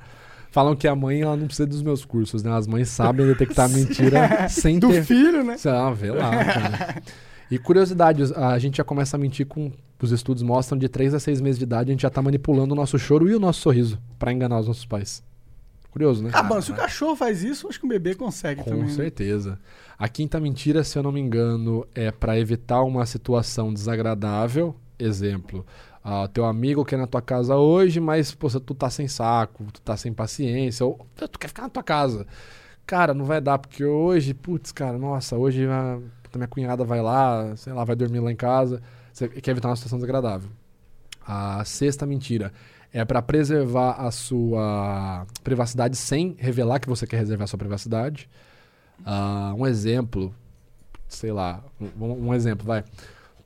Falam 0.51 0.75
que 0.75 0.89
a 0.89 0.97
mãe 0.97 1.23
ela 1.23 1.37
não 1.37 1.47
precisa 1.47 1.67
dos 1.67 1.81
meus 1.81 2.05
cursos, 2.05 2.43
né? 2.43 2.53
As 2.53 2.67
mães 2.67 2.89
sabem 2.89 3.25
detectar 3.27 3.69
mentira 3.71 4.49
sem 4.49 4.79
Do 4.81 4.89
ter. 4.91 5.05
filho, 5.05 5.45
né? 5.45 5.57
Ah, 5.65 5.91
vê 5.93 6.11
lá, 6.11 6.45
cara. 6.45 7.03
E 7.51 7.57
curiosidade, 7.59 8.23
a 8.37 8.59
gente 8.59 8.77
já 8.79 8.85
começa 8.85 9.17
a 9.17 9.19
mentir 9.19 9.47
com. 9.47 9.73
Os 10.01 10.13
estudos 10.13 10.43
mostram 10.43 10.79
de 10.79 10.89
3 10.89 11.15
a 11.15 11.21
6 11.21 11.41
meses 11.41 11.59
de 11.59 11.65
idade, 11.65 11.91
a 11.91 11.93
gente 11.93 12.03
já 12.03 12.11
tá 12.11 12.23
manipulando 12.23 12.73
o 12.73 12.77
nosso 12.77 12.99
choro 12.99 13.29
e 13.29 13.35
o 13.35 13.41
nosso 13.41 13.61
sorriso 13.61 13.99
pra 14.19 14.33
enganar 14.33 14.61
os 14.61 14.67
nossos 14.69 14.87
pais. 14.87 15.23
Curioso, 15.91 16.23
né? 16.23 16.31
Ah, 16.33 16.43
mano, 16.43 16.63
se 16.63 16.71
o 16.71 16.75
cachorro 16.75 17.17
faz 17.17 17.43
isso, 17.43 17.69
acho 17.69 17.81
que 17.81 17.85
o 17.85 17.89
bebê 17.89 18.15
consegue 18.15 18.63
Com 18.63 18.71
também. 18.71 18.85
né? 18.87 18.91
certeza. 18.91 19.59
A 19.99 20.09
quinta 20.09 20.39
mentira, 20.39 20.85
se 20.85 20.97
eu 20.97 21.03
não 21.03 21.11
me 21.11 21.21
engano, 21.21 21.85
é 21.95 22.11
pra 22.13 22.39
evitar 22.39 22.83
uma 22.83 23.05
situação 23.05 23.75
desagradável. 23.75 24.75
Exemplo, 24.99 25.67
ah, 26.05 26.29
teu 26.29 26.45
amigo 26.45 26.85
quer 26.85 26.97
ir 26.97 27.01
na 27.01 27.07
tua 27.07 27.21
casa 27.21 27.57
hoje, 27.57 27.99
mas 28.01 28.33
pô, 28.35 28.49
tu 28.49 28.75
tá 28.75 28.89
sem 28.89 29.09
saco, 29.09 29.65
tu 29.73 29.81
tá 29.81 29.97
sem 29.97 30.13
paciência, 30.13 30.87
ou 30.87 31.05
tu 31.17 31.39
quer 31.39 31.49
ficar 31.49 31.63
na 31.63 31.69
tua 31.71 31.83
casa. 31.83 32.27
Cara, 32.87 33.13
não 33.13 33.25
vai 33.25 33.41
dar, 33.41 33.59
porque 33.59 33.85
hoje, 33.85 34.33
putz, 34.33 34.73
cara, 34.73 34.97
nossa, 34.97 35.37
hoje 35.37 35.67
a 35.67 35.99
minha 36.35 36.49
cunhada 36.49 36.85
vai 36.85 37.01
lá, 37.03 37.55
sei 37.57 37.73
lá, 37.73 37.85
vai 37.85 37.97
dormir 37.97 38.21
lá 38.21 38.31
em 38.31 38.37
casa. 38.37 38.81
Você 39.13 39.29
quer 39.29 39.51
evitar 39.51 39.69
uma 39.69 39.77
situação 39.77 39.99
desagradável. 39.99 40.51
A 41.27 41.65
sexta 41.65 42.07
mentira 42.07 42.53
é 42.93 43.05
para 43.05 43.23
preservar 43.23 43.93
a 43.93 44.11
sua 44.11 45.27
privacidade 45.45 45.97
sem 45.97 46.35
revelar 46.39 46.81
que 46.81 46.89
você 46.89 47.07
quer 47.07 47.19
reservar 47.19 47.45
a 47.45 47.47
sua 47.47 47.59
privacidade. 47.59 48.29
Ah, 49.05 49.55
um 49.57 49.67
exemplo, 49.67 50.35
sei 51.09 51.33
lá, 51.33 51.63
um, 51.81 52.29
um 52.29 52.35
exemplo, 52.35 52.67
vai. 52.67 52.85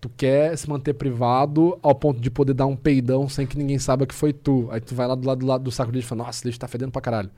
Tu 0.00 0.08
quer 0.16 0.56
se 0.56 0.68
manter 0.68 0.94
privado 0.94 1.78
ao 1.82 1.94
ponto 1.94 2.20
de 2.20 2.30
poder 2.30 2.52
dar 2.52 2.66
um 2.66 2.76
peidão 2.76 3.28
sem 3.28 3.46
que 3.46 3.56
ninguém 3.56 3.78
saiba 3.78 4.06
que 4.06 4.14
foi 4.14 4.32
tu. 4.32 4.68
Aí 4.70 4.80
tu 4.80 4.94
vai 4.94 5.06
lá 5.06 5.14
do 5.14 5.26
lado 5.26 5.38
do, 5.38 5.46
lado 5.46 5.64
do 5.64 5.70
saco 5.70 5.90
de 5.90 5.96
lixo 5.96 6.08
e 6.08 6.10
fala, 6.10 6.24
nossa, 6.24 6.38
esse 6.38 6.46
lixo 6.46 6.60
tá 6.60 6.68
fedendo 6.68 6.92
pra 6.92 7.00
caralho. 7.00 7.30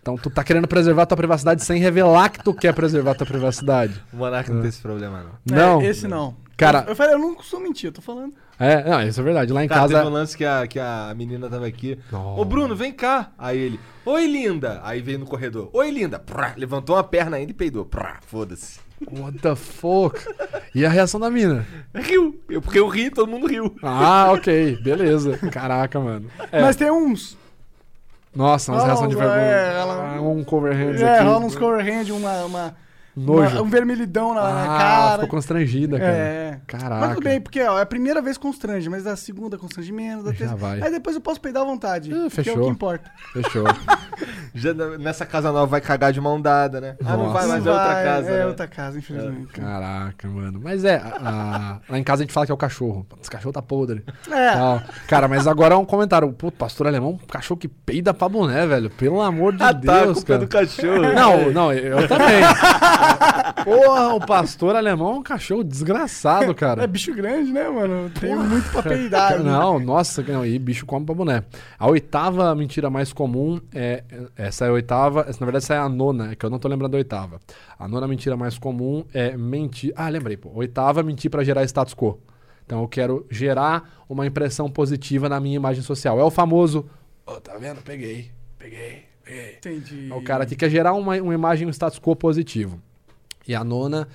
Então 0.00 0.16
tu 0.16 0.30
tá 0.30 0.44
querendo 0.44 0.68
preservar 0.68 1.06
tua 1.06 1.16
privacidade 1.16 1.64
sem 1.64 1.80
revelar 1.80 2.28
que 2.28 2.44
tu 2.44 2.52
quer 2.52 2.74
preservar 2.74 3.14
tua 3.14 3.26
privacidade. 3.26 4.00
O 4.12 4.18
Monarca 4.18 4.52
não 4.52 4.60
tem 4.60 4.68
esse 4.68 4.80
problema, 4.80 5.24
não. 5.46 5.56
Não. 5.56 5.80
É, 5.80 5.86
esse 5.86 6.06
não. 6.06 6.36
Cara- 6.56 6.82
Eu, 6.86 6.90
eu 6.90 6.96
falei, 6.96 7.14
eu 7.14 7.18
não 7.18 7.34
costumo 7.34 7.62
mentir, 7.64 7.88
eu 7.88 7.92
tô 7.92 8.00
falando. 8.02 8.32
É, 8.58 8.88
não, 8.88 9.02
isso 9.02 9.20
é 9.20 9.22
verdade. 9.24 9.52
Lá 9.52 9.64
em 9.64 9.68
Cara, 9.68 9.80
casa. 9.82 9.94
teve 9.94 10.06
um 10.06 10.12
lance 10.12 10.36
que 10.36 10.44
a, 10.44 10.66
que 10.66 10.78
a 10.78 11.12
menina 11.16 11.48
tava 11.50 11.66
aqui. 11.66 11.98
Nossa. 12.12 12.40
Ô, 12.40 12.44
Bruno, 12.44 12.76
vem 12.76 12.92
cá. 12.92 13.32
Aí 13.36 13.58
ele, 13.58 13.80
oi, 14.06 14.26
linda. 14.26 14.80
Aí 14.84 15.00
veio 15.02 15.18
no 15.18 15.26
corredor. 15.26 15.68
Oi, 15.72 15.90
linda. 15.90 16.18
Prá, 16.20 16.54
levantou 16.56 16.94
uma 16.94 17.02
perna 17.02 17.36
ainda 17.36 17.50
e 17.50 17.54
peidou. 17.54 17.88
Foda-se. 18.26 18.78
What 19.10 19.38
the 19.40 19.56
fuck? 19.56 20.16
E 20.74 20.86
a 20.86 20.88
reação 20.88 21.18
da 21.18 21.28
mina? 21.28 21.66
Riu. 21.92 22.40
Eu, 22.48 22.62
porque 22.62 22.78
eu 22.78 22.86
ri, 22.86 23.10
todo 23.10 23.26
mundo 23.28 23.46
riu. 23.48 23.74
Ah, 23.82 24.30
ok, 24.32 24.78
beleza. 24.84 25.36
Caraca, 25.50 25.98
mano. 25.98 26.30
É. 26.52 26.62
Mas 26.62 26.76
tem 26.76 26.90
uns. 26.90 27.36
Nossa, 28.34 28.72
umas 28.72 28.84
reações 28.84 29.10
de 29.10 29.16
vergonha. 29.16 29.40
é, 29.40 29.80
ela- 29.80 30.14
Ah, 30.16 30.20
um 30.20 30.42
cover 30.44 30.74
hands 30.74 31.02
É, 31.02 31.16
aqui. 31.18 31.24
rola 31.24 31.44
uns 31.44 31.56
cover 31.56 31.84
hand, 31.84 32.10
uma, 32.10 32.44
uma, 32.44 32.76
Nojo. 33.16 33.56
uma- 33.56 33.62
um 33.62 33.68
vermelhidão 33.68 34.34
na, 34.34 34.42
na 34.42 34.64
Ah, 34.74 34.78
cara. 34.78 35.12
ficou 35.14 35.28
constrangida, 35.28 35.98
cara. 35.98 36.12
É. 36.12 36.60
Caraca. 36.66 36.94
Mas 37.06 37.14
tudo 37.14 37.24
bem, 37.24 37.40
porque 37.40 37.62
ó, 37.62 37.78
é 37.78 37.82
a 37.82 37.86
primeira 37.86 38.20
vez 38.20 38.36
constrange, 38.36 38.88
mas 38.88 39.06
a 39.06 39.14
segunda 39.16 39.56
constrange 39.56 39.92
menos, 39.92 40.24
da 40.24 40.32
Já 40.32 40.38
terceira. 40.38 40.56
vai. 40.60 40.82
Aí 40.82 40.90
depois 40.90 41.14
eu 41.14 41.22
posso 41.22 41.40
peidar 41.40 41.62
à 41.62 41.66
vontade. 41.66 42.10
Ah, 42.10 42.14
Que 42.16 42.22
é 42.22 42.26
o 42.26 42.30
fechou. 42.30 42.64
que 42.64 42.68
importa. 42.70 43.10
Fechou. 43.32 43.64
Já 44.54 44.72
na- 44.74 44.98
nessa 44.98 45.26
casa 45.26 45.50
nova 45.52 45.66
vai 45.66 45.80
cagar 45.80 46.12
de 46.12 46.20
mão 46.20 46.40
dada, 46.40 46.80
né? 46.80 46.96
Ah, 47.04 47.16
não 47.16 47.26
Nossa. 47.26 47.32
vai, 47.32 47.46
mas 47.48 47.66
é 47.66 47.70
outra 47.70 47.94
casa. 48.04 48.30
É 48.30 48.38
né? 48.38 48.46
outra 48.46 48.66
casa, 48.68 48.98
infelizmente. 48.98 49.46
Caraca, 49.48 50.28
mano. 50.28 50.60
Mas 50.62 50.84
é, 50.84 50.96
a- 50.96 51.18
a- 51.24 51.80
lá 51.92 51.98
em 51.98 52.02
casa 52.04 52.22
a 52.22 52.24
gente 52.24 52.32
fala 52.32 52.46
que 52.46 52.52
é 52.52 52.54
o 52.54 52.58
cachorro. 52.58 53.06
Esse 53.20 53.30
cachorro 53.30 53.52
tá 53.52 53.62
podre. 53.62 54.04
É. 54.30 54.52
Tal. 54.52 54.82
Cara, 55.08 55.28
mas 55.28 55.46
agora 55.46 55.74
é 55.74 55.76
um 55.76 55.84
comentário. 55.84 56.32
Pô, 56.32 56.50
pastor 56.52 56.86
alemão, 56.86 57.18
cachorro 57.30 57.58
que 57.58 57.68
peida 57.68 58.12
pra 58.14 58.28
boné, 58.28 58.66
velho. 58.66 58.90
Pelo 58.90 59.20
amor 59.20 59.52
de 59.56 59.62
Ah, 59.62 59.72
tá, 59.74 60.00
a 60.00 60.02
Deus, 60.04 60.18
culpa 60.18 60.32
é 60.32 60.36
cara. 60.36 60.38
do 60.38 60.48
cachorro. 60.48 61.12
Não, 61.14 61.50
não, 61.50 61.72
eu 61.72 62.06
também. 62.08 62.42
Porra, 63.64 64.14
o 64.14 64.20
pastor 64.20 64.76
alemão 64.76 65.14
é 65.14 65.18
um 65.18 65.22
cachorro 65.22 65.64
desgraçado, 65.64 66.50
É 66.52 66.54
cara. 66.54 66.86
bicho 66.86 67.14
grande, 67.14 67.52
né, 67.52 67.68
mano? 67.68 68.10
Tem 68.10 68.34
muito 68.34 68.70
pra 68.70 68.82
peidar. 68.82 69.38
né? 69.42 69.44
Não, 69.50 69.78
nossa, 69.78 70.22
não, 70.22 70.44
e 70.44 70.58
bicho 70.58 70.84
come 70.86 71.04
pra 71.06 71.14
boné. 71.14 71.44
A 71.78 71.88
oitava 71.88 72.54
mentira 72.54 72.90
mais 72.90 73.12
comum 73.12 73.60
é. 73.74 74.04
Essa 74.36 74.66
é 74.66 74.68
a 74.68 74.72
oitava. 74.72 75.20
essa, 75.28 75.40
na 75.40 75.46
verdade, 75.46 75.64
essa 75.64 75.74
é 75.74 75.78
a 75.78 75.88
nona, 75.88 76.32
é 76.32 76.34
que 76.34 76.44
eu 76.44 76.50
não 76.50 76.58
tô 76.58 76.68
lembrando 76.68 76.92
da 76.92 76.98
oitava. 76.98 77.40
A 77.78 77.88
nona 77.88 78.06
mentira 78.06 78.36
mais 78.36 78.58
comum 78.58 79.04
é 79.12 79.36
mentir. 79.36 79.92
Ah, 79.96 80.08
lembrei, 80.08 80.36
pô. 80.36 80.50
Oitava, 80.54 81.02
mentir 81.02 81.30
pra 81.30 81.42
gerar 81.44 81.64
status 81.64 81.94
quo. 81.94 82.20
Então 82.66 82.80
eu 82.80 82.88
quero 82.88 83.26
gerar 83.30 84.04
uma 84.08 84.26
impressão 84.26 84.70
positiva 84.70 85.28
na 85.28 85.38
minha 85.38 85.56
imagem 85.56 85.82
social. 85.82 86.18
É 86.18 86.24
o 86.24 86.30
famoso. 86.30 86.86
Ô, 87.26 87.32
tá 87.40 87.56
vendo? 87.58 87.82
Peguei, 87.82 88.30
peguei, 88.58 89.04
peguei. 89.22 89.54
Entendi. 89.56 90.08
É 90.10 90.14
o 90.14 90.22
cara 90.22 90.46
que 90.46 90.56
quer 90.56 90.70
gerar 90.70 90.94
uma, 90.94 91.16
uma 91.20 91.34
imagem, 91.34 91.66
um 91.66 91.70
status 91.70 91.98
quo 91.98 92.16
positivo. 92.16 92.80
E 93.46 93.54
a 93.54 93.62
nona 93.62 94.08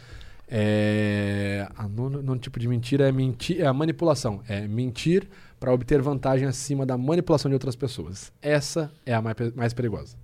é. 0.47 1.67
A 1.77 1.87
nona, 1.87 2.21
nono 2.21 2.39
tipo 2.39 2.59
de 2.59 2.67
mentira 2.67 3.07
é, 3.07 3.11
mentir, 3.11 3.61
é 3.61 3.67
a 3.67 3.73
manipulação. 3.73 4.41
É 4.47 4.67
mentir 4.67 5.27
para 5.59 5.71
obter 5.71 6.01
vantagem 6.01 6.47
acima 6.47 6.85
da 6.85 6.97
manipulação 6.97 7.49
de 7.49 7.53
outras 7.53 7.75
pessoas. 7.75 8.31
Essa 8.41 8.91
é 9.05 9.13
a 9.13 9.21
mais, 9.21 9.35
mais 9.55 9.73
perigosa. 9.73 10.17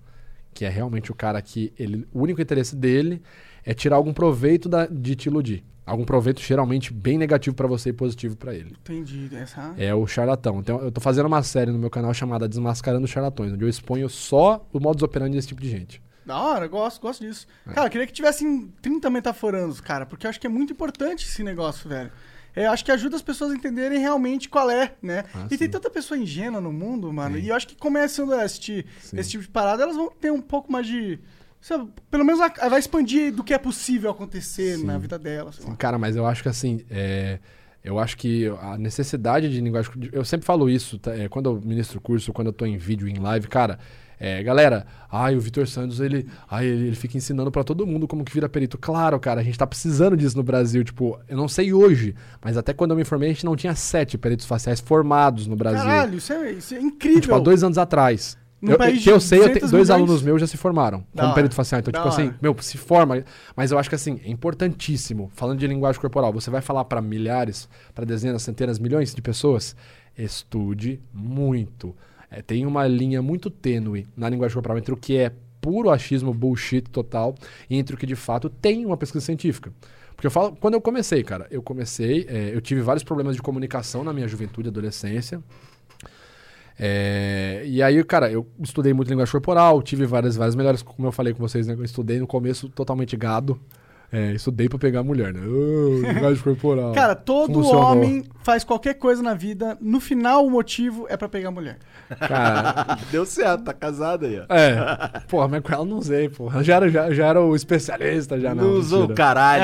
Que 0.53 0.65
é 0.65 0.69
realmente 0.69 1.11
o 1.11 1.15
cara 1.15 1.41
que 1.41 1.73
ele, 1.77 2.07
o 2.13 2.21
único 2.21 2.41
interesse 2.41 2.75
dele 2.75 3.21
é 3.63 3.73
tirar 3.73 3.97
algum 3.97 4.13
proveito 4.13 4.67
da, 4.67 4.85
de 4.85 5.15
te 5.15 5.27
iludir. 5.27 5.63
Algum 5.85 6.03
proveito 6.03 6.41
geralmente 6.41 6.91
bem 6.91 7.15
negativo 7.15 7.55
para 7.55 7.67
você 7.67 7.89
e 7.89 7.93
positivo 7.93 8.35
para 8.35 8.55
ele. 8.55 8.75
Entendi. 8.81 9.29
Essa... 9.35 9.75
É 9.77 9.93
o 9.93 10.07
charlatão. 10.07 10.59
Então, 10.59 10.79
eu 10.79 10.91
tô 10.91 10.99
fazendo 10.99 11.27
uma 11.27 11.43
série 11.43 11.71
no 11.71 11.77
meu 11.77 11.91
canal 11.91 12.11
chamada 12.11 12.49
Desmascarando 12.49 13.05
Charlatões, 13.05 13.53
onde 13.53 13.63
eu 13.63 13.69
exponho 13.69 14.09
só 14.09 14.67
o 14.73 14.79
modus 14.79 15.03
operandi 15.03 15.35
desse 15.35 15.49
tipo 15.49 15.61
de 15.61 15.69
gente. 15.69 16.01
Da 16.25 16.39
hora, 16.39 16.67
gosto, 16.67 17.01
gosto 17.01 17.25
disso. 17.25 17.45
É. 17.67 17.73
Cara, 17.73 17.87
eu 17.87 17.91
queria 17.91 18.07
que 18.07 18.13
tivessem 18.13 18.73
30 18.81 19.09
metaforandos, 19.09 19.79
cara, 19.79 20.05
porque 20.05 20.25
eu 20.25 20.29
acho 20.29 20.39
que 20.39 20.47
é 20.47 20.49
muito 20.49 20.73
importante 20.73 21.25
esse 21.25 21.43
negócio, 21.43 21.87
velho. 21.87 22.11
Eu 22.55 22.71
acho 22.71 22.85
que 22.85 22.91
ajuda 22.91 23.17
as 23.17 23.21
pessoas 23.21 23.51
a 23.51 23.55
entenderem 23.55 23.99
realmente 23.99 24.47
qual 24.47 24.71
é, 24.71 24.93
né? 25.01 25.25
Ah, 25.33 25.45
e 25.45 25.57
tem 25.57 25.67
sim. 25.67 25.69
tanta 25.69 25.89
pessoa 25.89 26.17
ingênua 26.17 26.61
no 26.61 26.71
mundo, 26.71 27.11
mano. 27.11 27.35
Tem. 27.35 27.43
E 27.43 27.49
eu 27.49 27.55
acho 27.55 27.67
que 27.67 27.75
começando 27.75 28.33
a 28.33 28.43
assistir 28.43 28.85
Sim. 29.01 29.19
esse 29.19 29.31
tipo 29.31 29.43
de 29.43 29.49
parada, 29.49 29.83
elas 29.83 29.95
vão 29.95 30.09
ter 30.09 30.31
um 30.31 30.41
pouco 30.41 30.71
mais 30.71 30.87
de. 30.87 31.19
sabe, 31.59 31.89
pelo 32.09 32.23
menos 32.23 32.39
vai 32.39 32.79
expandir 32.79 33.33
do 33.33 33.43
que 33.43 33.53
é 33.53 33.57
possível 33.57 34.09
acontecer 34.09 34.77
Sim. 34.77 34.85
na 34.85 34.97
vida 34.97 35.19
delas. 35.19 35.59
Cara, 35.77 35.97
mas 35.97 36.15
eu 36.15 36.25
acho 36.25 36.41
que 36.41 36.47
assim, 36.47 36.85
é, 36.89 37.39
eu 37.83 37.99
acho 37.99 38.15
que 38.15 38.47
a 38.61 38.77
necessidade 38.77 39.49
de 39.49 39.59
linguagem. 39.59 39.91
Eu 40.13 40.23
sempre 40.23 40.45
falo 40.45 40.69
isso, 40.69 40.97
tá? 40.97 41.13
É, 41.13 41.27
quando 41.27 41.49
eu 41.49 41.61
ministro 41.61 41.99
curso, 41.99 42.31
quando 42.31 42.47
eu 42.47 42.53
tô 42.53 42.65
em 42.65 42.77
vídeo, 42.77 43.07
em 43.07 43.19
live, 43.19 43.49
cara. 43.49 43.77
É, 44.19 44.41
galera, 44.43 44.85
ai, 45.11 45.35
o 45.35 45.39
Vitor 45.39 45.67
Santos, 45.67 45.99
ele, 45.99 46.27
ai, 46.49 46.65
ele, 46.65 46.87
ele 46.87 46.95
fica 46.95 47.17
ensinando 47.17 47.51
pra 47.51 47.63
todo 47.63 47.85
mundo 47.85 48.07
como 48.07 48.23
que 48.23 48.33
vira 48.33 48.47
perito. 48.49 48.77
Claro, 48.77 49.19
cara, 49.19 49.41
a 49.41 49.43
gente 49.43 49.57
tá 49.57 49.67
precisando 49.67 50.15
disso 50.15 50.37
no 50.37 50.43
Brasil. 50.43 50.83
Tipo, 50.83 51.19
eu 51.27 51.35
não 51.37 51.47
sei 51.47 51.73
hoje, 51.73 52.15
mas 52.43 52.57
até 52.57 52.73
quando 52.73 52.91
eu 52.91 52.97
me 52.97 53.03
formei, 53.03 53.29
a 53.29 53.33
gente 53.33 53.45
não 53.45 53.55
tinha 53.55 53.75
sete 53.75 54.17
peritos 54.17 54.45
faciais 54.45 54.79
formados 54.79 55.47
no 55.47 55.55
Brasil. 55.55 55.79
Caralho, 55.83 56.17
isso 56.17 56.31
é, 56.33 56.51
isso 56.51 56.73
é 56.75 56.79
incrível. 56.79 57.21
Tipo, 57.21 57.35
há 57.35 57.39
dois 57.39 57.63
anos 57.63 57.77
atrás. 57.77 58.37
Num 58.61 58.71
Eu, 58.71 58.77
país 58.77 59.03
que 59.03 59.11
eu 59.11 59.19
sei, 59.19 59.37
eu 59.39 59.43
200 59.43 59.59
tenho, 59.59 59.71
dois 59.71 59.89
alunos 59.91 60.21
meus 60.23 60.39
já 60.41 60.47
se 60.47 60.57
formaram 60.57 60.99
Da 61.13 61.21
como 61.21 61.25
hora. 61.27 61.35
perito 61.35 61.53
facial. 61.53 61.81
Então, 61.81 61.91
Da 61.91 61.99
tipo 61.99 62.07
assim, 62.09 62.27
hora. 62.29 62.37
meu, 62.41 62.55
se 62.61 62.77
forma. 62.77 63.23
Mas 63.55 63.69
eu 63.71 63.77
acho 63.77 63.89
que 63.89 63.95
assim, 63.95 64.19
é 64.25 64.29
importantíssimo. 64.31 65.29
Falando 65.35 65.59
de 65.59 65.67
linguagem 65.67 65.99
corporal, 66.01 66.33
você 66.33 66.49
vai 66.49 66.61
falar 66.61 66.85
para 66.85 67.01
milhares, 67.01 67.67
para 67.93 68.05
dezenas, 68.05 68.41
centenas, 68.41 68.79
milhões 68.79 69.13
de 69.13 69.21
pessoas, 69.21 69.75
estude 70.17 70.99
muito. 71.13 71.95
É, 72.35 72.41
tem 72.41 72.65
uma 72.65 72.85
linha 72.85 73.21
muito 73.21 73.49
tênue 73.49 74.05
na 74.15 74.27
linguagem 74.27 74.53
corporal 74.53 74.77
entre 74.77 74.93
o 74.93 74.97
que 74.97 75.15
é 75.15 75.31
puro 75.61 75.89
achismo, 75.89 76.33
bullshit 76.33 76.81
total, 76.81 77.33
e 77.69 77.77
entre 77.77 77.95
o 77.95 77.97
que 77.97 78.05
de 78.05 78.15
fato 78.15 78.49
tem 78.49 78.85
uma 78.85 78.97
pesquisa 78.97 79.25
científica. 79.25 79.71
Porque 80.15 80.27
eu 80.27 80.31
falo, 80.31 80.55
quando 80.59 80.73
eu 80.73 80.81
comecei, 80.81 81.23
cara, 81.23 81.47
eu 81.49 81.61
comecei, 81.61 82.25
é, 82.29 82.53
eu 82.53 82.59
tive 82.59 82.81
vários 82.81 83.03
problemas 83.03 83.37
de 83.37 83.41
comunicação 83.41 84.03
na 84.03 84.11
minha 84.11 84.27
juventude 84.27 84.67
adolescência. 84.67 85.41
É, 86.77 87.63
e 87.65 87.81
aí, 87.81 88.03
cara, 88.03 88.29
eu 88.29 88.45
estudei 88.61 88.93
muito 88.93 89.07
linguagem 89.07 89.31
corporal, 89.31 89.81
tive 89.81 90.05
várias, 90.05 90.35
várias 90.35 90.55
melhores, 90.55 90.81
como 90.81 91.07
eu 91.07 91.11
falei 91.13 91.33
com 91.33 91.39
vocês, 91.39 91.65
né? 91.65 91.73
Eu 91.73 91.85
estudei 91.85 92.19
no 92.19 92.27
começo 92.27 92.67
totalmente 92.67 93.15
gado. 93.15 93.57
É, 94.11 94.31
estudei 94.31 94.69
pra 94.69 94.77
pegar 94.79 95.03
mulher, 95.03 95.33
né? 95.33 95.41
Oh, 95.45 95.99
linguagem 96.07 96.41
corporal. 96.41 96.93
Cara, 96.93 97.15
todo 97.15 97.53
Funcionou. 97.53 97.83
homem 97.83 98.23
faz 98.43 98.63
qualquer 98.63 98.93
coisa 98.93 99.21
na 99.21 99.33
vida, 99.33 99.77
no 99.81 99.99
final 99.99 100.45
o 100.45 100.49
motivo 100.49 101.05
é 101.09 101.17
pra 101.17 101.27
pegar 101.27 101.51
mulher. 101.51 101.77
Cara, 102.19 102.97
Deu 103.11 103.25
certo, 103.25 103.63
tá 103.65 103.73
casado 103.73 104.25
aí, 104.25 104.39
ó. 104.39 104.45
é. 104.53 105.21
Porra, 105.27 105.47
mas 105.47 105.61
com 105.61 105.73
ela 105.73 105.83
não 105.85 105.97
usei, 105.97 106.29
porra. 106.29 106.63
Já 106.63 106.75
era, 106.75 106.89
já, 106.89 107.11
já 107.11 107.25
era 107.27 107.41
o 107.41 107.55
especialista, 107.55 108.39
já 108.39 108.53
não. 108.55 108.63
não 108.63 108.71
usou 108.73 109.05
o 109.05 109.13
caralho, 109.13 109.63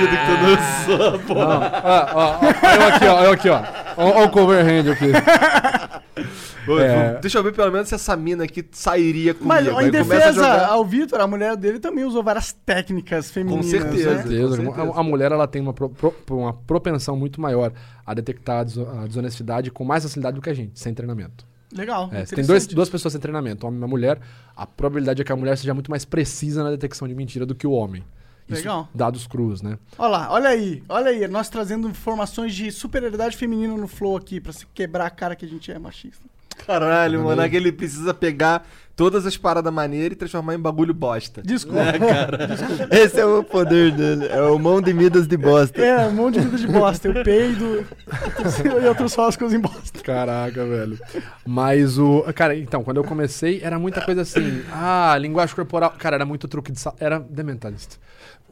duvido 0.00 0.16
que 0.16 0.26
tu 0.26 0.32
não 0.42 0.96
usou, 1.10 1.18
pô. 1.20 1.34
Não. 1.34 1.60
Ó, 1.60 2.06
ó, 2.14 2.38
ó, 2.40 2.74
eu 2.74 2.88
aqui, 2.88 3.04
ó, 3.06 3.24
eu 3.24 3.32
aqui, 3.32 3.48
ó. 3.50 3.62
Ó, 3.96 4.20
ó 4.22 4.24
o 4.24 4.30
cover 4.30 4.64
hand 4.64 4.90
aqui. 4.92 5.10
É. 6.78 7.18
Deixa 7.20 7.38
eu 7.38 7.42
ver 7.42 7.52
pelo 7.54 7.72
menos 7.72 7.88
se 7.88 7.94
essa 7.94 8.14
mina 8.14 8.44
aqui 8.44 8.64
sairia 8.70 9.32
comigo. 9.34 9.48
Mas 9.48 9.66
em 9.66 9.90
defesa 9.90 10.32
jogar- 10.32 10.68
ao 10.68 10.84
Vitor, 10.84 11.20
a 11.20 11.26
mulher 11.26 11.56
dele 11.56 11.78
também 11.80 12.04
usou 12.04 12.22
várias 12.22 12.52
técnicas 12.52 13.30
femininas. 13.30 13.66
certeza. 13.66 14.10
né? 14.10 14.22
certeza. 14.22 14.56
Com 14.56 14.64
certeza. 14.74 14.92
A, 14.96 15.00
a 15.00 15.02
mulher 15.02 15.32
ela 15.32 15.46
tem 15.48 15.60
uma, 15.62 15.72
pro- 15.72 15.88
pro- 15.90 16.14
uma 16.30 16.52
propensão 16.52 17.16
muito 17.16 17.40
maior 17.40 17.72
a 18.06 18.14
detectar 18.14 18.58
a 18.60 18.64
deso- 18.64 18.86
a 18.86 19.06
desonestidade 19.06 19.70
com 19.70 19.84
mais 19.84 20.02
facilidade 20.04 20.34
do 20.36 20.42
que 20.42 20.50
a 20.50 20.54
gente, 20.54 20.78
sem 20.78 20.92
treinamento. 20.94 21.46
Legal. 21.72 22.08
É, 22.12 22.24
tem 22.24 22.44
dois, 22.44 22.66
duas 22.66 22.88
pessoas 22.88 23.12
sem 23.12 23.20
treinamento, 23.20 23.64
homem 23.66 23.78
e 23.78 23.82
uma 23.82 23.88
mulher, 23.88 24.18
a 24.56 24.66
probabilidade 24.66 25.22
é 25.22 25.24
que 25.24 25.30
a 25.32 25.36
mulher 25.36 25.56
seja 25.56 25.72
muito 25.72 25.88
mais 25.90 26.04
precisa 26.04 26.64
na 26.64 26.70
detecção 26.70 27.06
de 27.06 27.14
mentira 27.14 27.46
do 27.46 27.54
que 27.54 27.66
o 27.66 27.70
homem. 27.70 28.02
Isso, 28.48 28.58
Legal. 28.62 28.88
Dados 28.92 29.28
crus, 29.28 29.62
né? 29.62 29.78
Olha 29.96 30.08
lá, 30.10 30.32
olha 30.32 30.48
aí, 30.48 30.82
olha 30.88 31.10
aí, 31.10 31.28
nós 31.28 31.48
trazendo 31.48 31.88
informações 31.88 32.52
de 32.52 32.72
superioridade 32.72 33.36
feminina 33.36 33.76
no 33.76 33.86
flow 33.86 34.16
aqui, 34.16 34.40
pra 34.40 34.52
se 34.52 34.66
quebrar 34.74 35.06
a 35.06 35.10
cara 35.10 35.36
que 35.36 35.44
a 35.44 35.48
gente 35.48 35.70
é 35.70 35.78
machista. 35.78 36.24
Caralho, 36.66 37.18
Tá 37.18 37.24
mano, 37.24 37.42
é 37.42 37.48
que 37.48 37.56
ele 37.56 37.72
precisa 37.72 38.12
pegar 38.14 38.66
todas 39.00 39.24
as 39.24 39.34
paradas 39.34 39.72
maneiras 39.72 40.12
e 40.12 40.16
transformar 40.16 40.54
em 40.54 40.58
bagulho 40.58 40.92
bosta. 40.92 41.40
Desculpa. 41.42 41.80
Esse 42.90 43.18
é 43.18 43.24
o 43.24 43.42
poder 43.42 43.92
dele. 43.92 44.26
É 44.26 44.42
o 44.42 44.58
mão 44.58 44.80
de 44.82 44.92
Midas 44.92 45.26
de 45.26 45.38
bosta. 45.38 45.80
É, 45.80 46.08
monte 46.10 46.34
de 46.38 46.40
vida 46.40 46.58
de 46.58 46.66
bosta. 46.66 47.08
Eu 47.08 47.24
peido 47.24 47.86
e 48.82 48.86
outros 48.86 49.14
falam 49.14 49.30
as 49.30 49.36
coisas 49.36 49.58
em 49.58 49.60
bosta. 49.60 50.00
Caraca, 50.02 50.66
velho. 50.66 50.98
Mas 51.46 51.98
o. 51.98 52.24
Cara, 52.34 52.54
então, 52.54 52.84
quando 52.84 52.98
eu 52.98 53.04
comecei, 53.04 53.60
era 53.62 53.78
muita 53.78 54.02
coisa 54.02 54.20
assim. 54.20 54.62
Ah, 54.70 55.16
linguagem 55.18 55.54
corporal. 55.54 55.94
Cara, 55.98 56.16
era 56.16 56.26
muito 56.26 56.46
truque 56.46 56.70
de 56.70 56.78
sala. 56.78 56.96
Era 57.00 57.18
dementalista. 57.18 57.96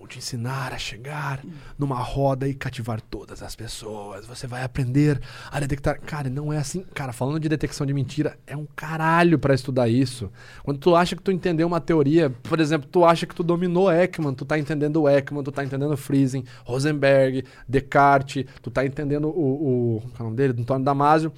Te 0.09 0.18
ensinar 0.18 0.72
a 0.72 0.78
chegar 0.78 1.43
numa 1.78 1.98
roda 1.98 2.48
e 2.48 2.55
cativar 2.55 3.01
todas 3.01 3.43
as 3.43 3.55
pessoas. 3.55 4.26
Você 4.26 4.47
vai 4.47 4.64
aprender 4.64 5.20
a 5.51 5.60
detectar. 5.60 6.01
Cara, 6.01 6.30
não 6.30 6.51
é 6.52 6.56
assim. 6.56 6.85
Cara, 6.94 7.12
falando 7.12 7.39
de 7.39 7.48
detecção 7.48 7.86
de 7.86 7.93
mentira, 7.93 8.39
é 8.47 8.56
um 8.56 8.66
caralho 8.74 9.39
pra 9.39 9.55
estudar 9.55 9.89
isso. 9.89 10.30
Quando 10.62 10.78
tu 10.78 10.97
acha 10.97 11.14
que 11.14 11.22
tu 11.22 11.30
entendeu 11.30 11.66
uma 11.66 11.80
teoria, 11.80 12.30
por 12.30 12.59
exemplo, 12.59 12.89
tu 12.90 13.05
acha 13.05 13.26
que 13.26 13.35
tu 13.35 13.43
dominou 13.43 13.93
Ekman, 13.93 14.32
tu 14.32 14.44
tá 14.44 14.59
entendendo 14.59 15.02
o 15.02 15.09
Ekman, 15.09 15.43
tu 15.43 15.52
tá 15.52 15.62
entendendo 15.62 15.97
Friesen, 15.97 16.44
Rosenberg, 16.64 17.44
Descartes, 17.68 18.47
tu 18.62 18.70
tá 18.70 18.86
entendendo 18.86 19.28
o. 19.28 19.98
o 19.98 20.01
qual 20.01 20.12
é 20.18 20.20
o 20.22 20.24
nome 20.24 20.36
dele? 20.36 20.55
Antônio 20.59 20.85
Damasio 20.85 21.32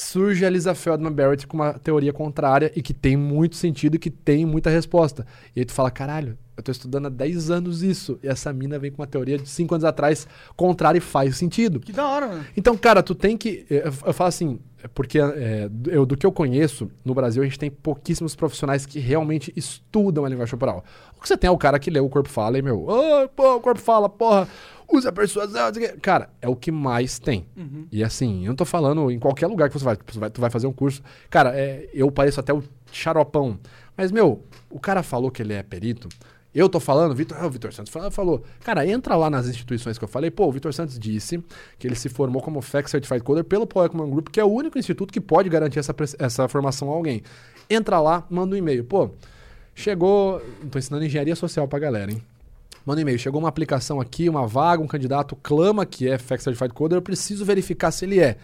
surge 0.00 0.44
a 0.44 0.50
Lisa 0.50 0.74
Feldman 0.74 1.12
Barrett 1.12 1.46
com 1.46 1.56
uma 1.56 1.74
teoria 1.74 2.12
contrária 2.12 2.72
e 2.74 2.82
que 2.82 2.94
tem 2.94 3.16
muito 3.16 3.56
sentido 3.56 3.96
e 3.96 3.98
que 3.98 4.10
tem 4.10 4.44
muita 4.46 4.70
resposta. 4.70 5.26
E 5.54 5.60
aí 5.60 5.64
tu 5.64 5.72
fala, 5.72 5.90
caralho, 5.90 6.36
eu 6.56 6.62
tô 6.62 6.70
estudando 6.70 7.06
há 7.06 7.08
10 7.08 7.50
anos 7.50 7.82
isso. 7.82 8.18
E 8.22 8.28
essa 8.28 8.52
mina 8.52 8.78
vem 8.78 8.90
com 8.90 9.00
uma 9.00 9.06
teoria 9.06 9.38
de 9.38 9.48
5 9.48 9.74
anos 9.74 9.84
atrás 9.84 10.26
contrária 10.56 10.98
e 10.98 11.00
faz 11.00 11.36
sentido. 11.36 11.80
Que 11.80 11.92
da 11.92 12.06
hora, 12.06 12.26
mano. 12.28 12.44
Então, 12.56 12.76
cara, 12.76 13.02
tu 13.02 13.14
tem 13.14 13.36
que. 13.36 13.64
Eu, 13.70 13.92
eu 14.06 14.12
falo 14.12 14.28
assim, 14.28 14.58
é 14.82 14.88
porque 14.88 15.18
é, 15.18 15.68
do- 15.70 15.90
eu, 15.90 16.04
do 16.04 16.16
que 16.16 16.26
eu 16.26 16.32
conheço, 16.32 16.90
no 17.04 17.14
Brasil 17.14 17.42
a 17.42 17.46
gente 17.46 17.58
tem 17.58 17.70
pouquíssimos 17.70 18.34
profissionais 18.34 18.84
que 18.84 18.98
realmente 18.98 19.52
estudam 19.56 20.24
a 20.24 20.28
linguagem 20.28 20.50
corporal. 20.50 20.84
O 21.16 21.20
que 21.22 21.28
você 21.28 21.36
tem 21.36 21.48
é 21.48 21.50
o 21.50 21.56
cara 21.58 21.78
que 21.78 21.90
lê 21.90 22.00
o 22.00 22.08
corpo 22.08 22.28
fala 22.28 22.58
e, 22.58 22.62
meu, 22.62 22.86
oh, 22.88 23.28
pô, 23.28 23.56
o 23.56 23.60
corpo 23.60 23.80
fala, 23.80 24.08
porra, 24.08 24.46
usa 24.92 25.12
persuasão. 25.12 25.66
não 25.66 25.74
sei 25.74 25.84
o 25.84 25.88
quê." 25.92 25.98
Cara, 26.00 26.30
é 26.40 26.48
o 26.48 26.56
que 26.56 26.70
mais 26.72 27.18
tem. 27.18 27.46
E 27.92 28.02
assim, 28.04 28.44
eu 28.44 28.48
não 28.48 28.56
tô 28.56 28.64
falando 28.64 29.10
em 29.10 29.18
qualquer 29.18 29.46
lugar 29.46 29.68
que 29.68 29.78
você 29.78 29.84
vai. 29.84 29.96
Tu 29.96 30.18
vai, 30.18 30.30
tu 30.30 30.40
vai 30.40 30.50
fazer 30.50 30.66
um 30.66 30.72
curso. 30.72 31.02
Cara, 31.28 31.58
é, 31.58 31.88
eu 31.92 32.10
pareço 32.10 32.40
até 32.40 32.52
o 32.52 32.62
xaropão. 32.92 33.58
Mas, 33.96 34.10
meu, 34.10 34.44
o 34.70 34.80
cara 34.80 35.02
falou 35.02 35.30
que 35.30 35.42
ele 35.42 35.52
é 35.52 35.62
perito. 35.62 36.08
Eu 36.52 36.68
tô 36.68 36.80
falando, 36.80 37.14
Vitor, 37.14 37.38
ah, 37.40 37.46
o 37.46 37.50
Vitor 37.50 37.72
Santos 37.72 37.92
falou, 37.92 38.10
falou. 38.10 38.42
Cara, 38.64 38.84
entra 38.84 39.14
lá 39.14 39.30
nas 39.30 39.46
instituições 39.46 39.98
que 39.98 40.04
eu 40.04 40.08
falei. 40.08 40.30
Pô, 40.32 40.48
o 40.48 40.52
Vitor 40.52 40.74
Santos 40.74 40.98
disse 40.98 41.42
que 41.78 41.86
ele 41.86 41.94
se 41.94 42.08
formou 42.08 42.42
como 42.42 42.60
FAC 42.60 42.90
Certified 42.90 43.22
Coder 43.22 43.44
pelo 43.44 43.68
Ekman 43.84 44.10
Group, 44.10 44.28
que 44.30 44.40
é 44.40 44.44
o 44.44 44.48
único 44.48 44.76
instituto 44.76 45.12
que 45.12 45.20
pode 45.20 45.48
garantir 45.48 45.78
essa, 45.78 45.94
essa 46.18 46.48
formação 46.48 46.90
a 46.90 46.94
alguém. 46.94 47.22
Entra 47.68 48.00
lá, 48.00 48.26
manda 48.28 48.56
um 48.56 48.58
e-mail. 48.58 48.82
Pô, 48.84 49.10
chegou. 49.74 50.42
Tô 50.72 50.78
ensinando 50.78 51.04
engenharia 51.04 51.36
social 51.36 51.68
pra 51.68 51.78
galera, 51.78 52.10
hein? 52.10 52.20
Manda 52.90 52.98
um 52.98 53.02
e-mail. 53.02 53.18
Chegou 53.20 53.40
uma 53.40 53.48
aplicação 53.48 54.00
aqui, 54.00 54.28
uma 54.28 54.48
vaga, 54.48 54.82
um 54.82 54.86
candidato 54.88 55.36
clama 55.36 55.86
que 55.86 56.08
é 56.08 56.18
FAC 56.18 56.42
Certified 56.42 56.74
Coder, 56.74 56.98
eu 56.98 57.02
preciso 57.02 57.44
verificar 57.44 57.92
se 57.92 58.04
ele 58.04 58.18
é. 58.18 58.36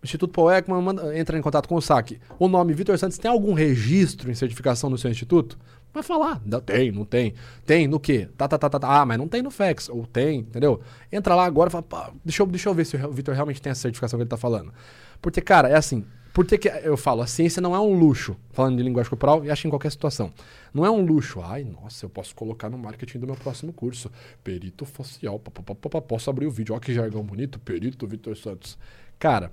O 0.00 0.06
Instituto 0.06 0.32
Paul 0.32 0.48
manda- 0.80 1.18
entra 1.18 1.36
em 1.36 1.42
contato 1.42 1.68
com 1.68 1.74
o 1.74 1.82
SAC. 1.82 2.20
O 2.38 2.46
nome 2.46 2.72
Vitor 2.72 2.96
Santos 2.96 3.18
tem 3.18 3.28
algum 3.28 3.52
registro 3.52 4.30
em 4.30 4.34
certificação 4.34 4.88
no 4.88 4.96
seu 4.96 5.10
instituto? 5.10 5.58
Vai 5.92 6.04
falar. 6.04 6.40
Tem, 6.64 6.92
não 6.92 7.04
tem. 7.04 7.34
Tem 7.66 7.88
no 7.88 7.98
quê? 7.98 8.28
Tá, 8.36 8.46
tá, 8.46 8.56
tá, 8.56 8.70
tá, 8.70 8.78
tá. 8.78 9.00
Ah, 9.00 9.04
mas 9.04 9.18
não 9.18 9.26
tem 9.26 9.42
no 9.42 9.50
FAX. 9.50 9.88
Ou 9.88 10.06
tem, 10.06 10.38
entendeu? 10.38 10.80
Entra 11.10 11.34
lá 11.34 11.44
agora 11.44 11.68
e 11.68 11.72
fala, 11.72 12.12
deixa 12.24 12.42
eu, 12.44 12.46
deixa 12.46 12.68
eu 12.68 12.74
ver 12.74 12.84
se 12.86 12.96
o 12.96 13.10
Vitor 13.10 13.34
realmente 13.34 13.60
tem 13.60 13.72
essa 13.72 13.80
certificação 13.82 14.16
que 14.16 14.22
ele 14.22 14.30
tá 14.30 14.36
falando. 14.36 14.72
Porque, 15.20 15.40
cara, 15.40 15.68
é 15.68 15.74
assim. 15.74 16.04
Por 16.32 16.46
que 16.46 16.58
que 16.58 16.68
eu 16.68 16.96
falo? 16.96 17.22
A 17.22 17.26
ciência 17.26 17.60
não 17.60 17.74
é 17.74 17.80
um 17.80 17.92
luxo, 17.92 18.36
falando 18.50 18.76
de 18.76 18.82
linguagem 18.82 19.10
corporal, 19.10 19.44
e 19.44 19.50
acho 19.50 19.66
em 19.66 19.70
qualquer 19.70 19.90
situação. 19.90 20.32
Não 20.72 20.86
é 20.86 20.90
um 20.90 21.04
luxo. 21.04 21.40
Ai, 21.42 21.64
nossa, 21.64 22.04
eu 22.04 22.10
posso 22.10 22.34
colocar 22.34 22.70
no 22.70 22.78
marketing 22.78 23.18
do 23.18 23.26
meu 23.26 23.34
próximo 23.34 23.72
curso. 23.72 24.10
Perito 24.44 24.84
facial. 24.84 25.38
posso 25.38 26.30
abrir 26.30 26.46
o 26.46 26.50
vídeo. 26.50 26.72
Olha 26.72 26.80
que 26.80 26.94
jargão 26.94 27.22
bonito. 27.22 27.58
Perito 27.58 28.06
Vitor 28.06 28.36
Santos. 28.36 28.78
Cara, 29.18 29.50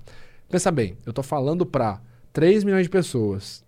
pensa 0.48 0.70
bem. 0.70 0.96
Eu 1.04 1.12
tô 1.12 1.22
falando 1.22 1.66
pra 1.66 2.00
3 2.32 2.62
milhões 2.62 2.84
de 2.84 2.90
pessoas. 2.90 3.64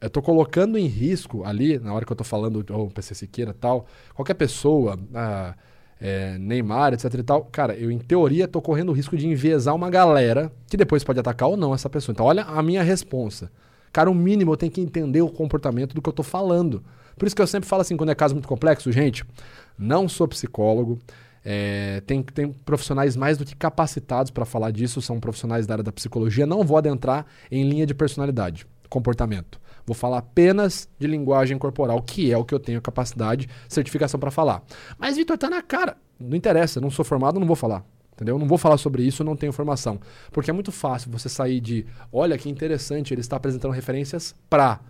Eu 0.00 0.10
tô 0.10 0.20
colocando 0.22 0.78
em 0.78 0.86
risco 0.86 1.44
ali, 1.44 1.78
na 1.78 1.92
hora 1.92 2.04
que 2.04 2.12
eu 2.12 2.16
tô 2.16 2.22
falando, 2.24 2.64
ou 2.70 2.90
PC 2.90 3.14
Siqueira 3.14 3.52
tal, 3.52 3.86
qualquer 4.14 4.34
pessoa, 4.34 4.98
ah, 5.12 5.56
é, 6.00 6.38
Neymar, 6.38 6.92
etc 6.92 7.12
e 7.14 7.22
tal, 7.22 7.44
cara, 7.44 7.74
eu 7.74 7.90
em 7.90 7.98
teoria 7.98 8.46
tô 8.46 8.62
correndo 8.62 8.90
o 8.90 8.92
risco 8.92 9.16
de 9.16 9.26
enviesar 9.26 9.74
uma 9.74 9.90
galera 9.90 10.52
que 10.68 10.76
depois 10.76 11.02
pode 11.02 11.18
atacar 11.18 11.48
ou 11.48 11.56
não 11.56 11.74
essa 11.74 11.90
pessoa. 11.90 12.12
Então 12.12 12.26
olha 12.26 12.42
a 12.44 12.62
minha 12.62 12.82
responsa. 12.82 13.50
Cara, 13.92 14.10
o 14.10 14.14
mínimo 14.14 14.52
eu 14.52 14.56
tenho 14.56 14.70
que 14.70 14.80
entender 14.80 15.22
o 15.22 15.28
comportamento 15.28 15.94
do 15.94 16.02
que 16.02 16.08
eu 16.08 16.12
tô 16.12 16.22
falando. 16.22 16.82
Por 17.16 17.26
isso 17.26 17.34
que 17.34 17.42
eu 17.42 17.46
sempre 17.46 17.68
falo 17.68 17.82
assim, 17.82 17.96
quando 17.96 18.10
é 18.10 18.14
caso 18.14 18.34
muito 18.34 18.48
complexo, 18.48 18.92
gente, 18.92 19.24
não 19.76 20.08
sou 20.08 20.28
psicólogo, 20.28 20.98
é, 21.44 22.00
tem, 22.06 22.22
tem 22.22 22.52
profissionais 22.52 23.16
mais 23.16 23.38
do 23.38 23.44
que 23.44 23.56
capacitados 23.56 24.30
para 24.30 24.44
falar 24.44 24.70
disso, 24.70 25.02
são 25.02 25.18
profissionais 25.18 25.66
da 25.66 25.74
área 25.74 25.84
da 25.84 25.92
psicologia. 25.92 26.46
Não 26.46 26.62
vou 26.62 26.76
adentrar 26.76 27.26
em 27.50 27.68
linha 27.68 27.86
de 27.86 27.94
personalidade, 27.94 28.66
comportamento. 28.88 29.60
Vou 29.88 29.94
falar 29.94 30.18
apenas 30.18 30.86
de 30.98 31.06
linguagem 31.06 31.56
corporal, 31.56 32.02
que 32.02 32.30
é 32.30 32.36
o 32.36 32.44
que 32.44 32.54
eu 32.54 32.60
tenho 32.60 32.82
capacidade, 32.82 33.48
certificação 33.66 34.20
para 34.20 34.30
falar. 34.30 34.62
Mas, 34.98 35.16
Vitor, 35.16 35.38
tá 35.38 35.48
na 35.48 35.62
cara. 35.62 35.96
Não 36.20 36.36
interessa, 36.36 36.78
não 36.78 36.90
sou 36.90 37.06
formado, 37.06 37.40
não 37.40 37.46
vou 37.46 37.56
falar. 37.56 37.82
Entendeu? 38.12 38.38
Não 38.38 38.46
vou 38.46 38.58
falar 38.58 38.76
sobre 38.76 39.02
isso, 39.02 39.24
não 39.24 39.34
tenho 39.34 39.50
formação. 39.50 39.98
Porque 40.30 40.50
é 40.50 40.52
muito 40.52 40.70
fácil 40.70 41.10
você 41.10 41.26
sair 41.26 41.58
de, 41.58 41.86
olha 42.12 42.36
que 42.36 42.50
interessante, 42.50 43.14
ele 43.14 43.22
está 43.22 43.36
apresentando 43.36 43.72
referências 43.72 44.34
pra, 44.50 44.80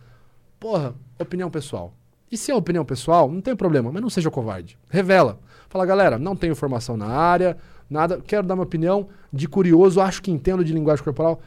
porra, 0.59 0.95
opinião 1.17 1.49
pessoal. 1.49 1.95
E 2.29 2.37
se 2.37 2.51
é 2.51 2.55
opinião 2.57 2.85
pessoal, 2.85 3.31
não 3.31 3.41
tem 3.41 3.55
problema, 3.55 3.93
mas 3.93 4.03
não 4.03 4.11
seja 4.11 4.33
covarde. 4.33 4.77
Revela. 4.89 5.39
Fala, 5.69 5.87
galera, 5.87 6.19
não 6.19 6.35
tenho 6.35 6.57
formação 6.57 6.97
na 6.97 7.07
área, 7.07 7.57
nada, 7.89 8.21
quero 8.27 8.47
dar 8.47 8.57
minha 8.57 8.65
opinião 8.65 9.07
de 9.33 9.47
curioso, 9.47 10.01
acho 10.01 10.21
que 10.23 10.31
entendo 10.33 10.65
de 10.65 10.73
linguagem 10.73 11.05
corporal. 11.05 11.41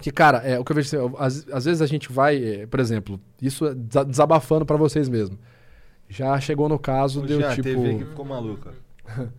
Que, 0.00 0.10
cara, 0.12 0.38
é 0.38 0.58
o 0.58 0.64
que 0.64 0.72
eu 0.72 0.76
vejo. 0.76 0.88
assim, 0.96 1.14
Às, 1.18 1.46
às 1.52 1.64
vezes 1.64 1.82
a 1.82 1.86
gente 1.86 2.12
vai, 2.12 2.42
é, 2.62 2.66
por 2.66 2.78
exemplo, 2.80 3.20
isso 3.42 3.66
é 3.66 3.74
desa- 3.74 4.04
desabafando 4.04 4.64
pra 4.64 4.76
vocês 4.76 5.08
mesmo. 5.08 5.38
Já 6.08 6.38
chegou 6.40 6.68
no 6.68 6.78
caso 6.78 7.20
de 7.22 7.32
eu, 7.34 7.40
tipo. 7.50 7.62
TV 7.62 7.94
que 7.98 8.04
ficou 8.04 8.24
maluca. 8.24 8.72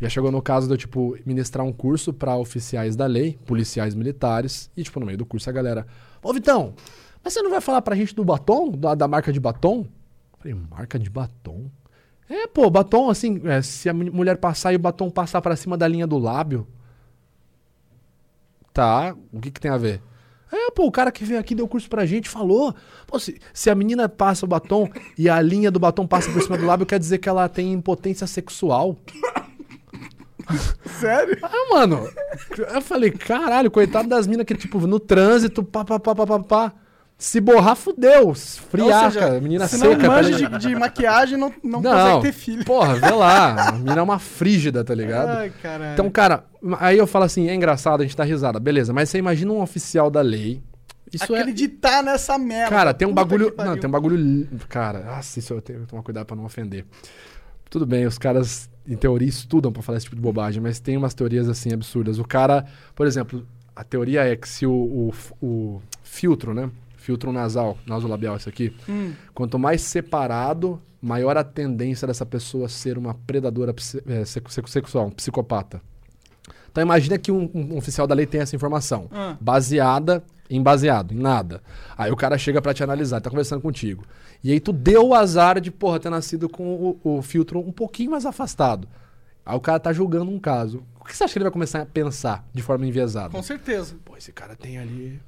Já 0.00 0.08
chegou 0.08 0.32
no 0.32 0.42
caso 0.42 0.66
de 0.66 0.74
eu, 0.74 0.76
tipo, 0.78 1.16
ministrar 1.24 1.64
um 1.64 1.72
curso 1.72 2.12
pra 2.12 2.36
oficiais 2.36 2.96
da 2.96 3.06
lei, 3.06 3.38
policiais 3.46 3.94
militares, 3.94 4.68
e, 4.76 4.82
tipo, 4.82 4.98
no 4.98 5.06
meio 5.06 5.16
do 5.16 5.24
curso 5.24 5.48
a 5.48 5.52
galera. 5.52 5.86
Ô, 6.22 6.32
Vitão, 6.32 6.74
mas 7.22 7.32
você 7.32 7.40
não 7.40 7.50
vai 7.50 7.60
falar 7.60 7.82
pra 7.82 7.94
gente 7.94 8.12
do 8.14 8.24
batom? 8.24 8.70
Da, 8.72 8.94
da 8.96 9.06
marca 9.06 9.32
de 9.32 9.38
batom? 9.38 9.80
Eu 9.82 10.38
falei, 10.40 10.54
marca 10.68 10.98
de 10.98 11.08
batom? 11.08 11.70
É, 12.28 12.48
pô, 12.48 12.68
batom, 12.68 13.10
assim, 13.10 13.40
é, 13.44 13.62
se 13.62 13.88
a 13.88 13.94
mu- 13.94 14.10
mulher 14.12 14.38
passar 14.38 14.72
e 14.72 14.76
o 14.76 14.78
batom 14.78 15.08
passar 15.08 15.40
pra 15.40 15.54
cima 15.54 15.76
da 15.78 15.86
linha 15.86 16.06
do 16.06 16.18
lábio. 16.18 16.66
Tá, 18.72 19.14
o 19.32 19.40
que 19.40 19.50
que 19.50 19.60
tem 19.60 19.70
a 19.70 19.76
ver? 19.76 20.00
É, 20.50 20.70
pô, 20.70 20.86
o 20.86 20.92
cara 20.92 21.10
que 21.10 21.24
veio 21.24 21.40
aqui 21.40 21.54
deu 21.54 21.66
curso 21.66 21.88
pra 21.88 22.04
gente 22.04 22.28
falou. 22.28 22.74
Pô, 23.06 23.18
se, 23.18 23.40
se 23.54 23.70
a 23.70 23.74
menina 23.74 24.08
passa 24.08 24.44
o 24.44 24.48
batom 24.48 24.88
e 25.16 25.28
a 25.28 25.40
linha 25.40 25.70
do 25.70 25.80
batom 25.80 26.06
passa 26.06 26.30
por 26.30 26.42
cima 26.42 26.58
do 26.58 26.66
lábio, 26.66 26.84
quer 26.84 26.98
dizer 26.98 27.18
que 27.18 27.28
ela 27.28 27.48
tem 27.48 27.72
impotência 27.72 28.26
sexual. 28.26 28.98
Sério? 31.00 31.38
Ah, 31.42 31.68
mano. 31.70 32.06
Eu 32.74 32.82
falei, 32.82 33.10
caralho, 33.10 33.70
coitado 33.70 34.08
das 34.08 34.26
minas 34.26 34.44
que, 34.44 34.54
tipo, 34.54 34.78
no 34.86 35.00
trânsito, 35.00 35.62
pá, 35.62 35.84
pá, 35.84 35.98
pá, 35.98 36.14
pá, 36.14 36.26
pá, 36.26 36.38
pá. 36.40 36.72
Se 37.22 37.40
borrar, 37.40 37.76
fudeu. 37.76 38.34
Friaca, 38.34 39.10
seja, 39.12 39.40
menina 39.40 39.68
se 39.68 39.78
seca. 39.78 39.96
não 39.96 40.08
manja 40.08 40.36
pele- 40.36 40.58
de, 40.58 40.66
de 40.66 40.74
maquiagem, 40.74 41.38
não, 41.38 41.54
não, 41.62 41.80
Não, 41.80 41.92
consegue 41.92 42.22
ter 42.22 42.32
filho. 42.32 42.64
porra, 42.64 42.96
vê 42.96 43.10
lá. 43.10 43.68
A 43.70 43.72
menina 43.72 44.00
é 44.00 44.02
uma 44.02 44.18
frígida, 44.18 44.82
tá 44.82 44.92
ligado? 44.92 45.28
Ai, 45.28 45.52
caralho. 45.62 45.92
Então, 45.92 46.10
cara, 46.10 46.44
aí 46.80 46.98
eu 46.98 47.06
falo 47.06 47.24
assim, 47.24 47.48
é 47.48 47.54
engraçado, 47.54 48.00
a 48.00 48.02
gente 48.02 48.16
tá 48.16 48.24
risada, 48.24 48.58
beleza, 48.58 48.92
mas 48.92 49.08
você 49.08 49.18
imagina 49.18 49.52
um 49.52 49.62
oficial 49.62 50.10
da 50.10 50.20
lei. 50.20 50.60
Isso 51.12 51.32
é. 51.36 51.40
Acreditar 51.42 52.02
nessa 52.02 52.36
merda. 52.36 52.70
Cara, 52.74 52.92
tem 52.92 53.06
um 53.06 53.14
bagulho. 53.14 53.54
Não, 53.56 53.76
tem 53.76 53.86
um 53.86 53.92
bagulho. 53.92 54.48
Cara, 54.68 55.04
nossa, 55.04 55.38
isso 55.38 55.54
eu 55.54 55.62
tenho 55.62 55.82
que 55.82 55.86
tomar 55.86 56.02
cuidado 56.02 56.26
pra 56.26 56.34
não 56.34 56.44
ofender. 56.44 56.84
Tudo 57.70 57.86
bem, 57.86 58.04
os 58.04 58.18
caras, 58.18 58.68
em 58.84 58.96
teoria, 58.96 59.28
estudam 59.28 59.70
pra 59.70 59.80
falar 59.80 59.98
esse 59.98 60.06
tipo 60.06 60.16
de 60.16 60.22
bobagem, 60.22 60.60
mas 60.60 60.80
tem 60.80 60.96
umas 60.96 61.14
teorias 61.14 61.48
assim 61.48 61.72
absurdas. 61.72 62.18
O 62.18 62.24
cara, 62.24 62.66
por 62.96 63.06
exemplo, 63.06 63.46
a 63.76 63.84
teoria 63.84 64.24
é 64.24 64.34
que 64.34 64.48
se 64.48 64.66
o, 64.66 64.72
o, 64.72 65.12
o 65.46 65.82
filtro, 66.02 66.52
né? 66.52 66.68
Filtro 67.02 67.32
nasal, 67.32 67.76
nasolabial, 67.86 68.36
isso 68.36 68.48
aqui, 68.48 68.72
Hum. 68.88 69.12
quanto 69.34 69.58
mais 69.58 69.82
separado, 69.82 70.80
maior 71.02 71.36
a 71.36 71.42
tendência 71.42 72.06
dessa 72.06 72.24
pessoa 72.24 72.68
ser 72.68 72.96
uma 72.96 73.12
predadora 73.12 73.74
é, 74.06 74.24
sex- 74.24 74.54
sex- 74.54 74.70
sexual, 74.70 75.06
um 75.06 75.10
psicopata. 75.10 75.82
Então 76.70 76.80
imagina 76.80 77.18
que 77.18 77.32
um, 77.32 77.50
um 77.52 77.76
oficial 77.76 78.06
da 78.06 78.14
lei 78.14 78.24
tem 78.24 78.40
essa 78.40 78.54
informação, 78.54 79.08
Ah. 79.10 79.36
baseada 79.40 80.22
em 80.48 80.62
baseado, 80.62 81.12
em 81.12 81.18
nada. 81.18 81.60
Aí 81.98 82.12
o 82.12 82.16
cara 82.16 82.38
chega 82.38 82.62
pra 82.62 82.72
te 82.72 82.84
analisar, 82.84 83.20
tá 83.20 83.28
conversando 83.30 83.60
contigo. 83.60 84.04
E 84.44 84.52
aí 84.52 84.60
tu 84.60 84.72
deu 84.72 85.08
o 85.08 85.14
azar 85.14 85.60
de, 85.60 85.70
porra, 85.72 85.98
ter 85.98 86.08
nascido 86.10 86.48
com 86.48 86.96
o, 87.02 87.16
o 87.18 87.22
filtro 87.22 87.58
um 87.58 87.72
pouquinho 87.72 88.12
mais 88.12 88.24
afastado. 88.24 88.86
Aí 89.44 89.56
o 89.56 89.60
cara 89.60 89.80
tá 89.80 89.92
julgando 89.92 90.30
um 90.30 90.38
caso. 90.38 90.84
O 91.00 91.04
que 91.04 91.16
você 91.16 91.24
acha 91.24 91.32
que 91.32 91.38
ele 91.38 91.44
vai 91.44 91.52
começar 91.52 91.82
a 91.82 91.86
pensar 91.86 92.46
de 92.54 92.62
forma 92.62 92.86
enviesada? 92.86 93.30
Com 93.30 93.42
certeza. 93.42 93.96
Pô, 94.04 94.16
esse 94.16 94.30
cara 94.30 94.54
tem 94.54 94.78
ali... 94.78 95.20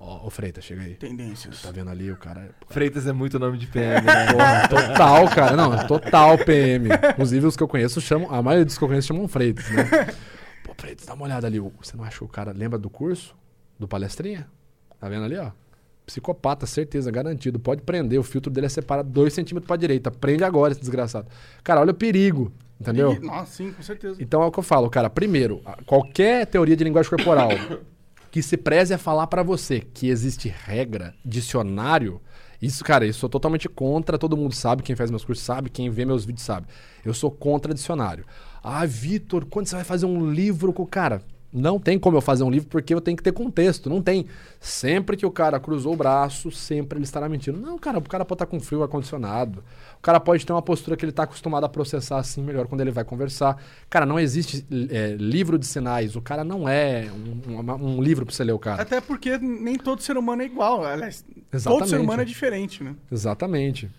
Ó, 0.00 0.26
ô 0.26 0.30
Freitas, 0.30 0.62
chega 0.64 0.82
aí. 0.82 0.94
Tendências. 0.94 1.60
Tá 1.62 1.70
vendo 1.72 1.90
ali 1.90 2.10
o 2.10 2.16
cara... 2.16 2.50
Freitas 2.68 3.06
é 3.06 3.12
muito 3.12 3.36
nome 3.38 3.58
de 3.58 3.66
PM, 3.66 4.00
né? 4.06 4.32
Porra, 4.32 4.68
total, 4.68 5.28
cara. 5.28 5.56
Não, 5.56 5.74
é 5.74 5.84
total 5.86 6.38
PM. 6.38 6.88
Inclusive, 7.12 7.46
os 7.46 7.56
que 7.56 7.62
eu 7.62 7.68
conheço 7.68 8.00
chamam. 8.00 8.32
A 8.32 8.40
maioria 8.40 8.64
dos 8.64 8.78
que 8.78 8.84
eu 8.84 8.88
conheço 8.88 9.08
chamam 9.08 9.26
Freitas, 9.26 9.68
né? 9.70 9.84
Pô, 10.62 10.72
Freitas, 10.76 11.04
dá 11.04 11.14
uma 11.14 11.24
olhada 11.24 11.46
ali. 11.48 11.58
Você 11.58 11.96
não 11.96 12.04
acha 12.04 12.18
que 12.18 12.24
o 12.24 12.28
cara 12.28 12.52
lembra 12.52 12.78
do 12.78 12.88
curso? 12.88 13.34
Do 13.78 13.88
palestrinha? 13.88 14.46
Tá 15.00 15.08
vendo 15.08 15.24
ali, 15.24 15.36
ó? 15.36 15.50
Psicopata, 16.06 16.64
certeza, 16.64 17.10
garantido. 17.10 17.58
Pode 17.58 17.82
prender. 17.82 18.18
O 18.20 18.22
filtro 18.22 18.50
dele 18.52 18.66
é 18.66 18.70
separado 18.70 19.10
2 19.10 19.32
centímetros 19.32 19.66
pra 19.66 19.76
direita. 19.76 20.10
Prende 20.12 20.44
agora, 20.44 20.72
esse 20.72 20.80
desgraçado. 20.80 21.26
Cara, 21.64 21.80
olha 21.80 21.90
o 21.90 21.94
perigo. 21.94 22.52
Entendeu? 22.80 23.12
E- 23.14 23.18
Nossa, 23.18 23.52
sim, 23.52 23.72
com 23.72 23.82
certeza. 23.82 24.16
Então 24.22 24.40
é 24.42 24.46
o 24.46 24.50
que 24.52 24.58
eu 24.58 24.62
falo, 24.62 24.88
cara. 24.88 25.10
Primeiro, 25.10 25.60
qualquer 25.84 26.46
teoria 26.46 26.76
de 26.76 26.84
linguagem 26.84 27.10
corporal 27.10 27.48
que 28.30 28.42
se 28.42 28.56
preze 28.56 28.92
a 28.92 28.98
falar 28.98 29.26
pra 29.26 29.42
você 29.42 29.80
que 29.80 30.08
existe 30.08 30.48
regra, 30.48 31.14
dicionário, 31.24 32.20
isso, 32.60 32.82
cara, 32.84 33.06
eu 33.06 33.12
sou 33.12 33.28
totalmente 33.28 33.68
contra. 33.68 34.18
Todo 34.18 34.36
mundo 34.36 34.54
sabe, 34.54 34.82
quem 34.82 34.96
faz 34.96 35.10
meus 35.10 35.24
cursos 35.24 35.44
sabe, 35.44 35.70
quem 35.70 35.88
vê 35.90 36.04
meus 36.04 36.24
vídeos 36.24 36.44
sabe. 36.44 36.66
Eu 37.04 37.14
sou 37.14 37.30
contra 37.30 37.72
dicionário. 37.72 38.24
Ah, 38.62 38.84
Vitor, 38.84 39.44
quando 39.46 39.66
você 39.66 39.76
vai 39.76 39.84
fazer 39.84 40.06
um 40.06 40.30
livro 40.30 40.72
com. 40.72 40.84
Cara, 40.84 41.22
não 41.52 41.78
tem 41.78 41.98
como 41.98 42.16
eu 42.16 42.20
fazer 42.20 42.44
um 42.44 42.50
livro 42.50 42.68
porque 42.68 42.92
eu 42.92 43.00
tenho 43.00 43.16
que 43.16 43.22
ter 43.22 43.32
contexto. 43.32 43.88
Não 43.88 44.02
tem. 44.02 44.26
Sempre 44.60 45.16
que 45.16 45.24
o 45.24 45.30
cara 45.30 45.58
cruzou 45.58 45.94
o 45.94 45.96
braço, 45.96 46.50
sempre 46.50 46.98
ele 46.98 47.04
estará 47.04 47.28
mentindo. 47.28 47.58
Não, 47.58 47.78
cara, 47.78 47.98
o 47.98 48.02
cara 48.02 48.24
pode 48.24 48.36
estar 48.36 48.46
com 48.46 48.60
frio 48.60 48.82
ar-condicionado. 48.82 49.62
O 49.98 50.02
cara 50.02 50.20
pode 50.20 50.44
ter 50.44 50.52
uma 50.52 50.60
postura 50.62 50.96
que 50.96 51.04
ele 51.04 51.10
está 51.10 51.22
acostumado 51.22 51.64
a 51.64 51.68
processar 51.68 52.18
assim 52.18 52.42
melhor 52.42 52.66
quando 52.66 52.82
ele 52.82 52.90
vai 52.90 53.02
conversar. 53.04 53.60
Cara, 53.88 54.04
não 54.04 54.18
existe 54.20 54.64
é, 54.90 55.16
livro 55.18 55.58
de 55.58 55.66
sinais. 55.66 56.14
O 56.16 56.20
cara 56.20 56.44
não 56.44 56.68
é 56.68 57.08
um, 57.48 57.54
uma- 57.58 57.74
um 57.76 58.02
livro 58.02 58.26
para 58.26 58.34
você 58.34 58.44
ler 58.44 58.52
o 58.52 58.58
cara. 58.58 58.82
Até 58.82 59.00
porque 59.00 59.38
nem 59.38 59.76
todo 59.76 60.02
ser 60.02 60.16
humano 60.16 60.42
é 60.42 60.44
igual. 60.44 60.84
Aliás, 60.84 61.22
todo 61.22 61.44
Exatamente. 61.52 61.88
ser 61.90 62.00
humano 62.00 62.22
é 62.22 62.24
diferente, 62.24 62.84
né? 62.84 62.94
Exatamente. 63.10 63.90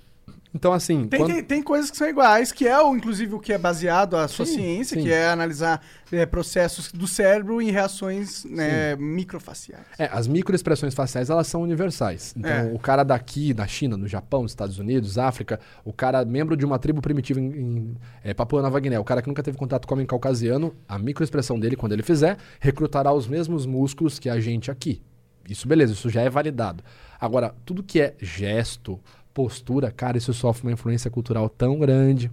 Então, 0.52 0.74
assim, 0.74 1.08
Tem, 1.08 1.20
quando- 1.20 1.32
tem, 1.32 1.44
tem 1.44 1.62
coisas 1.64 1.92
que 1.92 1.98
são 1.98 2.10
iguais, 2.10 2.52
que 2.52 2.68
é 2.68 2.82
o, 2.82 2.96
inclusive 2.96 3.36
o 3.36 3.40
que 3.40 3.54
é 3.54 3.58
baseado 3.58 4.16
a 4.18 4.28
sua 4.28 4.48
Sim, 4.48 4.56
ciência, 4.56 4.98
sim. 4.98 5.04
que 5.06 5.12
é 5.12 5.28
analisar 5.30 5.80
é, 6.12 6.26
processos 6.26 6.92
do 6.92 7.08
cérebro 7.08 7.62
em 7.62 7.70
reações 7.70 8.44
né, 8.46 8.96
microfaciais. 8.96 9.86
É, 10.00 10.10
as 10.12 10.28
microexpressões 10.28 10.96
faciais, 10.96 11.30
elas 11.30 11.46
são 11.46 11.62
universais. 11.62 12.34
Então, 12.36 12.50
É. 12.50 12.64
o 12.74 12.80
cara 12.80 13.04
daqui, 13.04 13.54
da 13.54 13.68
China, 13.68 13.96
no 13.96 14.08
Japão, 14.08 14.42
nos 14.42 14.52
Estados 14.52 14.80
Unidos, 14.80 15.20
África, 15.20 15.60
o 15.86 15.94
cara 15.94 16.26
membro 16.26 16.58
de 16.58 16.66
uma 16.66 16.80
tribo 16.80 17.00
primitiva 17.00 17.40
em, 17.40 17.46
em 17.46 17.98
é, 18.24 18.34
Papua 18.34 18.62
Nova 18.64 18.80
Guiné, 18.80 18.98
o 19.00 19.04
cara 19.04 19.22
que 19.22 19.28
nunca 19.28 19.44
teve 19.44 19.56
contato 19.58 19.88
com 19.88 19.94
o 19.94 19.98
homem 19.98 20.08
caucasiano, 20.08 20.74
a 20.88 20.98
microexpressão 20.98 21.60
dele, 21.60 21.76
quando 21.76 21.92
ele 21.94 22.02
fizer, 22.02 22.38
recrutará 22.60 23.14
os 23.14 23.28
mesmos 23.28 23.68
músculos 23.68 24.18
que 24.18 24.28
a 24.30 24.40
gente 24.40 24.72
aqui. 24.72 25.00
Isso, 25.48 25.68
beleza, 25.68 25.94
isso 25.94 26.10
já 26.10 26.22
é 26.22 26.30
validado. 26.30 26.84
Agora, 27.20 27.54
tudo 27.66 27.84
que 27.84 28.00
é 28.00 28.14
gesto, 28.20 29.00
postura, 29.40 29.90
cara, 29.90 30.18
isso 30.18 30.34
sofre 30.34 30.64
uma 30.68 30.74
influência 30.74 31.10
cultural 31.10 31.48
tão 31.48 31.80
grande. 31.80 32.30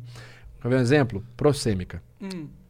Quer 0.61 0.69
ver 0.69 0.75
um 0.75 0.81
exemplo? 0.81 1.25
Prosêmica. 1.37 2.03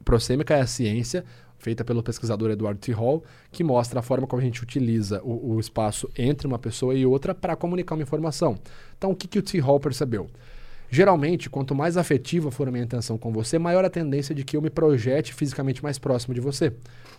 Prosêmica 0.04 0.54
é 0.54 0.60
a 0.60 0.66
ciência 0.66 1.24
feita 1.56 1.82
pelo 1.82 2.02
pesquisador 2.02 2.50
Edward 2.50 2.78
T. 2.78 2.92
Hall, 2.92 3.24
que 3.50 3.64
mostra 3.64 4.00
a 4.00 4.02
forma 4.02 4.26
como 4.26 4.42
a 4.42 4.44
gente 4.44 4.62
utiliza 4.62 5.22
o, 5.22 5.54
o 5.54 5.58
espaço 5.58 6.06
entre 6.18 6.46
uma 6.46 6.58
pessoa 6.58 6.94
e 6.94 7.06
outra 7.06 7.34
para 7.34 7.56
comunicar 7.56 7.94
uma 7.94 8.02
informação. 8.02 8.58
Então, 8.98 9.12
o 9.12 9.16
que, 9.16 9.26
que 9.26 9.38
o 9.38 9.42
T. 9.42 9.58
Hall 9.58 9.80
percebeu? 9.80 10.28
Geralmente, 10.90 11.48
quanto 11.48 11.74
mais 11.74 11.96
afetiva 11.96 12.50
for 12.50 12.68
a 12.68 12.70
minha 12.70 12.84
intenção 12.84 13.16
com 13.16 13.32
você, 13.32 13.58
maior 13.58 13.86
a 13.86 13.90
tendência 13.90 14.34
de 14.34 14.44
que 14.44 14.54
eu 14.54 14.60
me 14.60 14.68
projete 14.68 15.32
fisicamente 15.32 15.82
mais 15.82 15.98
próximo 15.98 16.34
de 16.34 16.42
você. 16.42 16.74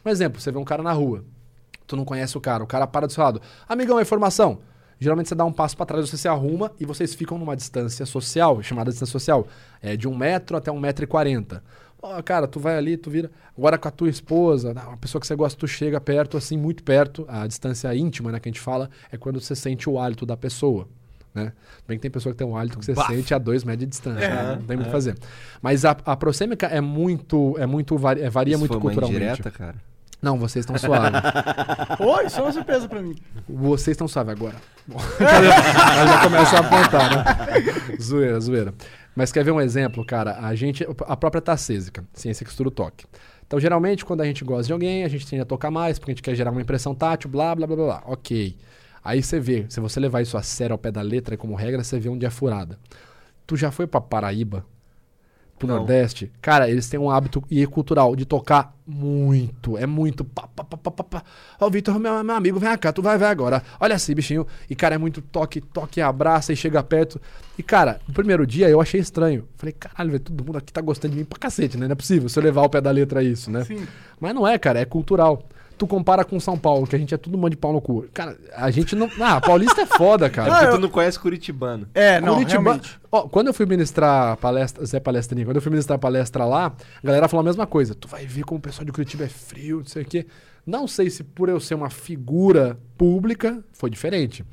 Um 0.05 0.09
exemplo, 0.11 0.39
você 0.39 0.51
vê 0.51 0.59
um 0.59 0.63
cara 0.63 0.83
na 0.83 0.93
rua, 0.93 1.25
tu 1.87 1.95
não 1.95 2.05
conhece 2.05 2.37
o 2.37 2.41
cara, 2.41 2.63
o 2.63 2.67
cara 2.67 2.85
para 2.85 3.07
do 3.07 3.11
seu 3.11 3.23
lado. 3.23 3.41
Amigão, 3.67 3.97
a 3.97 4.03
informação. 4.03 4.59
Geralmente 4.99 5.29
você 5.29 5.35
dá 5.35 5.45
um 5.45 5.51
passo 5.51 5.75
para 5.77 5.85
trás, 5.85 6.09
você 6.09 6.17
se 6.17 6.27
arruma 6.27 6.71
e 6.79 6.85
vocês 6.85 7.13
ficam 7.13 7.37
numa 7.37 7.55
distância 7.55 8.05
social, 8.05 8.61
chamada 8.63 8.89
distância 8.89 9.11
social, 9.11 9.47
é 9.81 9.95
de 9.95 10.07
um 10.07 10.15
metro 10.17 10.57
até 10.57 10.71
um 10.71 10.79
metro 10.79 11.03
e 11.03 11.07
quarenta. 11.07 11.63
Ó, 12.01 12.21
cara, 12.21 12.47
tu 12.47 12.59
vai 12.59 12.77
ali, 12.77 12.95
tu 12.97 13.09
vira. 13.09 13.29
Agora 13.57 13.77
com 13.77 13.87
a 13.87 13.91
tua 13.91 14.09
esposa, 14.09 14.71
uma 14.71 14.97
pessoa 14.97 15.19
que 15.19 15.25
você 15.27 15.35
gosta, 15.35 15.59
tu 15.59 15.67
chega 15.67 15.99
perto, 15.99 16.37
assim, 16.37 16.55
muito 16.57 16.83
perto. 16.83 17.25
A 17.27 17.47
distância 17.47 17.93
íntima, 17.95 18.31
né, 18.31 18.39
que 18.39 18.47
a 18.47 18.51
gente 18.51 18.61
fala, 18.61 18.89
é 19.11 19.17
quando 19.17 19.39
você 19.41 19.55
sente 19.55 19.89
o 19.89 19.99
hálito 19.99 20.25
da 20.25 20.37
pessoa. 20.37 20.87
Né? 21.33 21.53
Bem 21.87 21.97
que 21.97 22.01
tem 22.01 22.09
pessoa 22.09 22.33
que 22.33 22.37
tem 22.39 22.47
um 22.47 22.55
hálito 22.57 22.79
que 22.79 22.85
você 22.85 22.93
Bafo. 22.93 23.11
sente 23.13 23.31
a 23.33 23.37
dois 23.37 23.63
metros 23.63 23.81
de 23.85 23.89
distância. 23.91 24.25
É, 24.25 24.29
né? 24.29 24.55
Não 24.59 24.63
tem 24.65 24.75
muito 24.77 24.81
o 24.81 24.85
que 24.85 24.91
fazer. 24.91 25.15
Mas 25.61 25.85
a, 25.85 25.91
a 26.05 26.15
prosêmica 26.15 26.65
é 26.67 26.81
muito. 26.81 27.55
É 27.59 27.65
muito 27.67 27.95
vari- 27.97 28.21
é, 28.21 28.29
varia 28.29 28.53
Isso 28.53 28.59
muito 28.59 28.69
foi 28.71 28.77
uma 28.77 28.81
culturalmente. 28.81 29.23
indireta, 29.23 29.51
cara. 29.51 29.75
Não, 30.21 30.37
vocês 30.37 30.63
estão 30.63 30.77
suaves. 30.77 31.21
Oi, 31.99 32.25
isso 32.25 32.39
é 32.39 32.43
uma 32.43 32.51
surpresa 32.51 32.87
pra 32.87 33.01
mim. 33.01 33.15
Vocês 33.47 33.93
estão 33.93 34.07
suaves 34.07 34.31
agora. 34.31 34.55
Bom, 34.87 34.97
Ela 35.19 36.07
já 36.07 36.21
começa 36.23 36.55
a 36.55 36.59
apontar, 36.59 37.17
né? 37.17 37.97
zoeira, 38.01 38.39
zoeira. 38.39 38.73
Mas 39.15 39.31
quer 39.31 39.43
ver 39.43 39.51
um 39.51 39.61
exemplo, 39.61 40.05
cara? 40.05 40.37
A 40.39 40.53
gente, 40.55 40.85
a 41.07 41.17
própria 41.17 41.41
tacésica, 41.41 42.03
ciência 42.13 42.43
que 42.43 42.51
estuda 42.51 42.69
o 42.69 42.71
toque. 42.71 43.05
Então, 43.45 43.59
geralmente, 43.59 44.03
quando 44.03 44.21
a 44.21 44.25
gente 44.25 44.43
gosta 44.43 44.67
de 44.67 44.73
alguém, 44.73 45.03
a 45.03 45.07
gente 45.07 45.25
tende 45.25 45.41
a 45.41 45.45
tocar 45.45 45.71
mais, 45.71 45.97
porque 45.97 46.11
a 46.11 46.13
gente 46.13 46.21
quer 46.21 46.35
gerar 46.35 46.51
uma 46.51 46.61
impressão 46.61 46.93
tátil, 46.93 47.29
blá, 47.29 47.55
blá, 47.55 47.65
blá, 47.65 47.75
blá, 47.75 47.85
blá. 47.85 48.03
Ok. 48.05 48.57
Aí 49.03 49.23
você 49.23 49.39
vê, 49.39 49.65
se 49.69 49.79
você 49.79 49.99
levar 49.99 50.21
isso 50.21 50.37
a 50.37 50.43
sério 50.43 50.73
ao 50.73 50.77
pé 50.77 50.91
da 50.91 51.01
letra 51.01 51.37
como 51.37 51.55
regra, 51.55 51.83
você 51.83 51.97
vê 51.97 52.09
onde 52.09 52.25
é 52.25 52.29
furada. 52.29 52.77
Tu 53.45 53.55
já 53.55 53.71
foi 53.71 53.87
pra 53.87 54.01
Paraíba? 54.01 54.65
Pro 55.57 55.67
Não. 55.67 55.77
Nordeste? 55.77 56.31
Cara, 56.39 56.69
eles 56.69 56.87
têm 56.87 56.99
um 56.99 57.09
hábito 57.09 57.43
e 57.49 57.65
cultural 57.65 58.15
de 58.15 58.25
tocar 58.25 58.75
muito. 58.85 59.75
É 59.77 59.87
muito. 59.87 60.23
Pá, 60.23 60.47
pá, 60.47 60.63
pá, 60.63 60.77
pá, 60.77 61.03
pá. 61.03 61.23
Ó, 61.59 61.69
Vitor, 61.69 61.99
meu, 61.99 62.23
meu 62.23 62.35
amigo, 62.35 62.59
vem 62.59 62.77
cá, 62.77 62.93
tu 62.93 63.01
vai 63.01 63.17
ver 63.17 63.25
agora. 63.25 63.63
Olha 63.79 63.95
assim, 63.95 64.13
bichinho. 64.13 64.45
E, 64.69 64.75
cara, 64.75 64.95
é 64.95 64.97
muito 64.97 65.19
toque, 65.21 65.59
toque, 65.59 65.99
abraça 65.99 66.53
e 66.53 66.55
chega 66.55 66.81
perto. 66.83 67.19
E, 67.57 67.63
cara, 67.63 67.99
no 68.07 68.13
primeiro 68.13 68.45
dia 68.45 68.69
eu 68.69 68.79
achei 68.79 68.99
estranho. 69.01 69.47
Falei, 69.55 69.73
caralho, 69.73 70.11
velho, 70.11 70.23
todo 70.23 70.45
mundo 70.45 70.57
aqui 70.59 70.71
tá 70.71 70.79
gostando 70.79 71.13
de 71.13 71.19
mim 71.19 71.25
pra 71.25 71.39
cacete, 71.39 71.75
né? 71.75 71.87
Não 71.87 71.93
é 71.93 71.95
possível 71.95 72.29
se 72.29 72.37
eu 72.37 72.43
levar 72.43 72.61
ao 72.61 72.69
pé 72.69 72.79
da 72.79 72.91
letra 72.91 73.23
isso, 73.23 73.49
né? 73.49 73.63
Sim. 73.63 73.85
Mas 74.19 74.35
não 74.35 74.47
é, 74.47 74.59
cara, 74.59 74.79
é 74.79 74.85
cultural. 74.85 75.43
Tu 75.77 75.85
compara 75.85 76.25
com 76.25 76.39
São 76.39 76.57
Paulo, 76.57 76.87
que 76.87 76.95
a 76.95 76.99
gente 76.99 77.13
é 77.13 77.17
tudo 77.17 77.37
mão 77.37 77.49
de 77.49 77.55
pau 77.55 77.71
no 77.71 77.79
cu. 77.79 78.05
Cara, 78.13 78.35
a 78.55 78.71
gente 78.71 78.95
não. 78.95 79.09
Ah, 79.19 79.39
paulista 79.39 79.81
é 79.81 79.85
foda, 79.85 80.25
É 80.25 80.29
cara. 80.29 80.49
Ah, 80.51 80.57
porque 80.59 80.65
eu- 80.73 80.75
tu 80.77 80.81
não 80.81 80.89
conhece 80.89 81.19
Curitibano. 81.19 81.87
É, 81.93 82.19
não, 82.19 82.33
Curitiba- 82.35 82.61
realmente. 82.63 82.99
Ó, 83.11 83.23
quando 83.29 83.47
eu 83.47 83.53
fui 83.53 83.65
ministrar 83.65 84.35
palestra, 84.37 84.83
Zé 84.85 84.99
Palestrinha, 84.99 85.45
quando 85.45 85.57
eu 85.57 85.61
fui 85.61 85.69
ministrar 85.69 85.99
palestra 85.99 86.45
lá, 86.45 86.67
a 87.01 87.05
galera 87.05 87.27
falou 87.27 87.41
a 87.41 87.43
mesma 87.45 87.67
coisa. 87.67 87.93
Tu 87.93 88.07
vai 88.07 88.25
ver 88.25 88.43
como 88.43 88.57
o 88.57 88.61
pessoal 88.61 88.85
de 88.85 88.91
Curitiba 88.91 89.25
é 89.25 89.29
frio, 89.29 89.77
não 89.79 89.85
sei 89.85 90.01
o 90.01 90.05
quê. 90.05 90.25
Não 90.65 90.87
sei 90.87 91.09
se 91.09 91.23
por 91.23 91.47
eu 91.47 91.59
ser 91.59 91.75
uma 91.75 91.89
figura 91.89 92.77
pública 92.97 93.63
foi 93.71 93.89
diferente. 93.89 94.43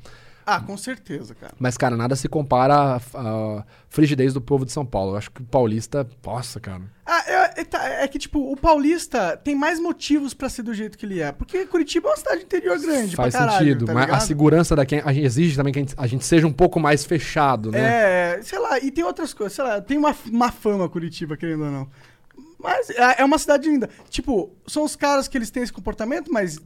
Ah, 0.45 0.61
com 0.61 0.77
certeza, 0.77 1.33
cara. 1.33 1.53
Mas, 1.57 1.75
cara, 1.75 1.97
nada 1.97 2.15
se 2.15 2.29
compara 2.29 3.01
à, 3.15 3.63
frigidez 3.89 4.31
do 4.33 4.39
povo 4.39 4.63
de 4.63 4.71
São 4.71 4.85
Paulo. 4.85 5.13
Eu 5.13 5.17
acho 5.17 5.31
que 5.31 5.41
o 5.41 5.45
paulista, 5.45 6.07
nossa, 6.23 6.59
cara. 6.59 6.83
Ah, 7.03 7.23
é, 7.25 7.61
é, 7.61 7.63
tá, 7.63 7.83
é 7.87 8.07
que, 8.07 8.19
tipo, 8.19 8.51
o 8.51 8.55
paulista 8.55 9.35
tem 9.37 9.55
mais 9.55 9.79
motivos 9.79 10.33
pra 10.35 10.47
ser 10.47 10.61
do 10.61 10.73
jeito 10.73 10.97
que 10.97 11.05
ele 11.05 11.19
é. 11.19 11.31
Porque 11.31 11.65
Curitiba 11.65 12.09
é 12.09 12.11
uma 12.11 12.17
cidade 12.17 12.43
interior 12.43 12.79
grande, 12.79 13.15
Faz 13.15 13.33
caralho, 13.33 13.57
sentido. 13.57 13.85
tá 13.85 13.93
mas 13.93 14.03
a 14.03 14.05
ligado? 14.05 14.21
segurança 14.27 14.75
daqui 14.75 15.01
a 15.03 15.11
gente 15.13 15.25
exige 15.25 15.55
também 15.55 15.73
que 15.73 15.79
a 15.79 15.81
gente, 15.81 15.95
a 15.97 16.07
gente 16.07 16.25
seja 16.25 16.45
um 16.45 16.53
pouco 16.53 16.79
mais 16.79 17.03
fechado, 17.03 17.71
né? 17.71 17.79
É, 18.37 18.41
sei 18.43 18.59
lá, 18.59 18.79
e 18.79 18.91
tem 18.91 19.03
outras 19.03 19.33
coisas, 19.33 19.53
sei 19.53 19.63
lá, 19.63 19.81
tem 19.81 19.97
uma, 19.97 20.15
uma 20.31 20.51
fama 20.51 20.87
Curitiba, 20.87 21.35
querendo 21.35 21.65
ou 21.65 21.71
não. 21.71 21.89
Mas 22.59 22.89
é 22.91 23.15
é 23.21 23.25
uma 23.25 23.37
cidade 23.37 23.67
linda. 23.69 23.89
Tipo, 24.09 24.51
são 24.67 24.83
os 24.83 24.95
caras 24.95 25.27
que 25.27 25.37
eles 25.37 25.49
têm 25.49 25.63
esse 25.63 25.73
comportamento, 25.73 26.31
mas 26.31 26.59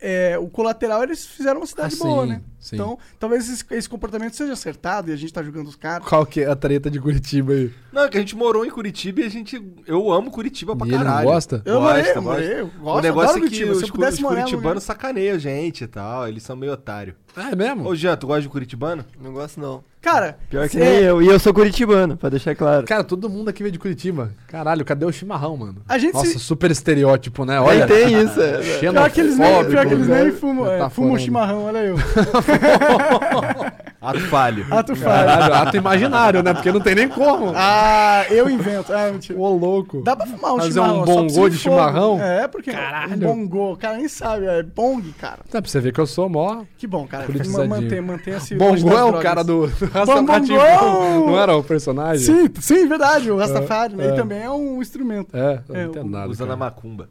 é, 0.00 0.36
o 0.38 0.48
colateral 0.48 1.02
eles 1.02 1.24
fizeram 1.24 1.60
uma 1.60 1.66
cidade 1.66 1.94
Ah, 1.94 2.04
boa, 2.04 2.22
sim, 2.24 2.28
né? 2.32 2.42
Sim. 2.68 2.76
Então, 2.76 2.98
talvez 3.18 3.48
esse, 3.48 3.64
esse 3.70 3.88
comportamento 3.88 4.34
seja 4.36 4.52
acertado 4.52 5.10
e 5.10 5.12
a 5.12 5.16
gente 5.16 5.32
tá 5.32 5.42
julgando 5.42 5.68
os 5.68 5.76
caras. 5.76 6.06
Qual 6.06 6.24
que 6.26 6.40
é 6.42 6.46
a 6.50 6.56
treta 6.56 6.90
de 6.90 7.00
Curitiba 7.00 7.52
aí? 7.52 7.70
Não, 7.92 8.04
é 8.04 8.08
que 8.08 8.16
a 8.16 8.20
gente 8.20 8.36
morou 8.36 8.64
em 8.66 8.70
Curitiba 8.70 9.20
e 9.20 9.24
a 9.24 9.28
gente. 9.28 9.62
Eu 9.86 10.12
amo 10.12 10.30
Curitiba 10.30 10.74
pra 10.76 10.86
E 10.86 10.90
ele 10.90 10.98
não 10.98 11.04
caralho. 11.04 11.28
gosta? 11.28 11.62
Eu 11.64 11.80
Gosta, 11.80 11.86
morei, 11.90 12.10
eu 12.10 12.14
gosta. 12.14 12.20
morei, 12.22 12.60
eu 12.60 12.66
O 12.66 12.68
gosto, 12.80 13.02
negócio 13.02 13.30
adoro 13.30 13.38
é 13.46 13.48
que 13.48 13.56
Curitiba. 13.56 13.74
Se 13.74 13.82
os, 13.84 13.88
eu 13.88 13.94
pudesse 13.94 14.12
os 14.14 14.20
morar 14.20 14.34
no 14.36 14.40
curitibanos 14.42 14.82
lugar- 14.84 14.94
sacaneiam 14.94 15.36
a 15.36 15.38
gente 15.38 15.84
e 15.84 15.86
tal. 15.86 16.28
Eles 16.28 16.42
são 16.42 16.56
meio 16.56 16.72
otário. 16.72 17.14
É 17.36 17.54
mesmo? 17.54 17.86
Ô, 17.86 17.94
Jean, 17.94 18.16
tu 18.16 18.26
gosta 18.26 18.40
de 18.42 18.48
Curitibano? 18.48 19.04
Não 19.20 19.30
gosto, 19.30 19.60
não. 19.60 19.84
Cara, 20.00 20.38
Pior 20.48 20.66
que 20.70 20.78
é, 20.80 20.80
nem 20.80 21.02
eu. 21.02 21.20
E 21.20 21.26
eu 21.26 21.38
sou 21.38 21.52
curitibano, 21.52 22.16
pra 22.16 22.28
deixar 22.30 22.54
claro. 22.54 22.86
Cara, 22.86 23.02
todo 23.04 23.28
mundo 23.28 23.48
aqui 23.50 23.62
veio 23.62 23.72
de 23.72 23.78
Curitiba. 23.78 24.32
Caralho, 24.46 24.84
cadê 24.86 25.04
o 25.04 25.12
chimarrão, 25.12 25.54
mano? 25.56 25.82
A 25.86 25.98
gente 25.98 26.14
Nossa, 26.14 26.30
se- 26.30 26.38
super 26.38 26.70
estereótipo, 26.70 27.44
né? 27.44 27.60
Olha, 27.60 27.86
tem 27.86 28.22
isso. 28.22 28.40
É. 28.40 28.78
Pior 28.80 29.10
que 29.10 29.20
eles 29.20 29.36
nem, 29.36 29.64
pior 29.66 29.86
que 29.86 29.92
eles 29.94 30.06
nem 30.06 30.24
né? 30.26 30.32
fumam, 30.32 30.66
é, 30.70 30.78
Tá 30.78 30.88
fumam 30.88 31.10
falando. 31.10 31.24
chimarrão, 31.24 31.64
olha 31.64 31.78
eu. 31.78 31.96
Ato 34.00 34.20
falho. 34.20 34.66
Ato 34.70 34.94
falho. 34.94 35.26
Caralho, 35.28 35.54
ato 35.54 35.76
imaginário, 35.76 36.42
né? 36.42 36.54
Porque 36.54 36.70
não 36.70 36.80
tem 36.80 36.94
nem 36.94 37.08
como. 37.08 37.52
Ah, 37.56 38.24
eu 38.30 38.48
invento. 38.48 38.92
Ah, 38.92 39.10
mentira. 39.12 39.36
Ô, 39.38 39.48
louco. 39.56 40.02
Dá 40.02 40.14
pra 40.14 40.26
fumar 40.26 40.54
um 40.54 40.58
Fazer 40.58 40.72
chimarrão. 40.74 41.02
um 41.02 41.06
só 41.06 41.14
bongô 41.14 41.48
de 41.48 41.56
fogo. 41.58 41.74
chimarrão? 41.76 42.20
É, 42.22 42.46
porque 42.46 42.70
Caralho. 42.70 43.14
um 43.14 43.18
bongô, 43.18 43.72
o 43.72 43.76
cara 43.76 43.96
nem 43.96 44.06
sabe, 44.06 44.46
é 44.46 44.62
bong, 44.62 45.12
cara. 45.18 45.38
Dá 45.50 45.60
pra 45.60 45.68
você 45.70 45.80
ver 45.80 45.92
que 45.92 46.00
eu 46.00 46.06
sou 46.06 46.28
mó. 46.28 46.62
Que 46.78 46.86
bom, 46.86 47.04
cara. 47.06 47.26
Mantém, 47.68 48.00
mantenha-se 48.00 48.54
longe 48.54 48.84
Bongô 48.84 48.96
é 48.96 49.04
o 49.04 49.20
cara 49.20 49.42
do. 49.42 49.66
Bongô! 49.66 51.26
Não 51.26 51.40
era 51.40 51.56
o 51.56 51.64
personagem? 51.64 52.24
Sim, 52.24 52.48
sim, 52.60 52.86
verdade, 52.86 53.30
o 53.30 53.36
Rastafari, 53.36 53.96
né? 53.96 54.06
é. 54.08 54.10
E 54.10 54.16
também 54.16 54.42
é 54.42 54.50
um 54.50 54.80
instrumento. 54.80 55.34
É, 55.36 55.60
eu 55.68 55.74
É, 55.74 55.82
não 55.82 55.90
entendo 55.90 56.06
o- 56.06 56.10
nada. 56.10 56.28
Usa 56.30 56.44
cara. 56.44 56.50
na 56.50 56.56
macumba. 56.64 57.08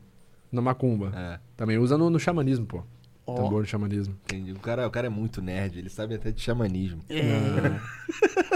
Na 0.52 0.62
macumba. 0.62 1.12
É. 1.16 1.40
Também 1.58 1.78
usa 1.78 1.98
no, 1.98 2.10
no 2.10 2.20
xamanismo, 2.20 2.66
pô. 2.66 2.84
Ó. 3.28 3.34
Tambor 3.36 3.64
de 3.64 3.70
xamanismo. 3.70 4.16
Entendi. 4.26 4.52
O 4.52 4.60
cara, 4.60 4.86
o 4.88 4.92
cara 4.92 5.08
é 5.08 5.10
muito 5.10 5.42
nerd, 5.42 5.80
ele 5.80 5.90
sabe 5.90 6.14
até 6.14 6.32
de 6.32 6.40
xamanismo. 6.40 7.02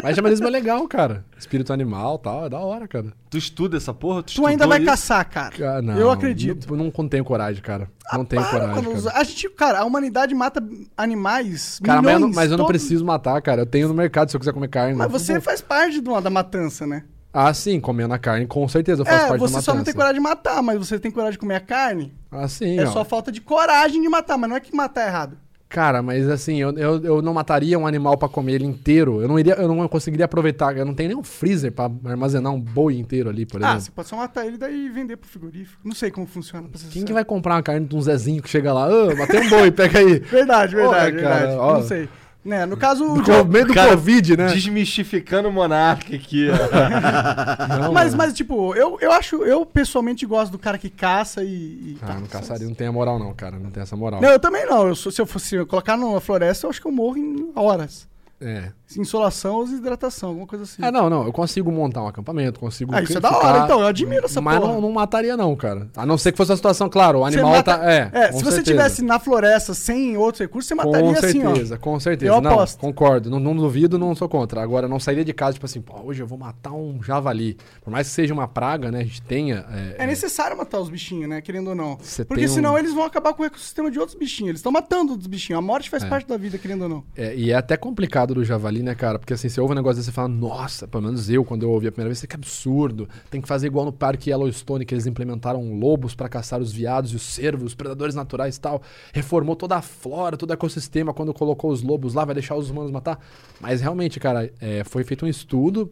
Mas 0.04 0.16
xamanismo 0.16 0.48
é 0.48 0.50
legal, 0.50 0.88
cara. 0.88 1.26
Espírito 1.38 1.74
animal 1.74 2.18
e 2.20 2.24
tal, 2.24 2.46
é 2.46 2.50
da 2.50 2.60
hora, 2.60 2.88
cara. 2.88 3.08
Tu 3.30 3.38
estuda 3.38 3.78
essa 3.78 3.94
porra? 3.94 4.24
Tu, 4.24 4.36
Tu 4.36 4.46
ainda 4.46 4.68
vai 4.68 4.78
isso? 4.78 4.86
caçar, 4.86 5.26
cara. 5.28 5.78
Ah, 5.78 5.82
não, 5.82 5.98
Eu 5.98 6.12
acredito. 6.12 6.74
Não, 6.76 6.92
não 6.96 7.10
tenho 7.10 7.26
coragem, 7.26 7.62
cara. 7.62 7.90
Não 8.14 8.24
tenho 8.24 8.42
Para, 8.44 8.52
coragem. 8.74 8.94
cara. 9.04 9.20
A 9.20 9.24
gente, 9.24 9.50
cara, 9.50 9.80
a 9.80 9.86
humanidade 9.86 10.34
mata 10.36 10.64
animais. 10.96 11.80
Cara, 11.84 12.02
mas 12.02 12.14
eu, 12.14 12.20
não, 12.20 12.28
milhões, 12.28 12.36
mas 12.36 12.52
eu 12.52 12.58
não 12.58 12.66
preciso 12.68 13.04
matar, 13.06 13.42
cara. 13.42 13.62
Eu 13.62 13.66
tenho 13.66 13.88
no 13.88 13.94
mercado 13.94 14.30
se 14.30 14.36
eu 14.36 14.40
quiser 14.40 14.54
comer 14.54 14.68
carne. 14.70 14.94
Mas 14.96 15.12
Não. 15.12 15.18
você 15.20 15.40
faz 15.42 15.62
parte 15.62 16.00
do- 16.00 16.20
da 16.22 16.30
matança, 16.30 16.86
né? 16.86 17.04
Ah, 17.32 17.54
sim, 17.54 17.80
comendo 17.80 18.14
a 18.14 18.18
carne, 18.20 18.48
com 18.48 18.68
certeza 18.68 19.02
eu 19.02 19.06
faço 19.06 19.26
É, 19.26 19.28
parte 19.30 19.40
você 19.40 19.54
da 19.56 19.62
só 19.62 19.72
não 19.72 19.78
matança. 19.80 19.86
tem 19.86 19.94
coragem 19.94 20.16
de 20.16 20.20
matar, 20.22 20.64
mas 20.64 20.78
você 20.80 21.00
tem 21.00 21.12
coragem 21.12 21.34
de 21.34 21.38
comer 21.40 21.56
a 21.56 21.60
carne. 21.60 22.12
Ah, 22.32 22.48
sim, 22.48 22.78
é 22.80 22.84
ó. 22.84 22.92
só 22.92 23.04
falta 23.06 23.32
de 23.32 23.42
coragem 23.42 24.02
de 24.02 24.10
matar, 24.10 24.38
mas 24.38 24.50
não 24.50 24.56
é 24.58 24.60
que 24.60 24.76
matar 24.76 25.04
é 25.04 25.08
errado. 25.08 25.38
Cara, 25.68 26.02
mas 26.02 26.28
assim, 26.28 26.60
eu, 26.60 26.72
eu, 26.80 27.04
eu 27.04 27.22
não 27.22 27.32
mataria 27.32 27.78
um 27.78 27.86
animal 27.86 28.18
pra 28.18 28.28
comer 28.28 28.54
ele 28.54 28.66
inteiro. 28.66 29.22
Eu 29.22 29.28
não 29.28 29.38
iria, 29.38 29.54
eu 29.54 29.68
não 29.68 29.88
conseguiria 29.88 30.26
aproveitar. 30.26 30.76
Eu 30.76 30.84
não 30.84 30.96
tenho 30.96 31.10
nem 31.10 31.18
um 31.18 31.24
freezer 31.24 31.72
pra 31.72 31.92
armazenar 32.06 32.52
um 32.52 32.60
boi 32.60 32.98
inteiro 32.98 33.30
ali, 33.30 33.46
por 33.46 33.62
Ah, 33.64 33.68
exemplo. 33.68 33.82
você 33.82 33.92
pode 33.92 34.08
só 34.08 34.16
matar 34.16 34.48
ele 34.48 34.56
e 34.56 34.58
daí 34.58 34.90
vender 34.90 35.18
pro 35.18 35.30
frigorífico. 35.30 35.80
Não 35.86 35.94
sei 35.94 36.10
como 36.10 36.26
funciona. 36.26 36.68
Quem 36.92 37.06
que 37.06 37.14
vai 37.14 37.24
comprar 37.24 37.54
uma 37.54 37.62
carne 37.62 37.86
de 37.86 37.96
um 37.96 38.02
Zezinho 38.02 38.42
que 38.42 38.50
chega 38.50 38.74
lá? 38.74 38.86
Ah, 38.88 39.16
matei 39.16 39.42
um 39.42 39.50
boi, 39.50 39.70
pega 39.70 40.00
aí. 40.00 40.18
Verdade, 40.26 40.76
verdade, 40.76 41.18
cara, 41.22 41.36
verdade. 41.36 41.58
ó. 41.60 41.74
Não 41.76 41.84
sei. 41.84 42.10
Né, 42.50 42.66
no 42.66 42.76
caso, 42.76 43.06
o 43.06 43.22
Do 43.22 43.24
com 43.24 43.44
medo 43.44 43.68
do 43.68 43.74
Cara, 43.76 43.92
Covid, 43.92 44.36
né? 44.36 44.48
Desmistificando 44.48 45.50
o 45.50 45.54
monarca 45.54 46.16
aqui. 46.16 46.48
Não, 47.80 47.94
mas, 47.94 48.08
mano. 48.14 48.18
mas, 48.18 48.34
tipo, 48.34 48.74
eu, 48.74 48.98
eu 49.00 49.12
acho, 49.12 49.44
eu 49.44 49.64
pessoalmente 49.68 50.26
gosto 50.26 50.52
do 50.52 50.58
cara 50.58 50.76
que 50.80 50.90
caça 50.90 51.44
e. 51.44 51.48
e 51.48 51.98
Ah, 52.02 52.08
tá, 52.08 52.14
não 52.16 52.26
caçaria, 52.26 52.68
não 52.68 52.74
tem 52.74 52.88
a 52.88 52.92
moral 52.92 53.20
não, 53.20 53.32
cara. 53.36 53.60
Não 53.60 53.70
tem 53.70 53.84
essa 53.84 53.96
moral. 53.96 54.20
Não, 54.20 54.30
eu 54.30 54.40
também 54.40 54.66
não. 54.66 54.88
Eu 54.88 54.96
sou- 54.96 55.12
se 55.12 55.22
eu 55.22 55.28
fosse 55.28 55.64
colocar 55.66 55.96
numa 55.96 56.20
floresta, 56.20 56.66
eu 56.66 56.72
acho 56.72 56.82
que 56.82 56.88
eu 56.88 56.92
morro 56.92 57.18
em 57.18 57.52
horas. 57.56 58.08
É. 58.42 58.72
Insolação 58.98 59.56
ou 59.56 59.66
desidratação, 59.66 60.30
alguma 60.30 60.48
coisa 60.48 60.64
assim. 60.64 60.84
É, 60.84 60.90
não, 60.92 61.10
não. 61.10 61.24
Eu 61.26 61.32
consigo 61.32 61.72
montar 61.72 62.02
um 62.04 62.08
acampamento, 62.08 62.60
consigo. 62.60 62.94
Ah, 62.96 63.02
isso 63.02 63.18
é 63.18 63.22
da 63.22 63.30
hora, 63.38 63.64
então. 63.66 63.82
Eu 63.82 63.88
admiro 63.88 64.26
essa 64.26 64.42
Mas 64.42 64.60
porra. 64.60 64.74
não, 64.74 64.82
não 64.82 64.92
mataria, 64.92 65.38
não, 65.38 65.56
cara. 65.56 65.88
A 65.96 66.06
não 66.06 66.18
ser 66.18 66.32
que 66.32 66.38
fosse 66.38 66.52
a 66.52 66.56
situação, 66.56 66.90
claro, 66.90 67.20
o 67.20 67.26
animal 67.26 67.52
mata- 67.52 67.78
tá. 67.78 67.92
É, 67.92 68.10
É, 68.12 68.28
com 68.32 68.38
se 68.40 68.44
você 68.44 68.56
certeza. 68.58 68.64
tivesse 68.64 69.02
na 69.04 69.20
floresta 69.20 69.74
sem 69.74 70.18
outros 70.18 70.40
recursos, 70.42 70.68
você 70.68 70.76
mataria 70.76 71.02
Com 71.14 71.26
assim, 71.26 71.44
ó. 71.46 71.50
certeza, 71.54 71.78
com 71.78 72.00
certeza. 72.00 72.32
Eu 72.34 72.42
não, 72.42 72.52
aposto. 72.52 72.80
concordo. 72.80 73.30
Não, 73.30 73.40
não 73.40 73.56
duvido, 73.56 73.98
não 74.00 74.16
sou 74.16 74.28
contra. 74.28 74.62
Agora, 74.62 74.88
não 74.88 75.00
sairia 75.00 75.24
de 75.24 75.34
casa, 75.34 75.54
tipo 75.54 75.66
assim, 75.66 75.82
pô, 75.82 76.00
hoje 76.06 76.24
eu 76.24 76.28
vou 76.28 76.38
matar 76.38 76.72
um 76.72 77.02
javali. 77.04 77.58
Por 77.84 77.92
mais 77.92 78.08
que 78.08 78.14
seja 78.14 78.34
uma 78.34 78.48
praga, 78.48 78.92
né? 78.92 79.00
A 79.02 79.04
gente 79.04 79.22
tenha. 79.22 79.66
É 79.98 80.08
necessário 80.08 80.58
matar 80.58 80.80
os 80.80 80.90
bichinhos, 80.90 81.30
né? 81.30 81.42
Querendo 81.42 81.70
ou 81.70 81.76
não. 81.76 81.98
Você 82.02 82.26
Porque 82.26 82.42
tem 82.44 82.50
um- 82.50 82.54
senão 82.56 82.78
eles 82.78 82.94
vão 82.94 83.04
acabar 83.04 83.34
com 83.34 83.44
o 83.44 83.46
ecossistema 83.46 83.92
de 83.92 84.00
outros 84.00 84.18
bichinhos. 84.18 84.50
Eles 84.50 84.60
estão 84.60 84.72
matando 84.72 85.12
outros 85.12 85.28
bichinhos. 85.28 85.60
A 85.60 85.62
morte 85.62 85.90
faz 85.90 86.04
É. 86.04 86.08
parte 86.08 86.28
da 86.28 86.38
vida, 86.38 86.58
querendo 86.58 86.84
ou 86.84 86.90
não. 86.90 87.04
É, 87.16 87.36
e 87.36 87.52
é 87.52 87.56
até 87.56 87.78
complicado 87.78 88.34
do 88.34 88.44
javali, 88.44 88.79
né, 88.84 88.96
cara? 88.96 89.20
Porque 89.20 89.34
assim, 89.34 89.50
você 89.50 89.60
ouve 89.62 89.74
um 89.74 89.76
negócio 89.76 89.98
desse 89.98 90.10
e 90.10 90.14
fala, 90.14 90.28
nossa, 90.28 90.88
pelo 90.88 91.04
menos 91.04 91.30
eu, 91.30 91.44
quando 91.46 91.64
eu 91.64 91.72
ouvi 91.72 91.88
a 91.88 91.92
primeira 91.92 92.10
vez, 92.10 92.18
isso 92.20 92.28
que 92.28 92.36
absurdo. 92.36 93.08
Tem 93.30 93.42
que 93.42 93.48
fazer 93.48 93.68
igual 93.68 93.86
no 93.86 93.94
parque 93.94 94.30
Yellowstone, 94.30 94.86
que 94.86 94.94
eles 94.94 95.06
implementaram 95.06 95.74
lobos 95.78 96.16
pra 96.16 96.28
caçar 96.30 96.60
os 96.62 96.72
viados 96.72 97.12
e 97.12 97.16
os 97.16 97.22
cervos, 97.22 97.68
os 97.68 97.76
predadores 97.76 98.16
naturais 98.16 98.56
e 98.58 98.60
tal. 98.62 98.82
Reformou 99.14 99.56
toda 99.56 99.76
a 99.78 99.82
flora, 99.82 100.36
todo 100.38 100.50
o 100.50 100.54
ecossistema 100.54 101.14
quando 101.14 101.34
colocou 101.34 101.72
os 101.72 101.82
lobos 101.82 102.14
lá, 102.14 102.26
vai 102.26 102.34
deixar 102.34 102.56
os 102.56 102.70
humanos 102.70 102.92
matar. 102.92 103.20
Mas 103.60 103.82
realmente, 103.82 104.20
cara, 104.20 104.52
é, 104.60 104.84
foi 104.84 105.04
feito 105.04 105.26
um 105.26 105.28
estudo. 105.28 105.92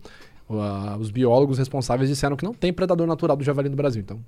uh, 0.49 0.97
os 0.99 1.11
biólogos 1.11 1.57
responsáveis 1.57 2.09
disseram 2.09 2.35
que 2.35 2.43
não 2.45 2.53
tem 2.53 2.72
predador 2.73 3.05
natural 3.07 3.35
do 3.38 3.43
javali 3.43 3.69
no 3.69 3.76
Brasil. 3.76 4.01
Então, 4.01 4.19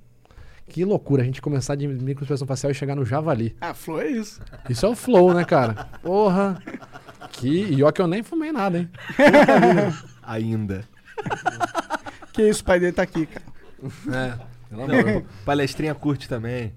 que 0.68 0.84
loucura 0.84 1.22
a 1.22 1.24
gente 1.24 1.42
começar 1.42 1.74
de 1.74 1.88
microexpressão 1.88 2.46
facial 2.46 2.70
e 2.70 2.74
chegar 2.74 2.94
no 2.94 3.04
javali. 3.04 3.56
Ah, 3.60 3.74
Flow 3.74 4.00
é 4.00 4.08
isso. 4.08 4.40
Isso 4.68 4.86
é 4.86 4.88
o 4.88 4.94
flow, 4.94 5.34
né, 5.34 5.44
cara? 5.44 5.88
Porra. 6.00 6.62
Que. 7.32 7.64
E 7.74 7.82
ó 7.82 7.90
que 7.90 8.00
eu 8.02 8.06
nem 8.06 8.22
fumei 8.22 8.52
nada, 8.52 8.78
hein? 8.78 8.90
Ainda. 10.22 10.84
Que 12.32 12.48
isso, 12.48 12.62
o 12.62 12.64
pai 12.64 12.78
dele 12.80 12.92
tá 12.92 13.02
aqui, 13.02 13.26
cara. 13.26 13.44
É. 14.12 14.50
Pelo 14.68 14.86
Não, 14.86 14.98
amor. 15.00 15.24
palestrinha 15.44 15.94
curte 15.94 16.28
também. 16.28 16.72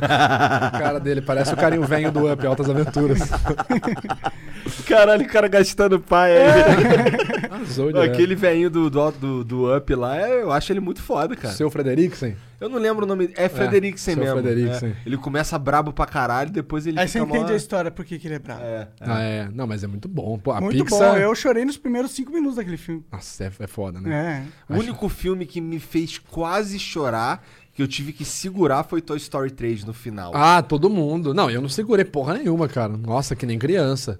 A 0.00 0.70
cara 0.78 0.98
dele 1.00 1.20
parece 1.22 1.52
o 1.52 1.56
carinho 1.56 1.82
velho 1.84 2.10
do 2.12 2.30
Up, 2.32 2.46
Altas 2.46 2.68
Aventuras. 2.68 3.20
Caralho, 4.86 5.24
o 5.24 5.28
cara 5.28 5.48
gastando 5.48 6.00
pai 6.00 6.36
aí. 6.36 7.46
Arrasou 7.50 7.92
direto. 7.92 8.12
Aquele 8.12 8.34
velhinho 8.34 8.70
do, 8.70 8.90
do, 8.90 9.10
do, 9.12 9.44
do 9.44 9.76
Up 9.76 9.94
lá, 9.94 10.16
é- 10.16 10.42
eu 10.42 10.52
acho 10.52 10.72
ele 10.72 10.80
muito 10.80 11.02
foda, 11.02 11.36
cara. 11.36 11.54
Seu 11.54 11.70
Frederiksen? 11.70 12.36
Eu 12.60 12.68
não 12.68 12.78
lembro 12.78 13.04
o 13.04 13.08
nome. 13.08 13.30
É 13.36 13.48
Frederiksen 13.48 14.14
seu 14.14 14.24
mesmo. 14.24 14.40
Frederiksen. 14.40 14.90
É. 14.90 14.96
Ele 15.04 15.16
começa 15.16 15.58
brabo 15.58 15.92
pra 15.92 16.06
caralho, 16.06 16.50
depois 16.50 16.86
ele 16.86 16.98
Aí 16.98 17.06
você 17.06 17.18
entende 17.20 17.44
mó- 17.44 17.50
a 17.52 17.56
história, 17.56 17.90
por 17.90 18.04
que 18.04 18.18
que 18.18 18.26
ele 18.26 18.34
é 18.36 18.38
bravo. 18.38 18.62
É, 18.62 18.66
é. 18.66 18.88
Ah, 19.00 19.20
é. 19.22 19.48
Não, 19.52 19.66
mas 19.66 19.84
é 19.84 19.86
muito 19.86 20.08
bom. 20.08 20.38
Pô, 20.38 20.52
a 20.52 20.60
Muito 20.60 20.84
Pixar... 20.84 21.12
bom. 21.12 21.18
Eu 21.18 21.34
chorei 21.34 21.64
nos 21.64 21.76
primeiros 21.76 22.12
cinco 22.12 22.32
minutos 22.32 22.56
daquele 22.56 22.76
filme. 22.78 23.04
Nossa, 23.12 23.44
é, 23.44 23.50
é 23.60 23.66
foda, 23.66 24.00
né? 24.00 24.46
É. 24.68 24.72
O 24.74 24.78
único 24.78 25.08
filme 25.08 25.44
que 25.46 25.60
me 25.60 25.78
fez 25.78 26.18
quase 26.18 26.78
chorar, 26.78 27.42
que 27.76 27.82
eu 27.82 27.86
tive 27.86 28.12
que 28.12 28.24
segurar, 28.24 28.82
foi 28.84 29.00
Toy 29.02 29.18
Story 29.18 29.50
3 29.50 29.84
no 29.84 29.92
final. 29.92 30.32
Ah, 30.34 30.62
todo 30.62 30.88
mundo. 30.90 31.32
Não, 31.34 31.50
eu 31.50 31.60
não 31.60 31.68
segurei 31.68 32.04
porra 32.04 32.34
nenhuma, 32.34 32.66
cara. 32.68 32.96
Nossa, 32.96 33.36
que 33.36 33.44
nem 33.46 33.58
criança. 33.58 34.18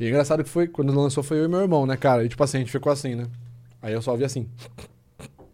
E 0.00 0.06
é 0.06 0.08
engraçado 0.08 0.42
que 0.42 0.48
foi, 0.50 0.66
quando 0.66 0.92
lançou 0.98 1.22
foi 1.22 1.38
eu 1.38 1.44
e 1.44 1.48
meu 1.48 1.60
irmão, 1.60 1.86
né, 1.86 1.96
cara? 1.96 2.24
E 2.24 2.28
tipo 2.28 2.42
assim, 2.42 2.56
a 2.56 2.60
gente 2.60 2.72
ficou 2.72 2.90
assim, 2.90 3.14
né? 3.14 3.26
Aí 3.82 3.92
eu 3.92 4.00
só 4.02 4.12
ouvi 4.12 4.24
assim. 4.24 4.48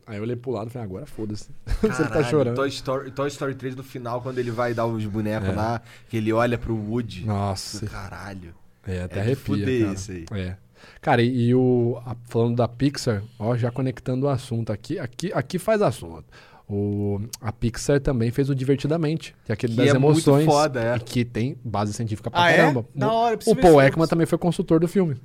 Aí 0.06 0.16
eu 0.16 0.22
olhei 0.22 0.34
pro 0.36 0.50
lado 0.52 0.68
e 0.68 0.70
falei, 0.72 0.86
agora 0.86 1.06
foda-se. 1.06 1.50
Você 1.82 2.04
tá 2.08 2.22
chorando. 2.24 2.56
Toy 2.56 2.68
Story, 2.68 3.10
Toy 3.10 3.28
Story 3.28 3.54
3 3.54 3.76
no 3.76 3.82
final, 3.82 4.20
quando 4.22 4.38
ele 4.38 4.50
vai 4.50 4.72
dar 4.74 4.86
os 4.86 5.04
bonecos 5.06 5.48
É. 5.48 5.52
lá, 5.52 5.82
que 6.08 6.16
ele 6.16 6.32
olha 6.32 6.56
pro 6.56 6.74
Woody. 6.74 7.24
Nossa. 7.26 7.86
Caralho. 7.86 8.54
É, 8.86 9.02
até 9.02 9.18
É 9.18 9.22
arrepia, 9.22 9.80
cara. 9.82 9.92
isso 9.94 10.10
aí. 10.12 10.24
É. 10.32 10.56
Cara, 11.00 11.22
e, 11.22 11.48
e 11.48 11.54
o 11.54 12.00
a- 12.06 12.16
falando 12.28 12.56
da 12.56 12.66
Pixar, 12.66 13.22
ó, 13.38 13.56
já 13.56 13.70
conectando 13.70 14.26
o 14.26 14.28
assunto 14.28 14.72
aqui, 14.72 14.98
aqui, 14.98 15.30
aqui 15.32 15.58
faz 15.58 15.82
assunto. 15.82 16.24
O, 16.72 17.20
a 17.40 17.50
Pixar 17.50 17.98
também 18.00 18.30
fez 18.30 18.48
o 18.48 18.54
Divertidamente, 18.54 19.34
que 19.44 19.50
é 19.50 19.54
aquele 19.54 19.72
Que 19.72 19.76
das 19.78 19.88
é 19.88 19.98
muito 19.98 20.18
emoções 20.20 20.44
foda, 20.44 20.80
é. 20.80 20.96
e 20.96 21.00
que 21.00 21.24
tem 21.24 21.56
base 21.64 21.92
científica 21.92 22.30
pra 22.30 22.44
Ah, 22.44 22.50
é? 22.52 22.56
caramba. 22.58 22.86
Da 22.94 23.12
hora, 23.12 23.36
o 23.44 23.56
Paul 23.56 23.82
Ekman 23.82 24.06
também 24.06 24.24
foi 24.26 24.38
consultor 24.38 24.78
do 24.78 24.86
filme. 24.86 25.16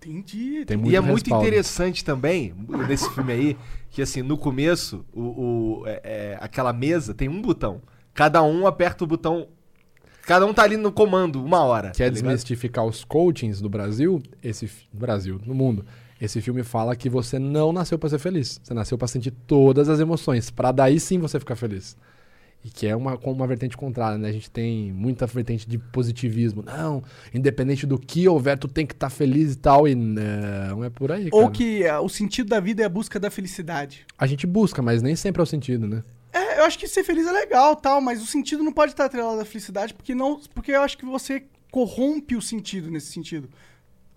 Entendi. 0.00 0.64
Tem 0.64 0.76
e 0.76 0.80
muito 0.80 0.96
é 0.96 1.00
muito 1.00 1.24
respaldo. 1.24 1.44
interessante 1.46 2.04
também, 2.04 2.54
nesse 2.88 3.08
filme 3.10 3.32
aí, 3.32 3.56
que 3.90 4.00
assim, 4.02 4.22
no 4.22 4.36
começo, 4.38 5.04
o, 5.12 5.20
o- 5.80 5.82
é- 5.86 6.00
é, 6.04 6.38
aquela 6.40 6.72
mesa 6.72 7.12
tem 7.14 7.28
um 7.28 7.42
botão. 7.42 7.80
Cada 8.14 8.42
um 8.42 8.66
aperta 8.66 9.02
o 9.02 9.06
botão. 9.06 9.48
Cada 10.24 10.46
um 10.46 10.54
tá 10.54 10.62
ali 10.62 10.76
no 10.76 10.92
comando 10.92 11.44
uma 11.44 11.64
hora. 11.64 11.90
Quer 11.90 12.04
tá 12.04 12.14
ligado? 12.14 12.14
desmistificar 12.14 12.84
os 12.84 13.04
coachings 13.04 13.60
do 13.60 13.68
Brasil? 13.68 14.22
Esse 14.42 14.70
no 14.92 15.00
Brasil, 15.00 15.40
no 15.44 15.54
mundo. 15.54 15.84
Esse 16.22 16.40
filme 16.40 16.62
fala 16.62 16.94
que 16.94 17.10
você 17.10 17.36
não 17.36 17.72
nasceu 17.72 17.98
pra 17.98 18.08
ser 18.08 18.20
feliz. 18.20 18.60
Você 18.62 18.72
nasceu 18.72 18.96
pra 18.96 19.08
sentir 19.08 19.32
todas 19.32 19.88
as 19.88 19.98
emoções, 19.98 20.52
Pra 20.52 20.70
daí 20.70 21.00
sim 21.00 21.18
você 21.18 21.36
ficar 21.40 21.56
feliz. 21.56 21.96
E 22.64 22.70
que 22.70 22.86
é 22.86 22.94
uma, 22.94 23.18
com 23.18 23.32
uma 23.32 23.44
vertente 23.44 23.76
contrária, 23.76 24.16
né? 24.16 24.28
A 24.28 24.32
gente 24.32 24.48
tem 24.48 24.92
muita 24.92 25.26
vertente 25.26 25.68
de 25.68 25.78
positivismo. 25.78 26.62
Não, 26.62 27.02
independente 27.34 27.84
do 27.88 27.98
que 27.98 28.28
houver, 28.28 28.56
tu 28.56 28.68
tem 28.68 28.86
que 28.86 28.94
estar 28.94 29.10
feliz 29.10 29.54
e 29.54 29.58
tal. 29.58 29.88
E 29.88 29.96
não 29.96 30.84
é 30.84 30.90
por 30.90 31.10
aí, 31.10 31.28
Ou 31.32 31.40
cara. 31.40 31.52
que 31.54 31.82
é, 31.82 31.98
o 31.98 32.08
sentido 32.08 32.50
da 32.50 32.60
vida 32.60 32.84
é 32.84 32.86
a 32.86 32.88
busca 32.88 33.18
da 33.18 33.28
felicidade. 33.28 34.06
A 34.16 34.24
gente 34.24 34.46
busca, 34.46 34.80
mas 34.80 35.02
nem 35.02 35.16
sempre 35.16 35.40
é 35.40 35.42
o 35.42 35.46
sentido, 35.46 35.88
né? 35.88 36.04
É, 36.32 36.60
eu 36.60 36.64
acho 36.64 36.78
que 36.78 36.86
ser 36.86 37.02
feliz 37.02 37.26
é 37.26 37.32
legal, 37.32 37.74
tal, 37.74 38.00
mas 38.00 38.22
o 38.22 38.26
sentido 38.26 38.62
não 38.62 38.72
pode 38.72 38.92
estar 38.92 39.06
atrelado 39.06 39.40
à 39.40 39.44
felicidade, 39.44 39.92
porque 39.92 40.14
não, 40.14 40.40
porque 40.54 40.70
eu 40.70 40.82
acho 40.82 40.96
que 40.96 41.04
você 41.04 41.42
corrompe 41.72 42.36
o 42.36 42.42
sentido 42.42 42.92
nesse 42.92 43.10
sentido. 43.10 43.48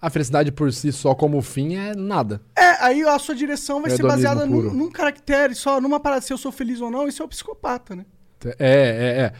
A 0.05 0.09
felicidade 0.11 0.51
por 0.51 0.71
si 0.71 0.91
só 0.91 1.15
como 1.15 1.41
fim 1.41 1.75
é 1.75 1.95
nada. 1.95 2.39
É, 2.55 2.85
aí 2.85 3.01
a 3.03 3.17
sua 3.17 3.33
direção 3.33 3.81
vai 3.81 3.89
ser 3.89 4.01
Hedonismo 4.01 4.23
baseada 4.23 4.45
num, 4.45 4.61
num 4.73 4.91
caractere, 4.91 5.55
só 5.55 5.81
numa 5.81 5.99
parada 5.99 6.21
se 6.21 6.31
eu 6.31 6.37
sou 6.37 6.51
feliz 6.51 6.79
ou 6.79 6.91
não, 6.91 7.07
isso 7.07 7.23
é 7.23 7.25
o 7.25 7.27
psicopata, 7.27 7.95
né? 7.95 8.05
É, 8.45 8.53
é, 8.59 9.21
é. 9.21 9.33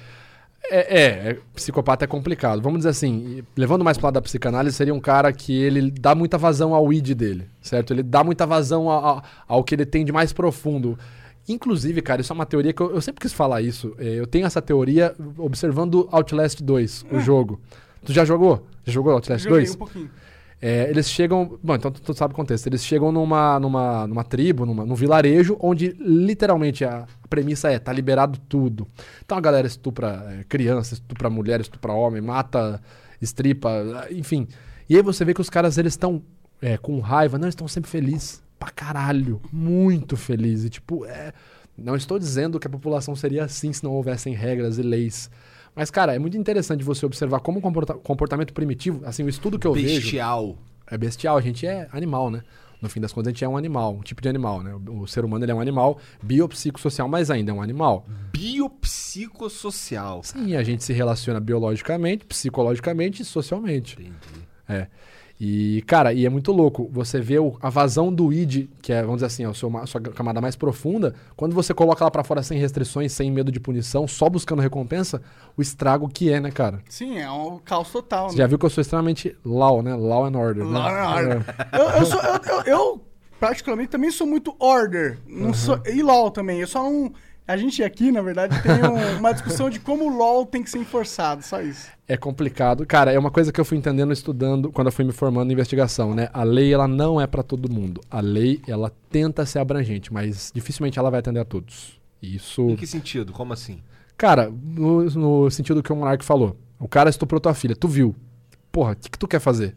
É, 0.68 0.78
é, 0.80 1.30
é, 1.30 1.38
psicopata 1.54 2.06
é 2.06 2.08
complicado. 2.08 2.60
Vamos 2.64 2.80
dizer 2.80 2.90
assim, 2.90 3.44
levando 3.56 3.84
mais 3.84 3.98
pro 3.98 4.08
lado 4.08 4.16
da 4.16 4.22
psicanálise, 4.24 4.76
seria 4.76 4.92
um 4.96 5.00
cara 5.00 5.32
que 5.32 5.54
ele 5.56 5.92
dá 5.92 6.16
muita 6.16 6.36
vazão 6.40 6.74
ao 6.74 6.92
id 6.92 7.14
dele, 7.14 7.48
certo? 7.62 7.94
Ele 7.94 8.02
dá 8.02 8.24
muita 8.24 8.48
vazão 8.48 8.90
a- 8.90 9.20
a- 9.20 9.24
ao 9.48 9.64
que 9.64 9.76
ele 9.76 9.86
tem 9.86 10.04
de 10.04 10.12
mais 10.12 10.34
profundo. 10.34 10.98
Inclusive, 11.48 12.02
cara, 12.02 12.22
isso 12.22 12.34
é 12.34 12.36
uma 12.36 12.46
teoria 12.48 12.74
que 12.74 12.82
eu, 12.82 12.90
eu 12.96 13.02
sempre 13.02 13.22
quis 13.22 13.32
falar 13.32 13.62
isso. 13.62 13.94
É, 14.00 14.08
eu 14.16 14.26
tenho 14.26 14.48
essa 14.48 14.60
teoria 14.64 15.14
observando 15.38 16.10
Outlast 16.12 16.60
2, 16.64 17.06
o 17.12 17.20
jogo. 17.20 17.62
Tu 18.04 18.12
já 18.12 18.26
jogou? 18.26 18.66
Já 18.84 18.94
jogou 18.94 19.14
Outlast 19.14 19.44
Joguei 19.44 19.60
2? 19.60 19.76
um 19.76 19.78
pouquinho. 19.78 20.10
É, 20.62 20.90
eles 20.90 21.10
chegam. 21.10 21.60
Bom, 21.62 21.76
então 21.76 21.92
tu, 21.92 22.14
sabe 22.14 22.34
o 22.34 22.36
contexto. 22.36 22.68
Eles 22.68 22.84
chegam 22.84 23.12
numa, 23.12 23.60
numa, 23.60 24.08
numa 24.08 24.24
tribo, 24.24 24.66
numa, 24.66 24.86
num 24.86 24.96
vilarejo, 24.96 25.58
onde 25.60 25.96
literalmente 26.00 26.84
a 26.86 27.06
premissa 27.30 27.70
é: 27.70 27.78
tá 27.78 27.92
liberado 27.92 28.40
tudo. 28.48 28.88
Então 29.24 29.38
a 29.38 29.42
galera 29.42 29.68
estupra 29.68 30.26
é, 30.30 30.44
criança, 30.46 30.94
estupra 30.96 31.30
mulher, 31.30 31.60
estupra 31.62 31.92
homem, 31.94 32.22
mata, 32.22 32.82
estripa, 33.22 34.08
enfim. 34.12 34.48
E 34.90 34.96
aí 34.96 35.02
você 35.02 35.26
vê 35.26 35.34
que 35.34 35.42
os 35.42 35.50
caras 35.50 35.78
eles 35.78 35.94
estão 35.94 36.22
é, 36.62 36.78
com 36.78 37.00
raiva, 37.00 37.38
não, 37.38 37.46
eles 37.46 37.54
estão 37.54 37.68
sempre 37.68 37.90
felizes. 37.90 38.44
Pra 38.58 38.70
caralho. 38.70 39.42
Muito 39.52 40.16
felizes. 40.16 40.66
E 40.66 40.70
tipo, 40.70 41.06
é. 41.06 41.34
Não 41.78 41.96
estou 41.96 42.18
dizendo 42.18 42.58
que 42.58 42.68
a 42.68 42.70
população 42.70 43.16
seria 43.18 43.44
assim 43.44 43.74
se 43.74 43.84
não 43.84 43.92
houvessem 43.92 44.34
regras 44.34 44.78
e 44.78 44.82
leis. 44.82 45.30
Mas, 45.76 45.92
cara, 45.92 46.16
é 46.16 46.20
muito 46.20 46.38
interessante 46.38 46.84
você 46.84 47.06
observar 47.06 47.40
como 47.42 47.60
o 47.60 47.62
comporta- 47.62 47.96
comportamento 47.96 48.54
primitivo, 48.54 49.02
assim, 49.06 49.24
o 49.24 49.30
estudo 49.30 49.60
que 49.60 49.68
eu 49.68 49.74
vejo 49.74 50.02
Bestial. 50.02 50.58
é 50.90 50.98
bestial, 50.98 51.38
a 51.38 51.42
gente 51.42 51.68
é 51.68 51.88
animal, 51.92 52.32
né? 52.32 52.42
No 52.82 52.90
fim 52.90 53.02
das 53.02 53.12
contas, 53.12 53.28
a 53.28 53.32
gente 53.32 53.44
é 53.44 53.48
um 53.50 53.58
animal, 53.58 53.94
um 53.96 54.02
tipo 54.02 54.22
de 54.22 54.30
animal, 54.30 54.62
né? 54.62 54.74
O, 54.74 55.02
o 55.02 55.08
ser 55.08 55.26
humano 55.26 55.44
ele 55.44 55.52
é 55.52 55.56
um 55.56 55.62
animal 55.62 55.98
biopsicossocial, 56.22 57.08
mas 57.08 57.30
ainda 57.32 57.52
é 57.52 57.54
um 57.54 57.62
animal. 57.62 58.06
Biopsicossocial. 58.32 60.24
Sim, 60.24 60.56
a 60.56 60.64
gente 60.64 60.84
se 60.84 60.94
relaciona 60.94 61.40
biologicamente, 61.40 62.26
psicologicamente 62.26 63.22
e 63.22 63.26
socialmente. 63.26 63.94
Entendi. 64.00 64.14
É. 64.68 64.88
E, 65.40 65.84
cara, 65.86 66.14
e 66.14 66.26
é 66.26 66.30
muito 66.30 66.52
louco. 66.54 66.90
Você 66.94 67.20
vê 67.20 67.38
o- 67.40 67.58
a 67.62 67.70
vazão 67.70 68.14
do 68.14 68.32
id, 68.32 68.70
que 68.82 68.94
é, 68.94 69.02
vamos 69.02 69.18
dizer 69.18 69.26
assim, 69.26 69.44
a 69.44 69.54
sua, 69.54 69.82
a 69.82 69.86
sua 69.86 70.00
camada 70.00 70.40
mais 70.40 70.56
profunda, 70.56 71.14
quando 71.36 71.54
você 71.54 71.74
coloca 71.74 72.02
ela 72.04 72.10
pra 72.12 72.24
fora 72.24 72.42
sem 72.42 72.58
restrições, 72.58 73.12
sem 73.12 73.30
medo 73.30 73.52
de 73.52 73.60
punição, 73.60 74.08
só 74.08 74.30
buscando 74.30 74.62
recompensa, 74.62 75.22
o 75.58 75.62
estrago 75.62 76.08
que 76.08 76.32
é, 76.32 76.40
né, 76.40 76.52
cara? 76.52 76.80
Sim, 76.88 77.18
é 77.20 77.30
um 77.30 77.60
caos 77.60 77.92
total, 77.92 78.30
Você 78.30 78.38
né? 78.38 78.44
já 78.44 78.48
viu 78.48 78.58
que 78.58 78.66
eu 78.66 78.70
sou 78.70 78.82
extremamente 78.82 79.36
law, 79.44 79.82
né? 79.84 79.94
Law 79.94 80.24
and 80.26 80.38
order. 80.38 80.64
né? 80.66 80.72
Law 80.72 80.88
and 80.90 81.16
order. 81.16 81.46
Eu, 81.74 81.90
eu, 82.00 82.06
sou, 82.06 82.22
eu, 82.22 82.34
eu- 82.46 82.64
eu, 82.66 83.02
particularmente, 83.38 83.90
também 83.90 84.12
sou 84.12 84.26
muito 84.26 84.56
order. 84.58 85.18
Não 85.28 85.54
sou, 85.54 85.82
e 85.86 86.02
LOL 86.02 86.32
também. 86.32 86.62
Eu 86.62 86.68
só 86.68 86.82
não. 86.82 87.12
A 87.48 87.56
gente 87.58 87.84
aqui, 87.84 88.12
na 88.12 88.22
verdade, 88.24 88.56
tem 88.64 88.72
um- 88.90 89.20
uma 89.20 89.32
discussão 89.32 89.70
de 89.70 89.80
como 89.80 90.06
o 90.06 90.18
LOL 90.18 90.46
tem 90.48 90.64
que 90.64 90.70
ser 90.70 90.80
enforçado, 90.80 91.44
só 91.44 91.62
isso. 91.62 91.88
É 92.08 92.18
complicado. 92.18 92.86
Cara, 92.88 93.12
é 93.12 93.20
uma 93.20 93.30
coisa 93.30 93.52
que 93.52 93.62
eu 93.62 93.66
fui 93.66 93.78
entendendo 93.78 94.12
estudando 94.12 94.72
quando 94.72 94.88
eu 94.88 94.92
fui 94.92 95.06
me 95.06 95.12
formando 95.12 95.50
em 95.50 95.54
investigação, 95.54 96.16
né? 96.16 96.28
A 96.34 96.44
lei, 96.44 96.74
ela 96.74 96.88
não 96.88 97.22
é 97.22 97.28
pra 97.28 97.44
todo 97.44 97.72
mundo. 97.72 98.02
A 98.10 98.20
lei, 98.20 98.62
ela 98.68 98.92
tenta 99.12 99.46
ser 99.46 99.60
abrangente, 99.60 100.12
mas 100.12 100.52
dificilmente 100.56 100.98
ela 100.98 101.12
vai 101.12 101.20
atender 101.20 101.40
a 101.40 101.46
todos. 101.46 102.00
Isso. 102.22 102.62
Em 102.70 102.76
que 102.76 102.88
sentido? 102.88 103.32
Como 103.32 103.54
assim? 103.54 103.80
Cara, 104.18 104.50
no, 104.52 105.04
no 105.04 105.52
sentido 105.52 105.84
que 105.84 105.94
o 105.94 105.96
Monark 105.96 106.26
falou. 106.26 106.58
O 106.80 106.88
cara 106.88 107.10
estuprou 107.10 107.40
tua 107.40 107.54
filha, 107.54 107.76
tu 107.76 107.88
viu. 107.88 108.16
Porra, 108.72 108.94
o 108.94 108.96
que, 108.96 109.10
que 109.12 109.20
tu 109.20 109.28
quer 109.28 109.40
fazer? 109.40 109.76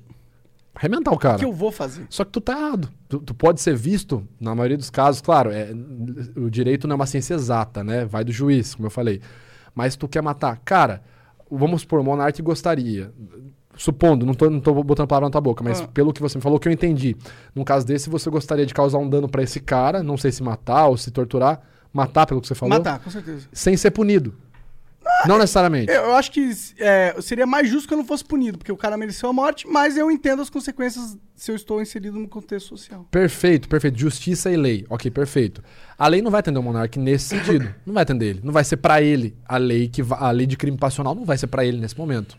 Arrebentar 0.79 1.13
o 1.13 1.19
cara. 1.19 1.37
O 1.37 1.39
que 1.39 1.45
eu 1.45 1.53
vou 1.53 1.71
fazer? 1.71 2.07
Só 2.09 2.25
que 2.25 2.31
tu 2.31 2.41
tá 2.41 2.53
errado. 2.59 2.89
Tu, 3.09 3.19
tu 3.19 3.35
pode 3.35 3.61
ser 3.61 3.77
visto, 3.77 4.27
na 4.41 4.55
maioria 4.55 4.77
dos 4.77 4.91
casos, 4.91 5.21
claro, 5.21 5.51
é, 5.51 5.71
o 6.37 6.49
direito 6.49 6.87
não 6.87 6.95
é 6.95 6.97
uma 6.97 7.07
ciência 7.07 7.35
exata, 7.35 7.83
né? 7.85 8.05
Vai 8.05 8.25
do 8.25 8.33
juiz, 8.33 8.75
como 8.75 8.87
eu 8.87 8.91
falei. 8.91 9.21
Mas 9.75 9.97
tu 9.97 10.09
quer 10.09 10.23
matar. 10.23 10.61
Cara, 10.65 11.03
vamos 11.51 11.83
supor, 11.83 12.01
o 12.01 12.05
Monark 12.05 12.41
gostaria. 12.43 13.13
Supondo, 13.77 14.27
não 14.27 14.35
tô, 14.35 14.51
não 14.51 14.59
tô 14.61 14.75
botando 14.83 15.07
palavra 15.07 15.29
na 15.29 15.31
tua 15.31 15.41
boca, 15.41 15.63
mas 15.63 15.81
Ah. 15.81 15.87
pelo 15.87 16.13
que 16.13 16.21
você 16.21 16.37
me 16.37 16.43
falou, 16.43 16.59
que 16.59 16.67
eu 16.67 16.73
entendi. 16.73 17.17
Num 17.55 17.63
caso 17.63 17.87
desse, 17.87 18.11
você 18.11 18.29
gostaria 18.29 18.67
de 18.67 18.75
causar 18.75 18.99
um 18.99 19.09
dano 19.09 19.29
pra 19.29 19.43
esse 19.43 19.61
cara, 19.61 20.03
não 20.03 20.17
sei 20.17 20.33
se 20.33 20.43
matar 20.43 20.87
ou 20.87 20.97
se 20.97 21.11
torturar. 21.13 21.61
Matar, 21.93 22.27
pelo 22.27 22.41
que 22.41 22.47
você 22.49 22.55
falou. 22.55 22.77
Matar, 22.77 22.99
com 22.99 23.09
certeza. 23.11 23.47
Sem 23.53 23.77
ser 23.77 23.91
punido. 23.93 24.35
Não 25.27 25.39
necessariamente. 25.39 25.91
Eu, 25.91 26.05
eu 26.05 26.15
acho 26.15 26.31
que 26.31 26.51
é, 26.79 27.15
seria 27.21 27.47
mais 27.47 27.69
justo 27.69 27.89
que 27.89 27.95
eu 27.95 27.99
não 27.99 28.05
fosse 28.05 28.25
punido, 28.25 28.59
porque 28.59 28.71
o 28.71 28.77
cara 28.77 28.97
mereceu 28.97 29.29
a 29.29 29.33
morte, 29.33 29.67
mas 29.67 29.97
eu 29.97 30.11
entendo 30.11 30.43
as 30.43 30.51
consequências 30.51 31.17
se 31.35 31.51
eu 31.51 31.57
estou 31.57 31.81
inserido 31.83 32.19
no 32.19 32.29
contexto 32.29 32.69
social. 32.69 33.07
Perfeito, 33.11 33.69
perfeito. 33.69 33.99
Justiça 33.99 34.51
e 34.51 34.57
lei. 34.57 34.87
Ok, 34.89 35.11
perfeito. 35.11 35.63
A 35.99 36.07
lei 36.09 36.23
não 36.23 36.31
vai 36.31 36.41
atender 36.41 36.59
o 36.59 36.63
monarca 36.63 37.01
nesse 37.01 37.27
sentido. 37.27 37.75
Não 37.85 37.95
vai 37.95 38.03
atender 38.03 38.27
ele. 38.27 38.41
Não 38.45 38.53
vai 38.53 38.65
ser 38.65 38.77
pra 38.77 39.03
ele 39.03 39.37
a 39.45 39.57
lei 39.57 39.89
que 39.89 40.03
a 40.11 40.31
lei 40.31 40.47
de 40.47 40.57
crime 40.57 40.77
passional 40.77 41.15
não 41.15 41.25
vai 41.25 41.37
ser 41.37 41.47
pra 41.47 41.65
ele 41.65 41.79
nesse 41.79 41.97
momento. 41.99 42.39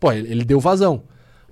Pô, 0.00 0.10
ele, 0.12 0.30
ele 0.30 0.44
deu 0.44 0.58
vazão, 0.58 1.04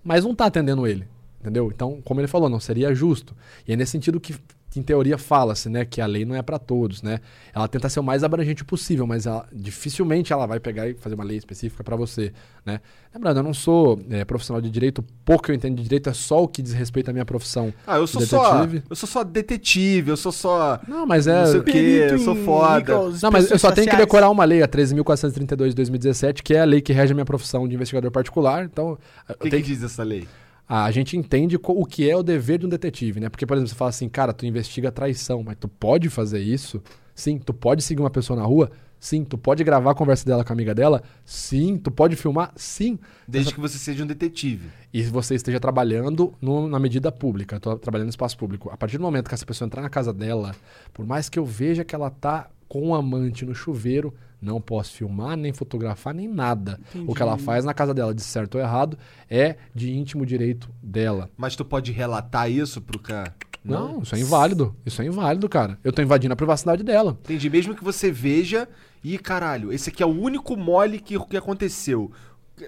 mas 0.02 0.24
não 0.24 0.34
tá 0.34 0.46
atendendo 0.46 0.86
ele, 0.86 1.06
entendeu? 1.40 1.70
Então, 1.72 2.00
como 2.04 2.20
ele 2.20 2.28
falou, 2.28 2.48
não 2.48 2.60
seria 2.60 2.94
justo. 2.94 3.36
E 3.66 3.72
é 3.72 3.76
nesse 3.76 3.92
sentido 3.92 4.20
que 4.20 4.34
em 4.78 4.82
teoria 4.82 5.16
fala-se, 5.18 5.68
né, 5.68 5.84
que 5.84 6.00
a 6.00 6.06
lei 6.06 6.24
não 6.24 6.34
é 6.34 6.42
pra 6.42 6.58
todos, 6.58 7.02
né? 7.02 7.20
Ela 7.54 7.66
tenta 7.68 7.88
ser 7.88 8.00
o 8.00 8.02
mais 8.02 8.22
abrangente 8.24 8.64
possível, 8.64 9.06
mas 9.06 9.26
ela, 9.26 9.46
dificilmente 9.52 10.32
ela 10.32 10.46
vai 10.46 10.60
pegar 10.60 10.88
e 10.88 10.94
fazer 10.94 11.14
uma 11.14 11.24
lei 11.24 11.36
específica 11.38 11.82
pra 11.84 11.96
você, 11.96 12.32
né? 12.64 12.80
Lembrando, 13.14 13.38
eu 13.38 13.42
não 13.42 13.54
sou 13.54 13.98
é, 14.10 14.24
profissional 14.24 14.60
de 14.60 14.68
direito, 14.68 15.02
pouco 15.24 15.44
que 15.44 15.50
eu 15.50 15.54
entendo 15.54 15.76
de 15.76 15.82
direito 15.84 16.08
é 16.10 16.12
só 16.12 16.42
o 16.42 16.48
que 16.48 16.60
diz 16.60 16.72
respeito 16.74 17.08
à 17.08 17.12
minha 17.12 17.24
profissão. 17.24 17.72
Ah, 17.86 17.96
eu 17.96 18.06
sou 18.06 18.20
Detetive. 18.20 18.78
só. 18.80 18.84
Eu 18.90 18.96
sou 18.96 19.08
só 19.08 19.24
detetive, 19.24 20.10
eu 20.10 20.16
sou 20.16 20.32
só. 20.32 20.78
Não, 20.86 21.06
mas 21.06 21.26
é. 21.26 21.40
Não 21.40 21.46
sei 21.50 21.60
o 21.60 21.64
quê, 21.64 22.08
eu 22.10 22.18
sou 22.18 22.36
foda. 22.36 22.94
Não, 23.22 23.30
mas 23.30 23.50
eu 23.50 23.58
só 23.58 23.72
tenho 23.72 23.88
que 23.88 23.96
decorar 23.96 24.28
uma 24.30 24.44
lei, 24.44 24.62
a 24.62 24.68
13.432 24.68 25.68
de 25.70 25.74
2017, 25.76 26.42
que 26.42 26.54
é 26.54 26.60
a 26.60 26.64
lei 26.64 26.80
que 26.80 26.92
rege 26.92 27.12
a 27.12 27.14
minha 27.14 27.24
profissão 27.24 27.66
de 27.66 27.74
investigador 27.74 28.10
particular. 28.10 28.64
Então, 28.64 28.98
O 29.28 29.32
que, 29.34 29.44
que 29.44 29.50
tenho 29.50 29.62
que- 29.62 29.68
diz 29.70 29.82
essa 29.82 30.02
lei? 30.02 30.26
A 30.68 30.90
gente 30.90 31.16
entende 31.16 31.56
o 31.62 31.84
que 31.86 32.08
é 32.10 32.16
o 32.16 32.22
dever 32.22 32.58
de 32.58 32.66
um 32.66 32.68
detetive, 32.68 33.20
né? 33.20 33.28
Porque, 33.28 33.46
por 33.46 33.54
exemplo, 33.56 33.68
você 33.70 33.74
fala 33.76 33.90
assim, 33.90 34.08
cara, 34.08 34.32
tu 34.32 34.44
investiga 34.46 34.90
traição, 34.90 35.42
mas 35.42 35.56
tu 35.60 35.68
pode 35.68 36.08
fazer 36.10 36.40
isso? 36.40 36.82
Sim. 37.14 37.38
Tu 37.38 37.54
pode 37.54 37.82
seguir 37.82 38.00
uma 38.02 38.10
pessoa 38.10 38.38
na 38.38 38.44
rua? 38.44 38.70
Sim. 38.98 39.24
Tu 39.24 39.38
pode 39.38 39.62
gravar 39.62 39.92
a 39.92 39.94
conversa 39.94 40.24
dela 40.26 40.42
com 40.44 40.52
a 40.52 40.54
amiga 40.54 40.74
dela? 40.74 41.02
Sim. 41.24 41.78
Tu 41.78 41.90
pode 41.90 42.16
filmar? 42.16 42.52
Sim. 42.56 42.98
Desde 43.28 43.54
que 43.54 43.60
você 43.60 43.78
seja 43.78 44.02
um 44.02 44.06
detetive. 44.08 44.68
E 44.92 45.02
você 45.04 45.36
esteja 45.36 45.60
trabalhando 45.60 46.34
no- 46.42 46.66
na 46.66 46.80
medida 46.80 47.12
pública, 47.12 47.60
trabalhando 47.60 48.06
no 48.06 48.10
espaço 48.10 48.36
público. 48.36 48.68
A 48.70 48.76
partir 48.76 48.98
do 48.98 49.02
momento 49.04 49.28
que 49.28 49.34
essa 49.34 49.46
pessoa 49.46 49.66
entrar 49.66 49.82
na 49.82 49.88
casa 49.88 50.12
dela, 50.12 50.54
por 50.92 51.06
mais 51.06 51.28
que 51.28 51.38
eu 51.38 51.44
veja 51.46 51.84
que 51.84 51.94
ela 51.94 52.10
tá 52.10 52.48
com 52.68 52.88
um 52.88 52.94
amante 52.94 53.44
no 53.46 53.54
chuveiro, 53.54 54.12
não 54.40 54.60
posso 54.60 54.92
filmar, 54.92 55.36
nem 55.36 55.52
fotografar, 55.52 56.14
nem 56.14 56.28
nada. 56.28 56.78
O 57.06 57.14
que 57.14 57.22
ela 57.22 57.36
faz 57.38 57.64
na 57.64 57.72
casa 57.74 57.92
dela, 57.94 58.14
de 58.14 58.22
certo 58.22 58.56
ou 58.56 58.60
errado, 58.60 58.98
é 59.30 59.56
de 59.74 59.92
íntimo 59.92 60.24
direito 60.26 60.68
dela. 60.82 61.30
Mas 61.36 61.56
tu 61.56 61.64
pode 61.64 61.92
relatar 61.92 62.50
isso 62.50 62.80
pro 62.80 62.98
cara? 62.98 63.34
Não, 63.64 64.00
isso 64.02 64.14
é 64.14 64.20
inválido. 64.20 64.76
Isso 64.86 65.02
é 65.02 65.06
inválido, 65.06 65.48
cara. 65.48 65.78
Eu 65.82 65.92
tô 65.92 66.00
invadindo 66.00 66.32
a 66.32 66.36
privacidade 66.36 66.84
dela. 66.84 67.18
Entendi. 67.24 67.50
Mesmo 67.50 67.74
que 67.74 67.82
você 67.82 68.12
veja 68.12 68.68
e, 69.02 69.18
caralho, 69.18 69.72
esse 69.72 69.90
aqui 69.90 70.02
é 70.02 70.06
o 70.06 70.10
único 70.10 70.56
mole 70.56 71.00
que, 71.00 71.18
que 71.18 71.36
aconteceu. 71.36 72.12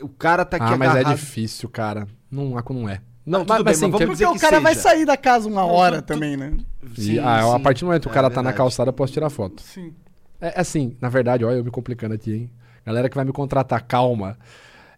O 0.02 0.08
cara 0.08 0.44
tá 0.44 0.56
aqui 0.56 0.74
ah, 0.74 0.76
mas 0.76 0.88
é 0.88 1.00
agarrado. 1.00 1.16
difícil, 1.16 1.68
cara. 1.68 2.06
Não, 2.30 2.50
não 2.70 2.88
é. 2.88 3.00
Não, 3.24 3.44
tudo 3.44 3.62
bem, 3.62 3.74
mas 3.74 3.80
vamos 3.80 3.98
dizer 3.98 4.06
Porque 4.06 4.26
o 4.26 4.32
que 4.32 4.38
cara 4.40 4.58
vai 4.58 4.74
seja. 4.74 4.88
sair 4.88 5.04
da 5.04 5.16
casa 5.16 5.48
uma 5.48 5.64
hora 5.64 6.02
tu- 6.02 6.06
também, 6.06 6.36
né? 6.36 6.56
E, 6.96 7.00
Sim, 7.02 7.18
ah, 7.18 7.54
a 7.54 7.60
partir 7.60 7.80
do 7.80 7.86
momento 7.86 8.02
que 8.02 8.08
o 8.08 8.10
É 8.10 8.14
cara 8.14 8.30
tá 8.30 8.42
na 8.42 8.52
calçada, 8.52 8.88
eu 8.88 8.92
posso 8.92 9.12
tirar 9.12 9.30
foto. 9.30 9.62
Sim. 9.62 9.92
É 10.40 10.60
assim, 10.60 10.96
na 11.00 11.08
verdade, 11.08 11.44
olha 11.44 11.56
eu 11.56 11.64
me 11.64 11.70
complicando 11.70 12.14
aqui, 12.14 12.32
hein? 12.32 12.50
Galera 12.84 13.08
que 13.08 13.16
vai 13.16 13.24
me 13.24 13.32
contratar, 13.32 13.84
calma. 13.86 14.38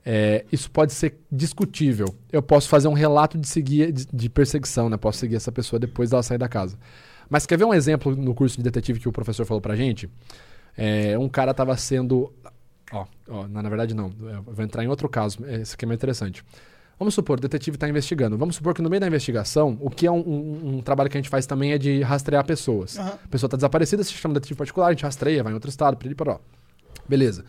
É, 0.04 0.44
isso 0.50 0.70
pode 0.70 0.92
ser 0.92 1.18
discutível. 1.30 2.06
Eu 2.32 2.42
posso 2.42 2.68
fazer 2.68 2.88
um 2.88 2.92
relato 2.92 3.36
de, 3.36 3.46
seguir, 3.46 3.92
de, 3.92 4.06
de 4.06 4.28
perseguição, 4.28 4.88
né? 4.88 4.96
Posso 4.96 5.18
seguir 5.18 5.36
essa 5.36 5.52
pessoa 5.52 5.78
depois 5.78 6.10
dela 6.10 6.22
sair 6.22 6.38
da 6.38 6.48
casa. 6.48 6.78
Mas 7.28 7.46
quer 7.46 7.56
ver 7.56 7.64
um 7.64 7.74
exemplo 7.74 8.14
no 8.16 8.34
curso 8.34 8.56
de 8.56 8.62
detetive 8.62 9.00
que 9.00 9.08
o 9.08 9.12
professor 9.12 9.44
falou 9.44 9.60
pra 9.60 9.76
gente? 9.76 10.08
É, 10.76 11.18
um 11.18 11.28
cara 11.28 11.52
tava 11.54 11.76
sendo. 11.76 12.32
Ó, 12.92 13.06
ó, 13.28 13.46
na, 13.46 13.62
na 13.62 13.68
verdade 13.68 13.94
não. 13.94 14.10
Eu 14.20 14.42
vou 14.42 14.64
entrar 14.64 14.82
em 14.82 14.88
outro 14.88 15.08
caso. 15.08 15.44
Esse 15.46 15.74
aqui 15.74 15.84
é 15.84 15.86
mais 15.88 15.98
interessante. 15.98 16.44
Vamos 17.00 17.14
supor, 17.14 17.38
o 17.38 17.40
detetive 17.40 17.76
está 17.76 17.88
investigando. 17.88 18.36
Vamos 18.36 18.56
supor 18.56 18.74
que 18.74 18.82
no 18.82 18.90
meio 18.90 19.00
da 19.00 19.06
investigação, 19.08 19.78
o 19.80 19.88
que 19.88 20.06
é 20.06 20.10
um, 20.12 20.18
um- 20.20 20.76
um 20.76 20.82
trabalho 20.82 21.08
que 21.08 21.16
a 21.16 21.20
gente 21.20 21.30
faz 21.30 21.46
também 21.46 21.72
é 21.72 21.78
de 21.78 22.02
rastrear 22.02 22.44
pessoas. 22.44 22.98
Aham. 22.98 23.18
A 23.24 23.28
pessoa 23.28 23.48
está 23.48 23.56
desaparecida, 23.56 24.04
se 24.04 24.12
chama 24.12 24.34
detetive 24.34 24.58
particular, 24.58 24.88
a 24.88 24.90
gente 24.92 25.02
rastreia, 25.02 25.42
vai 25.42 25.50
em 25.50 25.54
outro 25.54 25.70
estado, 25.70 25.96
piriri, 25.96 26.14
poró. 26.14 26.38
Beleza. 27.08 27.42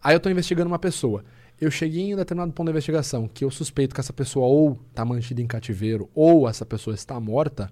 Aí 0.00 0.14
eu 0.14 0.18
estou 0.18 0.30
investigando 0.30 0.68
uma 0.68 0.78
pessoa. 0.78 1.24
Eu 1.60 1.72
cheguei 1.72 2.02
em 2.02 2.14
um 2.14 2.16
determinado 2.16 2.52
ponto 2.52 2.66
da 2.66 2.70
investigação 2.70 3.26
que 3.26 3.44
eu 3.44 3.50
suspeito 3.50 3.92
que 3.94 4.00
essa 4.00 4.12
pessoa 4.12 4.46
ou 4.46 4.78
está 4.90 5.04
mantida 5.04 5.42
em 5.42 5.46
cativeiro 5.48 6.08
ou 6.14 6.48
essa 6.48 6.64
pessoa 6.64 6.94
está 6.94 7.18
morta, 7.18 7.68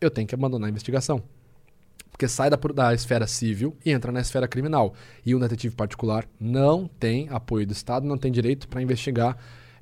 eu 0.00 0.10
tenho 0.10 0.26
que 0.26 0.34
abandonar 0.34 0.66
a 0.66 0.70
investigação. 0.70 1.22
Porque 2.10 2.26
sai 2.26 2.50
da, 2.50 2.56
da 2.56 2.92
esfera 2.94 3.26
civil 3.28 3.76
e 3.84 3.92
entra 3.92 4.10
na 4.10 4.20
esfera 4.20 4.48
criminal. 4.48 4.94
E 5.24 5.32
um 5.32 5.38
detetive 5.38 5.76
particular 5.76 6.26
não 6.40 6.88
tem 6.98 7.28
apoio 7.30 7.64
do 7.66 7.72
Estado, 7.72 8.04
não 8.04 8.18
tem 8.18 8.32
direito 8.32 8.66
para 8.66 8.82
investigar 8.82 9.36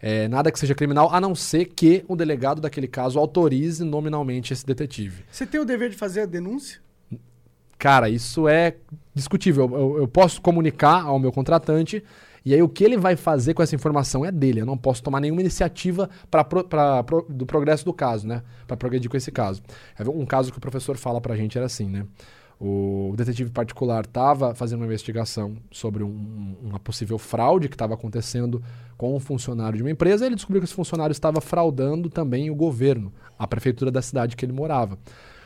eh, 0.06 0.28
nada 0.28 0.52
que 0.52 0.58
seja 0.58 0.74
criminal, 0.74 1.08
a 1.10 1.18
não 1.18 1.34
ser 1.34 1.64
que 1.64 2.04
o 2.06 2.14
delegado 2.14 2.60
daquele 2.60 2.86
caso 2.86 3.18
autorize 3.18 3.82
nominalmente 3.82 4.52
esse 4.52 4.66
detetive. 4.66 5.24
Você 5.30 5.46
tem 5.46 5.58
o 5.58 5.64
dever 5.64 5.88
de 5.88 5.96
fazer 5.96 6.20
a 6.20 6.26
denúncia? 6.26 6.78
Cara, 7.78 8.08
isso 8.10 8.46
é 8.48 8.76
discutível. 9.14 9.64
Eu, 9.64 9.78
eu- 9.80 9.98
eu 10.00 10.08
posso 10.08 10.40
comunicar 10.42 11.02
ao 11.04 11.18
meu 11.18 11.32
contratante 11.32 12.02
e 12.44 12.52
aí 12.54 12.62
o 12.62 12.68
que 12.68 12.84
ele 12.84 12.96
vai 12.98 13.16
fazer 13.16 13.54
com 13.54 13.62
essa 13.62 13.74
informação 13.74 14.24
é 14.24 14.30
dele. 14.30 14.60
Eu 14.60 14.66
não 14.66 14.76
posso 14.76 15.02
tomar 15.02 15.20
nenhuma 15.20 15.40
iniciativa 15.40 16.08
para 16.30 16.46
do 17.28 17.46
progresso 17.46 17.84
do 17.84 17.92
caso, 17.92 18.26
né? 18.28 18.42
Para 18.66 18.76
progredir 18.76 19.10
com 19.10 19.16
esse 19.16 19.32
caso. 19.32 19.62
Um 20.14 20.26
caso 20.26 20.52
que 20.52 20.58
o 20.58 20.60
professor 20.60 20.96
fala 20.98 21.20
pra 21.20 21.34
gente 21.36 21.56
era 21.56 21.66
assim, 21.66 21.88
né? 21.88 22.04
O 22.66 23.12
detetive 23.14 23.50
particular 23.50 24.04
estava 24.06 24.54
fazendo 24.54 24.80
uma 24.80 24.86
investigação 24.86 25.54
sobre 25.70 26.02
um- 26.02 26.56
uma 26.62 26.78
possível 26.80 27.18
fraude 27.18 27.68
que 27.68 27.74
estava 27.74 27.92
acontecendo 27.92 28.62
com 28.96 29.14
um 29.14 29.20
funcionário 29.20 29.76
de 29.76 29.82
uma 29.82 29.90
empresa. 29.90 30.24
E 30.24 30.28
ele 30.28 30.34
descobriu 30.34 30.62
que 30.62 30.64
esse 30.64 30.72
funcionário 30.74 31.12
estava 31.12 31.42
fraudando 31.42 32.08
também 32.08 32.48
o 32.50 32.54
governo, 32.54 33.12
a 33.38 33.46
prefeitura 33.46 33.90
da 33.90 34.00
cidade 34.00 34.34
que 34.34 34.46
ele 34.46 34.52
morava. 34.54 34.94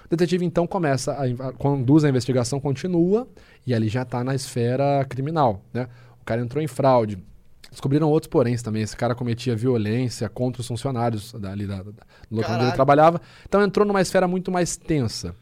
O 0.07 0.09
detetive 0.09 0.45
então 0.45 0.65
começa, 0.65 1.13
a, 1.13 1.49
a- 1.49 1.53
conduz 1.53 2.05
a 2.05 2.09
investigação, 2.09 2.61
continua, 2.61 3.27
e 3.67 3.75
ali 3.75 3.89
já 3.89 4.03
está 4.03 4.23
na 4.23 4.35
esfera 4.37 5.05
criminal. 5.09 5.61
Né? 5.75 5.89
O 6.23 6.25
cara 6.25 6.41
entrou 6.41 6.63
em 6.63 6.69
fraude. 6.69 7.19
Descobriram 7.71 8.09
outros 8.09 8.31
poréns 8.31 8.63
também. 8.63 8.83
Esse 8.83 8.97
cara 8.97 9.15
cometia 9.15 9.55
violência 9.57 10.29
contra 10.29 10.61
os 10.63 10.69
funcionários 10.69 11.33
dali 11.33 11.67
da, 11.67 11.79
da, 11.83 11.83
do 12.31 12.37
local 12.37 12.55
onde 12.55 12.65
ele 12.65 12.73
trabalhava. 12.73 13.21
Então 13.47 13.61
entrou 13.63 13.85
numa 13.85 14.01
esfera 14.01 14.27
muito 14.29 14.51
mais 14.53 14.77
tensa. 14.77 15.35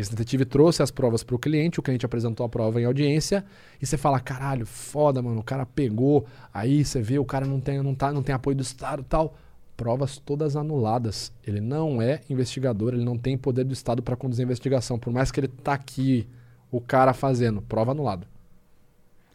Esse 0.00 0.10
detetive 0.10 0.44
trouxe 0.46 0.82
as 0.82 0.90
provas 0.90 1.22
para 1.22 1.36
o 1.36 1.38
cliente, 1.38 1.78
o 1.78 1.82
cliente 1.82 2.06
apresentou 2.06 2.46
a 2.46 2.48
prova 2.48 2.80
em 2.80 2.84
audiência, 2.86 3.44
e 3.80 3.86
você 3.86 3.98
fala, 3.98 4.18
caralho, 4.18 4.64
foda, 4.64 5.20
mano, 5.20 5.40
o 5.40 5.44
cara 5.44 5.66
pegou, 5.66 6.26
aí 6.54 6.84
você 6.84 7.02
vê, 7.02 7.18
o 7.18 7.24
cara 7.24 7.44
não 7.44 7.60
tem, 7.60 7.82
não 7.82 7.94
tá, 7.94 8.10
não 8.10 8.22
tem 8.22 8.34
apoio 8.34 8.56
do 8.56 8.62
Estado 8.62 9.02
e 9.02 9.04
tal. 9.04 9.36
Provas 9.76 10.18
todas 10.18 10.56
anuladas. 10.56 11.32
Ele 11.46 11.60
não 11.60 12.02
é 12.02 12.20
investigador, 12.28 12.92
ele 12.94 13.04
não 13.04 13.16
tem 13.16 13.36
poder 13.36 13.64
do 13.64 13.72
Estado 13.72 14.02
para 14.02 14.14
conduzir 14.16 14.42
a 14.42 14.46
investigação. 14.46 14.98
Por 14.98 15.12
mais 15.12 15.30
que 15.30 15.40
ele 15.40 15.48
tá 15.48 15.72
aqui, 15.72 16.26
o 16.70 16.80
cara 16.80 17.12
fazendo, 17.14 17.62
prova 17.62 17.92
anulada. 17.92 18.26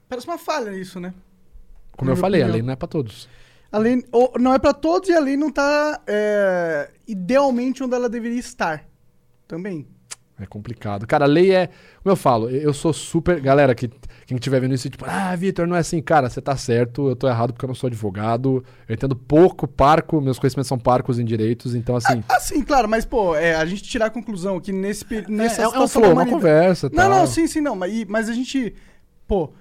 Parece 0.07 0.27
uma 0.27 0.37
falha 0.37 0.71
isso, 0.77 0.99
né? 0.99 1.13
Como 1.97 2.11
eu 2.11 2.15
falei, 2.15 2.41
a 2.43 2.47
lei 2.47 2.61
não 2.61 2.73
é 2.73 2.75
para 2.75 2.87
todos. 2.87 3.27
A 3.71 3.77
lei 3.77 4.05
ou- 4.11 4.33
não 4.39 4.53
é 4.53 4.59
pra 4.59 4.73
todos 4.73 5.09
e 5.09 5.13
a 5.13 5.19
lei 5.19 5.35
não 5.35 5.51
tá 5.51 6.01
é, 6.05 6.91
idealmente 7.07 7.83
onde 7.83 7.95
ela 7.95 8.07
deveria 8.09 8.39
estar. 8.39 8.85
Também. 9.47 9.87
É 10.37 10.45
complicado. 10.45 11.07
Cara, 11.07 11.23
a 11.23 11.27
lei 11.27 11.53
é. 11.53 11.67
Como 12.03 12.11
eu 12.11 12.15
falo, 12.17 12.49
eu 12.49 12.73
sou 12.73 12.91
super. 12.91 13.39
Galera, 13.39 13.73
que, 13.73 13.87
quem 14.25 14.35
estiver 14.35 14.59
vendo 14.59 14.73
isso, 14.73 14.89
tipo, 14.89 15.05
ah, 15.07 15.33
Vitor, 15.33 15.65
não 15.65 15.77
é 15.77 15.79
assim. 15.79 16.01
Cara, 16.01 16.29
você 16.29 16.41
tá 16.41 16.57
certo, 16.57 17.07
eu 17.07 17.15
tô 17.15 17.25
errado 17.27 17.53
porque 17.53 17.63
eu 17.63 17.69
não 17.69 17.75
sou 17.75 17.87
advogado. 17.87 18.61
Eu 18.87 18.93
entendo 18.95 19.15
pouco, 19.15 19.65
parco, 19.65 20.19
meus 20.19 20.37
conhecimentos 20.37 20.67
são 20.67 20.77
parcos 20.77 21.19
em 21.19 21.23
direitos, 21.25 21.73
então 21.73 21.95
assim. 21.95 22.21
Assim, 22.27 22.61
claro, 22.61 22.89
mas, 22.89 23.05
pô, 23.05 23.33
é, 23.33 23.55
a 23.55 23.65
gente 23.65 23.81
tirar 23.83 24.07
a 24.07 24.09
conclusão 24.09 24.59
que 24.59 24.73
nesse, 24.73 25.05
pe- 25.05 25.23
nessa 25.29 25.61
é, 25.61 25.63
é 25.63 25.67
um 25.67 25.71
situação 25.71 26.01
flow, 26.01 26.13
uma 26.13 26.25
conversa. 26.25 26.89
Não, 26.91 26.95
tal. 27.03 27.09
não, 27.11 27.27
sim, 27.27 27.47
sim, 27.47 27.61
não. 27.61 27.75
Mas, 27.75 28.03
mas 28.05 28.27
a 28.27 28.33
gente, 28.33 28.75
pô, 29.25 29.51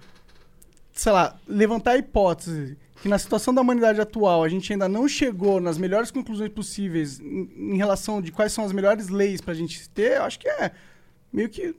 sei 0.93 1.13
lá, 1.13 1.37
levantar 1.47 1.93
a 1.93 1.99
hipótese 1.99 2.77
que 3.05 3.09
na 3.11 3.19
situação 3.19 3.53
da 3.53 3.61
humanidade 3.61 4.01
atual 4.01 4.43
a 4.43 4.49
gente 4.49 4.73
ainda 4.73 4.89
não 4.89 5.07
chegou 5.07 5.61
nas 5.61 5.77
melhores 5.77 6.11
conclusões 6.11 6.49
possíveis 6.49 7.21
em, 7.21 7.75
em 7.75 7.77
relação 7.77 8.23
de 8.23 8.33
quais 8.33 8.51
são 8.51 8.65
as 8.65 8.73
melhores 8.73 9.11
leis 9.11 9.43
pra 9.43 9.53
gente 9.53 9.87
ter, 9.91 10.17
eu 10.17 10.23
acho 10.23 10.39
que 10.39 10.49
é 10.49 10.71
meio 11.31 11.51
que 11.51 11.77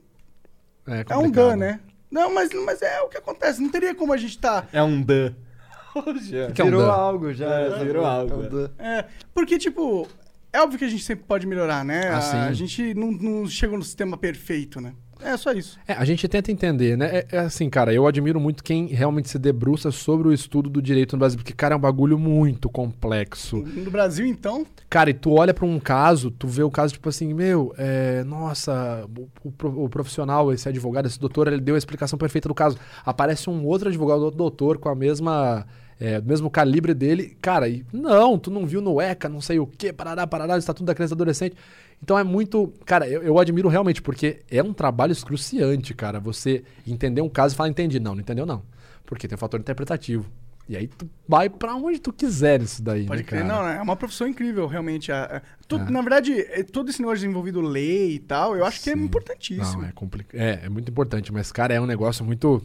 É, 0.86 1.04
é 1.08 1.16
um 1.16 1.28
dan, 1.28 1.56
né? 1.56 1.80
Não, 2.08 2.32
mas, 2.32 2.50
mas 2.64 2.80
é 2.80 3.00
o 3.00 3.08
que 3.08 3.16
acontece. 3.16 3.60
Não 3.60 3.68
teria 3.68 3.92
como 3.92 4.12
a 4.12 4.16
gente 4.16 4.38
tá. 4.38 4.68
É 4.72 4.80
um 4.80 5.02
dan. 5.02 5.34
que 6.54 6.62
é 6.62 6.64
um 6.64 6.68
virou 6.68 6.82
dan? 6.82 6.92
algo 6.92 7.32
já. 7.32 7.50
É, 7.58 7.84
virou 7.84 8.06
algo, 8.06 8.32
É 8.32 8.36
um 8.36 8.48
dan. 8.48 8.70
É, 8.78 9.04
porque, 9.34 9.58
tipo, 9.58 10.06
é 10.52 10.60
óbvio 10.60 10.78
que 10.78 10.84
a 10.84 10.88
gente 10.88 11.02
sempre 11.02 11.24
pode 11.24 11.44
melhorar, 11.44 11.84
né? 11.84 12.08
Ah, 12.08 12.18
a, 12.18 12.46
a 12.46 12.52
gente 12.52 12.94
não, 12.94 13.10
não 13.10 13.48
chega 13.48 13.76
no 13.76 13.82
sistema 13.82 14.16
perfeito, 14.16 14.80
né? 14.80 14.94
É 15.20 15.36
só 15.36 15.52
isso. 15.52 15.78
É, 15.86 15.94
a 15.94 16.04
gente 16.04 16.26
tenta 16.28 16.52
entender, 16.52 16.96
né? 16.96 17.18
É, 17.18 17.26
é 17.32 17.38
assim, 17.38 17.68
cara, 17.68 17.92
eu 17.92 18.06
admiro 18.06 18.40
muito 18.40 18.62
quem 18.62 18.86
realmente 18.86 19.28
se 19.28 19.38
debruça 19.38 19.90
sobre 19.90 20.28
o 20.28 20.32
estudo 20.32 20.68
do 20.68 20.82
direito 20.82 21.12
no 21.12 21.18
Brasil, 21.18 21.38
porque, 21.38 21.52
cara, 21.52 21.74
é 21.74 21.76
um 21.76 21.80
bagulho 21.80 22.18
muito 22.18 22.68
complexo. 22.68 23.58
No 23.58 23.90
Brasil, 23.90 24.26
então, 24.26 24.66
Cara, 24.88 25.10
e 25.10 25.14
tu 25.14 25.32
olha 25.32 25.52
pra 25.52 25.66
um 25.66 25.80
caso, 25.80 26.30
tu 26.30 26.46
vê 26.46 26.62
o 26.62 26.70
caso, 26.70 26.92
tipo 26.92 27.08
assim, 27.08 27.34
meu, 27.34 27.74
é, 27.76 28.22
nossa, 28.22 29.04
o, 29.44 29.48
o 29.48 29.84
o 29.84 29.88
profissional, 29.88 30.52
esse 30.52 30.68
advogado, 30.68 31.06
esse 31.06 31.18
doutor, 31.18 31.48
ele 31.48 31.60
deu 31.60 31.74
a 31.74 31.78
explicação 31.78 32.18
perfeita 32.18 32.48
do 32.48 32.54
caso. 32.54 32.78
Aparece 33.04 33.50
um 33.50 33.64
outro 33.64 33.88
advogado, 33.88 34.22
outro 34.22 34.38
doutor, 34.38 34.78
com 34.78 34.88
a 34.88 34.94
mesma. 34.94 35.66
É, 35.98 36.20
do 36.20 36.28
mesmo 36.28 36.50
calibre 36.50 36.92
dele, 36.92 37.36
cara, 37.40 37.70
e 37.70 37.82
não, 37.90 38.38
tu 38.38 38.50
não 38.50 38.66
viu 38.66 38.82
no 38.82 39.00
ECA, 39.00 39.30
não 39.30 39.40
sei 39.40 39.58
o 39.58 39.66
que, 39.66 39.94
parará, 39.94 40.26
parará, 40.26 40.58
Estatuto 40.58 40.84
da 40.84 40.94
Criança 40.94 41.14
e 41.14 41.16
Adolescente. 41.16 41.56
Então 42.02 42.18
é 42.18 42.22
muito. 42.24 42.72
Cara, 42.84 43.08
eu, 43.08 43.22
eu 43.22 43.38
admiro 43.38 43.68
realmente, 43.68 44.00
porque 44.02 44.40
é 44.50 44.62
um 44.62 44.72
trabalho 44.72 45.12
excruciante, 45.12 45.94
cara. 45.94 46.20
Você 46.20 46.62
entender 46.86 47.20
um 47.20 47.28
caso 47.28 47.54
e 47.54 47.56
falar, 47.56 47.68
entendi. 47.70 47.98
Não, 47.98 48.14
não 48.14 48.20
entendeu, 48.20 48.46
não. 48.46 48.62
Porque 49.04 49.26
tem 49.28 49.34
um 49.34 49.38
fator 49.38 49.58
interpretativo. 49.60 50.26
E 50.68 50.76
aí 50.76 50.88
tu 50.88 51.08
vai 51.28 51.48
pra 51.48 51.76
onde 51.76 52.00
tu 52.00 52.12
quiser 52.12 52.60
isso 52.60 52.82
daí, 52.82 53.06
pode 53.06 53.22
né, 53.22 53.28
crer. 53.28 53.44
Não, 53.44 53.64
é 53.68 53.80
uma 53.80 53.94
profissão 53.94 54.26
incrível, 54.26 54.66
realmente. 54.66 55.12
A- 55.12 55.36
a- 55.36 55.42
tu- 55.68 55.76
É. 55.76 55.90
Na 55.90 56.00
verdade, 56.00 56.32
é, 56.40 56.64
todo 56.64 56.90
esse 56.90 57.00
negócio 57.00 57.20
desenvolvido 57.20 57.60
lei 57.60 58.16
e 58.16 58.18
tal, 58.18 58.56
eu 58.56 58.64
acho 58.64 58.82
que 58.82 58.90
é 58.90 58.94
Sim. 58.94 59.04
importantíssimo. 59.04 59.82
Não, 59.82 59.88
é 59.88 59.92
complicado. 59.92 60.40
É, 60.40 60.62
é 60.64 60.68
muito 60.68 60.90
importante, 60.90 61.32
mas, 61.32 61.52
cara, 61.52 61.72
é 61.72 61.80
um 61.80 61.86
negócio 61.86 62.24
muito. 62.24 62.60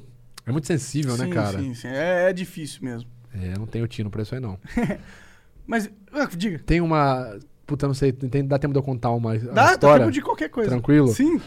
É 0.48 0.52
muito 0.52 0.66
sensível, 0.66 1.16
sim, 1.16 1.28
né, 1.28 1.30
cara? 1.30 1.60
Sim, 1.60 1.74
sim. 1.76 1.88
É, 1.90 2.30
é 2.32 2.34
difícil 2.34 2.84
mesmo. 2.84 3.08
É, 3.36 3.56
não 3.58 3.68
tenho 3.68 3.88
tino 3.88 4.10
pra 4.10 4.24
isso 4.24 4.34
aí, 4.34 4.42
não. 4.42 4.58
Mas, 5.68 5.90
ah, 6.12 6.28
diga. 6.36 6.60
Tem 6.66 6.82
uma. 6.82 7.38
Puta, 7.72 7.88
não 7.88 7.94
sei, 7.94 8.12
tem, 8.12 8.46
dá 8.46 8.60
tempo 8.60 8.74
de 8.74 8.80
eu 8.80 8.84
contar 8.84 9.12
uma, 9.12 9.32
uma 9.32 9.38
Dá, 9.40 9.52
dá 9.66 9.72
história? 9.72 10.00
tempo 10.06 10.12
de 10.12 10.22
qualquer 10.22 10.50
coisa. 10.50 10.70
Tranquilo? 10.72 11.08
Sim. 11.08 11.40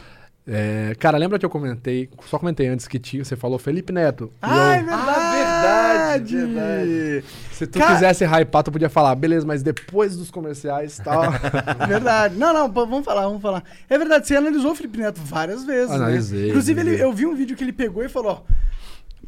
É, 0.46 0.94
cara, 0.98 1.16
lembra 1.18 1.38
que 1.38 1.44
eu 1.44 1.51
comentei, 1.51 2.09
só 2.30 2.38
comentei 2.38 2.66
antes 2.68 2.86
que 2.88 2.98
tinha, 2.98 3.22
você 3.24 3.34
falou 3.36 3.59
Felipe 3.59 3.92
Neto. 3.92 4.30
Ah, 4.42 4.76
é 4.76 4.80
eu- 4.80 4.84
verdade! 4.86 6.36
verdade, 6.36 6.36
verdade. 6.36 7.24
se 7.52 7.66
tu 7.66 7.78
Cara- 7.78 7.92
quisesse 7.94 8.24
hypar, 8.24 8.62
tu 8.62 8.72
podia 8.72 8.88
falar, 8.90 9.14
beleza, 9.14 9.46
mas 9.46 9.62
depois 9.62 10.16
dos 10.16 10.30
comerciais 10.30 10.98
e 10.98 11.02
tal. 11.02 11.24
Verdade. 11.88 12.36
Não, 12.36 12.52
não, 12.55 12.70
vamos 12.72 13.05
falar, 13.05 13.22
vamos 13.26 13.42
falar. 13.42 13.62
É 13.88 13.96
verdade, 13.98 14.26
você 14.26 14.36
analisou 14.36 14.72
o 14.72 14.74
Felipe 14.74 14.98
Neto 14.98 15.20
várias 15.22 15.64
vezes. 15.64 15.90
né? 15.90 15.96
Analisei, 15.96 16.48
Inclusive, 16.51 16.80
ele- 16.80 17.02
eu 17.02 17.12
vi 17.12 17.26
um 17.26 17.34
vídeo 17.34 17.56
que 17.56 17.64
ele 17.64 17.72
pegou 17.72 18.02
e 18.05 18.09
falou: 18.09 18.32
ó, 18.48 18.55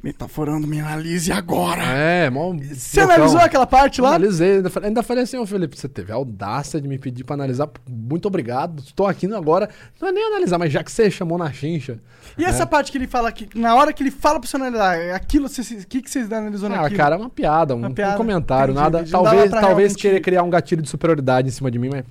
Metaforando, 0.06 0.68
me 0.68 0.78
analise 0.80 1.32
agora. 1.32 1.82
é, 1.82 2.30
mó. 2.30 2.52
Você 2.52 3.00
loucão. 3.00 3.16
analisou 3.16 3.40
aquela 3.40 3.66
parte 3.66 4.00
lá? 4.00 4.10
Analisei, 4.10 4.56
ainda 4.58 4.70
falei, 4.70 4.88
ainda 4.88 5.02
falei 5.02 5.24
assim, 5.24 5.36
ô 5.36 5.44
Felipe, 5.44 5.76
você 5.76 5.88
teve 5.88 6.12
a 6.12 6.14
audácia 6.14 6.80
de 6.80 6.86
me 6.86 6.96
pedir 6.96 7.24
pra 7.24 7.34
analisar. 7.34 7.68
Muito 7.90 8.26
obrigado. 8.28 8.80
Estou 8.84 9.06
aqui 9.06 9.26
agora. 9.34 9.68
Não 10.00 10.08
é 10.08 10.12
nem 10.12 10.24
analisar, 10.28 10.58
mas 10.58 10.72
já 10.72 10.84
que 10.84 10.92
você 10.92 11.10
chamou 11.10 11.36
na 11.36 11.52
chincha. 11.52 11.98
E 12.38 12.44
essa 12.44 12.62
É. 12.62 12.66
parte 12.66 12.92
que 12.92 12.98
ele 12.98 13.08
fala 13.08 13.32
que, 13.32 13.48
na 13.58 13.74
hora 13.74 13.92
que 13.92 14.00
ele 14.02 14.12
fala 14.12 14.38
pra 14.38 14.48
você 14.48 14.56
analisar, 14.56 14.96
é 14.96 15.12
aquilo, 15.12 15.46
o 15.46 15.86
que, 15.88 16.00
que 16.02 16.08
vocês 16.10 16.30
analisou 16.30 16.68
Ah, 16.70 16.82
naquilo? 16.82 16.96
cara, 16.96 17.16
é 17.16 17.18
uma 17.18 17.30
piada, 17.30 17.74
um, 17.74 17.78
Uma 17.78 17.88
um 17.88 17.92
piada. 17.94 18.16
comentário, 18.16 18.72
Entendi, 18.72 18.84
nada. 18.84 18.98
entendi. 18.98 19.10
Talvez, 19.12 19.50
talvez 19.50 19.66
realmente- 19.66 19.96
querer 19.96 20.20
criar 20.20 20.42
um 20.44 20.50
gatilho 20.50 20.82
de 20.82 20.88
superioridade 20.88 21.48
em 21.48 21.50
cima 21.50 21.68
de 21.70 21.78
mim, 21.80 21.90
mas. 21.92 22.04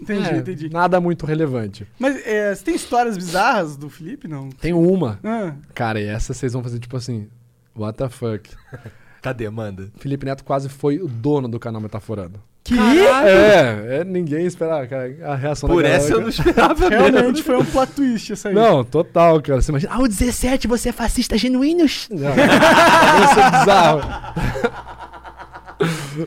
Entendi, 0.00 0.28
é, 0.28 0.36
entendi. 0.38 0.70
Nada 0.70 1.00
muito 1.00 1.26
relevante. 1.26 1.86
Mas 1.98 2.24
é, 2.26 2.54
você 2.54 2.64
tem 2.64 2.74
histórias 2.74 3.16
bizarras 3.16 3.76
do 3.76 3.88
Felipe, 3.88 4.26
não? 4.28 4.48
Tem 4.50 4.72
uma. 4.72 5.18
Ah, 5.24 5.52
Cara, 5.74 6.00
e 6.00 6.04
essa 6.06 6.32
vocês 6.34 6.52
vão 6.52 6.62
fazer 6.62 6.78
tipo 6.78 6.96
assim. 6.96 7.28
What 7.76 7.96
the 7.98 8.08
fuck? 8.08 8.50
Cadê, 9.22 9.48
manda? 9.50 9.88
Felipe 9.98 10.24
Neto 10.24 10.42
quase 10.44 10.68
foi 10.68 10.98
o 10.98 11.06
dono 11.06 11.46
do 11.48 11.58
canal 11.60 11.80
Metaforando. 11.80 12.40
que? 12.64 12.74
É, 12.78 13.98
é, 14.00 14.04
ninguém 14.04 14.46
esperava, 14.46 14.86
cara. 14.86 15.14
A 15.24 15.34
reação 15.34 15.68
Por 15.68 15.82
da 15.82 15.88
galera, 15.90 16.02
essa 16.04 16.12
eu 16.12 16.16
cara. 16.16 16.22
não 16.22 16.28
esperava 16.30 16.88
Realmente 16.88 17.22
mesmo. 17.22 17.42
foi 17.44 17.56
um 17.58 17.64
plot 17.64 17.92
twist 17.92 18.32
essa 18.32 18.48
aí. 18.48 18.54
Não, 18.54 18.82
total, 18.82 19.40
cara. 19.42 19.60
Você 19.60 19.70
imagina, 19.70 19.92
ah, 19.94 20.00
o 20.00 20.08
17, 20.08 20.66
você 20.66 20.88
é 20.88 20.92
fascista 20.92 21.36
genuíno? 21.36 21.80
Não, 21.80 21.86
isso 21.86 23.40
é 23.40 23.50
bizarro. 23.58 24.00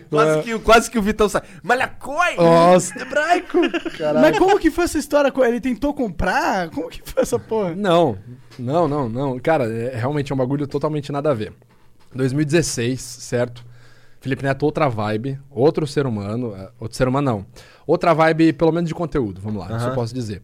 Quase 0.10 0.42
que, 0.42 0.60
quase 0.60 0.92
que 0.92 0.98
o 0.98 1.02
Vitão 1.02 1.30
sai. 1.30 1.44
Malhacoi! 1.62 2.36
Nossa, 2.38 3.00
hebraico! 3.00 3.60
Caralho. 3.98 4.22
Mas 4.22 4.38
como 4.38 4.60
que 4.60 4.72
foi 4.72 4.86
essa 4.86 4.98
história? 4.98 5.32
Ele 5.46 5.62
tentou 5.62 5.94
comprar? 5.94 6.70
Como 6.70 6.90
que 6.90 7.02
foi 7.04 7.24
essa 7.24 7.38
porra? 7.38 7.76
Não, 7.76 8.18
não, 8.58 8.88
não, 8.88 9.10
não. 9.10 9.40
Cara, 9.40 9.66
é, 9.66 9.96
realmente 9.96 10.32
é 10.32 10.36
um 10.36 10.38
bagulho 10.38 10.66
totalmente 10.68 11.12
nada 11.12 11.32
a 11.32 11.34
ver. 11.34 11.54
2016, 12.16 13.02
certo? 13.02 13.66
Felipe 14.20 14.44
Neto, 14.44 14.64
outra 14.64 14.88
vibe, 14.88 15.38
outro 15.52 15.86
ser 15.86 16.08
humano, 16.08 16.56
é, 16.56 16.70
outro 16.80 16.98
ser 16.98 17.08
humano 17.08 17.32
não. 17.32 17.46
Outra 17.86 18.14
vibe, 18.14 18.54
pelo 18.54 18.72
menos 18.72 18.88
de 18.88 18.96
conteúdo, 18.96 19.42
vamos 19.42 19.60
lá, 19.60 19.76
isso 19.76 19.88
eu 19.88 19.94
posso 19.94 20.14
dizer. 20.14 20.42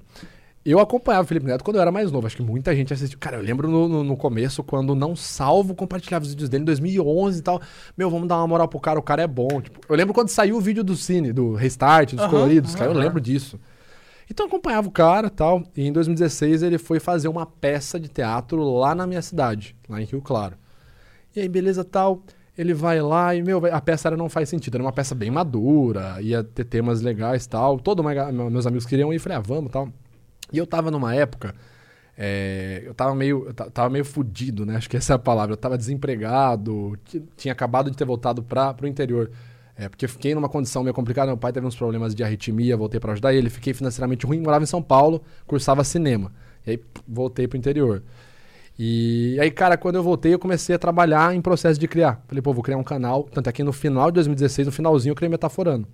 Eu 0.66 0.80
acompanhava 0.80 1.24
o 1.24 1.28
Felipe 1.28 1.46
Neto 1.46 1.64
quando 1.64 1.78
eu 1.78 1.82
era 1.82 1.92
mais 1.92 2.12
novo, 2.12 2.28
acho 2.28 2.36
que 2.36 2.44
muita 2.44 2.76
gente 2.76 2.94
assistiu. 2.94 3.18
Cara, 3.18 3.38
eu 3.38 3.42
lembro 3.42 3.70
no, 3.70 3.88
no- 3.88 4.04
no 4.04 4.18
começo, 4.18 4.62
quando 4.64 4.94
não 4.94 5.16
salvo, 5.16 5.74
compartilhava 5.74 6.24
os 6.26 6.32
vídeos 6.32 6.50
dele 6.50 6.64
em 6.64 6.66
2011 6.66 7.40
e 7.40 7.42
tal. 7.42 7.62
Meu, 7.98 8.10
vamos 8.10 8.28
dar 8.28 8.38
uma 8.38 8.48
moral 8.48 8.68
pro 8.68 8.80
cara, 8.80 9.00
o 9.00 9.02
cara 9.02 9.22
é 9.24 9.28
bom. 9.28 9.62
Tipo, 9.62 9.80
eu 9.88 9.96
lembro 9.96 10.14
quando 10.14 10.30
saiu 10.30 10.58
o 10.58 10.62
vídeo 10.62 10.84
do 10.84 10.96
Cine, 10.96 11.32
do 11.32 11.56
Restart, 11.56 12.12
dos 12.14 12.22
Aham, 12.26 12.30
coloridos, 12.30 12.76
cara, 12.76 12.92
eu 12.92 12.98
lembro 12.98 13.22
disso. 13.22 13.60
Então 14.30 14.46
eu 14.46 14.48
acompanhava 14.50 14.88
o 14.88 14.92
cara 14.92 15.28
e 15.28 15.32
tal. 15.32 15.64
E 15.76 15.88
em 15.88 15.92
2016 15.94 16.62
ele 16.62 16.78
foi 16.78 17.00
fazer 17.00 17.30
uma 17.30 17.46
peça 17.46 18.00
de 18.00 18.10
teatro 18.10 18.62
lá 18.62 18.94
na 18.94 19.08
minha 19.08 19.22
cidade, 19.22 19.76
lá 19.88 20.00
em 20.02 20.06
Rio 20.06 20.22
Claro. 20.22 20.56
E 21.36 21.40
aí, 21.40 21.48
beleza 21.50 21.84
tal. 21.84 22.22
Ele 22.58 22.74
vai 22.74 23.02
lá 23.02 23.34
e, 23.34 23.42
meu, 23.42 23.62
a 23.74 23.80
peça 23.80 24.10
era 24.10 24.18
não 24.18 24.28
faz 24.28 24.50
sentido. 24.50 24.76
Era 24.76 24.84
uma 24.84 24.92
peça 24.92 25.16
bem 25.16 25.32
madura, 25.32 26.18
ia 26.22 26.44
ter 26.44 26.66
temas 26.66 27.02
legais 27.02 27.46
e 27.46 27.50
tal. 27.50 27.80
Todo 27.80 28.02
uma- 28.02 28.32
meus 28.50 28.68
amigos 28.68 28.86
queriam 28.86 29.14
ir, 29.14 29.20
falei, 29.20 29.38
ah, 29.38 29.42
vamos 29.42 29.72
tal. 29.72 29.88
E 30.52 30.58
eu 30.58 30.66
tava 30.68 30.92
numa 30.92 31.14
época. 31.16 31.54
é, 32.18 32.84
eu 32.86 32.94
tava 32.94 33.16
meio, 33.16 33.46
eu 33.48 33.54
ta- 33.54 33.70
tava 33.70 33.90
meio 33.90 34.04
fudido, 34.06 34.66
né? 34.66 34.76
Acho 34.76 34.90
que 34.90 34.98
essa 34.98 35.14
é 35.14 35.16
a 35.16 35.20
palavra. 35.20 35.54
Eu 35.54 35.58
tava 35.58 35.78
desempregado, 35.78 36.98
ti- 37.06 37.24
tinha 37.38 37.52
acabado 37.54 37.90
de 37.90 37.96
ter 37.98 38.06
voltado 38.06 38.44
para 38.44 38.74
pro 38.74 38.88
interior. 38.88 39.32
É, 39.78 39.88
porque 39.88 40.08
fiquei 40.08 40.36
numa 40.36 40.50
condição 40.50 40.84
meio 40.84 40.94
complicada. 40.94 41.28
Meu 41.28 41.38
pai 41.38 41.54
teve 41.54 41.66
uns 41.66 41.76
problemas 41.76 42.14
de 42.14 42.22
arritmia, 42.24 42.76
voltei 42.76 43.00
pra 43.00 43.14
ajudar 43.14 43.34
ele. 43.34 43.50
Fiquei 43.50 43.74
financeiramente 43.74 44.26
ruim, 44.26 44.42
morava 44.42 44.64
em 44.64 44.68
São 44.68 44.82
Paulo, 44.82 45.24
cursava 45.48 45.84
cinema. 45.86 46.32
E 46.68 46.72
aí 46.72 46.80
voltei 47.08 47.48
pro 47.48 47.58
interior. 47.58 48.04
E 48.78 49.38
aí, 49.42 49.52
cara, 49.52 49.78
quando 49.78 49.96
eu 49.96 50.04
voltei, 50.04 50.34
eu 50.34 50.40
comecei 50.40 50.76
a 50.76 50.80
trabalhar 50.80 51.36
em 51.36 51.42
processo 51.42 51.80
de 51.80 51.88
criar. 51.88 52.22
Falei, 52.28 52.42
pô, 52.42 52.54
vou 52.54 52.64
criar 52.64 52.78
um 52.78 52.84
canal. 52.84 53.24
Tanto 53.24 53.50
é 53.50 53.52
que 53.52 53.64
no 53.64 53.74
final 53.74 54.08
de 54.10 54.16
2016, 54.16 54.66
no 54.68 54.72
finalzinho, 54.72 55.12
eu 55.12 55.16
criei 55.16 55.30
Metaforando. 55.30 55.88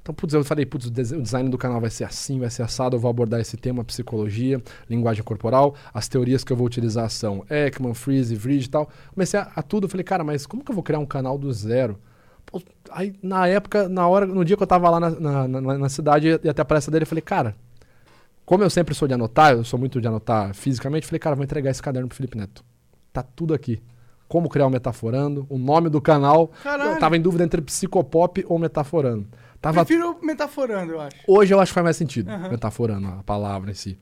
Então, 0.00 0.14
putz, 0.14 0.32
eu 0.34 0.44
falei, 0.44 0.64
putz, 0.64 0.86
o 0.86 0.90
design 0.90 1.48
do 1.50 1.58
canal 1.58 1.80
vai 1.80 1.90
ser 1.90 2.04
assim, 2.04 2.38
vai 2.40 2.50
ser 2.50 2.62
assado, 2.62 2.96
eu 2.96 3.00
vou 3.00 3.10
abordar 3.10 3.40
esse 3.40 3.56
tema, 3.56 3.84
psicologia, 3.84 4.62
linguagem 4.88 5.22
corporal, 5.22 5.74
as 5.92 6.08
teorias 6.08 6.42
que 6.44 6.52
eu 6.52 6.56
vou 6.56 6.66
utilizar 6.66 7.08
são 7.10 7.44
Ekman, 7.50 7.94
Freeze, 7.94 8.34
Vrij 8.34 8.64
e 8.64 8.68
tal. 8.68 8.88
Comecei 9.12 9.38
a, 9.38 9.50
a 9.56 9.62
tudo, 9.62 9.88
falei, 9.88 10.04
cara, 10.04 10.24
mas 10.24 10.46
como 10.46 10.64
que 10.64 10.70
eu 10.70 10.74
vou 10.74 10.82
criar 10.84 10.98
um 10.98 11.06
canal 11.06 11.36
do 11.36 11.52
zero? 11.52 11.98
Pô, 12.46 12.62
aí, 12.90 13.14
na 13.22 13.46
época, 13.46 13.88
na 13.88 14.08
hora, 14.08 14.24
no 14.24 14.42
dia 14.44 14.56
que 14.56 14.62
eu 14.62 14.66
tava 14.66 14.88
lá 14.88 14.98
na, 14.98 15.10
na, 15.10 15.48
na- 15.48 15.78
na 15.78 15.88
cidade 15.88 16.40
e 16.42 16.48
até 16.48 16.62
a 16.62 16.64
palestra 16.64 16.90
dele, 16.90 17.02
eu 17.02 17.06
falei, 17.06 17.20
cara, 17.22 17.54
como 18.46 18.64
eu 18.64 18.70
sempre 18.70 18.94
sou 18.94 19.06
de 19.06 19.12
anotar, 19.14 19.52
eu 19.52 19.62
sou 19.64 19.78
muito 19.78 20.00
de 20.00 20.08
anotar 20.08 20.54
fisicamente, 20.54 21.06
falei, 21.06 21.18
cara, 21.18 21.36
vou 21.36 21.44
entregar 21.44 21.70
esse 21.70 21.82
caderno 21.82 22.08
pro 22.08 22.16
Felipe 22.16 22.38
Neto. 22.38 22.64
Tá 23.12 23.22
tudo 23.22 23.52
aqui. 23.52 23.82
Como 24.26 24.48
criar 24.48 24.66
o 24.66 24.70
Metaforando, 24.70 25.46
o 25.50 25.58
nome 25.58 25.88
do 25.90 26.00
canal. 26.00 26.50
Caralho. 26.62 26.92
Eu 26.92 26.98
tava 26.98 27.16
em 27.16 27.20
dúvida 27.20 27.44
entre 27.44 27.60
Psicopop 27.62 28.44
ou 28.48 28.58
Metaforando. 28.58 29.26
Tava 29.60 29.84
Prefiro 29.84 30.18
metaforando, 30.22 30.92
eu 30.92 31.00
acho. 31.00 31.16
Hoje 31.26 31.52
eu 31.52 31.60
acho 31.60 31.70
que 31.70 31.74
faz 31.74 31.84
mais 31.84 31.96
sentido, 31.96 32.30
Aham. 32.30 32.50
metaforando 32.50 33.08
a 33.08 33.22
palavra 33.24 33.70
em 33.70 33.74
si. 33.74 33.98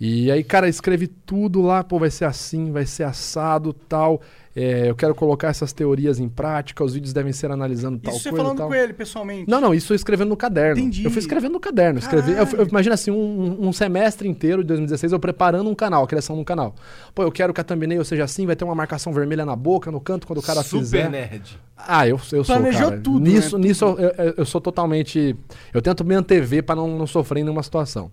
E 0.00 0.30
aí, 0.30 0.42
cara, 0.42 0.68
escrevi 0.68 1.06
tudo 1.06 1.60
lá, 1.60 1.84
pô, 1.84 1.98
vai 1.98 2.10
ser 2.10 2.24
assim, 2.24 2.72
vai 2.72 2.86
ser 2.86 3.04
assado, 3.04 3.72
tal. 3.72 4.22
É, 4.62 4.90
eu 4.90 4.94
quero 4.94 5.14
colocar 5.14 5.48
essas 5.48 5.72
teorias 5.72 6.18
em 6.20 6.28
prática, 6.28 6.84
os 6.84 6.92
vídeos 6.94 7.12
devem 7.12 7.32
ser 7.32 7.50
analisando 7.50 7.98
tal 7.98 8.12
Isso 8.12 8.22
você 8.24 8.30
coisa 8.30 8.42
e 8.42 8.44
falando 8.44 8.58
tal. 8.58 8.68
com 8.68 8.74
ele 8.74 8.92
pessoalmente. 8.92 9.48
Não, 9.50 9.60
não, 9.60 9.72
isso 9.72 9.92
eu 9.92 9.96
escrevendo 9.96 10.28
no 10.28 10.36
caderno. 10.36 10.80
Entendi. 10.80 11.04
Eu 11.04 11.10
fui 11.10 11.20
escrevendo 11.20 11.52
no 11.52 11.60
caderno. 11.60 11.98
Escrevi, 11.98 12.32
eu, 12.32 12.44
eu, 12.58 12.66
imagina 12.66 12.94
assim, 12.94 13.10
um, 13.10 13.68
um 13.68 13.72
semestre 13.72 14.28
inteiro 14.28 14.62
de 14.62 14.68
2016 14.68 15.12
eu 15.12 15.18
preparando 15.20 15.70
um 15.70 15.74
canal, 15.74 16.04
a 16.04 16.06
criação 16.06 16.36
de 16.36 16.42
um 16.42 16.44
canal. 16.44 16.74
Pô, 17.14 17.22
eu 17.22 17.32
quero 17.32 17.54
que 17.54 17.60
a 17.60 17.64
thumbnail 17.64 18.04
seja 18.04 18.24
assim, 18.24 18.44
vai 18.46 18.54
ter 18.56 18.64
uma 18.64 18.74
marcação 18.74 19.12
vermelha 19.12 19.44
na 19.46 19.56
boca, 19.56 19.90
no 19.90 20.00
canto, 20.00 20.26
quando 20.26 20.40
o 20.40 20.42
cara 20.42 20.62
Super 20.62 20.80
fizer. 20.80 21.08
nerd. 21.10 21.58
Ah, 21.76 22.06
eu, 22.06 22.16
eu 22.32 22.44
sou, 22.44 22.56
Planejou 22.56 22.88
cara. 22.90 23.00
tudo, 23.00 23.20
Nisso, 23.20 23.56
né? 23.58 23.68
nisso 23.68 23.84
eu, 23.86 23.98
eu- 24.26 24.34
eu 24.38 24.44
sou 24.44 24.60
totalmente... 24.60 25.34
Eu 25.72 25.80
tento 25.80 26.04
me 26.04 26.14
antever 26.14 26.62
pra 26.62 26.76
não, 26.76 26.98
não 26.98 27.06
sofrer 27.06 27.40
em 27.40 27.44
nenhuma 27.44 27.62
situação. 27.62 28.10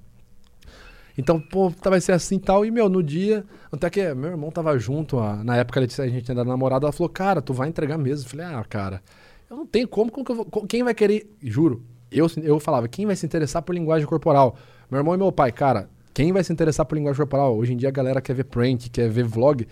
Então, 1.18 1.40
pô, 1.40 1.72
tá, 1.72 1.90
vai 1.90 2.00
ser 2.00 2.12
assim 2.12 2.36
e 2.36 2.40
tal. 2.40 2.66
E, 2.66 2.72
meu, 2.72 2.88
no 2.88 3.02
dia... 3.02 3.44
Até 3.72 3.90
que 3.90 4.14
meu 4.14 4.30
irmão 4.30 4.52
tava 4.52 4.78
junto, 4.78 5.20
a- 5.20 5.44
na 5.44 5.58
época 5.58 5.80
a 5.80 5.84
gente 6.08 6.32
ainda 6.32 6.42
era 6.42 6.50
namorado, 6.50 6.86
ela 6.86 6.94
falou, 6.94 7.10
cara, 7.10 7.42
tu 7.42 7.54
vai 7.54 7.68
entregar 7.68 7.98
mesmo. 7.98 8.26
Eu 8.26 8.30
falei, 8.30 8.46
ah, 8.46 8.64
cara, 8.70 9.02
eu 9.50 9.58
não 9.58 9.66
tenho 9.66 9.88
como, 9.88 10.12
como 10.12 10.26
que 10.26 10.32
eu 10.32 10.36
vou... 10.36 10.46
Quem 10.68 10.84
vai 10.84 10.94
querer... 10.94 11.30
Juro, 11.42 11.84
eu, 12.12 12.28
eu 12.44 12.60
falava, 12.60 12.88
quem 12.88 13.06
vai 13.06 13.16
se 13.16 13.26
interessar 13.26 13.62
por 13.62 13.74
linguagem 13.74 14.08
corporal? 14.08 14.56
Meu 14.90 15.00
irmão 15.00 15.14
e 15.16 15.18
meu 15.18 15.32
pai, 15.32 15.52
cara, 15.52 15.90
quem 16.14 16.32
vai 16.32 16.44
se 16.44 16.54
interessar 16.54 16.86
por 16.86 16.96
linguagem 16.96 17.18
corporal? 17.18 17.58
Hoje 17.58 17.74
em 17.74 17.78
dia 17.78 17.90
a 17.90 17.92
galera 17.92 18.22
quer 18.22 18.34
ver 18.34 18.46
prank, 18.46 18.90
quer 18.90 19.10
ver 19.10 19.24
vlog. 19.24 19.68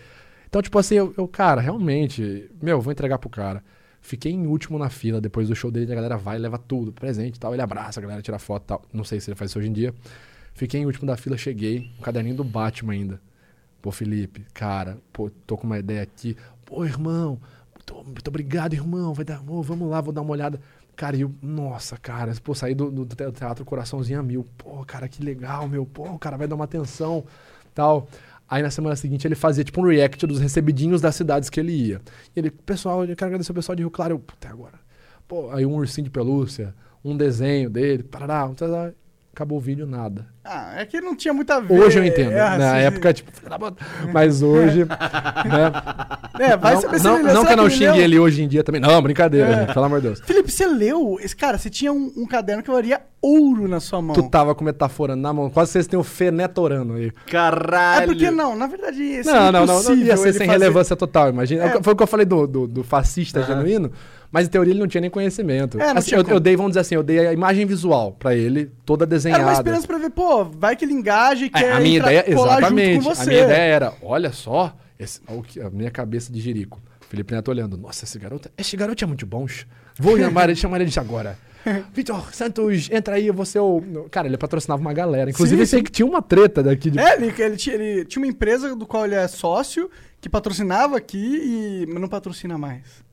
Então, 0.48 0.62
tipo 0.62 0.78
assim, 0.80 0.96
eu, 0.96 1.14
eu, 1.18 1.28
cara, 1.28 1.62
realmente, 1.62 2.50
meu, 2.62 2.82
vou 2.82 2.92
entregar 2.92 3.18
pro 3.18 3.30
cara. 3.30 3.64
Fiquei 4.02 4.32
em 4.32 4.46
último 4.46 4.78
na 4.78 4.90
fila. 4.90 5.20
Depois 5.20 5.48
do 5.48 5.56
show 5.56 5.72
dele, 5.72 5.92
a 5.92 5.96
galera 5.96 6.18
vai, 6.18 6.38
leva 6.38 6.58
tudo, 6.58 6.92
presente 6.94 7.38
e 7.38 7.40
tal. 7.40 7.54
Ele 7.54 7.62
abraça, 7.62 8.00
a 8.00 8.04
galera 8.04 8.22
tira 8.22 8.38
foto 8.38 8.64
e 8.64 8.68
tal. 8.68 8.82
Não 8.94 9.04
sei 9.04 9.20
se 9.20 9.30
ele 9.30 9.36
faz 9.36 9.50
isso 9.52 9.60
hoje 9.60 9.68
em 9.70 9.74
dia. 9.74 9.94
Fiquei 10.56 10.80
em 10.82 10.86
último 10.86 11.06
da 11.06 11.18
fila, 11.18 11.38
cheguei. 11.38 11.92
Um 12.00 12.02
caderninho 12.02 12.38
do 12.38 12.44
Batman 12.44 12.94
ainda. 12.94 13.22
Pô, 13.82 13.92
Felipe, 13.92 14.46
cara, 14.54 14.98
pô, 15.14 15.30
tô 15.46 15.56
com 15.58 15.68
uma 15.68 15.78
ideia 15.78 16.02
aqui. 16.02 16.36
Pô, 16.66 16.84
irmão, 16.84 17.40
muito, 17.76 18.04
muito 18.04 18.28
obrigado, 18.30 18.74
irmão. 18.74 19.14
Vai 19.14 19.24
dar, 19.26 19.44
ô, 19.48 19.62
vamos 19.62 19.90
lá, 19.90 20.02
vou 20.02 20.14
dar 20.14 20.22
uma 20.22 20.32
olhada. 20.32 20.60
Cara, 20.96 21.18
eu, 21.18 21.32
nossa, 21.42 21.98
cara, 21.98 22.34
pô, 22.44 22.56
saí 22.56 22.74
do, 22.74 22.90
do 22.90 23.06
te- 23.06 23.32
teatro 23.34 23.66
Coraçãozinho 23.66 24.20
a 24.20 24.24
mil. 24.24 24.46
Pô, 24.58 24.84
cara, 24.86 25.08
que 25.10 25.22
legal, 25.22 25.68
meu. 25.68 25.86
Pô, 25.86 26.10
o 26.10 26.18
cara 26.18 26.38
vai 26.38 26.48
dar 26.48 26.56
uma 26.56 26.64
atenção, 26.66 27.26
tal. 27.74 28.08
Aí 28.50 28.64
na 28.64 28.72
semana 28.72 28.96
seguinte 28.96 29.28
ele 29.28 29.36
fazia 29.36 29.64
tipo 29.64 29.82
um 29.82 29.88
react 29.88 30.26
dos 30.26 30.40
recebidinhos 30.40 31.02
das 31.02 31.16
cidades 31.16 31.50
que 31.50 31.60
ele 31.60 31.74
ia. 31.74 32.02
E 32.36 32.40
ele, 32.40 32.50
pessoal, 32.50 33.04
eu 33.04 33.16
quero 33.16 33.28
agradecer 33.28 33.52
o 33.52 33.56
pessoal 33.56 33.76
de 33.76 33.84
Rio 33.84 33.92
Claro. 33.92 34.14
Eu, 34.16 34.20
puta, 34.20 34.48
agora. 34.50 34.80
Pô, 35.28 35.52
aí 35.52 35.66
um 35.66 35.76
ursinho 35.76 36.06
de 36.06 36.12
pelúcia, 36.12 36.74
um 37.04 37.18
desenho 37.18 37.70
dele, 37.70 38.04
parará, 38.04 38.48
tarará. 38.56 38.94
Acabou 39.36 39.58
o 39.58 39.62
vídeo, 39.62 39.86
nada. 39.86 40.26
Ah, 40.44 40.74
é 40.78 40.86
que 40.86 41.02
não 41.02 41.16
tinha 41.16 41.34
muito 41.34 41.52
a 41.52 41.60
ver. 41.60 41.78
Hoje 41.78 42.00
eu 42.00 42.06
entendo. 42.06 42.32
É, 42.32 42.58
Na 42.58 42.72
assim, 42.76 42.86
época, 42.86 43.14
tipo, 43.14 43.32
mas 44.14 44.42
hoje. 44.42 44.86
né? 44.86 45.72
É, 46.40 46.56
vai 46.58 46.76
não, 46.76 46.82
saber 46.82 46.98
se 47.00 47.04
não, 47.06 47.16
ele 47.16 47.24
leu. 47.26 47.34
não 47.34 47.46
que 47.46 47.52
eu 47.54 47.58
não 47.58 47.70
xingue 47.70 47.86
leu? 47.92 47.96
ele 48.02 48.20
hoje 48.20 48.44
em 48.44 48.48
dia 48.48 48.64
também. 48.64 48.80
Não, 48.80 49.02
brincadeira, 49.02 49.48
É. 49.50 49.60
gente, 49.62 49.74
pelo 49.74 49.86
amor 49.86 50.02
de 50.02 50.08
Deus. 50.08 50.20
Felipe, 50.22 50.52
você 50.52 50.66
leu? 50.68 51.18
Esse, 51.22 51.36
cara, 51.36 51.58
você 51.58 51.70
tinha 51.70 51.92
um, 51.92 52.12
um 52.16 52.26
caderno 52.26 52.62
que 52.64 52.70
valia 52.72 53.02
ouro 53.22 53.68
na 53.68 53.80
sua 53.80 54.02
mão. 54.02 54.14
Tu 54.16 54.24
tava 54.30 54.54
com 54.54 54.64
metaforando 54.64 55.22
na 55.22 55.34
mão. 55.34 55.50
Quase 55.50 55.72
vocês 55.72 55.88
têm 55.88 56.00
o 56.00 56.04
fenetorando 56.04 56.94
aí. 56.94 57.12
Caralho. 57.28 58.04
É 58.04 58.06
porque 58.06 58.30
não, 58.32 58.56
na 58.56 58.68
verdade, 58.68 59.02
esse 59.02 59.30
Não, 59.30 59.52
não, 59.52 59.52
não, 59.52 59.66
não 59.66 59.74
impossível 59.82 60.06
ia 60.06 60.18
ser 60.18 60.34
sem 60.34 60.46
fazer- 60.48 60.52
relevância 60.52 60.96
total, 60.96 61.30
imagina. 61.30 61.64
É. 61.66 61.82
Foi 61.84 61.94
o 61.94 61.96
que 61.96 62.04
eu 62.04 62.08
falei 62.08 62.26
do, 62.26 62.46
do, 62.46 62.68
do 62.68 62.84
fascista 62.84 63.42
genuíno, 63.44 63.92
mas 64.36 64.48
em 64.48 64.50
teoria 64.50 64.74
ele 64.74 64.82
não 64.82 64.88
tinha 64.88 65.00
nem 65.00 65.10
conhecimento. 65.10 65.80
É, 65.80 65.92
Assim, 65.92 66.10
tinha 66.10 66.20
eu, 66.20 66.28
eu 66.28 66.40
dei, 66.42 66.58
vamos 66.58 66.72
dizer 66.72 66.82
assim, 66.82 66.96
eu 66.96 67.02
dei 67.02 67.26
a 67.26 67.32
imagem 67.32 67.66
visual 67.66 68.12
pra 68.12 68.36
ele, 68.36 68.70
toda 68.86 69.06
desenhada. 69.06 69.44
Era 69.44 69.50
uma 69.50 69.58
esperança 69.58 69.88
pra 69.88 69.98
ver, 69.98 70.10
pô, 70.10 70.44
vai 70.44 70.76
que 70.76 70.84
ele 70.84 70.92
engaja 70.92 71.46
e 71.46 71.48
É, 71.48 71.52
quer 71.52 71.72
a 71.72 71.80
minha 71.80 72.00
ideia, 72.00 72.26
exatamente. 72.28 73.08
A 73.08 73.26
minha 73.26 73.44
ideia 73.44 73.62
era, 73.62 73.94
olha 74.02 74.34
só, 74.34 74.76
esse, 75.00 75.22
a 75.66 75.70
minha 75.70 75.90
cabeça 75.90 76.34
de 76.34 76.42
jerico. 76.42 76.82
Felipe 77.08 77.34
Neto 77.34 77.48
olhando, 77.48 77.78
nossa, 77.78 78.04
esse 78.04 78.20
garoto, 78.20 78.50
esse 78.58 78.76
garoto 78.76 79.02
é 79.06 79.08
muito 79.08 79.26
bom. 79.26 79.46
Vou 79.98 80.18
chamar 80.20 80.50
ele, 80.50 80.56
chamar 80.58 80.82
ele 80.82 80.90
de 80.90 81.00
agora. 81.00 81.38
Vitor 81.94 82.36
Santos, 82.36 82.90
entra 82.92 83.16
aí, 83.16 83.32
você 83.32 83.58
é 83.58 83.62
o. 83.62 83.82
Cara, 84.12 84.28
ele 84.28 84.38
patrocinava 84.38 84.82
uma 84.82 84.92
galera. 84.94 85.30
Inclusive, 85.30 85.56
Sim, 85.60 85.62
eu 85.62 85.68
sei 85.68 85.80
sim. 85.80 85.84
que 85.86 85.92
tinha 85.92 86.06
uma 86.06 86.22
treta 86.22 86.62
daqui 86.62 86.92
de. 86.92 87.00
É, 87.00 87.16
ele, 87.16 87.34
ele, 87.42 87.56
tinha, 87.56 87.74
ele 87.74 88.04
tinha 88.04 88.22
uma 88.22 88.30
empresa 88.30 88.76
do 88.76 88.86
qual 88.86 89.06
ele 89.06 89.16
é 89.16 89.26
sócio, 89.30 89.90
que 90.20 90.28
patrocinava 90.28 90.98
aqui 90.98 91.18
e 91.18 91.86
não 91.88 92.10
patrocina 92.10 92.58
mais. 92.58 93.05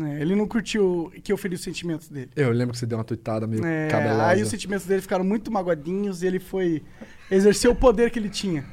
É, 0.00 0.20
ele 0.20 0.34
não 0.34 0.46
curtiu 0.48 1.12
que 1.22 1.32
eu 1.32 1.36
feri 1.36 1.54
os 1.54 1.62
sentimentos 1.62 2.08
dele. 2.08 2.30
Eu 2.34 2.50
lembro 2.50 2.72
que 2.72 2.78
você 2.78 2.86
deu 2.86 2.98
uma 2.98 3.04
tuitada 3.04 3.46
meio 3.46 3.64
É, 3.64 3.88
cabelosa. 3.88 4.26
aí 4.26 4.42
os 4.42 4.48
sentimentos 4.48 4.86
dele 4.86 5.00
ficaram 5.02 5.24
muito 5.24 5.52
magoadinhos 5.52 6.22
e 6.22 6.26
ele 6.26 6.40
foi 6.40 6.82
exercer 7.30 7.70
o 7.70 7.74
poder 7.74 8.10
que 8.10 8.18
ele 8.18 8.28
tinha. 8.28 8.64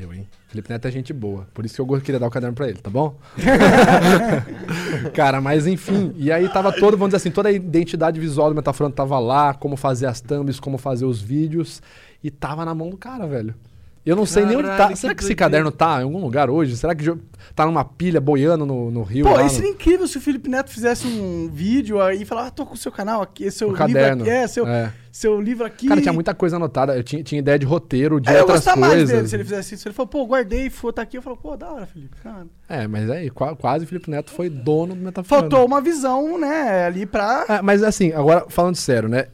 Eu, 0.00 0.14
hein? 0.14 0.26
Felipe 0.48 0.70
Neto 0.70 0.88
é 0.88 0.90
gente 0.90 1.12
boa. 1.12 1.46
Por 1.52 1.66
isso 1.66 1.74
que 1.74 1.80
eu 1.82 2.00
queria 2.00 2.18
dar 2.18 2.26
o 2.26 2.30
caderno 2.30 2.56
pra 2.56 2.66
ele, 2.68 2.78
tá 2.78 2.88
bom? 2.88 3.18
Cara, 5.12 5.40
mas 5.40 5.66
enfim. 5.66 6.14
E 6.16 6.32
aí 6.32 6.48
tava 6.48 6.72
todo, 6.72 6.96
vamos 6.96 7.08
dizer 7.08 7.16
assim, 7.18 7.30
toda 7.30 7.48
a 7.48 7.52
identidade 7.52 8.18
visual 8.18 8.48
do 8.48 8.54
Metaforando 8.56 8.94
tava 8.94 9.18
lá, 9.18 9.52
como 9.54 9.76
fazer 9.76 10.06
as 10.06 10.20
thumbs, 10.20 10.58
como 10.58 10.78
fazer 10.78 11.04
os 11.04 11.20
vídeos. 11.20 11.82
E 12.22 12.30
tava 12.30 12.64
na 12.64 12.74
mão 12.74 12.88
do 12.88 12.96
cara, 12.96 13.26
velho. 13.26 13.54
Eu 14.06 14.14
não 14.16 14.26
sei 14.26 14.44
nem 14.44 14.54
onde 14.56 14.68
tá. 14.68 14.76
Caralho, 14.76 14.96
Será 14.96 15.14
que 15.14 15.24
esse 15.24 15.34
caderno 15.34 15.70
tá 15.72 16.00
em 16.00 16.04
algum 16.04 16.20
lugar 16.20 16.50
hoje? 16.50 16.76
Será 16.76 16.94
que 16.94 17.10
tá 17.54 17.64
numa 17.64 17.84
pilha 17.84 18.20
boiando 18.20 18.66
no, 18.66 18.90
no 18.90 19.02
rio? 19.02 19.24
Pô, 19.24 19.32
isso 19.36 19.42
no- 19.44 19.50
seria 19.50 19.70
incrível 19.70 20.06
se 20.06 20.18
o 20.18 20.20
Felipe 20.20 20.48
Neto 20.50 20.70
fizesse 20.70 21.06
um 21.06 21.48
vídeo 21.50 22.00
aí 22.02 22.20
e 22.22 22.24
falar, 22.26 22.48
ah, 22.48 22.50
tô 22.50 22.66
com 22.66 22.74
o 22.74 22.76
seu 22.76 22.92
canal 22.92 23.22
aqui, 23.22 23.50
seu 23.50 23.68
O 23.68 23.70
livro 23.70 23.86
caderno. 23.94 24.22
aqui, 24.22 24.30
é, 24.30 24.46
seu, 24.46 24.66
É. 24.68 24.92
seu 25.10 25.40
livro 25.40 25.64
aqui. 25.64 25.88
Cara, 25.88 26.02
tinha 26.02 26.12
muita 26.12 26.34
coisa 26.34 26.56
anotada. 26.56 26.94
Eu 26.94 27.02
tinha, 27.02 27.22
tinha 27.22 27.38
ideia 27.38 27.58
de 27.58 27.64
roteiro, 27.64 28.20
de 28.20 28.28
É, 28.28 28.34
eu 28.36 28.40
outras 28.40 28.58
gostar 28.58 28.76
mais 28.76 28.92
coisas. 28.92 29.08
dele 29.10 29.28
se 29.28 29.36
ele 29.36 29.44
fizesse 29.44 29.74
isso. 29.74 29.88
Ele 29.88 29.94
falou, 29.94 30.08
pô, 30.08 30.26
guardei, 30.26 30.68
foi, 30.68 30.92
tá 30.92 31.00
aqui. 31.00 31.16
Eu 31.16 31.22
falo, 31.22 31.38
pô, 31.38 31.56
da 31.56 31.70
hora, 31.72 31.86
Felipe. 31.86 32.14
cara. 32.22 32.46
É, 32.68 32.86
mas 32.86 33.08
aí, 33.10 33.30
qua- 33.30 33.56
quase 33.56 33.84
o 33.86 33.88
Felipe 33.88 34.10
Neto 34.10 34.30
foi 34.32 34.50
dono 34.50 34.94
do 34.94 35.00
Metaforando. 35.00 35.50
Faltou 35.50 35.66
uma 35.66 35.80
visão, 35.80 36.38
né, 36.38 36.84
ali 36.86 37.06
pra... 37.06 37.46
É, 37.48 37.62
mas 37.62 37.82
assim, 37.82 38.12
agora 38.12 38.44
falando 38.48 38.76
sério, 38.76 39.08
né? 39.08 39.28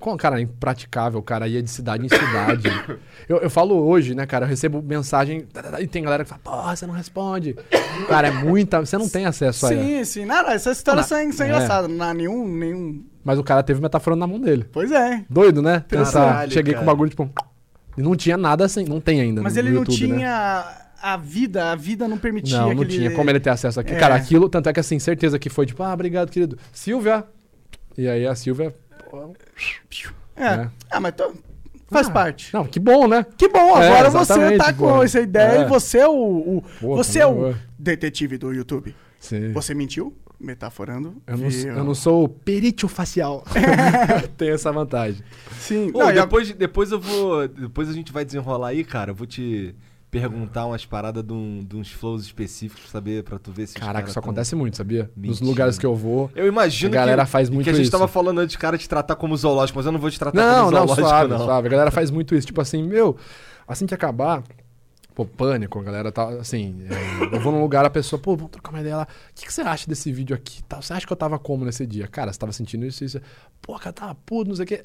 Com 0.00 0.16
cara, 0.16 0.38
é 0.38 0.42
impraticável, 0.42 1.22
cara 1.22 1.46
ia 1.46 1.62
de 1.62 1.70
cidade 1.70 2.04
em 2.04 2.08
cidade. 2.08 2.68
eu, 3.28 3.38
eu 3.38 3.50
falo 3.50 3.74
hoje, 3.76 4.14
né, 4.14 4.26
cara? 4.26 4.44
Eu 4.44 4.48
recebo 4.48 4.82
mensagem 4.82 5.46
e 5.78 5.86
tem 5.86 6.02
galera 6.02 6.24
que 6.24 6.30
fala, 6.30 6.40
porra, 6.42 6.74
você 6.74 6.86
não 6.86 6.94
responde. 6.94 7.56
Cara, 8.08 8.28
é 8.28 8.30
muita. 8.30 8.80
Você 8.80 8.98
não 8.98 9.08
tem 9.08 9.24
acesso 9.24 9.66
a 9.66 9.68
Sim, 9.68 10.04
sim. 10.04 10.26
Histórias 10.70 11.10
Não, 11.10 11.18
são, 11.18 11.32
são 11.32 11.46
é. 11.46 11.48
engraçadas. 11.48 11.90
Não 11.90 12.04
há 12.04 12.12
nenhum, 12.12 12.48
nenhum... 12.48 13.04
Mas 13.24 13.38
o 13.38 13.44
cara 13.44 13.62
teve 13.62 13.80
metaforando 13.80 14.20
na 14.20 14.26
mão 14.26 14.40
dele. 14.40 14.66
Pois 14.72 14.90
é. 14.90 15.24
Doido, 15.28 15.62
né? 15.62 15.84
Pensar, 15.86 16.48
cheguei 16.50 16.74
cara. 16.74 16.84
com 16.84 16.90
o 16.90 16.94
bagulho, 16.94 17.10
tipo. 17.10 17.30
E 17.96 18.02
não 18.02 18.16
tinha 18.16 18.36
nada 18.36 18.64
assim, 18.64 18.84
não 18.84 19.00
tem 19.00 19.20
ainda. 19.20 19.42
Mas 19.42 19.54
no 19.54 19.60
ele 19.60 19.70
não 19.70 19.80
YouTube, 19.80 20.06
né? 20.06 20.16
tinha 20.16 20.88
a 21.02 21.16
vida, 21.16 21.72
a 21.72 21.76
vida 21.76 22.08
não 22.08 22.18
permitia 22.18 22.58
Não, 22.58 22.66
não 22.66 22.82
aquele- 22.82 22.98
tinha 22.98 23.10
como 23.10 23.28
ele 23.30 23.40
ter 23.40 23.50
acesso 23.50 23.78
aqui. 23.80 23.92
É. 23.92 23.98
Cara, 23.98 24.14
aquilo, 24.14 24.48
tanto 24.48 24.68
é 24.68 24.72
que 24.72 24.80
assim, 24.80 24.98
certeza 24.98 25.38
que 25.38 25.48
foi 25.48 25.66
tipo, 25.66 25.82
ah, 25.82 25.92
obrigado, 25.92 26.30
querido. 26.30 26.58
Silvia. 26.72 27.24
E 27.96 28.08
aí 28.08 28.26
a 28.26 28.34
Silvia. 28.34 28.74
Pô, 29.10 29.34
É. 30.36 30.56
né? 30.56 30.70
Ah, 30.90 31.00
mas 31.00 31.14
tô- 31.14 31.32
faz 31.88 32.08
Ah, 32.08 32.10
parte. 32.10 32.52
Não, 32.54 32.64
que 32.66 32.78
bom, 32.78 33.06
né? 33.08 33.24
Que 33.36 33.48
bom, 33.48 33.78
É, 33.80 33.88
agora 33.88 34.10
você 34.10 34.32
exatamente, 34.32 34.58
tá 34.58 34.72
pô. 34.72 34.88
com 34.88 35.02
essa 35.02 35.20
ideia 35.20 35.58
É. 35.58 35.62
e 35.62 35.64
você 35.66 35.98
é 35.98 36.08
o. 36.08 36.12
o- 36.58 36.64
Pô, 36.80 36.96
você 36.96 37.20
é 37.20 37.26
o 37.26 37.34
favor. 37.34 37.58
detetive 37.78 38.38
do 38.38 38.52
YouTube. 38.52 38.94
Sim. 39.18 39.52
Você 39.52 39.74
mentiu? 39.74 40.16
Metaforando. 40.40 41.20
Eu 41.26 41.36
não, 41.36 41.48
eu 41.50 41.84
não 41.84 41.94
sou 41.96 42.28
perito 42.28 42.86
facial. 42.86 43.42
Tenho 44.38 44.54
essa 44.54 44.70
vantagem. 44.70 45.20
Sim. 45.58 45.90
Pô, 45.90 45.98
Não, 45.98 46.12
depois, 46.12 46.52
depois 46.52 46.92
eu 46.92 47.00
vou. 47.00 47.48
Depois 47.48 47.88
a 47.88 47.92
gente 47.92 48.12
vai 48.12 48.24
desenrolar 48.24 48.68
aí, 48.68 48.84
cara. 48.84 49.10
Eu 49.10 49.14
vou 49.16 49.26
te 49.26 49.74
perguntar 50.10 50.66
umas 50.66 50.86
paradas 50.86 51.22
de, 51.22 51.32
um- 51.32 51.64
de 51.64 51.76
uns 51.76 51.90
flows 51.92 52.22
específicos 52.24 52.82
pra 52.84 52.90
saber, 52.92 53.22
pra 53.24 53.38
tu 53.38 53.52
ver 53.52 53.66
se. 53.66 53.74
Caraca, 53.74 54.06
isso 54.06 54.14
tão- 54.14 54.22
acontece 54.22 54.54
muito, 54.56 54.76
sabia? 54.76 55.10
Nos 55.16 55.40
lugares 55.40 55.78
que 55.78 55.84
eu 55.86 55.94
vou. 55.94 56.30
Eu 56.34 56.46
imagino 56.46 56.92
A 56.92 56.94
galera 56.94 57.24
que, 57.24 57.30
faz 57.30 57.48
que 57.48 57.54
muito 57.54 57.68
a 57.68 57.72
gente 57.72 57.82
isso. 57.82 57.92
tava 57.92 58.08
falando 58.08 58.38
antes, 58.40 58.56
cara, 58.56 58.78
te 58.78 58.88
tratar 58.88 59.16
como 59.16 59.36
zoológico, 59.36 59.78
mas 59.78 59.86
eu 59.86 59.92
não 59.92 59.98
vou 60.00 60.10
te 60.10 60.18
tratar 60.18 60.36
Não, 60.40 60.64
como 60.66 60.70
não, 60.70 60.86
zoológico, 60.86 61.08
suave, 61.08 61.30
não. 61.30 61.38
suave. 61.44 61.68
A 61.68 61.70
galera 61.70 61.90
faz 61.90 62.10
muito 62.10 62.34
isso. 62.34 62.46
Tipo 62.46 62.60
assim, 62.60 62.82
meu, 62.82 63.16
assim 63.66 63.86
que 63.86 63.94
acabar. 63.94 64.42
Pô, 65.14 65.24
pânico, 65.26 65.80
a 65.80 65.82
galera 65.82 66.12
tá 66.12 66.28
assim. 66.38 66.76
é, 66.88 67.34
eu 67.34 67.40
vou 67.40 67.50
num 67.52 67.60
lugar, 67.60 67.84
a 67.84 67.90
pessoa, 67.90 68.22
pô, 68.22 68.36
vamos 68.36 68.52
trocar 68.52 68.70
uma 68.70 68.80
ideia 68.80 68.98
lá. 68.98 69.02
O 69.02 69.34
que, 69.34 69.46
que 69.46 69.52
você 69.52 69.62
acha 69.62 69.84
desse 69.88 70.12
vídeo 70.12 70.34
aqui? 70.36 70.62
Tal? 70.62 70.80
Você 70.80 70.92
acha 70.92 71.04
que 71.04 71.12
eu 71.12 71.16
tava 71.16 71.38
como 71.40 71.64
nesse 71.64 71.84
dia? 71.84 72.06
Cara, 72.06 72.32
você 72.32 72.38
tava 72.38 72.52
sentindo 72.52 72.86
isso, 72.86 73.04
isso. 73.04 73.20
Pô, 73.60 73.76
cara, 73.80 73.92
tava 73.92 74.14
puto, 74.14 74.48
não 74.48 74.54
sei 74.54 74.64
o 74.64 74.68
quê. 74.68 74.84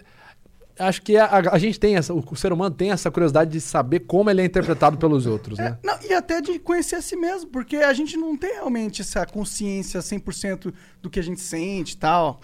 Acho 0.80 1.02
que 1.02 1.16
a, 1.18 1.26
a- 1.26 1.56
a 1.56 1.58
gente 1.60 1.80
tem 1.80 1.96
essa, 1.96 2.14
o, 2.14 2.24
o 2.32 2.36
ser 2.36 2.52
humano 2.52 2.74
tem 2.74 2.92
essa 2.92 3.12
curiosidade 3.12 3.52
de 3.52 3.62
saber 3.62 4.02
como 4.02 4.30
ele 4.30 4.42
é 4.42 4.46
interpretado 4.46 4.98
pelos 4.98 5.26
outros, 5.28 5.60
né? 5.60 5.78
Não, 5.84 5.96
e 6.02 6.14
até 6.14 6.42
de 6.42 6.58
conhecer 6.60 6.96
a 6.96 7.02
si 7.02 7.16
mesmo, 7.16 7.50
porque 7.52 7.78
a 7.78 7.94
gente 7.94 8.18
não 8.18 8.36
tem 8.36 8.54
realmente 8.54 9.02
essa 9.02 9.26
consciência 9.26 10.00
100% 10.00 10.74
do 11.02 11.10
que 11.10 11.20
a 11.20 11.24
gente 11.24 11.42
sente 11.42 11.94
e 11.94 11.98
tal. 11.98 12.42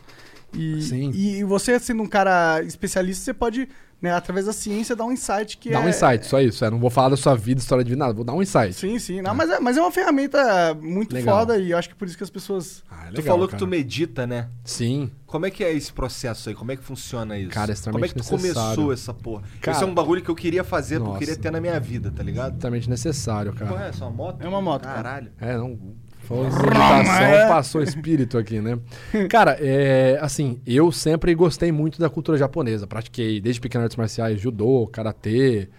E, 0.54 0.82
Sim. 0.82 1.12
e 1.14 1.44
você 1.44 1.80
sendo 1.80 2.02
um 2.04 2.08
cara 2.08 2.62
especialista, 2.64 3.24
você 3.26 3.34
pode, 3.34 3.70
né, 4.02 4.14
através 4.14 4.46
da 4.46 4.54
ciência, 4.54 4.96
dar 4.96 5.06
um 5.06 5.12
insight 5.12 5.58
que 5.58 5.70
Dá 5.72 5.80
é... 5.80 5.86
um 5.86 5.90
insight, 5.90 6.26
só 6.26 6.40
isso. 6.40 6.64
É, 6.64 6.70
não 6.70 6.80
vou 6.80 6.90
falar 6.90 7.10
da 7.10 7.18
sua 7.18 7.36
vida, 7.36 7.60
história 7.60 7.84
de 7.84 7.90
vida, 7.90 8.00
nada. 8.00 8.14
Vou 8.14 8.24
dar 8.24 8.34
um 8.34 8.42
insight. 8.42 8.74
Sim, 8.74 8.98
sim. 8.98 9.22
Não, 9.22 9.34
mas, 9.36 9.50
é, 9.50 9.60
mas 9.60 9.78
é 9.78 9.82
uma 9.82 9.92
ferramenta 9.92 10.74
muito 10.82 11.14
Legal. 11.14 11.40
foda 11.40 11.58
e 11.58 11.72
eu 11.72 11.78
acho 11.78 11.90
que 11.90 11.96
por 11.96 12.08
isso 12.08 12.18
que 12.18 12.24
as 12.24 12.30
pessoas... 12.30 12.84
Ah, 12.90 13.08
é 13.08 13.12
Tu 13.12 13.18
legal, 13.18 13.34
falou 13.36 13.48
que 13.48 13.52
cara. 13.54 13.60
tu 13.60 13.68
medita, 13.68 14.26
né? 14.26 14.50
Sim. 14.64 15.12
Como 15.26 15.46
é 15.46 15.52
que 15.52 15.64
é 15.64 15.74
esse 15.74 15.92
processo 15.92 16.50
aí? 16.50 16.56
Como 16.56 16.72
é 16.72 16.76
que 16.76 16.84
funciona 16.84 17.38
isso? 17.38 17.50
Cara, 17.50 17.72
é 17.74 17.76
Como 17.76 18.04
é 18.06 18.08
extremamente 18.08 18.14
que 18.14 18.22
tu 18.22 18.32
necessário. 18.36 18.76
começou 18.76 18.94
essa 18.94 19.14
porra? 19.14 19.44
Cara, 19.62 19.78
Esse 19.78 19.84
é 19.84 19.88
um 19.88 19.94
bagulho 19.94 20.22
que 20.22 20.30
eu 20.30 20.36
queria 20.36 20.64
fazer, 20.64 20.96
porque 20.96 21.08
eu 21.08 21.14
nossa. 21.14 21.20
queria 21.20 21.36
ter 21.36 21.52
na 21.52 21.62
minha 21.62 21.80
vida, 21.80 22.12
tá 22.12 22.24
ligado? 22.24 22.54
Totalmente 22.54 22.90
necessário, 22.90 23.54
cara. 23.54 23.72
Porra, 23.72 23.86
é 23.86 23.90
essa 23.90 24.06
uma 24.06 24.12
moto? 24.12 24.42
É 24.42 24.48
uma 24.48 24.62
moto, 24.62 24.84
cara. 24.84 24.96
Caralho. 24.96 25.32
É, 25.40 25.58
não. 25.58 25.78
Foi 26.30 26.38
uma 26.38 26.98
meditação, 26.98 27.48
passou 27.50 27.82
espírito 27.82 28.38
aqui, 28.38 28.62
né? 28.62 28.78
Cara, 29.32 29.58
é, 29.60 30.20
assim, 30.22 30.62
eu 30.64 30.92
sempre 30.92 31.34
gostei 31.34 31.72
muito 31.72 32.00
da 32.00 32.08
cultura 32.08 32.38
japonesa. 32.38 32.86
Pratiquei 32.86 33.42
desde 33.42 33.60
pequeno 33.60 33.84
artes 33.84 33.98
marciais, 33.98 34.40
judô, 34.40 34.86
karatê. 34.86 35.70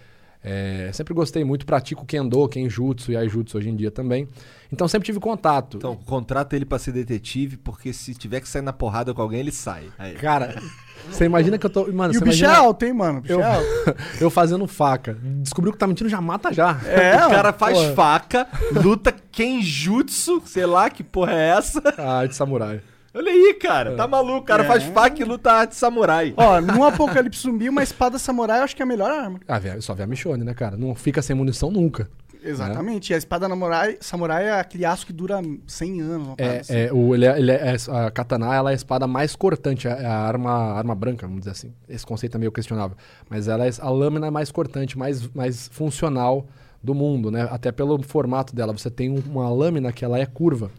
é, 0.43 0.89
sempre 0.91 1.13
gostei 1.13 1.45
muito, 1.45 1.65
pratico 1.65 2.05
kendo, 2.05 2.45
kenjutsu 2.49 3.13
e 3.13 3.15
aijutsu 3.15 3.59
hoje 3.59 3.69
em 3.69 3.75
dia 3.77 3.91
também. 3.91 4.27
Então 4.73 4.89
sempre 4.89 5.05
tive 5.05 5.21
contato. 5.21 5.77
Então, 5.77 5.95
contrata 5.95 6.53
ele 6.53 6.65
pra 6.65 6.77
ser 6.77 6.91
detetive, 6.91 7.55
porque 7.55 7.93
se 7.93 8.13
tiver 8.13 8.41
que 8.41 8.49
sair 8.49 8.61
na 8.61 8.73
porrada 8.73 9.13
com 9.13 9.21
alguém, 9.21 9.39
ele 9.39 9.51
sai. 9.53 9.85
Aí. 9.97 10.15
Cara, 10.15 10.61
você 11.09 11.25
imagina 11.25 11.57
que 11.57 11.65
eu 11.65 11.69
tô. 11.69 11.91
Mano, 11.91 12.13
E 12.13 12.17
o 12.17 12.21
bicho 12.21 12.45
é 12.45 12.47
alto, 12.53 12.83
hein, 12.85 12.93
mano? 12.93 13.19
O 13.19 13.21
bicho 13.21 13.33
eu, 13.33 13.41
é 13.41 13.55
alto. 13.55 13.67
eu 14.19 14.29
fazendo 14.29 14.67
faca. 14.67 15.17
Descobriu 15.21 15.71
que 15.73 15.79
tá 15.79 15.87
mentindo, 15.87 16.09
já 16.09 16.19
mata 16.21 16.51
já. 16.53 16.77
É, 16.85 17.15
o 17.25 17.29
cara 17.29 17.53
faz 17.53 17.77
porra. 17.77 17.93
faca, 17.93 18.47
luta 18.71 19.13
kenjutsu, 19.31 20.41
sei 20.45 20.65
lá 20.65 20.89
que 20.89 21.03
porra 21.03 21.33
é 21.33 21.49
essa. 21.49 21.81
Ah, 21.97 22.25
de 22.25 22.35
samurai. 22.35 22.81
Olha 23.13 23.29
aí, 23.29 23.53
cara, 23.55 23.95
tá 23.95 24.07
maluco. 24.07 24.39
O 24.39 24.43
cara 24.43 24.63
É. 24.63 24.67
faz 24.67 24.83
faca 24.83 25.21
e 25.21 25.25
luta 25.25 25.51
arte 25.51 25.75
samurai. 25.75 26.33
Ó, 26.37 26.61
num 26.61 26.83
apocalipse 26.83 27.41
zumbi, 27.41 27.67
uma 27.67 27.83
espada 27.83 28.17
samurai 28.17 28.59
eu 28.59 28.63
acho 28.63 28.73
que 28.75 28.81
é 28.81 28.85
a 28.85 28.87
melhor 28.87 29.11
arma. 29.11 29.39
Ah, 29.47 29.59
velho, 29.59 29.81
só 29.81 29.93
vê 29.93 30.03
a 30.03 30.07
Michonne, 30.07 30.45
né, 30.45 30.53
cara? 30.53 30.77
Não 30.77 30.95
fica 30.95 31.21
sem 31.21 31.35
munição 31.35 31.69
nunca. 31.69 32.09
Exatamente. 32.43 33.11
E 33.11 33.13
a 33.13 33.17
espada 33.17 33.47
samurai, 33.47 33.97
samurai 33.99 34.45
é 34.45 34.59
aquele 34.59 34.85
aço 34.85 35.05
que 35.05 35.13
dura 35.13 35.41
100 35.67 36.01
anos. 36.01 36.35
É, 36.37 36.59
assim. 36.59 36.73
é, 36.75 36.93
o, 36.93 37.13
ele 37.13 37.25
é- 37.25 37.39
ele 37.39 37.51
é- 37.51 37.75
a 37.89 38.11
katana 38.11 38.53
ela 38.55 38.71
é 38.71 38.73
a 38.73 38.75
espada 38.75 39.05
mais 39.07 39.35
cortante, 39.35 39.87
é 39.87 40.05
a 40.05 40.17
arma, 40.19 40.51
a 40.51 40.77
arma 40.77 40.95
branca, 40.95 41.25
vamos 41.27 41.41
dizer 41.41 41.51
assim. 41.51 41.73
Esse 41.87 42.05
conceito 42.05 42.35
é 42.35 42.39
meio 42.39 42.51
questionável. 42.51 42.97
Mas 43.29 43.47
ela 43.47 43.65
é 43.65 43.69
a 43.79 43.89
lâmina 43.89 44.31
mais 44.31 44.51
cortante, 44.51 44.97
mais, 44.97 45.27
mais 45.33 45.67
funcional 45.71 46.47
do 46.83 46.95
mundo, 46.95 47.29
né? 47.29 47.47
Até 47.51 47.71
pelo 47.71 48.01
formato 48.01 48.55
dela. 48.55 48.73
Você 48.73 48.89
tem 48.89 49.09
um- 49.09 49.21
uma 49.29 49.49
lâmina 49.49 49.91
que 49.91 50.03
ela 50.03 50.17
é 50.17 50.25
curva. 50.25 50.71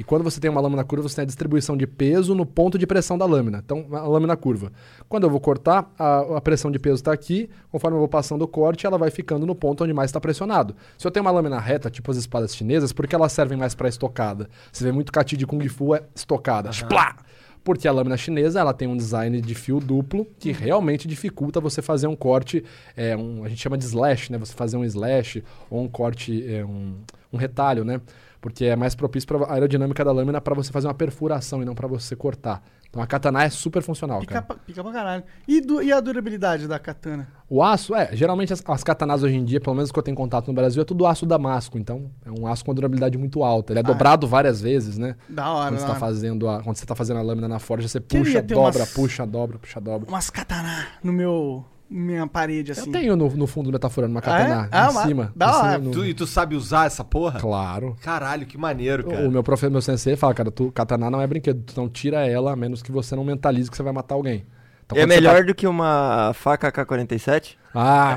E 0.00 0.02
quando 0.02 0.24
você 0.24 0.40
tem 0.40 0.50
uma 0.50 0.62
lâmina 0.62 0.82
curva, 0.82 1.06
você 1.06 1.16
tem 1.16 1.24
a 1.24 1.26
distribuição 1.26 1.76
de 1.76 1.86
peso 1.86 2.34
no 2.34 2.46
ponto 2.46 2.78
de 2.78 2.86
pressão 2.86 3.18
da 3.18 3.26
lâmina. 3.26 3.60
Então, 3.62 3.84
a 3.92 4.08
lâmina 4.08 4.34
curva. 4.34 4.72
Quando 5.10 5.24
eu 5.24 5.30
vou 5.30 5.38
cortar, 5.38 5.92
a, 5.98 6.38
a 6.38 6.40
pressão 6.40 6.70
de 6.70 6.78
peso 6.78 6.94
está 6.94 7.12
aqui. 7.12 7.50
Conforme 7.70 7.96
eu 7.96 7.98
vou 7.98 8.08
passando 8.08 8.40
o 8.40 8.48
corte, 8.48 8.86
ela 8.86 8.96
vai 8.96 9.10
ficando 9.10 9.44
no 9.44 9.54
ponto 9.54 9.84
onde 9.84 9.92
mais 9.92 10.08
está 10.08 10.18
pressionado. 10.18 10.74
Se 10.96 11.06
eu 11.06 11.10
tenho 11.10 11.22
uma 11.22 11.30
lâmina 11.30 11.60
reta, 11.60 11.90
tipo 11.90 12.10
as 12.10 12.16
espadas 12.16 12.56
chinesas, 12.56 12.94
por 12.94 13.06
que 13.06 13.14
elas 13.14 13.30
servem 13.30 13.58
mais 13.58 13.74
para 13.74 13.90
estocada? 13.90 14.48
Você 14.72 14.84
vê 14.84 14.90
muito 14.90 15.12
kati 15.12 15.36
de 15.36 15.46
Kung 15.46 15.68
Fu 15.68 15.94
é 15.94 16.02
estocada. 16.14 16.70
Splá! 16.70 17.16
Porque 17.62 17.86
a 17.86 17.92
lâmina 17.92 18.16
chinesa 18.16 18.58
ela 18.58 18.72
tem 18.72 18.88
um 18.88 18.96
design 18.96 19.38
de 19.38 19.54
fio 19.54 19.80
duplo 19.80 20.26
que 20.38 20.50
realmente 20.50 21.06
dificulta 21.06 21.60
você 21.60 21.82
fazer 21.82 22.06
um 22.06 22.16
corte, 22.16 22.64
é, 22.96 23.14
um, 23.14 23.44
a 23.44 23.50
gente 23.50 23.60
chama 23.60 23.76
de 23.76 23.84
slash, 23.84 24.32
né? 24.32 24.38
Você 24.38 24.54
fazer 24.54 24.78
um 24.78 24.84
slash 24.84 25.44
ou 25.68 25.82
um 25.82 25.88
corte, 25.88 26.42
é, 26.50 26.64
um, 26.64 26.94
um 27.30 27.36
retalho, 27.36 27.84
né? 27.84 28.00
Porque 28.40 28.64
é 28.64 28.74
mais 28.76 28.94
propício 28.94 29.26
para 29.28 29.44
a 29.44 29.52
aerodinâmica 29.54 30.02
da 30.04 30.10
lâmina 30.12 30.40
para 30.40 30.54
você 30.54 30.72
fazer 30.72 30.86
uma 30.86 30.94
perfuração 30.94 31.60
e 31.60 31.64
não 31.64 31.74
para 31.74 31.86
você 31.86 32.16
cortar. 32.16 32.62
Então 32.88 33.00
a 33.02 33.06
katana 33.06 33.44
é 33.44 33.50
super 33.50 33.82
funcional, 33.82 34.18
Pica, 34.20 34.32
cara. 34.34 34.46
pra, 34.46 34.56
pica 34.56 34.82
pra 34.82 34.92
caralho. 34.92 35.22
E, 35.46 35.60
du- 35.60 35.82
e 35.82 35.92
a 35.92 36.00
durabilidade 36.00 36.66
da 36.66 36.78
katana? 36.78 37.28
O 37.48 37.62
aço, 37.62 37.94
é, 37.94 38.08
geralmente 38.16 38.52
as, 38.52 38.62
as 38.66 38.82
katanas 38.82 39.22
hoje 39.22 39.36
em 39.36 39.44
dia, 39.44 39.60
pelo 39.60 39.76
menos 39.76 39.92
que 39.92 39.98
eu 39.98 40.02
tenho 40.02 40.16
contato 40.16 40.48
no 40.48 40.54
Brasil, 40.54 40.80
é 40.82 40.84
tudo 40.84 41.06
aço 41.06 41.26
damasco. 41.26 41.78
Então 41.78 42.10
é 42.24 42.30
um 42.30 42.46
aço 42.46 42.64
com 42.64 42.74
durabilidade 42.74 43.16
muito 43.18 43.44
alta. 43.44 43.72
Ele 43.74 43.80
é 43.80 43.82
dobrado 43.82 44.26
várias 44.26 44.60
vezes, 44.60 44.96
né? 44.98 45.16
Da 45.28 45.50
hora, 45.52 45.68
Quando 45.70 45.78
você, 45.78 45.84
tá 45.84 45.90
hora. 45.90 46.00
fazendo 46.00 46.48
a, 46.48 46.62
quando 46.62 46.76
você 46.76 46.86
tá 46.86 46.94
fazendo 46.96 47.18
a 47.18 47.22
lâmina 47.22 47.46
na 47.46 47.58
forja, 47.58 47.86
você 47.86 48.00
Queria 48.00 48.24
puxa, 48.24 48.42
dobra, 48.42 48.80
umas- 48.80 48.92
puxa, 48.94 49.26
dobra, 49.26 49.58
puxa, 49.58 49.80
dobra. 49.80 50.08
Umas 50.08 50.30
katana 50.30 50.86
no 51.04 51.12
meu... 51.12 51.64
Minha 51.90 52.24
parede, 52.26 52.70
assim. 52.70 52.86
Eu 52.86 52.92
tenho 52.92 53.16
no, 53.16 53.28
no 53.30 53.46
fundo 53.48 53.66
do 53.66 53.72
metaforando 53.72 54.12
uma 54.14 54.20
Ah, 54.24 54.38
é? 54.40 54.42
katana 54.46 54.68
Ah, 54.70 54.86
em 54.86 55.08
cima. 55.08 55.32
da 55.34 55.46
em 55.46 55.52
cima 55.52 55.64
hora. 55.70 55.78
no- 55.78 55.90
Tu, 55.90 56.04
e 56.04 56.14
tu 56.14 56.24
sabe 56.26 56.54
usar 56.54 56.86
essa 56.86 57.02
porra? 57.02 57.40
Claro. 57.40 57.96
Caralho, 58.00 58.46
que 58.46 58.56
maneiro, 58.56 59.04
cara. 59.04 59.26
O 59.26 59.30
meu 59.32 59.42
professor, 59.42 59.70
meu 59.72 59.82
sensei, 59.82 60.14
fala, 60.14 60.32
cara, 60.32 60.50
tu, 60.52 60.70
katana 60.70 61.10
não 61.10 61.20
é 61.20 61.26
brinquedo, 61.26 61.62
tu 61.64 61.80
não 61.80 61.88
tira 61.88 62.24
ela, 62.24 62.52
a 62.52 62.56
menos 62.56 62.80
que 62.80 62.92
você 62.92 63.16
não 63.16 63.24
mentalize 63.24 63.68
que 63.68 63.76
você 63.76 63.82
vai 63.82 63.92
matar 63.92 64.14
alguém. 64.14 64.44
Então, 64.92 65.02
é 65.02 65.06
melhor 65.06 65.36
tá- 65.36 65.42
do 65.42 65.54
que 65.54 65.66
uma 65.66 66.32
faca 66.34 66.70
K-47? 66.72 67.56
Ah! 67.74 68.16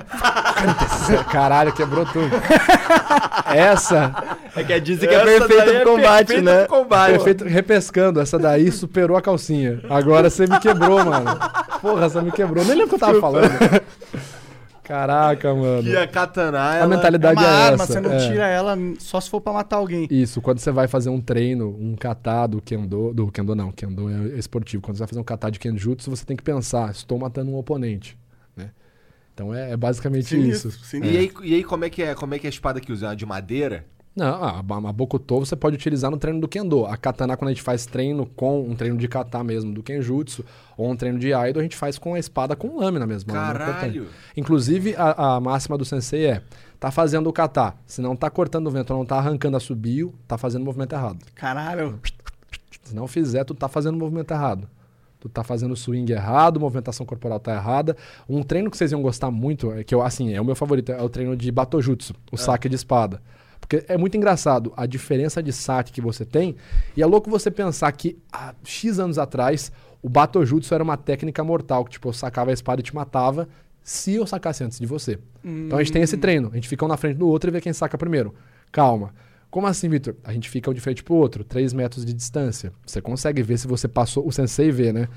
Caralho, 1.30 1.72
quebrou 1.72 2.04
tudo. 2.06 2.30
Essa, 3.46 4.12
É 4.56 4.62
que 4.64 4.80
dizem 4.80 5.08
que 5.08 5.14
é 5.14 5.24
daí 5.24 5.36
é 5.76 5.80
pro 5.80 5.92
combate, 5.92 6.26
perfeita 6.26 6.42
né? 6.42 6.64
pro 6.66 6.76
combate. 6.78 7.10
perfeito, 7.12 7.44
repescando, 7.44 8.20
essa 8.20 8.38
daí 8.38 8.70
superou 8.72 9.16
a 9.16 9.22
calcinha. 9.22 9.80
Agora 9.88 10.28
você 10.28 10.46
me 10.46 10.58
quebrou, 10.58 11.04
mano. 11.04 11.38
Porra, 11.80 12.08
você 12.08 12.20
me 12.20 12.32
quebrou. 12.32 12.64
Nem 12.64 12.74
lembro 12.76 12.86
o 12.86 12.88
que 12.88 12.94
eu 12.96 12.98
tava 13.08 13.20
falando. 13.20 13.50
Caraca, 14.90 15.54
mano. 15.54 15.84
Que 15.84 15.96
a 15.96 16.08
katana, 16.08 16.68
A 16.68 16.74
ela... 16.74 16.84
É 16.84 16.96
mentalidade 16.96 17.40
uma 17.40 17.46
é 17.46 17.48
arma, 17.48 17.84
essa. 17.84 17.92
você 17.92 18.00
não 18.00 18.12
é. 18.12 18.18
tira 18.28 18.48
ela 18.48 18.76
só 18.98 19.20
se 19.20 19.30
for 19.30 19.40
pra 19.40 19.52
matar 19.52 19.76
alguém. 19.76 20.08
Isso, 20.10 20.40
quando 20.40 20.58
você 20.58 20.72
vai 20.72 20.88
fazer 20.88 21.10
um 21.10 21.20
treino, 21.20 21.68
um 21.78 21.94
kata 21.94 22.48
do 22.48 22.60
kendo, 22.60 23.14
do 23.14 23.30
kendo 23.30 23.54
não, 23.54 23.70
kendo 23.70 24.10
é 24.10 24.36
esportivo. 24.36 24.82
Quando 24.82 24.96
você 24.96 25.02
vai 25.02 25.08
fazer 25.08 25.20
um 25.20 25.24
kata 25.24 25.48
de 25.48 25.60
kenjutsu, 25.60 26.10
você 26.10 26.24
tem 26.24 26.36
que 26.36 26.42
pensar, 26.42 26.90
estou 26.90 27.20
matando 27.20 27.52
um 27.52 27.56
oponente, 27.56 28.18
né? 28.56 28.72
Então 29.32 29.54
é, 29.54 29.70
é 29.70 29.76
basicamente 29.76 30.24
Sinistro, 30.26 30.70
isso. 30.70 30.84
sinistro. 30.84 31.14
E 31.14 31.18
aí, 31.18 31.32
e 31.44 31.54
aí 31.54 31.62
como, 31.62 31.84
é 31.84 31.90
que 31.90 32.02
é, 32.02 32.12
como 32.16 32.34
é 32.34 32.40
que 32.40 32.48
é 32.48 32.48
a 32.48 32.50
espada 32.50 32.80
que 32.80 32.90
usa? 32.90 33.12
É 33.12 33.14
de 33.14 33.24
madeira? 33.24 33.86
Não, 34.14 34.42
a, 34.42 34.58
a 34.58 34.92
Bokuto 34.92 35.38
você 35.38 35.54
pode 35.54 35.76
utilizar 35.76 36.10
no 36.10 36.16
treino 36.16 36.40
do 36.40 36.48
Kendo. 36.48 36.84
A 36.84 36.96
Katana, 36.96 37.36
quando 37.36 37.48
a 37.48 37.52
gente 37.52 37.62
faz 37.62 37.86
treino 37.86 38.26
com 38.26 38.60
um 38.62 38.74
treino 38.74 38.96
de 38.96 39.06
kata 39.06 39.42
mesmo, 39.44 39.72
do 39.72 39.82
Kenjutsu, 39.82 40.44
ou 40.76 40.90
um 40.90 40.96
treino 40.96 41.18
de 41.18 41.32
Aido, 41.32 41.60
a 41.60 41.62
gente 41.62 41.76
faz 41.76 41.96
com 41.96 42.14
a 42.14 42.18
espada 42.18 42.56
com 42.56 42.78
lâmina 42.78 43.06
mesmo. 43.06 43.32
cortante. 43.32 43.58
Caralho. 43.58 44.08
Inclusive, 44.36 44.96
a, 44.96 45.36
a 45.36 45.40
máxima 45.40 45.78
do 45.78 45.84
sensei 45.84 46.26
é, 46.26 46.42
tá 46.78 46.90
fazendo 46.90 47.28
o 47.28 47.32
kata, 47.32 47.74
se 47.86 48.02
não 48.02 48.16
tá 48.16 48.28
cortando 48.28 48.66
o 48.66 48.70
vento, 48.70 48.92
não 48.92 49.06
tá 49.06 49.16
arrancando 49.16 49.56
a 49.56 49.60
subiu, 49.60 50.12
tá 50.26 50.36
fazendo 50.36 50.62
o 50.62 50.64
movimento 50.64 50.92
errado. 50.92 51.24
Caralho. 51.34 52.00
Se 52.82 52.94
não 52.94 53.06
fizer, 53.06 53.44
tu 53.44 53.54
tá 53.54 53.68
fazendo 53.68 53.94
o 53.94 53.98
movimento 53.98 54.32
errado. 54.32 54.68
Tu 55.20 55.28
tá 55.28 55.44
fazendo 55.44 55.72
o 55.72 55.76
swing 55.76 56.10
errado, 56.12 56.58
movimentação 56.58 57.04
corporal 57.04 57.38
tá 57.38 57.54
errada. 57.54 57.96
Um 58.28 58.42
treino 58.42 58.70
que 58.70 58.76
vocês 58.76 58.90
iam 58.90 59.02
gostar 59.02 59.30
muito, 59.30 59.70
é 59.70 59.84
que 59.84 59.94
eu, 59.94 60.02
assim, 60.02 60.34
é 60.34 60.40
o 60.40 60.44
meu 60.44 60.56
favorito, 60.56 60.90
é 60.90 61.00
o 61.00 61.08
treino 61.10 61.36
de 61.36 61.52
Batojutsu, 61.52 62.14
o 62.32 62.36
saque 62.38 62.68
de 62.68 62.74
espada. 62.74 63.20
Porque 63.60 63.84
é 63.86 63.96
muito 63.96 64.16
engraçado 64.16 64.72
a 64.76 64.86
diferença 64.86 65.42
de 65.42 65.52
saque 65.52 65.92
que 65.92 66.00
você 66.00 66.24
tem. 66.24 66.56
E 66.96 67.02
é 67.02 67.06
louco 67.06 67.30
você 67.30 67.50
pensar 67.50 67.92
que 67.92 68.18
há 68.32 68.54
X 68.64 68.98
anos 68.98 69.18
atrás, 69.18 69.70
o 70.02 70.08
Batojutsu 70.08 70.74
era 70.74 70.82
uma 70.82 70.96
técnica 70.96 71.44
mortal, 71.44 71.84
que 71.84 71.92
tipo, 71.92 72.08
eu 72.08 72.12
sacava 72.12 72.50
a 72.50 72.52
espada 72.54 72.80
e 72.80 72.82
te 72.82 72.94
matava 72.94 73.48
se 73.82 74.14
eu 74.14 74.26
sacasse 74.26 74.64
antes 74.64 74.78
de 74.78 74.86
você. 74.86 75.18
Então 75.66 75.78
a 75.78 75.82
gente 75.82 75.92
tem 75.92 76.02
esse 76.02 76.16
treino. 76.16 76.48
A 76.52 76.54
gente 76.54 76.68
fica 76.68 76.84
um 76.84 76.88
na 76.88 76.96
frente 76.96 77.16
do 77.16 77.28
outro 77.28 77.50
e 77.50 77.52
vê 77.52 77.60
quem 77.60 77.72
saca 77.72 77.96
primeiro. 77.96 78.34
Calma. 78.72 79.12
Como 79.50 79.66
assim, 79.66 79.88
Vitor? 79.88 80.14
A 80.22 80.32
gente 80.32 80.48
fica 80.48 80.70
um 80.70 80.74
de 80.74 80.80
frente 80.80 81.02
pro 81.02 81.14
outro, 81.14 81.42
3 81.42 81.72
metros 81.72 82.04
de 82.04 82.12
distância. 82.12 82.72
Você 82.86 83.00
consegue 83.00 83.42
ver 83.42 83.58
se 83.58 83.66
você 83.66 83.88
passou. 83.88 84.26
O 84.26 84.30
sensei 84.30 84.70
vê, 84.70 84.92
né? 84.92 85.08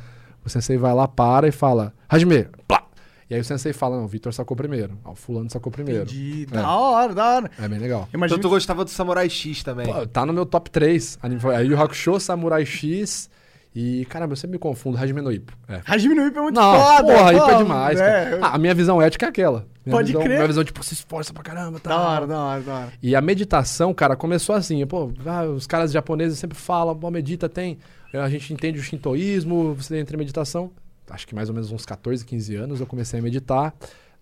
O 0.44 0.50
sensei 0.50 0.78
vai 0.78 0.94
lá, 0.94 1.08
para 1.08 1.48
e 1.48 1.52
fala, 1.52 1.94
Hajime, 2.10 2.48
plá! 2.68 2.83
E 3.30 3.34
aí 3.35 3.40
o 3.42 3.43
sensei 3.43 3.74
fala, 3.74 3.98
não, 3.98 4.06
o 4.06 4.08
Vitor 4.08 4.34
sacou 4.34 4.56
primeiro. 4.56 4.98
Ah, 5.03 5.11
o 5.11 5.16
fulano 5.16 5.50
sacou 5.50 5.72
primeiro. 5.72 6.03
Entendi. 6.03 6.48
É. 6.52 6.56
Da 6.56 6.69
hora, 6.76 7.14
da 7.14 7.35
hora. 7.35 7.52
É 7.60 7.68
bem 7.68 7.80
legal. 7.80 8.08
Imagina 8.14 8.38
Então 8.38 8.50
tu 8.50 8.53
gostava 8.53 8.84
do 8.84 8.90
Samurai 8.90 9.30
X 9.30 9.64
também. 9.64 9.85
Pô, 9.85 10.06
tá 10.08 10.26
no 10.26 10.34
meu 10.34 10.45
top 10.45 10.69
3. 10.69 11.19
Aí 11.22 11.74
o 11.74 11.82
Hakusho, 11.82 12.19
Samurai 12.19 12.66
X 12.66 13.30
e... 13.76 14.06
Caramba, 14.06 14.34
eu 14.34 14.38
sempre 14.38 14.53
me 14.53 14.60
confundo, 14.60 14.98
Hajime 14.98 15.22
no 15.22 15.32
Ippo. 15.32 15.53
É. 15.68 15.82
Hajime 15.85 16.14
no 16.14 16.27
Ippo 16.27 16.40
é 16.40 16.42
muito 16.43 16.56
Não, 16.56 16.80
foda. 16.80 17.03
porra, 17.14 17.34
Ippo 17.34 17.50
é 17.50 17.58
demais. 17.58 18.00
é. 18.00 18.30
cara. 18.30 18.40
Ah, 18.45 18.56
a 18.56 18.58
minha 18.58 18.74
visão 18.76 19.02
ética 19.02 19.26
é 19.26 19.30
aquela. 19.30 19.66
Minha 19.85 19.98
Pode 19.98 20.08
visão, 20.08 20.22
crer. 20.22 20.35
Minha 20.35 20.48
visão, 20.48 20.64
tipo, 20.64 20.84
se 20.84 20.93
esforça 20.93 21.34
pra 21.34 21.43
caramba, 21.43 21.80
tá? 21.80 21.90
Da 21.90 22.00
hora, 22.00 22.27
da 22.27 22.40
hora, 22.40 22.61
da 22.61 22.74
hora. 22.74 22.93
E 23.02 23.16
a 23.16 23.22
meditação, 23.22 23.93
cara, 23.93 24.16
começou 24.16 24.56
assim. 24.56 24.85
Pô, 24.85 25.11
ah, 25.26 25.43
os 25.43 25.68
caras 25.68 25.92
japoneses 25.92 26.40
sempre 26.40 26.58
falam, 26.58 26.95
pô, 26.95 27.10
medita, 27.11 27.50
tem. 27.50 27.77
A 28.14 28.30
gente 28.30 28.53
entende 28.53 28.80
o 28.80 28.84
shintoísmo, 28.84 29.74
você 29.74 29.98
entra 29.98 30.16
em 30.16 30.19
meditação. 30.19 30.72
Acho 31.10 31.28
que 31.28 31.36
mais 31.36 31.50
ou 31.50 31.56
menos 31.56 31.72
uns 31.72 31.86
14, 31.86 32.26
15 32.26 32.56
anos 32.56 32.80
eu 32.80 32.88
comecei 32.88 33.20
a 33.20 33.24
meditar. 33.24 33.74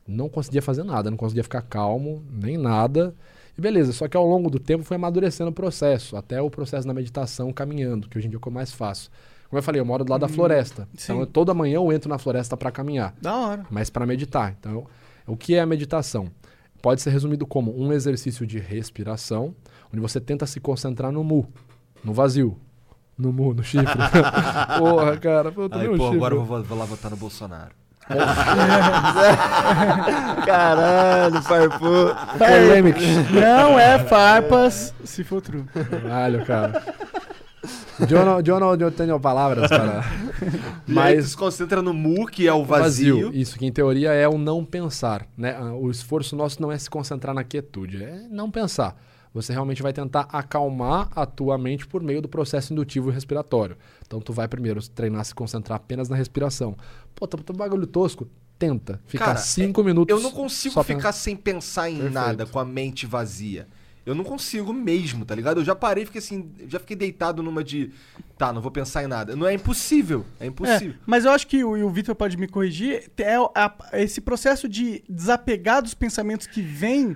Não 0.08 0.28
conseguia 0.28 0.62
fazer 0.62 0.84
nada, 0.84 1.10
não 1.12 1.18
conseguia 1.18 1.44
ficar 1.44 1.62
calmo, 1.62 2.24
nem 2.32 2.58
nada. 2.58 3.14
E 3.58 3.62
beleza, 3.62 3.94
só 3.94 4.08
que 4.08 4.18
ao 4.18 4.26
longo 4.26 4.50
do 4.50 4.60
tempo 4.60 4.84
foi 4.84 4.96
amadurecendo 4.96 5.50
o 5.52 5.54
processo, 5.54 6.18
até 6.18 6.42
o 6.42 6.50
processo 6.50 6.88
da 6.88 6.94
meditação 6.94 7.52
caminhando, 7.54 8.10
que 8.10 8.18
hoje 8.18 8.28
em 8.28 8.30
dia 8.30 8.38
é 8.38 8.40
o 8.40 8.42
que 8.42 8.48
eu 8.48 8.52
mais 8.52 8.72
faço. 8.72 9.12
Como 9.50 9.60
eu 9.60 9.64
falei, 9.64 9.82
eu 9.82 9.86
moro 9.86 10.04
do 10.06 10.10
lado 10.10 10.22
da 10.22 10.28
floresta. 10.30 10.88
Então 10.94 11.18
sim. 11.18 11.22
eu, 11.22 11.28
toda 11.28 11.54
manhã 11.54 11.76
eu 11.76 11.92
entro 11.92 12.10
na 12.10 12.18
floresta 12.18 12.56
para 12.56 12.72
caminhar 12.72 13.14
Da 13.22 13.36
hora. 13.36 13.66
mas 13.70 13.90
para 13.90 14.06
meditar. 14.06 14.56
Então, 14.58 14.88
o 15.28 15.36
que 15.36 15.56
é 15.56 15.60
a 15.60 15.66
meditação? 15.66 16.30
Pode 16.82 17.02
ser 17.02 17.12
resumido 17.12 17.46
como 17.46 17.78
um 17.78 17.92
exercício 17.94 18.48
de 18.48 18.58
respiração, 18.58 19.54
onde 19.92 20.00
você 20.00 20.20
tenta 20.20 20.48
se 20.48 20.60
concentrar 20.60 21.12
no 21.12 21.24
mu, 21.24 21.48
no 22.04 22.14
vazio, 22.14 22.58
no 23.22 23.32
mu, 23.32 23.54
no 23.54 23.64
chifre. 23.64 23.86
Porra, 24.78 25.18
cara, 25.18 25.54
eu 25.56 25.70
Aí, 25.72 25.88
um 25.88 25.98
pô, 25.98 26.04
chifre. 26.06 26.18
agora 26.18 26.36
eu 26.36 26.44
vou, 26.44 26.64
vou 26.64 26.78
lá 26.78 26.86
votar 26.86 27.12
no 27.12 27.18
Bolsonaro. 27.18 27.72
Caralho, 30.46 31.42
farpou. 31.44 32.14
Polêmica. 32.38 33.00
Não 33.32 33.80
é 33.80 34.00
farpas, 34.00 34.94
se 35.06 35.24
for 35.24 35.42
true. 35.42 35.64
Caralho, 35.64 36.46
cara. 36.46 36.82
Eu 38.46 38.60
não, 38.60 38.74
eu 38.76 38.92
tenho 38.92 39.20
palavras, 39.20 39.70
cara. 39.70 40.04
Mas 40.88 41.30
se 41.30 41.38
concentra 41.38 41.82
no 41.82 41.94
Mu, 41.94 42.26
que 42.26 42.48
é 42.48 42.54
o 42.54 42.66
vazio. 42.66 43.26
vazio. 43.26 43.40
Isso, 43.40 43.58
que 43.58 43.66
em 43.66 43.72
teoria 43.72 44.12
é 44.12 44.28
o 44.28 44.38
não 44.38 44.66
pensar. 44.66 45.28
Né? 45.38 45.56
Ah, 45.58 45.74
O 45.74 45.92
esforço 45.92 46.36
nosso 46.36 46.62
não 46.62 46.72
é 46.72 46.78
se 46.78 46.90
concentrar 46.90 47.36
na 47.36 47.44
quietude, 47.44 48.04
é 48.04 48.24
não 48.32 48.50
pensar. 48.50 48.96
Você 49.34 49.54
realmente 49.54 49.82
vai 49.82 49.94
tentar 49.94 50.28
acalmar 50.32 51.10
a 51.16 51.26
tua 51.26 51.58
mente 51.58 51.88
por 51.88 52.04
meio 52.04 52.22
do 52.22 52.28
processo 52.28 52.74
indutivo 52.74 53.10
e 53.10 53.14
respiratório. 53.14 53.78
Então 54.06 54.20
tu 54.20 54.34
vai 54.34 54.48
primeiro 54.48 54.82
treinar 54.90 55.22
a 55.22 55.24
se 55.24 55.34
concentrar 55.34 55.78
apenas 55.78 56.10
na 56.10 56.16
respiração. 56.18 56.76
Pô, 57.16 57.26
tá 57.26 57.38
tá 57.38 57.54
um 57.54 57.56
bagulho 57.56 57.88
tosco? 57.88 58.28
Tenta. 58.60 59.00
Ficar 59.06 59.26
Cara, 59.26 59.38
cinco 59.40 59.84
minutos. 59.84 60.16
Eu 60.16 60.22
não 60.22 60.32
consigo 60.32 60.74
só 60.74 60.84
ficar 60.84 61.12
sem 61.14 61.36
pensar 61.36 61.90
em 61.90 61.94
Perfeito. 61.96 62.14
nada 62.14 62.46
com 62.46 62.60
a 62.60 62.66
mente 62.66 63.06
vazia. 63.06 63.68
Eu 64.06 64.16
não 64.16 64.24
consigo 64.24 64.74
mesmo, 64.74 65.24
tá 65.26 65.34
ligado? 65.36 65.60
Eu 65.62 65.64
já 65.64 65.76
parei, 65.76 66.06
fiquei 66.06 66.20
assim, 66.20 66.52
já 66.68 66.80
fiquei 66.80 66.96
deitado 66.96 67.42
numa 67.44 67.64
de, 67.64 67.92
tá, 68.38 68.52
não 68.52 68.60
vou 68.62 68.72
pensar 68.72 69.04
em 69.04 69.08
nada. 69.08 69.36
Não 69.36 69.48
é 69.48 69.54
impossível, 69.54 70.26
é 70.40 70.48
impossível. 70.48 70.94
É, 70.94 71.04
mas 71.06 71.24
eu 71.24 71.32
acho 71.32 71.46
que 71.48 71.64
o, 71.64 71.86
o 71.86 71.90
Vitor 71.92 72.16
pode 72.16 72.36
me 72.36 72.48
corrigir. 72.48 73.12
É 73.18 73.36
a- 73.56 73.74
esse 73.94 74.20
processo 74.20 74.68
de 74.68 75.04
desapegar 75.08 75.84
dos 75.84 75.94
pensamentos 75.94 76.48
que 76.48 76.62
vêm, 76.64 77.16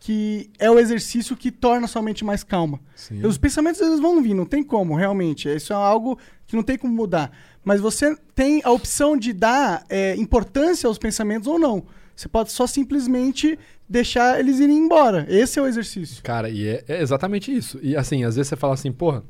que 0.00 0.50
é 0.58 0.70
o 0.70 0.78
exercício 0.78 1.36
que 1.36 1.52
torna 1.52 1.86
sua 1.86 2.00
mente 2.00 2.24
mais 2.24 2.42
calma. 2.42 2.80
Sim. 2.96 3.24
Os 3.24 3.36
pensamentos 3.36 3.80
eles 3.82 4.00
vão 4.00 4.22
vir, 4.22 4.32
não 4.32 4.46
tem 4.46 4.62
como, 4.62 4.96
realmente. 4.96 5.46
Isso 5.46 5.74
é 5.74 5.76
algo 5.76 6.18
que 6.46 6.56
não 6.56 6.62
tem 6.62 6.78
como 6.78 6.92
mudar. 6.92 7.30
Mas 7.62 7.82
você 7.82 8.16
tem 8.34 8.62
a 8.64 8.70
opção 8.70 9.14
de 9.14 9.34
dar 9.34 9.84
é, 9.90 10.16
importância 10.16 10.88
aos 10.88 10.96
pensamentos 10.96 11.46
ou 11.46 11.58
não. 11.58 11.84
Você 12.16 12.28
pode 12.28 12.50
só 12.50 12.66
simplesmente 12.66 13.58
deixar 13.86 14.40
eles 14.40 14.58
irem 14.58 14.78
embora. 14.78 15.26
Esse 15.28 15.58
é 15.58 15.62
o 15.62 15.66
exercício. 15.66 16.22
Cara, 16.22 16.48
e 16.48 16.66
é, 16.66 16.84
é 16.88 17.02
exatamente 17.02 17.54
isso. 17.54 17.78
E 17.82 17.94
assim, 17.94 18.24
às 18.24 18.36
vezes 18.36 18.48
você 18.48 18.56
fala 18.56 18.72
assim, 18.72 18.90
porra, 18.90 19.22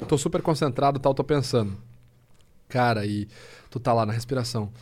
eu 0.00 0.06
tô 0.06 0.16
super 0.16 0.40
concentrado 0.40 1.00
tal, 1.00 1.12
tô 1.12 1.24
pensando. 1.24 1.76
Cara, 2.68 3.04
e 3.04 3.26
tu 3.70 3.80
tá 3.80 3.92
lá 3.92 4.06
na 4.06 4.12
respiração. 4.12 4.72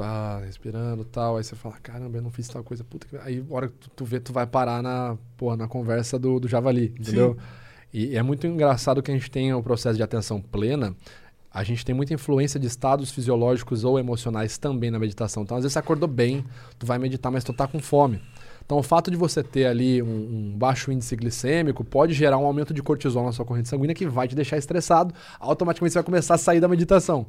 Tá 0.00 0.38
respirando 0.38 1.04
tal. 1.04 1.36
Aí 1.36 1.44
você 1.44 1.54
fala, 1.54 1.76
caramba, 1.82 2.16
eu 2.16 2.22
não 2.22 2.30
fiz 2.30 2.48
tal 2.48 2.64
coisa. 2.64 2.82
Puta 2.82 3.06
que. 3.06 3.16
Aí, 3.18 3.44
a 3.48 3.54
hora 3.54 3.68
que 3.68 3.74
tu, 3.74 3.90
tu 3.90 4.04
vê, 4.04 4.18
tu 4.18 4.32
vai 4.32 4.46
parar 4.46 4.82
na, 4.82 5.18
porra, 5.36 5.58
na 5.58 5.68
conversa 5.68 6.18
do, 6.18 6.40
do 6.40 6.48
javali, 6.48 6.94
entendeu? 6.98 7.36
E 7.92 8.16
é 8.16 8.22
muito 8.22 8.46
engraçado 8.46 9.02
que 9.02 9.10
a 9.10 9.14
gente 9.14 9.30
tenha 9.30 9.54
o 9.56 9.62
processo 9.62 9.96
de 9.96 10.02
atenção 10.02 10.40
plena. 10.40 10.96
A 11.52 11.62
gente 11.62 11.84
tem 11.84 11.94
muita 11.94 12.14
influência 12.14 12.58
de 12.58 12.66
estados 12.66 13.10
fisiológicos 13.10 13.84
ou 13.84 13.98
emocionais 13.98 14.56
também 14.56 14.90
na 14.90 14.98
meditação. 14.98 15.42
Então, 15.42 15.56
às 15.56 15.64
vezes 15.64 15.74
você 15.74 15.80
acordou 15.80 16.08
bem, 16.08 16.44
tu 16.78 16.86
vai 16.86 16.98
meditar, 16.98 17.30
mas 17.30 17.44
tu 17.44 17.52
tá 17.52 17.66
com 17.66 17.78
fome. 17.78 18.22
Então, 18.64 18.78
o 18.78 18.82
fato 18.82 19.10
de 19.10 19.18
você 19.18 19.42
ter 19.42 19.66
ali 19.66 20.00
um, 20.00 20.52
um 20.52 20.54
baixo 20.56 20.90
índice 20.90 21.14
glicêmico 21.14 21.84
pode 21.84 22.14
gerar 22.14 22.38
um 22.38 22.46
aumento 22.46 22.72
de 22.72 22.82
cortisol 22.82 23.26
na 23.26 23.32
sua 23.32 23.44
corrente 23.44 23.68
sanguínea 23.68 23.94
que 23.94 24.06
vai 24.06 24.28
te 24.28 24.34
deixar 24.34 24.56
estressado. 24.56 25.12
Automaticamente 25.40 25.92
você 25.92 25.98
vai 25.98 26.04
começar 26.04 26.34
a 26.36 26.38
sair 26.38 26.60
da 26.60 26.68
meditação. 26.68 27.26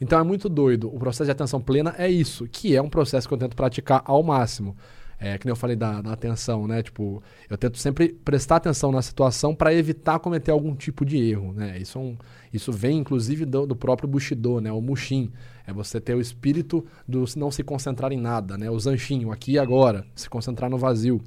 Então, 0.00 0.18
é 0.18 0.22
muito 0.22 0.48
doido. 0.48 0.94
O 0.94 0.98
processo 0.98 1.24
de 1.26 1.30
atenção 1.30 1.60
plena 1.60 1.94
é 1.98 2.08
isso, 2.10 2.46
que 2.46 2.76
é 2.76 2.82
um 2.82 2.90
processo 2.90 3.26
que 3.26 3.34
eu 3.34 3.38
tento 3.38 3.56
praticar 3.56 4.02
ao 4.04 4.22
máximo. 4.22 4.76
É, 5.18 5.38
que 5.38 5.46
nem 5.46 5.52
eu 5.52 5.56
falei 5.56 5.76
da, 5.76 6.02
da 6.02 6.12
atenção, 6.12 6.66
né? 6.66 6.82
Tipo, 6.82 7.22
eu 7.48 7.56
tento 7.56 7.78
sempre 7.78 8.10
prestar 8.10 8.56
atenção 8.56 8.92
na 8.92 9.00
situação 9.00 9.54
para 9.54 9.72
evitar 9.72 10.18
cometer 10.18 10.50
algum 10.50 10.74
tipo 10.74 11.06
de 11.06 11.16
erro, 11.16 11.54
né? 11.54 11.78
Isso, 11.78 11.98
é 11.98 12.00
um, 12.02 12.16
isso 12.52 12.70
vem, 12.70 12.98
inclusive, 12.98 13.46
do, 13.46 13.66
do 13.66 13.74
próprio 13.74 14.08
Bushido, 14.08 14.60
né? 14.60 14.70
O 14.70 14.80
Mushin. 14.80 15.32
É 15.66 15.72
você 15.72 16.00
ter 16.00 16.14
o 16.14 16.20
espírito 16.20 16.84
do 17.08 17.24
não 17.36 17.50
se 17.50 17.64
concentrar 17.64 18.12
em 18.12 18.18
nada, 18.18 18.58
né? 18.58 18.70
O 18.70 18.78
Zanshin, 18.78 19.24
o 19.24 19.32
aqui 19.32 19.52
e 19.52 19.58
agora. 19.58 20.06
Se 20.14 20.28
concentrar 20.28 20.70
no 20.70 20.78
vazio. 20.78 21.20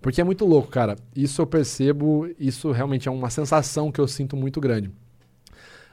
Porque 0.00 0.20
é 0.20 0.24
muito 0.24 0.46
louco, 0.46 0.68
cara. 0.68 0.96
Isso 1.14 1.42
eu 1.42 1.46
percebo, 1.46 2.28
isso 2.38 2.70
realmente 2.70 3.08
é 3.08 3.10
uma 3.10 3.28
sensação 3.28 3.92
que 3.92 4.00
eu 4.00 4.08
sinto 4.08 4.36
muito 4.36 4.60
grande. 4.60 4.90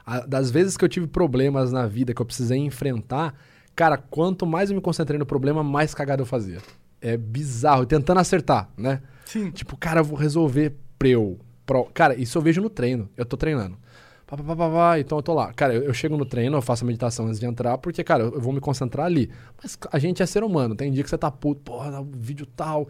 A- 0.09 0.25
das 0.25 0.49
vezes 0.49 0.75
que 0.77 0.83
eu 0.83 0.89
tive 0.89 1.07
problemas 1.07 1.71
na 1.71 1.85
vida 1.85 2.13
que 2.13 2.21
eu 2.21 2.25
precisei 2.25 2.57
enfrentar, 2.57 3.35
cara, 3.75 3.97
quanto 3.97 4.45
mais 4.45 4.69
eu 4.69 4.75
me 4.75 4.81
concentrei 4.81 5.17
no 5.19 5.25
problema, 5.25 5.63
mais 5.63 5.93
cagada 5.93 6.21
eu 6.21 6.25
fazia. 6.25 6.57
É 7.01 7.15
bizarro, 7.15 7.85
tentando 7.85 8.19
acertar, 8.19 8.69
né? 8.77 9.01
Sim. 9.25 9.51
Tipo, 9.51 9.77
cara, 9.77 9.99
eu 9.99 10.03
vou 10.03 10.17
resolver 10.17 10.75
preu. 10.97 11.39
Pro. 11.65 11.85
Cara, 11.93 12.15
isso 12.15 12.38
eu 12.38 12.41
vejo 12.41 12.59
no 12.61 12.69
treino. 12.69 13.07
Eu 13.15 13.23
tô 13.25 13.38
treinando. 13.38 13.77
Pá, 14.25 14.35
pá, 14.38 14.43
pá, 14.55 14.69
pá, 14.69 14.99
então 14.99 15.17
eu 15.19 15.21
tô 15.23 15.33
lá. 15.33 15.53
Cara, 15.53 15.73
eu, 15.73 15.83
eu 15.83 15.93
chego 15.93 16.17
no 16.17 16.25
treino, 16.25 16.57
eu 16.57 16.61
faço 16.61 16.83
a 16.83 16.88
meditação 16.88 17.27
antes 17.27 17.39
de 17.39 17.45
entrar, 17.45 17.77
porque, 17.77 18.03
cara, 18.03 18.23
eu, 18.23 18.33
eu 18.33 18.41
vou 18.41 18.51
me 18.51 18.59
concentrar 18.59 19.05
ali. 19.05 19.29
Mas 19.61 19.77
a 19.91 19.99
gente 19.99 20.21
é 20.21 20.25
ser 20.25 20.43
humano. 20.43 20.75
Tem 20.75 20.91
dia 20.91 21.03
que 21.03 21.09
você 21.09 21.17
tá 21.17 21.29
puto, 21.31 21.61
porra, 21.61 22.03
vídeo 22.11 22.45
tal. 22.47 22.88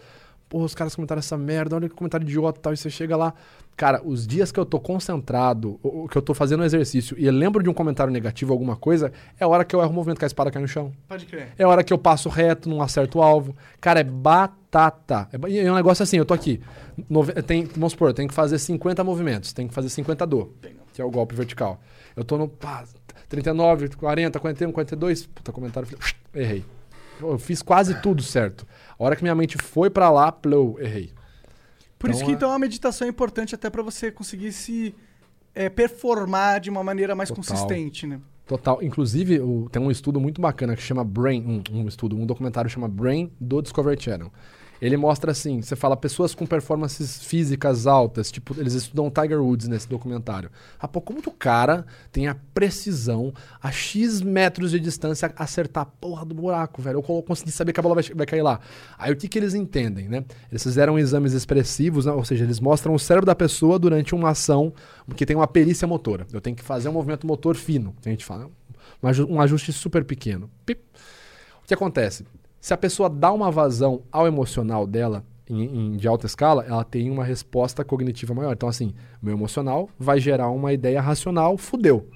Porra, 0.47 0.65
os 0.65 0.73
caras 0.73 0.95
comentaram 0.95 1.19
essa 1.19 1.37
merda, 1.37 1.75
olha 1.75 1.87
que 1.89 1.95
comentário 1.95 2.25
idiota 2.25 2.57
e 2.59 2.61
tal. 2.61 2.73
E 2.73 2.77
você 2.77 2.89
chega 2.89 3.15
lá. 3.15 3.33
Cara, 3.79 4.01
os 4.03 4.27
dias 4.27 4.51
que 4.51 4.59
eu 4.59 4.65
tô 4.65 4.77
concentrado, 4.77 5.79
que 6.11 6.17
eu 6.17 6.21
tô 6.21 6.33
fazendo 6.33 6.59
um 6.59 6.63
exercício 6.65 7.15
e 7.17 7.25
eu 7.25 7.31
lembro 7.31 7.63
de 7.63 7.69
um 7.69 7.73
comentário 7.73 8.11
negativo, 8.11 8.51
alguma 8.51 8.75
coisa, 8.75 9.09
é 9.39 9.45
a 9.45 9.47
hora 9.47 9.63
que 9.63 9.73
eu 9.73 9.79
erro 9.79 9.89
o 9.91 9.93
movimento 9.93 10.19
que 10.19 10.25
a 10.25 10.27
espada 10.27 10.51
cai 10.51 10.61
no 10.61 10.67
chão. 10.67 10.91
Pode 11.07 11.25
crer. 11.25 11.53
É 11.57 11.63
a 11.63 11.67
hora 11.69 11.81
que 11.81 11.93
eu 11.93 11.97
passo 11.97 12.27
reto, 12.27 12.67
não 12.67 12.81
acerto 12.81 13.19
o 13.19 13.21
alvo. 13.21 13.55
Cara, 13.79 14.01
é 14.01 14.03
batata. 14.03 15.29
É, 15.31 15.65
é 15.65 15.71
um 15.71 15.75
negócio 15.75 16.03
assim, 16.03 16.17
eu 16.17 16.25
tô 16.25 16.33
aqui. 16.33 16.59
nove- 17.09 17.31
tem, 17.43 17.63
vamos 17.63 17.93
supor, 17.93 18.09
eu 18.09 18.13
tenho 18.13 18.27
que 18.27 18.35
fazer 18.35 18.59
50 18.59 19.01
movimentos. 19.01 19.53
Tenho 19.53 19.69
que 19.69 19.73
fazer 19.73 19.87
50 19.87 20.27
do, 20.27 20.53
que 20.93 21.01
é 21.01 21.05
o 21.05 21.09
golpe 21.09 21.33
vertical. 21.33 21.79
Eu 22.17 22.25
tô 22.25 22.37
no 22.37 22.49
pá, 22.49 22.83
39, 23.29 23.87
40, 23.95 24.39
41, 24.41 24.73
42. 24.73 25.25
Puta, 25.27 25.53
comentário. 25.53 25.87
Errei. 26.35 26.65
Eu 27.21 27.39
fiz 27.39 27.61
quase 27.61 27.95
tudo 28.01 28.21
certo. 28.21 28.67
A 28.99 29.03
hora 29.05 29.15
que 29.15 29.23
minha 29.23 29.35
mente 29.35 29.57
foi 29.57 29.89
pra 29.89 30.09
lá, 30.09 30.31
plou, 30.33 30.77
errei. 30.81 31.11
Por 31.99 32.09
isso 32.09 32.19
Então, 32.19 32.27
que 32.27 32.31
é- 32.31 32.35
então 32.35 32.51
a 32.53 32.57
meditação 32.57 33.05
é 33.05 33.09
importante 33.09 33.53
até 33.53 33.69
pra 33.69 33.83
você 33.83 34.09
conseguir 34.09 34.51
se 34.53 34.95
é, 35.53 35.67
performar 35.67 36.59
de 36.61 36.69
uma 36.69 36.83
maneira 36.83 37.13
mais 37.15 37.27
Total. 37.29 37.43
consistente, 37.43 38.07
né? 38.07 38.19
Total. 38.47 38.81
Inclusive, 38.81 39.39
o- 39.41 39.67
tem 39.71 39.81
um 39.81 39.91
estudo 39.91 40.19
muito 40.19 40.41
bacana 40.41 40.75
que 40.75 40.81
chama 40.81 41.03
Brain. 41.03 41.61
Um, 41.71 41.79
um 41.81 41.87
estudo, 41.87 42.15
um 42.15 42.25
documentário 42.25 42.69
chama 42.69 42.87
Brain 42.87 43.31
do 43.39 43.61
Discovery 43.61 44.01
Channel. 44.01 44.31
Ele 44.81 44.95
mostra 44.97 45.31
assim: 45.31 45.61
você 45.61 45.75
fala 45.75 45.97
pessoas 45.97 46.33
com 46.33 46.45
performances 46.45 47.23
físicas 47.23 47.85
altas, 47.87 48.31
tipo, 48.31 48.55
eles 48.59 48.73
estudam 48.73 49.07
o 49.07 49.11
Tiger 49.11 49.41
Woods 49.41 49.67
nesse 49.67 49.87
documentário. 49.87 50.49
Ah, 50.79 50.87
pô, 50.87 51.01
como 51.01 51.21
que 51.21 51.29
o 51.29 51.33
cara 51.33 51.85
tem 52.11 52.27
a 52.27 52.35
precisão 52.53 53.33
a 53.61 53.71
X 53.71 54.21
metros 54.21 54.71
de 54.71 54.79
distância 54.79 55.33
acertar 55.35 55.83
a 55.83 55.85
porra 55.85 56.25
do 56.25 56.33
buraco, 56.33 56.81
velho? 56.81 56.99
Eu 56.99 57.23
consegui 57.23 57.51
saber 57.51 57.73
que 57.73 57.79
a 57.79 57.83
bola 57.83 57.95
vai, 57.95 58.03
vai 58.15 58.25
cair 58.25 58.41
lá. 58.41 58.59
Aí 58.97 59.11
o 59.11 59.15
que, 59.15 59.27
que 59.27 59.37
eles 59.37 59.53
entendem, 59.53 60.07
né? 60.07 60.23
Eles 60.49 60.63
fizeram 60.63 60.97
exames 60.97 61.33
expressivos, 61.33 62.05
né? 62.05 62.11
ou 62.11 62.23
seja, 62.23 62.43
eles 62.43 62.59
mostram 62.59 62.93
o 62.93 62.99
cérebro 62.99 63.25
da 63.25 63.35
pessoa 63.35 63.77
durante 63.77 64.15
uma 64.15 64.29
ação 64.29 64.73
que 65.15 65.25
tem 65.25 65.35
uma 65.35 65.47
perícia 65.47 65.87
motora. 65.87 66.25
Eu 66.31 66.39
tenho 66.39 66.55
que 66.55 66.63
fazer 66.63 66.87
um 66.89 66.93
movimento 66.93 67.25
motor 67.27 67.55
fino, 67.55 67.95
que 68.01 68.07
a 68.07 68.11
gente 68.11 68.23
fala. 68.25 68.49
Aju- 69.01 69.27
um 69.29 69.41
ajuste 69.41 69.71
super 69.73 70.03
pequeno. 70.03 70.49
Pip. 70.65 70.81
O 71.63 71.67
que 71.67 71.73
acontece? 71.73 72.25
Se 72.59 72.73
a 72.73 72.77
pessoa 72.77 73.09
dá 73.09 73.31
uma 73.31 73.49
vazão 73.51 74.01
ao 74.11 74.27
emocional 74.27 74.85
dela, 74.85 75.23
em, 75.49 75.63
em- 75.93 75.97
de 75.97 76.07
alta 76.07 76.25
escala, 76.25 76.63
ela 76.67 76.83
tem 76.83 77.09
uma 77.09 77.23
resposta 77.23 77.83
cognitiva 77.83 78.33
maior. 78.33 78.53
Então, 78.53 78.69
assim, 78.69 78.93
meu 79.21 79.33
emocional 79.33 79.89
vai 79.97 80.19
gerar 80.19 80.49
uma 80.49 80.71
ideia 80.73 81.01
racional, 81.01 81.57
fudeu. 81.57 82.07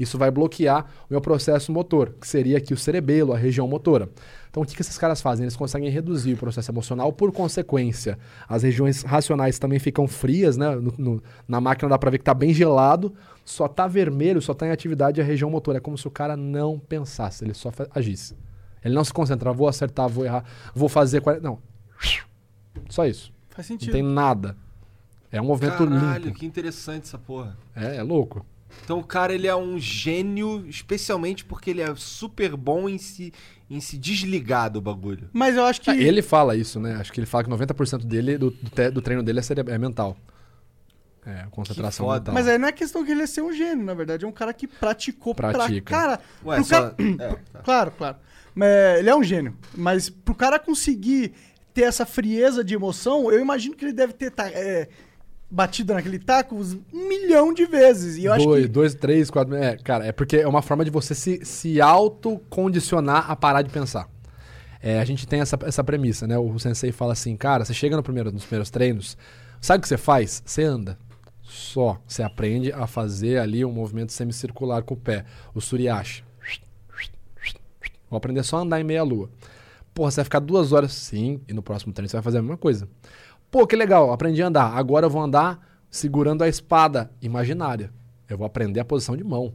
Isso 0.00 0.18
vai 0.18 0.28
bloquear 0.28 0.86
o 1.08 1.12
meu 1.12 1.20
processo 1.20 1.70
motor, 1.70 2.14
que 2.20 2.26
seria 2.26 2.58
aqui 2.58 2.74
o 2.74 2.76
cerebelo, 2.76 3.32
a 3.32 3.36
região 3.38 3.68
motora. 3.68 4.08
Então, 4.50 4.62
o 4.62 4.66
que, 4.66 4.74
que 4.74 4.80
esses 4.82 4.98
caras 4.98 5.20
fazem? 5.22 5.44
Eles 5.44 5.54
conseguem 5.54 5.88
reduzir 5.88 6.32
o 6.32 6.36
processo 6.36 6.68
emocional, 6.72 7.12
por 7.12 7.30
consequência, 7.30 8.18
as 8.48 8.64
regiões 8.64 9.02
racionais 9.02 9.56
também 9.56 9.78
ficam 9.78 10.08
frias, 10.08 10.56
né? 10.56 10.74
No- 10.74 10.94
no- 10.98 11.22
na 11.46 11.60
máquina 11.60 11.88
dá 11.90 11.96
pra 11.98 12.10
ver 12.10 12.18
que 12.18 12.24
tá 12.24 12.34
bem 12.34 12.52
gelado, 12.52 13.14
só 13.44 13.68
tá 13.68 13.86
vermelho, 13.86 14.42
só 14.42 14.52
tá 14.52 14.66
em 14.66 14.70
atividade 14.72 15.20
a 15.20 15.24
região 15.24 15.48
motora. 15.48 15.78
É 15.78 15.80
como 15.80 15.96
se 15.96 16.08
o 16.08 16.10
cara 16.10 16.36
não 16.36 16.76
pensasse, 16.76 17.44
ele 17.44 17.54
só 17.54 17.70
agisse. 17.94 18.34
Ele 18.84 18.94
não 18.94 19.04
se 19.04 19.12
concentra, 19.12 19.52
vou 19.52 19.66
acertar, 19.68 20.08
vou 20.08 20.24
errar, 20.24 20.44
vou 20.74 20.88
fazer. 20.88 21.20
40... 21.20 21.40
Não. 21.40 21.58
Só 22.88 23.06
isso. 23.06 23.32
Faz 23.50 23.68
Não 23.68 23.76
sentido. 23.78 23.92
tem 23.92 24.02
nada. 24.02 24.56
É 25.30 25.40
um 25.40 25.44
movimento 25.46 25.78
Caralho, 25.88 26.26
limpo. 26.26 26.38
que 26.38 26.46
interessante 26.46 27.04
essa 27.04 27.18
porra. 27.18 27.56
É, 27.74 27.96
é 27.96 28.02
louco. 28.02 28.44
Então 28.84 28.98
o 28.98 29.04
cara 29.04 29.32
ele 29.32 29.46
é 29.46 29.54
um 29.54 29.78
gênio, 29.78 30.66
especialmente 30.68 31.44
porque 31.44 31.70
ele 31.70 31.80
é 31.80 31.94
super 31.94 32.56
bom 32.56 32.88
em 32.88 32.98
se, 32.98 33.32
em 33.70 33.80
se 33.80 33.96
desligar 33.96 34.68
do 34.70 34.80
bagulho. 34.80 35.28
Mas 35.32 35.56
eu 35.56 35.64
acho 35.64 35.80
que. 35.80 35.90
Ah, 35.90 35.96
Ele 35.96 36.22
fala 36.22 36.56
isso, 36.56 36.78
né? 36.80 36.96
Acho 36.96 37.12
que 37.12 37.20
ele 37.20 37.26
fala 37.26 37.44
que 37.44 37.50
90% 37.50 38.04
dele, 38.04 38.36
do, 38.36 38.50
do, 38.50 39.00
treino 39.00 39.22
dele 39.22 39.38
é, 39.38 39.42
cere- 39.42 39.64
é 39.70 39.78
mental. 39.78 40.16
É, 41.24 41.46
concentração 41.50 42.10
mental. 42.10 42.34
Mas 42.34 42.46
aí 42.46 42.58
não 42.58 42.68
é 42.68 42.72
questão 42.72 43.04
que 43.04 43.12
ele 43.12 43.22
é 43.22 43.26
ser 43.26 43.42
um 43.42 43.52
gênio, 43.52 43.84
na 43.84 43.94
verdade. 43.94 44.24
É 44.24 44.28
um 44.28 44.32
cara 44.32 44.52
que 44.52 44.66
praticou 44.66 45.34
Pratica. 45.34 45.90
pra 45.90 45.98
cara. 46.08 46.20
Ué, 46.44 46.62
só... 46.62 46.90
cara- 46.90 46.94
é, 47.20 47.28
tá. 47.52 47.58
Claro, 47.60 47.90
claro. 47.92 48.16
Mas 48.54 48.98
ele 48.98 49.10
é 49.10 49.16
um 49.16 49.22
gênio. 49.24 49.56
Mas 49.74 50.08
pro 50.08 50.34
cara 50.34 50.58
conseguir 50.58 51.32
ter 51.72 51.82
essa 51.82 52.06
frieza 52.06 52.62
de 52.62 52.74
emoção, 52.74 53.30
eu 53.32 53.40
imagino 53.40 53.74
que 53.74 53.84
ele 53.84 53.92
deve 53.92 54.12
ter 54.12 54.30
ta- 54.30 54.48
é, 54.48 54.88
batido 55.50 55.92
naquele 55.92 56.18
taco 56.18 56.54
um 56.56 57.08
milhão 57.08 57.52
de 57.52 57.66
vezes. 57.66 58.16
E 58.16 58.24
eu 58.26 58.32
acho 58.32 58.44
dois, 58.44 58.62
que. 58.62 58.68
dois, 58.68 58.94
três, 58.94 59.30
quatro. 59.30 59.54
É, 59.56 59.76
cara, 59.76 60.06
é 60.06 60.12
porque 60.12 60.36
é 60.36 60.46
uma 60.48 60.62
forma 60.62 60.84
de 60.84 60.90
você 60.90 61.14
se, 61.14 61.44
se 61.44 61.80
autocondicionar 61.80 63.30
a 63.30 63.36
parar 63.36 63.62
de 63.62 63.70
pensar. 63.70 64.08
É, 64.82 65.00
a 65.00 65.04
gente 65.04 65.26
tem 65.26 65.40
essa, 65.40 65.58
essa 65.64 65.82
premissa, 65.82 66.26
né? 66.26 66.36
O 66.38 66.58
sensei 66.58 66.92
fala 66.92 67.12
assim, 67.14 67.36
cara, 67.36 67.64
você 67.64 67.72
chega 67.72 67.96
no 67.96 68.02
primeiro, 68.02 68.30
nos 68.30 68.44
primeiros 68.44 68.68
treinos, 68.70 69.16
sabe 69.60 69.78
o 69.78 69.82
que 69.82 69.88
você 69.88 69.96
faz? 69.96 70.42
Você 70.44 70.62
anda. 70.62 70.98
Só. 71.42 71.98
Você 72.06 72.22
aprende 72.22 72.70
a 72.72 72.86
fazer 72.86 73.38
ali 73.38 73.64
um 73.64 73.72
movimento 73.72 74.12
semicircular 74.12 74.82
com 74.82 74.94
o 74.94 74.96
pé. 74.96 75.24
O 75.54 75.60
suriashi. 75.60 76.22
Vou 78.14 78.18
aprender 78.18 78.44
só 78.44 78.58
a 78.58 78.60
andar 78.60 78.80
em 78.80 78.84
meia 78.84 79.02
lua. 79.02 79.28
Porra, 79.92 80.10
você 80.10 80.16
vai 80.16 80.24
ficar 80.24 80.38
duas 80.38 80.72
horas 80.72 80.92
sim, 80.92 81.40
e 81.48 81.52
no 81.52 81.62
próximo 81.62 81.92
treino 81.92 82.08
você 82.08 82.16
vai 82.16 82.22
fazer 82.22 82.38
a 82.38 82.42
mesma 82.42 82.56
coisa. 82.56 82.88
Pô, 83.50 83.66
que 83.66 83.74
legal, 83.74 84.12
aprendi 84.12 84.40
a 84.40 84.46
andar. 84.46 84.76
Agora 84.76 85.06
eu 85.06 85.10
vou 85.10 85.20
andar 85.20 85.60
segurando 85.90 86.42
a 86.42 86.48
espada 86.48 87.10
imaginária. 87.20 87.92
Eu 88.28 88.38
vou 88.38 88.46
aprender 88.46 88.78
a 88.78 88.84
posição 88.84 89.16
de 89.16 89.24
mão. 89.24 89.52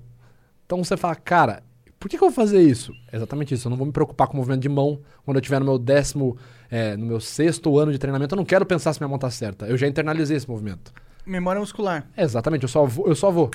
Então 0.65 0.83
você 0.83 0.97
fala, 0.97 1.15
cara, 1.15 1.63
por 1.97 2.09
que, 2.09 2.17
que 2.17 2.23
eu 2.23 2.29
vou 2.29 2.35
fazer 2.35 2.61
isso? 2.61 2.93
É 3.11 3.15
exatamente 3.15 3.53
isso. 3.53 3.67
Eu 3.67 3.69
não 3.69 3.77
vou 3.77 3.87
me 3.87 3.93
preocupar 3.93 4.27
com 4.27 4.33
o 4.33 4.37
movimento 4.37 4.61
de 4.61 4.69
mão. 4.69 4.99
Quando 5.25 5.37
eu 5.37 5.41
estiver 5.41 5.59
no 5.59 5.65
meu 5.65 5.79
décimo, 5.79 6.37
é, 6.69 6.95
no 6.95 7.05
meu 7.05 7.19
sexto 7.19 7.77
ano 7.77 7.91
de 7.91 7.97
treinamento, 7.97 8.35
eu 8.35 8.37
não 8.37 8.45
quero 8.45 8.65
pensar 8.65 8.93
se 8.93 8.99
minha 8.99 9.07
mão 9.07 9.17
tá 9.17 9.29
certa. 9.29 9.67
Eu 9.67 9.77
já 9.77 9.87
internalizei 9.87 10.35
esse 10.35 10.49
movimento. 10.49 10.93
Memória 11.25 11.59
muscular. 11.59 12.09
É, 12.15 12.23
exatamente, 12.23 12.63
eu 12.63 12.69
só 12.69 12.85
vou. 12.85 13.07
Eu 13.07 13.15
só 13.15 13.31
vou. 13.31 13.51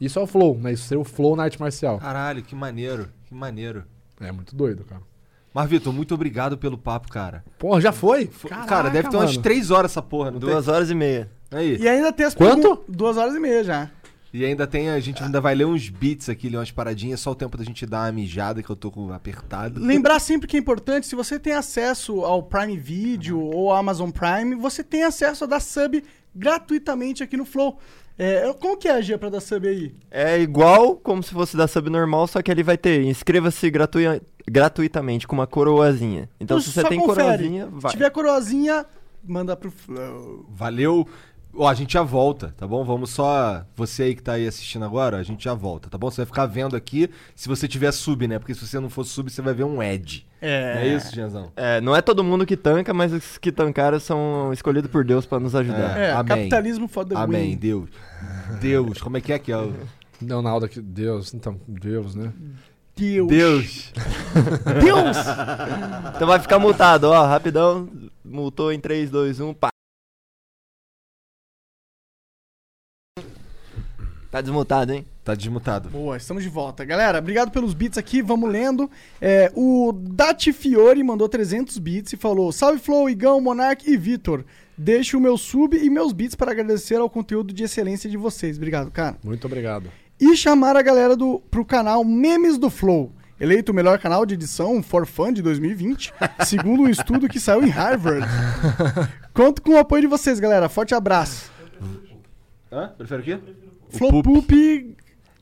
Isso 0.00 0.18
é 0.18 0.22
o 0.22 0.26
flow, 0.26 0.58
né? 0.58 0.72
Isso 0.72 0.84
seria 0.84 1.00
o 1.00 1.04
flow 1.04 1.34
na 1.34 1.44
arte 1.44 1.58
marcial. 1.60 1.98
Caralho, 1.98 2.42
que 2.42 2.54
maneiro, 2.54 3.08
que 3.24 3.34
maneiro. 3.34 3.84
É 4.20 4.32
muito 4.32 4.54
doido, 4.54 4.84
cara. 4.84 5.02
Mas, 5.54 5.68
Vitor, 5.70 5.92
muito 5.92 6.14
obrigado 6.14 6.58
pelo 6.58 6.76
papo, 6.76 7.08
cara. 7.08 7.44
Porra, 7.58 7.80
já 7.80 7.90
foi? 7.92 8.24
F- 8.24 8.48
Caraca, 8.48 8.68
cara, 8.68 8.88
deve 8.90 9.08
ter 9.08 9.16
umas 9.16 9.30
mano. 9.30 9.42
três 9.42 9.70
horas 9.70 9.90
essa 9.92 10.02
porra, 10.02 10.30
não 10.30 10.38
Duas 10.38 10.68
horas 10.68 10.90
e 10.90 10.94
meia. 10.94 11.30
tem? 11.50 11.58
Aí. 11.58 11.76
E 11.78 11.88
ainda 11.88 12.12
tem 12.12 12.26
as 12.26 12.34
Quanto? 12.34 12.60
pergun- 12.60 12.82
Duas 12.88 13.16
horas 13.16 13.34
e 13.34 13.40
meia 13.40 13.64
já. 13.64 13.90
E 14.30 14.44
ainda 14.44 14.66
tem, 14.66 14.90
a 14.90 15.00
gente 15.00 15.22
ainda 15.22 15.40
vai 15.40 15.54
ler 15.54 15.64
uns 15.64 15.88
beats 15.88 16.28
aqui, 16.28 16.50
ler 16.50 16.58
umas 16.58 16.70
paradinhas, 16.70 17.18
só 17.18 17.30
o 17.30 17.34
tempo 17.34 17.56
da 17.56 17.64
gente 17.64 17.86
dar 17.86 18.04
uma 18.04 18.12
mijada, 18.12 18.62
que 18.62 18.68
eu 18.68 18.76
tô 18.76 18.90
com 18.90 19.10
apertado. 19.10 19.80
Lembrar 19.80 20.18
sempre 20.20 20.46
que 20.46 20.54
é 20.56 20.60
importante, 20.60 21.06
se 21.06 21.16
você 21.16 21.38
tem 21.38 21.54
acesso 21.54 22.20
ao 22.26 22.42
Prime 22.42 22.76
Video 22.76 23.40
ou 23.40 23.70
ao 23.70 23.78
Amazon 23.78 24.10
Prime, 24.10 24.54
você 24.54 24.84
tem 24.84 25.02
acesso 25.02 25.44
a 25.44 25.46
dar 25.46 25.60
sub 25.60 26.04
gratuitamente 26.48 27.22
aqui 27.22 27.36
no 27.38 27.44
Flow. 27.46 27.78
É, 28.18 28.52
como 28.54 28.76
que 28.76 28.88
é 28.88 28.92
a 28.92 29.00
Gia 29.00 29.16
pra 29.16 29.28
dar 29.28 29.40
sub 29.40 29.66
aí? 29.68 29.94
É 30.10 30.38
igual 30.40 30.96
como 30.96 31.22
se 31.22 31.30
fosse 31.32 31.56
da 31.56 31.68
sub 31.68 31.88
normal, 31.88 32.26
só 32.26 32.42
que 32.42 32.50
ele 32.50 32.64
vai 32.64 32.76
ter 32.76 33.02
inscreva-se 33.04 33.70
gratui- 33.70 34.20
gratuitamente 34.50 35.26
com 35.26 35.36
uma 35.36 35.46
coroazinha. 35.46 36.28
Então, 36.40 36.60
se 36.60 36.72
você 36.72 36.82
tem 36.84 36.98
confere. 36.98 37.22
coroazinha, 37.26 37.66
Se 37.66 37.70
vai. 37.74 37.92
tiver 37.92 38.10
coroazinha, 38.10 38.84
manda 39.24 39.54
pro 39.56 39.70
Flow. 39.70 40.44
Valeu. 40.50 41.06
Ó, 41.60 41.66
a 41.68 41.74
gente 41.74 41.92
já 41.94 42.02
volta, 42.02 42.54
tá 42.56 42.66
bom? 42.66 42.84
Vamos 42.84 43.10
só. 43.10 43.64
Você 43.74 44.04
aí 44.04 44.14
que 44.14 44.22
tá 44.22 44.34
aí 44.34 44.46
assistindo 44.46 44.84
agora, 44.84 45.16
a 45.16 45.22
gente 45.24 45.42
já 45.44 45.54
volta, 45.54 45.90
tá 45.90 45.98
bom? 45.98 46.08
Você 46.10 46.18
vai 46.18 46.26
ficar 46.26 46.46
vendo 46.46 46.76
aqui 46.76 47.10
se 47.34 47.48
você 47.48 47.66
tiver 47.66 47.90
sub, 47.92 48.28
né? 48.28 48.38
Porque 48.38 48.54
se 48.54 48.64
você 48.66 48.78
não 48.78 48.88
for 48.88 49.04
sub, 49.04 49.28
você 49.30 49.42
vai 49.42 49.52
ver 49.54 49.64
um 49.64 49.82
Ed. 49.82 50.24
É. 50.40 50.74
Não 50.74 50.80
é 50.82 50.88
isso, 50.88 51.12
Gianzão? 51.12 51.50
É, 51.56 51.80
não 51.80 51.96
é 51.96 52.00
todo 52.00 52.22
mundo 52.22 52.46
que 52.46 52.56
tanca, 52.56 52.94
mas 52.94 53.12
os 53.12 53.38
que 53.38 53.50
tancaram 53.50 53.98
são 53.98 54.52
escolhidos 54.52 54.88
por 54.90 55.04
Deus 55.04 55.26
pra 55.26 55.40
nos 55.40 55.54
ajudar. 55.56 55.98
É, 55.98 56.12
Amém. 56.12 56.26
capitalismo 56.26 56.88
the 56.88 57.16
Amém, 57.16 57.50
win. 57.50 57.56
Deus. 57.56 57.90
Deus, 58.60 59.00
como 59.02 59.16
é 59.16 59.20
que 59.20 59.32
é 59.32 59.38
que 59.40 59.50
é? 59.50 59.56
o- 59.58 59.74
Leonardo 60.22 60.66
aqui, 60.66 60.80
Deus, 60.80 61.34
então, 61.34 61.60
Deus, 61.66 62.14
né? 62.14 62.32
Deus. 62.96 63.28
Deus. 63.28 63.92
Deus! 64.80 65.16
Então 66.16 66.26
vai 66.26 66.38
ficar 66.40 66.58
multado, 66.58 67.08
ó, 67.08 67.26
rapidão. 67.26 67.88
Multou 68.24 68.72
em 68.72 68.80
3, 68.80 69.08
2, 69.10 69.38
1, 69.40 69.54
pá. 69.54 69.68
Tá 74.30 74.42
desmutado, 74.42 74.92
hein? 74.92 75.06
Tá 75.24 75.34
desmutado. 75.34 75.88
Boa, 75.88 76.16
estamos 76.16 76.42
de 76.42 76.50
volta. 76.50 76.84
Galera, 76.84 77.18
obrigado 77.18 77.50
pelos 77.50 77.72
bits 77.72 77.96
aqui, 77.96 78.20
vamos 78.20 78.50
lendo. 78.50 78.90
É, 79.20 79.50
o 79.54 79.92
Dati 79.92 80.52
Fiore 80.52 81.02
mandou 81.02 81.28
300 81.28 81.78
bits 81.78 82.12
e 82.12 82.16
falou: 82.16 82.52
Salve 82.52 82.78
Flow, 82.78 83.08
Igão, 83.08 83.40
Monark 83.40 83.90
e 83.90 83.96
Vitor. 83.96 84.44
Deixo 84.76 85.16
o 85.16 85.20
meu 85.20 85.38
sub 85.38 85.76
e 85.76 85.88
meus 85.88 86.12
bits 86.12 86.34
para 86.34 86.52
agradecer 86.52 86.96
ao 86.96 87.08
conteúdo 87.08 87.54
de 87.54 87.64
excelência 87.64 88.08
de 88.08 88.18
vocês. 88.18 88.58
Obrigado, 88.58 88.90
cara. 88.90 89.16
Muito 89.24 89.46
obrigado. 89.46 89.90
E 90.20 90.36
chamar 90.36 90.76
a 90.76 90.82
galera 90.82 91.16
do, 91.16 91.40
pro 91.50 91.64
canal 91.64 92.04
Memes 92.04 92.58
do 92.58 92.68
Flow. 92.68 93.10
Eleito 93.40 93.72
o 93.72 93.74
melhor 93.74 93.98
canal 93.98 94.26
de 94.26 94.34
edição 94.34 94.82
for 94.82 95.06
fun 95.06 95.32
de 95.32 95.40
2020, 95.40 96.12
segundo 96.44 96.82
um 96.82 96.88
estudo 96.88 97.28
que 97.28 97.40
saiu 97.40 97.64
em 97.64 97.70
Harvard. 97.70 98.26
Conto 99.32 99.62
com 99.62 99.72
o 99.72 99.78
apoio 99.78 100.02
de 100.02 100.08
vocês, 100.08 100.38
galera. 100.38 100.68
Forte 100.68 100.94
abraço. 100.94 101.50
Hã? 102.70 102.92
Prefere 102.98 103.22
o 103.22 103.24
quê? 103.24 103.38
Flow 103.90 104.22
Poop 104.22 104.94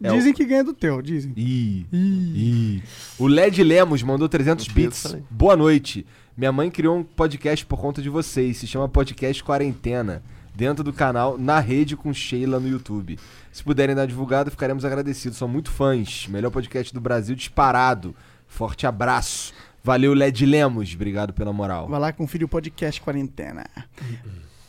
É 0.03 0.13
dizem 0.13 0.33
que 0.33 0.45
ganha 0.45 0.65
do 0.65 0.73
teu, 0.73 1.01
dizem. 1.03 1.33
Ih, 1.37 1.87
ih. 1.93 2.83
O 3.19 3.27
Led 3.27 3.63
Lemos 3.63 4.03
mandou 4.03 4.29
300 4.29 4.67
Não 4.67 4.75
fui 4.75 4.85
eu 4.85 4.91
que 4.91 4.97
bits. 4.99 5.17
Boa 5.31 5.57
noite. 5.57 6.07
Minha 6.37 6.53
mãe 6.53 6.71
criou 6.71 6.97
um 6.99 7.03
podcast 7.03 7.65
por 7.65 7.81
conta 7.81 8.03
de 8.03 8.11
vocês. 8.11 8.59
Se 8.59 8.67
chama 8.67 8.89
Podcast 8.89 9.43
Quarentena. 9.43 10.23
Dentro 10.55 10.83
do 10.83 10.93
canal 10.93 11.37
Na 11.37 11.61
Rede 11.61 11.97
com 11.97 12.13
Sheila 12.15 12.59
no 12.59 12.69
YouTube. 12.69 13.19
Se 13.53 13.63
puderem 13.63 13.95
dar 13.95 14.07
divulgado, 14.07 14.51
ficaremos 14.51 14.85
agradecidos. 14.85 15.37
São 15.39 15.49
muito 15.49 15.71
fãs. 15.71 16.27
Melhor 16.29 16.51
podcast 16.51 16.93
do 16.95 17.01
Brasil 17.01 17.35
disparado. 17.35 18.15
Forte 18.47 18.87
abraço. 18.87 19.53
Valeu, 19.83 20.15
Led 20.15 20.45
Lemos. 20.45 20.93
Obrigado 20.95 21.33
pela 21.33 21.53
moral. 21.53 21.89
Vai 21.89 22.01
lá 22.01 22.13
conferir 22.13 22.45
o 22.45 22.49
podcast 22.49 23.01
Quarentena. 23.01 23.65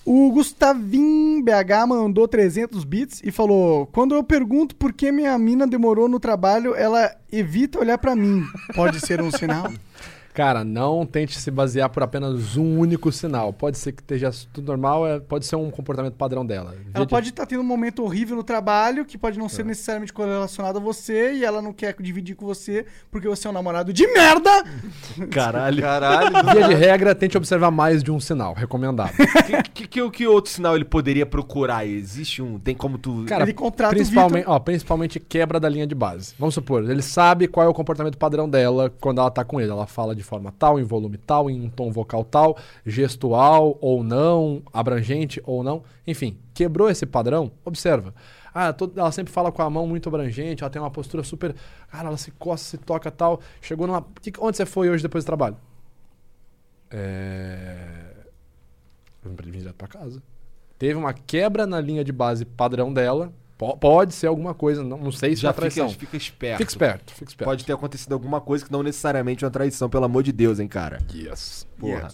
O 0.10 0.32
Gustavin 0.32 1.44
BH 1.44 1.86
mandou 1.86 2.30
300 2.30 2.86
bits 2.86 3.22
e 3.26 3.30
falou: 3.30 3.88
Quando 3.88 4.16
eu 4.16 4.24
pergunto 4.24 4.74
por 4.74 4.94
que 4.94 5.12
minha 5.12 5.38
mina 5.38 5.68
demorou 5.68 6.08
no 6.08 6.18
trabalho, 6.18 6.74
ela 6.74 7.14
evita 7.30 7.78
olhar 7.78 7.98
pra 7.98 8.16
mim. 8.16 8.42
Pode 8.74 9.06
ser 9.06 9.22
um 9.22 9.30
sinal? 9.30 9.70
Cara, 10.38 10.64
não 10.64 11.04
tente 11.04 11.36
se 11.40 11.50
basear 11.50 11.90
por 11.90 12.04
apenas 12.04 12.56
um 12.56 12.78
único 12.78 13.12
sinal. 13.12 13.52
Pode 13.52 13.76
ser 13.80 13.92
que 13.92 14.04
esteja 14.04 14.30
tudo 14.54 14.68
normal, 14.68 15.08
é- 15.08 15.20
pode 15.20 15.48
ser 15.48 15.56
um 15.56 15.72
comportamento 15.72 16.14
padrão 16.14 16.46
dela. 16.46 16.76
Ela 16.94 17.08
de- 17.08 17.10
pode 17.10 17.30
estar 17.30 17.48
tendo 17.48 17.62
um 17.62 17.66
momento 17.66 18.04
horrível 18.04 18.36
no 18.36 18.44
trabalho, 18.44 19.04
que 19.04 19.18
pode 19.18 19.40
não 19.40 19.50
ser 19.50 19.66
necessariamente 19.66 20.14
correlacionado 20.14 20.78
a 20.78 20.82
você, 20.82 21.34
e 21.34 21.44
ela 21.44 21.60
não 21.60 21.74
quer 21.74 21.96
dividir 22.00 22.36
com 22.36 22.46
você 22.46 22.86
porque 23.10 23.28
você 23.28 23.48
é 23.48 23.50
um 23.50 23.54
namorado 23.54 23.92
de 23.92 24.06
merda. 24.14 24.64
Caralho. 25.32 25.82
Caralho. 25.82 26.30
Via 26.54 26.68
de 26.68 26.74
regra, 26.76 27.16
tente 27.16 27.36
observar 27.36 27.72
mais 27.72 28.04
de 28.04 28.12
um 28.12 28.20
sinal, 28.20 28.54
recomendado. 28.54 29.14
que, 29.74 29.88
que, 29.88 30.12
que 30.12 30.28
outro 30.28 30.52
sinal 30.52 30.76
ele 30.76 30.86
poderia 30.86 31.26
procurar? 31.26 31.88
Existe 31.88 32.44
um? 32.44 32.60
Tem 32.60 32.76
como 32.76 33.00
tu. 33.00 33.26
Cara, 33.28 33.44
Ele 33.44 33.54
contrata 33.54 33.96
principalmente, 33.96 34.46
ó, 34.48 34.60
principalmente 34.60 35.20
quebra 35.20 35.60
da 35.60 35.68
linha 35.68 35.88
de 35.88 35.96
base. 35.96 36.36
Vamos 36.38 36.54
supor, 36.54 36.88
ele 36.88 37.02
sabe 37.02 37.48
qual 37.48 37.66
é 37.66 37.70
o 37.70 37.74
comportamento 37.74 38.20
padrão 38.20 38.48
dela 38.48 38.94
quando 39.02 39.20
ela 39.20 39.32
tá 39.32 39.44
com 39.44 39.60
ele. 39.60 39.72
Ela 39.72 39.88
fala 39.88 40.16
de 40.16 40.27
forma 40.28 40.52
tal, 40.58 40.80
em 40.80 40.84
volume 40.84 41.18
tal, 41.18 41.50
em 41.50 41.62
um 41.62 41.70
tom 41.70 41.92
vocal 41.92 42.24
tal, 42.24 42.58
gestual 42.86 43.78
ou 43.82 44.04
não, 44.04 44.62
abrangente 44.74 45.42
ou 45.46 45.64
não. 45.64 45.84
Enfim, 46.06 46.38
quebrou 46.54 46.90
esse 46.90 47.06
padrão, 47.06 47.52
observa. 47.66 48.14
Ah, 48.54 48.74
to- 48.74 48.92
ela 48.96 49.12
sempre 49.12 49.32
fala 49.32 49.52
com 49.52 49.62
a 49.62 49.70
mão 49.70 49.88
muito 49.88 50.10
abrangente, 50.10 50.64
ela 50.64 50.70
tem 50.70 50.82
uma 50.82 50.92
postura 50.92 51.24
super. 51.24 51.56
Cara, 51.90 52.08
ela 52.10 52.18
se 52.18 52.32
coça, 52.32 52.64
se 52.66 52.78
toca 52.78 53.10
tal. 53.12 53.40
Chegou 53.62 53.88
numa. 53.88 54.06
Onde 54.40 54.58
você 54.58 54.66
foi 54.66 54.90
hoje 54.90 55.04
depois 55.04 55.24
do 55.24 55.28
trabalho? 55.28 55.58
É. 56.90 58.16
Eu 59.24 59.32
vim 59.32 59.52
direto 59.60 59.76
pra 59.76 59.88
casa 59.88 60.22
teve 60.78 60.94
uma 60.96 61.14
quebra 61.14 61.66
na 61.66 61.80
linha 61.82 62.04
de 62.04 62.12
base 62.12 62.46
padrão 62.46 62.94
dela. 62.94 63.34
Po- 63.58 63.76
pode 63.78 64.14
ser 64.14 64.28
alguma 64.28 64.54
coisa, 64.54 64.84
não, 64.84 64.98
não 64.98 65.12
sei 65.12 65.36
se 65.36 65.42
já 65.42 65.50
é 65.50 65.54
traição. 65.54 65.90
fica, 65.90 66.02
fica 66.02 66.18
esperto. 66.18 66.58
Fica 66.60 66.72
esperto, 66.72 67.14
fica 67.14 67.32
esperto. 67.32 67.50
Pode 67.50 67.66
ter 67.66 67.74
acontecido 67.74 68.14
alguma 68.14 68.40
coisa 68.40 68.64
que 68.66 68.72
não 68.72 68.84
necessariamente 68.84 69.44
é 69.44 69.48
uma 69.48 69.52
traição, 69.52 69.90
pelo 69.90 70.06
amor 70.06 70.22
de 70.24 70.32
Deus, 70.32 70.60
hein, 70.60 70.68
cara. 70.68 71.00
Yes. 71.14 71.66
Porra. 71.80 72.08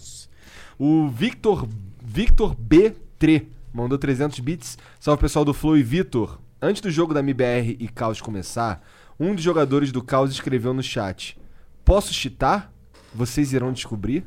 O 0.78 1.08
Victor, 1.08 1.68
Victor 2.02 2.56
B3 2.56 3.46
mandou 3.72 3.98
300 3.98 4.38
bits. 4.40 4.78
Salve 4.98 5.20
pessoal 5.20 5.44
do 5.44 5.52
Flow 5.54 5.76
e 5.76 5.82
Vitor. 5.82 6.38
Antes 6.62 6.80
do 6.80 6.90
jogo 6.90 7.12
da 7.12 7.20
MBR 7.20 7.76
e 7.78 7.88
Caos 7.88 8.20
começar, 8.20 8.82
um 9.20 9.34
dos 9.34 9.44
jogadores 9.44 9.92
do 9.92 10.02
Caos 10.02 10.30
escreveu 10.32 10.72
no 10.72 10.82
chat: 10.82 11.36
Posso 11.84 12.12
cheatar? 12.14 12.72
Vocês 13.14 13.52
irão 13.52 13.72
descobrir? 13.72 14.24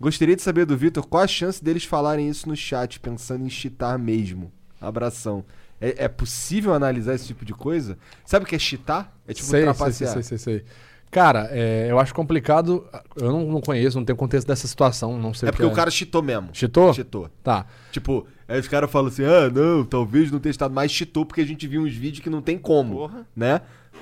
Gostaria 0.00 0.34
de 0.36 0.42
saber 0.42 0.64
do 0.64 0.76
Vitor 0.76 1.06
qual 1.06 1.22
a 1.24 1.26
chance 1.26 1.62
deles 1.62 1.84
falarem 1.84 2.28
isso 2.28 2.48
no 2.48 2.56
chat, 2.56 2.98
pensando 3.00 3.44
em 3.44 3.50
cheatar 3.50 3.98
mesmo. 3.98 4.50
Abração. 4.80 5.44
É, 5.82 6.04
é 6.04 6.08
possível 6.08 6.72
analisar 6.72 7.14
esse 7.14 7.26
tipo 7.26 7.44
de 7.44 7.52
coisa? 7.52 7.98
Sabe 8.24 8.44
o 8.44 8.48
que 8.48 8.54
é 8.54 8.58
cheatar? 8.58 9.12
É 9.26 9.34
tipo 9.34 9.46
sei, 9.46 9.60
sei, 9.60 9.74
trapacear. 9.74 10.12
sei, 10.12 10.22
sei, 10.22 10.38
sei, 10.38 10.58
sei. 10.60 10.64
Cara, 11.10 11.48
é, 11.50 11.88
eu 11.90 11.98
acho 11.98 12.14
complicado. 12.14 12.86
Eu 13.16 13.30
não, 13.30 13.46
não 13.46 13.60
conheço, 13.60 13.98
não 13.98 14.04
tenho 14.04 14.16
contexto 14.16 14.46
dessa 14.48 14.66
situação, 14.66 15.18
não 15.18 15.34
sei 15.34 15.48
É 15.48 15.50
o 15.50 15.52
que 15.52 15.58
porque 15.58 15.70
o 15.70 15.76
cara 15.76 15.90
cheatou 15.90 16.22
mesmo. 16.22 16.48
Cheatou? 16.54 16.94
Cheatou. 16.94 17.28
Tá. 17.42 17.66
Tipo, 17.90 18.26
aí 18.48 18.58
os 18.58 18.66
caras 18.66 18.90
falam 18.90 19.08
assim, 19.08 19.24
ah, 19.24 19.50
não, 19.50 19.84
talvez 19.84 20.30
não 20.30 20.38
tenha 20.38 20.50
estado 20.50 20.72
mais 20.72 20.90
cheatou, 20.90 21.26
porque 21.26 21.42
a 21.42 21.46
gente 21.46 21.66
viu 21.66 21.82
uns 21.82 21.92
vídeos 21.94 22.22
que 22.22 22.30
não 22.30 22.40
tem 22.40 22.56
como, 22.56 22.94
Porra. 22.96 23.26
né? 23.36 23.60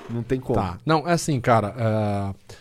Não 0.09 0.23
tem 0.23 0.39
como. 0.39 0.57
Tá. 0.57 0.77
Não, 0.85 1.05
é 1.05 1.11
assim, 1.11 1.41
cara. 1.41 1.75
é, 1.77 2.55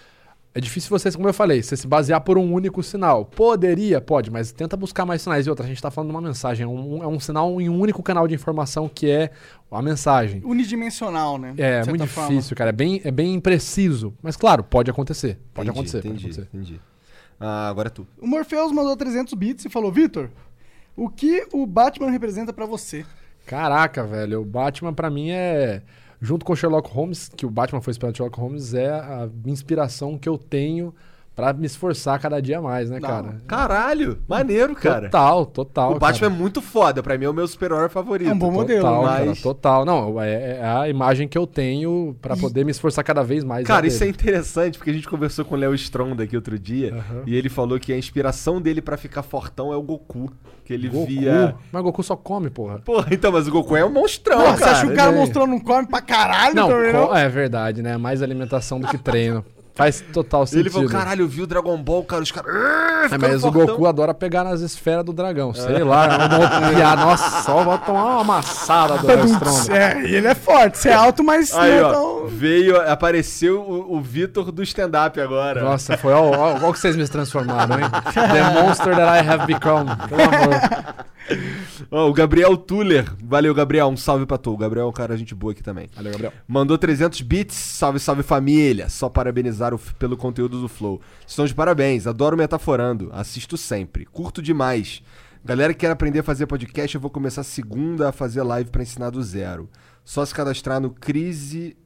É 0.53 0.61
difícil 0.61 0.91
você, 0.91 1.12
como 1.12 1.29
eu 1.29 1.33
falei, 1.33 1.62
você 1.62 1.77
se 1.77 1.87
basear 1.87 2.20
por 2.23 2.37
um 2.37 2.53
único 2.53 2.83
sinal. 2.83 3.25
Poderia, 3.25 4.01
pode, 4.01 4.33
mas 4.33 4.51
tenta 4.51 4.77
buscar 4.77 5.07
mais 5.07 5.23
sinais. 5.23 5.47
E 5.47 5.51
outra, 5.51 5.65
a 5.65 5.69
gente 5.69 5.81
tá 5.81 5.93
falando 5.93 6.11
de 6.11 6.17
uma 6.17 6.20
mensagem. 6.20 6.65
É 6.65 6.67
um, 6.67 7.05
é 7.05 7.07
um 7.07 7.20
sinal 7.20 7.61
em 7.61 7.69
um 7.69 7.79
único 7.79 8.03
canal 8.03 8.27
de 8.27 8.35
informação 8.35 8.89
que 8.89 9.09
é 9.09 9.31
a 9.70 9.81
mensagem. 9.81 10.43
Unidimensional, 10.45 11.39
né? 11.39 11.55
É 11.57 11.85
certa 11.85 11.91
muito 11.91 12.07
forma. 12.09 12.31
difícil, 12.31 12.57
cara. 12.57 12.70
É 12.70 12.73
bem, 12.73 13.01
é 13.05 13.12
bem 13.12 13.33
impreciso. 13.35 14.12
Mas 14.20 14.37
claro, 14.37 14.65
pode 14.65 14.91
acontecer. 14.91 15.39
Pode 15.55 15.69
Entendi, 15.69 15.79
acontecer. 15.79 15.99
Entendi, 15.99 16.23
Pode 16.23 16.41
acontecer. 16.41 16.49
entendi. 16.57 16.81
Ah, 17.39 17.69
agora 17.69 17.87
é 17.87 17.91
tu. 17.91 18.05
O 18.20 18.27
Morpheus 18.27 18.73
mandou 18.73 18.97
300 18.97 19.33
bits 19.35 19.65
e 19.65 19.69
falou: 19.70 19.93
Vitor, 19.93 20.31
o 20.97 21.09
que 21.09 21.47
o 21.53 21.65
Batman 21.65 22.11
representa 22.11 22.53
pra 22.53 22.67
você? 22.67 23.07
Caraca, 23.47 24.05
velho. 24.05 24.43
O 24.43 24.45
Batman, 24.45 24.93
pra 24.93 25.09
mim, 25.11 25.31
é. 25.31 25.83
Junto 26.20 26.44
com 26.44 26.55
Sherlock 26.55 26.90
Holmes, 26.90 27.31
que 27.34 27.47
o 27.47 27.50
Batman 27.50 27.81
foi 27.81 27.92
inspirado 27.92 28.12
no 28.12 28.16
Sherlock 28.16 28.39
Holmes, 28.39 28.74
é 28.74 28.90
a 28.90 29.28
inspiração 29.47 30.18
que 30.18 30.28
eu 30.28 30.36
tenho 30.36 30.94
pra 31.41 31.52
me 31.55 31.67
esforçar 31.67 32.19
cada 32.20 32.41
dia 32.41 32.60
mais, 32.60 32.91
né, 32.91 32.99
Não. 33.01 33.09
cara? 33.09 33.36
Caralho, 33.47 34.19
maneiro, 34.28 34.75
cara. 34.75 35.02
Total, 35.09 35.47
total. 35.47 35.93
o 35.93 35.99
Batman 35.99 36.28
cara. 36.28 36.33
é 36.35 36.39
muito 36.43 36.60
foda, 36.60 37.02
pra 37.02 37.17
mim 37.17 37.25
é 37.25 37.28
o 37.31 37.35
meu 37.35 37.47
super-herói 37.49 37.89
favorito. 37.89 38.28
É 38.31 38.33
um 38.33 38.39
bom 38.39 38.51
modelo, 38.51 38.83
Total, 38.83 39.02
mas- 39.02 39.19
cara, 39.25 39.36
total. 39.43 39.85
Não, 39.85 40.20
é, 40.20 40.59
é 40.59 40.65
a 40.65 40.89
imagem 40.89 41.27
que 41.28 41.36
eu 41.39 41.47
tenho 41.47 42.17
pra 42.20 42.36
poder 42.36 42.65
me 42.65 42.70
esforçar 42.70 43.05
cada 43.05 43.23
vez 43.23 43.43
mais. 43.44 43.67
Cara, 43.67 43.86
é 43.86 43.89
isso 43.89 44.02
é 44.02 44.07
dele. 44.07 44.19
interessante, 44.19 44.78
porque 44.78 44.91
a 44.91 44.94
gente 44.94 45.09
conversou 45.09 45.44
com 45.44 45.55
o 45.55 45.59
Léo 45.59 45.75
Stronda 45.75 46.25
aqui 46.25 46.36
outro 46.36 46.59
dia, 46.59 46.94
Aham. 46.94 47.23
e 47.27 47.35
ele 47.35 47.49
falou 47.49 47.78
que 47.78 47.93
a 47.93 47.99
inspiração 47.99 48.60
dele 48.60 48.81
pra 48.83 48.97
ficar 48.97 49.23
fortão 49.23 49.73
é 49.73 49.77
o 49.77 49.83
Goku. 49.83 50.31
Que 50.65 50.75
ele 50.75 50.89
Goku. 50.89 51.07
via. 51.07 51.57
Mas 51.73 51.83
Goku 51.83 52.01
só 52.02 52.15
come, 52.15 52.49
porra. 52.49 52.78
Porra, 52.85 53.09
então, 53.10 53.33
mas 53.33 53.49
o 53.49 53.51
Goku 53.51 53.75
é 53.77 53.85
um 53.85 53.91
monstrão, 53.91 54.39
Pô, 54.39 54.44
cara. 54.44 54.57
você 54.57 54.65
acha 54.65 54.86
que 54.86 54.93
o 54.93 54.97
cara 54.97 55.10
é- 55.12 55.17
mostrou 55.17 55.44
não 55.47 55.59
come 55.59 55.86
pra 55.89 56.01
caralho 56.01 56.55
Não, 56.55 56.69
também, 56.69 56.93
não? 56.93 57.17
é 57.17 57.28
verdade, 57.28 57.83
né? 57.83 57.97
Mais 57.97 58.23
alimentação 58.23 58.78
do 58.78 58.86
que 58.86 58.97
treino. 58.97 59.44
Faz 59.81 60.05
total 60.12 60.47
sentido. 60.47 60.67
Ele 60.67 60.70
falou, 60.70 60.91
caralho, 60.91 61.23
eu 61.23 61.28
vi 61.28 61.41
o 61.41 61.47
Dragon 61.47 61.83
Ball, 61.83 62.05
cara, 62.05 62.23
os 62.23 62.31
caras... 62.31 62.55
É, 63.10 63.17
mas 63.17 63.42
o 63.42 63.50
Goku 63.50 63.86
adora 63.86 64.12
pegar 64.12 64.44
nas 64.44 64.60
esferas 64.60 65.02
do 65.02 65.10
dragão. 65.10 65.55
Sei 65.55 65.83
lá, 65.83 66.05
é 66.05 66.17
uma 66.26 66.70
piada. 66.70 67.02
Nossa, 67.02 67.42
só 67.42 67.65
vai 67.65 67.78
tomar 67.78 68.05
uma 68.05 68.20
amassada 68.20 68.99
do 68.99 69.10
Astronda. 69.10 69.78
É, 69.78 70.02
e 70.02 70.17
ele 70.17 70.26
é 70.26 70.34
forte. 70.34 70.76
Você 70.76 70.91
é 70.91 70.92
alto, 70.92 71.25
mas 71.25 71.50
não 71.50 71.60
Aí, 71.60 71.73
é 71.73 71.83
ó, 71.83 71.92
tão... 71.92 72.26
veio, 72.26 72.78
apareceu 72.91 73.62
o, 73.62 73.97
o 73.97 74.00
Vitor 74.02 74.52
do 74.52 74.62
stand-up 74.62 75.18
agora. 75.18 75.62
Nossa, 75.62 75.97
foi 75.97 76.12
ó, 76.12 76.59
ó, 76.62 76.73
que 76.75 76.78
vocês 76.78 76.94
me 76.94 77.09
transformaram, 77.09 77.81
hein? 77.81 77.86
The 78.12 78.62
monster 78.62 78.94
that 78.94 79.25
I 79.25 79.26
have 79.26 79.47
become. 79.47 79.86
Pelo 80.10 80.23
amor. 80.23 81.05
Ó, 81.91 82.09
o 82.09 82.12
Gabriel 82.12 82.57
Tuller, 82.57 83.07
valeu 83.23 83.55
Gabriel, 83.55 83.89
um 83.89 83.97
salve 83.97 84.26
pra 84.26 84.39
tu. 84.39 84.52
O 84.52 84.57
Gabriel 84.57 84.86
é 84.86 84.89
um 84.89 84.92
cara 84.92 85.17
gente 85.17 85.34
boa 85.34 85.52
aqui 85.52 85.62
também. 85.62 85.89
Valeu, 85.94 86.12
Gabriel. 86.12 86.33
Mandou 86.47 86.76
300 86.78 87.20
bits, 87.23 87.55
salve, 87.55 87.99
salve 87.99 88.23
família. 88.23 88.89
Só 88.89 89.09
parabenizar 89.09 89.69
pelo 89.78 90.16
conteúdo 90.16 90.60
do 90.60 90.68
Flow. 90.68 91.00
Estão 91.26 91.44
de 91.44 91.55
parabéns, 91.55 92.07
adoro 92.07 92.36
Metaforando, 92.36 93.10
assisto 93.12 93.57
sempre, 93.57 94.05
curto 94.05 94.40
demais. 94.40 95.02
Galera 95.44 95.73
que 95.73 95.81
quer 95.81 95.90
aprender 95.90 96.18
a 96.18 96.24
fazer 96.24 96.47
podcast, 96.47 96.94
eu 96.94 97.00
vou 97.00 97.10
começar 97.10 97.42
segunda 97.42 98.08
a 98.08 98.12
fazer 98.12 98.42
live 98.42 98.70
pra 98.70 98.82
ensinar 98.82 99.10
do 99.10 99.23
zero. 99.23 99.68
Só 100.05 100.24
se 100.24 100.34
cadastrar 100.34 100.81
no 100.81 100.90
Crise... 100.90 101.76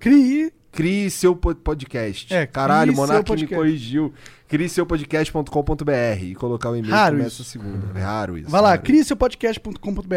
Crie. 0.00 0.52
Crie 0.76 1.10
seu 1.10 1.34
po- 1.34 1.54
podcast. 1.54 2.32
É, 2.32 2.46
Caralho, 2.46 2.94
Monark 2.94 3.30
me 3.32 3.46
corrigiu. 3.46 4.12
Crie 4.48 4.68
seu 4.68 4.86
podcast.com.br 4.86 5.92
e 6.22 6.34
colocar 6.36 6.70
o 6.70 6.76
e-mail 6.76 6.94
Raro 6.94 7.16
começa 7.16 7.42
isso. 7.42 7.44
segunda. 7.44 7.98
É 7.98 8.02
raro 8.02 8.38
isso. 8.38 8.48
Vai 8.48 8.60
lá, 8.62 8.78
crie 8.78 9.02
seu 9.02 9.16
podcast.com.br 9.16 10.14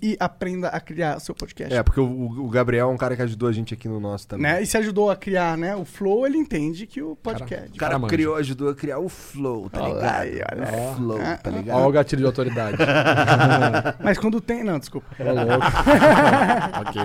e 0.00 0.16
aprenda 0.20 0.68
a 0.68 0.78
criar 0.78 1.18
seu 1.18 1.34
podcast. 1.34 1.74
É, 1.74 1.82
porque 1.82 1.98
o, 1.98 2.04
o- 2.44 2.48
Gabriel 2.48 2.90
é 2.90 2.92
um 2.92 2.96
cara 2.96 3.16
que 3.16 3.22
ajudou 3.22 3.48
a 3.48 3.52
gente 3.52 3.74
aqui 3.74 3.88
no 3.88 3.98
nosso 3.98 4.28
também. 4.28 4.52
Né? 4.52 4.62
E 4.62 4.66
se 4.66 4.76
ajudou 4.76 5.10
a 5.10 5.16
criar 5.16 5.58
né, 5.58 5.74
o 5.74 5.84
Flow, 5.84 6.24
ele 6.24 6.38
entende 6.38 6.86
que 6.86 7.02
o 7.02 7.16
podcast. 7.16 7.70
O 7.74 7.76
cara 7.76 7.96
Cara, 7.98 8.06
criou, 8.06 8.36
ajudou 8.36 8.68
a 8.68 8.74
criar 8.76 9.00
o 9.00 9.08
Flow, 9.08 9.68
tá 9.68 9.82
Olha 9.82 9.94
ligado? 9.94 10.14
aí, 10.20 10.40
olha 10.52 10.62
o. 10.90 10.94
Flow, 10.94 11.18
Ah, 11.20 11.36
tá 11.38 11.50
Olha 11.50 11.56
o 11.58 11.62
ligado? 11.62 11.90
gatilho 11.92 12.20
de 12.20 12.26
autoridade. 12.26 12.76
Mas 14.00 14.16
quando 14.16 14.40
tem. 14.40 14.62
Não, 14.62 14.78
desculpa. 14.78 15.08
Ô, 15.18 15.24
louco. 15.24 15.66
ok. 16.86 17.02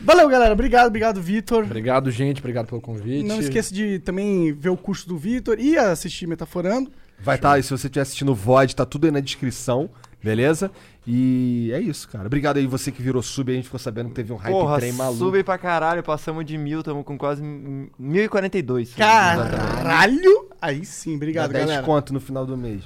Valeu, 0.00 0.28
galera. 0.28 0.52
Obrigado, 0.52 0.86
obrigado, 0.86 1.20
Vitor. 1.20 1.37
Obrigado, 1.64 2.10
gente. 2.10 2.38
Obrigado 2.40 2.66
pelo 2.66 2.80
convite. 2.80 3.26
Não 3.26 3.40
esqueça 3.40 3.72
de 3.74 3.98
também 3.98 4.52
ver 4.52 4.68
o 4.70 4.76
curso 4.76 5.08
do 5.08 5.16
Vitor 5.16 5.58
e 5.58 5.76
assistir 5.76 6.26
Metaforando. 6.26 6.90
Vai 7.20 7.36
estar, 7.36 7.50
tá, 7.50 7.58
e 7.58 7.62
se 7.62 7.70
você 7.70 7.86
estiver 7.88 8.02
assistindo 8.02 8.30
o 8.30 8.34
VOD, 8.34 8.76
tá 8.76 8.84
tudo 8.86 9.06
aí 9.06 9.10
na 9.10 9.18
descrição, 9.20 9.90
beleza? 10.22 10.70
E 11.04 11.70
é 11.74 11.80
isso, 11.80 12.08
cara. 12.08 12.26
Obrigado 12.26 12.58
aí 12.58 12.66
você 12.66 12.92
que 12.92 13.02
virou 13.02 13.20
sub, 13.22 13.50
a 13.50 13.54
gente 13.56 13.64
ficou 13.64 13.80
sabendo 13.80 14.10
que 14.10 14.14
teve 14.14 14.32
um 14.32 14.36
hype 14.36 14.52
Porra, 14.52 14.76
trem 14.78 14.92
maluco. 14.92 15.18
sube 15.18 15.42
pra 15.42 15.58
caralho, 15.58 16.02
passamos 16.02 16.44
de 16.44 16.56
mil, 16.56 16.78
estamos 16.80 17.04
com 17.04 17.18
quase 17.18 17.42
m- 17.42 17.90
1042. 17.98 18.90
subs, 18.90 19.00
exatamente. 19.04 19.56
Caralho! 19.82 20.48
Aí 20.60 20.84
sim, 20.84 21.10
Dá 21.12 21.16
obrigado, 21.16 21.52
10 21.52 21.64
galera. 21.66 21.82
conto 21.86 22.12
no 22.12 22.20
final 22.20 22.44
do 22.46 22.56
mês. 22.56 22.82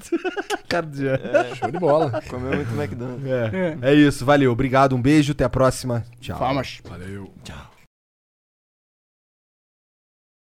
cara 0.68 0.86
do 0.86 0.96
Jean. 0.96 1.18
Show 1.54 1.70
de 1.70 1.78
bola. 1.78 2.22
Comeu 2.28 2.54
muito 2.54 2.74
McDonald's. 2.74 3.26
É. 3.26 3.78
é 3.82 3.94
isso, 3.94 4.24
valeu. 4.24 4.52
Obrigado, 4.52 4.94
um 4.94 5.02
beijo, 5.02 5.32
até 5.32 5.44
a 5.44 5.48
próxima. 5.48 6.04
Tchau. 6.20 6.38
Famas. 6.38 6.80
Valeu. 6.84 7.32
Tchau. 7.44 7.75